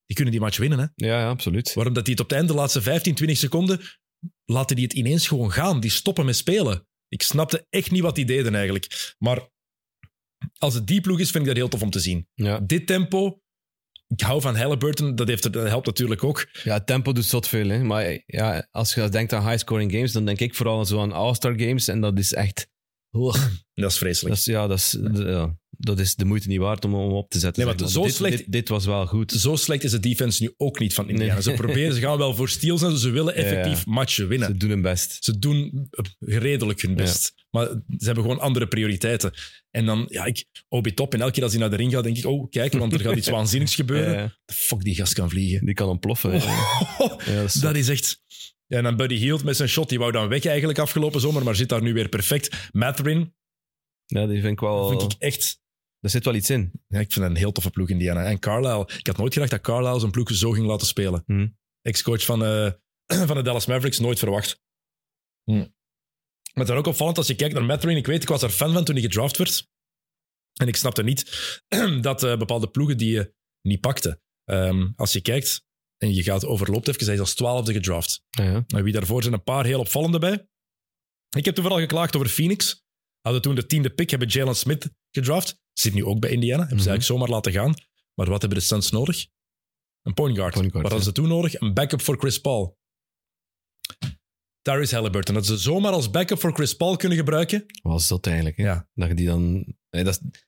Die 0.06 0.16
kunnen 0.16 0.32
die 0.32 0.42
match 0.42 0.58
winnen, 0.58 0.78
hè. 0.78 1.06
Ja, 1.06 1.20
ja, 1.20 1.28
absoluut. 1.28 1.74
Waarom 1.74 1.92
dat 1.92 2.04
die 2.04 2.14
het 2.14 2.22
op 2.22 2.28
het 2.28 2.38
einde, 2.38 2.52
de 2.52 2.58
laatste 2.58 2.82
15, 2.82 3.14
20 3.14 3.38
seconden... 3.38 3.80
laten 4.44 4.76
die 4.76 4.84
het 4.84 4.94
ineens 4.94 5.28
gewoon 5.28 5.52
gaan. 5.52 5.80
Die 5.80 5.90
stoppen 5.90 6.24
met 6.24 6.36
spelen. 6.36 6.86
Ik 7.08 7.22
snapte 7.22 7.66
echt 7.70 7.90
niet 7.90 8.02
wat 8.02 8.14
die 8.14 8.24
deden 8.24 8.54
eigenlijk. 8.54 9.14
Maar 9.18 9.48
als 10.58 10.74
het 10.74 10.86
die 10.86 11.00
ploeg 11.00 11.20
is, 11.20 11.30
vind 11.30 11.42
ik 11.42 11.48
dat 11.48 11.56
heel 11.56 11.68
tof 11.68 11.82
om 11.82 11.90
te 11.90 12.00
zien. 12.00 12.28
Ja. 12.34 12.60
Dit 12.60 12.86
tempo, 12.86 13.40
ik 14.06 14.20
hou 14.20 14.40
van 14.40 14.56
Halliburton, 14.56 15.14
dat, 15.14 15.28
heeft, 15.28 15.52
dat 15.52 15.68
helpt 15.68 15.86
natuurlijk 15.86 16.24
ook. 16.24 16.48
Ja, 16.62 16.80
tempo 16.80 17.12
doet 17.12 17.24
zot 17.24 17.48
veel. 17.48 17.68
Hè. 17.68 17.84
Maar 17.84 18.22
ja, 18.26 18.68
als 18.70 18.94
je 18.94 19.08
denkt 19.08 19.32
aan 19.32 19.48
high-scoring 19.48 19.92
games, 19.92 20.12
dan 20.12 20.24
denk 20.24 20.40
ik 20.40 20.54
vooral 20.54 20.84
zo 20.84 21.00
aan 21.00 21.12
All-Star 21.12 21.60
games. 21.60 21.88
En 21.88 22.00
dat 22.00 22.18
is 22.18 22.32
echt... 22.32 22.68
Oh, 23.10 23.34
Dat 23.74 23.90
is 23.90 23.98
vreselijk. 23.98 24.34
dat, 24.34 24.38
is, 24.38 24.52
ja, 24.52 24.66
dat, 24.66 24.78
is, 24.78 24.98
ja, 25.12 25.56
dat 25.84 25.98
is 25.98 26.14
de 26.14 26.24
moeite 26.24 26.48
niet 26.48 26.58
waard 26.58 26.84
om, 26.84 26.94
om 26.94 27.12
op 27.12 27.30
te 27.30 27.38
zetten. 27.38 27.66
Nee, 27.66 27.74
want 27.76 27.90
zo 27.90 28.02
dit, 28.02 28.14
slecht- 28.14 28.36
Dit, 28.36 28.52
dit 28.52 28.68
was 28.68 28.84
wel 28.86 29.06
goed. 29.06 29.32
Zo 29.32 29.56
slecht 29.56 29.84
is 29.84 29.90
de 29.90 30.00
defense 30.00 30.42
nu 30.42 30.54
ook 30.56 30.78
niet 30.78 30.94
van 30.94 31.08
Indiana. 31.08 31.32
Nee. 31.32 31.42
Ze 31.42 31.52
proberen, 31.52 31.94
ze 31.94 32.00
gaan 32.00 32.18
wel 32.18 32.34
voor 32.34 32.48
steals 32.48 32.82
en 32.82 32.98
ze 32.98 33.10
willen 33.10 33.34
effectief 33.34 33.86
matchen 33.86 34.28
winnen. 34.28 34.48
Ze 34.48 34.56
doen 34.56 34.68
hun 34.70 34.82
best. 34.82 35.24
Ze 35.24 35.38
doen 35.38 35.88
redelijk 36.18 36.82
hun 36.82 36.94
best. 36.94 37.32
Maar 37.50 37.66
ze 37.98 38.04
hebben 38.04 38.22
gewoon 38.24 38.40
andere 38.40 38.66
prioriteiten. 38.66 39.32
En 39.70 39.86
dan, 39.86 40.06
ja, 40.08 40.24
ik, 40.24 40.44
Obi 40.68 40.94
Top. 40.94 41.14
En 41.14 41.20
elke 41.20 41.32
keer 41.32 41.42
als 41.42 41.52
hij 41.52 41.60
naar 41.60 41.70
de 41.70 41.76
ring 41.76 41.92
gaat, 41.92 42.04
denk 42.04 42.16
ik, 42.16 42.26
oh, 42.26 42.50
kijk, 42.50 42.72
want 42.72 42.92
er 42.92 43.00
gaat 43.00 43.16
iets 43.16 43.28
waanzinnigs 43.38 43.74
gebeuren. 43.74 44.14
Ja. 44.14 44.36
De 44.44 44.52
fuck, 44.54 44.82
die 44.84 44.94
gast 44.94 45.12
kan 45.12 45.30
vliegen. 45.30 45.64
Die 45.66 45.74
kan 45.74 45.88
ontploffen. 45.88 46.30
dat 47.26 47.44
is 47.44 47.52
dat 47.52 47.76
is 47.76 47.88
echt... 47.88 48.22
Ja, 48.66 48.76
en 48.76 48.82
dan 48.84 48.96
Buddy 48.96 49.14
Hield 49.14 49.44
met 49.44 49.56
zijn 49.56 49.68
shot, 49.68 49.88
die 49.88 49.98
wou 49.98 50.12
dan 50.12 50.28
weg 50.28 50.44
eigenlijk 50.44 50.78
afgelopen 50.78 51.20
zomer, 51.20 51.44
maar 51.44 51.56
zit 51.56 51.68
daar 51.68 51.82
nu 51.82 51.92
weer 51.92 52.08
perfect. 52.08 52.68
Matherin, 52.72 53.34
Ja, 54.06 54.26
die 54.26 54.40
vind 54.40 54.52
ik 54.52 54.60
wel... 54.60 54.88
vind 54.88 55.12
ik 55.12 55.18
echt... 55.18 55.62
Er 56.04 56.10
zit 56.10 56.24
wel 56.24 56.34
iets 56.34 56.50
in. 56.50 56.72
Ja, 56.88 57.00
ik 57.00 57.12
vind 57.12 57.24
dat 57.24 57.30
een 57.30 57.36
heel 57.40 57.52
toffe 57.52 57.70
ploeg, 57.70 57.88
Indiana. 57.88 58.24
En 58.24 58.38
Carlisle, 58.38 58.98
ik 58.98 59.06
had 59.06 59.16
nooit 59.16 59.32
gedacht 59.32 59.50
dat 59.50 59.60
Carlisle 59.60 59.98
zijn 59.98 60.10
ploeg 60.10 60.30
zo 60.30 60.50
ging 60.50 60.66
laten 60.66 60.86
spelen. 60.86 61.22
Hm. 61.26 61.48
Ex-coach 61.82 62.24
van, 62.24 62.44
eh, 62.44 62.72
van 63.28 63.36
de 63.36 63.42
Dallas 63.42 63.66
Mavericks, 63.66 63.98
nooit 63.98 64.18
verwacht. 64.18 64.60
Hm. 65.44 65.56
Maar 65.56 66.64
het 66.64 66.68
is 66.68 66.74
ook 66.74 66.86
opvallend 66.86 67.18
als 67.18 67.26
je 67.26 67.34
kijkt 67.34 67.54
naar 67.54 67.64
Matherin. 67.64 67.96
Ik 67.96 68.06
weet, 68.06 68.22
ik 68.22 68.28
was 68.28 68.42
er 68.42 68.50
fan 68.50 68.72
van 68.72 68.84
toen 68.84 68.94
hij 68.94 69.04
gedraft 69.04 69.36
werd. 69.36 69.68
En 70.54 70.68
ik 70.68 70.76
snapte 70.76 71.02
niet 71.02 71.52
dat 72.00 72.22
eh, 72.22 72.38
bepaalde 72.38 72.68
ploegen 72.68 72.96
die 72.96 73.12
je 73.12 73.34
niet 73.62 73.80
pakten. 73.80 74.22
Ehm, 74.44 74.90
als 74.96 75.12
je 75.12 75.20
kijkt 75.20 75.66
en 75.96 76.14
je 76.14 76.22
gaat 76.22 76.44
overloopt 76.44 76.88
even, 76.88 77.04
hij 77.04 77.14
is 77.14 77.20
als 77.20 77.34
twaalfde 77.34 77.72
gedraft. 77.72 78.24
Ja, 78.30 78.44
ja. 78.44 78.64
En 78.66 78.84
wie 78.84 78.92
daarvoor 78.92 79.22
zijn 79.22 79.34
een 79.34 79.42
paar 79.42 79.64
heel 79.64 79.80
opvallende 79.80 80.18
bij. 80.18 80.48
Ik 81.36 81.44
heb 81.44 81.54
toen 81.54 81.64
vooral 81.64 81.80
geklaagd 81.80 82.16
over 82.16 82.28
Phoenix. 82.28 82.84
Hadden 83.20 83.42
toen 83.42 83.54
de 83.54 83.66
tiende 83.66 83.90
pick, 83.90 84.10
hebben 84.10 84.28
Jalen 84.28 84.56
Smith 84.56 84.90
gedraft. 85.10 85.62
Zit 85.74 85.94
nu 85.94 86.04
ook 86.04 86.20
bij 86.20 86.30
Indiana. 86.30 86.60
Hebben 86.66 86.78
ze 86.80 86.88
Mhm. 86.88 86.94
eigenlijk 86.94 87.20
zomaar 87.20 87.36
laten 87.36 87.52
gaan. 87.52 87.74
Maar 88.14 88.28
wat 88.30 88.40
hebben 88.40 88.58
de 88.58 88.64
Suns 88.64 88.90
nodig? 88.90 89.26
Een 90.02 90.14
point 90.14 90.36
guard. 90.36 90.54
Point 90.54 90.70
guard, 90.72 90.82
wat 90.82 90.92
hadden 90.92 91.14
ze 91.14 91.20
toen 91.20 91.28
nodig? 91.28 91.60
Een 91.60 91.74
backup 91.74 92.00
voor 92.02 92.16
Chris 92.18 92.40
Paul. 92.40 92.78
Tyrese 94.62 94.94
Halliburton. 94.94 95.34
Dat 95.34 95.46
ze 95.46 95.56
zomaar 95.56 95.92
als 95.92 96.10
backup 96.10 96.40
voor 96.40 96.52
Chris 96.54 96.74
Paul 96.76 96.96
kunnen 96.96 97.18
gebruiken. 97.18 97.64
Wat 97.82 98.00
is 98.00 98.08
dat 98.08 98.26
eigenlijk? 98.26 98.56
Hè? 98.56 98.62
Ja. 98.62 98.88
Dat 98.94 99.08
je 99.08 99.14
die 99.14 99.26
dan... 99.26 99.52
Nee, 99.90 100.04
dat 100.04 100.20
is, 100.22 100.40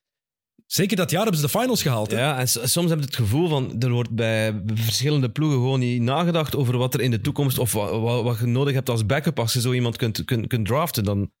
Zeker 0.65 0.97
dat 0.97 1.09
jaar 1.11 1.21
hebben 1.23 1.39
ze 1.41 1.45
de 1.45 1.59
finals 1.59 1.81
gehaald. 1.81 2.11
hè? 2.11 2.19
ja, 2.19 2.39
en 2.39 2.47
soms 2.47 2.89
heb 2.89 2.99
je 2.99 3.05
het 3.05 3.15
gevoel 3.15 3.47
van... 3.49 3.81
Er 3.81 3.89
wordt 3.91 4.09
bij 4.15 4.61
verschillende 4.65 5.31
ploegen 5.31 5.57
gewoon 5.57 5.79
niet 5.79 6.01
nagedacht 6.01 6.55
over 6.55 6.77
wat 6.77 6.93
er 6.93 7.01
in 7.01 7.11
de 7.11 7.21
toekomst... 7.21 7.57
Of 7.57 7.71
wat, 7.71 8.01
wat, 8.01 8.23
wat 8.23 8.39
je 8.39 8.45
nodig 8.45 8.73
hebt 8.73 8.89
als 8.89 9.05
backup 9.05 9.39
als 9.39 9.53
je 9.53 9.61
zo 9.61 9.73
iemand 9.73 9.95
kunt, 9.97 10.25
kunt, 10.25 10.47
kunt 10.47 10.65
draften. 10.65 11.03
Dan... 11.03 11.31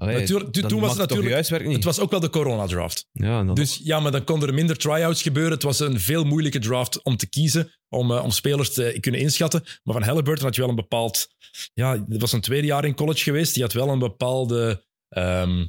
Allee, 0.00 0.18
Natuurlijk- 0.18 0.52
toen- 0.52 0.80
was 0.80 0.90
het 0.98 0.98
natuurlijk-. 0.98 1.48
Het 1.74 1.84
was 1.84 1.98
ook 2.00 2.10
wel 2.10 2.20
de 2.20 2.30
corona-draft. 2.30 3.06
ja, 3.12 3.44
Dus 3.44 3.80
ja, 3.82 4.00
maar 4.00 4.12
dan 4.12 4.24
konden 4.24 4.48
er 4.48 4.54
minder 4.54 4.76
try-outs 4.76 5.22
gebeuren. 5.22 5.52
Het 5.52 5.62
was 5.62 5.80
een 5.80 6.00
veel 6.00 6.24
moeilijke 6.24 6.58
draft 6.58 7.02
om 7.02 7.16
te 7.16 7.28
kiezen, 7.28 7.72
om, 7.88 8.10
eh, 8.10 8.24
om 8.24 8.30
spelers 8.30 8.72
te 8.72 8.96
kunnen 9.00 9.20
inschatten. 9.20 9.62
Maar 9.82 9.94
van 9.94 10.02
Halliburton 10.02 10.44
had 10.44 10.54
je 10.54 10.60
wel 10.60 10.70
een 10.70 10.76
bepaald... 10.76 11.28
Ja, 11.74 12.04
het 12.08 12.20
was 12.20 12.32
een 12.32 12.40
tweede 12.40 12.66
jaar 12.66 12.84
in 12.84 12.94
college 12.94 13.22
geweest. 13.22 13.54
Die 13.54 13.62
had 13.62 13.72
wel 13.72 13.88
een 13.88 13.98
bepaalde... 13.98 14.84
ehm 15.08 15.64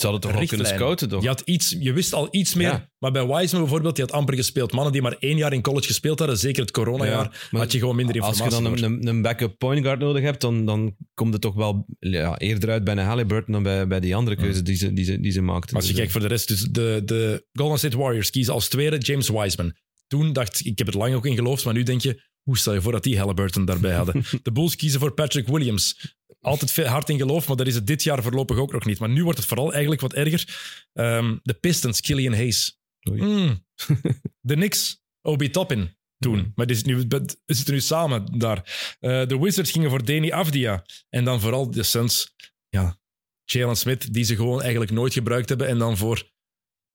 Ze 0.00 0.06
hadden 0.06 0.20
toch 0.20 0.30
wel 0.38 0.46
kunnen 0.46 0.66
richtlijn. 0.66 0.80
scouten, 0.80 1.08
toch? 1.08 1.22
je, 1.22 1.28
had 1.28 1.40
iets, 1.40 1.76
je 1.78 1.92
wist 1.92 2.12
al 2.14 2.28
iets 2.30 2.54
meer. 2.54 2.66
Ja. 2.66 2.90
Maar 2.98 3.12
bij 3.12 3.26
Wiseman 3.26 3.62
bijvoorbeeld, 3.62 3.96
die 3.96 4.04
had 4.04 4.14
amper 4.14 4.34
gespeeld. 4.34 4.72
Mannen 4.72 4.92
die 4.92 5.02
maar 5.02 5.16
één 5.18 5.36
jaar 5.36 5.52
in 5.52 5.62
college 5.62 5.86
gespeeld 5.86 6.18
hadden, 6.18 6.38
zeker 6.38 6.60
het 6.62 6.70
coronajaar, 6.70 7.24
Ja, 7.24 7.32
maar 7.50 7.60
had 7.60 7.72
je 7.72 7.78
gewoon 7.78 7.96
minder 7.96 8.20
Als 8.20 8.38
je 8.38 8.44
informatie. 8.44 8.80
dan 8.80 8.92
een, 8.92 9.00
een, 9.00 9.06
een 9.06 9.22
backup 9.22 9.58
point 9.58 9.82
guard 9.84 9.98
nodig 10.00 10.22
hebt, 10.22 10.40
dan, 10.40 10.64
dan 10.66 10.96
komt 11.14 11.32
het 11.32 11.42
toch 11.42 11.54
wel 11.54 11.86
ja, 11.98 12.38
eerder 12.38 12.70
uit 12.70 12.84
bij 12.84 12.96
een 12.96 13.04
Halliburton 13.04 13.52
dan 13.52 13.62
bij, 13.62 13.86
bij 13.86 14.00
die 14.00 14.16
andere 14.16 14.36
keuze 14.36 14.62
die 14.62 14.76
ze, 14.76 14.92
die 14.92 15.04
ze, 15.04 15.20
die 15.20 15.32
ze 15.32 15.40
maakten. 15.40 15.72
Maar 15.72 15.82
als 15.82 15.90
je 15.90 15.96
Dus, 15.96 15.96
kijkt 15.96 16.12
voor 16.12 16.20
de 16.20 16.26
rest, 16.34 16.48
dus 16.48 16.60
de, 16.60 17.02
de 17.04 17.46
Golden 17.52 17.78
State 17.78 17.96
Warriors 17.98 18.30
kiezen 18.30 18.54
als 18.54 18.68
tweede 18.68 18.98
James 18.98 19.28
Wiseman. 19.28 19.72
Toen 20.06 20.32
dacht 20.32 20.60
ik, 20.60 20.66
ik 20.66 20.78
heb 20.78 20.86
het 20.86 20.96
lang 20.96 21.14
ook 21.14 21.26
in 21.26 21.34
geloofd, 21.34 21.64
maar 21.64 21.74
nu 21.74 21.82
denk 21.82 22.00
je, 22.00 22.22
hoe 22.42 22.58
stel 22.58 22.74
je 22.74 22.80
voor 22.80 22.92
dat 22.92 23.02
die 23.02 23.18
Halliburton 23.18 23.64
daarbij 23.64 23.94
hadden? 23.94 24.24
de 24.42 24.52
Bulls 24.52 24.76
kiezen 24.76 25.00
voor 25.00 25.12
Patrick 25.14 25.46
Williams. 25.48 26.16
Altijd 26.48 26.86
hard 26.86 27.08
in 27.08 27.18
geloof, 27.18 27.48
maar 27.48 27.56
dat 27.56 27.66
is 27.66 27.74
het 27.74 27.86
dit 27.86 28.02
jaar 28.02 28.22
voorlopig 28.22 28.56
ook 28.56 28.72
nog 28.72 28.84
niet. 28.84 28.98
Maar 28.98 29.08
nu 29.08 29.22
wordt 29.24 29.38
het 29.38 29.48
vooral 29.48 29.72
eigenlijk 29.72 30.00
wat 30.00 30.12
erger. 30.12 30.58
Ehm, 30.92 31.36
de 31.42 31.54
Pistons, 31.54 32.00
Killian 32.00 32.32
Hayes. 32.34 32.80
Mm. 33.00 33.64
de 34.40 34.54
Knicks, 34.54 35.02
Obi 35.20 35.50
Toppin. 35.50 35.96
Toen. 36.18 36.52
Maar 36.54 36.66
zitten 36.68 36.96
nu, 36.96 37.04
we 37.08 37.54
zitten 37.54 37.74
nu 37.74 37.80
samen 37.80 38.38
daar. 38.38 38.96
Eh, 39.00 39.26
de 39.26 39.38
Wizards 39.38 39.70
gingen 39.70 39.90
voor 39.90 40.04
Danny 40.04 40.30
Avdia. 40.30 40.84
En 41.08 41.24
dan 41.24 41.40
vooral 41.40 41.70
de 41.70 41.82
Suns. 41.82 42.34
Ja, 42.68 42.98
Jalen 43.44 43.76
Smith, 43.76 44.14
die 44.14 44.24
ze 44.24 44.36
gewoon 44.36 44.62
eigenlijk 44.62 44.90
nooit 44.90 45.12
gebruikt 45.12 45.48
hebben. 45.48 45.68
En 45.68 45.78
dan 45.78 45.96
voor 45.96 46.30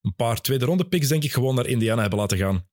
een 0.01 0.15
paar 0.15 0.41
tweede 0.41 0.65
ronde 0.65 0.87
picks, 0.87 1.07
denk 1.07 1.23
ik, 1.23 1.31
gewoon 1.31 1.55
naar 1.55 1.65
Indiana 1.65 2.01
hebben 2.01 2.19
laten 2.19 2.37
gaan. 2.37 2.67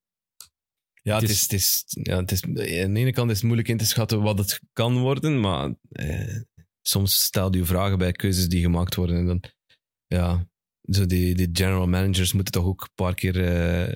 Ja, 1.02 1.15
het 1.15 1.23
Het 1.23 1.31
is, 1.31 1.43
het 1.43 1.52
is, 1.52 1.85
ja, 1.86 2.16
het 2.16 2.31
is, 2.31 2.43
aan 2.43 2.55
de 2.55 2.66
ene 2.66 3.12
kant 3.12 3.31
is 3.31 3.36
het 3.36 3.44
moeilijk 3.44 3.69
in 3.69 3.77
te 3.77 3.86
schatten 3.86 4.23
wat 4.23 4.39
het 4.39 4.61
kan 4.73 4.98
worden, 4.98 5.40
maar 5.40 5.74
eh, 5.89 6.40
soms 6.82 7.23
stel 7.23 7.55
je 7.55 7.65
vragen 7.65 7.98
bij 7.98 8.12
keuzes 8.12 8.48
die 8.48 8.61
gemaakt 8.61 8.94
worden. 8.94 9.16
En 9.16 9.27
dan, 9.27 9.43
ja, 10.07 10.48
zo 10.82 11.07
die, 11.07 11.35
die 11.35 11.48
general 11.52 11.86
managers 11.86 12.32
moeten 12.32 12.52
toch 12.52 12.65
ook 12.65 12.82
een 12.82 12.94
paar 12.94 13.15
keer 13.15 13.44
eh, 13.44 13.93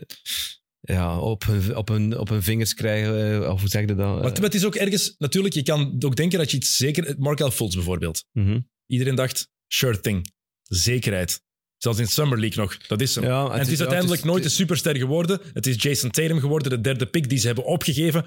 ja, 0.80 1.18
op, 1.18 1.44
hun, 1.44 1.76
op, 1.76 1.88
hun, 1.88 2.18
op 2.18 2.28
hun 2.28 2.42
vingers 2.42 2.74
krijgen, 2.74 3.42
eh, 3.42 3.50
of 3.52 3.60
hoe 3.60 3.68
zeg 3.68 3.80
je 3.80 3.86
dat? 3.86 3.96
Maar 3.96 4.24
het, 4.24 4.34
maar 4.34 4.44
het 4.44 4.54
is 4.54 4.64
ook 4.64 4.74
ergens, 4.74 5.14
natuurlijk, 5.18 5.54
je 5.54 5.62
kan 5.62 5.96
ook 6.04 6.16
denken 6.16 6.38
dat 6.38 6.50
je 6.50 6.56
iets 6.56 6.76
zeker... 6.76 7.14
Markel 7.18 7.50
Fultz 7.50 7.74
bijvoorbeeld. 7.74 8.24
Mhm. 8.32 8.60
Iedereen 8.86 9.14
dacht, 9.14 9.48
sure 9.66 10.00
thing. 10.00 10.32
Zekerheid. 10.62 11.42
Zelfs 11.76 11.98
in 11.98 12.06
Summer 12.06 12.38
League 12.40 12.62
nog. 12.62 12.76
Dat 12.76 13.00
is 13.00 13.14
hem. 13.14 13.24
Ja, 13.24 13.44
en 13.50 13.58
het 13.58 13.68
is 13.68 13.78
uiteindelijk 13.80 14.20
het 14.20 14.28
is- 14.28 14.32
nooit 14.32 14.44
een 14.44 14.50
superster 14.50 14.96
geworden. 14.96 15.40
Het 15.52 15.66
is 15.66 15.82
Jason 15.82 16.10
Tatum 16.10 16.40
geworden, 16.40 16.70
de 16.70 16.80
derde 16.80 17.06
pick 17.06 17.28
die 17.28 17.38
ze 17.38 17.46
hebben 17.46 17.64
opgegeven 17.64 18.24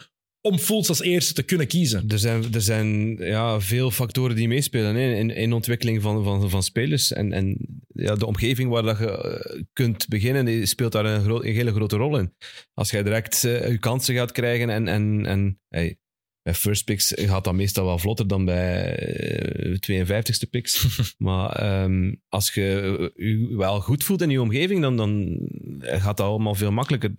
om 0.48 0.58
Fultz 0.58 0.90
als 0.90 1.02
eerste 1.02 1.34
te 1.34 1.44
kunnen 1.44 1.68
kiezen. 1.68 2.10
Er 2.10 2.20
zijn, 2.20 2.54
er 2.54 2.62
zijn 2.62 3.18
ja, 3.18 3.60
veel 3.60 3.92
factoren 3.92 4.36
die 4.36 4.48
meespelen 4.48 4.96
hè, 4.96 5.14
in, 5.14 5.30
in 5.30 5.50
de 5.50 5.56
ontwikkeling 5.56 6.02
van, 6.02 6.24
van, 6.24 6.50
van 6.50 6.64
spelers. 6.64 7.14
En, 7.14 7.34
en 7.34 7.58
ja, 7.88 8.16
de 8.16 8.26
omgeving 8.26 8.70
waar 8.70 8.84
dat 8.84 8.98
je 8.98 9.12
eh, 9.12 9.62
kunt 9.74 10.08
beginnen, 10.08 10.46
die 10.46 10.66
speelt 10.66 10.92
daar 10.92 11.06
een, 11.06 11.30
een 11.30 11.54
hele 11.54 11.74
grote 11.74 11.96
rol 11.96 12.18
in. 12.18 12.34
Als 12.74 12.92
jij 12.92 13.04
direct 13.04 13.44
eh, 13.44 13.70
je 13.70 13.78
kansen 13.78 14.16
gaat 14.16 14.32
krijgen 14.32 14.70
en, 14.70 14.88
en, 14.88 15.26
en 15.26 15.60
hey, 15.70 15.98
bij 16.42 16.54
first 16.54 16.86
picks 16.86 17.14
gaat 17.16 17.44
dat 17.44 17.54
meestal 17.54 17.86
wel 17.86 18.00
vlotter 18.00 18.28
dan 18.28 18.46
bij 18.46 18.96
eh, 18.96 20.06
52ste 20.06 20.50
picks. 20.50 21.00
maar 21.18 21.50
ehm, 21.50 22.14
als 22.30 22.54
je 22.54 23.12
je 23.16 23.56
wel 23.58 23.82
goed 23.82 24.04
voelt 24.04 24.22
in 24.22 24.30
je 24.30 24.42
omgeving, 24.42 24.82
dan, 24.82 24.98
dan 24.98 25.40
gaat 25.80 26.18
dat 26.18 26.28
allemaal 26.28 26.56
veel 26.56 26.72
makkelijker. 26.72 27.12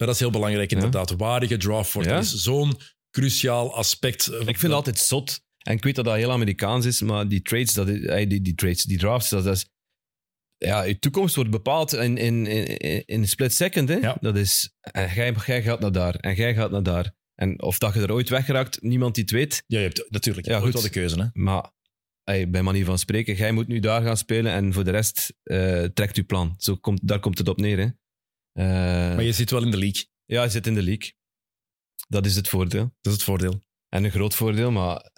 Maar 0.00 0.08
dat 0.08 0.18
is 0.18 0.24
heel 0.24 0.30
belangrijk, 0.30 0.72
inderdaad. 0.72 1.10
Waar 1.10 1.42
je 1.42 1.46
gedraft 1.48 1.92
wordt. 1.92 2.08
Ja. 2.08 2.14
Dat 2.14 2.24
is 2.24 2.34
zo'n 2.34 2.76
cruciaal 3.10 3.74
aspect. 3.74 4.26
Ik 4.32 4.44
vind 4.44 4.62
het 4.62 4.72
altijd 4.72 4.98
zot. 4.98 5.40
En 5.58 5.76
ik 5.76 5.84
weet 5.84 5.94
dat 5.94 6.04
dat 6.04 6.14
heel 6.14 6.30
Amerikaans 6.30 6.86
is, 6.86 7.00
maar 7.00 7.28
die 7.28 7.42
trades, 7.42 7.74
dat 7.74 7.88
is, 7.88 8.04
eh, 8.04 8.28
die, 8.28 8.40
die 8.40 8.54
trades, 8.54 8.82
die 8.82 8.98
drafts, 8.98 9.28
dat 9.30 9.46
is... 9.46 9.66
Ja, 10.56 10.82
je 10.82 10.98
toekomst 10.98 11.34
wordt 11.34 11.50
bepaald 11.50 11.92
in, 11.92 12.16
in, 12.16 12.46
in, 12.46 12.66
in 13.06 13.20
een 13.20 13.28
split 13.28 13.54
second. 13.54 13.88
Hè? 13.88 13.94
Ja. 13.94 14.16
Dat 14.20 14.36
is... 14.36 14.72
En 14.80 15.14
jij, 15.14 15.34
jij 15.46 15.62
gaat 15.62 15.80
naar 15.80 15.92
daar. 15.92 16.14
En 16.14 16.34
jij 16.34 16.54
gaat 16.54 16.70
naar 16.70 16.82
daar. 16.82 17.14
En 17.34 17.62
of 17.62 17.78
dat 17.78 17.94
je 17.94 18.00
er 18.00 18.12
ooit 18.12 18.28
weggeraakt, 18.28 18.82
niemand 18.82 19.14
die 19.14 19.24
het 19.24 19.32
weet. 19.32 19.62
Ja, 19.66 19.78
je 19.78 19.84
hebt 19.84 20.06
natuurlijk 20.08 20.46
je 20.46 20.52
Ja, 20.52 20.60
hebt 20.60 20.70
goed. 20.72 20.82
wel 20.82 20.92
de 20.92 20.98
keuze. 20.98 21.20
Hè? 21.20 21.26
Maar 21.32 21.70
hey, 22.24 22.50
bij 22.50 22.62
manier 22.62 22.84
van 22.84 22.98
spreken, 22.98 23.34
jij 23.34 23.52
moet 23.52 23.68
nu 23.68 23.78
daar 23.78 24.02
gaan 24.02 24.16
spelen 24.16 24.52
en 24.52 24.72
voor 24.72 24.84
de 24.84 24.90
rest 24.90 25.32
eh, 25.42 25.84
trekt 25.84 26.16
je 26.16 26.24
plan. 26.24 26.54
Zo 26.58 26.76
komt, 26.76 27.08
daar 27.08 27.20
komt 27.20 27.38
het 27.38 27.48
op 27.48 27.60
neer. 27.60 27.78
Hè? 27.78 27.86
Eh, 28.52 28.64
Maar 28.66 29.22
je 29.22 29.32
zit 29.32 29.50
wel 29.50 29.62
in 29.62 29.70
de 29.70 29.76
league. 29.76 30.04
Ja, 30.24 30.42
je 30.42 30.50
zit 30.50 30.66
in 30.66 30.74
de 30.74 30.82
league. 30.82 31.12
Dat 32.08 32.26
is 32.26 32.36
het 32.36 32.48
voordeel. 32.48 32.82
Dat 33.00 33.12
is 33.12 33.12
het 33.12 33.22
voordeel. 33.22 33.60
En 33.88 34.04
een 34.04 34.10
groot 34.10 34.34
voordeel, 34.34 34.70
maar 34.70 35.10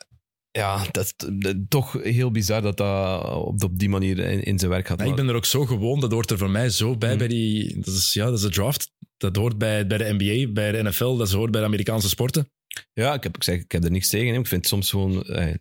ja, 0.51 0.85
dat 0.91 1.05
is 1.05 1.55
toch 1.69 1.93
heel 2.03 2.31
bizar 2.31 2.63
dat 2.63 2.77
dat 2.77 3.25
op, 3.35 3.63
op 3.65 3.79
die 3.79 3.89
manier 3.89 4.19
in, 4.19 4.43
in 4.43 4.59
zijn 4.59 4.71
werk 4.71 4.87
gaat. 4.87 4.99
Maar 4.99 5.07
ik 5.07 5.15
ben 5.15 5.29
er 5.29 5.35
ook 5.35 5.45
zo 5.45 5.67
gewoon, 5.67 6.01
dat 6.01 6.13
hoort 6.13 6.31
er 6.31 6.39
voor 6.39 6.51
mij 6.51 6.71
zo 6.71 6.97
bij, 6.97 7.13
Mm. 7.13 7.19
bij 7.19 7.29
die... 7.29 7.75
Dat 7.81 7.95
is, 7.95 8.13
ja, 8.13 8.25
dat 8.25 8.35
is 8.35 8.41
de 8.41 8.51
draft. 8.51 8.91
Dat 9.17 9.37
hoort 9.37 9.59
bij, 9.59 9.87
bij 9.87 9.99
de 9.99 10.15
NBA, 10.19 10.53
bij 10.53 10.73
de 10.73 10.83
NFL, 10.83 11.17
dat 11.17 11.31
hoort 11.31 11.51
bij 11.51 11.61
de 11.61 11.67
Amerikaanse 11.67 12.09
sporten. 12.09 12.51
Ja, 12.93 13.15
ik 13.15 13.23
heb, 13.23 13.37
ik, 13.37 13.43
zeg, 13.43 13.61
ik 13.61 13.73
heb 13.73 13.85
er 13.85 13.91
niks 13.91 14.09
tegen. 14.09 14.33
hè. 14.35 14.39
Ik 14.41 14.47
vind 14.47 14.61
het 14.61 14.71
soms 14.71 14.91
gewoon... 14.91 15.23
eh, 15.25 15.55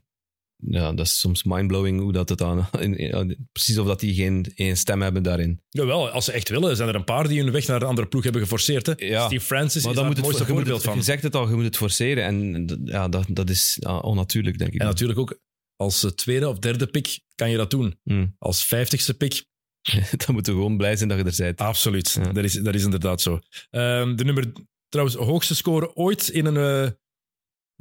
ja, 0.62 0.94
dat 0.94 1.06
is 1.06 1.20
soms 1.20 1.44
mindblowing 1.44 2.00
hoe 2.00 2.12
dat 2.12 2.30
het 2.30 2.42
in- 2.80 3.48
precies 3.52 3.78
of 3.78 3.88
dat 3.88 4.00
die 4.00 4.14
geen 4.14 4.52
één 4.56 4.78
stem 4.78 5.02
hebben 5.02 5.24
daarin. 5.24 5.62
Jawel, 5.70 6.10
als 6.10 6.26
ze 6.26 6.32
echt 6.32 6.50
willen, 6.50 6.76
zijn 6.76 6.90
er 6.90 6.96
een 6.96 7.04
paar 7.04 7.28
die 7.28 7.42
hun 7.44 7.52
weg 7.52 7.68
naar 7.68 7.82
een 7.82 7.88
andere 7.88 8.08
ploeg 8.08 8.24
hebben 8.24 8.42
geforceerd. 8.42 8.86
Hè? 8.86 8.94
Ja. 8.98 9.26
Steve 9.26 9.46
Francis 9.46 9.82
Maar 9.84 9.92
is 9.92 9.98
dan 9.98 10.08
daar 10.08 10.16
het 10.16 10.26
het, 10.26 10.26
mooiste 10.26 10.44
je, 10.52 10.54
voorbeeld 10.58 10.78
het, 10.78 10.86
van. 10.86 10.98
je 10.98 11.04
zegt 11.04 11.24
het 11.24 11.36
al, 11.36 11.50
je 11.50 11.56
moet 11.56 11.64
het 11.64 11.78
forceren. 11.78 12.24
En 12.24 12.82
ja, 12.86 13.08
dat, 13.10 13.26
dat 13.30 13.50
is 13.50 13.78
ja, 13.80 13.98
onnatuurlijk, 13.98 14.58
denk 14.58 14.74
ik. 14.74 14.80
En 14.80 14.86
natuurlijk 14.86 15.20
ook 15.20 15.40
als 15.76 16.04
eh, 16.04 16.12
tweede 16.12 16.50
of 16.50 16.60
derde 16.60 16.88
pick 16.88 17.20
kan 17.36 17.50
je 17.50 17.58
dat 17.58 17.70
doen. 17.72 18.00
Hmm. 18.04 18.36
Als 18.38 18.66
vijftigste 18.66 19.14
pick, 19.14 19.46
dan 20.26 20.34
moeten 20.34 20.54
we 20.54 20.60
gewoon 20.60 20.78
blij 20.78 20.96
zijn 20.96 21.10
dat 21.10 21.18
je 21.18 21.24
er 21.24 21.36
bent. 21.38 21.60
absoluut. 21.60 22.12
Ja. 22.24 22.32
Dat, 22.32 22.44
is, 22.44 22.54
dat 22.54 22.76
is 22.76 22.84
inderdaad 22.84 23.22
zo. 23.22 23.40
Ehm, 23.70 24.16
de 24.16 24.24
nummer, 24.24 24.52
trouwens, 24.90 25.18
hoogste 25.18 25.56
score 25.56 25.96
ooit 25.96 26.30
in 26.30 26.46
een 26.46 26.86
eh, 26.86 26.92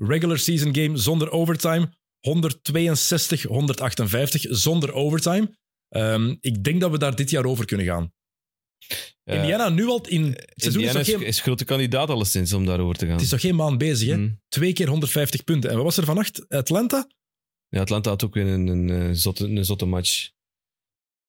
regular 0.08 0.38
season 0.38 0.74
game 0.74 0.96
zonder 0.96 1.30
overtime. 1.30 1.98
162, 2.20 3.42
158 3.42 4.46
zonder 4.48 4.92
overtime. 4.92 5.58
Ehm, 5.88 6.36
ik 6.40 6.64
denk 6.64 6.80
dat 6.80 6.90
we 6.90 6.98
daar 6.98 7.16
dit 7.16 7.30
jaar 7.30 7.44
over 7.44 7.64
kunnen 7.64 7.86
gaan. 7.86 8.12
Ja, 9.22 9.34
Indiana 9.34 9.68
nu 9.68 9.86
al 9.86 10.06
in... 10.06 10.36
Seizoen 10.54 10.82
Indiana 10.82 11.00
is, 11.00 11.08
geen, 11.08 11.22
is 11.22 11.40
grote 11.40 11.64
kandidaat 11.64 12.08
alleszins 12.08 12.52
om 12.52 12.64
daarover 12.66 12.96
te 12.96 13.04
gaan. 13.04 13.14
het 13.14 13.24
is 13.24 13.30
nog 13.30 13.40
geen 13.40 13.54
maand 13.54 13.78
bezig, 13.78 14.08
hè? 14.08 14.14
Hmm. 14.14 14.40
Twee 14.48 14.72
keer 14.72 14.88
150 14.88 15.44
punten. 15.44 15.70
En 15.70 15.76
wat 15.76 15.84
was 15.84 15.96
er 15.96 16.04
vannacht? 16.04 16.48
Atlanta? 16.48 17.08
Ja, 17.68 17.80
Atlanta 17.80 18.10
had 18.10 18.24
ook 18.24 18.34
weer 18.34 18.46
een, 18.46 18.66
een, 18.66 18.90
eh, 18.90 19.08
zotte, 19.12 19.44
een 19.44 19.64
zotte 19.64 19.84
match. 19.84 20.24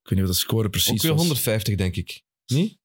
Ik 0.02 0.10
weet 0.10 0.20
niet 0.20 0.28
wat 0.28 0.36
de 0.36 0.42
score 0.42 0.70
precies 0.70 0.92
ook 0.92 1.02
weer 1.02 1.12
was. 1.12 1.20
150, 1.20 1.76
denk 1.76 1.96
ik. 1.96 2.24
Niet? 2.46 2.80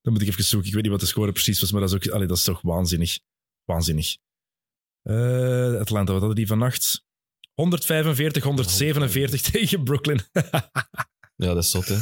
Dan 0.00 0.12
moet 0.12 0.22
ik 0.22 0.28
even 0.28 0.44
zoeken. 0.44 0.68
Ik 0.68 0.74
weet 0.74 0.82
niet 0.82 0.92
wat 0.92 1.00
de 1.00 1.06
score 1.06 1.32
precies 1.32 1.60
was, 1.60 1.72
maar 1.72 1.80
dat 1.80 1.90
is, 1.90 1.96
ook, 1.96 2.08
allee, 2.08 2.26
dat 2.26 2.36
is 2.36 2.44
toch 2.44 2.60
waanzinnig. 2.60 3.18
Waanzinnig. 3.64 4.16
Eh, 5.04 5.80
Atlanta, 5.80 6.12
wat 6.12 6.20
hadden 6.20 6.34
die 6.34 6.46
vannacht? 6.46 7.04
145, 7.54 8.42
147 8.42 9.40
tegen 9.40 9.84
Brooklyn. 9.84 10.20
Ja, 11.36 11.54
dat 11.54 11.64
is 11.64 11.70
zot, 11.70 11.88
hè. 11.88 11.96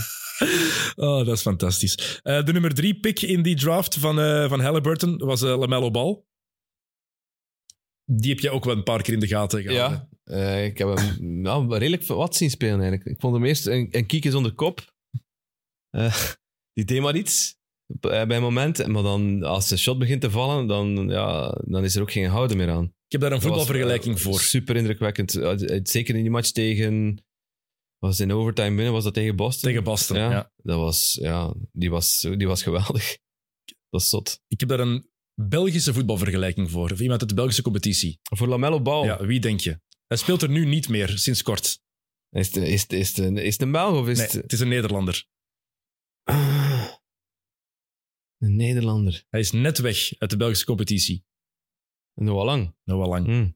oh, 1.06 1.26
dat 1.26 1.36
is 1.36 1.42
fantastisch. 1.42 2.20
Eh, 2.22 2.44
de 2.44 2.52
nummer 2.52 2.74
drie 2.74 3.00
pick 3.00 3.20
in 3.20 3.42
die 3.42 3.56
draft 3.56 3.98
van, 3.98 4.20
eh, 4.20 4.48
van 4.48 4.60
Halliburton 4.60 5.18
was 5.18 5.40
LaMelo 5.40 5.90
Ball. 5.90 6.22
Die 8.04 8.30
heb 8.30 8.40
je 8.40 8.50
ook 8.50 8.64
wel 8.64 8.76
een 8.76 8.82
paar 8.82 9.02
keer 9.02 9.14
in 9.14 9.20
de 9.20 9.26
gaten 9.26 9.62
gehouden. 9.62 10.08
Ja, 10.24 10.54
ik 10.56 10.78
heb 10.78 10.88
hem 10.88 11.40
nou, 11.40 11.78
redelijk 11.78 12.06
wat 12.06 12.36
zien 12.36 12.50
spelen 12.50 12.80
eigenlijk. 12.80 13.04
Ik 13.04 13.20
vond 13.20 13.34
hem 13.34 13.44
eerst 13.44 13.66
een, 13.66 13.88
een 13.90 14.06
kiekje 14.06 14.30
zonder 14.30 14.52
kop. 14.52 14.94
Eh, 15.90 16.16
die 16.72 16.84
deed 16.84 17.00
maar 17.00 17.16
iets 17.16 17.56
bij 17.86 18.30
een 18.30 18.42
moment. 18.42 18.86
Maar 18.86 19.02
dan, 19.02 19.42
als 19.42 19.68
de 19.68 19.76
shot 19.76 19.98
begint 19.98 20.20
te 20.20 20.30
vallen, 20.30 20.66
dan, 20.66 21.08
ja, 21.08 21.60
dan 21.64 21.84
is 21.84 21.94
er 21.94 22.02
ook 22.02 22.12
geen 22.12 22.28
houden 22.28 22.56
meer 22.56 22.70
aan. 22.70 22.84
Ik 22.84 23.12
heb 23.12 23.20
daar 23.20 23.32
een 23.32 23.36
was, 23.36 23.46
voetbalvergelijking 23.46 24.16
eh, 24.16 24.22
voor. 24.22 24.40
Super 24.40 24.76
indrukwekkend. 24.76 25.34
Eh, 25.34 25.80
Zeker 25.82 26.14
in 26.14 26.22
die 26.22 26.30
match 26.30 26.50
tegen... 26.50 27.24
Was 27.98 28.20
in 28.20 28.32
overtime 28.32 28.74
binnen? 28.76 28.92
Was 28.92 29.04
dat 29.04 29.14
tegen 29.14 29.36
Boston? 29.36 29.68
Tegen 29.68 29.84
Boston, 29.84 30.16
Ja, 30.16 30.30
ja. 30.30 30.52
Dat 30.56 30.78
was, 30.78 31.18
ja 31.20 31.54
die, 31.72 31.90
was, 31.90 32.28
die 32.36 32.46
was 32.46 32.62
geweldig. 32.62 33.16
Dat 33.90 34.00
is 34.00 34.08
zot. 34.08 34.40
Ik 34.48 34.60
heb 34.60 34.68
daar 34.68 34.80
een 34.80 35.10
Belgische 35.34 35.92
voetbalvergelijking 35.92 36.70
voor. 36.70 36.90
Of 36.90 37.00
iemand 37.00 37.20
uit 37.20 37.28
de 37.28 37.34
Belgische 37.34 37.62
competitie. 37.62 38.18
Voor 38.22 38.48
Lamello 38.48 38.80
Ball. 38.80 39.04
Ja, 39.04 39.26
wie 39.26 39.40
denk 39.40 39.60
je? 39.60 39.80
Hij 40.06 40.16
speelt 40.16 40.42
er 40.42 40.48
nu 40.48 40.64
niet 40.64 40.88
meer, 40.88 41.08
sinds 41.18 41.42
kort. 41.42 41.80
Is, 42.30 42.46
het, 42.46 42.56
is, 42.56 42.82
het, 42.82 42.92
is, 42.92 43.16
het 43.16 43.38
is 43.38 43.52
het 43.52 43.62
een 43.62 43.72
Belg 43.72 43.98
of 43.98 44.08
is 44.08 44.18
Nee, 44.18 44.26
het... 44.26 44.34
het 44.34 44.52
is 44.52 44.60
een 44.60 44.68
Nederlander. 44.68 45.26
Ah, 46.22 46.71
een 48.42 48.56
Nederlander. 48.56 49.24
Hij 49.30 49.40
is 49.40 49.50
net 49.50 49.78
weg 49.78 50.12
uit 50.18 50.30
de 50.30 50.36
Belgische 50.36 50.64
competitie. 50.64 51.24
Nog 52.14 52.34
wel 52.34 52.44
lang. 52.44 52.74
Nou, 52.84 53.02
al 53.02 53.08
lang. 53.08 53.26
Hm. 53.26 53.50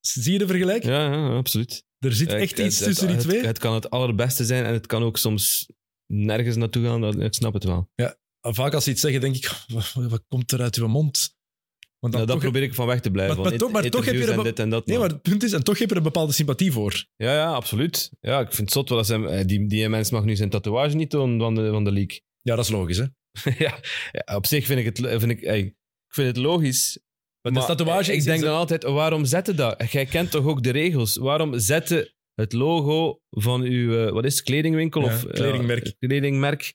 Zie 0.00 0.32
je 0.32 0.38
de 0.38 0.46
vergelijking? 0.46 0.92
Ja, 0.92 1.12
ja, 1.12 1.36
absoluut. 1.36 1.84
Er 1.98 2.12
zit 2.12 2.30
Ja, 2.30 2.36
echt 2.36 2.58
iets 2.58 2.78
het- 2.78 2.88
tussen 2.88 3.08
die 3.08 3.16
twee. 3.16 3.46
Het, 3.46 3.58
kan 3.58 3.74
het 3.74 3.90
allerbeste 3.90 4.44
zijn 4.44 4.64
en 4.64 4.72
het 4.72 4.86
kan 4.86 5.02
ook 5.02 5.16
soms 5.18 5.70
nergens 6.06 6.56
naartoe 6.56 6.84
gaan. 6.84 7.00
dat- 7.00 7.20
Ik 7.20 7.34
snap 7.34 7.52
het 7.52 7.64
wel. 7.64 7.90
Vaak 8.40 8.74
als 8.74 8.84
ze 8.84 8.90
iets 8.90 9.00
zeggen, 9.00 9.20
denk 9.20 9.36
ik, 9.36 9.64
wat, 9.66 9.92
wat 9.92 10.24
komt 10.28 10.52
er 10.52 10.60
uit 10.60 10.76
uw 10.76 10.86
mond? 10.88 11.34
Want 11.98 12.12
dan 12.12 12.22
Ja, 12.22 12.26
daar 12.28 12.36
toch- 12.36 12.44
probeer 12.50 12.62
ik 12.68 12.74
van 12.74 12.86
weg 12.86 13.00
te 13.00 13.10
blijven. 13.10 13.40
Maar- 13.42 13.56
toch- 13.56 13.72
maar 13.72 13.84
in- 13.84 13.90
toch 13.90 14.04
heb 14.04 14.14
je 14.14 14.20
er 14.26 14.58
en 14.58 14.70
dat. 14.70 14.86
Nee, 14.86 14.98
maar 14.98 15.08
het 15.08 15.22
punt 15.22 15.42
is, 15.42 15.52
en 15.52 15.62
toch 15.64 15.78
heb 15.78 15.84
je 15.88 15.92
er 15.94 16.00
een 16.00 16.06
bepaalde 16.06 16.32
sympathie 16.32 16.72
voor. 16.72 17.06
Ja, 17.16 17.32
ja, 17.34 17.52
absoluut. 17.52 18.10
Ja, 18.20 18.40
ik 18.40 18.46
vind 18.46 18.58
het 18.58 18.72
zot 18.72 18.88
wel 18.88 18.98
dat 18.98 19.10
eh, 19.10 19.46
die, 19.46 19.66
die 19.68 19.88
mens 19.88 20.10
mag 20.10 20.24
nu 20.24 20.36
zijn 20.36 20.50
tatoeage 20.50 20.96
niet 20.96 21.10
tonen 21.10 21.38
van 21.38 21.54
de, 21.54 21.70
van 21.70 21.84
de 21.84 21.92
league. 21.92 22.20
Ja, 22.46 22.54
dat 22.56 22.64
is 22.64 22.70
logisch, 22.70 22.96
hè? 22.96 23.04
ja, 23.64 23.80
ja, 24.12 24.36
op 24.36 24.46
zich 24.46 24.66
vind 24.66 24.78
ik 24.78 24.84
het, 24.84 25.20
vind 25.20 25.30
ik, 25.30 25.40
ey, 25.42 25.58
ik 25.58 25.74
vind 26.14 26.26
het 26.26 26.36
logisch. 26.36 26.98
Maar 27.42 27.52
de 27.52 27.66
tatoeage 27.66 28.12
ik 28.12 28.24
denk 28.24 28.40
dan 28.42 28.54
altijd, 28.54 28.82
waarom 28.82 29.24
zetten 29.24 29.56
dat? 29.56 29.90
Jij 29.92 30.04
kent 30.06 30.30
toch 30.30 30.44
ook 30.46 30.62
de 30.62 30.70
regels? 30.70 31.16
Waarom 31.16 31.58
zetten 31.58 32.14
het 32.34 32.52
logo 32.52 33.20
van 33.30 33.62
uw, 33.62 34.06
eh, 34.06 34.12
wat 34.12 34.24
is 34.24 34.34
het, 34.36 34.42
kledingwinkel 34.44 35.00
Ja, 35.00 35.06
of 35.06 35.24
eh, 35.24 35.32
kledingmerk. 35.32 35.94
kledingmerk 35.98 36.74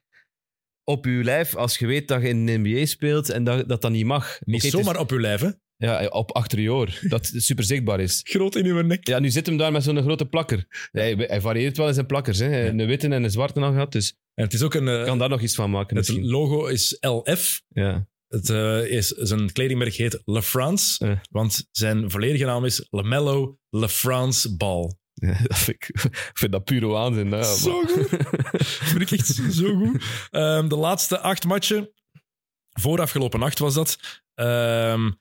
op 0.84 1.06
uw 1.06 1.24
lijf 1.24 1.56
als 1.56 1.78
je 1.78 1.86
weet 1.88 2.08
dat 2.08 2.22
je 2.22 2.28
in 2.28 2.46
de 2.46 2.58
NBA 2.58 2.86
speelt 2.86 3.30
en 3.30 3.44
dat 3.44 3.68
dat, 3.68 3.82
dat 3.82 3.92
niet 3.92 4.06
mag? 4.06 4.40
Niet 4.40 4.56
Oké, 4.56 4.56
het 4.56 4.64
is- 4.64 4.86
zomaar 4.86 5.00
op 5.02 5.12
uw 5.12 5.20
lijf, 5.20 5.42
hè? 5.42 5.50
ja, 5.78 6.08
op 6.08 6.32
achter 6.32 6.60
je 6.60 6.72
oor, 6.74 7.00
dat 7.02 7.28
het 7.28 7.44
super 7.44 7.64
zichtbaar 7.64 8.00
is. 8.00 8.20
Groot 8.34 8.56
in 8.56 8.66
uw 8.66 8.82
nek. 8.82 9.08
Ja, 9.08 9.20
nu 9.20 9.30
zit 9.30 9.46
hem 9.46 9.58
daar 9.58 9.72
met 9.72 9.84
zo'n 9.84 10.02
grote 10.02 10.26
plakker. 10.26 10.88
Hij, 10.92 11.14
hij 11.14 11.42
varieert 11.42 11.78
wel 11.78 11.88
in 11.88 11.94
zijn 11.94 12.06
plakkers. 12.06 12.40
Hè. 12.40 12.68
Een 12.68 12.86
witte 12.86 13.08
en 13.08 13.24
een 13.24 13.32
zwarte 13.32 13.60
nog 13.60 13.72
gehad, 13.72 13.92
dus 13.92 14.16
En 14.34 14.44
het 14.44 14.54
is 14.54 14.62
ook 14.62 14.74
een... 14.74 14.88
eh, 14.88 15.00
ik 15.00 15.06
kan 15.06 15.18
daar 15.18 15.30
nog 15.30 15.42
iets 15.42 15.56
van 15.56 15.70
maken 15.70 15.98
het 15.98 16.08
misschien. 16.08 16.30
logo 16.30 16.66
is 16.66 16.98
LF. 17.00 17.62
Ja. 17.68 18.08
Het, 18.28 18.50
eh, 18.50 18.86
is, 18.92 19.08
zijn 19.08 19.52
kledingmerk 19.52 19.94
heet 19.94 20.22
Le 20.26 20.42
France, 20.44 21.06
Ja. 21.06 21.22
want 21.30 21.68
zijn 21.72 22.12
volledige 22.12 22.46
naam 22.46 22.66
is 22.66 22.88
LaMelo 22.90 23.58
Le 23.70 23.90
France 23.90 24.56
Ball. 24.56 24.94
Ja, 25.14 25.38
dat 25.48 25.58
vind 25.58 25.78
ik, 25.84 25.90
ik 26.04 26.32
vind 26.34 26.52
dat 26.52 26.64
pure 26.64 26.86
waanzin. 26.88 27.32
hè. 27.32 27.44
Zo 27.44 27.82
goed. 27.84 28.08
Vind 28.92 29.02
ik 29.02 29.12
echt 29.12 29.28
zo 29.52 29.76
goed. 29.78 30.04
Ehm, 30.30 30.68
de 30.68 30.76
laatste 30.76 31.20
acht 31.20 31.46
matchen, 31.46 31.92
voor 32.80 33.02
afgelopen 33.02 33.40
nacht 33.40 33.60
was 33.60 33.74
dat. 33.74 33.98
Ehm, 34.34 35.12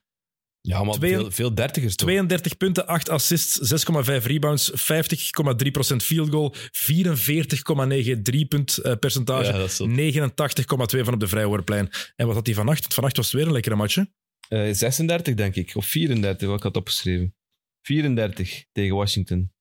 Ja, 0.61 0.83
maar 0.83 0.93
Twee- 0.93 1.13
veel, 1.13 1.31
veel 1.31 1.55
dertigers 1.55 1.95
toch? 1.95 2.07
32 2.07 2.57
punten, 2.57 2.87
8 2.87 3.09
assists, 3.09 3.59
6,5 3.61 4.25
rebounds, 4.25 4.71
50,3% 4.73 5.95
field 6.03 6.29
goal, 6.29 6.55
44,93 6.71 8.47
punt 8.47 8.79
percentage, 8.99 9.51
Ja, 9.51 9.57
dat 9.57 9.69
is 9.69 9.75
zo. 9.75 9.85
89,2 9.87 11.03
van 11.03 11.13
op 11.13 11.19
de 11.19 11.27
vrijwoordplein. 11.27 11.89
En 12.15 12.25
wat 12.25 12.35
had 12.35 12.45
hij 12.45 12.55
vannacht? 12.55 12.79
Want 12.81 12.93
vannacht 12.93 13.15
was 13.17 13.25
het 13.25 13.35
weer 13.35 13.45
een 13.45 13.51
lekkere 13.53 13.75
match. 13.75 13.97
Eh, 14.47 14.73
36, 14.73 15.33
denk 15.33 15.55
ik. 15.55 15.71
Of 15.75 15.85
34, 15.85 16.47
wat 16.47 16.57
ik 16.57 16.63
had 16.63 16.75
opgeschreven. 16.77 17.35
34 17.81 18.63
tegen 18.71 18.95
Washington. 18.95 19.51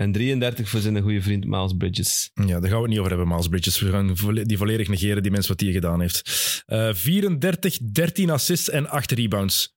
En 0.00 0.12
33 0.12 0.68
voor 0.68 0.80
zijn 0.80 1.00
goede 1.00 1.22
vriend 1.22 1.44
Miles 1.44 1.72
Bridges. 1.76 2.30
Ja, 2.34 2.46
daar 2.46 2.70
gaan 2.70 2.70
we 2.70 2.80
het 2.80 2.88
niet 2.88 2.98
over 2.98 3.10
hebben, 3.10 3.28
Miles 3.28 3.48
Bridges. 3.48 3.80
We 3.80 3.90
gaan 3.90 4.16
volle- 4.16 4.46
die 4.46 4.56
volledig 4.56 4.88
negeren, 4.88 5.22
die 5.22 5.30
mens 5.32 5.48
wat 5.48 5.60
hij 5.60 5.72
gedaan 5.72 6.00
heeft. 6.00 6.22
Eh 6.66 6.94
34, 6.94 7.78
13 7.92 8.30
assists 8.30 8.70
en 8.70 8.88
8 8.88 9.12
rebounds. 9.12 9.76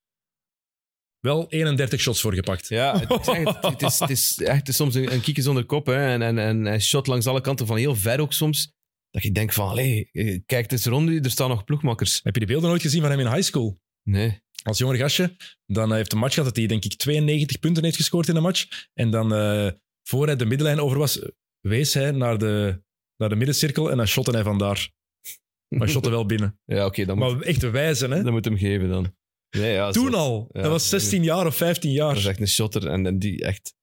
Wel 1.20 1.50
31 1.50 2.00
shots 2.00 2.22
voor 2.22 2.34
gepakt. 2.34 2.68
Ja, 2.68 3.00
het, 3.00 3.12
ik 3.12 3.24
zeg 3.24 3.38
het, 3.38 3.58
het, 3.62 3.82
is, 3.82 4.00
het 4.00 4.10
is 4.10 4.38
echt 4.38 4.74
soms 4.74 4.95
een, 4.95 5.14
een 5.14 5.22
kiekje 5.22 5.41
zonder 5.41 5.66
kop. 5.66 5.86
Hè. 5.86 6.06
En, 6.14 6.22
en, 6.22 6.38
en 6.38 6.66
hij 6.66 6.80
shot 6.80 7.08
langs 7.08 7.28
alle 7.28 7.41
kanten 7.41 7.68
van 7.68 7.78
heel 7.78 7.95
ver 7.95 8.20
ook 8.20 8.34
soms. 8.34 8.74
Dat 9.10 9.24
ik 9.24 9.36
denk 9.36 9.54
van, 9.54 9.70
allee, 9.70 10.10
eh, 10.12 10.40
kijk 10.45 10.72
eens 10.72 10.86
rond 10.86 11.10
u, 11.10 11.20
er 11.20 11.32
staan 11.32 11.50
nog 11.50 11.64
ploegmakkers. 11.64 12.20
Heb 12.24 12.34
je 12.34 12.40
die 12.40 12.50
beelden 12.50 12.70
nooit 12.70 12.82
gezien 12.82 13.02
van 13.02 13.10
hem 13.10 13.20
in 13.20 13.28
high 13.34 13.41
school? 13.41 13.80
Nee. 14.04 14.41
Als 14.64 14.78
jonger 14.78 14.98
gastje. 14.98 15.36
Dan 15.66 15.90
eh, 15.90 15.95
heeft 15.95 16.12
een 16.12 16.18
match 16.18 16.34
gehad 16.34 16.50
dat 16.50 16.58
hij, 16.58 16.68
denk 16.68 16.86
ik, 16.86 16.95
92 16.95 17.60
punten 17.60 17.84
heeft 17.84 17.95
gescoord 17.95 18.28
in 18.28 18.36
een 18.36 18.41
match. 18.41 18.90
En 18.94 19.10
dan, 19.10 19.34
eh, 19.34 19.72
voor 20.07 20.25
hij 20.25 20.35
de 20.35 20.45
middenlijn 20.45 20.80
over 20.80 20.97
was, 20.97 21.30
wees 21.59 21.93
hij 21.93 22.11
naar 22.11 22.38
de, 22.38 22.81
naar 23.17 23.30
de 23.30 23.35
middencirkel 23.35 23.91
en 23.91 23.97
dan 23.97 24.07
shotte 24.07 24.31
hij 24.31 24.43
vandaar. 24.43 24.91
Maar 25.67 25.89
shotte 25.89 26.09
wel 26.09 26.25
binnen. 26.25 26.59
Ja, 26.65 26.85
oké, 26.85 27.05
dan, 27.05 27.17
moet- 27.17 27.34
Maar 27.38 27.41
echt 27.41 27.69
wijzen, 27.71 28.11
hè? 28.11 28.23
dan 28.23 28.34
moet 28.34 28.45
hem 28.45 28.57
geven 28.57 28.89
dan. 28.89 29.15
Nee, 29.57 29.73
ja, 29.73 29.91
Toen 29.91 30.13
al. 30.13 30.49
Ja, 30.51 30.61
dat 30.61 30.71
was 30.71 30.89
16 30.89 31.23
jaar 31.23 31.45
of 31.45 31.55
15 31.55 31.91
jaar. 31.91 32.07
Dat 32.09 32.17
is 32.17 32.25
echt 32.25 32.39
een 32.39 32.47
shotter. 32.47 32.88
En, 32.88 33.05
en 33.05 33.19
die 33.19 33.43
echt... 33.43 33.75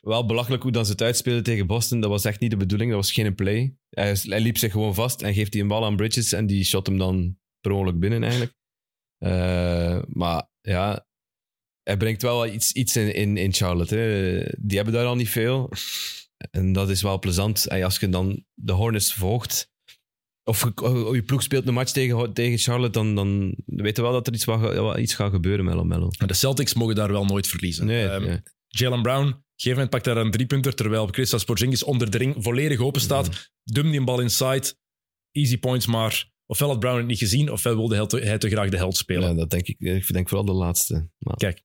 Wel 0.00 0.26
belachelijk 0.26 0.62
hoe 0.62 0.72
dan 0.72 0.84
ze 0.86 0.92
het 0.92 1.02
uitspelen 1.02 1.42
tegen 1.42 1.66
Boston. 1.66 2.00
Dat 2.00 2.10
was 2.10 2.24
echt 2.24 2.40
niet 2.40 2.50
de 2.50 2.56
bedoeling. 2.56 2.90
Dat 2.90 3.00
was 3.00 3.12
geen 3.12 3.34
play. 3.34 3.76
Hij, 3.88 4.16
hij 4.22 4.40
liep 4.40 4.58
zich 4.58 4.72
gewoon 4.72 4.94
vast 4.94 5.22
en 5.22 5.34
geeft 5.34 5.52
die 5.52 5.62
een 5.62 5.68
bal 5.68 5.84
aan 5.84 5.96
Bridges. 5.96 6.32
En 6.32 6.46
die 6.46 6.64
shot 6.64 6.86
hem 6.86 6.98
dan 6.98 7.38
per 7.60 7.70
ongeluk 7.72 7.98
binnen 7.98 8.22
eigenlijk. 8.22 8.52
Eh, 9.18 10.02
maar 10.06 10.48
ja, 10.60 11.06
hij 11.82 11.96
brengt 11.96 12.22
wel 12.22 12.46
iets, 12.46 12.72
iets 12.72 12.96
in, 12.96 13.14
in, 13.14 13.36
in 13.36 13.52
Charlotte. 13.52 13.96
Hè. 13.96 14.38
Die 14.58 14.76
hebben 14.76 14.94
daar 14.94 15.06
al 15.06 15.16
niet 15.16 15.30
veel. 15.30 15.70
En 16.50 16.72
dat 16.72 16.90
is 16.90 17.02
wel 17.02 17.18
plezant. 17.18 17.66
En 17.66 17.82
als 17.82 17.98
je 17.98 18.08
dan 18.08 18.44
de 18.54 18.72
Hornets 18.72 19.14
volgt... 19.14 19.70
Of 20.44 20.62
je, 20.62 20.82
of 20.82 21.14
je 21.14 21.22
ploeg 21.22 21.42
speelt 21.42 21.66
een 21.66 21.74
match 21.74 21.92
tegen, 21.92 22.32
tegen 22.32 22.58
Charlotte, 22.58 22.90
dan, 22.98 23.14
dan 23.14 23.54
weet 23.66 23.96
je 23.96 24.02
wel 24.02 24.12
dat 24.12 24.26
er 24.26 24.34
iets, 24.34 24.44
wat, 24.44 24.98
iets 24.98 25.14
gaat 25.14 25.32
gebeuren 25.32 25.64
met 25.64 25.74
Lamelo. 25.74 26.08
De 26.26 26.34
Celtics 26.34 26.74
mogen 26.74 26.94
daar 26.94 27.12
wel 27.12 27.24
nooit 27.24 27.46
verliezen. 27.46 27.86
Nee, 27.86 28.06
Ehm, 28.08 28.24
nee. 28.24 28.40
Jalen 28.68 29.02
Brown, 29.02 29.26
op 29.26 29.32
een 29.32 29.42
gegeven 29.56 29.70
moment 29.72 29.90
pakt 29.90 30.04
daar 30.04 30.16
een 30.16 30.30
driepunter, 30.30 30.74
terwijl 30.74 31.06
Christos 31.06 31.44
Porzingis 31.44 31.82
onder 31.82 32.10
de 32.10 32.18
ring 32.18 32.34
volledig 32.38 32.80
open 32.80 33.00
staat. 33.00 33.28
Mhm. 33.28 33.36
Dum 33.64 33.90
die 33.90 33.98
een 33.98 34.04
bal 34.04 34.20
inside. 34.20 34.74
Easy 35.32 35.58
points, 35.58 35.86
maar 35.86 36.30
ofwel 36.46 36.68
had 36.68 36.80
Brown 36.80 36.96
het 36.96 37.06
niet 37.06 37.18
gezien, 37.18 37.50
ofwel 37.50 37.76
wilde 37.76 37.96
hij 37.96 38.06
te, 38.06 38.18
hij 38.20 38.38
te 38.38 38.48
graag 38.48 38.68
de 38.70 38.76
held 38.76 38.96
spelen. 38.96 39.28
Ja, 39.28 39.34
dat 39.34 39.50
denk 39.50 39.66
ik. 39.66 39.76
Ik 39.78 40.12
denk 40.12 40.28
vooral 40.28 40.46
de 40.46 40.52
laatste. 40.52 41.08
Maar, 41.18 41.36
Kijk. 41.36 41.62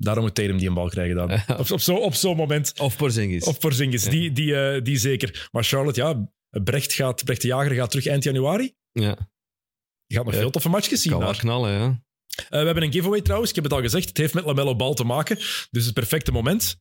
Daarom 0.00 0.24
moet 0.24 0.34
Tatum 0.34 0.58
die 0.58 0.68
een 0.68 0.74
bal 0.74 0.88
krijgen 0.88 1.16
dan. 1.16 1.28
Ja. 1.46 1.56
Op, 1.58 1.70
op 1.70 1.80
zo'n 1.80 1.98
op 2.00 2.14
zo'n 2.14 2.36
moment. 2.36 2.78
Of 2.80 2.96
Porzingis. 2.96 3.44
Of 3.44 3.58
Porzingis, 3.58 4.02
die, 4.02 4.32
die, 4.32 4.56
eh, 4.60 4.82
die 4.84 4.96
zeker. 4.98 5.48
Maar 5.52 5.64
Charlotte, 5.64 6.00
ja, 6.00 6.30
Brecht, 6.62 6.92
gaat, 6.92 7.24
Brecht 7.24 7.40
de 7.40 7.48
Jager 7.48 7.74
gaat 7.74 7.90
terug 7.90 8.06
eind 8.06 8.24
januari. 8.24 8.74
ja, 8.92 9.16
Je 10.06 10.14
gaat 10.14 10.24
nog 10.24 10.34
Ja. 10.34 10.40
veel 10.40 10.50
toffe 10.50 10.68
matchjes 10.68 11.02
zien 11.02 11.12
kan 11.12 11.20
wel 11.20 11.34
knallen, 11.34 11.70
ja. 11.72 12.02
Eh, 12.36 12.48
we 12.48 12.56
hebben 12.66 12.82
een 12.82 12.92
giveaway 12.92 13.20
trouwens. 13.20 13.50
Ik 13.50 13.54
heb 13.56 13.64
het 13.64 13.72
al 13.72 13.80
gezegd. 13.80 14.08
Het 14.08 14.16
heeft 14.16 14.34
met 14.34 14.44
Lamello 14.44 14.76
Ball 14.76 14.94
te 14.94 15.04
maken. 15.04 15.36
Dus 15.70 15.84
het 15.84 15.94
perfecte 15.94 16.32
moment. 16.32 16.80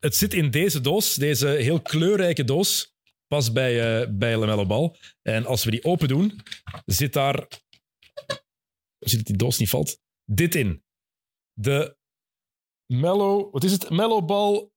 Het 0.00 0.16
zit 0.16 0.34
in 0.34 0.50
deze 0.50 0.80
doos. 0.80 1.14
Deze 1.14 1.46
heel 1.48 1.80
kleurrijke 1.80 2.44
doos. 2.44 2.96
Pas 3.26 3.52
bij, 3.52 4.00
eh 4.02 4.08
bij 4.10 4.36
Lamello 4.36 4.66
Ball. 4.66 4.94
En 5.22 5.46
als 5.46 5.64
we 5.64 5.70
die 5.70 5.84
open 5.84 6.08
doen, 6.08 6.40
zit 6.84 7.12
daar... 7.12 7.46
Zie 8.98 9.16
dat 9.16 9.26
die 9.26 9.36
doos 9.36 9.58
niet 9.58 9.68
valt? 9.68 10.00
Dit 10.24 10.54
in. 10.54 10.82
De 11.60 11.96
Mellow... 12.86 13.52
Wat 13.52 13.64
is 13.64 13.72
het? 13.72 13.90
Mellow 13.90 14.26
Ball 14.26 14.68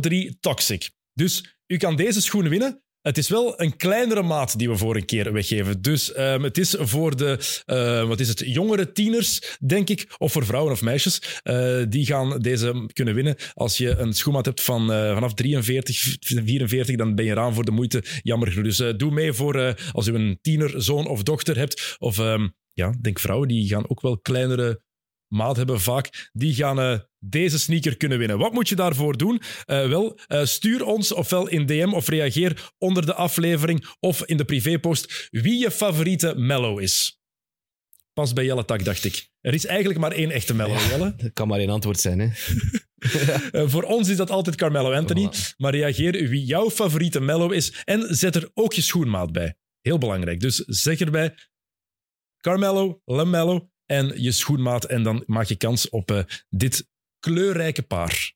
03 0.00 0.36
Toxic. 0.40 0.90
Dus 1.12 1.56
u 1.66 1.76
kan 1.76 1.96
deze 1.96 2.20
schoen 2.20 2.48
winnen. 2.48 2.82
Het 3.00 3.18
is 3.18 3.28
wel 3.28 3.60
een 3.60 3.76
kleinere 3.76 4.22
maat 4.22 4.58
die 4.58 4.68
we 4.68 4.76
voor 4.76 4.96
een 4.96 5.04
keer 5.04 5.32
weggeven. 5.32 5.82
Dus 5.82 6.12
ehm, 6.12 6.42
het 6.42 6.58
is 6.58 6.74
voor 6.78 7.16
de, 7.16 7.62
eh, 7.66 8.08
wat 8.08 8.20
is 8.20 8.28
het, 8.28 8.38
jongere 8.38 8.92
tieners, 8.92 9.56
denk 9.66 9.88
ik, 9.88 10.14
of 10.18 10.32
voor 10.32 10.44
vrouwen 10.44 10.72
of 10.72 10.82
meisjes. 10.82 11.40
eh, 11.42 11.82
die 11.88 12.06
gaan 12.06 12.38
deze 12.38 12.86
kunnen 12.92 13.14
winnen. 13.14 13.36
Als 13.54 13.76
je 13.76 13.96
een 13.96 14.12
schoenmaat 14.12 14.44
hebt 14.44 14.62
van 14.62 14.92
eh, 14.92 15.14
vanaf 15.14 15.34
43, 15.34 16.16
44, 16.20 16.96
dan 16.96 17.14
ben 17.14 17.24
je 17.24 17.30
eraan 17.30 17.54
voor 17.54 17.64
de 17.64 17.70
moeite. 17.70 18.04
Jammer 18.22 18.48
genoeg. 18.52 18.76
Dus 18.76 18.96
doe 18.96 19.10
mee 19.10 19.32
voor 19.32 19.76
als 19.92 20.06
u 20.06 20.14
een 20.14 20.38
tienerzoon 20.42 21.06
of 21.06 21.22
dochter 21.22 21.56
hebt. 21.56 21.96
Of 21.98 22.18
ehm, 22.18 22.48
ja, 22.72 22.94
denk 23.00 23.18
vrouwen, 23.18 23.48
die 23.48 23.68
gaan 23.68 23.90
ook 23.90 24.00
wel 24.00 24.18
kleinere 24.18 24.82
maat 25.30 25.56
hebben 25.56 25.80
vaak. 25.80 26.30
Die 26.32 26.54
gaan 26.54 26.80
eh, 26.80 26.98
deze 27.18 27.58
sneaker 27.58 27.96
kunnen 27.96 28.18
winnen. 28.18 28.38
Wat 28.38 28.52
moet 28.52 28.68
je 28.68 28.74
daarvoor 28.74 29.16
doen? 29.16 29.40
Eh, 29.64 29.88
wel, 29.88 30.18
eh, 30.26 30.44
stuur 30.44 30.84
ons 30.84 31.12
ofwel 31.12 31.48
in 31.48 31.66
DM 31.66 31.92
of 31.92 32.08
reageer 32.08 32.72
onder 32.78 33.06
de 33.06 33.14
aflevering 33.14 33.86
of 34.00 34.24
in 34.24 34.36
de 34.36 34.44
privépost 34.44 35.28
wie 35.30 35.58
je 35.58 35.70
favoriete 35.70 36.34
mellow 36.36 36.80
is. 36.80 37.20
Pas 38.12 38.32
bij 38.32 38.44
Jelle 38.44 38.64
Tak, 38.64 38.84
dacht 38.84 39.04
ik. 39.04 39.28
Er 39.40 39.54
is 39.54 39.66
eigenlijk 39.66 40.00
maar 40.00 40.12
één 40.12 40.30
echte 40.30 40.54
mellow, 40.54 40.78
Ja. 40.78 40.88
Jelle. 40.88 41.14
Dat 41.22 41.32
kan 41.32 41.48
maar 41.48 41.58
één 41.58 41.70
antwoord 41.70 42.00
zijn, 42.00 42.18
hè. 42.18 42.28
Voor 43.72 43.82
ons 43.82 44.08
is 44.08 44.16
dat 44.16 44.30
altijd 44.30 44.56
Carmelo 44.56 44.92
Anthony. 44.92 45.28
Maar 45.56 45.74
reageer 45.74 46.28
wie 46.28 46.44
jouw 46.44 46.70
favoriete 46.70 47.20
mellow 47.20 47.52
is 47.52 47.82
en 47.84 48.14
zet 48.14 48.34
er 48.36 48.50
ook 48.54 48.72
je 48.72 48.82
schoenmaat 48.82 49.32
bij. 49.32 49.54
Heel 49.80 49.98
belangrijk. 49.98 50.40
Dus 50.40 50.56
zeg 50.56 51.00
erbij 51.00 51.34
Carmelo, 52.40 53.00
Lamello 53.04 53.70
en 53.90 54.12
je 54.22 54.32
schoenmaat. 54.32 54.84
En 54.84 55.02
dan 55.02 55.22
maak 55.26 55.46
je 55.46 55.56
kans 55.56 55.88
op 55.88 56.10
eh, 56.10 56.22
dit 56.48 56.86
kleurrijke 57.20 57.82
paar. 57.82 58.32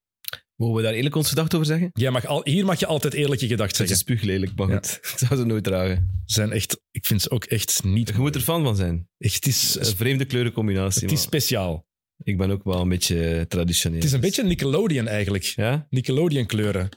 Mogen 0.56 0.76
we 0.76 0.82
daar 0.82 0.93
eerlijk 0.93 1.14
ons 1.14 1.28
gedacht 1.28 1.55
over 1.55 1.66
zeggen? 1.66 1.90
Jij 1.93 2.10
mag 2.10 2.26
al, 2.26 2.40
hier 2.44 2.64
mag 2.64 2.78
je 2.81 2.86
altijd 2.86 3.14
eerlijk 3.14 3.40
je 3.40 3.47
gedacht 3.47 3.68
Het 3.68 3.76
zeggen. 3.76 3.97
is 3.97 4.02
spuuglelijk, 4.02 4.52
maar 4.56 4.68
goed. 4.68 4.98
Ik 5.02 5.18
zou 5.28 5.40
ze 5.40 5.47
nooit 5.47 5.64
dragen. 5.64 6.22
Ze 6.26 6.35
zijn 6.35 6.52
echt, 6.52 6.81
ik 6.90 7.05
vind 7.06 7.22
ze 7.22 7.31
ook 7.31 7.44
echt 7.44 7.85
niet... 7.85 8.09
Je 8.09 8.14
moet 8.18 8.35
er 8.35 8.40
fan 8.40 8.62
van 8.62 8.76
zijn. 8.76 9.09
Echt, 9.18 9.35
het 9.35 9.47
is, 9.47 9.76
Een 9.81 9.97
vreemde 9.97 10.24
kleurencombinatie. 10.24 11.02
het 11.02 11.10
is 11.10 11.16
maar 11.18 11.26
speciaal. 11.26 11.86
Ik 12.22 12.39
ben 12.39 12.51
ook 12.51 12.64
wel 12.64 12.81
een 12.81 12.89
beetje 12.89 13.24
eh, 13.35 13.40
traditioneel. 13.43 13.97
Het 13.98 14.06
is 14.06 14.12
een 14.12 14.20
beetje 14.20 14.43
Nickelodeon 14.44 15.06
eigenlijk. 15.09 15.44
Ja? 15.44 15.86
Nickelodeon 15.90 16.47
kleuren. 16.47 16.89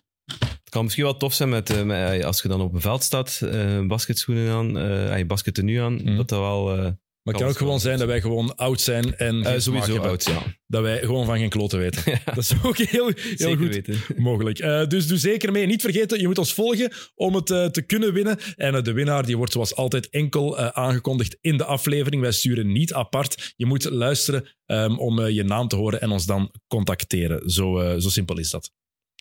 Het 0.42 0.70
kan 0.70 0.84
misschien 0.84 1.04
wel 1.04 1.18
tof 1.18 1.34
zijn 1.34 1.50
met, 1.50 1.70
eh, 1.70 1.84
met, 1.84 2.24
als 2.24 2.42
je 2.42 2.48
dan 2.48 2.62
op 2.62 2.74
een 2.74 2.82
veld 2.82 3.04
staat, 3.04 3.40
eh 3.44 3.86
basketschoenen 3.86 4.52
aan, 4.52 4.78
eh 4.78 5.18
je 5.18 5.26
baskettenu 5.26 5.78
aan, 5.80 5.94
Mhm. 5.94 6.16
dat 6.16 6.30
dat 6.30 6.40
wel... 6.40 6.96
Maar 7.28 7.36
het 7.36 7.46
kan 7.46 7.54
ook 7.54 7.62
gewoon 7.62 7.80
zijn 7.80 7.98
dat 7.98 8.08
wij 8.08 8.22
gewoon 8.22 8.56
oud 8.56 8.82
zijn 8.82 9.18
en 9.18 9.44
eh, 9.44 9.60
sowieso 9.60 9.98
oud, 9.98 10.26
ja. 10.26 10.44
Dat 10.68 10.82
wij 10.82 11.00
gewoon 11.00 11.26
van 11.26 11.38
geen 11.38 11.50
kloten 11.50 11.80
weten. 11.80 12.04
Dat 12.26 12.38
is 12.38 12.54
ook 12.64 12.78
heel, 12.78 13.12
heel 13.16 13.56
goed 13.56 13.68
weten. 13.68 14.02
mogelijk. 14.16 14.60
Eh, 14.60 14.88
dus 14.88 15.08
doe 15.08 15.18
zeker 15.18 15.52
mee. 15.52 15.66
Niet 15.66 15.82
vergeten, 15.82 16.20
je 16.20 16.28
moet 16.28 16.38
ons 16.38 16.54
volgen 16.54 16.92
om 17.16 17.36
het 17.36 17.52
eh, 17.52 17.66
te 17.66 17.82
kunnen 17.82 18.14
winnen. 18.14 18.38
En 18.56 18.84
de 18.84 18.92
winnaar 18.92 19.26
die 19.26 19.38
wordt 19.38 19.52
zoals 19.52 19.76
altijd 19.76 20.10
enkel 20.10 20.58
aangekondigd 20.58 21.38
in 21.42 21.58
de 21.58 21.66
aflevering. 21.66 22.22
Wij 22.22 22.32
sturen 22.32 22.72
niet 22.72 22.94
apart. 22.94 23.54
Je 23.56 23.66
moet 23.66 23.90
luisteren 23.90 24.56
ehm, 24.66 24.98
om 24.98 25.28
je 25.28 25.44
naam 25.44 25.68
te 25.68 25.76
horen 25.76 26.02
en 26.02 26.10
ons 26.10 26.26
dan 26.26 26.52
contacteren. 26.68 27.50
Zo, 27.50 28.00
zo 28.00 28.10
simpel 28.10 28.38
is 28.38 28.50
dat. 28.50 28.72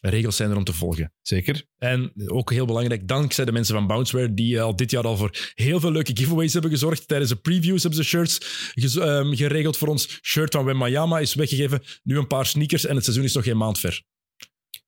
Regels 0.00 0.36
zijn 0.36 0.50
er 0.50 0.56
om 0.56 0.64
te 0.64 0.72
volgen. 0.72 1.12
Zeker. 1.22 1.64
En 1.78 2.12
ook 2.26 2.50
heel 2.50 2.66
belangrijk, 2.66 3.08
dankzij 3.08 3.44
de 3.44 3.52
mensen 3.52 3.74
van 3.74 3.86
Bounceware, 3.86 4.34
die 4.34 4.56
eh, 4.56 4.62
al 4.62 4.76
dit 4.76 4.90
jaar 4.90 5.04
al 5.04 5.16
voor 5.16 5.52
heel 5.54 5.80
veel 5.80 5.92
leuke 5.92 6.16
giveaways 6.16 6.52
hebben 6.52 6.70
gezorgd. 6.70 7.08
Tijdens 7.08 7.30
de 7.30 7.36
previews 7.36 7.82
hebben 7.82 8.04
ze 8.04 8.08
shirts 8.08 8.38
ehm, 8.74 9.34
geregeld 9.34 9.76
voor 9.76 9.88
ons. 9.88 10.18
Shirt 10.22 10.52
van 10.52 10.64
Wembayama 10.64 11.18
is 11.18 11.34
weggegeven. 11.34 11.82
Nu 12.02 12.18
een 12.18 12.26
paar 12.26 12.46
sneakers 12.46 12.86
en 12.86 12.94
het 12.94 13.04
seizoen 13.04 13.24
is 13.24 13.34
nog 13.34 13.44
geen 13.44 13.56
maand 13.56 13.78
ver. 13.78 14.02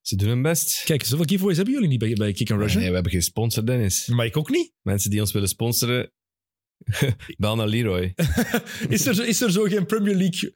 Ze 0.01 0.17
doen 0.17 0.29
hun 0.29 0.43
best. 0.43 0.83
Kijk, 0.85 1.05
zoveel 1.05 1.25
giveaways 1.25 1.57
hebben 1.57 1.75
jullie 1.75 1.89
niet 1.89 1.99
bij, 1.99 2.13
bij 2.13 2.33
Kick 2.33 2.51
and 2.51 2.61
Rush. 2.61 2.75
Nee, 2.75 2.89
we 2.89 2.95
hebben 2.95 3.13
geen 3.13 3.23
sponsor, 3.23 3.67
Dennis. 3.67 4.07
Maar 4.07 4.27
ik 4.27 4.37
ook 4.37 4.51
niet. 4.51 4.73
Mensen 4.83 5.11
die 5.11 5.21
ons 5.21 5.33
willen 5.33 5.49
sponsoren, 5.49 6.13
bel 7.37 7.57
naar 7.57 7.67
Leroy. 7.67 8.15
Is 8.89 9.07
er, 9.07 9.27
is 9.27 9.41
er 9.41 9.53
zo 9.53 9.65
geen 9.65 9.87
Premier 9.87 10.15
League 10.15 10.55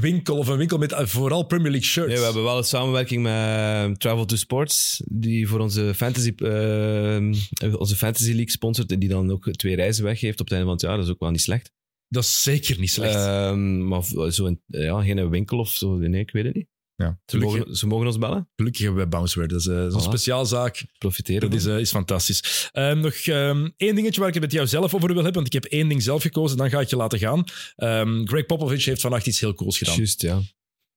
winkel 0.00 0.38
of 0.38 0.48
een 0.48 0.56
winkel 0.56 0.78
met 0.78 0.92
eh, 0.92 1.06
vooral 1.06 1.42
Premier 1.42 1.70
League 1.70 1.88
shirts? 1.88 2.08
Nee, 2.08 2.18
we 2.18 2.24
hebben 2.24 2.42
wel 2.42 2.58
een 2.58 2.64
samenwerking 2.64 3.22
met 3.22 3.32
eh, 3.32 3.90
Travel 3.90 4.24
to 4.24 4.36
Sports, 4.36 5.02
die 5.06 5.48
voor 5.48 5.60
onze 5.60 5.94
fantasy, 5.94 6.32
eh, 6.36 7.78
onze 7.78 7.96
fantasy 7.96 8.30
League 8.30 8.50
sponsort 8.50 8.92
en 8.92 8.98
die 8.98 9.08
dan 9.08 9.30
ook 9.30 9.52
twee 9.52 9.74
reizen 9.74 10.04
weggeeft 10.04 10.40
op 10.40 10.46
het 10.46 10.54
einde 10.54 10.64
van 10.64 10.74
het 10.74 10.82
jaar. 10.82 10.96
Dat 10.96 11.04
is 11.04 11.12
ook 11.12 11.20
wel 11.20 11.30
niet 11.30 11.40
slecht. 11.40 11.72
Dat 12.08 12.22
is 12.22 12.42
zeker 12.42 12.78
niet 12.78 12.90
slecht. 12.90 13.14
Ehm, 13.14 13.88
maar 13.88 14.02
zo 14.32 14.46
een, 14.46 14.62
ja, 14.66 15.02
geen 15.02 15.30
winkel 15.30 15.58
of 15.58 15.68
zo, 15.68 15.96
nee, 15.96 16.20
ik 16.20 16.30
weet 16.30 16.44
het 16.44 16.54
niet. 16.54 16.71
Ja, 16.96 17.20
Ze 17.26 17.38
mogen, 17.38 17.76
ze 17.76 17.86
mogen 17.86 18.06
ons 18.06 18.18
bellen, 18.18 18.48
Gelukkig 18.56 18.82
hebben 18.82 19.02
we 19.02 19.08
Bounceware. 19.08 19.48
Dat 19.48 19.60
is 19.60 19.66
eh, 19.66 19.86
zo'n 19.88 20.00
Voilà. 20.00 20.04
speciaalzaak. 20.04 20.84
profiteren. 20.98 21.50
Dat 21.50 21.58
is, 21.60 21.66
eh, 21.66 21.78
is 21.78 21.90
fantastisch. 21.90 22.68
Ehm, 22.72 23.00
nog 23.00 23.14
ehm, 23.14 23.68
één 23.76 23.94
dingetje 23.94 24.18
waar 24.20 24.28
ik 24.28 24.34
het 24.34 24.42
met 24.42 24.52
jou 24.52 24.66
zelf 24.66 24.94
over 24.94 25.06
wil 25.06 25.14
hebben, 25.24 25.32
want 25.42 25.46
ik 25.54 25.62
heb 25.62 25.64
één 25.64 25.88
ding 25.88 26.02
zelf 26.02 26.22
gekozen, 26.22 26.56
dan 26.56 26.70
ga 26.70 26.80
ik 26.80 26.88
je 26.88 26.96
laten 26.96 27.18
gaan. 27.18 27.44
Ehm, 27.76 28.26
Greg 28.26 28.46
Popovich 28.46 28.84
heeft 28.84 29.00
vannacht 29.00 29.26
iets 29.26 29.40
heel 29.40 29.54
cools 29.54 29.78
gedaan. 29.78 29.96
Juist, 29.96 30.22
ja. 30.22 30.40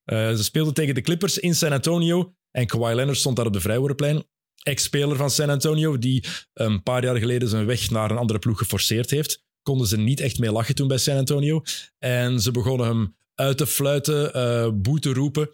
Eh, 0.03 0.33
ze 0.35 0.43
speelden 0.43 0.73
tegen 0.73 0.95
de 0.95 1.01
Clippers 1.01 1.37
in 1.37 1.55
San 1.55 1.71
Antonio 1.71 2.33
en 2.51 2.65
Kawhi 2.67 2.93
Leonard 2.95 3.17
stond 3.17 3.35
daar 3.35 3.45
op 3.45 3.53
de 3.53 3.61
vrijwoordenplein. 3.61 4.23
Ex-speler 4.63 5.15
van 5.17 5.29
San 5.29 5.49
Antonio, 5.49 5.97
die 5.97 6.23
een 6.53 6.83
paar 6.83 7.03
jaar 7.03 7.15
geleden 7.17 7.47
zijn 7.49 7.65
weg 7.65 7.89
naar 7.89 8.11
een 8.11 8.17
andere 8.17 8.39
ploeg 8.39 8.57
geforceerd 8.57 9.09
heeft. 9.09 9.43
Konden 9.61 9.87
ze 9.87 9.97
niet 9.97 10.19
echt 10.19 10.39
mee 10.39 10.51
lachen 10.51 10.75
toen 10.75 10.87
bij 10.87 10.97
San 10.97 11.17
Antonio. 11.17 11.61
En 11.97 12.39
ze 12.41 12.51
begonnen 12.51 12.87
hem 12.87 13.15
uit 13.35 13.57
te 13.57 13.67
fluiten, 13.67 14.33
eh 14.33 14.69
boe 14.73 14.99
te 14.99 15.13
roepen, 15.13 15.49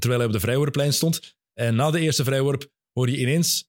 terwijl 0.00 0.20
hij 0.20 0.28
op 0.28 0.34
de 0.34 0.40
vrijwoordenplein 0.40 0.92
stond. 0.92 1.36
En 1.52 1.74
na 1.74 1.90
de 1.90 2.00
eerste 2.00 2.24
vrijworp 2.24 2.70
hoor 2.92 3.10
je 3.10 3.18
ineens 3.18 3.68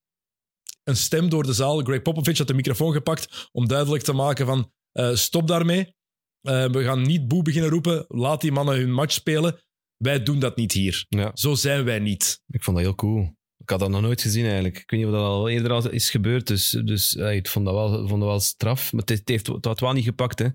een 0.84 0.96
stem 0.96 1.30
door 1.30 1.44
de 1.44 1.54
zaal. 1.54 1.84
Greg 1.84 2.02
Popovich 2.02 2.38
had 2.38 2.48
de 2.48 2.54
microfoon 2.54 2.94
gepakt 2.94 3.50
om 3.52 3.68
duidelijk 3.68 4.04
te 4.04 4.14
maken 4.14 4.46
van 4.46 4.72
eh, 4.92 5.16
stop 5.16 5.48
daarmee. 5.48 5.94
Eh, 6.42 6.66
we 6.66 6.84
gaan 6.84 7.02
niet 7.02 7.28
boe 7.28 7.44
beginnen 7.44 7.70
roepen. 7.70 8.06
Laat 8.08 8.42
die 8.42 8.52
mannen 8.52 8.76
hun 8.76 8.92
match 8.92 9.14
spelen. 9.14 9.60
Wij 9.98 10.24
doen 10.24 10.40
dat 10.40 10.56
niet 10.56 10.72
hier. 10.72 11.06
ja. 11.10 11.32
Zo 11.34 11.56
zijn 11.56 11.84
wij 11.84 12.00
niet. 12.00 12.42
Ik 12.48 12.64
vond 12.64 12.78
dat 12.78 12.86
heel 12.86 12.96
cool. 12.96 13.34
Ik 13.58 13.70
had 13.70 13.80
dat 13.80 13.90
nog 13.90 14.02
nooit 14.02 14.22
gezien 14.22 14.44
eigenlijk. 14.44 14.78
Ik 14.78 14.90
weet 14.90 15.00
niet 15.00 15.10
of 15.10 15.16
dat 15.16 15.26
al 15.26 15.50
eerder 15.50 15.72
al 15.72 15.90
is 15.90 16.10
gebeurd, 16.10 16.48
dus, 16.48 16.70
dus 16.70 17.16
eh, 17.16 17.36
ik 17.36 17.48
vond 17.48 17.66
dat 17.66 17.74
wel, 17.74 18.08
vond 18.08 18.20
dat 18.22 18.30
wel 18.30 18.40
straf. 18.40 18.92
Maar 18.92 19.02
het, 19.02 19.10
het 19.10 19.30
heeft 19.30 19.48
het 19.48 19.66
had 19.66 19.80
wel 19.80 19.94
niet 19.94 20.04
gepakt, 20.04 20.40
hè. 20.40 20.48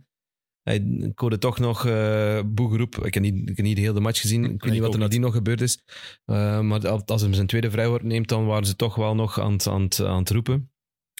Hij, 0.70 1.09
ik 1.09 1.18
hoorde 1.18 1.38
toch 1.38 1.59
nog 1.59 1.82
boegeroep. 2.47 2.97
Ik 3.06 3.14
heb, 3.14 3.22
niet, 3.22 3.48
ik 3.51 3.56
heb 3.56 3.66
niet 3.66 3.76
de 3.76 3.82
hele 3.82 4.01
match 4.01 4.20
gezien. 4.20 4.44
Ik 4.44 4.51
weet 4.51 4.62
Nee, 4.62 4.70
niet 4.72 4.80
wat 4.80 4.94
er 4.94 4.98
nadien 5.01 5.20
nog 5.20 5.34
gebeurd 5.34 5.60
is. 5.60 5.78
Eh, 6.24 6.60
maar 6.60 6.88
als- 6.88 7.22
hij 7.22 7.32
zijn 7.34 7.47
tweede 7.47 7.70
vrijwoord 7.70 8.02
neemt, 8.02 8.28
dan 8.28 8.47
waren 8.47 8.66
ze 8.66 8.76
toch 8.76 8.94
wel 8.94 9.14
nog 9.14 9.40
aan 9.40 9.52
het, 9.52 9.66
aan 9.66 9.82
het, 9.82 10.01
aan 10.01 10.18
het 10.18 10.30
roepen. 10.30 10.70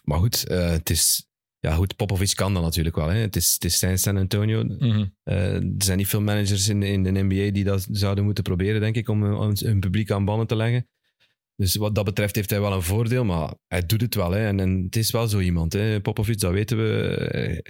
Maar 0.05 0.19
goed, 0.19 0.47
eh, 0.47 0.71
het 0.71 0.91
is... 0.91 1.25
Ja 1.59 1.75
goed, 1.75 1.97
Popovic 1.97 2.33
kan 2.35 2.55
dat 2.55 2.63
natuurlijk 2.63 2.97
wel. 2.97 3.09
Hè. 3.09 3.19
Het, 3.19 3.37
is, 3.37 3.53
het 3.55 3.65
is 3.65 3.79
zijn 3.79 3.99
San 3.99 4.17
Antonio. 4.17 4.63
Eh, 5.23 5.55
er 5.55 5.73
zijn 5.79 5.99
niet 5.99 6.09
veel 6.09 6.21
managers 6.21 6.69
in, 6.69 6.83
in 6.83 7.03
de 7.03 7.11
NBA 7.11 7.51
die 7.51 7.65
dat 7.65 7.87
zouden 7.91 8.25
moeten 8.25 8.45
proberen, 8.45 8.81
denk 8.81 8.97
ik, 8.97 9.09
om, 9.09 9.35
om 9.35 9.53
hun 9.59 9.81
publiek 9.81 10.11
aan 10.11 10.25
bannen 10.25 10.47
te 10.47 10.57
leggen. 10.57 10.89
Dus 11.57 11.75
wat 11.77 11.95
dat 11.95 12.05
betreft 12.05 12.35
heeft 12.35 12.51
hij 12.51 12.61
wel 12.61 12.73
een 12.73 12.83
voordeel, 12.83 13.25
maar 13.25 13.55
hij 13.67 13.87
doet 13.87 14.01
het 14.01 14.15
wel. 14.15 14.31
Hè. 14.31 14.47
En, 14.47 14.61
en 14.61 14.83
het 14.85 14.97
is 14.97 15.11
wel 15.11 15.29
zo 15.29 15.39
iemand. 15.41 15.73
Hè. 15.73 16.01
Popovic, 16.01 16.39
dat 16.41 16.53
weten 16.53 16.77
we. 16.77 17.63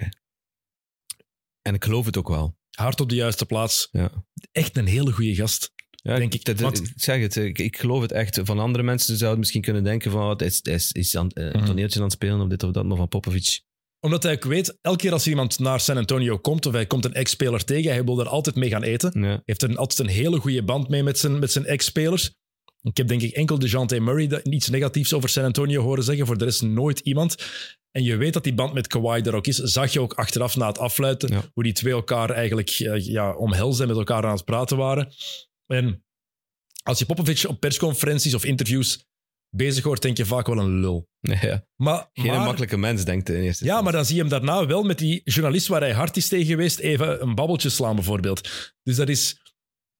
Eh, 1.61 1.71
En 1.71 1.73
ik 1.73 1.83
geloof 1.83 2.05
het 2.05 2.17
ook 2.17 2.27
wel. 2.29 2.57
Hard 2.71 3.01
op 3.01 3.09
de 3.09 3.15
juiste 3.15 3.45
plaats. 3.45 3.87
Ja. 3.91 4.25
Echt 4.51 4.77
een 4.77 4.85
hele 4.87 5.11
goede 5.11 5.35
gast. 5.35 5.71
Ja, 5.89 6.17
Denk 6.17 6.33
ik. 6.33 6.45
dat- 6.45 6.59
Want- 6.59 6.77
ik 6.83 6.91
zeg 6.95 7.21
het, 7.21 7.35
ik, 7.35 7.59
ik 7.59 7.77
geloof 7.77 8.01
het 8.01 8.11
echt. 8.11 8.39
Van 8.43 8.59
andere 8.59 8.83
mensen 8.83 9.17
zouden 9.17 9.39
misschien 9.39 9.61
kunnen 9.61 9.83
denken 9.83 10.11
van, 10.11 10.21
oh, 10.23 10.29
het 10.29 10.41
is, 10.41 10.55
het 10.57 10.67
is, 10.67 10.91
is 10.91 11.15
aan, 11.17 11.29
eh, 11.29 11.43
een 11.45 11.51
Mhm. 11.57 11.65
toneeltje 11.65 11.97
aan 11.99 12.05
het 12.05 12.13
spelen 12.13 12.41
of 12.41 12.47
dit 12.47 12.63
of 12.63 12.71
dat, 12.71 12.85
maar 12.85 12.97
van 12.97 13.07
Popovic. 13.07 13.61
Omdat 13.99 14.23
hij 14.23 14.33
ook 14.33 14.43
weet, 14.43 14.77
elke 14.81 14.97
keer 14.97 15.11
als 15.11 15.27
iemand 15.27 15.59
naar 15.59 15.79
San 15.79 15.97
Antonio 15.97 16.37
komt 16.37 16.65
of 16.65 16.73
hij 16.73 16.85
komt 16.85 17.05
een 17.05 17.13
ex-speler 17.13 17.63
tegen, 17.63 17.91
hij 17.91 18.03
wil 18.03 18.15
daar 18.15 18.27
altijd 18.27 18.55
mee 18.55 18.69
gaan 18.69 18.83
eten. 18.83 19.21
Ja. 19.21 19.41
heeft 19.45 19.61
er 19.61 19.75
altijd 19.77 19.99
een 19.99 20.07
hele 20.15 20.39
goede 20.39 20.63
band 20.63 20.89
mee 20.89 21.03
met 21.03 21.19
zijn, 21.19 21.39
met 21.39 21.51
zijn 21.51 21.65
ex-spelers. 21.65 22.33
Ik 22.83 22.97
heb 22.97 23.07
denk 23.07 23.21
ik 23.21 23.33
enkel 23.33 23.59
DeJounte 23.59 23.99
Murray 23.99 24.27
dat- 24.27 24.47
iets 24.47 24.69
negatiefs 24.69 25.13
over 25.13 25.29
San 25.29 25.43
Antonio 25.43 25.81
horen 25.81 26.03
zeggen. 26.03 26.25
Voor 26.25 26.37
de 26.37 26.45
rest 26.45 26.61
nooit 26.61 26.99
iemand. 26.99 27.35
En 27.91 28.03
je 28.03 28.15
weet 28.15 28.33
dat 28.33 28.43
die 28.43 28.53
band 28.53 28.73
met 28.73 28.87
Kawhi 28.87 29.21
er 29.21 29.35
ook 29.35 29.47
is. 29.47 29.55
Zag 29.57 29.93
je 29.93 30.01
ook 30.01 30.13
achteraf 30.13 30.55
na 30.55 30.67
het 30.67 30.77
afluiten 30.77 31.33
Ja. 31.33 31.43
hoe 31.53 31.63
die 31.63 31.73
twee 31.73 31.93
elkaar 31.93 32.29
eigenlijk 32.29 32.69
eh, 32.69 33.05
ja, 33.05 33.35
omhelzen 33.35 33.81
en 33.81 33.87
met 33.87 33.97
elkaar 33.97 34.25
aan 34.25 34.35
het 34.35 34.45
praten 34.45 34.77
waren. 34.77 35.11
En 35.67 36.03
als 36.83 36.99
je 36.99 37.05
Popovic 37.05 37.43
op 37.47 37.59
persconferenties 37.59 38.33
of 38.33 38.45
interviews 38.45 39.05
bezig 39.55 39.83
hoort, 39.83 40.01
denk 40.01 40.17
je 40.17 40.25
vaak 40.25 40.47
wel 40.47 40.57
een 40.57 40.79
lul. 40.79 41.09
Ja. 41.19 41.65
Maar, 41.75 42.09
Geen 42.13 42.25
maar- 42.31 42.39
makkelijke 42.45 42.77
mens, 42.77 43.05
denkt 43.05 43.29
in 43.29 43.41
eerste 43.41 43.65
ja, 43.65 43.81
maar 43.81 43.91
dan 43.91 44.05
zie 44.05 44.15
je 44.15 44.21
hem 44.21 44.29
daarna 44.29 44.65
wel 44.65 44.83
met 44.83 44.97
die 44.97 45.21
journalist 45.23 45.67
waar 45.67 45.81
hij 45.81 45.93
hard 45.93 46.17
is 46.17 46.27
tegen 46.27 46.45
geweest, 46.45 46.79
even 46.79 47.21
een 47.21 47.35
babbeltje 47.35 47.69
slaan 47.69 47.95
bijvoorbeeld. 47.95 48.49
Dus 48.83 48.95
dat 48.95 49.09
is 49.09 49.39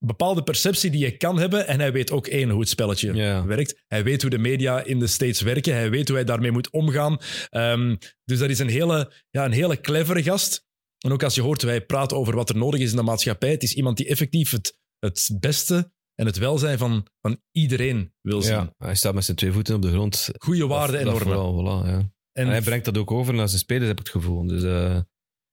bepaalde 0.05 0.43
perceptie 0.43 0.91
die 0.91 0.99
je 0.99 1.17
kan 1.17 1.39
hebben. 1.39 1.67
En 1.67 1.79
hij 1.79 1.91
weet 1.91 2.11
ook 2.11 2.27
één 2.27 2.49
hoe 2.49 2.59
het 2.59 2.69
spelletje 2.69 3.13
werkt. 3.45 3.83
Hij 3.87 4.03
weet 4.03 4.21
hoe 4.21 4.31
de 4.31 4.37
media 4.37 4.83
in 4.83 4.99
de 4.99 5.07
States 5.07 5.41
werken. 5.41 5.73
Hij 5.73 5.89
weet 5.89 6.07
hoe 6.07 6.17
hij 6.17 6.25
daarmee 6.25 6.51
moet 6.51 6.69
omgaan. 6.69 7.17
Ehm, 7.49 7.95
dus 8.23 8.39
dat 8.39 8.49
is 8.49 8.59
een 8.59 8.69
hele, 8.69 9.13
ja, 9.29 9.45
een 9.45 9.51
hele 9.51 9.81
clevere 9.81 10.23
gast. 10.23 10.65
En 10.97 11.11
ook 11.11 11.23
als 11.23 11.35
je 11.35 11.41
hoort 11.41 11.61
hoe 11.61 11.69
hij 11.69 11.85
praat 11.85 12.13
over 12.13 12.35
wat 12.35 12.49
er 12.49 12.57
nodig 12.57 12.79
is 12.79 12.89
in 12.89 12.95
de 12.95 13.03
maatschappij. 13.03 13.49
Het 13.49 13.63
is 13.63 13.73
iemand 13.73 13.97
die 13.97 14.07
effectief 14.07 14.51
het, 14.51 14.77
het 14.99 15.37
beste 15.39 15.91
en 16.15 16.25
het 16.25 16.37
welzijn 16.37 16.77
van, 16.77 17.07
van 17.21 17.41
iedereen 17.51 18.13
wil 18.21 18.41
zien. 18.41 18.53
Ja, 18.53 18.73
hij 18.77 18.95
staat 18.95 19.13
met 19.13 19.25
zijn 19.25 19.37
twee 19.37 19.51
voeten 19.51 19.75
op 19.75 19.81
de 19.81 19.91
grond. 19.91 20.29
Goede 20.37 20.67
waarden 20.67 20.99
en 20.99 21.05
normen. 21.05 21.23
vooral, 21.23 21.61
voilà, 21.61 21.87
ja. 21.87 21.97
En, 21.97 22.45
En 22.45 22.47
hij 22.47 22.61
brengt 22.61 22.85
dat 22.85 22.97
ook 22.97 23.11
over 23.11 23.33
naar 23.33 23.47
zijn 23.47 23.59
spelers, 23.59 23.87
heb 23.87 23.99
ik 23.99 24.05
het 24.05 24.15
gevoel. 24.15 24.47
Dus 24.47 24.63
eh, 24.63 24.99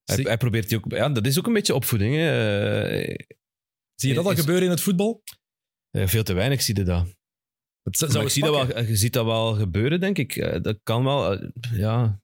hij, 0.04 0.16
hij 0.22 0.36
probeert 0.36 0.68
die 0.68 0.78
ook... 0.78 0.92
Ja, 0.92 1.08
dat 1.08 1.26
is 1.26 1.38
ook 1.38 1.46
een 1.46 1.52
beetje 1.52 1.74
opvoeding. 1.74 2.14
Hè. 2.14 3.14
Zie 4.00 4.08
je 4.08 4.14
dat 4.14 4.24
al 4.24 4.30
is- 4.30 4.38
gebeuren 4.38 4.64
in 4.64 4.70
het 4.70 4.80
voetbal? 4.80 5.22
eh, 5.90 6.06
veel 6.06 6.22
te 6.22 6.32
weinig 6.32 6.62
zie 6.62 6.76
je 6.76 6.82
dat. 6.82 7.06
Het 7.82 7.96
zou 7.98 8.24
ik 8.24 8.30
zie 8.30 8.42
dat 8.42 8.66
wel, 8.66 8.84
je 8.84 8.96
ziet 8.96 9.12
dat 9.12 9.24
wel 9.24 9.54
gebeuren, 9.54 10.00
denk 10.00 10.18
ik. 10.18 10.36
Eh, 10.36 10.62
Dat 10.62 10.78
kan 10.82 11.04
wel. 11.04 11.32
eh, 11.34 11.48
Ja. 11.72 12.20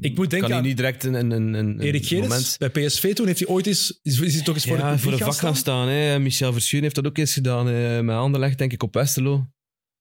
Ik 0.00 0.16
moet 0.16 0.30
denken 0.30 0.48
kan 0.48 0.58
aan 0.58 0.64
niet 0.64 0.76
direct 0.76 1.04
een, 1.04 1.14
een, 1.14 1.30
een, 1.30 1.54
een 1.54 1.80
Erik 1.80 2.06
Gerrits 2.06 2.28
moment... 2.28 2.56
bij 2.58 2.86
PSV 2.86 3.14
toen 3.14 3.26
heeft 3.26 3.38
hij 3.38 3.48
ooit 3.48 3.66
eens, 3.66 3.98
is, 4.02 4.20
is 4.20 4.34
hij 4.34 4.44
toch 4.44 4.54
eens 4.54 4.64
voor 4.66 4.76
ja, 4.78 4.90
het 4.90 5.00
voor 5.00 5.10
de 5.10 5.16
gaan 5.18 5.26
vak 5.32 5.36
gaan 5.40 5.56
staan. 5.56 5.88
Hè. 5.88 6.18
Michel 6.18 6.52
Verschuren 6.52 6.82
heeft 6.84 6.94
dat 6.94 7.06
ook 7.06 7.18
eens 7.18 7.32
gedaan. 7.32 7.66
Hè. 7.66 8.02
Met 8.02 8.16
Anderlecht, 8.16 8.58
denk 8.58 8.72
ik, 8.72 8.82
op 8.82 8.94
Westerlo. 8.94 9.46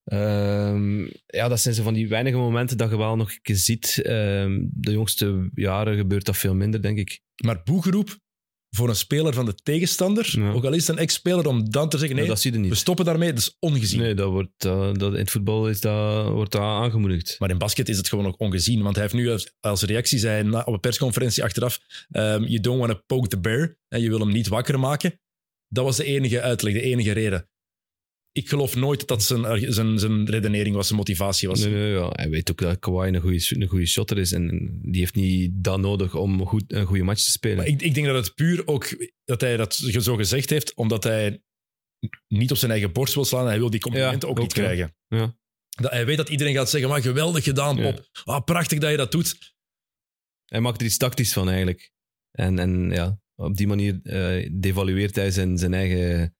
Ehm, 0.03 1.01
ja, 1.25 1.47
dat 1.47 1.59
zijn 1.59 1.75
zo 1.75 1.83
van 1.83 1.93
die 1.93 2.07
weinige 2.07 2.37
momenten 2.37 2.77
dat 2.77 2.89
je 2.89 2.97
wel 2.97 3.15
nog 3.15 3.31
een 3.31 3.41
keer 3.41 3.55
ziet. 3.55 3.99
Ehm, 4.03 4.63
de 4.71 4.91
jongste 4.91 5.49
jaren 5.53 5.97
gebeurt 5.97 6.25
dat 6.25 6.37
veel 6.37 6.55
minder, 6.55 6.81
denk 6.81 6.97
ik. 6.97 7.21
Maar 7.43 7.63
boegeroep 7.63 8.17
voor 8.76 8.89
een 8.89 8.95
speler 8.95 9.34
van 9.34 9.45
de 9.45 9.56
tegenstander, 9.56 10.34
Ja. 10.39 10.52
ook 10.52 10.64
al 10.65 10.73
is 10.73 10.88
het 10.88 10.95
een 10.95 11.02
ex-speler, 11.02 11.47
om 11.47 11.69
dan 11.69 11.89
te 11.89 11.97
zeggen 11.97 12.18
nee, 12.18 12.27
dat 12.27 12.39
zie 12.41 12.52
je 12.52 12.60
we 12.60 12.65
niet. 12.65 12.76
stoppen 12.77 13.06
daarmee, 13.06 13.30
dat 13.30 13.39
is 13.39 13.56
ongezien. 13.60 13.99
Nee, 13.99 14.14
dat 14.14 14.31
wordt, 14.31 14.65
eh, 14.65 14.93
dat, 14.93 15.14
in 15.14 15.19
het 15.19 15.31
voetbal 15.31 15.69
is 15.69 15.81
dat, 15.81 16.27
wordt 16.27 16.52
dat 16.52 16.61
aangemoedigd. 16.61 17.35
Maar 17.39 17.49
in 17.49 17.57
basket 17.57 17.89
is 17.89 17.97
het 17.97 18.10
gewoon 18.10 18.26
ook 18.26 18.39
ongezien, 18.39 18.81
want 18.81 18.95
hij 18.95 19.03
heeft 19.03 19.15
nu 19.15 19.39
als, 19.60 19.81
reactie 19.81 20.19
zei 20.19 20.49
op 20.52 20.68
een 20.73 20.80
persconferentie 20.80 21.43
achteraf, 21.43 21.80
ehm, 22.10 22.43
you 22.43 22.60
don't 22.60 22.80
want 22.80 22.91
to 22.91 22.99
poke 23.06 23.27
the 23.27 23.39
bear, 23.39 23.77
en 23.88 24.02
je 24.02 24.10
wil 24.10 24.19
hem 24.19 24.31
niet 24.31 24.47
wakker 24.47 24.80
maken. 24.80 25.19
Dat 25.68 25.84
was 25.84 25.97
de 25.97 26.03
enige 26.03 26.41
uitleg, 26.41 26.73
de 26.73 26.81
enige 26.81 27.11
reden. 27.11 27.49
Ik 28.38 28.49
geloof 28.49 28.76
nooit 28.76 28.99
dat 28.99 29.07
dat 29.07 29.24
zijn, 29.24 29.74
zijn, 29.74 29.99
zijn 29.99 30.30
redenering 30.30 30.76
was, 30.76 30.86
zijn 30.86 30.99
motivatie 30.99 31.48
was. 31.48 31.60
Nee, 31.60 31.74
nee, 31.74 31.91
ja. 31.91 32.10
Hij 32.12 32.30
weet 32.30 32.52
ook 32.52 32.57
dat 32.57 32.80
Kawhi 32.80 33.07
een 33.07 33.22
goede, 33.22 33.45
een 33.49 33.68
goede 33.68 33.86
shotter 33.86 34.18
is. 34.18 34.32
En 34.32 34.80
die 34.82 34.99
heeft 34.99 35.16
niet 35.16 35.52
dat 35.53 35.80
nodig 35.80 36.16
om 36.16 36.45
goed, 36.45 36.64
een 36.68 36.86
goede 36.86 37.03
match 37.03 37.24
te 37.24 37.32
spelen. 37.32 37.57
Maar 37.57 37.68
ik, 37.68 37.82
ik 37.82 37.94
denk 37.94 38.06
dat 38.06 38.26
het 38.26 38.36
puur 38.36 38.68
ook, 38.68 39.10
dat 39.26 39.41
hij 39.41 39.57
dat 39.57 39.76
zo 39.76 40.16
gezegd 40.16 40.49
heeft, 40.49 40.74
omdat 40.74 41.03
hij 41.03 41.41
niet 42.28 42.52
op 42.52 42.57
zijn 42.57 42.72
eigen 42.72 42.91
borst 42.91 43.14
wil 43.14 43.26
slaan 43.26 43.41
en 43.41 43.48
hij 43.48 43.60
wil 43.60 43.70
die 43.70 43.80
complimenten 43.80 44.20
Ja, 44.20 44.28
ook, 44.28 44.40
ook, 44.40 44.44
niet 44.44 44.56
ja. 44.56 44.64
krijgen. 44.64 44.95
Ja. 45.07 45.38
Dat 45.70 45.91
hij 45.91 46.06
weet 46.06 46.18
dat 46.18 46.30
iedereen 46.30 46.53
gaat 46.53 46.70
zeggen, 46.70 46.90
maar 46.90 47.02
geweldig 47.02 47.44
gedaan. 47.44 47.82
Pop. 47.82 48.10
Ah, 48.24 48.44
prachtig 48.44 48.80
dat 48.80 48.91
je 48.91 48.98
dat 48.98 49.12
doet. 49.12 49.53
Hij 50.45 50.60
maakt 50.60 50.80
er 50.80 50.88
iets 50.88 50.98
tactisch 50.98 51.34
van 51.34 51.48
eigenlijk. 51.48 51.91
En, 52.32 52.60
en 52.60 52.90
ja, 52.91 53.20
op 53.36 53.57
die 53.57 53.68
manier 53.68 53.99
eh, 54.03 54.49
devalueert 54.53 55.16
hij 55.16 55.32
zijn, 55.32 55.57
zijn, 55.57 55.74
eigen, 55.74 56.36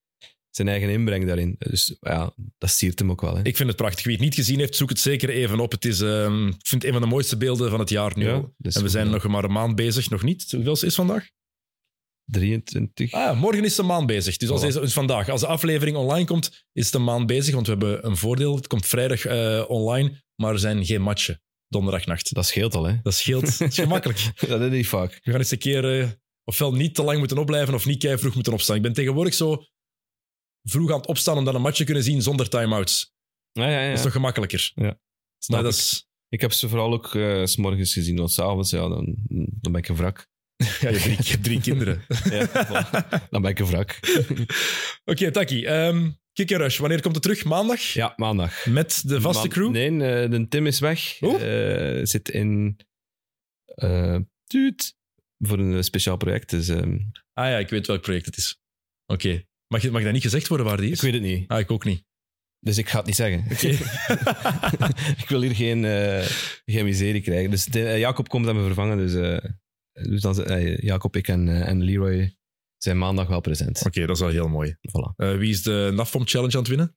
zijn 0.56 0.68
eigen 0.68 0.90
inbreng 0.90 1.26
daarin. 1.26 1.56
Dus 1.58 1.96
ja, 2.00 2.34
dat 2.58 2.70
siert 2.70 3.00
hem 3.00 3.12
ook 3.12 3.22
wel. 3.22 3.36
Hè. 3.36 3.44
Ik 3.44 3.56
vind 3.56 3.68
het 3.68 3.78
prachtig. 3.78 4.04
Wie 4.04 4.14
het 4.14 4.24
niet 4.24 4.36
gezien 4.36 4.60
heeft, 4.60 4.76
zoek 4.76 4.90
het 4.90 5.00
zeker 5.00 5.30
even 5.30 5.60
op. 5.60 5.72
Het 5.72 5.86
is, 5.86 6.02
ehm, 6.02 6.48
ik 6.48 6.68
vind 6.68 6.82
het 6.82 6.84
een 6.84 6.92
van 6.92 7.02
de 7.02 7.08
mooiste 7.08 7.38
beelden 7.38 7.70
van 7.70 7.80
het 7.80 7.90
jaar 7.90 8.12
nu. 8.16 8.26
Ja, 8.26 8.34
en 8.34 8.52
we 8.58 8.72
goed 8.80 8.92
zijn 8.92 9.10
nog 9.10 9.28
maar 9.28 9.44
een 9.44 9.52
maand 9.52 9.76
bezig, 9.76 10.10
nog 10.10 10.24
niet. 10.24 10.52
Hoeveel 10.52 10.74
is 10.74 10.82
het 10.82 10.94
vandaag? 10.94 11.30
23. 12.26 13.12
Ah, 13.12 13.22
ja, 13.22 13.34
morgen 13.34 13.64
is 13.64 13.76
de 13.76 13.84
maand 13.84 14.08
bezig. 14.08 14.38
Dus 14.38 14.50
als 14.50 14.62
deze, 14.62 14.80
dus 14.80 14.94
vandaag, 14.94 15.30
als 15.30 15.42
de 15.42 15.48
aflevering 15.48 15.98
online 15.98 16.26
komt, 16.26 16.66
is 16.72 16.86
het 16.86 16.96
een 16.96 17.04
maand 17.04 17.28
bezig. 17.28 17.54
Want 17.54 17.68
we 17.68 17.72
hebben 17.72 18.06
een 18.06 18.18
voordeel. 18.18 18.56
Het 18.56 18.68
komt 18.68 18.86
vrijdag 18.86 19.26
eh, 19.26 19.64
online, 19.68 20.24
maar 20.36 20.54
er 20.54 20.60
zijn 20.60 20.86
geen 20.86 21.02
matchen 21.02 21.42
donderdagnacht. 21.68 22.34
Dat 22.34 22.46
scheelt 22.46 22.76
al, 22.76 22.84
hè? 22.84 22.96
Dat 23.04 23.14
scheelt. 23.14 23.58
Dat 23.60 23.70
is 23.70 23.76
gemakkelijk. 23.76 24.32
dat 24.48 24.62
is 24.62 24.70
niet 24.70 24.88
vaak. 24.88 25.20
We 25.24 25.32
gaan 25.32 25.40
eens 25.40 25.52
een 25.52 25.58
keer 25.58 26.00
eh, 26.00 26.08
ofwel 26.44 26.74
niet 26.74 26.96
te 26.96 27.04
lang 27.04 27.20
moeten 27.20 27.38
opblijven 27.38 27.74
of 27.74 27.86
niet 27.86 28.00
kei 28.00 28.18
vroeg 28.18 28.34
moeten 28.34 28.54
opstaan. 28.54 28.76
Ik 28.76 28.82
ben 28.82 28.94
tegenwoordig 28.94 29.34
zo 29.34 29.64
vroeg 30.70 30.92
aan 30.92 30.98
het 30.98 31.08
opstaan 31.08 31.38
om 31.38 31.46
dan 31.46 31.56
een 31.56 31.62
match 31.62 31.78
te 31.78 31.84
kunnen 31.84 32.04
zien 32.04 32.22
zonder 32.22 32.50
time-outs. 32.50 33.14
Ja, 33.52 33.70
ja, 33.70 33.80
ja. 33.82 33.88
Dat 33.88 33.98
is 33.98 34.04
toch 34.04 34.12
gemakkelijk? 34.12 34.52
Ja. 34.52 35.00
Snap 35.38 35.62
dat 35.64 35.74
ik. 35.74 35.80
is, 35.80 36.08
Ik 36.30 36.42
heb 36.42 36.52
ze 36.52 36.70
vooral 36.70 36.94
ook 36.94 37.16
eh, 37.16 37.46
s 37.46 37.52
s'morgens 37.52 37.94
gezien, 37.94 38.18
want 38.18 38.32
s'avonds, 38.32 38.70
ja, 38.70 38.88
dan, 38.88 39.16
dan 39.62 39.72
ben 39.72 39.82
ik 39.82 39.88
een 39.88 39.96
wrak. 39.96 40.28
ja, 40.82 40.90
je, 40.90 40.98
hebt 40.98 41.02
drie, 41.02 41.18
je 41.24 41.32
hebt 41.32 41.44
drie 41.44 41.62
kinderen. 41.62 42.06
Ja, 42.32 43.26
dan 43.30 43.42
ben 43.42 43.52
ik 43.52 43.60
een 43.60 43.66
wrak. 43.66 44.00
Oké, 45.12 45.32
Taki. 45.32 45.62
Kick 46.34 46.52
and 46.52 46.62
Rush, 46.62 46.78
wanneer 46.78 47.02
komt 47.02 47.14
het 47.16 47.24
terug? 47.24 47.44
Maandag? 47.44 47.82
Ja, 47.82 48.14
maandag. 48.16 48.66
Met 48.66 49.02
de 49.06 49.22
vaste 49.22 49.48
Ma- 49.48 49.54
crew? 49.54 49.70
Nee, 49.72 49.90
eh, 49.90 50.30
de 50.32 50.48
Tim 50.48 50.68
is 50.68 50.80
weg. 50.80 51.22
Eh, 51.22 52.00
zit 52.04 52.30
in... 52.30 52.78
tuut, 54.48 54.96
voor 55.38 55.60
een 55.60 55.84
speciaal 55.84 56.18
project. 56.18 56.50
Dus, 56.50 56.68
ehm, 56.68 56.98
Ah 57.34 57.46
ja, 57.50 57.58
ik 57.58 57.70
weet 57.70 57.88
welk 57.88 58.02
project 58.02 58.26
het 58.26 58.38
is. 58.38 58.60
Oké. 59.06 59.46
Mag, 59.68 59.82
je- 59.82 59.92
mag 59.92 60.04
dat 60.04 60.14
niet 60.14 60.22
gezegd 60.22 60.48
worden 60.48 60.66
waar 60.66 60.78
die 60.78 60.92
is? 60.92 60.96
ik 60.98 61.02
weet 61.04 61.14
het 61.14 61.22
niet. 61.22 61.48
Ah, 61.50 61.60
ik 61.60 61.72
ook 61.72 61.86
niet. 61.86 62.04
Dus 62.60 62.78
ik 62.78 62.90
ga 62.90 62.98
het 62.98 63.06
niet 63.06 63.16
zeggen. 63.16 63.44
Oké. 63.52 63.68
ik 65.22 65.26
wil 65.28 65.42
hier 65.42 65.56
geen, 65.56 65.84
geen 66.66 66.86
miserie 66.86 67.22
krijgen. 67.22 67.50
Dus 67.52 67.66
de- 67.66 67.88
eh, 67.88 68.00
Jacob 68.00 68.28
komt 68.30 68.48
aan 68.48 68.56
me 68.56 68.64
vervangen. 68.66 68.98
Dus, 68.98 69.14
eh, 69.14 69.52
dus 70.10 70.22
dan, 70.22 70.36
Jacob, 70.76 71.16
ik 71.16 71.28
en, 71.28 71.48
en 71.66 71.82
Leroy 71.84 72.38
zijn 72.78 72.98
maandag 72.98 73.28
wel 73.28 73.42
present. 73.42 73.86
Oké, 73.86 74.00
dat 74.06 74.16
is 74.16 74.22
wel 74.22 74.32
heel 74.32 74.48
mooi. 74.48 74.76
Voilà. 74.76 75.16
Wie 75.38 75.50
is 75.50 75.64
de 75.64 75.92
NAFPOM 75.94 76.28
Challenge 76.28 76.54
aan 76.54 76.60
het 76.60 76.68
winnen? 76.68 76.96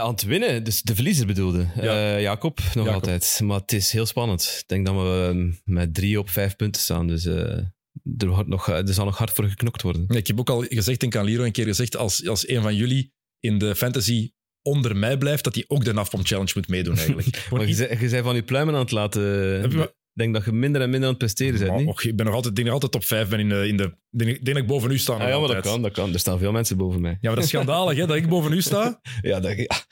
Aan 0.00 0.10
het 0.10 0.22
winnen, 0.22 0.64
dus 0.64 0.82
de 0.82 0.94
verliezer 0.94 1.26
bedoelde. 1.26 1.66
Ja. 1.80 2.20
Jacob, 2.20 2.58
nog 2.58 2.72
Jacob. 2.74 2.92
altijd. 2.92 3.40
Maar 3.44 3.60
het 3.60 3.72
is 3.72 3.92
heel 3.92 4.06
spannend. 4.06 4.58
Ik 4.62 4.68
denk 4.68 4.86
dat 4.86 4.94
we 4.94 5.52
met 5.64 5.94
drie 5.94 6.18
op 6.18 6.30
vijf 6.30 6.56
punten 6.56 6.82
staan. 6.82 7.06
Dus 7.06 7.24
er, 8.18 8.28
wordt 8.28 8.48
nog, 8.48 8.68
er 8.68 8.94
zal 8.94 9.04
nog 9.04 9.18
hard 9.18 9.30
voor 9.30 9.44
geknokt 9.44 9.82
worden. 9.82 10.04
Ja, 10.08 10.16
ik 10.16 10.26
heb 10.26 10.38
ook 10.40 10.50
al 10.50 10.64
gezegd, 10.68 11.00
denk 11.00 11.16
aan 11.16 11.24
Liro 11.24 11.44
een 11.44 11.52
keer 11.52 11.66
gezegd, 11.66 11.96
als, 11.96 12.28
als 12.28 12.48
een 12.48 12.62
van 12.62 12.74
jullie 12.76 13.12
in 13.40 13.58
de 13.58 13.74
fantasy 13.74 14.32
onder 14.62 14.96
mij 14.96 15.18
blijft, 15.18 15.44
dat 15.44 15.54
hij 15.54 15.64
ook 15.68 15.84
de 15.84 15.92
NAFPOM 15.92 16.24
Challenge 16.24 16.52
moet 16.54 16.68
meedoen 16.68 16.96
eigenlijk. 16.96 17.46
Maar 17.50 17.66
je, 17.66 17.74
zei- 17.74 18.00
je 18.00 18.08
zei 18.08 18.22
van 18.22 18.34
je 18.34 18.42
pluimen 18.42 18.74
aan 18.74 18.80
het 18.80 18.90
laten. 18.90 19.62
Ik 19.64 20.24
denk 20.24 20.34
dat 20.34 20.44
je 20.44 20.52
minder 20.52 20.80
en 20.80 20.90
minder 20.90 21.08
aan 21.08 21.14
het 21.14 21.24
presteren 21.24 21.58
bent, 21.76 21.88
och, 21.88 22.02
ik 22.04 22.16
ben 22.16 22.26
nog 22.26 22.34
altijd, 22.34 22.58
ik 22.58 22.64
denk 22.64 22.66
nog 22.74 22.82
altijd 22.82 22.92
top 22.92 23.04
5 23.18 23.28
ben 23.28 23.38
in 23.40 23.48
de... 23.48 23.68
In 23.68 23.76
de 23.76 23.84
ik 24.10 24.24
denk, 24.24 24.44
dat 24.44 24.56
ik 24.56 24.66
boven 24.66 24.90
u 24.90 24.98
sta. 24.98 25.12
nog 25.12 25.22
Ah, 25.22 25.28
ja, 25.28 25.38
maar 25.38 25.48
dat 25.48 25.60
kan, 25.62 25.82
dat 25.82 25.92
kan. 25.92 26.12
Er 26.12 26.18
staan 26.18 26.38
veel 26.38 26.52
mensen 26.52 26.76
boven 26.76 27.00
mij. 27.00 27.10
Ja, 27.10 27.18
maar 27.20 27.34
dat 27.34 27.44
is 27.44 27.50
schandalig 27.50 27.96
hè, 27.98 28.06
dat 28.06 28.16
ik 28.16 28.28
boven 28.28 28.52
u 28.52 28.62
sta. 28.62 29.00
Ja, 29.22 29.40
dat, 29.40 29.56
ja. 29.56 29.66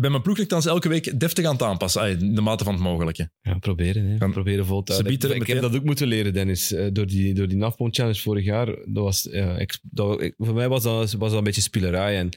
Ben 0.00 0.10
mijn 0.10 0.22
ploeg 0.22 0.36
nogthans 0.36 0.66
elke 0.66 0.88
week 0.88 1.20
deftig 1.20 1.44
aan 1.44 1.52
het 1.52 1.62
aanpassen, 1.62 2.20
in 2.20 2.34
de 2.34 2.40
mate 2.40 2.64
van 2.64 2.72
het 2.72 2.82
mogelijke. 2.82 3.30
ja 3.40 3.58
proberen. 3.58 4.04
Hè. 4.06 4.18
Kan- 4.18 4.32
proberen 4.32 4.66
vol 4.66 4.82
te 4.82 4.92
houden. 4.92 5.12
Ik, 5.12 5.22
meteen- 5.22 5.42
heb 5.46 5.60
dat 5.60 5.74
ook 5.76 5.84
moeten 5.84 6.06
leren, 6.06 6.32
Dennis. 6.32 6.72
eh, 6.72 6.86
door 6.92 7.06
die, 7.06 7.34
door 7.34 7.48
die 7.48 7.56
NAFPON 7.56 7.94
Challenge 7.94 8.20
vorig 8.20 8.44
jaar. 8.44 8.66
Dat 8.66 9.04
was, 9.04 9.28
ja, 9.30 9.58
ik, 9.58 9.78
dat, 9.82 10.20
ik- 10.22 10.34
voor 10.36 10.54
mij 10.54 10.68
was 10.68 10.82
dat, 10.82 11.12
was 11.12 11.28
dat 11.30 11.38
een 11.38 11.44
beetje 11.44 11.60
spielerij. 11.60 12.18
En, 12.18 12.28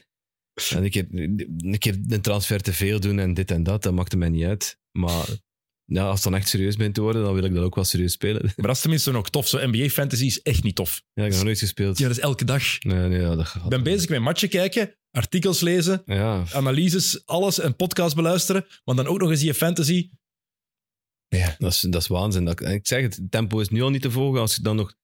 en 0.70 0.84
een, 0.84 0.90
keer, 0.90 1.06
een 1.10 1.78
keer 1.78 1.98
een 2.08 2.20
transfer 2.20 2.60
te 2.60 2.72
veel 2.72 3.00
doen 3.00 3.18
en 3.18 3.34
dit 3.34 3.50
en 3.50 3.62
dat, 3.62 3.82
dat 3.82 3.92
maakte 3.94 4.16
mij 4.16 4.28
niet 4.28 4.44
uit. 4.44 4.78
Maar 4.98 5.26
ja, 5.84 6.04
als 6.04 6.14
het 6.14 6.22
dan 6.32 6.34
echt 6.40 6.48
serieus 6.48 6.76
bent 6.76 6.94
te 6.94 7.00
worden, 7.00 7.22
dan 7.22 7.34
wil 7.34 7.44
ik 7.44 7.54
dat 7.54 7.64
ook 7.64 7.74
wel 7.74 7.84
serieus 7.84 8.12
spelen. 8.12 8.42
Maar 8.42 8.66
dat 8.66 8.76
is 8.76 8.80
tenminste 8.80 9.10
nog 9.10 9.30
tof. 9.30 9.48
Zo 9.48 9.58
NBA 9.70 9.88
Fantasy 9.88 10.24
is 10.24 10.42
echt 10.42 10.62
niet 10.62 10.74
tof. 10.74 11.02
Ja, 11.12 11.22
ik 11.22 11.28
heb 11.28 11.32
nog 11.32 11.44
nooit 11.44 11.58
gespeeld. 11.58 11.98
Ja, 11.98 12.06
dat 12.08 12.16
is 12.16 12.22
elke 12.22 12.44
dag. 12.44 12.82
Nee, 12.82 13.08
nee, 13.08 13.20
ja, 13.20 13.36
dat 13.36 13.46
gaat 13.46 13.62
Ik 13.64 13.68
ben 13.70 13.82
bezig 13.82 14.08
met 14.08 14.20
matchen 14.20 14.48
kijken, 14.48 14.94
artikels 15.12 15.60
lezen, 15.60 16.02
Ja, 16.06 16.44
analyses, 16.52 17.26
alles, 17.26 17.58
en 17.58 17.76
podcast 17.76 18.14
beluisteren, 18.14 18.66
maar 18.84 18.94
dan 18.94 19.06
ook 19.06 19.18
nog 19.18 19.30
eens 19.30 19.40
je 19.40 19.54
fantasy. 19.54 20.10
Ja. 21.28 21.54
dat 21.58 21.72
is, 21.72 21.80
dat 21.80 22.02
is 22.02 22.06
waanzin. 22.06 22.44
Dat, 22.44 22.60
ik 22.60 22.86
zeg 22.86 23.02
het, 23.02 23.16
het 23.16 23.30
tempo 23.30 23.60
is 23.60 23.68
nu 23.68 23.82
al 23.82 23.90
niet 23.90 24.02
te 24.02 24.10
volgen. 24.10 24.40
Als 24.40 24.54
je 24.56 24.62
dan 24.62 24.76
nog 24.76 24.94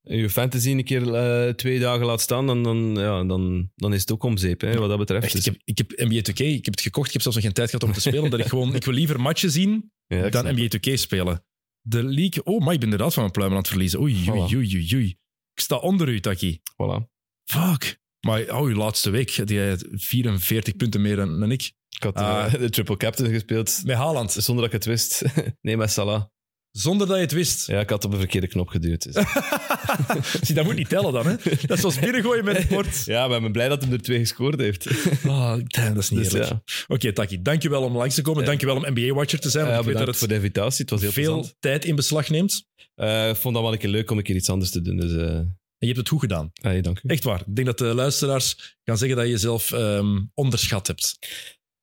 je 0.00 0.30
fantasy 0.30 0.70
een 0.70 0.84
keer 0.84 1.14
eh, 1.14 1.54
twee 1.54 1.78
dagen 1.80 2.06
laat 2.06 2.20
staan, 2.20 2.46
dan, 2.46 2.62
dan, 2.62 2.94
ja, 2.94 3.24
dan, 3.24 3.70
dan 3.74 3.94
is 3.94 4.00
het 4.00 4.12
ook 4.12 4.22
om 4.22 4.36
zeep, 4.36 4.60
hè, 4.60 4.78
wat 4.78 4.88
dat 4.88 4.98
betreft. 4.98 5.24
Echt, 5.24 5.32
Dus- 5.32 5.46
ik, 5.46 5.52
heb, 5.52 5.62
ik 5.64 5.78
heb 5.78 6.08
NBA 6.08 6.30
2K, 6.30 6.38
ik 6.46 6.64
heb 6.64 6.74
het 6.74 6.80
gekocht, 6.80 7.06
ik 7.06 7.12
heb 7.12 7.22
zelfs 7.22 7.36
nog 7.36 7.46
geen 7.46 7.54
tijd 7.54 7.70
gehad 7.70 7.84
om 7.84 7.92
te 7.92 8.00
spelen, 8.00 8.22
omdat 8.22 8.40
ik 8.40 8.46
gewoon, 8.46 8.74
ik 8.74 8.84
wil 8.84 8.94
liever 8.94 9.20
matchen 9.20 9.50
zien 9.50 9.92
ja, 10.06 10.24
ik 10.24 10.32
dan 10.32 10.54
NBA 10.54 10.68
2K 10.76 10.92
spelen. 10.94 11.44
De 11.80 12.02
league, 12.02 12.44
oh, 12.44 12.64
maar 12.64 12.72
ik 12.74 12.80
ben 12.80 12.90
inderdaad 12.90 13.12
van 13.12 13.22
mijn 13.22 13.32
pluimen 13.34 13.56
aan 13.56 13.62
het 13.62 13.72
verliezen. 13.72 14.00
Oei, 14.00 14.30
oei, 14.30 14.56
oei, 14.56 14.94
oei. 14.94 15.08
Ik 15.54 15.60
sta 15.60 15.76
onder 15.76 16.08
u, 16.08 16.20
Taki. 16.20 16.60
Voilà. 16.72 17.10
Fuck. 17.44 18.00
Maar 18.26 18.40
oh, 18.40 18.62
uw 18.66 18.74
laatste 18.74 19.10
week 19.10 19.36
had 19.36 19.48
jij 19.48 19.76
44 19.90 20.76
punten 20.76 21.00
meer 21.02 21.16
dan, 21.16 21.40
dan 21.40 21.50
ik. 21.50 21.72
Ik 21.88 22.02
had 22.02 22.14
Ah. 22.16 22.52
eh, 22.54 22.60
de 22.60 22.70
triple 22.70 22.96
captain 22.96 23.30
gespeeld 23.32 23.80
Met 23.84 23.96
Haaland. 23.96 24.32
zonder 24.32 24.64
dat 24.64 24.64
ik 24.64 24.72
het 24.72 24.84
wist. 24.84 25.22
nee, 25.60 25.76
met 25.76 25.90
Salah. 25.90 26.22
Zonder 26.70 27.06
dat 27.06 27.16
je 27.16 27.22
het 27.22 27.32
wist. 27.32 27.66
Ja, 27.66 27.80
ik 27.80 27.90
had 27.90 28.04
op 28.04 28.10
de 28.10 28.16
verkeerde 28.18 28.46
knop 28.46 28.68
geduwd. 28.68 29.12
dus. 29.12 29.24
Zie, 30.46 30.54
dat 30.54 30.64
moet 30.64 30.74
niet 30.74 30.88
tellen 30.88 31.12
dan, 31.12 31.26
hè? 31.26 31.34
Dat 31.66 31.70
is 31.70 31.80
zoals 31.80 31.98
binnengooien 31.98 32.44
met 32.44 32.56
het 32.56 32.68
bord. 32.68 33.04
ja, 33.14 33.26
maar 33.26 33.36
ik 33.36 33.42
ben 33.42 33.52
blij 33.52 33.68
dat 33.68 33.82
hij 33.84 33.92
er 33.92 34.02
twee 34.02 34.18
gescoord 34.18 34.60
heeft. 34.60 34.86
Oh, 35.26 35.54
damn, 35.66 35.94
dat 35.94 36.02
is 36.02 36.10
niet 36.10 36.22
Dus 36.22 36.32
eerlijk. 36.32 36.50
ja. 36.50 36.62
Oké, 36.88 37.12
Taki, 37.12 37.42
dankjewel 37.42 37.82
om 37.82 37.96
langs 37.96 38.14
te 38.14 38.22
komen. 38.22 38.44
Dankjewel 38.44 38.76
om 38.76 38.84
NBA-watcher 38.92 39.40
te 39.40 39.50
zijn. 39.50 39.66
Ja, 39.66 39.78
ik 39.78 39.84
weet 39.84 39.94
dat 39.98 40.04
voor 40.04 40.18
het 40.20 40.28
de 40.28 40.34
invitatie. 40.34 40.80
Het 40.80 40.90
was 40.90 41.00
heel 41.00 41.12
veel 41.12 41.34
plezant. 41.34 41.56
tijd 41.60 41.84
in 41.84 41.94
beslag 41.96 42.28
neemt. 42.28 42.64
Eh, 42.94 43.28
ik 43.28 43.36
vond 43.36 43.54
dat 43.54 43.62
wel 43.62 43.72
een 43.72 43.78
keer 43.78 43.88
leuk 43.90 44.10
om 44.10 44.16
een 44.18 44.22
keer 44.24 44.36
iets 44.36 44.50
anders 44.50 44.70
te 44.70 44.80
doen. 44.82 44.96
Dus 44.96 45.12
eh 45.16 45.40
En 45.82 45.88
je 45.88 45.94
hebt 45.94 45.98
het 45.98 46.08
goed 46.08 46.20
gedaan. 46.20 46.50
hey, 46.60 46.80
dank 46.80 47.00
u. 47.02 47.08
Echt 47.08 47.24
waar. 47.24 47.40
Ik 47.40 47.54
denk 47.56 47.66
dat 47.66 47.78
de 47.78 47.84
luisteraars 47.94 48.76
gaan 48.84 48.98
zeggen 48.98 49.16
dat 49.16 49.26
je 49.26 49.32
jezelf 49.32 49.72
ehm, 49.72 50.20
onderschat 50.34 50.86
hebt. 50.86 51.18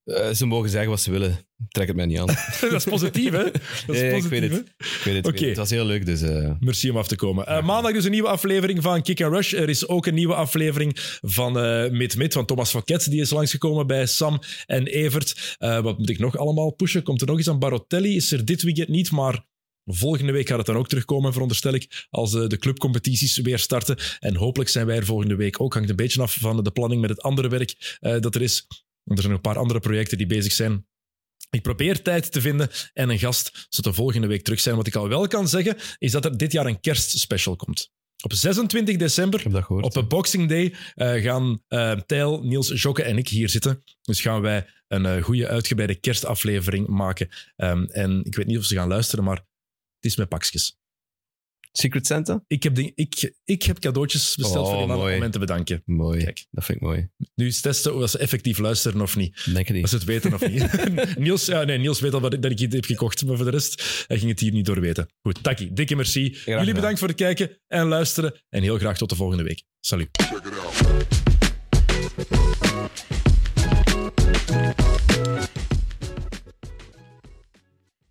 Eh, 0.03 0.29
ze 0.29 0.45
mogen 0.45 0.69
zeggen 0.69 0.89
wat 0.89 1.01
ze 1.01 1.11
willen. 1.11 1.39
Trek 1.67 1.87
het 1.87 1.95
mij 1.95 2.05
niet 2.05 2.17
aan. 2.19 2.25
dat 2.61 2.71
is 2.73 2.83
positief, 2.83 3.31
hè? 3.31 3.43
Dat 3.43 3.53
is 3.55 3.85
Nee, 3.87 4.03
ik 4.05 4.11
positief, 4.11 4.29
weet 4.39 4.49
hè? 4.49 4.55
het. 4.55 4.67
Ik 4.77 5.01
weet 5.03 5.15
het, 5.15 5.27
ik 5.27 5.39
weet 5.39 5.49
het. 5.49 5.57
Was 5.57 5.69
heel 5.69 5.85
leuk, 5.85 6.05
dus... 6.05 6.21
eh, 6.21 6.51
Merci 6.59 6.89
om 6.89 6.97
af 6.97 7.07
te 7.07 7.15
komen. 7.15 7.45
Eh, 7.47 7.63
maandag 7.65 7.93
dus 7.93 8.05
een 8.05 8.11
nieuwe 8.11 8.27
aflevering 8.27 8.81
van 8.81 9.01
Kick 9.01 9.21
and 9.21 9.33
Rush. 9.33 9.53
Er 9.53 9.69
is 9.69 9.87
ook 9.87 10.05
een 10.05 10.13
nieuwe 10.13 10.35
aflevering 10.35 10.91
van 11.21 11.51
Mid 11.97 12.15
Mid 12.17 12.33
van 12.33 12.45
Thomas 12.45 12.69
Fouquet. 12.69 13.09
Die 13.09 13.21
is 13.21 13.29
langsgekomen 13.29 13.87
bij 13.87 14.05
Sam 14.05 14.39
en 14.65 14.87
Evert. 14.87 15.55
Wat 15.57 15.97
moet 15.97 16.09
ik 16.09 16.19
nog 16.19 16.37
allemaal 16.37 16.71
pushen? 16.71 17.03
Komt 17.03 17.21
er 17.21 17.27
nog 17.27 17.39
iets 17.39 17.49
aan? 17.49 17.59
Barotelli 17.59 18.15
is 18.15 18.31
er 18.31 18.45
dit 18.45 18.61
weekend 18.61 18.87
niet, 18.87 19.11
maar 19.11 19.45
volgende 19.93 20.31
week 20.31 20.47
gaat 20.47 20.57
het 20.57 20.65
dan 20.65 20.75
ook 20.75 20.87
terugkomen, 20.87 21.31
veronderstel 21.31 21.73
ik, 21.73 22.07
als 22.09 22.33
eh, 22.33 22.47
de 22.47 22.57
clubcompetities 22.57 23.37
weer 23.37 23.59
starten. 23.59 23.97
En 24.19 24.35
hopelijk 24.35 24.69
zijn 24.69 24.85
wij 24.85 24.95
er 24.95 25.05
volgende 25.05 25.35
week 25.35 25.61
ook. 25.61 25.73
Hangt 25.73 25.89
een 25.89 25.95
beetje 25.95 26.21
af 26.21 26.37
van 26.39 26.63
de 26.63 26.71
planning 26.71 27.01
met 27.01 27.09
het 27.09 27.21
andere 27.21 27.49
werk 27.49 27.97
eh, 27.99 28.19
dat 28.19 28.35
er 28.35 28.41
is. 28.41 28.65
Want 29.03 29.19
er 29.19 29.25
zijn 29.25 29.27
nog 29.27 29.43
een 29.45 29.51
paar 29.51 29.61
andere 29.61 29.79
projecten 29.79 30.17
die 30.17 30.27
bezig 30.27 30.51
zijn. 30.51 30.87
Ik 31.49 31.61
probeer 31.61 32.01
tijd 32.01 32.31
te 32.31 32.41
vinden 32.41 32.69
en 32.93 33.09
een 33.09 33.19
gast, 33.19 33.67
zodat 33.69 33.95
we 33.95 34.01
volgende 34.01 34.27
week 34.27 34.43
terug 34.43 34.59
zijn. 34.59 34.75
Wat 34.75 34.87
ik 34.87 34.95
al 34.95 35.09
wel 35.09 35.27
kan 35.27 35.47
zeggen, 35.47 35.77
is 35.97 36.11
dat 36.11 36.25
er 36.25 36.37
dit 36.37 36.51
jaar 36.51 36.65
een 36.65 36.79
kerstspecial 36.79 37.55
komt. 37.55 37.91
Op 38.23 38.33
26 38.33 38.97
december, 38.97 39.39
gehoord. 39.39 39.85
op 39.85 39.95
een 39.95 40.07
Boxing 40.07 40.49
Day, 40.49 40.73
eh, 40.95 41.23
gaan 41.23 41.63
eh 41.67 41.91
Tijl, 41.91 42.43
Niels, 42.43 42.81
Jokke 42.81 43.03
en 43.03 43.17
ik 43.17 43.27
hier 43.27 43.49
zitten. 43.49 43.83
Dus 44.01 44.21
gaan 44.21 44.41
wij 44.41 44.67
een 44.87 45.21
goede 45.21 45.47
uitgebreide 45.47 45.95
kerstaflevering 45.95 46.87
maken. 46.87 47.29
Ehm, 47.55 47.83
en 47.83 48.23
ik 48.23 48.35
weet 48.35 48.47
niet 48.47 48.57
of 48.57 48.63
ze 48.63 48.75
gaan 48.75 48.87
luisteren, 48.87 49.23
maar 49.23 49.47
het 49.99 50.11
is 50.11 50.15
met 50.15 50.29
pakjes. 50.29 50.77
Secret 51.71 52.05
Santa? 52.07 52.43
Ik 52.47 52.63
heb, 52.63 52.75
ding- 52.75 52.91
ik, 52.95 53.33
ik 53.43 53.63
heb 53.63 53.79
cadeautjes 53.79 54.35
besteld 54.35 54.55
Oh, 54.65 54.69
voor 54.69 54.77
die 54.77 54.87
mannen 54.87 54.97
mooi. 55.05 55.15
om 55.15 55.21
hen 55.21 55.31
te 55.31 55.39
bedanken. 55.39 55.81
Mooi. 55.85 56.23
Kijk. 56.23 56.45
Dat 56.51 56.65
vind 56.65 56.77
ik 56.77 56.83
mooi. 56.83 57.09
Nu 57.35 57.47
is 57.47 57.61
testen 57.61 57.95
of 57.95 58.09
ze 58.09 58.17
effectief 58.17 58.57
luisteren 58.57 59.01
of 59.01 59.15
niet. 59.15 59.45
Denk 59.53 59.67
je 59.67 59.73
Als 59.73 59.81
niet? 59.81 59.89
ze 59.89 59.95
het 59.95 60.05
weten 60.05 60.33
of 60.33 60.47
niet. 60.47 60.85
Niels, 61.25 61.45
ja, 61.45 61.63
nee, 61.63 61.77
Niels 61.77 61.99
weet 61.99 62.13
al 62.13 62.19
wat 62.21 62.33
ik, 62.33 62.41
dat 62.41 62.51
ik 62.51 62.59
het 62.59 62.73
heb 62.73 62.85
gekocht, 62.85 63.25
maar 63.25 63.35
voor 63.35 63.45
de 63.45 63.51
rest 63.51 64.03
hij 64.07 64.17
ging 64.17 64.29
het 64.31 64.39
hier 64.39 64.51
niet 64.51 64.65
door 64.65 64.79
weten. 64.81 65.09
Goed, 65.21 65.43
Taki, 65.43 65.73
dikke 65.73 65.95
merci. 65.95 66.37
Jullie 66.45 66.73
bedankt 66.73 66.99
voor 66.99 67.07
het 67.07 67.17
kijken 67.17 67.57
en 67.67 67.87
luisteren. 67.87 68.41
En 68.49 68.61
heel 68.61 68.77
graag 68.77 68.97
tot 68.97 69.09
de 69.09 69.15
volgende 69.15 69.43
week. 69.43 69.63
Salut. 69.79 70.09
Check 70.11 70.45
it 70.45 70.59
out. 70.59 71.18